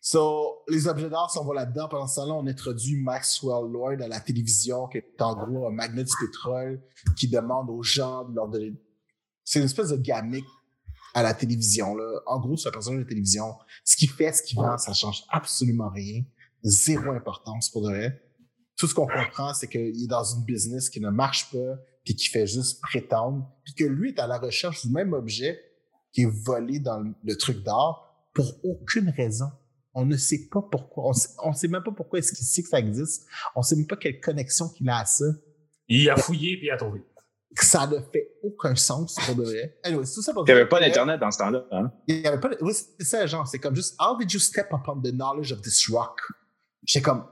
So, 0.00 0.62
les 0.68 0.86
objets 0.86 1.08
d'art 1.08 1.30
s'en 1.30 1.44
vont 1.44 1.52
là-dedans. 1.52 1.88
Pendant 1.88 2.06
ce 2.06 2.16
temps-là, 2.16 2.34
on 2.34 2.46
introduit 2.46 2.96
Maxwell 2.96 3.70
Lord 3.70 4.02
à 4.02 4.08
la 4.08 4.20
télévision, 4.20 4.86
qui 4.88 4.98
est 4.98 5.22
en 5.22 5.34
gros 5.34 5.66
un 5.66 5.70
magnet 5.70 6.04
du 6.04 6.12
pétrole 6.20 6.80
qui 7.16 7.28
demande 7.28 7.70
aux 7.70 7.82
gens 7.82 8.24
de 8.24 8.34
leur 8.34 8.48
donner. 8.48 8.74
C'est 9.44 9.60
une 9.60 9.64
espèce 9.66 9.90
de 9.90 9.96
gamique 9.96 10.44
à 11.14 11.22
la 11.22 11.32
télévision. 11.32 11.94
Là. 11.94 12.20
En 12.26 12.40
gros, 12.40 12.56
c'est 12.56 12.68
un 12.68 12.72
personnage 12.72 13.04
de 13.04 13.08
télévision. 13.08 13.54
Ce 13.84 13.96
qu'il 13.96 14.10
fait, 14.10 14.32
ce 14.32 14.42
qu'il 14.42 14.56
vend, 14.56 14.76
ça 14.76 14.92
change 14.92 15.24
absolument 15.30 15.88
rien. 15.88 16.22
Zéro 16.62 17.10
importance 17.12 17.70
pour 17.70 17.82
vrai 17.82 18.20
tout 18.76 18.86
ce 18.86 18.94
qu'on 18.94 19.06
comprend, 19.06 19.54
c'est 19.54 19.68
qu'il 19.68 20.02
est 20.02 20.06
dans 20.06 20.24
une 20.24 20.44
business 20.44 20.90
qui 20.90 21.00
ne 21.00 21.10
marche 21.10 21.50
pas, 21.50 21.78
puis 22.04 22.14
qui 22.14 22.28
fait 22.28 22.46
juste 22.46 22.80
prétendre, 22.82 23.48
puis 23.64 23.74
que 23.74 23.84
lui 23.84 24.10
est 24.10 24.18
à 24.18 24.26
la 24.26 24.38
recherche 24.38 24.86
du 24.86 24.92
même 24.92 25.12
objet 25.12 25.60
qui 26.12 26.22
est 26.22 26.30
volé 26.44 26.78
dans 26.78 27.00
le, 27.22 27.36
truc 27.36 27.62
d'art 27.62 28.28
pour 28.32 28.52
aucune 28.64 29.10
raison. 29.10 29.50
On 29.94 30.04
ne 30.04 30.16
sait 30.16 30.48
pas 30.50 30.60
pourquoi. 30.60 31.12
On 31.42 31.50
ne 31.50 31.54
sait 31.54 31.68
même 31.68 31.82
pas 31.82 31.92
pourquoi 31.92 32.18
est-ce 32.18 32.32
qu'il 32.32 32.44
sait 32.44 32.62
que 32.62 32.68
ça 32.68 32.80
existe. 32.80 33.26
On 33.54 33.62
sait 33.62 33.76
même 33.76 33.86
pas 33.86 33.96
quelle 33.96 34.20
connexion 34.20 34.68
qu'il 34.68 34.88
a 34.88 34.98
à 34.98 35.04
ça. 35.04 35.24
Il 35.88 36.10
a 36.10 36.16
fouillé 36.16 36.56
puis 36.56 36.66
il 36.66 36.70
a 36.70 36.76
trouvé. 36.76 37.02
Ça 37.56 37.86
ne 37.86 37.98
fait 38.12 38.32
aucun 38.42 38.74
sens 38.74 39.16
pour 39.26 39.36
de 39.36 39.44
vrai. 39.44 39.78
il 39.86 39.92
n'y 39.96 40.50
avait 40.50 40.68
pas 40.68 40.80
d'Internet 40.80 41.20
dans 41.20 41.30
ce 41.30 41.38
temps-là. 41.38 41.64
Hein? 41.70 41.92
Il 42.08 42.20
y 42.20 42.26
avait 42.26 42.40
pas 42.40 42.50
Oui, 42.60 42.72
c'est 42.74 43.04
ça, 43.04 43.26
genre. 43.26 43.46
C'est 43.46 43.58
comme 43.58 43.76
juste, 43.76 43.94
how 44.00 44.16
did 44.18 44.32
you 44.32 44.40
step 44.40 44.68
upon 44.72 45.00
the 45.02 45.12
knowledge 45.12 45.52
of 45.52 45.62
this 45.62 45.88
rock? 45.88 46.20
J'ai 46.84 47.00
comme, 47.00 47.24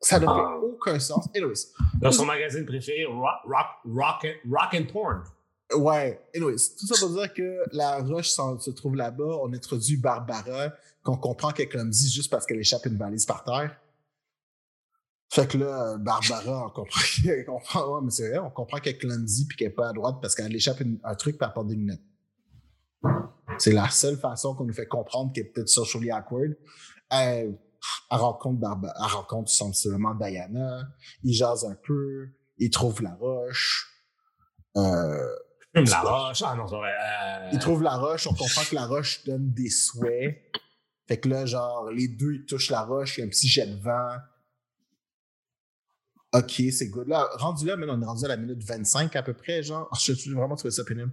ça 0.00 0.18
ne 0.18 0.24
fait 0.24 0.30
ah. 0.30 0.58
aucun 0.62 0.98
sens. 0.98 1.28
Anyways. 1.34 1.68
Dans 2.00 2.10
son 2.10 2.24
magazine 2.24 2.66
préféré, 2.66 3.04
Rock, 3.04 3.40
rock, 3.44 3.66
rock, 3.84 4.26
rock 4.50 4.74
and 4.74 4.92
Porn. 4.92 5.22
Ouais, 5.74 6.20
anyways. 6.34 6.74
Tout 6.78 6.86
ça 6.86 6.98
pour 6.98 7.14
dire 7.14 7.32
que 7.32 7.58
la 7.72 7.98
roche 8.02 8.30
se 8.30 8.70
trouve 8.70 8.96
là-bas. 8.96 9.38
On 9.42 9.52
introduit 9.52 9.96
Barbara, 9.96 10.70
qu'on 11.02 11.16
comprend 11.16 11.50
qu'elle 11.52 11.66
est 11.66 11.68
clumsy 11.68 12.10
juste 12.10 12.30
parce 12.30 12.46
qu'elle 12.46 12.58
échappe 12.58 12.84
une 12.86 12.98
valise 12.98 13.26
par 13.26 13.44
terre. 13.44 13.76
Fait 15.34 15.46
que 15.48 15.56
là, 15.56 15.96
Barbara, 15.98 16.66
on 16.66 16.70
comprend, 16.70 17.00
on 17.26 17.44
comprend, 17.52 17.94
ouais, 17.94 18.00
mais 18.04 18.10
c'est 18.10 18.28
vrai, 18.28 18.38
on 18.38 18.50
comprend 18.50 18.78
qu'elle 18.78 18.94
est 18.96 18.98
clumsy 18.98 19.46
puis 19.46 19.56
qu'elle 19.56 19.68
est 19.68 19.70
pas 19.70 19.88
à 19.88 19.92
droite 19.94 20.16
parce 20.20 20.34
qu'elle 20.34 20.54
échappe 20.54 20.80
une- 20.80 21.00
un 21.04 21.14
truc 21.14 21.36
elle 21.40 21.52
porte 21.54 21.68
des 21.68 21.74
lunettes. 21.74 22.02
C'est 23.58 23.72
la 23.72 23.88
seule 23.88 24.16
façon 24.18 24.54
qu'on 24.54 24.64
nous 24.64 24.74
fait 24.74 24.86
comprendre 24.86 25.32
qu'elle 25.32 25.46
est 25.46 25.48
peut-être 25.52 25.68
socially 25.68 26.10
awkward. 26.10 26.54
Elle, 27.10 27.58
elle 28.10 28.18
rencontre 28.18 28.60
Barbara, 28.60 28.92
elle 28.98 29.12
rencontre 29.12 29.50
sensiblement 29.50 30.14
Diana, 30.14 30.82
ils 31.24 31.34
jasent 31.34 31.64
un 31.64 31.76
peu, 31.82 32.28
ils 32.58 32.70
trouvent 32.70 33.02
la 33.02 33.14
roche. 33.14 33.88
Euh, 34.76 35.28
La 35.74 36.00
roche? 36.00 36.42
Ah 36.46 36.54
non, 36.56 36.66
euh, 36.74 37.48
ils 37.52 37.58
trouvent 37.58 37.82
la 37.82 37.96
roche, 37.96 38.26
on 38.26 38.34
comprend 38.34 38.62
que 38.68 38.74
la 38.74 38.86
roche 38.86 39.24
donne 39.24 39.50
des 39.52 39.70
souhaits. 39.70 40.42
Fait 41.08 41.18
que 41.18 41.28
là, 41.30 41.46
genre, 41.46 41.90
les 41.90 42.08
deux, 42.08 42.34
ils 42.34 42.44
touchent 42.46 42.70
la 42.70 42.82
roche, 42.82 43.16
il 43.16 43.20
y 43.20 43.24
a 43.24 43.26
un 43.26 43.30
petit 43.30 43.48
jet 43.48 43.66
de 43.66 43.80
vent. 43.82 44.16
OK, 46.34 46.62
c'est 46.72 46.88
good. 46.88 47.08
Là, 47.08 47.28
rendu 47.34 47.66
là, 47.66 47.76
maintenant, 47.76 47.98
on 47.98 48.02
est 48.02 48.06
rendu 48.06 48.24
à 48.24 48.28
la 48.28 48.36
minute 48.36 48.64
25 48.64 49.14
à 49.16 49.22
peu 49.22 49.34
près, 49.34 49.62
genre. 49.62 49.88
Je 50.00 50.12
suis 50.12 50.32
vraiment 50.32 50.56
trouvé 50.56 50.70
ça 50.70 50.84
pénible. 50.84 51.12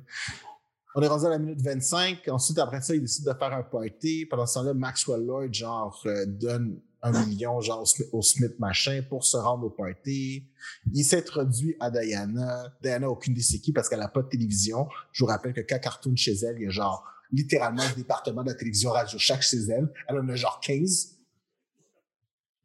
On 0.95 1.01
est 1.01 1.07
rendu 1.07 1.25
à 1.25 1.29
la 1.29 1.39
minute 1.39 1.61
25. 1.61 2.27
Ensuite, 2.29 2.57
après 2.57 2.81
ça, 2.81 2.95
ils 2.95 3.01
décident 3.01 3.33
de 3.33 3.37
faire 3.37 3.53
un 3.53 3.63
party. 3.63 4.25
Pendant 4.25 4.45
ce 4.45 4.55
temps-là, 4.55 4.73
Maxwell 4.73 5.25
Lloyd, 5.25 5.53
genre, 5.53 6.01
euh, 6.05 6.25
donne 6.25 6.79
un 7.01 7.25
million, 7.25 7.59
genre, 7.61 7.85
au 8.11 8.21
Smith, 8.21 8.57
machin 8.59 9.01
pour 9.07 9.23
se 9.25 9.37
rendre 9.37 9.65
au 9.65 9.69
party. 9.69 10.45
Il 10.93 11.03
s'introduit 11.03 11.75
à 11.79 11.91
Diana. 11.91 12.73
Diana 12.81 12.99
n'a 12.99 13.09
aucune 13.09 13.33
idée 13.33 13.41
c'est 13.41 13.59
qui 13.59 13.71
parce 13.71 13.87
qu'elle 13.87 13.99
n'a 13.99 14.07
pas 14.07 14.21
de 14.21 14.29
télévision. 14.29 14.87
Je 15.11 15.23
vous 15.23 15.27
rappelle 15.27 15.53
que 15.53 15.61
quand 15.61 15.79
Cartoon 15.79 16.15
chez 16.15 16.33
elle, 16.33 16.55
il 16.57 16.63
y 16.63 16.67
a 16.67 16.71
genre 16.71 17.05
littéralement 17.31 17.83
un 17.83 17.93
département 17.93 18.43
de 18.43 18.49
la 18.49 18.55
télévision 18.55 18.91
radio 18.91 19.17
chaque 19.17 19.41
chez 19.41 19.59
elle. 19.69 19.91
Elle 20.07 20.19
en 20.19 20.27
a 20.29 20.35
genre 20.35 20.59
15. 20.59 21.17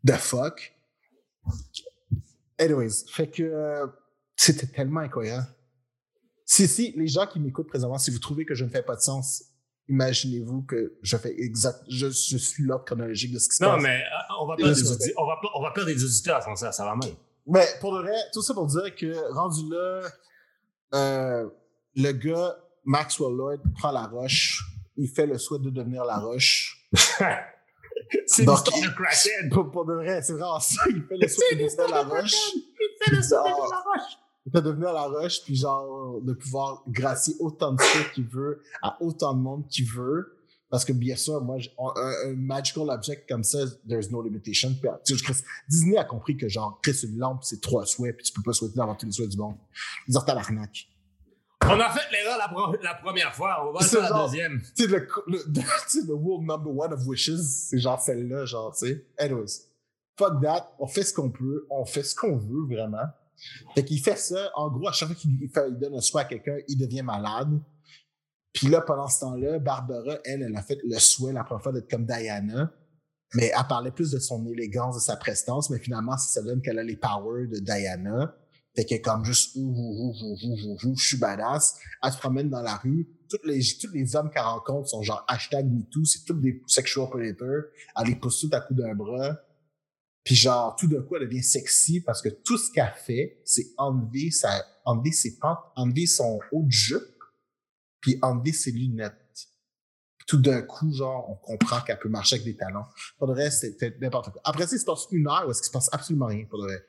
The 0.06 0.12
fuck? 0.12 0.72
Anyways, 2.64 3.04
fait 3.10 3.28
que 3.28 3.42
euh, 3.42 3.86
c'était 4.36 4.66
tellement 4.66 5.00
incohérent. 5.00 5.44
Si, 6.46 6.68
si, 6.68 6.92
les 6.96 7.06
gens 7.06 7.26
qui 7.26 7.40
m'écoutent 7.40 7.68
présentement, 7.68 7.98
si 7.98 8.10
vous 8.10 8.18
trouvez 8.18 8.44
que 8.44 8.54
je 8.54 8.64
ne 8.64 8.70
fais 8.70 8.82
pas 8.82 8.96
de 8.96 9.00
sens, 9.00 9.44
imaginez-vous 9.88 10.62
que 10.62 10.98
je 11.02 11.16
fais 11.16 11.34
exact, 11.40 11.80
je, 11.88 12.06
je 12.08 12.36
suis 12.36 12.64
l'ordre 12.64 12.84
chronologique 12.84 13.32
de 13.32 13.38
ce 13.38 13.48
qui 13.48 13.56
se 13.56 13.64
Non, 13.64 13.72
passe. 13.74 13.82
mais 13.82 14.00
euh, 14.02 14.34
on 14.40 14.46
va 14.46 14.56
perdre 14.56 14.74
des 14.74 14.90
auditeurs. 14.90 15.14
On 15.22 15.26
va, 15.26 15.40
on 15.54 15.62
va 15.62 15.70
perdre 15.70 15.90
des 15.90 16.04
auditeurs 16.04 16.42
ça. 16.56 16.72
Ça 16.72 16.84
va 16.84 16.94
mal. 16.94 17.10
Mais 17.46 17.66
pour 17.80 17.94
le 17.94 18.02
vrai, 18.02 18.16
tout 18.32 18.42
ça 18.42 18.54
pour 18.54 18.66
dire 18.66 18.94
que 18.94 19.32
rendu 19.32 19.70
là, 19.70 20.08
euh, 20.94 21.48
le 21.96 22.12
gars, 22.12 22.56
Maxwell 22.84 23.34
Lloyd, 23.34 23.60
prend 23.78 23.90
la 23.92 24.06
roche, 24.06 24.62
il 24.96 25.08
fait 25.08 25.26
le 25.26 25.38
souhait 25.38 25.58
de 25.58 25.70
devenir 25.70 26.04
la 26.04 26.18
roche. 26.18 26.88
c'est 28.26 28.44
Donc, 28.44 28.58
l'histoire 28.66 28.80
de. 28.80 29.48
Pour, 29.50 29.70
pour 29.70 29.84
de 29.84 29.94
vrai, 29.94 30.22
c'est 30.22 30.32
vraiment 30.32 30.60
ça, 30.60 30.82
il 30.88 31.02
fait 31.02 31.16
le 31.16 31.28
souhait 31.28 31.56
de 31.56 31.62
devenir 31.64 31.88
la 31.88 32.02
roche. 32.02 32.34
Il 32.54 32.88
fait 33.02 33.16
le 33.16 33.22
souhait 33.22 33.38
de 33.38 33.70
la 33.70 33.80
roche. 33.80 34.18
Il 34.46 34.52
peut 34.52 34.60
devenir 34.60 34.92
la 34.92 35.02
roche, 35.02 35.42
puis 35.42 35.56
genre, 35.56 36.20
de 36.20 36.32
pouvoir 36.34 36.82
gracier 36.88 37.34
autant 37.40 37.72
de 37.72 37.78
trucs 37.78 38.12
qu'il 38.12 38.26
veut, 38.26 38.62
à 38.82 39.02
autant 39.02 39.32
de 39.34 39.40
monde 39.40 39.66
qu'il 39.68 39.86
veut. 39.86 40.36
Parce 40.70 40.84
que 40.84 40.92
bien 40.92 41.14
sûr, 41.16 41.40
moi, 41.40 41.56
un, 41.78 42.30
un 42.30 42.34
magical 42.34 42.90
object 42.90 43.28
comme 43.28 43.44
ça, 43.44 43.58
there's 43.88 44.10
no 44.10 44.20
limitation. 44.20 44.74
Puis, 44.74 45.14
Disney 45.68 45.96
a 45.96 46.04
compris 46.04 46.36
que 46.36 46.48
genre, 46.48 46.80
créer 46.82 47.06
une 47.06 47.18
lampe, 47.18 47.44
c'est 47.44 47.60
trois 47.60 47.86
souhaits, 47.86 48.16
puis 48.16 48.26
tu 48.26 48.32
peux 48.32 48.42
pas 48.42 48.52
souhaiter 48.52 48.74
d'avoir 48.74 48.96
tous 48.96 49.06
les 49.06 49.12
souhaits 49.12 49.30
du 49.30 49.36
monde. 49.36 49.56
Ils 50.08 50.18
ont 50.18 50.20
tabarnak. 50.20 50.88
On 51.66 51.80
a 51.80 51.88
fait 51.90 52.10
l'erreur 52.12 52.38
la, 52.38 52.48
pro- 52.48 52.76
la 52.82 52.94
première 52.94 53.34
fois. 53.34 53.66
On 53.68 53.72
va 53.72 53.80
faire 53.80 54.02
la 54.02 54.08
genre- 54.08 54.26
deuxième. 54.30 54.60
Tu 54.76 54.84
sais, 54.84 56.00
le, 56.06 56.14
world 56.14 56.46
number 56.46 56.68
one 56.76 56.92
of 56.92 57.06
wishes, 57.06 57.38
c'est 57.40 57.78
genre 57.78 58.00
celle-là, 58.00 58.44
genre, 58.44 58.74
tu 58.76 58.86
sais. 58.86 59.06
Anyways. 59.18 59.62
Fuck 60.18 60.42
that. 60.42 60.72
On 60.78 60.86
fait 60.86 61.02
ce 61.02 61.12
qu'on 61.14 61.30
peut. 61.30 61.66
On 61.70 61.84
fait 61.84 62.02
ce 62.02 62.14
qu'on 62.14 62.36
veut, 62.36 62.66
vraiment. 62.68 63.06
Fait 63.74 63.84
qu'il 63.84 64.00
fait 64.00 64.16
ça. 64.16 64.50
En 64.54 64.70
gros, 64.70 64.88
à 64.88 64.92
chaque 64.92 65.08
fois 65.08 65.16
qu'il 65.16 65.48
fait- 65.52 65.68
il 65.68 65.78
donne 65.78 65.94
un 65.94 66.00
souhait 66.00 66.22
à 66.22 66.24
quelqu'un, 66.26 66.56
il 66.68 66.76
devient 66.78 67.02
malade. 67.02 67.58
Puis 68.52 68.68
là, 68.68 68.80
pendant 68.82 69.08
ce 69.08 69.20
temps-là, 69.20 69.58
Barbara, 69.58 70.18
elle, 70.24 70.42
elle 70.42 70.56
a 70.56 70.62
fait 70.62 70.78
le 70.84 70.98
souhait 70.98 71.32
la 71.32 71.42
première 71.44 71.62
fois 71.62 71.72
d'être 71.72 71.90
comme 71.90 72.04
Diana. 72.06 72.70
Mais 73.34 73.50
elle 73.58 73.66
parlait 73.68 73.90
plus 73.90 74.12
de 74.12 74.20
son 74.20 74.46
élégance, 74.46 74.94
de 74.96 75.00
sa 75.00 75.16
prestance, 75.16 75.68
mais 75.70 75.78
finalement, 75.80 76.16
ça 76.16 76.40
donne 76.42 76.62
qu'elle 76.62 76.78
a 76.78 76.84
les 76.84 76.96
powers 76.96 77.48
de 77.48 77.58
Diana. 77.58 78.36
Fait 78.74 78.90
est 78.90 79.00
comme 79.00 79.24
juste, 79.24 79.54
ouh, 79.54 79.60
ouh, 79.60 80.14
ouh, 80.20 80.36
ouh, 80.42 80.58
ouh, 80.66 80.78
ouh, 80.84 80.96
je 80.96 81.06
suis 81.06 81.16
badass. 81.16 81.78
Elle 82.02 82.12
se 82.12 82.18
promène 82.18 82.50
dans 82.50 82.62
la 82.62 82.76
rue. 82.76 83.08
Tous 83.30 83.38
les, 83.46 83.60
tous 83.80 83.92
les 83.92 84.16
hommes 84.16 84.30
qu'elle 84.30 84.42
rencontre 84.42 84.88
sont 84.88 85.02
genre 85.02 85.24
hashtag 85.28 85.70
MeToo. 85.70 86.04
C'est 86.04 86.24
tous 86.24 86.34
des 86.34 86.60
sexual 86.66 87.08
predators. 87.08 87.70
Elle 87.96 88.08
les 88.08 88.16
pousse 88.16 88.40
tout 88.40 88.50
à 88.52 88.60
coup 88.60 88.74
d'un 88.74 88.94
bras. 88.94 89.38
Puis 90.24 90.34
genre, 90.34 90.74
tout 90.74 90.88
d'un 90.88 91.02
coup, 91.02 91.16
elle 91.16 91.28
devient 91.28 91.42
sexy 91.42 92.00
parce 92.00 92.20
que 92.20 92.30
tout 92.30 92.58
ce 92.58 92.72
qu'elle 92.72 92.92
fait, 92.96 93.40
c'est 93.44 93.66
enlever 93.76 94.30
sa, 94.30 94.64
enlever 94.84 95.12
ses 95.12 95.38
pentes, 95.38 95.58
enlever 95.76 96.06
son 96.06 96.40
haut 96.50 96.62
de 96.64 96.72
jupe, 96.72 97.02
puis 98.00 98.18
enlever 98.22 98.52
ses 98.52 98.72
lunettes. 98.72 99.12
Tout 100.26 100.38
d'un 100.38 100.62
coup, 100.62 100.90
genre, 100.92 101.28
on 101.30 101.34
comprend 101.34 101.82
qu'elle 101.82 101.98
peut 101.98 102.08
marcher 102.08 102.36
avec 102.36 102.46
des 102.46 102.56
talons. 102.56 102.86
Pour 103.18 103.26
le 103.28 103.34
reste, 103.34 103.60
c'était 103.60 103.94
n'importe 104.00 104.32
quoi. 104.32 104.40
Après 104.44 104.66
ça, 104.66 104.74
il 104.74 104.78
se 104.78 104.84
passe 104.86 105.06
une 105.10 105.28
heure 105.28 105.44
où 105.46 105.50
est-ce 105.50 105.60
qu'il 105.60 105.66
se 105.66 105.72
passe 105.72 105.90
absolument 105.92 106.26
rien, 106.26 106.46
pour 106.46 106.58
le 106.58 106.64
vrai. 106.64 106.86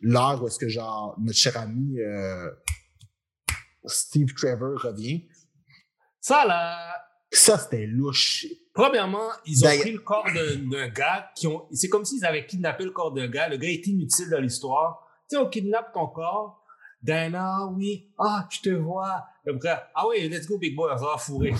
L'heure 0.00 0.42
où 0.42 0.46
est-ce 0.48 0.58
que, 0.58 0.68
genre, 0.68 1.14
notre 1.18 1.38
cher 1.38 1.56
ami, 1.56 1.98
euh, 2.00 2.50
Steve 3.84 4.34
Trevor 4.34 4.80
revient. 4.80 5.26
Ça, 6.20 6.44
là, 6.44 6.94
Ça, 7.32 7.58
c'était 7.58 7.86
louche. 7.86 8.46
premièrement, 8.74 9.28
ils 9.46 9.58
ont 9.60 9.68
D'ailleurs- 9.68 9.82
pris 9.82 9.92
le 9.92 9.98
corps 10.00 10.26
d'un 10.32 10.88
gars 10.88 11.30
qui 11.36 11.46
ont. 11.46 11.66
C'est 11.72 11.88
comme 11.88 12.04
s'ils 12.04 12.24
avaient 12.24 12.46
kidnappé 12.46 12.84
le 12.84 12.90
corps 12.90 13.12
d'un 13.12 13.28
gars. 13.28 13.48
Le 13.48 13.56
gars 13.56 13.68
est 13.68 13.86
inutile 13.86 14.28
dans 14.30 14.40
l'histoire. 14.40 15.06
Tu 15.28 15.36
sais, 15.36 15.42
on 15.42 15.48
kidnappe 15.48 15.92
ton 15.92 16.06
corps. 16.08 16.62
Dana, 17.02 17.66
oui. 17.76 18.10
Ah, 18.18 18.48
je 18.50 18.60
te 18.60 18.70
vois. 18.70 19.24
Après, 19.48 19.82
ah 19.94 20.06
oui, 20.08 20.28
let's 20.28 20.46
go, 20.46 20.58
big 20.58 20.74
boy, 20.74 20.90
on 20.92 20.96
va 20.96 21.16
fourrer. 21.18 21.52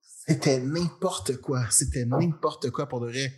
C'était 0.00 0.60
n'importe 0.60 1.36
quoi. 1.38 1.68
C'était 1.70 2.04
n'importe 2.04 2.70
quoi 2.70 2.86
pour 2.86 3.00
de 3.00 3.08
vrai. 3.08 3.32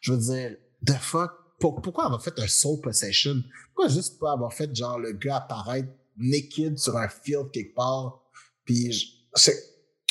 Je 0.00 0.12
veux 0.12 0.18
dire, 0.18 0.56
the 0.84 0.92
fuck? 1.00 1.30
Pour- 1.58 1.80
pourquoi 1.80 2.04
avoir 2.06 2.22
fait 2.22 2.38
un 2.38 2.46
soul 2.46 2.80
possession? 2.80 3.34
Pourquoi 3.74 3.88
juste 3.88 4.18
pas 4.20 4.32
avoir 4.32 4.52
fait 4.52 4.74
genre 4.74 4.98
le 4.98 5.12
gars 5.12 5.36
apparaître 5.36 5.88
naked 6.18 6.78
sur 6.78 6.96
un 6.96 7.08
field 7.08 7.50
quelque 7.52 7.74
part? 7.74 8.22
Puis 8.64 8.92
je- 8.92 9.06
c'est- 9.34 9.62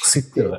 C'est 0.04 0.22
c'était, 0.22 0.50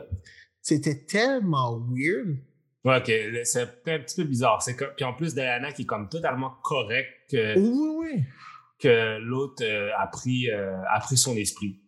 c'était 0.63 1.05
tellement 1.05 1.79
weird. 1.91 2.37
Ouais, 2.85 2.99
ok, 2.99 3.09
le- 3.09 3.45
c'est 3.45 3.63
un 3.63 3.67
petit 3.99 4.17
peu 4.17 4.25
bizarre. 4.25 4.63
C'est 4.63 4.75
que, 4.77 4.85
puis 4.97 5.05
en 5.05 5.13
plus, 5.13 5.35
Diana 5.35 5.73
qui 5.73 5.83
est 5.83 5.87
comme 5.87 6.09
totalement 6.09 6.51
correct 6.63 7.09
que, 7.31 7.59
Oui, 7.59 7.69
oui, 7.69 8.09
oui. 8.17 8.25
que 8.79 9.19
l'autre 9.19 9.63
euh, 9.65 9.91
a, 9.99 10.07
pris, 10.09 10.51
euh, 10.51 10.77
a 10.91 11.01
pris 11.01 11.17
son 11.17 11.35
esprit. 11.37 11.81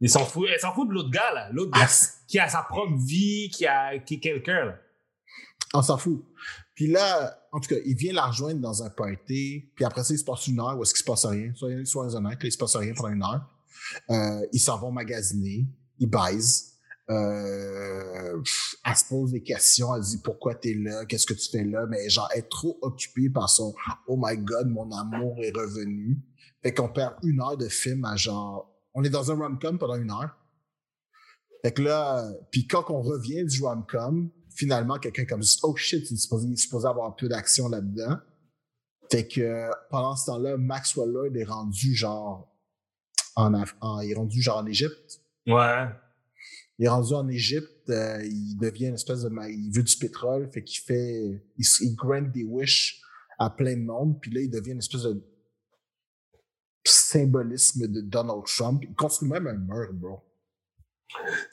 Il 0.00 0.10
s'en 0.10 0.24
fout, 0.26 0.48
elle 0.52 0.60
s'en 0.60 0.72
fout 0.74 0.88
de 0.88 0.94
l'autre 0.94 1.10
gars, 1.10 1.32
là. 1.32 1.48
L'autre 1.52 1.70
Ah, 1.74 1.80
gars 1.80 1.90
qui 2.28 2.38
a 2.38 2.48
sa 2.48 2.62
propre 2.62 2.96
vie, 2.98 3.50
qui, 3.50 3.66
a, 3.66 3.98
qui 3.98 4.14
est 4.14 4.20
quelqu'un, 4.20 4.64
là. 4.66 4.78
On 5.74 5.82
s'en 5.82 5.96
fout. 5.98 6.22
Puis 6.74 6.86
là, 6.88 7.38
en 7.56 7.60
tout 7.60 7.74
cas, 7.74 7.80
il 7.86 7.96
vient 7.96 8.12
la 8.12 8.26
rejoindre 8.26 8.60
dans 8.60 8.82
un 8.82 8.90
party. 8.90 9.64
Puis 9.74 9.84
après 9.86 10.04
ça, 10.04 10.12
il 10.12 10.18
se 10.18 10.24
passe 10.24 10.46
une 10.46 10.60
heure 10.60 10.76
où 10.76 10.82
est-ce 10.82 10.92
qu'il 10.92 10.98
se 10.98 11.04
passe 11.04 11.24
rien. 11.24 11.54
Soyez, 11.54 11.86
soyez 11.86 12.14
honnêtes, 12.14 12.38
il 12.42 12.52
se 12.52 12.58
passe 12.58 12.76
rien 12.76 12.92
pendant 12.92 13.08
une 13.08 13.22
heure. 13.22 13.48
Euh, 14.10 14.46
ils 14.52 14.60
s'en 14.60 14.78
vont 14.78 14.92
magasiner. 14.92 15.66
Ils 15.98 16.06
baisent. 16.06 16.74
Euh, 17.08 18.42
elle 18.84 18.96
se 18.96 19.04
pose 19.08 19.32
des 19.32 19.42
questions. 19.42 19.96
Elle 19.96 20.02
dit 20.02 20.18
pourquoi 20.22 20.54
t'es 20.54 20.74
là, 20.74 21.06
qu'est-ce 21.06 21.24
que 21.24 21.32
tu 21.32 21.48
fais 21.48 21.64
là? 21.64 21.86
Mais 21.86 22.10
genre, 22.10 22.28
elle 22.34 22.40
est 22.40 22.50
trop 22.50 22.76
occupée 22.82 23.30
par 23.30 23.48
son 23.48 23.74
Oh 24.06 24.18
my 24.22 24.36
God, 24.36 24.68
mon 24.68 24.92
amour 24.92 25.38
est 25.42 25.56
revenu. 25.56 26.18
Fait 26.62 26.74
qu'on 26.74 26.90
perd 26.90 27.14
une 27.22 27.40
heure 27.40 27.56
de 27.56 27.70
film 27.70 28.04
à 28.04 28.16
genre. 28.16 28.70
On 28.92 29.02
est 29.02 29.08
dans 29.08 29.32
un 29.32 29.34
rom-com 29.34 29.78
pendant 29.78 29.96
une 29.96 30.10
heure. 30.10 30.36
Fait 31.64 31.72
que 31.72 31.80
là, 31.80 32.30
puis 32.50 32.66
quand 32.66 32.84
on 32.90 33.00
revient 33.00 33.46
du 33.46 33.62
rom-com, 33.62 34.28
finalement, 34.56 34.98
quelqu'un 34.98 35.24
comme 35.26 35.42
oh 35.62 35.76
shit, 35.76 36.10
il 36.10 36.14
est 36.14 36.16
supposé, 36.16 36.48
il 36.48 36.54
est 36.54 36.56
supposé 36.56 36.88
avoir 36.88 37.06
un 37.06 37.12
peu 37.12 37.28
d'action 37.28 37.68
là-dedans. 37.68 38.16
Fait 39.10 39.28
que 39.28 39.68
pendant 39.90 40.16
ce 40.16 40.26
temps-là, 40.26 40.56
Maxwell 40.56 41.10
Lloyd 41.10 41.36
est 41.36 41.44
rendu 41.44 41.94
genre 41.94 42.52
en, 43.36 43.52
Af- 43.52 43.74
en- 43.80 44.00
il 44.00 44.10
est 44.10 44.14
rendu 44.14 44.42
genre 44.42 44.58
en 44.58 44.66
Égypte. 44.66 45.20
Ouais. 45.46 45.86
Il 46.78 46.84
est 46.86 46.88
rendu 46.88 47.14
en 47.14 47.28
Égypte, 47.28 47.88
euh, 47.88 48.22
il 48.24 48.56
devient 48.56 48.86
une 48.88 48.94
espèce 48.94 49.22
de 49.22 49.30
il 49.48 49.70
veut 49.72 49.82
du 49.82 49.96
pétrole, 49.96 50.50
fait 50.52 50.62
qu'il 50.64 50.80
fait 50.82 51.42
il, 51.56 51.64
il 51.80 51.94
grant 51.94 52.20
des 52.20 52.44
wish 52.44 53.00
à 53.38 53.48
plein 53.48 53.76
de 53.76 53.82
monde, 53.82 54.20
puis 54.20 54.30
là 54.30 54.40
il 54.40 54.50
devient 54.50 54.72
une 54.72 54.78
espèce 54.78 55.02
de 55.04 55.22
symbolisme 56.84 57.86
de 57.88 58.00
Donald 58.00 58.44
Trump. 58.44 58.82
Il 58.86 58.94
construit 58.94 59.28
même 59.28 59.46
un 59.46 59.54
mur, 59.54 59.92
bro. 59.92 60.20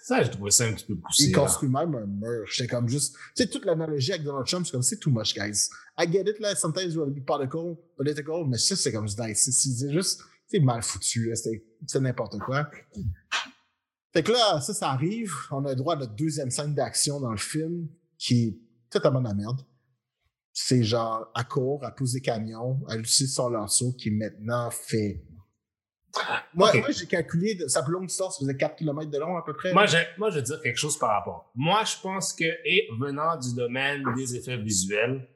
Ça, 0.01 0.21
je 0.23 0.29
trouvais 0.31 0.51
ça 0.51 0.65
un 0.65 0.73
petit 0.73 0.85
peu 0.85 0.95
poussé. 0.95 1.25
Il 1.25 1.31
là. 1.31 1.39
construit 1.39 1.69
même 1.69 1.95
un 1.95 2.05
mur. 2.05 2.45
J'étais 2.51 2.67
comme 2.67 2.89
juste. 2.89 3.15
Tu 3.35 3.43
sais, 3.43 3.47
toute 3.47 3.65
l'analogie 3.65 4.11
avec 4.11 4.23
Donald 4.23 4.45
Trump, 4.47 4.65
c'est 4.65 4.71
comme 4.71 4.81
c'est 4.81 4.99
too 4.99 5.11
much, 5.11 5.33
guys. 5.33 5.69
I 5.97 6.11
get 6.11 6.29
it, 6.29 6.39
là. 6.39 6.55
Sometimes 6.55 6.91
you 6.93 6.99
want 7.01 7.07
to 7.07 7.13
be 7.13 7.23
political, 7.25 7.75
political, 7.95 8.45
mais 8.47 8.57
ça, 8.57 8.75
c'est 8.75 8.91
comme 8.91 9.05
nice. 9.05 9.49
C'est- 9.51 9.91
juste. 9.91 10.21
C'est 10.47 10.59
mal 10.59 10.81
foutu. 10.83 11.33
C'est 11.87 11.99
n'importe 12.01 12.37
quoi. 12.39 12.69
Fait 14.11 14.21
que 14.23 14.31
là, 14.31 14.59
ça, 14.61 14.73
ça 14.73 14.91
arrive. 14.91 15.31
On 15.51 15.65
a 15.65 15.69
le 15.69 15.75
droit 15.75 15.95
à 15.95 15.97
notre 15.99 16.13
deuxième 16.15 16.51
scène 16.51 16.75
d'action 16.75 17.19
dans 17.19 17.31
le 17.31 17.37
film, 17.37 17.87
qui 18.17 18.43
est 18.47 18.57
totalement 18.89 19.21
de 19.21 19.27
la 19.27 19.33
merde. 19.33 19.61
c'est 20.55 20.83
genre, 20.83 21.31
à 21.33 21.43
court, 21.43 21.83
à 21.83 21.89
pousser 21.89 22.19
des 22.19 22.21
camions, 22.21 22.79
à 22.87 22.95
utiliser 22.95 23.25
son 23.33 23.49
lasso 23.49 23.93
qui 23.93 24.11
maintenant 24.11 24.69
fait. 24.69 25.23
Moi, 26.53 26.71
j'ai 26.89 27.07
calculé, 27.07 27.57
sa 27.67 27.81
plus 27.81 27.93
longue 27.93 28.07
distance 28.07 28.37
faisait 28.39 28.55
4 28.55 28.75
km 28.75 29.09
de 29.09 29.17
long 29.17 29.35
à 29.37 29.43
peu 29.43 29.53
près. 29.53 29.73
Moi, 29.73 29.85
je, 29.87 29.97
moi, 30.17 30.29
je 30.29 30.35
veux 30.35 30.41
dire 30.41 30.61
quelque 30.61 30.77
chose 30.77 30.97
par 30.97 31.09
rapport. 31.09 31.51
Moi, 31.55 31.83
je 31.85 31.95
pense 32.01 32.33
que, 32.33 32.43
et 32.43 32.87
venant 32.99 33.35
du 33.37 33.53
domaine 33.55 34.03
des 34.15 34.35
effets 34.35 34.57
visuels, 34.57 35.27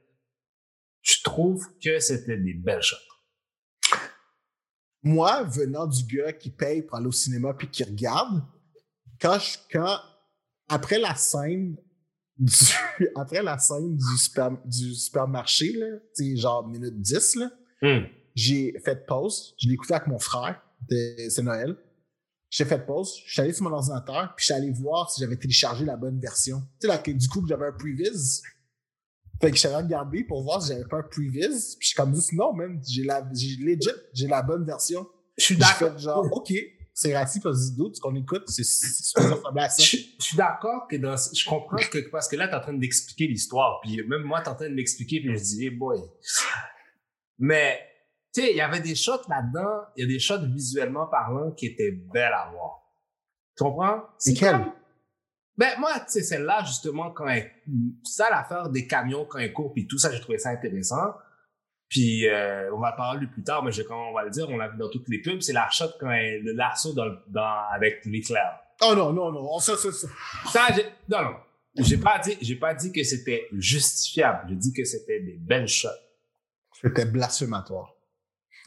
je 1.01 1.15
trouve 1.23 1.65
que 1.83 1.99
c'était 1.99 2.37
des 2.37 2.53
belles 2.53 2.81
shots. 2.81 2.95
Moi, 5.03 5.43
venant 5.43 5.87
du 5.87 6.03
gars 6.03 6.33
qui 6.33 6.49
paye 6.49 6.81
pour 6.81 6.97
aller 6.97 7.07
au 7.07 7.11
cinéma 7.11 7.53
puis 7.53 7.69
qui 7.69 7.83
regarde, 7.83 8.43
quand 9.21 9.39
je, 9.39 9.57
quand, 9.71 9.99
après 10.67 10.99
la 10.99 11.15
scène 11.15 11.77
du, 12.37 12.53
après 13.15 13.41
la 13.41 13.57
scène 13.57 13.95
du, 13.95 14.17
super, 14.17 14.51
du 14.65 14.93
supermarché, 14.93 15.73
là, 15.73 15.87
genre 16.35 16.67
minute 16.67 16.99
10, 17.01 17.35
là, 17.35 17.49
Hmm. 17.79 18.05
j'ai 18.33 18.73
fait 18.83 19.05
pause. 19.05 19.53
Je 19.59 19.67
l'ai 19.67 19.75
écouté 19.75 19.93
avec 19.93 20.07
mon 20.07 20.17
frère. 20.17 20.59
C'est 20.89 21.43
Noël. 21.43 21.75
J'ai 22.49 22.65
fait 22.65 22.85
pause. 22.85 23.21
Je 23.25 23.33
suis 23.33 23.41
allé 23.41 23.53
sur 23.53 23.63
mon 23.63 23.73
ordinateur, 23.73 24.33
puis 24.35 24.43
je 24.43 24.45
suis 24.45 24.53
allé 24.53 24.71
voir 24.71 25.11
si 25.11 25.21
j'avais 25.21 25.35
téléchargé 25.35 25.83
la 25.83 25.97
bonne 25.97 26.19
version. 26.19 26.59
Tu 26.59 26.65
sais, 26.81 26.87
là, 26.87 26.97
que 26.97 27.11
du 27.11 27.27
coup, 27.27 27.45
j'avais 27.47 27.65
un 27.65 27.73
previs. 27.73 28.41
Fait 29.41 29.49
que 29.49 29.55
je 29.55 29.59
suis 29.59 29.67
allé 29.67 29.83
regarder 29.83 30.23
pour 30.23 30.43
voir 30.43 30.61
si 30.61 30.69
j'avais 30.69 30.85
pas 30.85 30.97
un 30.97 31.03
previs. 31.03 31.39
Puis 31.39 31.77
je 31.81 31.87
suis 31.87 31.95
comme 31.95 32.15
juste, 32.15 32.33
non, 32.33 32.53
man, 32.53 32.81
j'ai 32.87 33.03
la, 33.03 33.27
j'ai 33.33 33.57
legit, 33.57 33.89
j'ai 34.13 34.27
la 34.27 34.41
bonne 34.41 34.65
version. 34.65 35.07
Je 35.37 35.43
suis 35.43 35.57
d'accord. 35.57 35.97
genre, 35.97 36.25
OK, 36.31 36.53
c'est 36.93 37.15
raciste 37.15 37.43
parce 37.43 37.69
que 37.69 37.93
ce 37.93 38.01
qu'on 38.01 38.15
écoute, 38.15 38.43
c'est 38.47 38.63
à 38.63 39.69
ça. 39.69 39.83
Je, 39.83 39.97
je 40.19 40.25
suis 40.25 40.35
d'accord 40.35 40.87
que 40.87 40.95
dans, 40.95 41.15
je 41.15 41.47
comprends 41.47 41.77
que 41.77 42.09
parce 42.09 42.27
que 42.27 42.35
là, 42.35 42.47
tu 42.47 42.53
es 42.53 42.57
en 42.57 42.61
train 42.61 42.73
d'expliquer 42.73 43.27
l'histoire, 43.27 43.79
puis 43.83 44.01
même 44.07 44.23
moi, 44.23 44.41
tu 44.41 44.47
es 44.47 44.49
en 44.51 44.55
train 44.55 44.69
de 44.69 44.73
m'expliquer, 44.73 45.19
puis 45.19 45.37
je 45.37 45.43
dis, 45.43 45.65
hey 45.65 45.69
boy. 45.69 45.99
Mais, 47.37 47.79
tu 48.37 48.45
sais, 48.45 48.51
il 48.51 48.57
y 48.57 48.61
avait 48.61 48.79
des 48.81 48.95
shots 48.95 49.27
là-dedans, 49.29 49.85
il 49.95 50.01
y 50.01 50.05
a 50.05 50.07
des 50.07 50.19
shots 50.19 50.45
visuellement 50.53 51.07
parlant 51.07 51.51
qui 51.51 51.67
étaient 51.67 51.91
belles 51.91 52.33
à 52.33 52.49
voir. 52.51 52.81
Tu 53.57 53.63
comprends? 53.63 54.03
C'est 54.17 54.33
comme- 54.39 54.71
Ben, 55.57 55.79
moi, 55.79 55.93
tu 56.01 56.05
sais, 56.09 56.21
celle-là, 56.23 56.63
justement, 56.65 57.09
quand 57.11 57.27
elle, 57.27 57.51
ça, 58.03 58.29
l'affaire 58.29 58.69
des 58.69 58.85
camions 58.85 59.25
quand 59.25 59.39
ils 59.39 59.51
courent, 59.51 59.73
puis 59.73 59.87
tout 59.87 59.97
ça, 59.97 60.11
j'ai 60.11 60.19
trouvé 60.21 60.37
ça 60.37 60.49
intéressant. 60.51 61.15
Puis, 61.89 62.27
euh, 62.27 62.69
on 62.75 62.79
va 62.79 62.91
parler 62.91 63.25
plus 63.27 63.43
tard, 63.43 63.63
mais 63.63 63.71
je, 63.71 63.81
quand 63.81 64.09
on 64.09 64.13
va 64.13 64.23
le 64.23 64.29
dire, 64.29 64.47
on 64.49 64.57
l'a 64.57 64.67
vu 64.67 64.77
dans 64.77 64.89
toutes 64.89 65.07
les 65.09 65.19
pubs, 65.21 65.41
c'est 65.41 65.53
la 65.53 65.67
shot 65.71 65.85
quand 65.99 66.11
elle, 66.11 66.43
le 66.43 66.51
lasso 66.51 66.93
dans, 66.93 67.07
dans, 67.27 67.63
avec 67.73 68.05
l'éclair. 68.05 68.59
Oh 68.83 68.93
non, 68.95 69.11
non, 69.13 69.31
non, 69.31 69.57
ça, 69.59 69.75
ça, 69.77 69.91
ça. 69.91 70.07
Ça, 70.51 70.67
j'ai, 70.75 70.85
non, 71.09 71.23
non. 71.23 71.35
J'ai 71.79 71.97
pas 71.97 72.19
dit, 72.19 72.37
j'ai 72.41 72.55
pas 72.57 72.73
dit 72.75 72.91
que 72.91 73.03
c'était 73.03 73.47
justifiable. 73.53 74.45
J'ai 74.49 74.55
dit 74.55 74.73
que 74.73 74.83
c'était 74.83 75.21
des 75.21 75.37
belles 75.39 75.67
shots. 75.67 75.87
C'était 76.81 77.05
blasphématoire. 77.05 77.95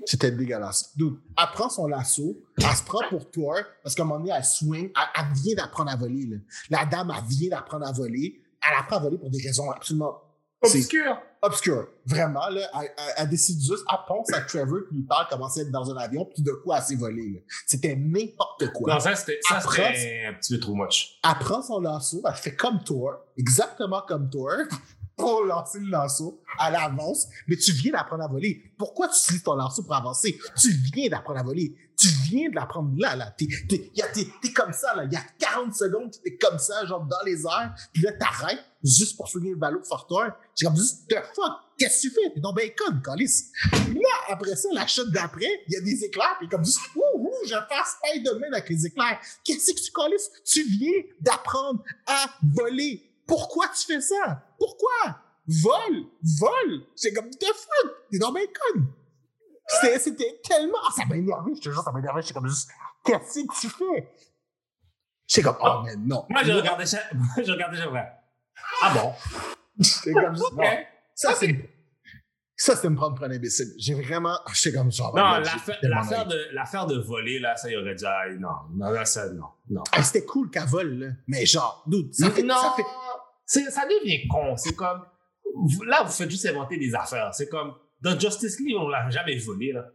C'était 0.06 0.30
dégueulasse. 0.30 0.90
Dude, 0.96 1.14
elle 1.38 1.46
prend 1.52 1.68
son 1.68 1.86
lasso, 1.86 2.36
elle 2.58 2.64
se 2.76 2.82
prend 2.82 3.00
pour 3.08 3.30
toi, 3.30 3.56
parce 3.82 3.94
qu'à 3.94 4.02
un 4.02 4.06
moment 4.06 4.20
donné, 4.20 4.32
elle 4.36 4.44
swing, 4.44 4.90
elle, 4.96 5.02
elle 5.22 5.32
vient 5.42 5.54
d'apprendre 5.56 5.90
à 5.90 5.96
voler. 5.96 6.26
Là. 6.26 6.36
La 6.70 6.84
dame, 6.86 7.12
elle 7.16 7.24
vient 7.28 7.50
d'apprendre 7.50 7.86
à 7.86 7.92
voler. 7.92 8.40
Elle 8.62 8.78
apprend 8.78 8.96
à 8.96 9.00
voler 9.00 9.18
pour 9.18 9.30
des 9.30 9.40
raisons 9.42 9.70
absolument 9.70 10.20
C'est- 10.62 10.78
Obscur. 10.80 11.16
obscures. 11.40 11.88
Vraiment, 12.04 12.46
là, 12.50 12.60
elle, 12.74 12.80
elle- 12.98 13.14
elle 13.16 13.28
décide 13.30 13.58
juste, 13.60 13.82
elle 13.90 13.96
pense 14.06 14.30
à 14.34 14.42
Trevor, 14.42 14.80
puis 14.88 14.98
lui 14.98 15.04
parle 15.06 15.26
comment 15.30 15.48
c'est 15.48 15.60
d'être 15.64 15.72
dans 15.72 15.90
un 15.90 15.96
avion, 15.96 16.26
puis 16.26 16.42
de 16.42 16.52
coup, 16.52 16.70
elle 16.74 16.82
s'est 16.82 16.96
volée. 16.96 17.42
C'était 17.66 17.96
n'importe 17.96 18.70
quoi. 18.74 18.92
Non, 18.92 19.00
ça, 19.00 19.14
c'était 19.16 19.38
un 20.28 20.34
petit 20.34 20.52
peu 20.54 20.60
trop 20.60 20.74
much. 20.74 21.18
Elle 21.24 21.38
prend 21.40 21.62
son 21.62 21.80
lasso, 21.80 22.20
elle 22.28 22.34
fait 22.34 22.54
comme 22.54 22.84
toi, 22.84 23.26
exactement 23.38 24.02
comme 24.06 24.28
toi, 24.28 24.52
pour 25.20 25.44
lancer 25.44 25.78
le 25.78 25.90
lasso, 25.90 26.42
elle 26.66 26.74
avance, 26.74 27.28
mais 27.46 27.56
tu 27.56 27.72
viens 27.72 27.92
d'apprendre 27.92 28.24
à 28.24 28.28
voler. 28.28 28.72
Pourquoi 28.78 29.08
tu 29.08 29.18
utilises 29.18 29.42
ton 29.42 29.54
lasso 29.54 29.82
pour 29.82 29.94
avancer? 29.94 30.38
Tu 30.58 30.70
viens 30.94 31.08
d'apprendre 31.08 31.40
à 31.40 31.42
voler. 31.42 31.76
Tu 31.96 32.08
viens 32.08 32.48
de 32.48 32.54
l'apprendre 32.54 32.92
là, 32.96 33.14
là. 33.14 33.30
T'es, 33.36 33.46
t'es, 33.68 34.52
comme 34.54 34.72
ça, 34.72 34.94
là. 34.94 35.04
Il 35.04 35.12
y 35.12 35.16
a 35.16 35.22
40 35.38 35.74
secondes, 35.74 36.10
t'es 36.24 36.36
comme 36.36 36.58
ça, 36.58 36.86
genre 36.86 37.04
dans 37.04 37.22
les 37.26 37.42
airs, 37.44 37.74
puis 37.92 38.02
là, 38.02 38.12
t'arrêtes 38.12 38.64
juste 38.82 39.18
pour 39.18 39.28
souligner 39.28 39.52
le 39.52 39.58
ballon 39.58 39.82
fort 39.82 40.06
toi. 40.06 40.34
J'ai 40.56 40.66
comme 40.66 40.76
juste, 40.76 41.06
the 41.10 41.16
fuck, 41.34 41.52
qu'est-ce 41.78 42.08
que 42.08 42.14
tu 42.14 42.14
fais? 42.14 42.32
T'es 42.34 42.40
dans 42.40 42.54
bacon, 42.54 43.02
calice. 43.04 43.52
Là, 43.72 44.32
après 44.32 44.56
ça, 44.56 44.68
la 44.72 44.86
chute 44.86 45.10
d'après, 45.10 45.50
il 45.68 45.74
y 45.74 45.76
a 45.76 45.80
des 45.82 46.04
éclairs, 46.04 46.36
puis 46.38 46.48
comme 46.48 46.64
juste, 46.64 46.80
ouh, 46.96 47.18
ouh, 47.18 47.46
je 47.46 47.54
fais 47.54 48.14
Spider-Man 48.14 48.54
avec 48.54 48.70
les 48.70 48.86
éclairs. 48.86 49.20
Qu'est-ce 49.44 49.74
que 49.74 49.80
tu 49.80 49.92
calices? 49.92 50.30
Tu 50.44 50.62
viens 50.62 51.02
d'apprendre 51.20 51.82
à 52.06 52.30
voler. 52.54 53.02
Pourquoi 53.26 53.66
tu 53.68 53.84
fais 53.84 54.00
ça? 54.00 54.42
Pourquoi? 54.60 55.16
Vole! 55.46 56.04
Vole! 56.38 56.82
C'est 56.94 57.12
comme, 57.14 57.30
the 57.30 57.46
fuck? 57.46 57.92
T'es 58.10 58.18
dans 58.18 58.30
bacon. 58.30 58.86
C'était, 59.66 59.98
c'était 59.98 60.40
tellement, 60.46 60.78
ah, 60.86 60.92
ça 60.94 61.04
m'a 61.06 61.16
énervé, 61.16 61.52
je 61.56 61.60
te 61.60 61.70
jure, 61.70 61.82
ça 61.82 61.90
m'a 61.90 62.00
énervé. 62.00 62.20
J'étais 62.22 62.34
comme 62.34 62.46
juste, 62.46 62.68
qu'est-ce 63.04 63.40
que 63.40 63.60
tu 63.60 63.68
fais? 63.68 64.12
J'étais 65.26 65.42
comme, 65.48 65.56
oh, 65.62 65.82
mais 65.84 65.96
non. 65.96 66.26
Moi, 66.28 66.42
je 66.44 66.52
regardais 66.52 66.86
ça, 66.86 66.98
moi, 67.14 67.26
je 67.44 67.50
regardais. 67.52 67.78
Ah 68.82 68.94
bon? 68.94 69.12
J'étais 69.78 70.12
comme 70.12 70.34
juste, 70.36 70.52
non. 70.52 70.64
Ça, 71.14 71.34
c'est, 71.34 71.70
ça, 72.56 72.76
c'est 72.76 72.90
me 72.90 72.96
prendre 72.96 73.14
pour 73.14 73.24
un 73.24 73.30
imbécile. 73.30 73.72
J'ai 73.78 73.94
vraiment, 73.94 74.36
j'étais 74.52 74.76
comme 74.76 74.92
genre, 74.92 75.16
Non, 75.16 75.36
j'ai 75.42 75.88
l'affaire, 75.88 76.26
de, 76.26 76.48
l'affaire 76.52 76.86
de 76.86 76.98
voler, 76.98 77.38
là, 77.38 77.56
ça, 77.56 77.70
il 77.70 77.76
aurait 77.78 77.94
dit, 77.94 78.04
ah, 78.06 78.24
non, 78.38 78.48
non, 78.74 78.90
là, 78.90 79.04
ça, 79.04 79.30
non, 79.30 79.46
non. 79.70 79.82
Ah, 79.92 80.02
c'était 80.02 80.26
cool 80.26 80.50
qu'elle 80.50 80.66
vole, 80.66 80.98
là. 80.98 81.06
Mais 81.28 81.46
genre, 81.46 81.82
dude, 81.86 82.12
ça 82.12 82.30
fait, 82.30 82.42
non, 82.42 82.56
ça 82.56 82.74
fait, 82.76 82.82
c'est- 82.82 83.09
ça 83.50 83.86
devient 83.86 84.28
con. 84.28 84.56
C'est 84.56 84.74
comme, 84.74 85.04
là, 85.86 86.04
vous 86.04 86.12
faites 86.12 86.30
juste 86.30 86.46
inventer 86.46 86.78
des 86.78 86.94
affaires. 86.94 87.34
C'est 87.34 87.48
comme, 87.48 87.74
dans 88.00 88.18
Justice 88.18 88.58
League, 88.60 88.76
on 88.78 88.88
l'a 88.88 89.10
jamais 89.10 89.36
volé, 89.38 89.72
là. 89.72 89.86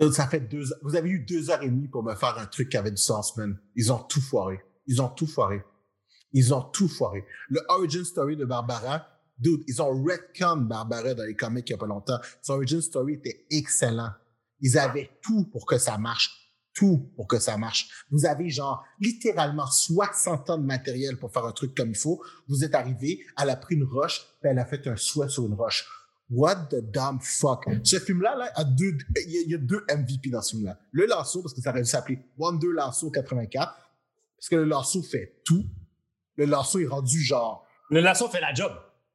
dude, 0.00 0.12
ça 0.12 0.26
fait 0.26 0.40
deux, 0.40 0.64
vous 0.82 0.96
avez 0.96 1.08
eu 1.08 1.20
deux 1.20 1.50
heures 1.50 1.62
et 1.62 1.68
demie 1.68 1.88
pour 1.88 2.02
me 2.02 2.14
faire 2.14 2.36
un 2.38 2.46
truc 2.46 2.68
qui 2.68 2.76
avait 2.76 2.90
du 2.90 2.96
sens, 2.96 3.36
man. 3.36 3.58
Ils 3.74 3.92
ont 3.92 3.98
tout 3.98 4.20
foiré. 4.20 4.60
Ils 4.86 5.00
ont 5.00 5.08
tout 5.08 5.26
foiré. 5.26 5.62
Ils 6.32 6.52
ont 6.52 6.62
tout 6.62 6.88
foiré. 6.88 7.24
Le 7.48 7.60
origin 7.68 8.04
story 8.04 8.36
de 8.36 8.44
Barbara, 8.44 9.06
dude, 9.38 9.62
ils 9.66 9.80
ont 9.80 9.90
retcon 10.02 10.56
Barbara 10.56 11.14
dans 11.14 11.24
les 11.24 11.36
comics 11.36 11.68
il 11.68 11.72
y 11.72 11.74
a 11.74 11.78
pas 11.78 11.86
longtemps. 11.86 12.18
Son 12.42 12.54
origin 12.54 12.80
story 12.80 13.14
était 13.14 13.46
excellent. 13.50 14.10
Ils 14.60 14.76
avaient 14.76 15.10
tout 15.22 15.48
pour 15.50 15.66
que 15.66 15.78
ça 15.78 15.98
marche. 15.98 16.45
Tout 16.76 17.10
pour 17.16 17.26
que 17.26 17.38
ça 17.38 17.56
marche. 17.56 17.88
Vous 18.10 18.26
avez 18.26 18.50
genre 18.50 18.84
littéralement 19.00 19.66
60 19.66 20.50
ans 20.50 20.58
de 20.58 20.64
matériel 20.64 21.18
pour 21.18 21.32
faire 21.32 21.46
un 21.46 21.52
truc 21.52 21.74
comme 21.74 21.88
il 21.90 21.96
faut. 21.96 22.22
Vous 22.48 22.64
êtes 22.64 22.74
arrivé, 22.74 23.24
elle 23.40 23.48
a 23.50 23.56
pris 23.56 23.76
une 23.76 23.84
roche, 23.84 24.20
puis 24.42 24.50
elle 24.50 24.58
a 24.58 24.66
fait 24.66 24.86
un 24.86 24.94
souhait 24.96 25.28
sur 25.30 25.46
une 25.46 25.54
roche. 25.54 25.86
What 26.28 26.66
the 26.70 26.76
damn 26.90 27.18
fuck? 27.20 27.64
Ce 27.84 27.98
film-là, 27.98 28.34
là, 28.36 28.50
a 28.56 28.64
deux, 28.64 28.98
il 29.26 29.48
y 29.50 29.54
a- 29.54 29.58
deux 29.58 29.84
MVP 29.88 30.28
dans 30.28 30.42
ce 30.42 30.50
film-là. 30.56 30.78
Le 30.92 31.06
lasso, 31.06 31.40
parce 31.40 31.54
que 31.54 31.60
ça 31.62 31.70
aurait 31.70 31.82
dû 31.82 31.88
s'appeler 31.88 32.18
Wonder 32.36 32.68
Lasso 32.74 33.10
84, 33.10 33.74
parce 34.36 34.48
que 34.48 34.56
le 34.56 34.64
lasso 34.64 35.02
fait 35.02 35.40
tout. 35.44 35.64
Le 36.36 36.44
lasso 36.44 36.78
est 36.80 36.86
rendu 36.86 37.20
genre, 37.22 37.64
Le 37.90 38.00
lasso 38.00 38.28
fait 38.28 38.40
la 38.40 38.52
job. 38.52 38.72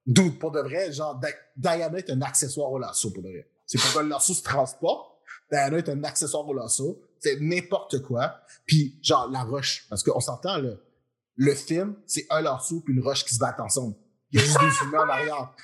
dude, 0.07 0.39
pour 0.39 0.51
de 0.51 0.61
vrai, 0.61 0.91
genre, 0.93 1.19
Di- 1.19 1.27
Diana 1.57 1.97
est 1.99 2.09
un 2.09 2.21
accessoire 2.23 2.71
au 2.71 2.79
lasso, 2.79 3.11
pour 3.11 3.21
de 3.21 3.27
vrai. 3.29 3.47
C'est 3.67 3.77
pourquoi 3.79 4.01
le 4.03 4.09
lasso 4.09 4.33
se 4.33 4.41
transporte. 4.41 5.11
Diana 5.51 5.77
est 5.77 5.89
un 5.89 6.03
accessoire 6.05 6.47
au 6.47 6.53
lasso. 6.53 6.99
C'est 7.21 7.39
n'importe 7.39 8.01
quoi. 8.01 8.41
Puis, 8.65 8.99
genre, 9.01 9.29
la 9.31 9.43
roche, 9.43 9.85
parce 9.89 10.03
qu'on 10.03 10.19
s'entend, 10.19 10.57
là, 10.57 10.71
le 11.35 11.53
film, 11.53 11.95
c'est 12.07 12.25
un 12.31 12.41
lasso 12.41 12.81
puis 12.81 12.93
une 12.93 13.01
roche 13.01 13.23
qui 13.23 13.35
se 13.35 13.39
battent 13.39 13.59
ensemble. 13.59 13.95
Il 14.31 14.39
y 14.39 14.43
a 14.43 14.45
juste 14.45 14.59
deux 14.59 14.87
humains 14.87 15.05
en 15.05 15.09
arrière. 15.09 15.55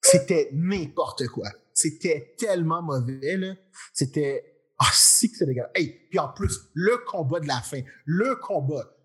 C'était 0.00 0.50
n'importe 0.52 1.26
quoi. 1.26 1.48
C'était 1.74 2.34
tellement 2.38 2.80
mauvais, 2.80 3.36
là. 3.36 3.54
C'était... 3.92 4.46
Ah, 4.78 4.90
si 4.94 5.30
que 5.30 5.36
c'est 5.36 5.46
dégueulasse. 5.46 5.72
Hey, 5.74 6.06
puis 6.08 6.18
en 6.18 6.28
plus, 6.28 6.58
le 6.74 6.96
combat 7.06 7.40
de 7.40 7.48
la 7.48 7.60
fin, 7.60 7.80
le 8.06 8.36
combat, 8.36 8.96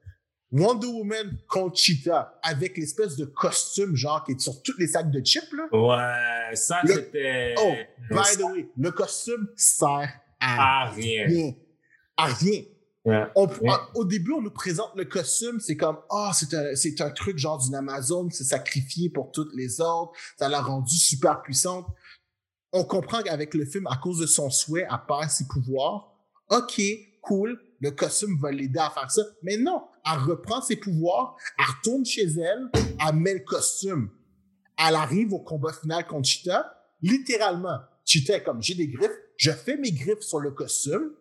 Wonder 0.51 0.87
Woman 0.87 1.37
contre 1.49 1.77
Cheetah, 1.77 2.39
avec 2.43 2.77
l'espèce 2.77 3.17
de 3.17 3.25
costume, 3.25 3.95
genre, 3.95 4.23
qui 4.23 4.33
est 4.33 4.39
sur 4.39 4.61
tous 4.61 4.77
les 4.77 4.87
sacs 4.87 5.11
de 5.11 5.19
chips, 5.25 5.51
là. 5.51 5.67
Ouais, 5.73 6.55
ça, 6.55 6.81
c'était. 6.85 7.55
Oh, 7.57 7.73
by 8.09 8.37
the 8.37 8.43
way, 8.43 8.69
le 8.77 8.91
costume 8.91 9.49
sert 9.57 10.09
à 10.39 10.89
rien. 10.91 11.25
rien. 11.27 11.53
À 12.17 12.25
rien. 12.25 12.61
On- 13.35 13.47
au 13.93 14.05
début, 14.05 14.31
on 14.31 14.41
nous 14.41 14.51
présente 14.51 14.91
le 14.95 15.05
costume, 15.05 15.59
c'est 15.59 15.77
comme 15.77 15.97
ah 16.09 16.31
c'est 16.33 16.53
un 16.55 16.75
c'est 16.75 16.99
un 17.01 17.11
truc 17.11 17.37
genre 17.37 17.59
d'une 17.59 17.75
Amazon 17.75 18.27
qui 18.27 18.35
s'est 18.37 18.43
sacrifié 18.45 19.09
pour 19.09 19.31
toutes 19.31 19.53
les 19.53 19.79
autres, 19.79 20.13
ça 20.37 20.49
l'a 20.49 20.59
rendue 20.61 20.95
super 20.97 21.41
puissante. 21.43 21.85
On 22.71 22.83
comprend 22.83 23.21
qu'avec 23.21 23.53
le 23.53 23.65
film, 23.65 23.85
à 23.87 23.97
cause 23.97 24.19
de 24.19 24.25
son 24.25 24.49
souhait, 24.49 24.87
elle 24.89 24.99
perd 25.07 25.29
ses 25.29 25.45
pouvoirs. 25.45 26.13
Ok, 26.49 26.81
cool, 27.21 27.61
le 27.79 27.91
costume 27.91 28.39
va 28.39 28.51
l'aider 28.51 28.79
à 28.79 28.89
faire 28.89 29.09
ça, 29.11 29.21
mais 29.43 29.57
non, 29.57 29.83
elle 30.05 30.19
reprend 30.19 30.61
ses 30.61 30.75
pouvoirs, 30.75 31.35
elle 31.59 31.65
retourne 31.65 32.05
chez 32.05 32.23
elle, 32.25 32.69
elle 32.73 33.15
met 33.15 33.35
le 33.35 33.39
costume, 33.41 34.09
elle 34.77 34.95
arrive 34.95 35.31
au 35.31 35.39
combat 35.39 35.73
final 35.73 36.05
contre 36.07 36.27
Cheetah. 36.27 36.71
Littéralement, 37.01 37.77
Cheetah 38.03 38.37
est 38.37 38.43
comme 38.43 38.61
j'ai 38.63 38.73
des 38.75 38.87
griffes, 38.87 39.11
je 39.37 39.51
fais 39.51 39.77
mes 39.77 39.91
griffes 39.91 40.21
sur 40.21 40.39
le 40.39 40.51
costume, 40.51 41.11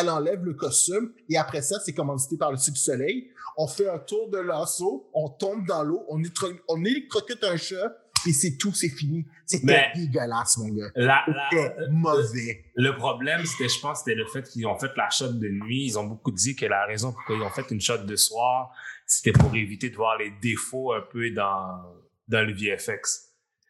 elle 0.00 0.08
enlève 0.08 0.44
le 0.44 0.54
costume 0.54 1.12
et 1.28 1.36
après 1.36 1.62
ça, 1.62 1.76
c'est 1.84 1.92
commandité 1.94 2.36
par 2.36 2.50
le 2.50 2.56
Cirque 2.56 2.76
du 2.76 2.80
Soleil. 2.82 3.30
On 3.56 3.68
fait 3.68 3.88
un 3.88 3.98
tour 3.98 4.28
de 4.30 4.38
lasso, 4.38 5.08
on 5.14 5.28
tombe 5.28 5.66
dans 5.66 5.82
l'eau, 5.84 6.04
on, 6.08 6.18
électro- 6.20 6.52
on 6.68 6.84
électrocute 6.84 7.44
un 7.44 7.56
chat, 7.56 7.96
et 8.26 8.32
c'est 8.32 8.56
tout, 8.56 8.72
c'est 8.72 8.88
fini. 8.88 9.24
C'était 9.46 9.66
dégueulasse, 9.94 10.56
mon 10.56 10.68
gars. 10.74 10.90
La, 10.96 11.22
la- 11.28 11.48
C'était 11.52 11.74
mauvais. 11.90 12.64
le 12.74 12.96
problème, 12.96 13.44
c'était, 13.44 13.68
je 13.68 13.78
pense, 13.80 13.98
c'était 13.98 14.14
le 14.14 14.26
fait 14.26 14.42
qu'ils 14.48 14.66
ont 14.66 14.78
fait 14.78 14.90
la 14.96 15.10
shot 15.10 15.34
de 15.34 15.48
nuit. 15.48 15.84
Ils 15.86 15.98
ont 15.98 16.04
beaucoup 16.06 16.32
dit 16.32 16.56
que 16.56 16.64
la 16.66 16.86
raison 16.86 17.12
pourquoi 17.12 17.36
ils 17.36 17.42
ont 17.42 17.50
fait 17.50 17.70
une 17.70 17.80
shot 17.82 17.98
de 17.98 18.16
soir, 18.16 18.70
c'était 19.06 19.32
pour 19.32 19.54
éviter 19.54 19.90
de 19.90 19.96
voir 19.96 20.16
les 20.18 20.32
défauts 20.42 20.92
un 20.94 21.02
peu 21.12 21.30
dans, 21.30 21.82
dans 22.26 22.46
le 22.46 22.54
VFX. 22.54 23.28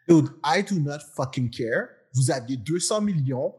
Dude, 0.08 0.28
I 0.44 0.62
do 0.62 0.78
not 0.78 1.00
fucking 1.16 1.50
care. 1.50 1.88
Vous 2.14 2.30
aviez 2.30 2.56
200 2.56 3.00
millions. 3.00 3.54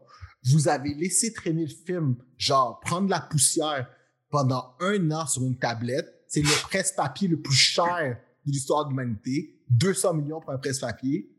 Vous 0.50 0.68
avez 0.68 0.94
laissé 0.94 1.32
traîner 1.32 1.66
le 1.66 1.74
film, 1.74 2.16
genre 2.36 2.80
prendre 2.80 3.08
la 3.08 3.20
poussière 3.20 3.88
pendant 4.30 4.74
un 4.80 5.10
an 5.10 5.26
sur 5.26 5.42
une 5.42 5.58
tablette. 5.58 6.24
C'est 6.28 6.42
le 6.42 6.62
presse-papier 6.68 7.28
le 7.28 7.40
plus 7.40 7.54
cher 7.54 8.18
de 8.44 8.50
l'histoire 8.52 8.84
de 8.84 8.90
l'humanité. 8.90 9.60
200 9.70 10.14
millions 10.14 10.40
pour 10.40 10.50
un 10.52 10.58
presse-papier. 10.58 11.32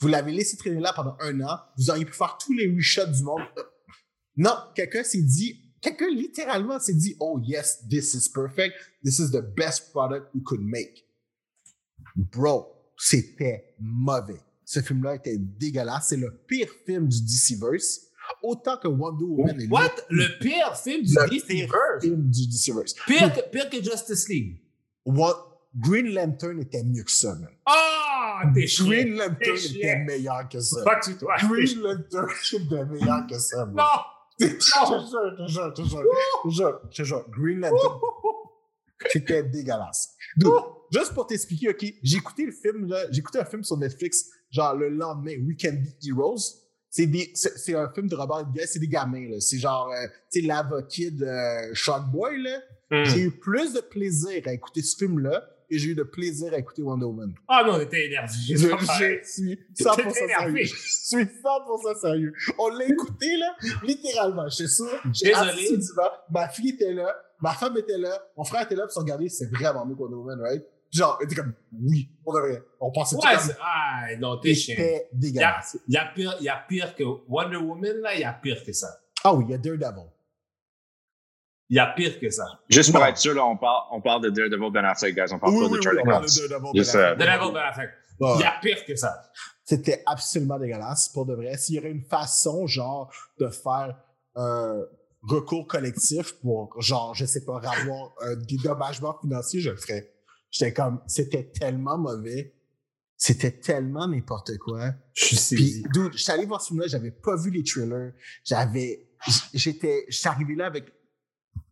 Vous 0.00 0.08
l'avez 0.08 0.32
laissé 0.32 0.56
traîner 0.56 0.80
là 0.80 0.92
pendant 0.94 1.16
un 1.20 1.40
an. 1.42 1.58
Vous 1.76 1.90
auriez 1.90 2.04
pu 2.04 2.12
faire 2.12 2.36
tous 2.38 2.52
les 2.52 2.66
reshots 2.74 3.06
du 3.06 3.22
monde. 3.22 3.42
Euh, 3.58 3.62
Non, 4.36 4.56
quelqu'un 4.74 5.04
s'est 5.04 5.22
dit, 5.22 5.60
quelqu'un 5.80 6.08
littéralement 6.08 6.80
s'est 6.80 6.94
dit, 6.94 7.14
oh 7.20 7.38
yes, 7.42 7.86
this 7.88 8.14
is 8.14 8.30
perfect. 8.30 8.74
This 9.04 9.18
is 9.18 9.30
the 9.30 9.42
best 9.56 9.92
product 9.92 10.34
we 10.34 10.42
could 10.42 10.62
make. 10.62 11.06
Bro, 12.16 12.72
c'était 12.96 13.74
mauvais. 13.78 14.40
Ce 14.64 14.80
film-là 14.80 15.16
était 15.16 15.36
dégueulasse. 15.36 16.08
C'est 16.08 16.16
le 16.16 16.34
pire 16.46 16.70
film 16.86 17.08
du 17.08 17.20
DCverse. 17.20 18.08
Autant 18.42 18.76
que 18.76 18.88
Wonder 18.88 19.24
Woman 19.24 19.60
est 19.60 19.68
What? 19.68 19.90
Le 20.10 20.38
pire 20.40 20.76
film 20.76 21.02
du 21.02 21.14
DCverse? 21.14 21.44
pire 21.46 21.74
film 22.00 22.30
du 22.30 22.46
DCverse. 22.48 22.94
Pire 23.06 23.32
que, 23.34 23.40
pire 23.50 23.70
que 23.70 23.82
Justice 23.82 24.28
League. 24.28 24.60
What- 25.04 25.48
Green 25.74 26.12
Lantern 26.12 26.60
était 26.60 26.84
mieux 26.84 27.02
que 27.02 27.10
ça, 27.10 27.34
man. 27.34 27.48
Ah, 27.64 28.42
t'es 28.54 28.66
chiant. 28.66 28.86
Green 28.86 29.14
Lantern 29.16 29.36
T'es 29.40 29.50
était 29.50 29.58
chiant. 29.80 30.04
meilleur 30.06 30.48
que 30.50 30.60
ça. 30.60 30.84
Pas. 30.84 30.96
Ah, 30.96 31.00
t'es 31.02 31.46
Green. 31.46 31.80
Lantern 31.80 32.28
était 32.52 32.84
meilleur 32.84 33.26
que 33.26 33.38
ça, 33.38 33.64
man. 33.66 33.76
Non! 33.76 34.02
Je 34.40 34.46
te 34.46 34.60
jure, 34.60 35.06
je 35.06 35.44
te 35.44 35.48
jure, 35.48 35.72
je 35.76 35.82
te 35.82 35.82
jure, 35.88 36.02
je 36.44 36.48
te 36.48 36.54
jure, 36.54 36.80
je 36.90 36.96
te 36.96 37.02
jure. 37.04 37.24
Green 37.30 37.60
Lantern, 37.60 38.00
c'était 39.10 39.42
dégueulasse. 39.44 40.14
Donc, 40.36 40.64
juste 40.90 41.12
pour 41.14 41.26
t'expliquer, 41.26 41.70
OK, 41.70 41.84
j'ai 42.02 42.16
écouté 42.16 42.46
le 42.46 42.52
film, 42.52 42.86
là, 42.88 43.04
j'ai 43.10 43.20
écouté 43.20 43.38
un 43.38 43.44
film 43.44 43.62
sur 43.62 43.76
Netflix, 43.76 44.28
genre 44.50 44.74
le 44.74 44.88
lendemain, 44.88 45.36
We 45.46 45.56
Can 45.60 45.74
Be 45.74 45.88
Heroes. 46.06 46.38
C'est 46.94 47.06
des, 47.06 47.32
c'est, 47.34 47.74
un 47.74 47.90
film 47.90 48.06
de 48.06 48.14
Robert 48.14 48.36
Rodriguez, 48.36 48.66
c'est 48.66 48.78
des 48.78 48.86
gamins, 48.86 49.26
là. 49.30 49.40
C'est 49.40 49.58
genre, 49.58 49.90
euh, 49.90 50.06
tu 50.30 50.40
sais, 50.40 50.46
l'avocat 50.46 51.10
de 51.10 51.74
Sharkboy, 51.74 52.42
là. 52.42 52.58
Hmm. 52.90 53.04
J'ai 53.04 53.20
eu 53.20 53.30
plus 53.30 53.72
de 53.72 53.80
plaisir 53.80 54.42
à 54.44 54.52
écouter 54.52 54.82
ce 54.82 54.94
film-là 54.98 55.42
que 55.70 55.78
j'ai 55.78 55.88
eu 55.88 55.94
de 55.94 56.02
plaisir 56.02 56.52
à 56.52 56.58
écouter 56.58 56.82
Wonder 56.82 57.06
Woman. 57.06 57.32
Ah 57.48 57.62
non, 57.66 57.82
t'es 57.86 58.08
énervé. 58.08 58.28
Je, 58.46 58.56
suis 59.24 59.56
T'es 59.74 59.84
100% 59.84 60.22
énervé. 60.22 60.66
sérieux. 60.66 60.66
Je 60.66 60.74
suis 60.74 61.16
100% 61.24 62.00
sérieux. 62.02 62.34
On 62.58 62.68
l'a 62.68 62.84
écouté, 62.84 63.38
là, 63.38 63.56
littéralement. 63.82 64.50
Ça. 64.50 64.84
J'ai 65.14 65.28
Désolé. 65.30 65.78
Ma 66.30 66.48
fille 66.48 66.70
était 66.72 66.92
là. 66.92 67.16
Ma 67.40 67.54
femme 67.54 67.78
était 67.78 67.96
là. 67.96 68.22
Mon 68.36 68.44
frère 68.44 68.64
était 68.64 68.74
là. 68.74 68.84
Puis 68.84 68.92
ils 68.94 68.98
ont 68.98 69.02
regardé. 69.02 69.30
C'est 69.30 69.50
vraiment 69.50 69.86
mieux 69.86 69.94
que 69.94 70.00
Wonder 70.00 70.16
Woman, 70.16 70.40
right? 70.42 70.62
Genre, 70.92 71.18
il 71.20 71.24
était 71.24 71.34
comme, 71.36 71.54
oui, 71.72 72.10
on 72.26 72.32
devrait. 72.34 72.62
On 72.80 72.90
pensait 72.92 73.16
tout 73.16 73.22
Ouais, 73.26 73.34
comme, 73.34 73.44
c'est- 73.46 73.56
ah, 73.62 74.04
non, 74.18 74.36
t'es 74.38 74.54
chiant. 74.54 74.74
c'était 74.76 75.08
Il 75.14 75.18
y 75.18 75.28
a, 75.28 75.30
dégueulasse. 75.32 75.78
il 75.88 75.94
y, 75.94 75.96
a 75.96 76.04
pire, 76.06 76.36
il 76.40 76.44
y 76.44 76.48
a 76.50 76.56
pire 76.68 76.94
que 76.94 77.02
Wonder 77.28 77.56
Woman, 77.56 77.96
là, 78.02 78.14
il 78.14 78.20
y 78.20 78.24
a 78.24 78.32
pire 78.34 78.62
que 78.64 78.72
ça. 78.72 78.88
Ah 79.24 79.32
oui, 79.34 79.44
il 79.48 79.52
y 79.52 79.54
a 79.54 79.58
Daredevil. 79.58 80.10
Il 81.70 81.76
y 81.76 81.78
a 81.78 81.86
pire 81.86 82.18
que 82.20 82.28
ça. 82.28 82.44
Juste 82.68 82.90
pour 82.92 83.00
Non. 83.00 83.06
être 83.06 83.16
sûr, 83.16 83.34
là, 83.34 83.44
on 83.46 83.56
parle, 83.56 83.84
on 83.92 84.02
parle 84.02 84.22
de 84.24 84.28
Daredevil 84.30 84.70
Ben 84.70 84.84
Affleck, 84.84 85.14
guys. 85.14 85.32
On 85.32 85.38
parle 85.38 85.54
Oui, 85.54 85.60
pas 85.60 85.64
oui, 85.66 85.70
de 85.70 85.76
oui, 85.78 85.82
Charlie 85.82 85.98
on 86.00 86.04
parle 86.04 86.22
de 86.22 86.26
Cox. 86.26 86.48
Daredevil. 86.48 86.72
Ben 86.74 86.78
euh, 86.78 87.12
Affleck. 87.12 87.18
The 87.18 87.40
Devil 87.40 87.52
Ben 87.54 87.62
Affleck. 87.62 87.90
Ouais. 88.20 88.32
Il 88.36 88.40
y 88.40 88.44
a 88.44 88.54
pire 88.60 88.84
que 88.84 88.96
ça. 88.96 89.22
C'était 89.64 90.02
absolument 90.04 90.58
dégueulasse, 90.58 91.08
pour 91.08 91.24
de 91.24 91.34
vrai. 91.34 91.56
S'il 91.56 91.76
y 91.76 91.78
aurait 91.78 91.90
une 91.90 92.04
façon, 92.04 92.66
genre, 92.66 93.10
de 93.38 93.48
faire 93.48 93.96
un 94.34 94.82
recours 95.22 95.66
collectif 95.66 96.32
pour, 96.42 96.78
genre, 96.82 97.14
je 97.14 97.24
sais 97.24 97.44
pas, 97.44 97.56
avoir 97.56 98.12
un 98.20 98.36
dédommagement 98.36 99.16
financier, 99.20 99.60
je 99.60 99.70
le 99.70 99.76
ferais. 99.76 100.12
J'étais 100.52 100.72
comme, 100.72 101.00
c'était 101.06 101.50
tellement 101.50 101.98
mauvais. 101.98 102.54
C'était 103.16 103.52
tellement 103.52 104.06
n'importe 104.06 104.58
quoi. 104.58 104.92
Je 105.14 105.24
suis 105.36 105.56
Puis, 105.56 105.66
saisi. 105.68 105.84
dude, 105.92 106.12
j'étais 106.12 106.32
allé 106.32 106.46
voir 106.46 106.60
ce 106.60 106.68
film-là, 106.68 106.88
j'avais 106.88 107.10
pas 107.10 107.36
vu 107.36 107.50
les 107.50 107.64
trailers. 107.64 108.12
J'avais, 108.44 109.08
j'étais, 109.54 110.04
j'étais 110.08 110.28
arrivé 110.28 110.54
là 110.54 110.66
avec 110.66 110.92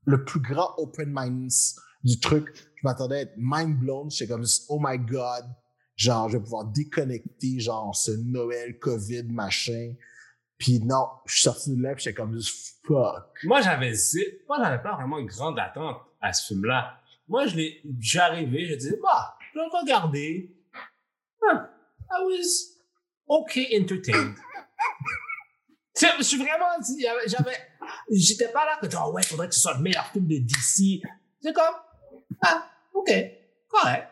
le 0.07 0.24
plus 0.24 0.40
grand 0.40 0.74
open 0.78 1.11
minds 1.12 1.77
du 2.02 2.19
truc. 2.19 2.48
Je 2.77 2.81
m'attendais 2.85 3.16
à 3.16 3.20
être 3.23 3.35
mind 3.36 3.78
blown. 3.78 4.11
J'étais 4.11 4.32
comme, 4.32 4.47
oh 4.69 4.78
my 4.81 4.98
god. 4.98 5.44
Genre, 5.97 6.31
je 6.31 6.39
vais 6.39 6.43
pouvoir 6.43 6.65
déconnecter, 6.65 7.61
genre, 7.61 7.94
ce 7.94 8.12
Noël, 8.12 8.78
COVID, 8.78 9.24
machin. 9.24 9.94
Puis 10.57 10.81
non, 10.81 11.07
je 11.27 11.35
suis 11.35 11.43
sorti 11.43 11.77
de 11.77 11.82
là, 11.82 11.94
j'étais 11.97 12.15
comme, 12.15 12.39
fuck. 12.85 13.27
Moi, 13.44 13.61
j'avais 13.61 13.93
moi, 14.48 14.59
j'avais 14.62 14.82
pas 14.82 14.94
vraiment 14.94 15.19
une 15.19 15.27
grande 15.27 15.59
attente 15.59 15.98
à 16.23 16.32
ce 16.32 16.47
film-là. 16.47 17.00
Moi, 17.31 17.47
je 17.47 17.55
l'ai, 17.55 17.81
j'arrivais, 18.01 18.66
je 18.66 18.74
disais, 18.74 18.98
bah, 19.01 19.39
je 19.55 19.61
vais 19.61 19.65
regarder. 19.65 20.51
Huh, 21.40 21.61
I 22.11 22.24
was 22.24 22.74
okay 23.28 23.69
entertained. 23.81 24.35
Je 25.94 26.23
suis 26.23 26.39
vraiment, 26.39 26.65
j'avais, 27.27 27.57
j'étais 28.11 28.48
pas 28.48 28.65
là 28.65 28.78
que, 28.81 28.86
oh 28.97 29.12
ouais, 29.12 29.23
faudrait 29.23 29.48
que 29.48 29.55
ce 29.55 29.61
soit 29.61 29.74
le 29.74 29.82
meilleur 29.82 30.07
film 30.07 30.27
de 30.27 30.39
DC. 30.39 31.02
C'est 31.43 31.52
comme, 31.52 31.74
ah, 32.43 32.70
ok, 32.94 33.12
correct. 33.69 34.09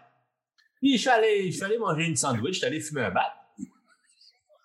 Puis 0.83 0.97
je 0.97 0.99
suis 0.99 1.09
allé, 1.09 1.51
je 1.51 1.79
manger 1.79 2.05
une 2.05 2.17
sandwich, 2.17 2.55
je 2.55 2.59
suis 2.59 2.67
allé 2.67 2.81
fumer 2.81 3.05
un 3.05 3.11
bat. 3.11 3.35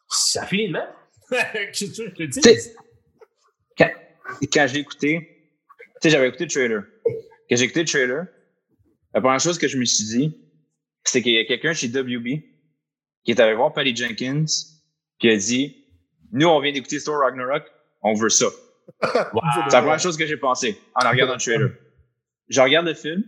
Ça 0.10 0.46
finit 0.46 0.68
de 0.68 0.74
même. 0.74 0.90
Je 1.32 1.86
te 2.10 2.24
dis? 2.24 2.72
Quand, 3.78 3.90
quand 4.52 4.68
je 4.68 4.74
l'ai 4.74 4.80
écouté, 4.82 5.48
tu 5.70 5.86
sais, 6.02 6.10
j'avais 6.10 6.28
écouté 6.28 6.44
le 6.44 6.50
trailer. 6.52 6.84
Quand 7.50 7.56
j'ai 7.56 7.64
écouté 7.64 7.80
le 7.80 7.88
trailer, 7.88 8.28
la 9.14 9.22
première 9.22 9.40
chose 9.40 9.58
que 9.58 9.68
je 9.68 9.78
me 9.78 9.86
suis 9.86 10.06
dit, 10.06 10.38
c'est 11.04 11.22
qu'il 11.22 11.34
y 11.34 11.38
a 11.38 11.46
quelqu'un 11.46 11.74
chez 11.74 11.88
WB 11.88 12.44
qui 13.24 13.32
est 13.32 13.40
allé 13.40 13.54
voir 13.54 13.74
Patty 13.74 13.96
Jenkins, 13.96 14.46
qui 15.20 15.30
a 15.30 15.38
dit, 15.38 15.86
nous, 16.32 16.48
on 16.48 16.60
vient 16.60 16.74
d'écouter 16.74 17.02
Thor 17.02 17.20
Ragnarok, 17.20 17.64
on 18.02 18.14
veut 18.14 18.30
ça. 18.30 18.48
Wow. 19.34 19.42
C'est 19.70 19.76
la 19.76 19.82
première 19.82 20.00
chose 20.00 20.18
que 20.18 20.26
j'ai 20.26 20.36
pensé 20.36 20.78
en 20.94 21.10
regardant 21.10 21.34
le 21.34 21.40
trailer. 21.40 21.72
Je 22.50 22.60
regarde 22.60 22.86
le 22.86 22.94
film. 22.94 23.24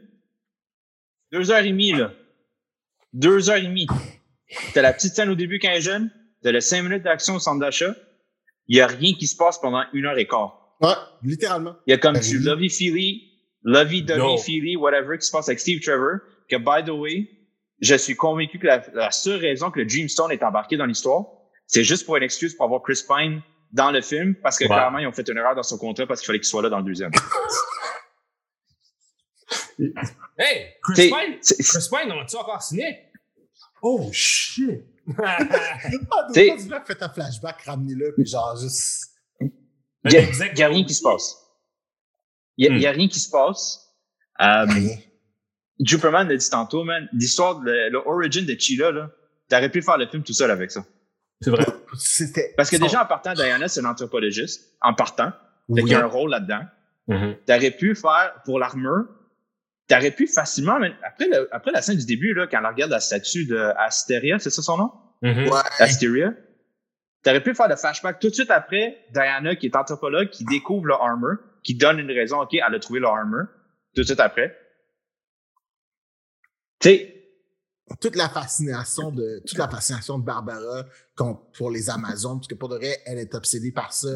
Deux 1.32 1.50
heures 1.50 1.64
et 1.64 1.70
demie, 1.70 1.94
là. 1.94 2.12
Deux 3.14 3.50
heures 3.50 3.58
et 3.58 3.64
demie. 3.64 3.88
T'as 4.74 4.82
la 4.82 4.92
petite 4.92 5.16
scène 5.16 5.30
au 5.30 5.36
début 5.36 5.60
quand 5.60 5.70
elle 5.70 5.78
est 5.78 5.82
jeune. 5.82 6.12
T'as 6.44 6.52
le 6.52 6.60
cinq 6.60 6.84
minutes 6.84 7.04
d'action 7.04 7.36
au 7.36 7.40
centre 7.40 7.60
d'achat. 7.60 7.96
Il 8.68 8.76
y 8.76 8.82
a 8.82 8.88
rien 8.88 9.14
qui 9.14 9.28
se 9.28 9.36
passe 9.36 9.60
pendant 9.60 9.84
une 9.94 10.06
heure 10.06 10.18
et 10.18 10.28
quart. 10.28 10.76
Ouais, 10.82 10.94
littéralement. 11.24 11.76
Il 11.88 11.92
y 11.92 11.94
a 11.94 11.98
comme 11.98 12.14
Ben 12.14 12.22
du 12.22 12.40
lovey 12.40 12.70
feely, 12.70 13.35
lovey 13.66 14.02
No. 14.02 14.16
dovey 14.16 14.38
feely, 14.42 14.76
whatever 14.78 15.18
qui 15.18 15.26
se 15.26 15.32
passe 15.32 15.50
avec 15.50 15.60
Steve 15.60 15.82
Trevor. 15.82 16.20
Que 16.50 16.56
by 16.58 16.84
the 16.86 16.94
way, 16.94 17.28
je 17.82 17.96
suis 17.96 18.16
convaincu 18.16 18.58
que 18.60 18.68
la, 18.68 18.82
la 18.94 19.12
seule 19.12 19.40
raison 19.42 19.70
que 19.72 19.80
le 19.80 19.86
Dreamstone 19.86 20.32
est 20.32 20.44
embarqué 20.44 20.78
dans 20.78 20.86
l'histoire, 20.86 21.26
c'est 21.68 21.84
juste 21.84 22.06
pour 22.06 22.16
une 22.16 22.24
excuse 22.24 22.56
pour 22.56 22.66
avoir 22.66 22.82
Chris 22.84 23.02
Pine 23.08 23.42
dans 23.74 23.92
le 23.92 24.02
film 24.02 24.36
parce 24.42 24.58
que 24.58 24.64
Ouais. 24.66 24.70
clairement 24.70 25.00
ils 25.00 25.08
ont 25.08 25.12
fait 25.12 25.28
une 25.28 25.38
erreur 25.38 25.56
dans 25.56 25.64
son 25.64 25.78
contrat 25.78 26.06
parce 26.08 26.22
qu'il 26.22 26.28
fallait 26.28 26.40
qu'il 26.40 26.48
soit 26.48 26.62
là 26.62 26.70
dans 26.70 26.78
le 26.80 26.86
deuxième. 26.86 27.12
Hey, 30.38 30.74
Chris 30.84 31.10
Pine, 31.10 31.40
Chris 31.42 31.88
Pine, 31.90 32.12
on 32.12 32.16
l'a-tu 32.16 32.36
encore 32.38 32.62
signé? 32.62 33.12
Oh 33.82 34.10
shit! 34.12 34.84
Ah, 35.22 35.38
donc, 35.44 36.34
tu 36.34 37.04
un 37.04 37.10
flashback, 37.10 37.62
ramenez-le, 37.62 38.14
puis 38.16 38.26
genre, 38.26 38.58
juste. 38.60 39.12
Il 39.40 39.52
y 40.12 40.18
a, 40.18 40.22
Exactement. 40.22 40.52
il 40.56 40.60
y 40.60 40.64
a 40.64 40.68
rien 40.68 40.84
qui 40.84 40.94
se 40.96 41.04
passe. 41.04 41.45
Il 42.58 42.66
y 42.66 42.70
a, 42.70 42.72
Hmm. 42.72 42.76
il 42.78 42.82
y 42.82 42.88
a 42.88 42.92
rien 42.92 43.08
qui 43.08 43.20
se 43.20 43.30
passe. 43.30 43.94
Euh, 44.42 44.66
Rien. 44.66 44.98
Superman 45.86 46.28
l'a 46.30 46.38
dit 46.38 46.50
tantôt, 46.50 46.84
man. 46.84 47.08
L'histoire, 47.14 47.60
de 47.60 47.66
le, 47.66 47.90
le 47.90 47.98
origin 48.08 48.46
de 48.46 48.56
Sheila, 48.58 48.92
là, 48.92 49.12
t'aurais 49.50 49.70
pu 49.70 49.82
faire 49.82 49.98
le 49.98 50.08
film 50.08 50.24
tout 50.24 50.34
seul 50.34 50.50
avec 50.52 50.72
ça. 50.72 50.86
C'est 51.42 51.50
vrai. 51.52 51.66
C'était. 51.98 52.54
Parce 52.56 52.70
que 52.70 52.78
déjà, 52.78 53.04
en 53.04 53.06
partant, 53.06 53.34
Diana, 53.34 53.68
c'est 53.68 53.82
une 53.82 53.86
anthropologiste. 53.88 54.74
En 54.82 54.94
partant. 54.94 55.32
Fait 55.74 55.82
qu'il 55.82 55.92
y 55.92 55.96
a 55.96 56.04
un 56.04 56.08
rôle 56.08 56.30
là-dedans. 56.32 56.62
Mhm. 57.08 57.36
T'aurais 57.46 57.72
pu 57.72 57.94
faire, 57.96 58.34
pour 58.46 58.58
l'armure, 58.60 59.06
t'aurais 59.88 60.12
pu 60.12 60.28
facilement, 60.28 60.80
man, 60.80 60.94
après, 61.04 61.28
le- 61.28 61.48
après 61.54 61.72
la 61.72 61.82
scène 61.82 61.98
du 61.98 62.06
début, 62.06 62.34
là, 62.34 62.48
quand 62.48 62.62
on 62.64 62.68
regarde 62.68 62.92
la 62.92 63.00
statue 63.00 63.46
de 63.46 63.58
Astéria, 63.78 64.40
c'est 64.40 64.50
ça 64.50 64.62
son 64.62 64.78
nom? 64.78 64.92
Mhm. 65.22 65.50
Ouais. 65.50 65.60
Asteria. 65.80 66.34
T'aurais 67.24 67.42
pu 67.42 67.54
faire 67.56 67.68
le 67.68 67.76
flashback 67.76 68.20
tout 68.20 68.30
de 68.30 68.34
suite 68.36 68.52
après 68.52 68.98
Diana, 69.14 69.56
qui 69.56 69.66
est 69.68 69.76
anthropologue, 69.76 70.30
qui 70.30 70.46
découvre 70.46 70.86
le 70.86 70.94
armor, 70.94 71.34
qui 71.66 71.76
donne 71.76 72.00
une 72.00 72.12
raison, 72.12 72.42
OK, 72.42 72.54
elle 72.54 72.74
a 72.74 72.80
trouvé 72.80 73.02
le 73.02 73.08
armor, 73.08 73.48
tout 73.94 74.02
de 74.02 74.04
suite 74.04 74.22
après. 74.22 74.58
Tu 76.80 76.90
sais, 76.90 77.12
toute 78.00 78.16
la 78.16 78.30
fascination 78.30 79.12
de 79.12 79.42
toute 79.46 79.58
la 79.58 79.68
fascination 79.68 80.18
de 80.18 80.24
Barbara 80.24 80.86
pour 81.54 81.70
les 81.70 81.90
Amazones 81.90 82.40
parce 82.40 82.48
que 82.48 82.56
pour 82.56 82.70
de 82.70 82.78
vrai 82.78 82.98
elle 83.06 83.20
est 83.20 83.36
obsédée 83.36 83.72
par 83.72 83.94
ça 83.94 84.10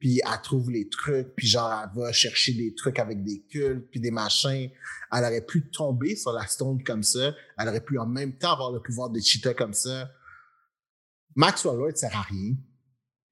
puis 0.00 0.20
elle 0.24 0.42
trouve 0.42 0.68
les 0.70 0.88
trucs 0.88 1.32
puis 1.36 1.46
genre 1.46 1.84
elle 1.84 2.00
va 2.00 2.12
chercher 2.12 2.54
des 2.54 2.74
trucs 2.74 2.98
avec 2.98 3.22
des 3.22 3.42
cultes 3.42 3.88
puis 3.88 4.00
des 4.00 4.10
machins 4.10 4.68
elle 5.12 5.24
aurait 5.24 5.46
pu 5.46 5.70
tomber 5.70 6.16
sur 6.16 6.32
la 6.32 6.44
stone 6.48 6.82
comme 6.82 7.04
ça 7.04 7.32
elle 7.56 7.68
aurait 7.68 7.84
pu 7.84 7.98
en 7.98 8.06
même 8.06 8.36
temps 8.36 8.52
avoir 8.54 8.72
le 8.72 8.80
pouvoir 8.82 9.10
de 9.10 9.20
Cheetah 9.20 9.54
comme 9.54 9.74
ça 9.74 10.10
Maxwell 11.36 11.76
Lloyd 11.76 11.96
sert 11.96 12.16
à 12.16 12.22
rien. 12.22 12.54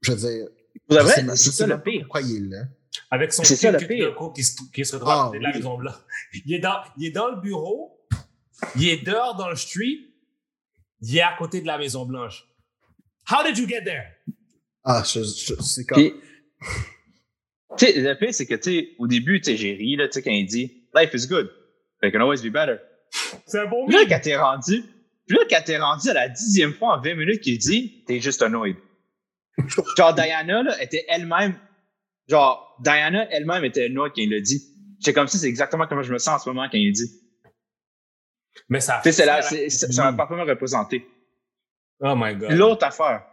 Je 0.00 0.12
veux 0.12 0.18
dire. 0.18 0.48
Je 0.88 1.06
sais 1.06 1.22
je 1.22 1.28
c'est 1.28 1.36
sais 1.36 1.50
ça 1.50 1.66
le 1.66 1.76
pas 1.76 1.82
pire. 1.82 2.02
Pourquoi 2.02 2.22
il 2.22 2.36
est 2.36 2.48
là? 2.48 2.64
Avec 3.10 3.32
son 3.32 3.42
C'est 3.44 3.56
ça, 3.56 3.72
qui, 3.74 3.86
qui, 4.34 4.44
se, 4.44 4.56
qui 4.72 4.84
se 4.84 4.96
retrouve 4.96 5.10
Ah, 5.12 5.22
à 5.22 5.26
côté 5.26 5.38
de 5.38 5.42
la 5.44 5.50
oui. 5.50 5.56
Maison 5.56 5.76
Blanche. 5.78 5.94
Il 6.44 6.54
est, 6.54 6.58
dans, 6.58 6.76
il 6.98 7.06
est 7.06 7.10
dans 7.10 7.28
le 7.28 7.40
bureau, 7.40 7.98
il 8.76 8.88
est 8.88 9.04
dehors 9.04 9.34
dans 9.36 9.48
le 9.48 9.56
street, 9.56 9.98
il 11.00 11.16
est 11.16 11.22
à 11.22 11.34
côté 11.38 11.60
de 11.60 11.66
la 11.66 11.78
Maison 11.78 12.04
Blanche. 12.04 12.44
How 13.30 13.44
did 13.44 13.56
you 13.58 13.66
get 13.66 13.84
there? 13.84 14.04
Ah, 14.84 15.02
je, 15.06 15.20
je- 15.22 15.54
c'est 15.62 15.84
comme. 15.86 15.98
Puis, 15.98 16.12
tu 17.78 17.86
sais, 17.86 18.00
le 18.00 18.14
pire, 18.18 18.34
c'est 18.34 18.46
que, 18.46 18.54
tu 18.54 18.62
sais, 18.70 18.88
au 18.98 19.06
début, 19.06 19.40
tu 19.40 19.50
sais, 19.52 19.56
j'ai 19.56 19.72
ri, 19.74 19.96
là, 19.96 20.06
tu 20.08 20.14
sais, 20.14 20.22
quand 20.22 20.30
il 20.30 20.44
dit 20.46 20.84
«Life 20.94 21.10
is 21.14 21.26
good. 21.26 21.50
It 22.02 22.12
can 22.12 22.20
always 22.20 22.42
be 22.42 22.52
better. 22.52 22.76
C'est 23.46 23.60
un 23.60 23.66
bon» 23.66 23.86
Puis 23.88 23.96
là, 23.96 24.04
quand 24.08 24.20
t'es 24.20 24.36
rendu, 24.36 24.82
puis 25.26 25.36
là, 25.38 25.44
quand 25.48 25.62
t'es 25.64 25.78
rendu 25.78 26.08
à 26.10 26.14
la 26.14 26.28
dixième 26.28 26.74
fois 26.74 26.98
en 26.98 27.00
20 27.00 27.14
minutes 27.14 27.40
qu'il 27.40 27.56
dit 27.58 28.04
«T'es 28.06 28.20
juste 28.20 28.42
annoyed.» 28.42 28.76
Genre, 29.96 30.14
Diana, 30.14 30.62
là, 30.62 30.82
était 30.82 31.04
elle-même, 31.08 31.58
genre, 32.28 32.71
Diana 32.82 33.26
elle-même 33.30 33.64
était 33.64 33.84
annoyed 33.86 34.12
quand 34.14 34.20
il 34.22 34.30
l'a 34.30 34.40
dit. 34.40 34.62
J'étais 34.98 35.12
comme 35.12 35.26
ça, 35.28 35.38
c'est 35.38 35.48
exactement 35.48 35.86
comme 35.86 36.02
je 36.02 36.12
me 36.12 36.18
sens 36.18 36.40
en 36.40 36.44
ce 36.44 36.48
moment 36.48 36.64
quand 36.70 36.78
il 36.78 36.92
dit. 36.92 37.10
Mais 38.68 38.80
ça 38.80 39.00
Tu 39.02 39.10
sais, 39.10 39.12
c'est 39.12 39.26
là, 39.26 39.42
ça- 39.42 39.48
c'est- 39.50 39.68
c'est- 39.70 39.96
m'a 39.96 40.12
parfaitement 40.12 40.44
représenté. 40.44 41.06
Oh 42.00 42.14
my 42.16 42.34
God. 42.36 42.52
L'autre 42.52 42.84
affaire. 42.86 43.24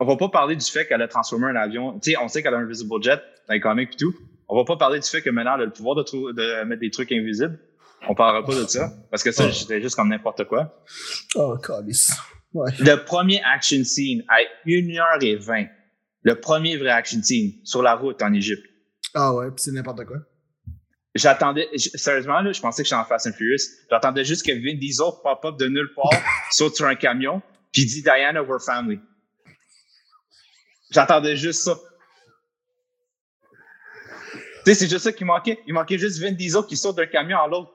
On 0.00 0.04
va 0.04 0.16
pas 0.16 0.28
parler 0.28 0.56
du 0.56 0.64
fait 0.64 0.86
qu'elle 0.86 1.02
a 1.02 1.08
transformé 1.08 1.46
un 1.46 1.56
avion. 1.56 1.98
Tu 2.00 2.10
sais, 2.12 2.16
on 2.18 2.26
sait 2.28 2.42
qu'elle 2.42 2.54
a 2.54 2.56
un 2.58 2.62
invisible 2.64 2.90
jet 3.02 3.20
dans 3.46 3.54
les 3.54 3.60
comics 3.60 3.90
et 3.92 3.96
tout. 3.96 4.14
On 4.48 4.56
va 4.56 4.64
pas 4.64 4.76
parler 4.76 4.98
du 4.98 5.08
fait 5.08 5.22
que 5.22 5.30
maintenant 5.30 5.54
elle 5.54 5.62
a 5.62 5.64
le 5.66 5.72
pouvoir 5.72 5.94
de, 5.96 6.64
mettre 6.64 6.80
des 6.80 6.90
trucs 6.90 7.12
invisibles. 7.12 7.58
On 8.08 8.14
parlera 8.14 8.44
pas 8.44 8.54
de 8.54 8.66
ça. 8.66 8.90
Parce 9.10 9.22
que 9.22 9.30
ça, 9.30 9.44
Oh. 9.48 9.52
c'était 9.52 9.80
juste 9.80 9.94
comme 9.94 10.08
n'importe 10.08 10.44
quoi. 10.44 10.82
Oh, 11.36 11.56
calice. 11.58 12.10
Ouais. 12.52 12.70
Le 12.80 12.96
premier 13.04 13.40
action 13.44 13.82
scene 13.84 14.24
à 14.28 14.38
1h20. 14.66 15.68
Le 16.22 16.40
premier 16.40 16.76
vrai 16.76 16.90
action 16.90 17.22
scene 17.22 17.52
sur 17.64 17.82
la 17.82 17.94
route 17.94 18.22
en 18.22 18.32
Égypte. 18.32 18.64
Ah 19.14 19.34
ouais, 19.34 19.46
puis 19.48 19.62
c'est 19.62 19.72
n'importe 19.72 20.04
quoi. 20.04 20.18
J'attendais, 21.14 21.68
sérieusement, 21.76 22.40
là, 22.40 22.52
je 22.52 22.60
pensais 22.60 22.82
que 22.82 22.88
j'étais 22.88 23.00
en 23.00 23.04
Fast 23.04 23.26
and 23.26 23.32
Furious. 23.32 23.62
J'attendais 23.90 24.24
juste 24.24 24.46
que 24.46 24.52
Vin 24.52 24.78
Diesel 24.78 25.08
pop 25.22 25.44
up 25.44 25.58
de 25.58 25.66
nulle 25.66 25.92
part, 25.94 26.10
saute 26.50 26.74
sur 26.74 26.86
un 26.86 26.94
camion, 26.94 27.42
puis 27.70 27.84
dit 27.84 28.02
Diana, 28.02 28.42
we're 28.42 28.60
family. 28.60 28.98
J'attendais 30.90 31.36
juste 31.36 31.62
ça. 31.62 31.78
Tu 34.32 34.38
sais, 34.64 34.74
c'est 34.74 34.88
juste 34.88 35.04
ça 35.04 35.12
qui 35.12 35.24
manquait. 35.24 35.58
Il 35.66 35.74
manquait 35.74 35.98
juste 35.98 36.18
Vin 36.18 36.32
Diesel 36.32 36.62
qui 36.66 36.76
saute 36.76 36.96
d'un 36.96 37.06
camion 37.06 37.38
à 37.38 37.48
l'autre. 37.48 37.72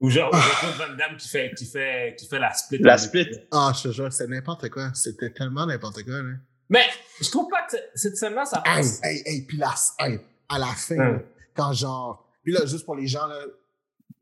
Ou 0.00 0.10
genre, 0.10 0.30
ou 0.32 0.36
Jean-Claude 0.36 0.88
Van 0.90 0.94
Damme 0.96 1.16
qui 1.16 1.26
fait, 1.26 1.52
qui, 1.56 1.64
fait, 1.64 2.14
qui 2.18 2.28
fait 2.28 2.38
la 2.38 2.52
split. 2.52 2.78
La 2.80 2.98
split. 2.98 3.28
Ah, 3.50 3.72
je 3.74 3.88
te 3.88 3.92
jure, 3.92 4.12
c'est 4.12 4.28
n'importe 4.28 4.68
quoi. 4.68 4.90
C'était 4.94 5.32
tellement 5.32 5.64
n'importe 5.64 6.04
quoi, 6.04 6.22
là. 6.22 6.34
Mais 6.68 6.84
je 7.20 7.30
trouve 7.30 7.48
pas 7.48 7.62
que 7.70 7.76
cette 7.94 8.16
scène-là, 8.16 8.44
ça 8.44 8.62
Hey, 8.66 8.76
passe. 8.76 9.00
hey, 9.04 9.22
hey, 9.26 9.42
puis 9.46 9.56
la, 9.56 9.74
hey, 10.00 10.18
à 10.48 10.58
la 10.58 10.66
fin, 10.66 10.96
là, 10.96 11.18
quand 11.54 11.72
genre. 11.72 12.28
Puis 12.42 12.52
là, 12.52 12.64
juste 12.66 12.84
pour 12.84 12.96
les 12.96 13.06
gens 13.06 13.26
là, 13.26 13.38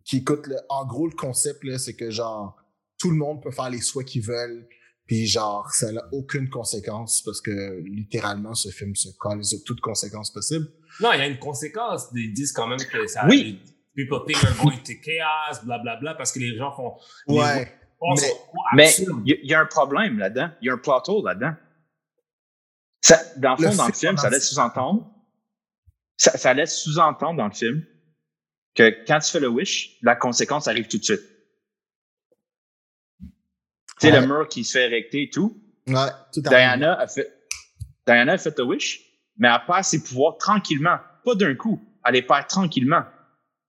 qui 0.05 0.19
écoutent, 0.19 0.47
là, 0.47 0.61
en 0.69 0.87
gros, 0.87 1.07
le 1.07 1.15
concept, 1.17 1.65
là, 1.65 1.79
c'est 1.79 1.95
que 1.95 2.11
genre, 2.11 2.57
tout 2.99 3.11
le 3.11 3.17
monde 3.17 3.43
peut 3.43 3.51
faire 3.51 3.71
les 3.71 3.81
souhaits 3.81 4.07
qu'ils 4.07 4.23
veulent. 4.23 4.67
Puis 5.07 5.27
genre, 5.27 5.71
ça 5.71 5.93
n'a 5.93 6.03
aucune 6.13 6.49
conséquence 6.49 7.21
parce 7.23 7.41
que 7.43 7.81
littéralement, 7.85 8.55
ce 8.55 8.71
film 8.71 8.95
se 8.97 9.09
colle 9.19 9.41
de 9.41 9.65
toutes 9.65 9.81
conséquences 9.83 10.31
possibles. 10.33 10.67
Non, 11.01 11.13
il 11.13 11.19
y 11.19 11.23
a 11.23 11.27
une 11.27 11.39
conséquence. 11.39 12.09
Ils 12.15 12.33
disent 12.33 12.53
quand 12.53 12.67
même 12.67 12.79
que 12.79 13.07
ça. 13.07 13.27
Oui. 13.29 13.61
People 13.95 14.21
think 14.27 14.43
are 14.43 14.57
going 14.63 14.79
to 14.79 14.93
chaos, 15.03 15.63
blablabla, 15.65 16.15
parce 16.15 16.33
que 16.33 16.39
les 16.39 16.57
gens 16.57 16.73
font. 16.75 16.95
les 17.29 17.39
Ouais. 17.39 17.73
pensent 18.01 18.25
mais- 18.75 18.95
il 18.99 19.29
y, 19.31 19.33
a- 19.35 19.37
il 19.43 19.51
y 19.51 19.55
a 19.55 19.61
un 19.61 19.67
problème 19.67 20.19
là-dedans. 20.19 20.49
Il 20.63 20.67
y 20.67 20.71
a 20.71 20.75
un 20.75 20.81
hole 20.87 21.25
là-dedans. 21.25 21.53
Ça, 23.05 23.21
dans 23.37 23.55
le 23.57 23.65
Le 23.65 23.71
fond, 23.71 23.77
dans 23.77 23.87
le 23.89 23.93
film 23.93 24.17
ça 24.17 24.31
laisse 24.31 24.49
sous-entendre. 24.49 25.11
Ça, 26.17 26.39
ça 26.39 26.55
laisse 26.55 26.75
sous-entendre 26.83 27.37
dans 27.37 27.49
le 27.49 27.53
film 27.53 27.85
que 28.75 29.05
quand 29.07 29.19
tu 29.19 29.31
fais 29.31 29.41
le 29.41 29.49
wish, 29.49 29.99
la 30.01 30.17
conséquence 30.17 30.69
arrive 30.69 30.89
tout 30.89 30.97
de 30.97 31.05
suite. 31.05 31.21
Tu 33.21 33.27
sais, 34.09 34.13
Ouais. 34.13 34.21
le 34.21 34.27
mur 34.27 34.49
qui 34.49 34.65
se 34.65 34.73
fait 34.73 34.87
érecter 34.87 35.25
et 35.25 35.31
tout. 35.31 35.61
Ouais, 35.87 35.95
tout. 36.33 36.41
Diana 36.41 36.99
a 36.99 37.07
fait, 37.07 37.31
Diana 38.07 38.33
a 38.33 38.39
fait 38.39 38.57
le 38.59 38.65
wish, 38.65 39.03
mais 39.37 39.49
elle 39.49 39.61
perd 39.67 39.85
ses 39.85 40.03
pouvoirs 40.03 40.39
tranquillement. 40.39 40.99
Pas 41.25 41.35
d'un 41.35 41.55
coup. 41.55 41.81
Elle 42.07 42.15
les 42.15 42.23
perd 42.23 42.47
tranquillement. 42.49 43.05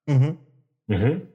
Mhm. 0.07 0.37
Mhm. 0.87 1.27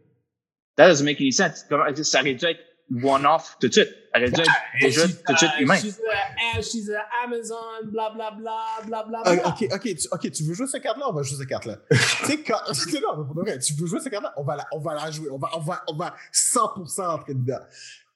That 0.77 0.89
doesn't 0.89 1.05
make 1.05 1.21
any 1.21 1.33
sense. 1.33 1.67
Ça 1.69 1.77
aurait 1.77 1.93
dû 1.93 2.01
être 2.01 2.61
one-off 2.91 3.57
tout 3.61 3.69
de 3.69 3.73
suite. 3.73 3.89
Elle 4.12 4.25
aurait 4.25 4.33
dû 4.33 4.41
être 4.41 4.51
déjà 4.81 5.07
She's, 5.07 5.23
tout 5.23 5.33
de 5.33 5.39
suite 5.39 5.51
uh, 5.59 5.62
humain. 5.62 5.77
She's, 5.77 6.01
a, 6.01 6.62
she's 6.62 6.91
a 6.91 7.07
Amazon, 7.25 7.57
blablabla, 7.85 8.57
blablabla. 8.87 9.43
Ah, 9.45 9.49
ok, 9.49 9.69
ok, 9.73 9.83
tu, 9.83 10.09
ok, 10.11 10.31
tu 10.33 10.43
veux 10.43 10.55
jouer 10.55 10.67
cette 10.67 10.83
carte-là, 10.83 11.07
on 11.09 11.12
va 11.12 11.23
jouer 11.23 11.39
cette 11.39 11.49
carte-là? 11.49 11.77
tu 11.91 11.97
sais, 11.97 12.43
quand. 12.43 12.59
non, 12.67 13.19
mais 13.19 13.25
pour 13.27 13.35
de 13.35 13.41
vrai, 13.43 13.59
tu 13.59 13.75
veux 13.75 13.87
jouer 13.87 14.01
cette 14.01 14.12
carte-là, 14.12 14.33
on 14.37 14.43
va 14.43 14.57
la, 14.57 14.67
on 14.73 14.81
va 14.81 14.95
la 14.95 15.11
jouer. 15.11 15.31
On 15.31 15.39
va, 15.39 15.51
on 15.55 15.61
va, 15.61 15.85
on 15.89 15.97
va 15.97 16.15
100% 16.33 17.07
entrer 17.07 17.35
dedans. 17.35 17.61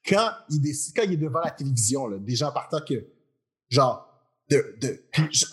Quand 0.07 0.31
il, 0.49 0.61
décide, 0.61 0.95
quand 0.95 1.03
il 1.03 1.13
est 1.13 1.17
devant 1.17 1.41
la 1.41 1.51
télévision, 1.51 2.07
là, 2.07 2.17
des 2.17 2.35
gens 2.35 2.51
partant 2.51 2.79
que. 2.81 3.05
Genre. 3.69 4.11
De, 4.47 4.75
de, 4.79 5.03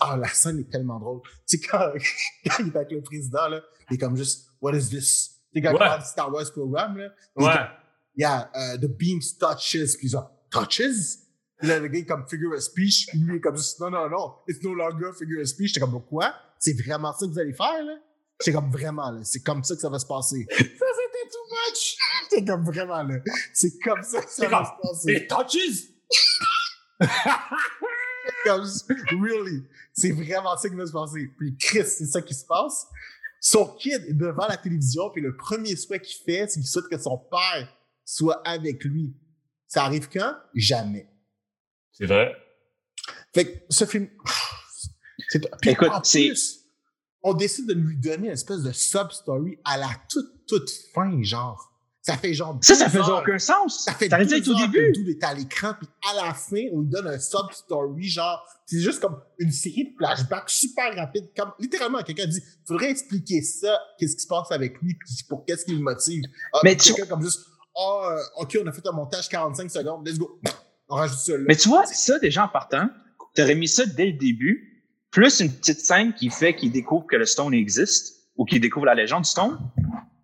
ah, 0.01 0.15
la 0.17 0.27
scène 0.27 0.59
est 0.59 0.69
tellement 0.69 0.99
drôle. 0.99 1.21
Tu 1.47 1.57
sais, 1.57 1.67
quand, 1.67 1.79
quand 2.45 2.57
il 2.59 2.67
est 2.67 2.75
avec 2.75 2.91
le 2.91 3.01
président, 3.01 3.47
là, 3.47 3.59
il 3.89 3.95
est 3.95 3.97
comme 3.97 4.15
juste, 4.15 4.49
What 4.61 4.75
is 4.75 4.89
this? 4.89 5.41
Tu 5.51 5.59
sais, 5.59 5.61
quand 5.61 5.71
il 5.71 5.79
parle 5.79 5.99
du 5.99 6.05
Star 6.05 6.31
Wars 6.31 6.51
programme, 6.51 6.97
là. 6.97 7.09
Ouais. 7.35 7.82
Yeah, 8.15 8.47
uh, 8.53 8.77
the 8.77 8.87
beams 8.87 9.37
touches. 9.39 9.97
Puis 9.97 10.09
genre, 10.09 10.29
touches? 10.49 11.19
Puis 11.57 11.67
là, 11.67 11.79
le 11.79 11.87
gars 11.87 11.99
est 11.99 12.05
comme 12.05 12.27
figure 12.27 12.53
of 12.53 12.61
speech. 12.61 13.07
Puis 13.07 13.19
lui, 13.19 13.39
comme 13.39 13.55
non, 13.79 13.89
non, 13.89 14.09
non, 14.09 14.33
it's 14.47 14.61
no 14.63 14.73
longer 14.73 15.13
figure 15.17 15.41
of 15.41 15.47
speech. 15.47 15.73
J'étais 15.73 15.79
comme, 15.79 16.03
quoi? 16.05 16.33
C'est 16.59 16.73
vraiment 16.73 17.13
ça 17.13 17.25
que 17.25 17.31
vous 17.31 17.39
allez 17.39 17.53
faire, 17.53 17.83
là? 17.83 17.95
J'étais 18.39 18.53
comme, 18.53 18.71
vraiment, 18.71 19.11
là. 19.11 19.21
C'est 19.23 19.43
comme 19.43 19.63
ça 19.63 19.75
que 19.75 19.81
ça 19.81 19.89
va 19.89 19.99
se 19.99 20.05
passer. 20.05 20.45
Ça, 20.51 20.57
c'était 20.59 21.29
too 21.31 21.45
much. 21.49 21.97
J'étais 22.29 22.45
comme, 22.45 22.65
vraiment, 22.65 23.03
là. 23.03 23.15
C'est 23.53 23.79
comme 23.79 24.03
ça 24.03 24.21
que 24.21 24.29
ça 24.29 24.47
va 24.47 24.65
se 24.65 24.87
passer. 24.87 25.13
It 25.13 25.29
touches! 25.29 25.89
Comme, 28.45 28.65
really. 29.21 29.63
C'est 29.93 30.11
vraiment 30.11 30.57
ça 30.57 30.69
qui 30.69 30.75
va 30.75 30.85
se 30.85 30.91
passer. 30.91 31.29
Puis 31.37 31.55
Chris, 31.57 31.85
c'est 31.85 32.05
ça 32.05 32.21
qui 32.21 32.33
se 32.33 32.45
passe. 32.45 32.87
Son 33.39 33.67
kid 33.75 34.05
est 34.07 34.13
devant 34.13 34.47
la 34.47 34.57
télévision, 34.57 35.09
puis 35.09 35.21
le 35.21 35.35
premier 35.35 35.75
souhait 35.75 35.99
qu'il 35.99 36.23
fait, 36.23 36.47
c'est 36.47 36.59
qu'il 36.59 36.67
souhaite 36.67 36.87
que 36.87 36.97
son 36.97 37.17
père 37.17 37.67
soit 38.05 38.41
avec 38.47 38.83
lui. 38.83 39.15
Ça 39.67 39.83
arrive 39.85 40.09
quand? 40.09 40.35
Jamais. 40.53 41.07
C'est 41.91 42.05
vrai. 42.05 42.35
Fait 43.33 43.45
que 43.45 43.59
ce 43.69 43.85
film. 43.85 44.07
C'est, 45.29 45.39
puis 45.61 45.71
Écoute, 45.71 45.89
en 45.91 46.03
c'est- 46.03 46.27
plus, 46.27 46.59
on 47.23 47.33
décide 47.33 47.67
de 47.67 47.73
lui 47.73 47.97
donner 47.97 48.27
une 48.27 48.33
espèce 48.33 48.61
de 48.61 48.71
sub-story 48.71 49.57
à 49.63 49.77
la 49.77 49.89
toute, 50.09 50.45
toute 50.47 50.69
fin, 50.93 51.21
genre. 51.23 51.69
Ça 52.01 52.17
fait 52.17 52.33
genre. 52.33 52.59
Ça, 52.61 52.75
ça 52.75 52.89
heures. 52.99 53.21
aucun 53.23 53.39
sens. 53.39 53.85
Ça 53.85 53.93
fait 53.93 54.09
deux 54.09 54.33
être 54.35 54.47
au 54.49 54.55
début. 54.55 54.91
dude 54.91 55.07
est 55.09 55.23
à 55.23 55.33
l'écran, 55.33 55.73
puis 55.79 55.87
à 56.11 56.25
la 56.25 56.33
fin, 56.33 56.65
on 56.73 56.81
lui 56.81 56.89
donne 56.89 57.07
un 57.07 57.17
sub-story, 57.17 58.03
genre, 58.09 58.45
c'est 58.65 58.81
juste 58.81 58.99
comme 58.99 59.21
une 59.39 59.53
série 59.53 59.85
de 59.85 59.95
flashbacks 59.97 60.49
super 60.49 60.93
rapides. 60.97 61.29
Comme, 61.35 61.53
littéralement, 61.59 62.03
quelqu'un 62.03 62.27
dit, 62.27 62.41
faudrait 62.67 62.91
expliquer 62.91 63.41
ça, 63.41 63.79
qu'est-ce 63.97 64.15
qui 64.17 64.21
se 64.23 64.27
passe 64.27 64.51
avec 64.51 64.81
lui, 64.81 64.95
puis 64.95 65.09
pour 65.29 65.45
qu'est-ce 65.45 65.63
qui 65.63 65.71
le 65.71 65.79
motive. 65.81 66.23
Ah, 66.53 66.59
Mais 66.65 66.75
tu- 66.75 66.93
quelqu'un 66.93 67.05
comme 67.09 67.23
juste, 67.23 67.45
ah, 67.75 68.11
euh, 68.11 68.41
ok, 68.41 68.57
on 68.63 68.67
a 68.67 68.71
fait 68.71 68.85
un 68.87 68.91
montage 68.91 69.29
45 69.29 69.69
secondes, 69.69 70.07
let's 70.07 70.17
go. 70.17 70.39
On 70.89 70.95
rajoute 70.95 71.17
ça 71.17 71.37
là. 71.37 71.43
Mais 71.47 71.55
tu 71.55 71.69
vois, 71.69 71.85
ça, 71.85 72.19
déjà 72.19 72.45
en 72.45 72.49
partant, 72.49 72.87
t'aurais 73.35 73.55
mis 73.55 73.67
ça 73.67 73.85
dès 73.85 74.05
le 74.05 74.13
début, 74.13 74.85
plus 75.11 75.39
une 75.39 75.51
petite 75.51 75.79
scène 75.79 76.13
qui 76.13 76.29
fait 76.29 76.55
qu'il 76.55 76.71
découvre 76.71 77.05
que 77.07 77.15
le 77.15 77.25
Stone 77.25 77.53
existe, 77.53 78.23
ou 78.35 78.45
qu'il 78.45 78.61
découvre 78.61 78.85
la 78.85 78.95
légende 78.95 79.23
du 79.23 79.29
Stone. 79.29 79.59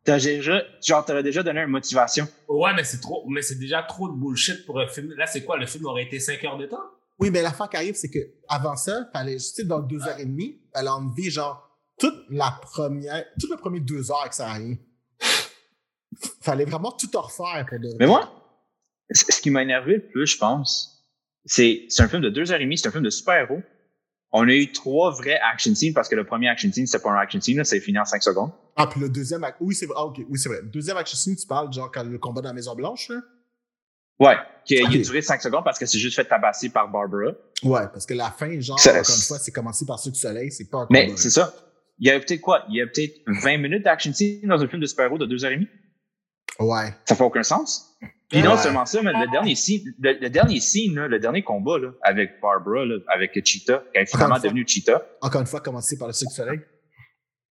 T'as 0.03 0.19
déjà, 0.19 0.61
genre, 0.85 1.05
t'aurais 1.05 1.23
déjà 1.23 1.43
donné 1.43 1.61
une 1.61 1.69
motivation. 1.69 2.27
Ouais, 2.47 2.71
mais 2.75 2.83
c'est 2.83 2.99
trop, 2.99 3.23
mais 3.27 3.41
c'est 3.41 3.59
déjà 3.59 3.83
trop 3.83 4.09
de 4.09 4.13
bullshit 4.15 4.65
pour 4.65 4.79
un 4.79 4.87
film. 4.87 5.13
Là, 5.15 5.27
c'est 5.27 5.43
quoi? 5.43 5.57
Le 5.57 5.65
film 5.65 5.85
aurait 5.85 6.03
été 6.03 6.19
5 6.19 6.43
heures 6.45 6.57
de 6.57 6.65
temps? 6.65 6.81
Oui, 7.19 7.29
mais 7.31 7.41
l'affaire 7.41 7.69
qui 7.69 7.75
arrive, 7.75 7.95
c'est 7.95 8.09
que 8.09 8.19
avant 8.47 8.75
ça, 8.75 9.09
fallait, 9.11 9.35
tu 9.35 9.41
sais, 9.41 9.65
dans 9.65 9.79
deux 9.79 10.01
heures 10.07 10.19
et 10.19 10.25
demie, 10.25 10.61
fallait 10.73 10.89
enlever 10.89 11.29
genre 11.29 11.69
toute 11.99 12.15
la 12.29 12.57
première, 12.61 13.25
toutes 13.39 13.51
les 13.51 13.57
premières 13.57 13.81
deux 13.81 14.09
heures 14.09 14.29
que 14.29 14.35
ça 14.35 14.53
rien. 14.53 14.75
Fallait 16.41 16.65
vraiment 16.65 16.91
tout 16.91 17.09
refaire 17.13 17.65
pour 17.67 17.79
de 17.79 17.87
vrai. 17.87 17.97
Mais 17.99 18.07
moi, 18.07 18.31
ce 19.11 19.41
qui 19.41 19.49
m'a 19.49 19.61
énervé 19.63 19.95
le 19.95 20.07
plus, 20.07 20.27
je 20.27 20.37
pense, 20.37 21.05
c'est, 21.45 21.85
c'est 21.89 22.01
un 22.03 22.07
film 22.07 22.21
de 22.21 22.29
deux 22.29 22.51
heures 22.51 22.59
et 22.59 22.63
demie, 22.63 22.77
c'est 22.77 22.87
un 22.87 22.91
film 22.91 23.03
de 23.03 23.09
super-héros. 23.09 23.61
On 24.31 24.47
a 24.47 24.51
eu 24.53 24.71
trois 24.71 25.11
vrais 25.11 25.39
action 25.51 25.73
scenes 25.73 25.93
parce 25.93 26.07
que 26.09 26.15
le 26.15 26.23
premier 26.23 26.49
action 26.49 26.71
scene, 26.71 26.85
c'était 26.85 27.01
pas 27.03 27.09
un 27.11 27.17
action 27.17 27.41
scene, 27.41 27.57
là, 27.57 27.63
c'est 27.63 27.79
fini 27.79 27.97
en 27.97 28.05
cinq 28.05 28.21
secondes. 28.21 28.51
Ah, 28.75 28.85
puis 28.87 28.99
le 28.99 29.09
deuxième. 29.09 29.45
Oui, 29.59 29.73
c'est 29.73 29.87
vrai. 29.87 29.95
Ah, 29.97 30.05
ok. 30.05 30.19
Oui, 30.29 30.37
c'est 30.37 30.49
vrai. 30.49 30.61
Le 30.61 30.67
deuxième 30.69 30.97
action 30.97 31.17
scene, 31.17 31.35
tu 31.35 31.47
parles 31.47 31.71
genre 31.73 31.91
quand 31.91 32.03
le 32.03 32.17
combat 32.19 32.41
dans 32.41 32.49
la 32.49 32.53
Maison 32.53 32.75
Blanche, 32.75 33.09
là? 33.09 33.21
Ouais, 34.19 34.35
qui 34.65 34.77
a, 34.77 34.81
il 34.81 34.85
a 34.85 34.89
Ok. 34.99 35.01
duré 35.01 35.21
cinq 35.21 35.41
secondes 35.41 35.63
parce 35.63 35.79
que 35.79 35.85
c'est 35.85 35.97
juste 35.97 36.15
fait 36.15 36.25
tabasser 36.25 36.69
par 36.69 36.91
Barbara. 36.91 37.31
Ouais, 37.63 37.87
parce 37.91 38.05
que 38.05 38.13
la 38.13 38.29
fin, 38.31 38.59
genre, 38.59 38.77
Ça- 38.79 38.91
encore 38.99 39.15
une 39.15 39.21
fois, 39.21 39.39
c'est 39.39 39.51
commencé 39.51 39.85
par 39.85 39.97
ceux 39.97 40.11
du 40.11 40.19
soleil, 40.19 40.51
c'est 40.51 40.69
pas 40.69 40.79
un 40.79 40.87
Mais 40.89 41.11
c'est 41.15 41.29
ça. 41.29 41.53
Il 41.99 42.07
y 42.07 42.11
a 42.11 42.19
peut-être 42.19 42.41
quoi? 42.41 42.65
Il 42.69 42.75
y 42.75 42.81
a 42.81 42.85
peut-être 42.87 43.21
20 43.27 43.57
minutes 43.57 43.83
d'action 43.83 44.13
scene 44.13 44.41
dans 44.47 44.61
un 44.61 44.67
film 44.67 44.81
de 44.81 44.85
super-héros 44.87 45.17
de 45.17 45.25
deux 45.25 45.43
heures 45.43 45.51
et 45.51 45.55
demie? 45.55 45.69
Ouais. 46.59 46.93
Ça 47.05 47.15
fait 47.15 47.23
aucun 47.23 47.43
sens. 47.43 47.97
Puis 48.29 48.43
non 48.43 48.51
Ouais. 48.51 48.57
seulement 48.57 48.85
ça, 48.85 49.01
mais 49.01 49.11
le 49.13 49.31
dernier 49.31 49.55
scene, 49.55 49.81
le, 49.99 50.13
le 50.19 50.29
dernier 50.29 50.59
scene, 50.59 50.95
là, 50.95 51.07
le 51.07 51.17
dernier 51.19 51.41
combat 51.41 51.79
là, 51.79 51.89
avec 52.03 52.39
Barbara, 52.41 52.85
là, 52.85 52.97
avec 53.13 53.31
Cheetah, 53.43 53.83
elle 53.93 54.03
est 54.03 54.05
finalement 54.05 54.37
devenue 54.37 54.65
Cheetah, 54.67 55.01
Encore 55.21 55.41
une 55.41 55.47
fois, 55.47 55.61
commencer 55.61 55.97
par 55.97 56.07
le 56.07 56.13
Cirque 56.13 56.29
du 56.29 56.35
Soleil. 56.35 56.59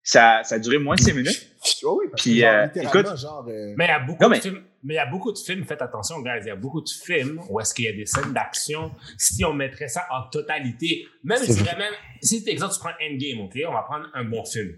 ça, 0.03 0.41
ça 0.43 0.55
a 0.55 0.59
duré 0.59 0.77
moins 0.77 0.95
de 0.95 1.01
5 1.01 1.15
minutes. 1.15 1.47
Oh 1.83 1.97
oui, 1.99 2.07
parce 2.11 2.21
Puis, 2.21 2.35
que 2.35 2.39
genre, 2.41 2.53
euh, 2.53 2.67
écoute- 2.81 3.17
genre. 3.17 3.45
euh, 3.49 3.73
Mais 3.75 3.85
il 3.85 3.87
y 3.87 3.91
a 3.91 3.99
beaucoup 3.99 4.23
Non, 4.23 4.29
mais- 4.29 4.37
de 4.37 4.41
films. 4.43 4.63
Mais 4.83 4.93
il 4.93 4.97
y 4.97 4.99
a 4.99 5.05
beaucoup 5.07 5.31
de 5.33 5.37
films, 5.37 5.65
faites 5.65 5.81
attention, 5.81 6.21
guys, 6.21 6.39
il 6.43 6.47
y 6.47 6.51
a 6.51 6.55
beaucoup 6.55 6.79
de 6.81 6.87
films 6.89 7.41
où 7.49 7.59
est-ce 7.59 7.73
qu'il 7.73 7.85
y 7.85 7.87
a 7.89 7.93
des 7.93 8.05
scènes 8.05 8.31
d'action. 8.31 8.91
Si 9.17 9.43
on 9.43 9.51
mettrait 9.53 9.87
ça 9.89 10.05
en 10.11 10.29
totalité, 10.29 11.05
même 11.23 11.39
si 11.39 11.51
vrai. 11.53 11.63
vraiment, 11.73 11.89
si 12.21 12.41
exemple 12.47 12.73
tu 12.75 12.79
prends 12.79 12.91
Endgame, 13.01 13.39
ok, 13.45 13.57
on 13.67 13.73
va 13.73 13.81
prendre 13.81 14.05
un 14.13 14.23
bon 14.23 14.45
film. 14.45 14.77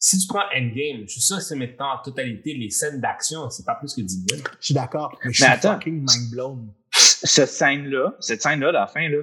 Si 0.00 0.16
tu 0.18 0.26
prends 0.28 0.44
Endgame, 0.54 1.02
je 1.06 1.12
suis 1.12 1.20
sûr 1.20 1.36
que 1.38 1.42
c'est 1.42 1.56
maintenant 1.56 1.94
en 1.94 1.98
totalité 2.02 2.54
les 2.54 2.70
scènes 2.70 3.00
d'action, 3.00 3.50
c'est 3.50 3.64
pas 3.66 3.74
plus 3.74 3.94
que 3.94 4.00
10 4.00 4.24
minutes. 4.30 4.46
Je 4.60 4.66
suis 4.66 4.74
d'accord, 4.74 5.10
mais 5.24 5.32
je 5.32 5.42
Mais 5.42 5.48
suis 5.50 5.54
attends. 5.66 5.74
fucking 5.74 5.94
mind 6.08 6.30
blown. 6.30 6.72
Cette 6.92 7.48
scène-là, 7.48 8.14
cette 8.20 8.40
scène-là, 8.42 8.70
la 8.70 8.86
fin, 8.86 9.08
là, 9.08 9.18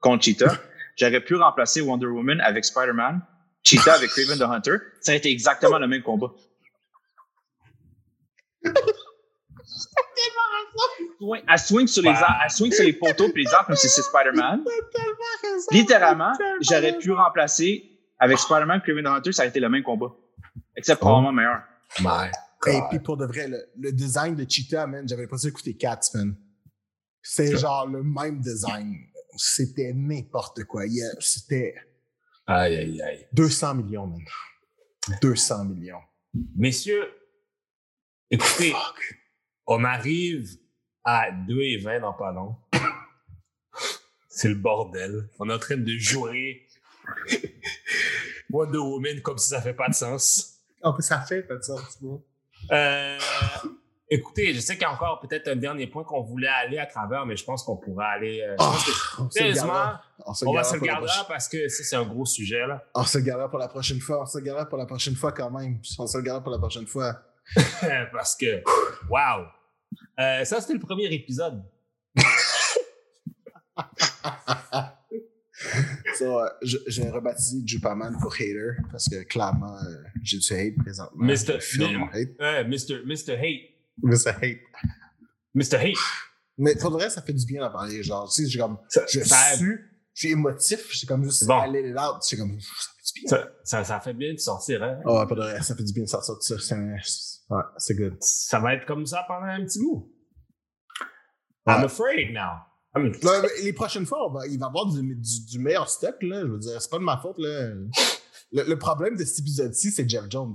contre 0.00 0.24
Cheetah, 0.24 0.58
j'aurais 0.96 1.20
pu 1.24 1.36
remplacer 1.36 1.80
Wonder 1.80 2.06
Woman 2.06 2.38
avec 2.42 2.66
Spider-Man, 2.66 3.22
Cheetah 3.64 3.94
avec 3.94 4.10
Craven 4.10 4.38
the 4.38 4.42
Hunter. 4.42 4.76
Ça 5.00 5.12
a 5.12 5.14
été 5.14 5.30
exactement 5.30 5.78
le 5.78 5.88
même 5.88 6.02
combat. 6.02 6.28
Ouais, 11.20 11.42
Elle 11.48 11.58
swing 11.58 11.86
sur 11.86 12.02
les 12.02 12.10
elle 12.10 12.50
swing 12.50 12.72
sur 12.72 12.84
les 12.84 12.92
poteaux 12.94 13.28
puis 13.30 13.44
les 13.44 13.52
arbres 13.54 13.68
comme 13.68 13.76
si 13.76 13.88
c'est 13.88 14.02
Spider-Man. 14.02 14.64
Littéralement, 15.70 16.32
j'aurais 16.60 16.96
pu 16.98 17.12
remplacer 17.12 17.99
avec 18.20 18.38
Spider-Man, 18.38 18.80
Craven 18.82 19.02
the 19.04 19.08
Hunter, 19.08 19.32
ça 19.32 19.42
a 19.42 19.46
été 19.46 19.58
le 19.60 19.68
même 19.68 19.82
combat. 19.82 20.14
Except 20.76 21.00
probablement 21.00 21.32
meilleur. 21.32 21.62
My 22.00 22.30
Et 22.72 22.80
puis 22.90 23.00
pour 23.00 23.16
de 23.16 23.24
vrai, 23.26 23.48
le, 23.48 23.64
le 23.78 23.92
design 23.92 24.36
de 24.36 24.46
Cheetah, 24.48 24.86
man, 24.86 25.08
j'avais 25.08 25.22
l'impression 25.22 25.48
d'écouter 25.48 25.76
Cats, 25.76 26.00
man. 26.14 26.36
C'est 27.22 27.56
genre 27.56 27.86
le 27.88 28.02
même 28.02 28.40
design. 28.40 28.96
C'était 29.36 29.92
n'importe 29.94 30.64
quoi. 30.64 30.86
Il 30.86 30.94
y 30.94 31.02
a- 31.02 31.20
C'était 31.20 31.74
Aïe, 32.46 32.76
aïe, 32.76 33.02
aïe. 33.02 33.26
200 33.32 33.74
millions, 33.76 34.06
man. 34.06 34.20
200 35.22 35.64
millions. 35.66 36.00
Messieurs, 36.56 37.06
écoutez, 38.30 38.70
Fuck. 38.72 39.18
on 39.66 39.84
arrive 39.84 40.48
à 41.04 41.30
2 41.32 41.60
et 41.60 41.76
20 41.78 42.00
dans 42.00 42.12
pas 42.12 42.32
long. 42.32 42.56
C'est 44.28 44.48
le 44.48 44.54
bordel. 44.54 45.28
On 45.38 45.48
est 45.50 45.52
en 45.54 45.58
train 45.58 45.76
de 45.76 45.96
jouer 45.98 46.66
Wonder 48.50 48.78
Woman 48.78 49.20
comme 49.22 49.38
si 49.38 49.48
ça 49.50 49.60
fait 49.62 49.74
pas 49.74 49.88
de 49.88 49.94
sens. 49.94 50.56
En 50.82 50.92
plus, 50.92 51.02
ça 51.02 51.20
fait 51.20 51.42
pas 51.42 51.56
de 51.56 51.62
sens. 51.62 51.98
Euh, 52.72 53.18
écoutez, 54.08 54.52
je 54.54 54.60
sais 54.60 54.74
qu'il 54.74 54.82
y 54.82 54.86
a 54.86 54.92
encore 54.92 55.20
peut-être 55.20 55.48
un 55.48 55.56
dernier 55.56 55.86
point 55.86 56.04
qu'on 56.04 56.22
voulait 56.22 56.48
aller 56.48 56.78
à 56.78 56.86
travers, 56.86 57.26
mais 57.26 57.36
je 57.36 57.44
pense 57.44 57.62
qu'on 57.62 57.76
pourra 57.76 58.06
aller. 58.08 58.40
euh, 58.42 58.56
que, 58.56 58.62
Oh, 58.62 59.22
on 59.24 59.30
sérieusement. 59.30 59.92
On 60.46 60.52
va 60.52 60.64
se 60.64 60.74
le 60.74 60.80
garder 60.80 61.06
parce 61.28 61.48
que 61.48 61.68
ça, 61.68 61.84
c'est 61.84 61.96
un 61.96 62.04
gros 62.04 62.26
sujet. 62.26 62.66
là. 62.66 62.84
On 62.94 63.04
se 63.04 63.18
le 63.18 63.24
gardera 63.24 63.48
pour 63.50 63.58
la 63.58 63.68
prochaine 63.68 64.00
fois. 64.00 64.22
On 64.22 64.26
se 64.26 64.38
le 64.38 64.44
gardera 64.44 64.68
pour 64.68 64.78
la 64.78 64.86
prochaine 64.86 65.14
fois 65.14 65.32
quand 65.32 65.50
même. 65.50 65.80
On 65.98 66.06
se 66.06 66.16
le 66.18 66.22
gardera 66.24 66.42
pour 66.42 66.52
la 66.52 66.58
prochaine 66.58 66.86
fois. 66.86 67.20
parce 68.12 68.36
que, 68.36 68.62
wow! 69.08 69.46
Euh, 70.18 70.44
ça, 70.44 70.60
c'était 70.60 70.74
le 70.74 70.80
premier 70.80 71.06
épisode. 71.12 71.62
So, 76.18 76.40
euh, 76.40 76.48
j'ai 76.88 77.08
rebaptisé 77.10 77.62
Jupaman 77.66 78.16
pour 78.20 78.32
hater 78.34 78.72
parce 78.90 79.08
que 79.08 79.22
clairement, 79.24 79.76
euh, 79.76 80.02
j'ai 80.22 80.38
du 80.38 80.52
hate 80.54 80.76
présentement. 80.78 81.24
Mr. 81.24 81.58
Hate. 82.12 82.28
Euh, 82.40 82.64
Mr. 82.64 83.02
Mr. 83.04 83.36
Hate. 83.38 84.16
Ça 84.16 84.30
hate. 84.40 84.58
Mr. 85.54 85.76
Hate. 85.76 85.96
Mais 86.58 86.74
pour 86.76 86.90
le 86.90 86.96
vrai, 86.96 87.10
ça 87.10 87.22
fait 87.22 87.32
du 87.32 87.44
bien 87.46 87.60
d'en 87.60 87.70
parler. 87.70 88.02
Genre, 88.02 88.30
tu 88.32 88.42
sais, 88.44 88.48
j'ai 88.50 88.58
comme, 88.58 88.78
Ça, 88.88 89.02
je 89.10 89.20
ça- 89.20 89.56
suis, 89.56 89.66
je 90.14 90.20
suis 90.20 90.30
émotif. 90.30 90.88
C'est 90.94 91.06
comme 91.06 91.24
juste 91.24 91.46
Bon. 91.46 91.58
aller. 91.58 91.94
C'est 92.22 92.36
comme, 92.36 92.58
ça 92.60 92.90
fait 92.96 93.12
du 93.14 93.20
bien. 93.20 93.28
ça, 93.28 93.50
ça, 93.64 93.84
ça 93.84 94.00
fait 94.00 94.14
bien 94.14 94.32
de 94.34 94.38
sortir, 94.38 94.82
hein? 94.82 95.00
Oh, 95.04 95.22
pour 95.26 95.36
de 95.36 95.42
vrai, 95.42 95.62
ça 95.62 95.74
fait 95.76 95.84
du 95.84 95.92
bien 95.92 96.04
de 96.04 96.08
sortir 96.08 96.36
de 96.36 96.40
ça. 96.42 96.58
C'est, 96.58 96.74
ouais, 96.76 97.62
c'est 97.78 97.94
good. 97.94 98.16
Ça 98.20 98.60
va 98.60 98.74
être 98.74 98.86
comme 98.86 99.04
ça 99.06 99.24
pendant 99.28 99.46
un 99.46 99.64
petit 99.64 99.78
bout. 99.78 100.10
Ouais. 101.66 101.74
I'm 101.74 101.84
afraid 101.84 102.32
now. 102.32 102.60
Là, 102.94 103.42
mais 103.42 103.48
les 103.62 103.72
prochaines 103.72 104.06
fois, 104.06 104.28
va- 104.32 104.46
il 104.46 104.58
va 104.58 104.66
y 104.66 104.68
avoir 104.68 104.86
du, 104.86 105.00
du, 105.02 105.44
du 105.46 105.58
meilleur 105.58 105.88
stock, 105.88 106.16
là. 106.22 106.40
Je 106.40 106.46
veux 106.46 106.58
dire, 106.58 106.80
c'est 106.82 106.90
pas 106.90 106.98
de 106.98 107.04
ma 107.04 107.16
faute, 107.18 107.38
là. 107.38 107.70
Le, 108.52 108.64
le 108.64 108.78
problème 108.78 109.16
de 109.16 109.24
cet 109.24 109.38
épisode-ci, 109.40 109.92
c'est 109.92 110.08
Jeff 110.10 110.24
Jones. 110.28 110.54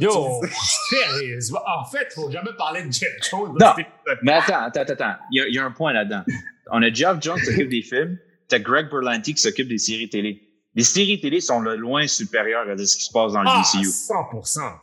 Yo, 0.00 0.40
sérieux. 0.88 1.38
En 1.66 1.84
fait, 1.84 2.10
faut 2.14 2.30
jamais 2.30 2.52
parler 2.56 2.84
de 2.84 2.90
Jeff 2.92 3.12
Jones. 3.30 3.54
Non. 3.60 3.74
Mais 4.22 4.32
attends, 4.32 4.62
attends, 4.64 4.80
attends, 4.80 4.92
attends. 4.94 5.14
Il 5.30 5.38
y 5.38 5.42
a, 5.42 5.48
il 5.48 5.54
y 5.54 5.58
a 5.58 5.64
un 5.66 5.70
point 5.70 5.92
là-dedans. 5.92 6.22
On 6.70 6.82
a 6.82 6.90
Geoff 6.90 7.18
Jones 7.20 7.38
qui 7.38 7.44
s'occupe 7.46 7.68
des 7.68 7.82
films, 7.82 8.18
t'as 8.48 8.58
Greg 8.60 8.88
Berlanti 8.90 9.34
qui 9.34 9.42
s'occupe 9.42 9.68
des 9.68 9.76
séries 9.78 10.08
télé. 10.08 10.42
Les 10.74 10.84
séries 10.84 11.20
télé 11.20 11.40
sont 11.42 11.60
le 11.60 11.76
loin 11.76 12.06
supérieurs 12.06 12.66
à 12.68 12.76
ce 12.78 12.96
qui 12.96 13.04
se 13.04 13.12
passe 13.12 13.32
dans 13.32 13.42
le 13.42 13.48
Ah, 13.50 13.62
DCU. 13.62 13.86
100%. 13.88 14.58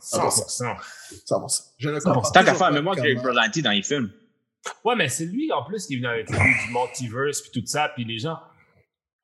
Ça 1.24 1.38
va, 1.38 1.48
ça. 1.48 1.64
Je 1.78 1.88
ne 1.88 1.98
comprends 1.98 2.22
Tant 2.30 2.44
qu'à 2.44 2.54
faire, 2.54 2.58
pas 2.58 2.70
mais 2.70 2.82
moi, 2.82 2.94
Greg 2.94 3.20
Berlanti 3.22 3.62
dans 3.62 3.70
les 3.72 3.82
films. 3.82 4.10
Ouais, 4.84 4.94
mais 4.96 5.08
c'est 5.08 5.26
lui, 5.26 5.50
en 5.52 5.64
plus, 5.64 5.86
qui 5.86 5.94
est 5.94 5.96
venu 5.96 6.08
avec 6.08 6.28
l'idée 6.30 6.42
du 6.66 6.72
multiverse 6.72 7.40
puis 7.42 7.50
tout 7.60 7.66
ça, 7.66 7.90
puis 7.94 8.04
les 8.04 8.18
gens, 8.18 8.38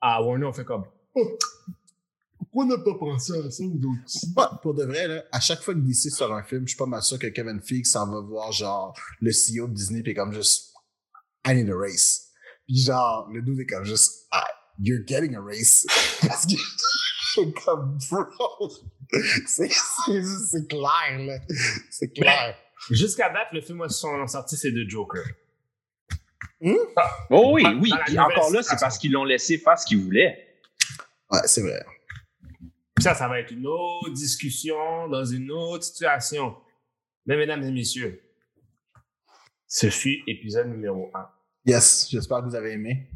à 0.00 0.22
Warner, 0.22 0.46
on 0.46 0.52
fait 0.52 0.64
comme, 0.64 0.84
Oh, 1.14 1.38
pourquoi 2.38 2.64
on 2.64 2.66
n'a 2.68 2.78
pas 2.78 2.94
pensé 2.98 3.32
à 3.32 3.50
ça, 3.50 3.64
nous 3.64 3.76
autres? 3.88 4.34
Pas- 4.34 4.58
pour 4.62 4.74
de 4.74 4.84
vrai, 4.84 5.06
là, 5.08 5.24
à 5.32 5.40
chaque 5.40 5.62
fois 5.62 5.74
que 5.74 5.80
DC 5.80 6.10
sort 6.10 6.32
un 6.32 6.42
film, 6.42 6.62
je 6.62 6.70
suis 6.70 6.78
pas 6.78 6.86
mal 6.86 7.02
sûr 7.02 7.18
que 7.18 7.26
Kevin 7.28 7.60
Feige 7.60 7.86
s'en 7.86 8.10
va 8.10 8.20
voir, 8.20 8.52
genre, 8.52 8.94
le 9.20 9.30
CEO 9.30 9.68
de 9.68 9.74
Disney, 9.74 10.02
puis 10.02 10.14
comme 10.14 10.32
juste, 10.32 10.72
I 11.46 11.54
need 11.54 11.70
a 11.70 11.76
race. 11.76 12.28
Puis 12.66 12.78
genre, 12.78 13.28
le 13.32 13.42
dude 13.42 13.60
est 13.60 13.66
comme 13.66 13.84
juste, 13.84 14.26
ah, 14.30 14.46
you're 14.78 15.02
getting 15.06 15.34
a 15.34 15.40
race. 15.40 15.86
Parce 16.26 16.46
que, 16.46 16.52
je 16.56 17.40
suis 17.40 17.52
comme, 17.52 17.98
bro, 18.10 18.70
c'est 19.46 20.68
clair, 20.68 21.18
là. 21.18 21.38
C'est 21.90 22.12
clair. 22.12 22.56
Jusqu'à 22.90 23.30
date, 23.30 23.48
le 23.52 23.60
film 23.60 23.80
où 23.80 23.84
ils 23.84 23.90
sont 23.90 24.26
sortis, 24.26 24.56
c'est 24.56 24.72
de 24.72 24.88
Joker. 24.88 25.24
Oh 27.30 27.52
oui, 27.54 27.62
Dans- 27.62 27.74
oui. 27.80 27.90
Puis 28.06 28.14
nouvelle 28.14 28.20
encore 28.20 28.50
là, 28.52 28.62
c'est 28.62 28.78
parce 28.78 28.98
qu'ils 28.98 29.12
l'ont 29.12 29.24
laissé 29.24 29.58
faire 29.58 29.78
ce 29.78 29.86
qu'ils 29.86 29.98
voulaient. 29.98 30.56
Ouais, 31.30 31.40
c'est 31.46 31.62
vrai. 31.62 31.84
Puis 32.94 33.02
ça, 33.02 33.14
ça 33.14 33.28
va 33.28 33.40
être 33.40 33.50
une 33.50 33.66
autre 33.66 34.10
discussion 34.12 35.08
dans 35.08 35.24
une 35.24 35.50
autre 35.50 35.84
situation. 35.84 36.56
Mais 37.26 37.36
mesdames 37.36 37.62
et 37.62 37.70
messieurs, 37.70 38.20
ce 39.66 39.90
fut 39.90 40.22
épisode 40.26 40.68
numéro 40.68 41.10
1. 41.14 41.28
Yes, 41.66 42.08
j'espère 42.10 42.40
que 42.40 42.46
vous 42.46 42.54
avez 42.54 42.72
aimé. 42.72 43.08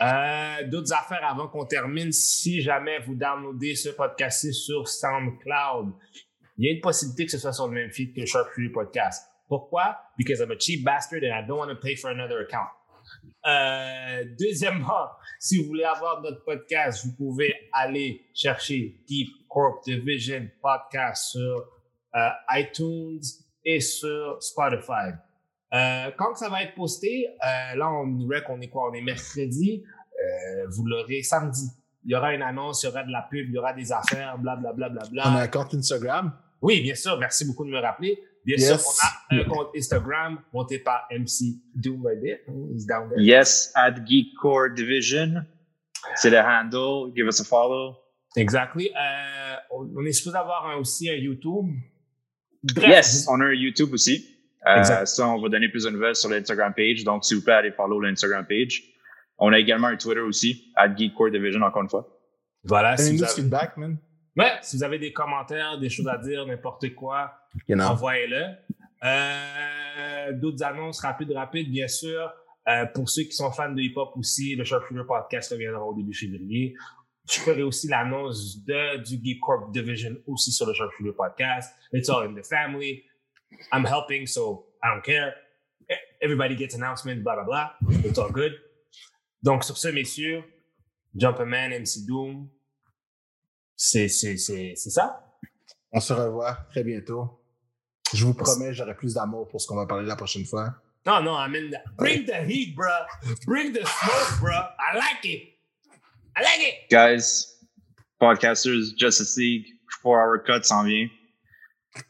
Euh, 0.00 0.68
D'autres 0.68 0.92
affaires 0.92 1.24
avant 1.24 1.48
qu'on 1.48 1.64
termine. 1.66 2.12
Si 2.12 2.60
jamais 2.62 3.00
vous 3.00 3.14
downloadez 3.16 3.74
ce 3.74 3.88
podcast 3.88 4.52
sur 4.52 4.86
SoundCloud, 4.86 5.92
il 6.58 6.66
y 6.66 6.68
a 6.68 6.72
une 6.74 6.80
possibilité 6.80 7.24
que 7.24 7.32
ce 7.32 7.38
soit 7.38 7.52
sur 7.52 7.68
le 7.68 7.74
même 7.74 7.90
feed 7.92 8.14
que 8.14 8.26
Sharp 8.26 8.48
Fury 8.52 8.70
Podcast. 8.70 9.24
Pourquoi? 9.48 9.96
Because 10.18 10.40
I'm 10.40 10.50
a 10.50 10.58
cheap 10.58 10.84
bastard 10.84 11.22
and 11.24 11.32
I 11.32 11.46
don't 11.46 11.58
want 11.58 11.70
to 11.70 11.76
pay 11.76 11.94
for 11.94 12.10
another 12.10 12.40
account. 12.40 12.68
Euh, 13.46 14.24
deuxièmement, 14.38 15.08
si 15.38 15.58
vous 15.58 15.68
voulez 15.68 15.84
avoir 15.84 16.20
notre 16.20 16.44
podcast, 16.44 17.06
vous 17.06 17.14
pouvez 17.14 17.54
aller 17.72 18.26
chercher 18.34 19.00
Deep 19.08 19.28
Corp 19.48 19.84
Division 19.84 20.48
Podcast 20.60 21.30
sur 21.30 21.64
euh, 22.16 22.28
iTunes 22.50 23.22
et 23.64 23.80
sur 23.80 24.42
Spotify. 24.42 25.14
Euh, 25.72 26.10
quand 26.18 26.34
ça 26.34 26.48
va 26.48 26.62
être 26.64 26.74
posté, 26.74 27.28
euh, 27.28 27.76
là, 27.76 27.90
on 27.90 28.06
dirait 28.08 28.42
qu'on 28.42 28.60
est 28.60 28.68
quoi? 28.68 28.90
On 28.90 28.94
est 28.94 29.02
mercredi. 29.02 29.84
Vous 30.70 30.84
l'aurez 30.84 31.22
samedi. 31.22 31.70
Il 32.04 32.10
y 32.10 32.16
aura 32.16 32.34
une 32.34 32.42
annonce, 32.42 32.82
il 32.82 32.86
y 32.86 32.88
aura 32.88 33.04
de 33.04 33.12
la 33.12 33.22
pub, 33.22 33.48
il 33.48 33.54
y 33.54 33.58
aura 33.58 33.72
des 33.72 33.92
affaires, 33.92 34.36
blablabla. 34.36 34.88
Bla, 34.88 35.02
bla, 35.02 35.10
bla, 35.10 35.22
On 35.26 35.36
a 35.36 35.42
un 35.42 35.48
compte 35.48 35.74
Instagram? 35.74 36.32
Oui, 36.62 36.80
bien 36.80 36.94
sûr. 36.94 37.18
Merci 37.18 37.44
beaucoup 37.46 37.64
de 37.64 37.70
me 37.70 37.78
rappeler. 37.78 38.18
Bien 38.44 38.56
Yes. 38.56 38.80
sûr, 38.82 38.92
on 39.30 39.36
a 39.36 39.40
un 39.40 39.44
compte 39.44 39.68
Instagram 39.76 40.40
monté 40.52 40.78
par 40.78 41.06
MC 41.10 41.56
Doom. 41.74 42.04
He's 42.74 42.86
down 42.86 43.08
there. 43.10 43.20
Yes, 43.22 43.70
at 43.74 43.94
Geek 44.06 44.34
Core 44.40 44.70
Division. 44.70 45.44
C'est 46.16 46.30
le 46.30 46.38
handle. 46.38 47.12
Give 47.14 47.26
us 47.26 47.40
a 47.40 47.44
follow. 47.44 47.96
Exactly. 48.36 48.88
Euh, 48.90 49.54
on, 49.70 50.04
est 50.06 50.12
supposé 50.12 50.36
avoir 50.36 50.66
un- 50.68 50.76
aussi 50.76 51.10
un 51.10 51.14
YouTube. 51.16 51.66
Bref, 52.62 52.88
Yes, 52.88 53.26
on 53.28 53.40
a 53.40 53.46
un 53.46 53.52
YouTube 53.52 53.92
aussi. 53.92 54.26
Euh, 54.66 54.78
Exact. 54.78 55.06
ça, 55.06 55.28
on 55.28 55.40
va 55.40 55.48
donner 55.48 55.68
plus 55.68 55.84
de 55.84 55.90
nouvelles 55.90 56.14
sur 56.16 56.28
l'Instagram 56.30 56.72
page. 56.74 57.04
Donc, 57.04 57.24
s'il 57.24 57.38
vous 57.38 57.44
plaît, 57.44 57.54
allez 57.54 57.72
follow 57.72 58.00
l'Instagram 58.00 58.46
page. 58.46 58.82
On 59.38 59.52
a 59.52 59.58
également 59.58 59.86
un 59.88 59.96
Twitter 59.96 60.20
aussi, 60.20 60.72
at 60.76 60.94
Geek 60.96 61.14
Core 61.14 61.30
Division, 61.30 61.62
encore 61.62 61.82
une 61.82 61.88
fois. 61.88 62.08
Voilà. 62.64 62.96
Si 62.96 63.10
vous, 63.12 63.18
du 63.18 63.24
avez, 63.24 63.32
feedback, 63.34 63.76
man. 63.76 63.98
Ouais, 64.38 64.52
si 64.62 64.76
vous 64.76 64.82
avez 64.84 64.98
des 64.98 65.12
commentaires, 65.12 65.78
des 65.78 65.88
choses 65.88 66.08
à 66.08 66.16
dire, 66.18 66.46
n'importe 66.46 66.94
quoi, 66.94 67.32
You 67.68 67.76
know. 67.76 67.84
envoyez-le. 67.84 68.54
Euh, 69.04 70.32
D'autres 70.32 70.62
annonces 70.64 71.00
rapides, 71.00 71.32
rapides, 71.32 71.70
bien 71.70 71.88
sûr. 71.88 72.32
Euh, 72.68 72.84
pour 72.86 73.08
ceux 73.08 73.22
qui 73.22 73.32
sont 73.32 73.50
fans 73.52 73.72
de 73.72 73.80
hip-hop 73.80 74.12
aussi, 74.16 74.54
le 74.54 74.64
Sharpshooter 74.64 75.04
Podcast 75.06 75.50
reviendra 75.52 75.82
au 75.84 75.94
début 75.94 76.12
février. 76.14 76.74
Je 77.30 77.40
ferai 77.40 77.62
aussi 77.62 77.88
l'annonce 77.88 78.62
de, 78.64 78.98
du 78.98 79.22
Geek 79.22 79.40
Corp 79.40 79.70
Division 79.72 80.16
aussi 80.26 80.50
sur 80.52 80.66
le 80.66 80.74
Sharpshooter 80.74 81.12
Podcast. 81.16 81.74
It's 81.92 82.08
all 82.10 82.26
in 82.28 82.34
the 82.34 82.44
family. 82.44 83.04
I'm 83.72 83.84
helping, 83.86 84.26
so 84.26 84.66
I 84.82 84.88
don't 84.94 85.02
care. 85.02 85.34
Everybody 86.20 86.56
gets 86.56 86.74
announcement, 86.74 87.22
blah, 87.22 87.36
blah, 87.36 87.44
blah. 87.44 87.76
It's 88.04 88.18
all 88.18 88.30
good. 88.30 88.52
Donc, 89.42 89.64
sur 89.64 89.76
ce, 89.78 89.88
messieurs, 89.88 90.42
Jumperman, 91.14 91.70
MC 91.72 92.04
Doom, 92.06 92.48
c'est, 93.78 94.08
c'est, 94.08 94.36
c'est, 94.36 94.74
c'est 94.76 94.90
ça? 94.90 95.24
On 95.92 96.00
se 96.00 96.12
revoit 96.12 96.66
très 96.70 96.82
bientôt. 96.82 97.40
Je 98.12 98.24
vous 98.26 98.34
promets, 98.34 98.74
j'aurai 98.74 98.94
plus 98.96 99.14
d'amour 99.14 99.48
pour 99.48 99.60
ce 99.60 99.68
qu'on 99.68 99.76
va 99.76 99.86
parler 99.86 100.04
la 100.04 100.16
prochaine 100.16 100.44
fois. 100.44 100.74
Non, 101.06 101.22
non, 101.22 101.38
I 101.38 101.48
mean, 101.48 101.70
bring 101.96 102.26
the 102.26 102.44
heat, 102.44 102.74
bruh. 102.74 103.06
Bring 103.46 103.72
the 103.72 103.86
smoke, 103.86 104.40
bruh. 104.40 104.74
I 104.78 104.96
like 104.96 105.24
it. 105.24 105.54
I 106.36 106.42
like 106.42 106.60
it. 106.60 106.90
Guys, 106.90 107.56
podcasters, 108.20 108.96
Justice 108.96 109.36
League, 109.36 109.66
4-hour 110.02 110.42
cut 110.44 110.64
s'en 110.64 110.84
vient. 110.84 111.08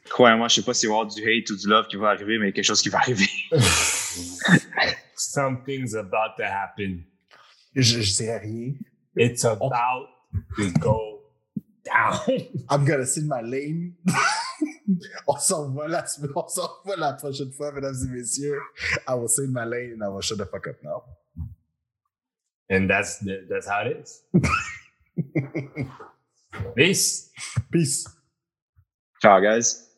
Croyez-moi, 0.09 0.47
je 0.47 0.55
sais 0.55 0.63
pas 0.63 0.73
s'il 0.73 0.89
va 0.89 0.95
y 0.95 0.97
avoir 0.97 1.13
du 1.13 1.21
hate 1.21 1.49
ou 1.51 1.55
du 1.55 1.67
love 1.67 1.87
qui 1.87 1.97
va 1.97 2.09
arriver, 2.09 2.39
mais 2.39 2.51
quelque 2.51 2.65
chose 2.65 2.81
qui 2.81 2.89
va 2.89 2.97
arriver. 2.97 3.29
Something's 5.15 5.93
about 5.93 6.35
to 6.37 6.43
happen. 6.43 7.03
Je, 7.75 8.01
je 8.01 8.15
dirais 8.15 8.39
rien. 8.39 8.73
It's 9.15 9.45
about 9.45 10.07
to 10.57 10.71
go 10.79 11.18
down. 11.99 12.19
I'm 12.69 12.85
gonna 12.85 13.05
see 13.05 13.23
my 13.23 13.41
lane. 13.41 13.95
on 15.27 15.39
s'en 15.39 15.67
revoit 15.67 15.87
la, 15.87 16.03
on 16.35 16.47
s'en 16.47 16.67
revoit 16.83 16.97
la 16.97 17.13
prochaine 17.13 17.51
fois, 17.51 17.71
mesdames 17.71 17.95
et 18.05 18.09
messieurs. 18.09 18.61
I 19.07 19.15
will 19.15 19.27
see 19.27 19.47
my 19.47 19.65
lane 19.65 19.93
and 19.93 20.03
I 20.03 20.09
will 20.09 20.21
shut 20.21 20.37
the 20.37 20.45
fuck 20.45 20.67
up 20.67 20.75
now. 20.83 21.03
And 22.69 22.89
that's 22.89 23.19
the, 23.19 23.45
that's 23.49 23.67
how 23.67 23.81
it 23.81 23.97
is. 23.97 24.21
Peace. 26.75 27.31
Peace. 27.71 28.07
Ciao, 29.21 29.39
guys. 29.39 29.88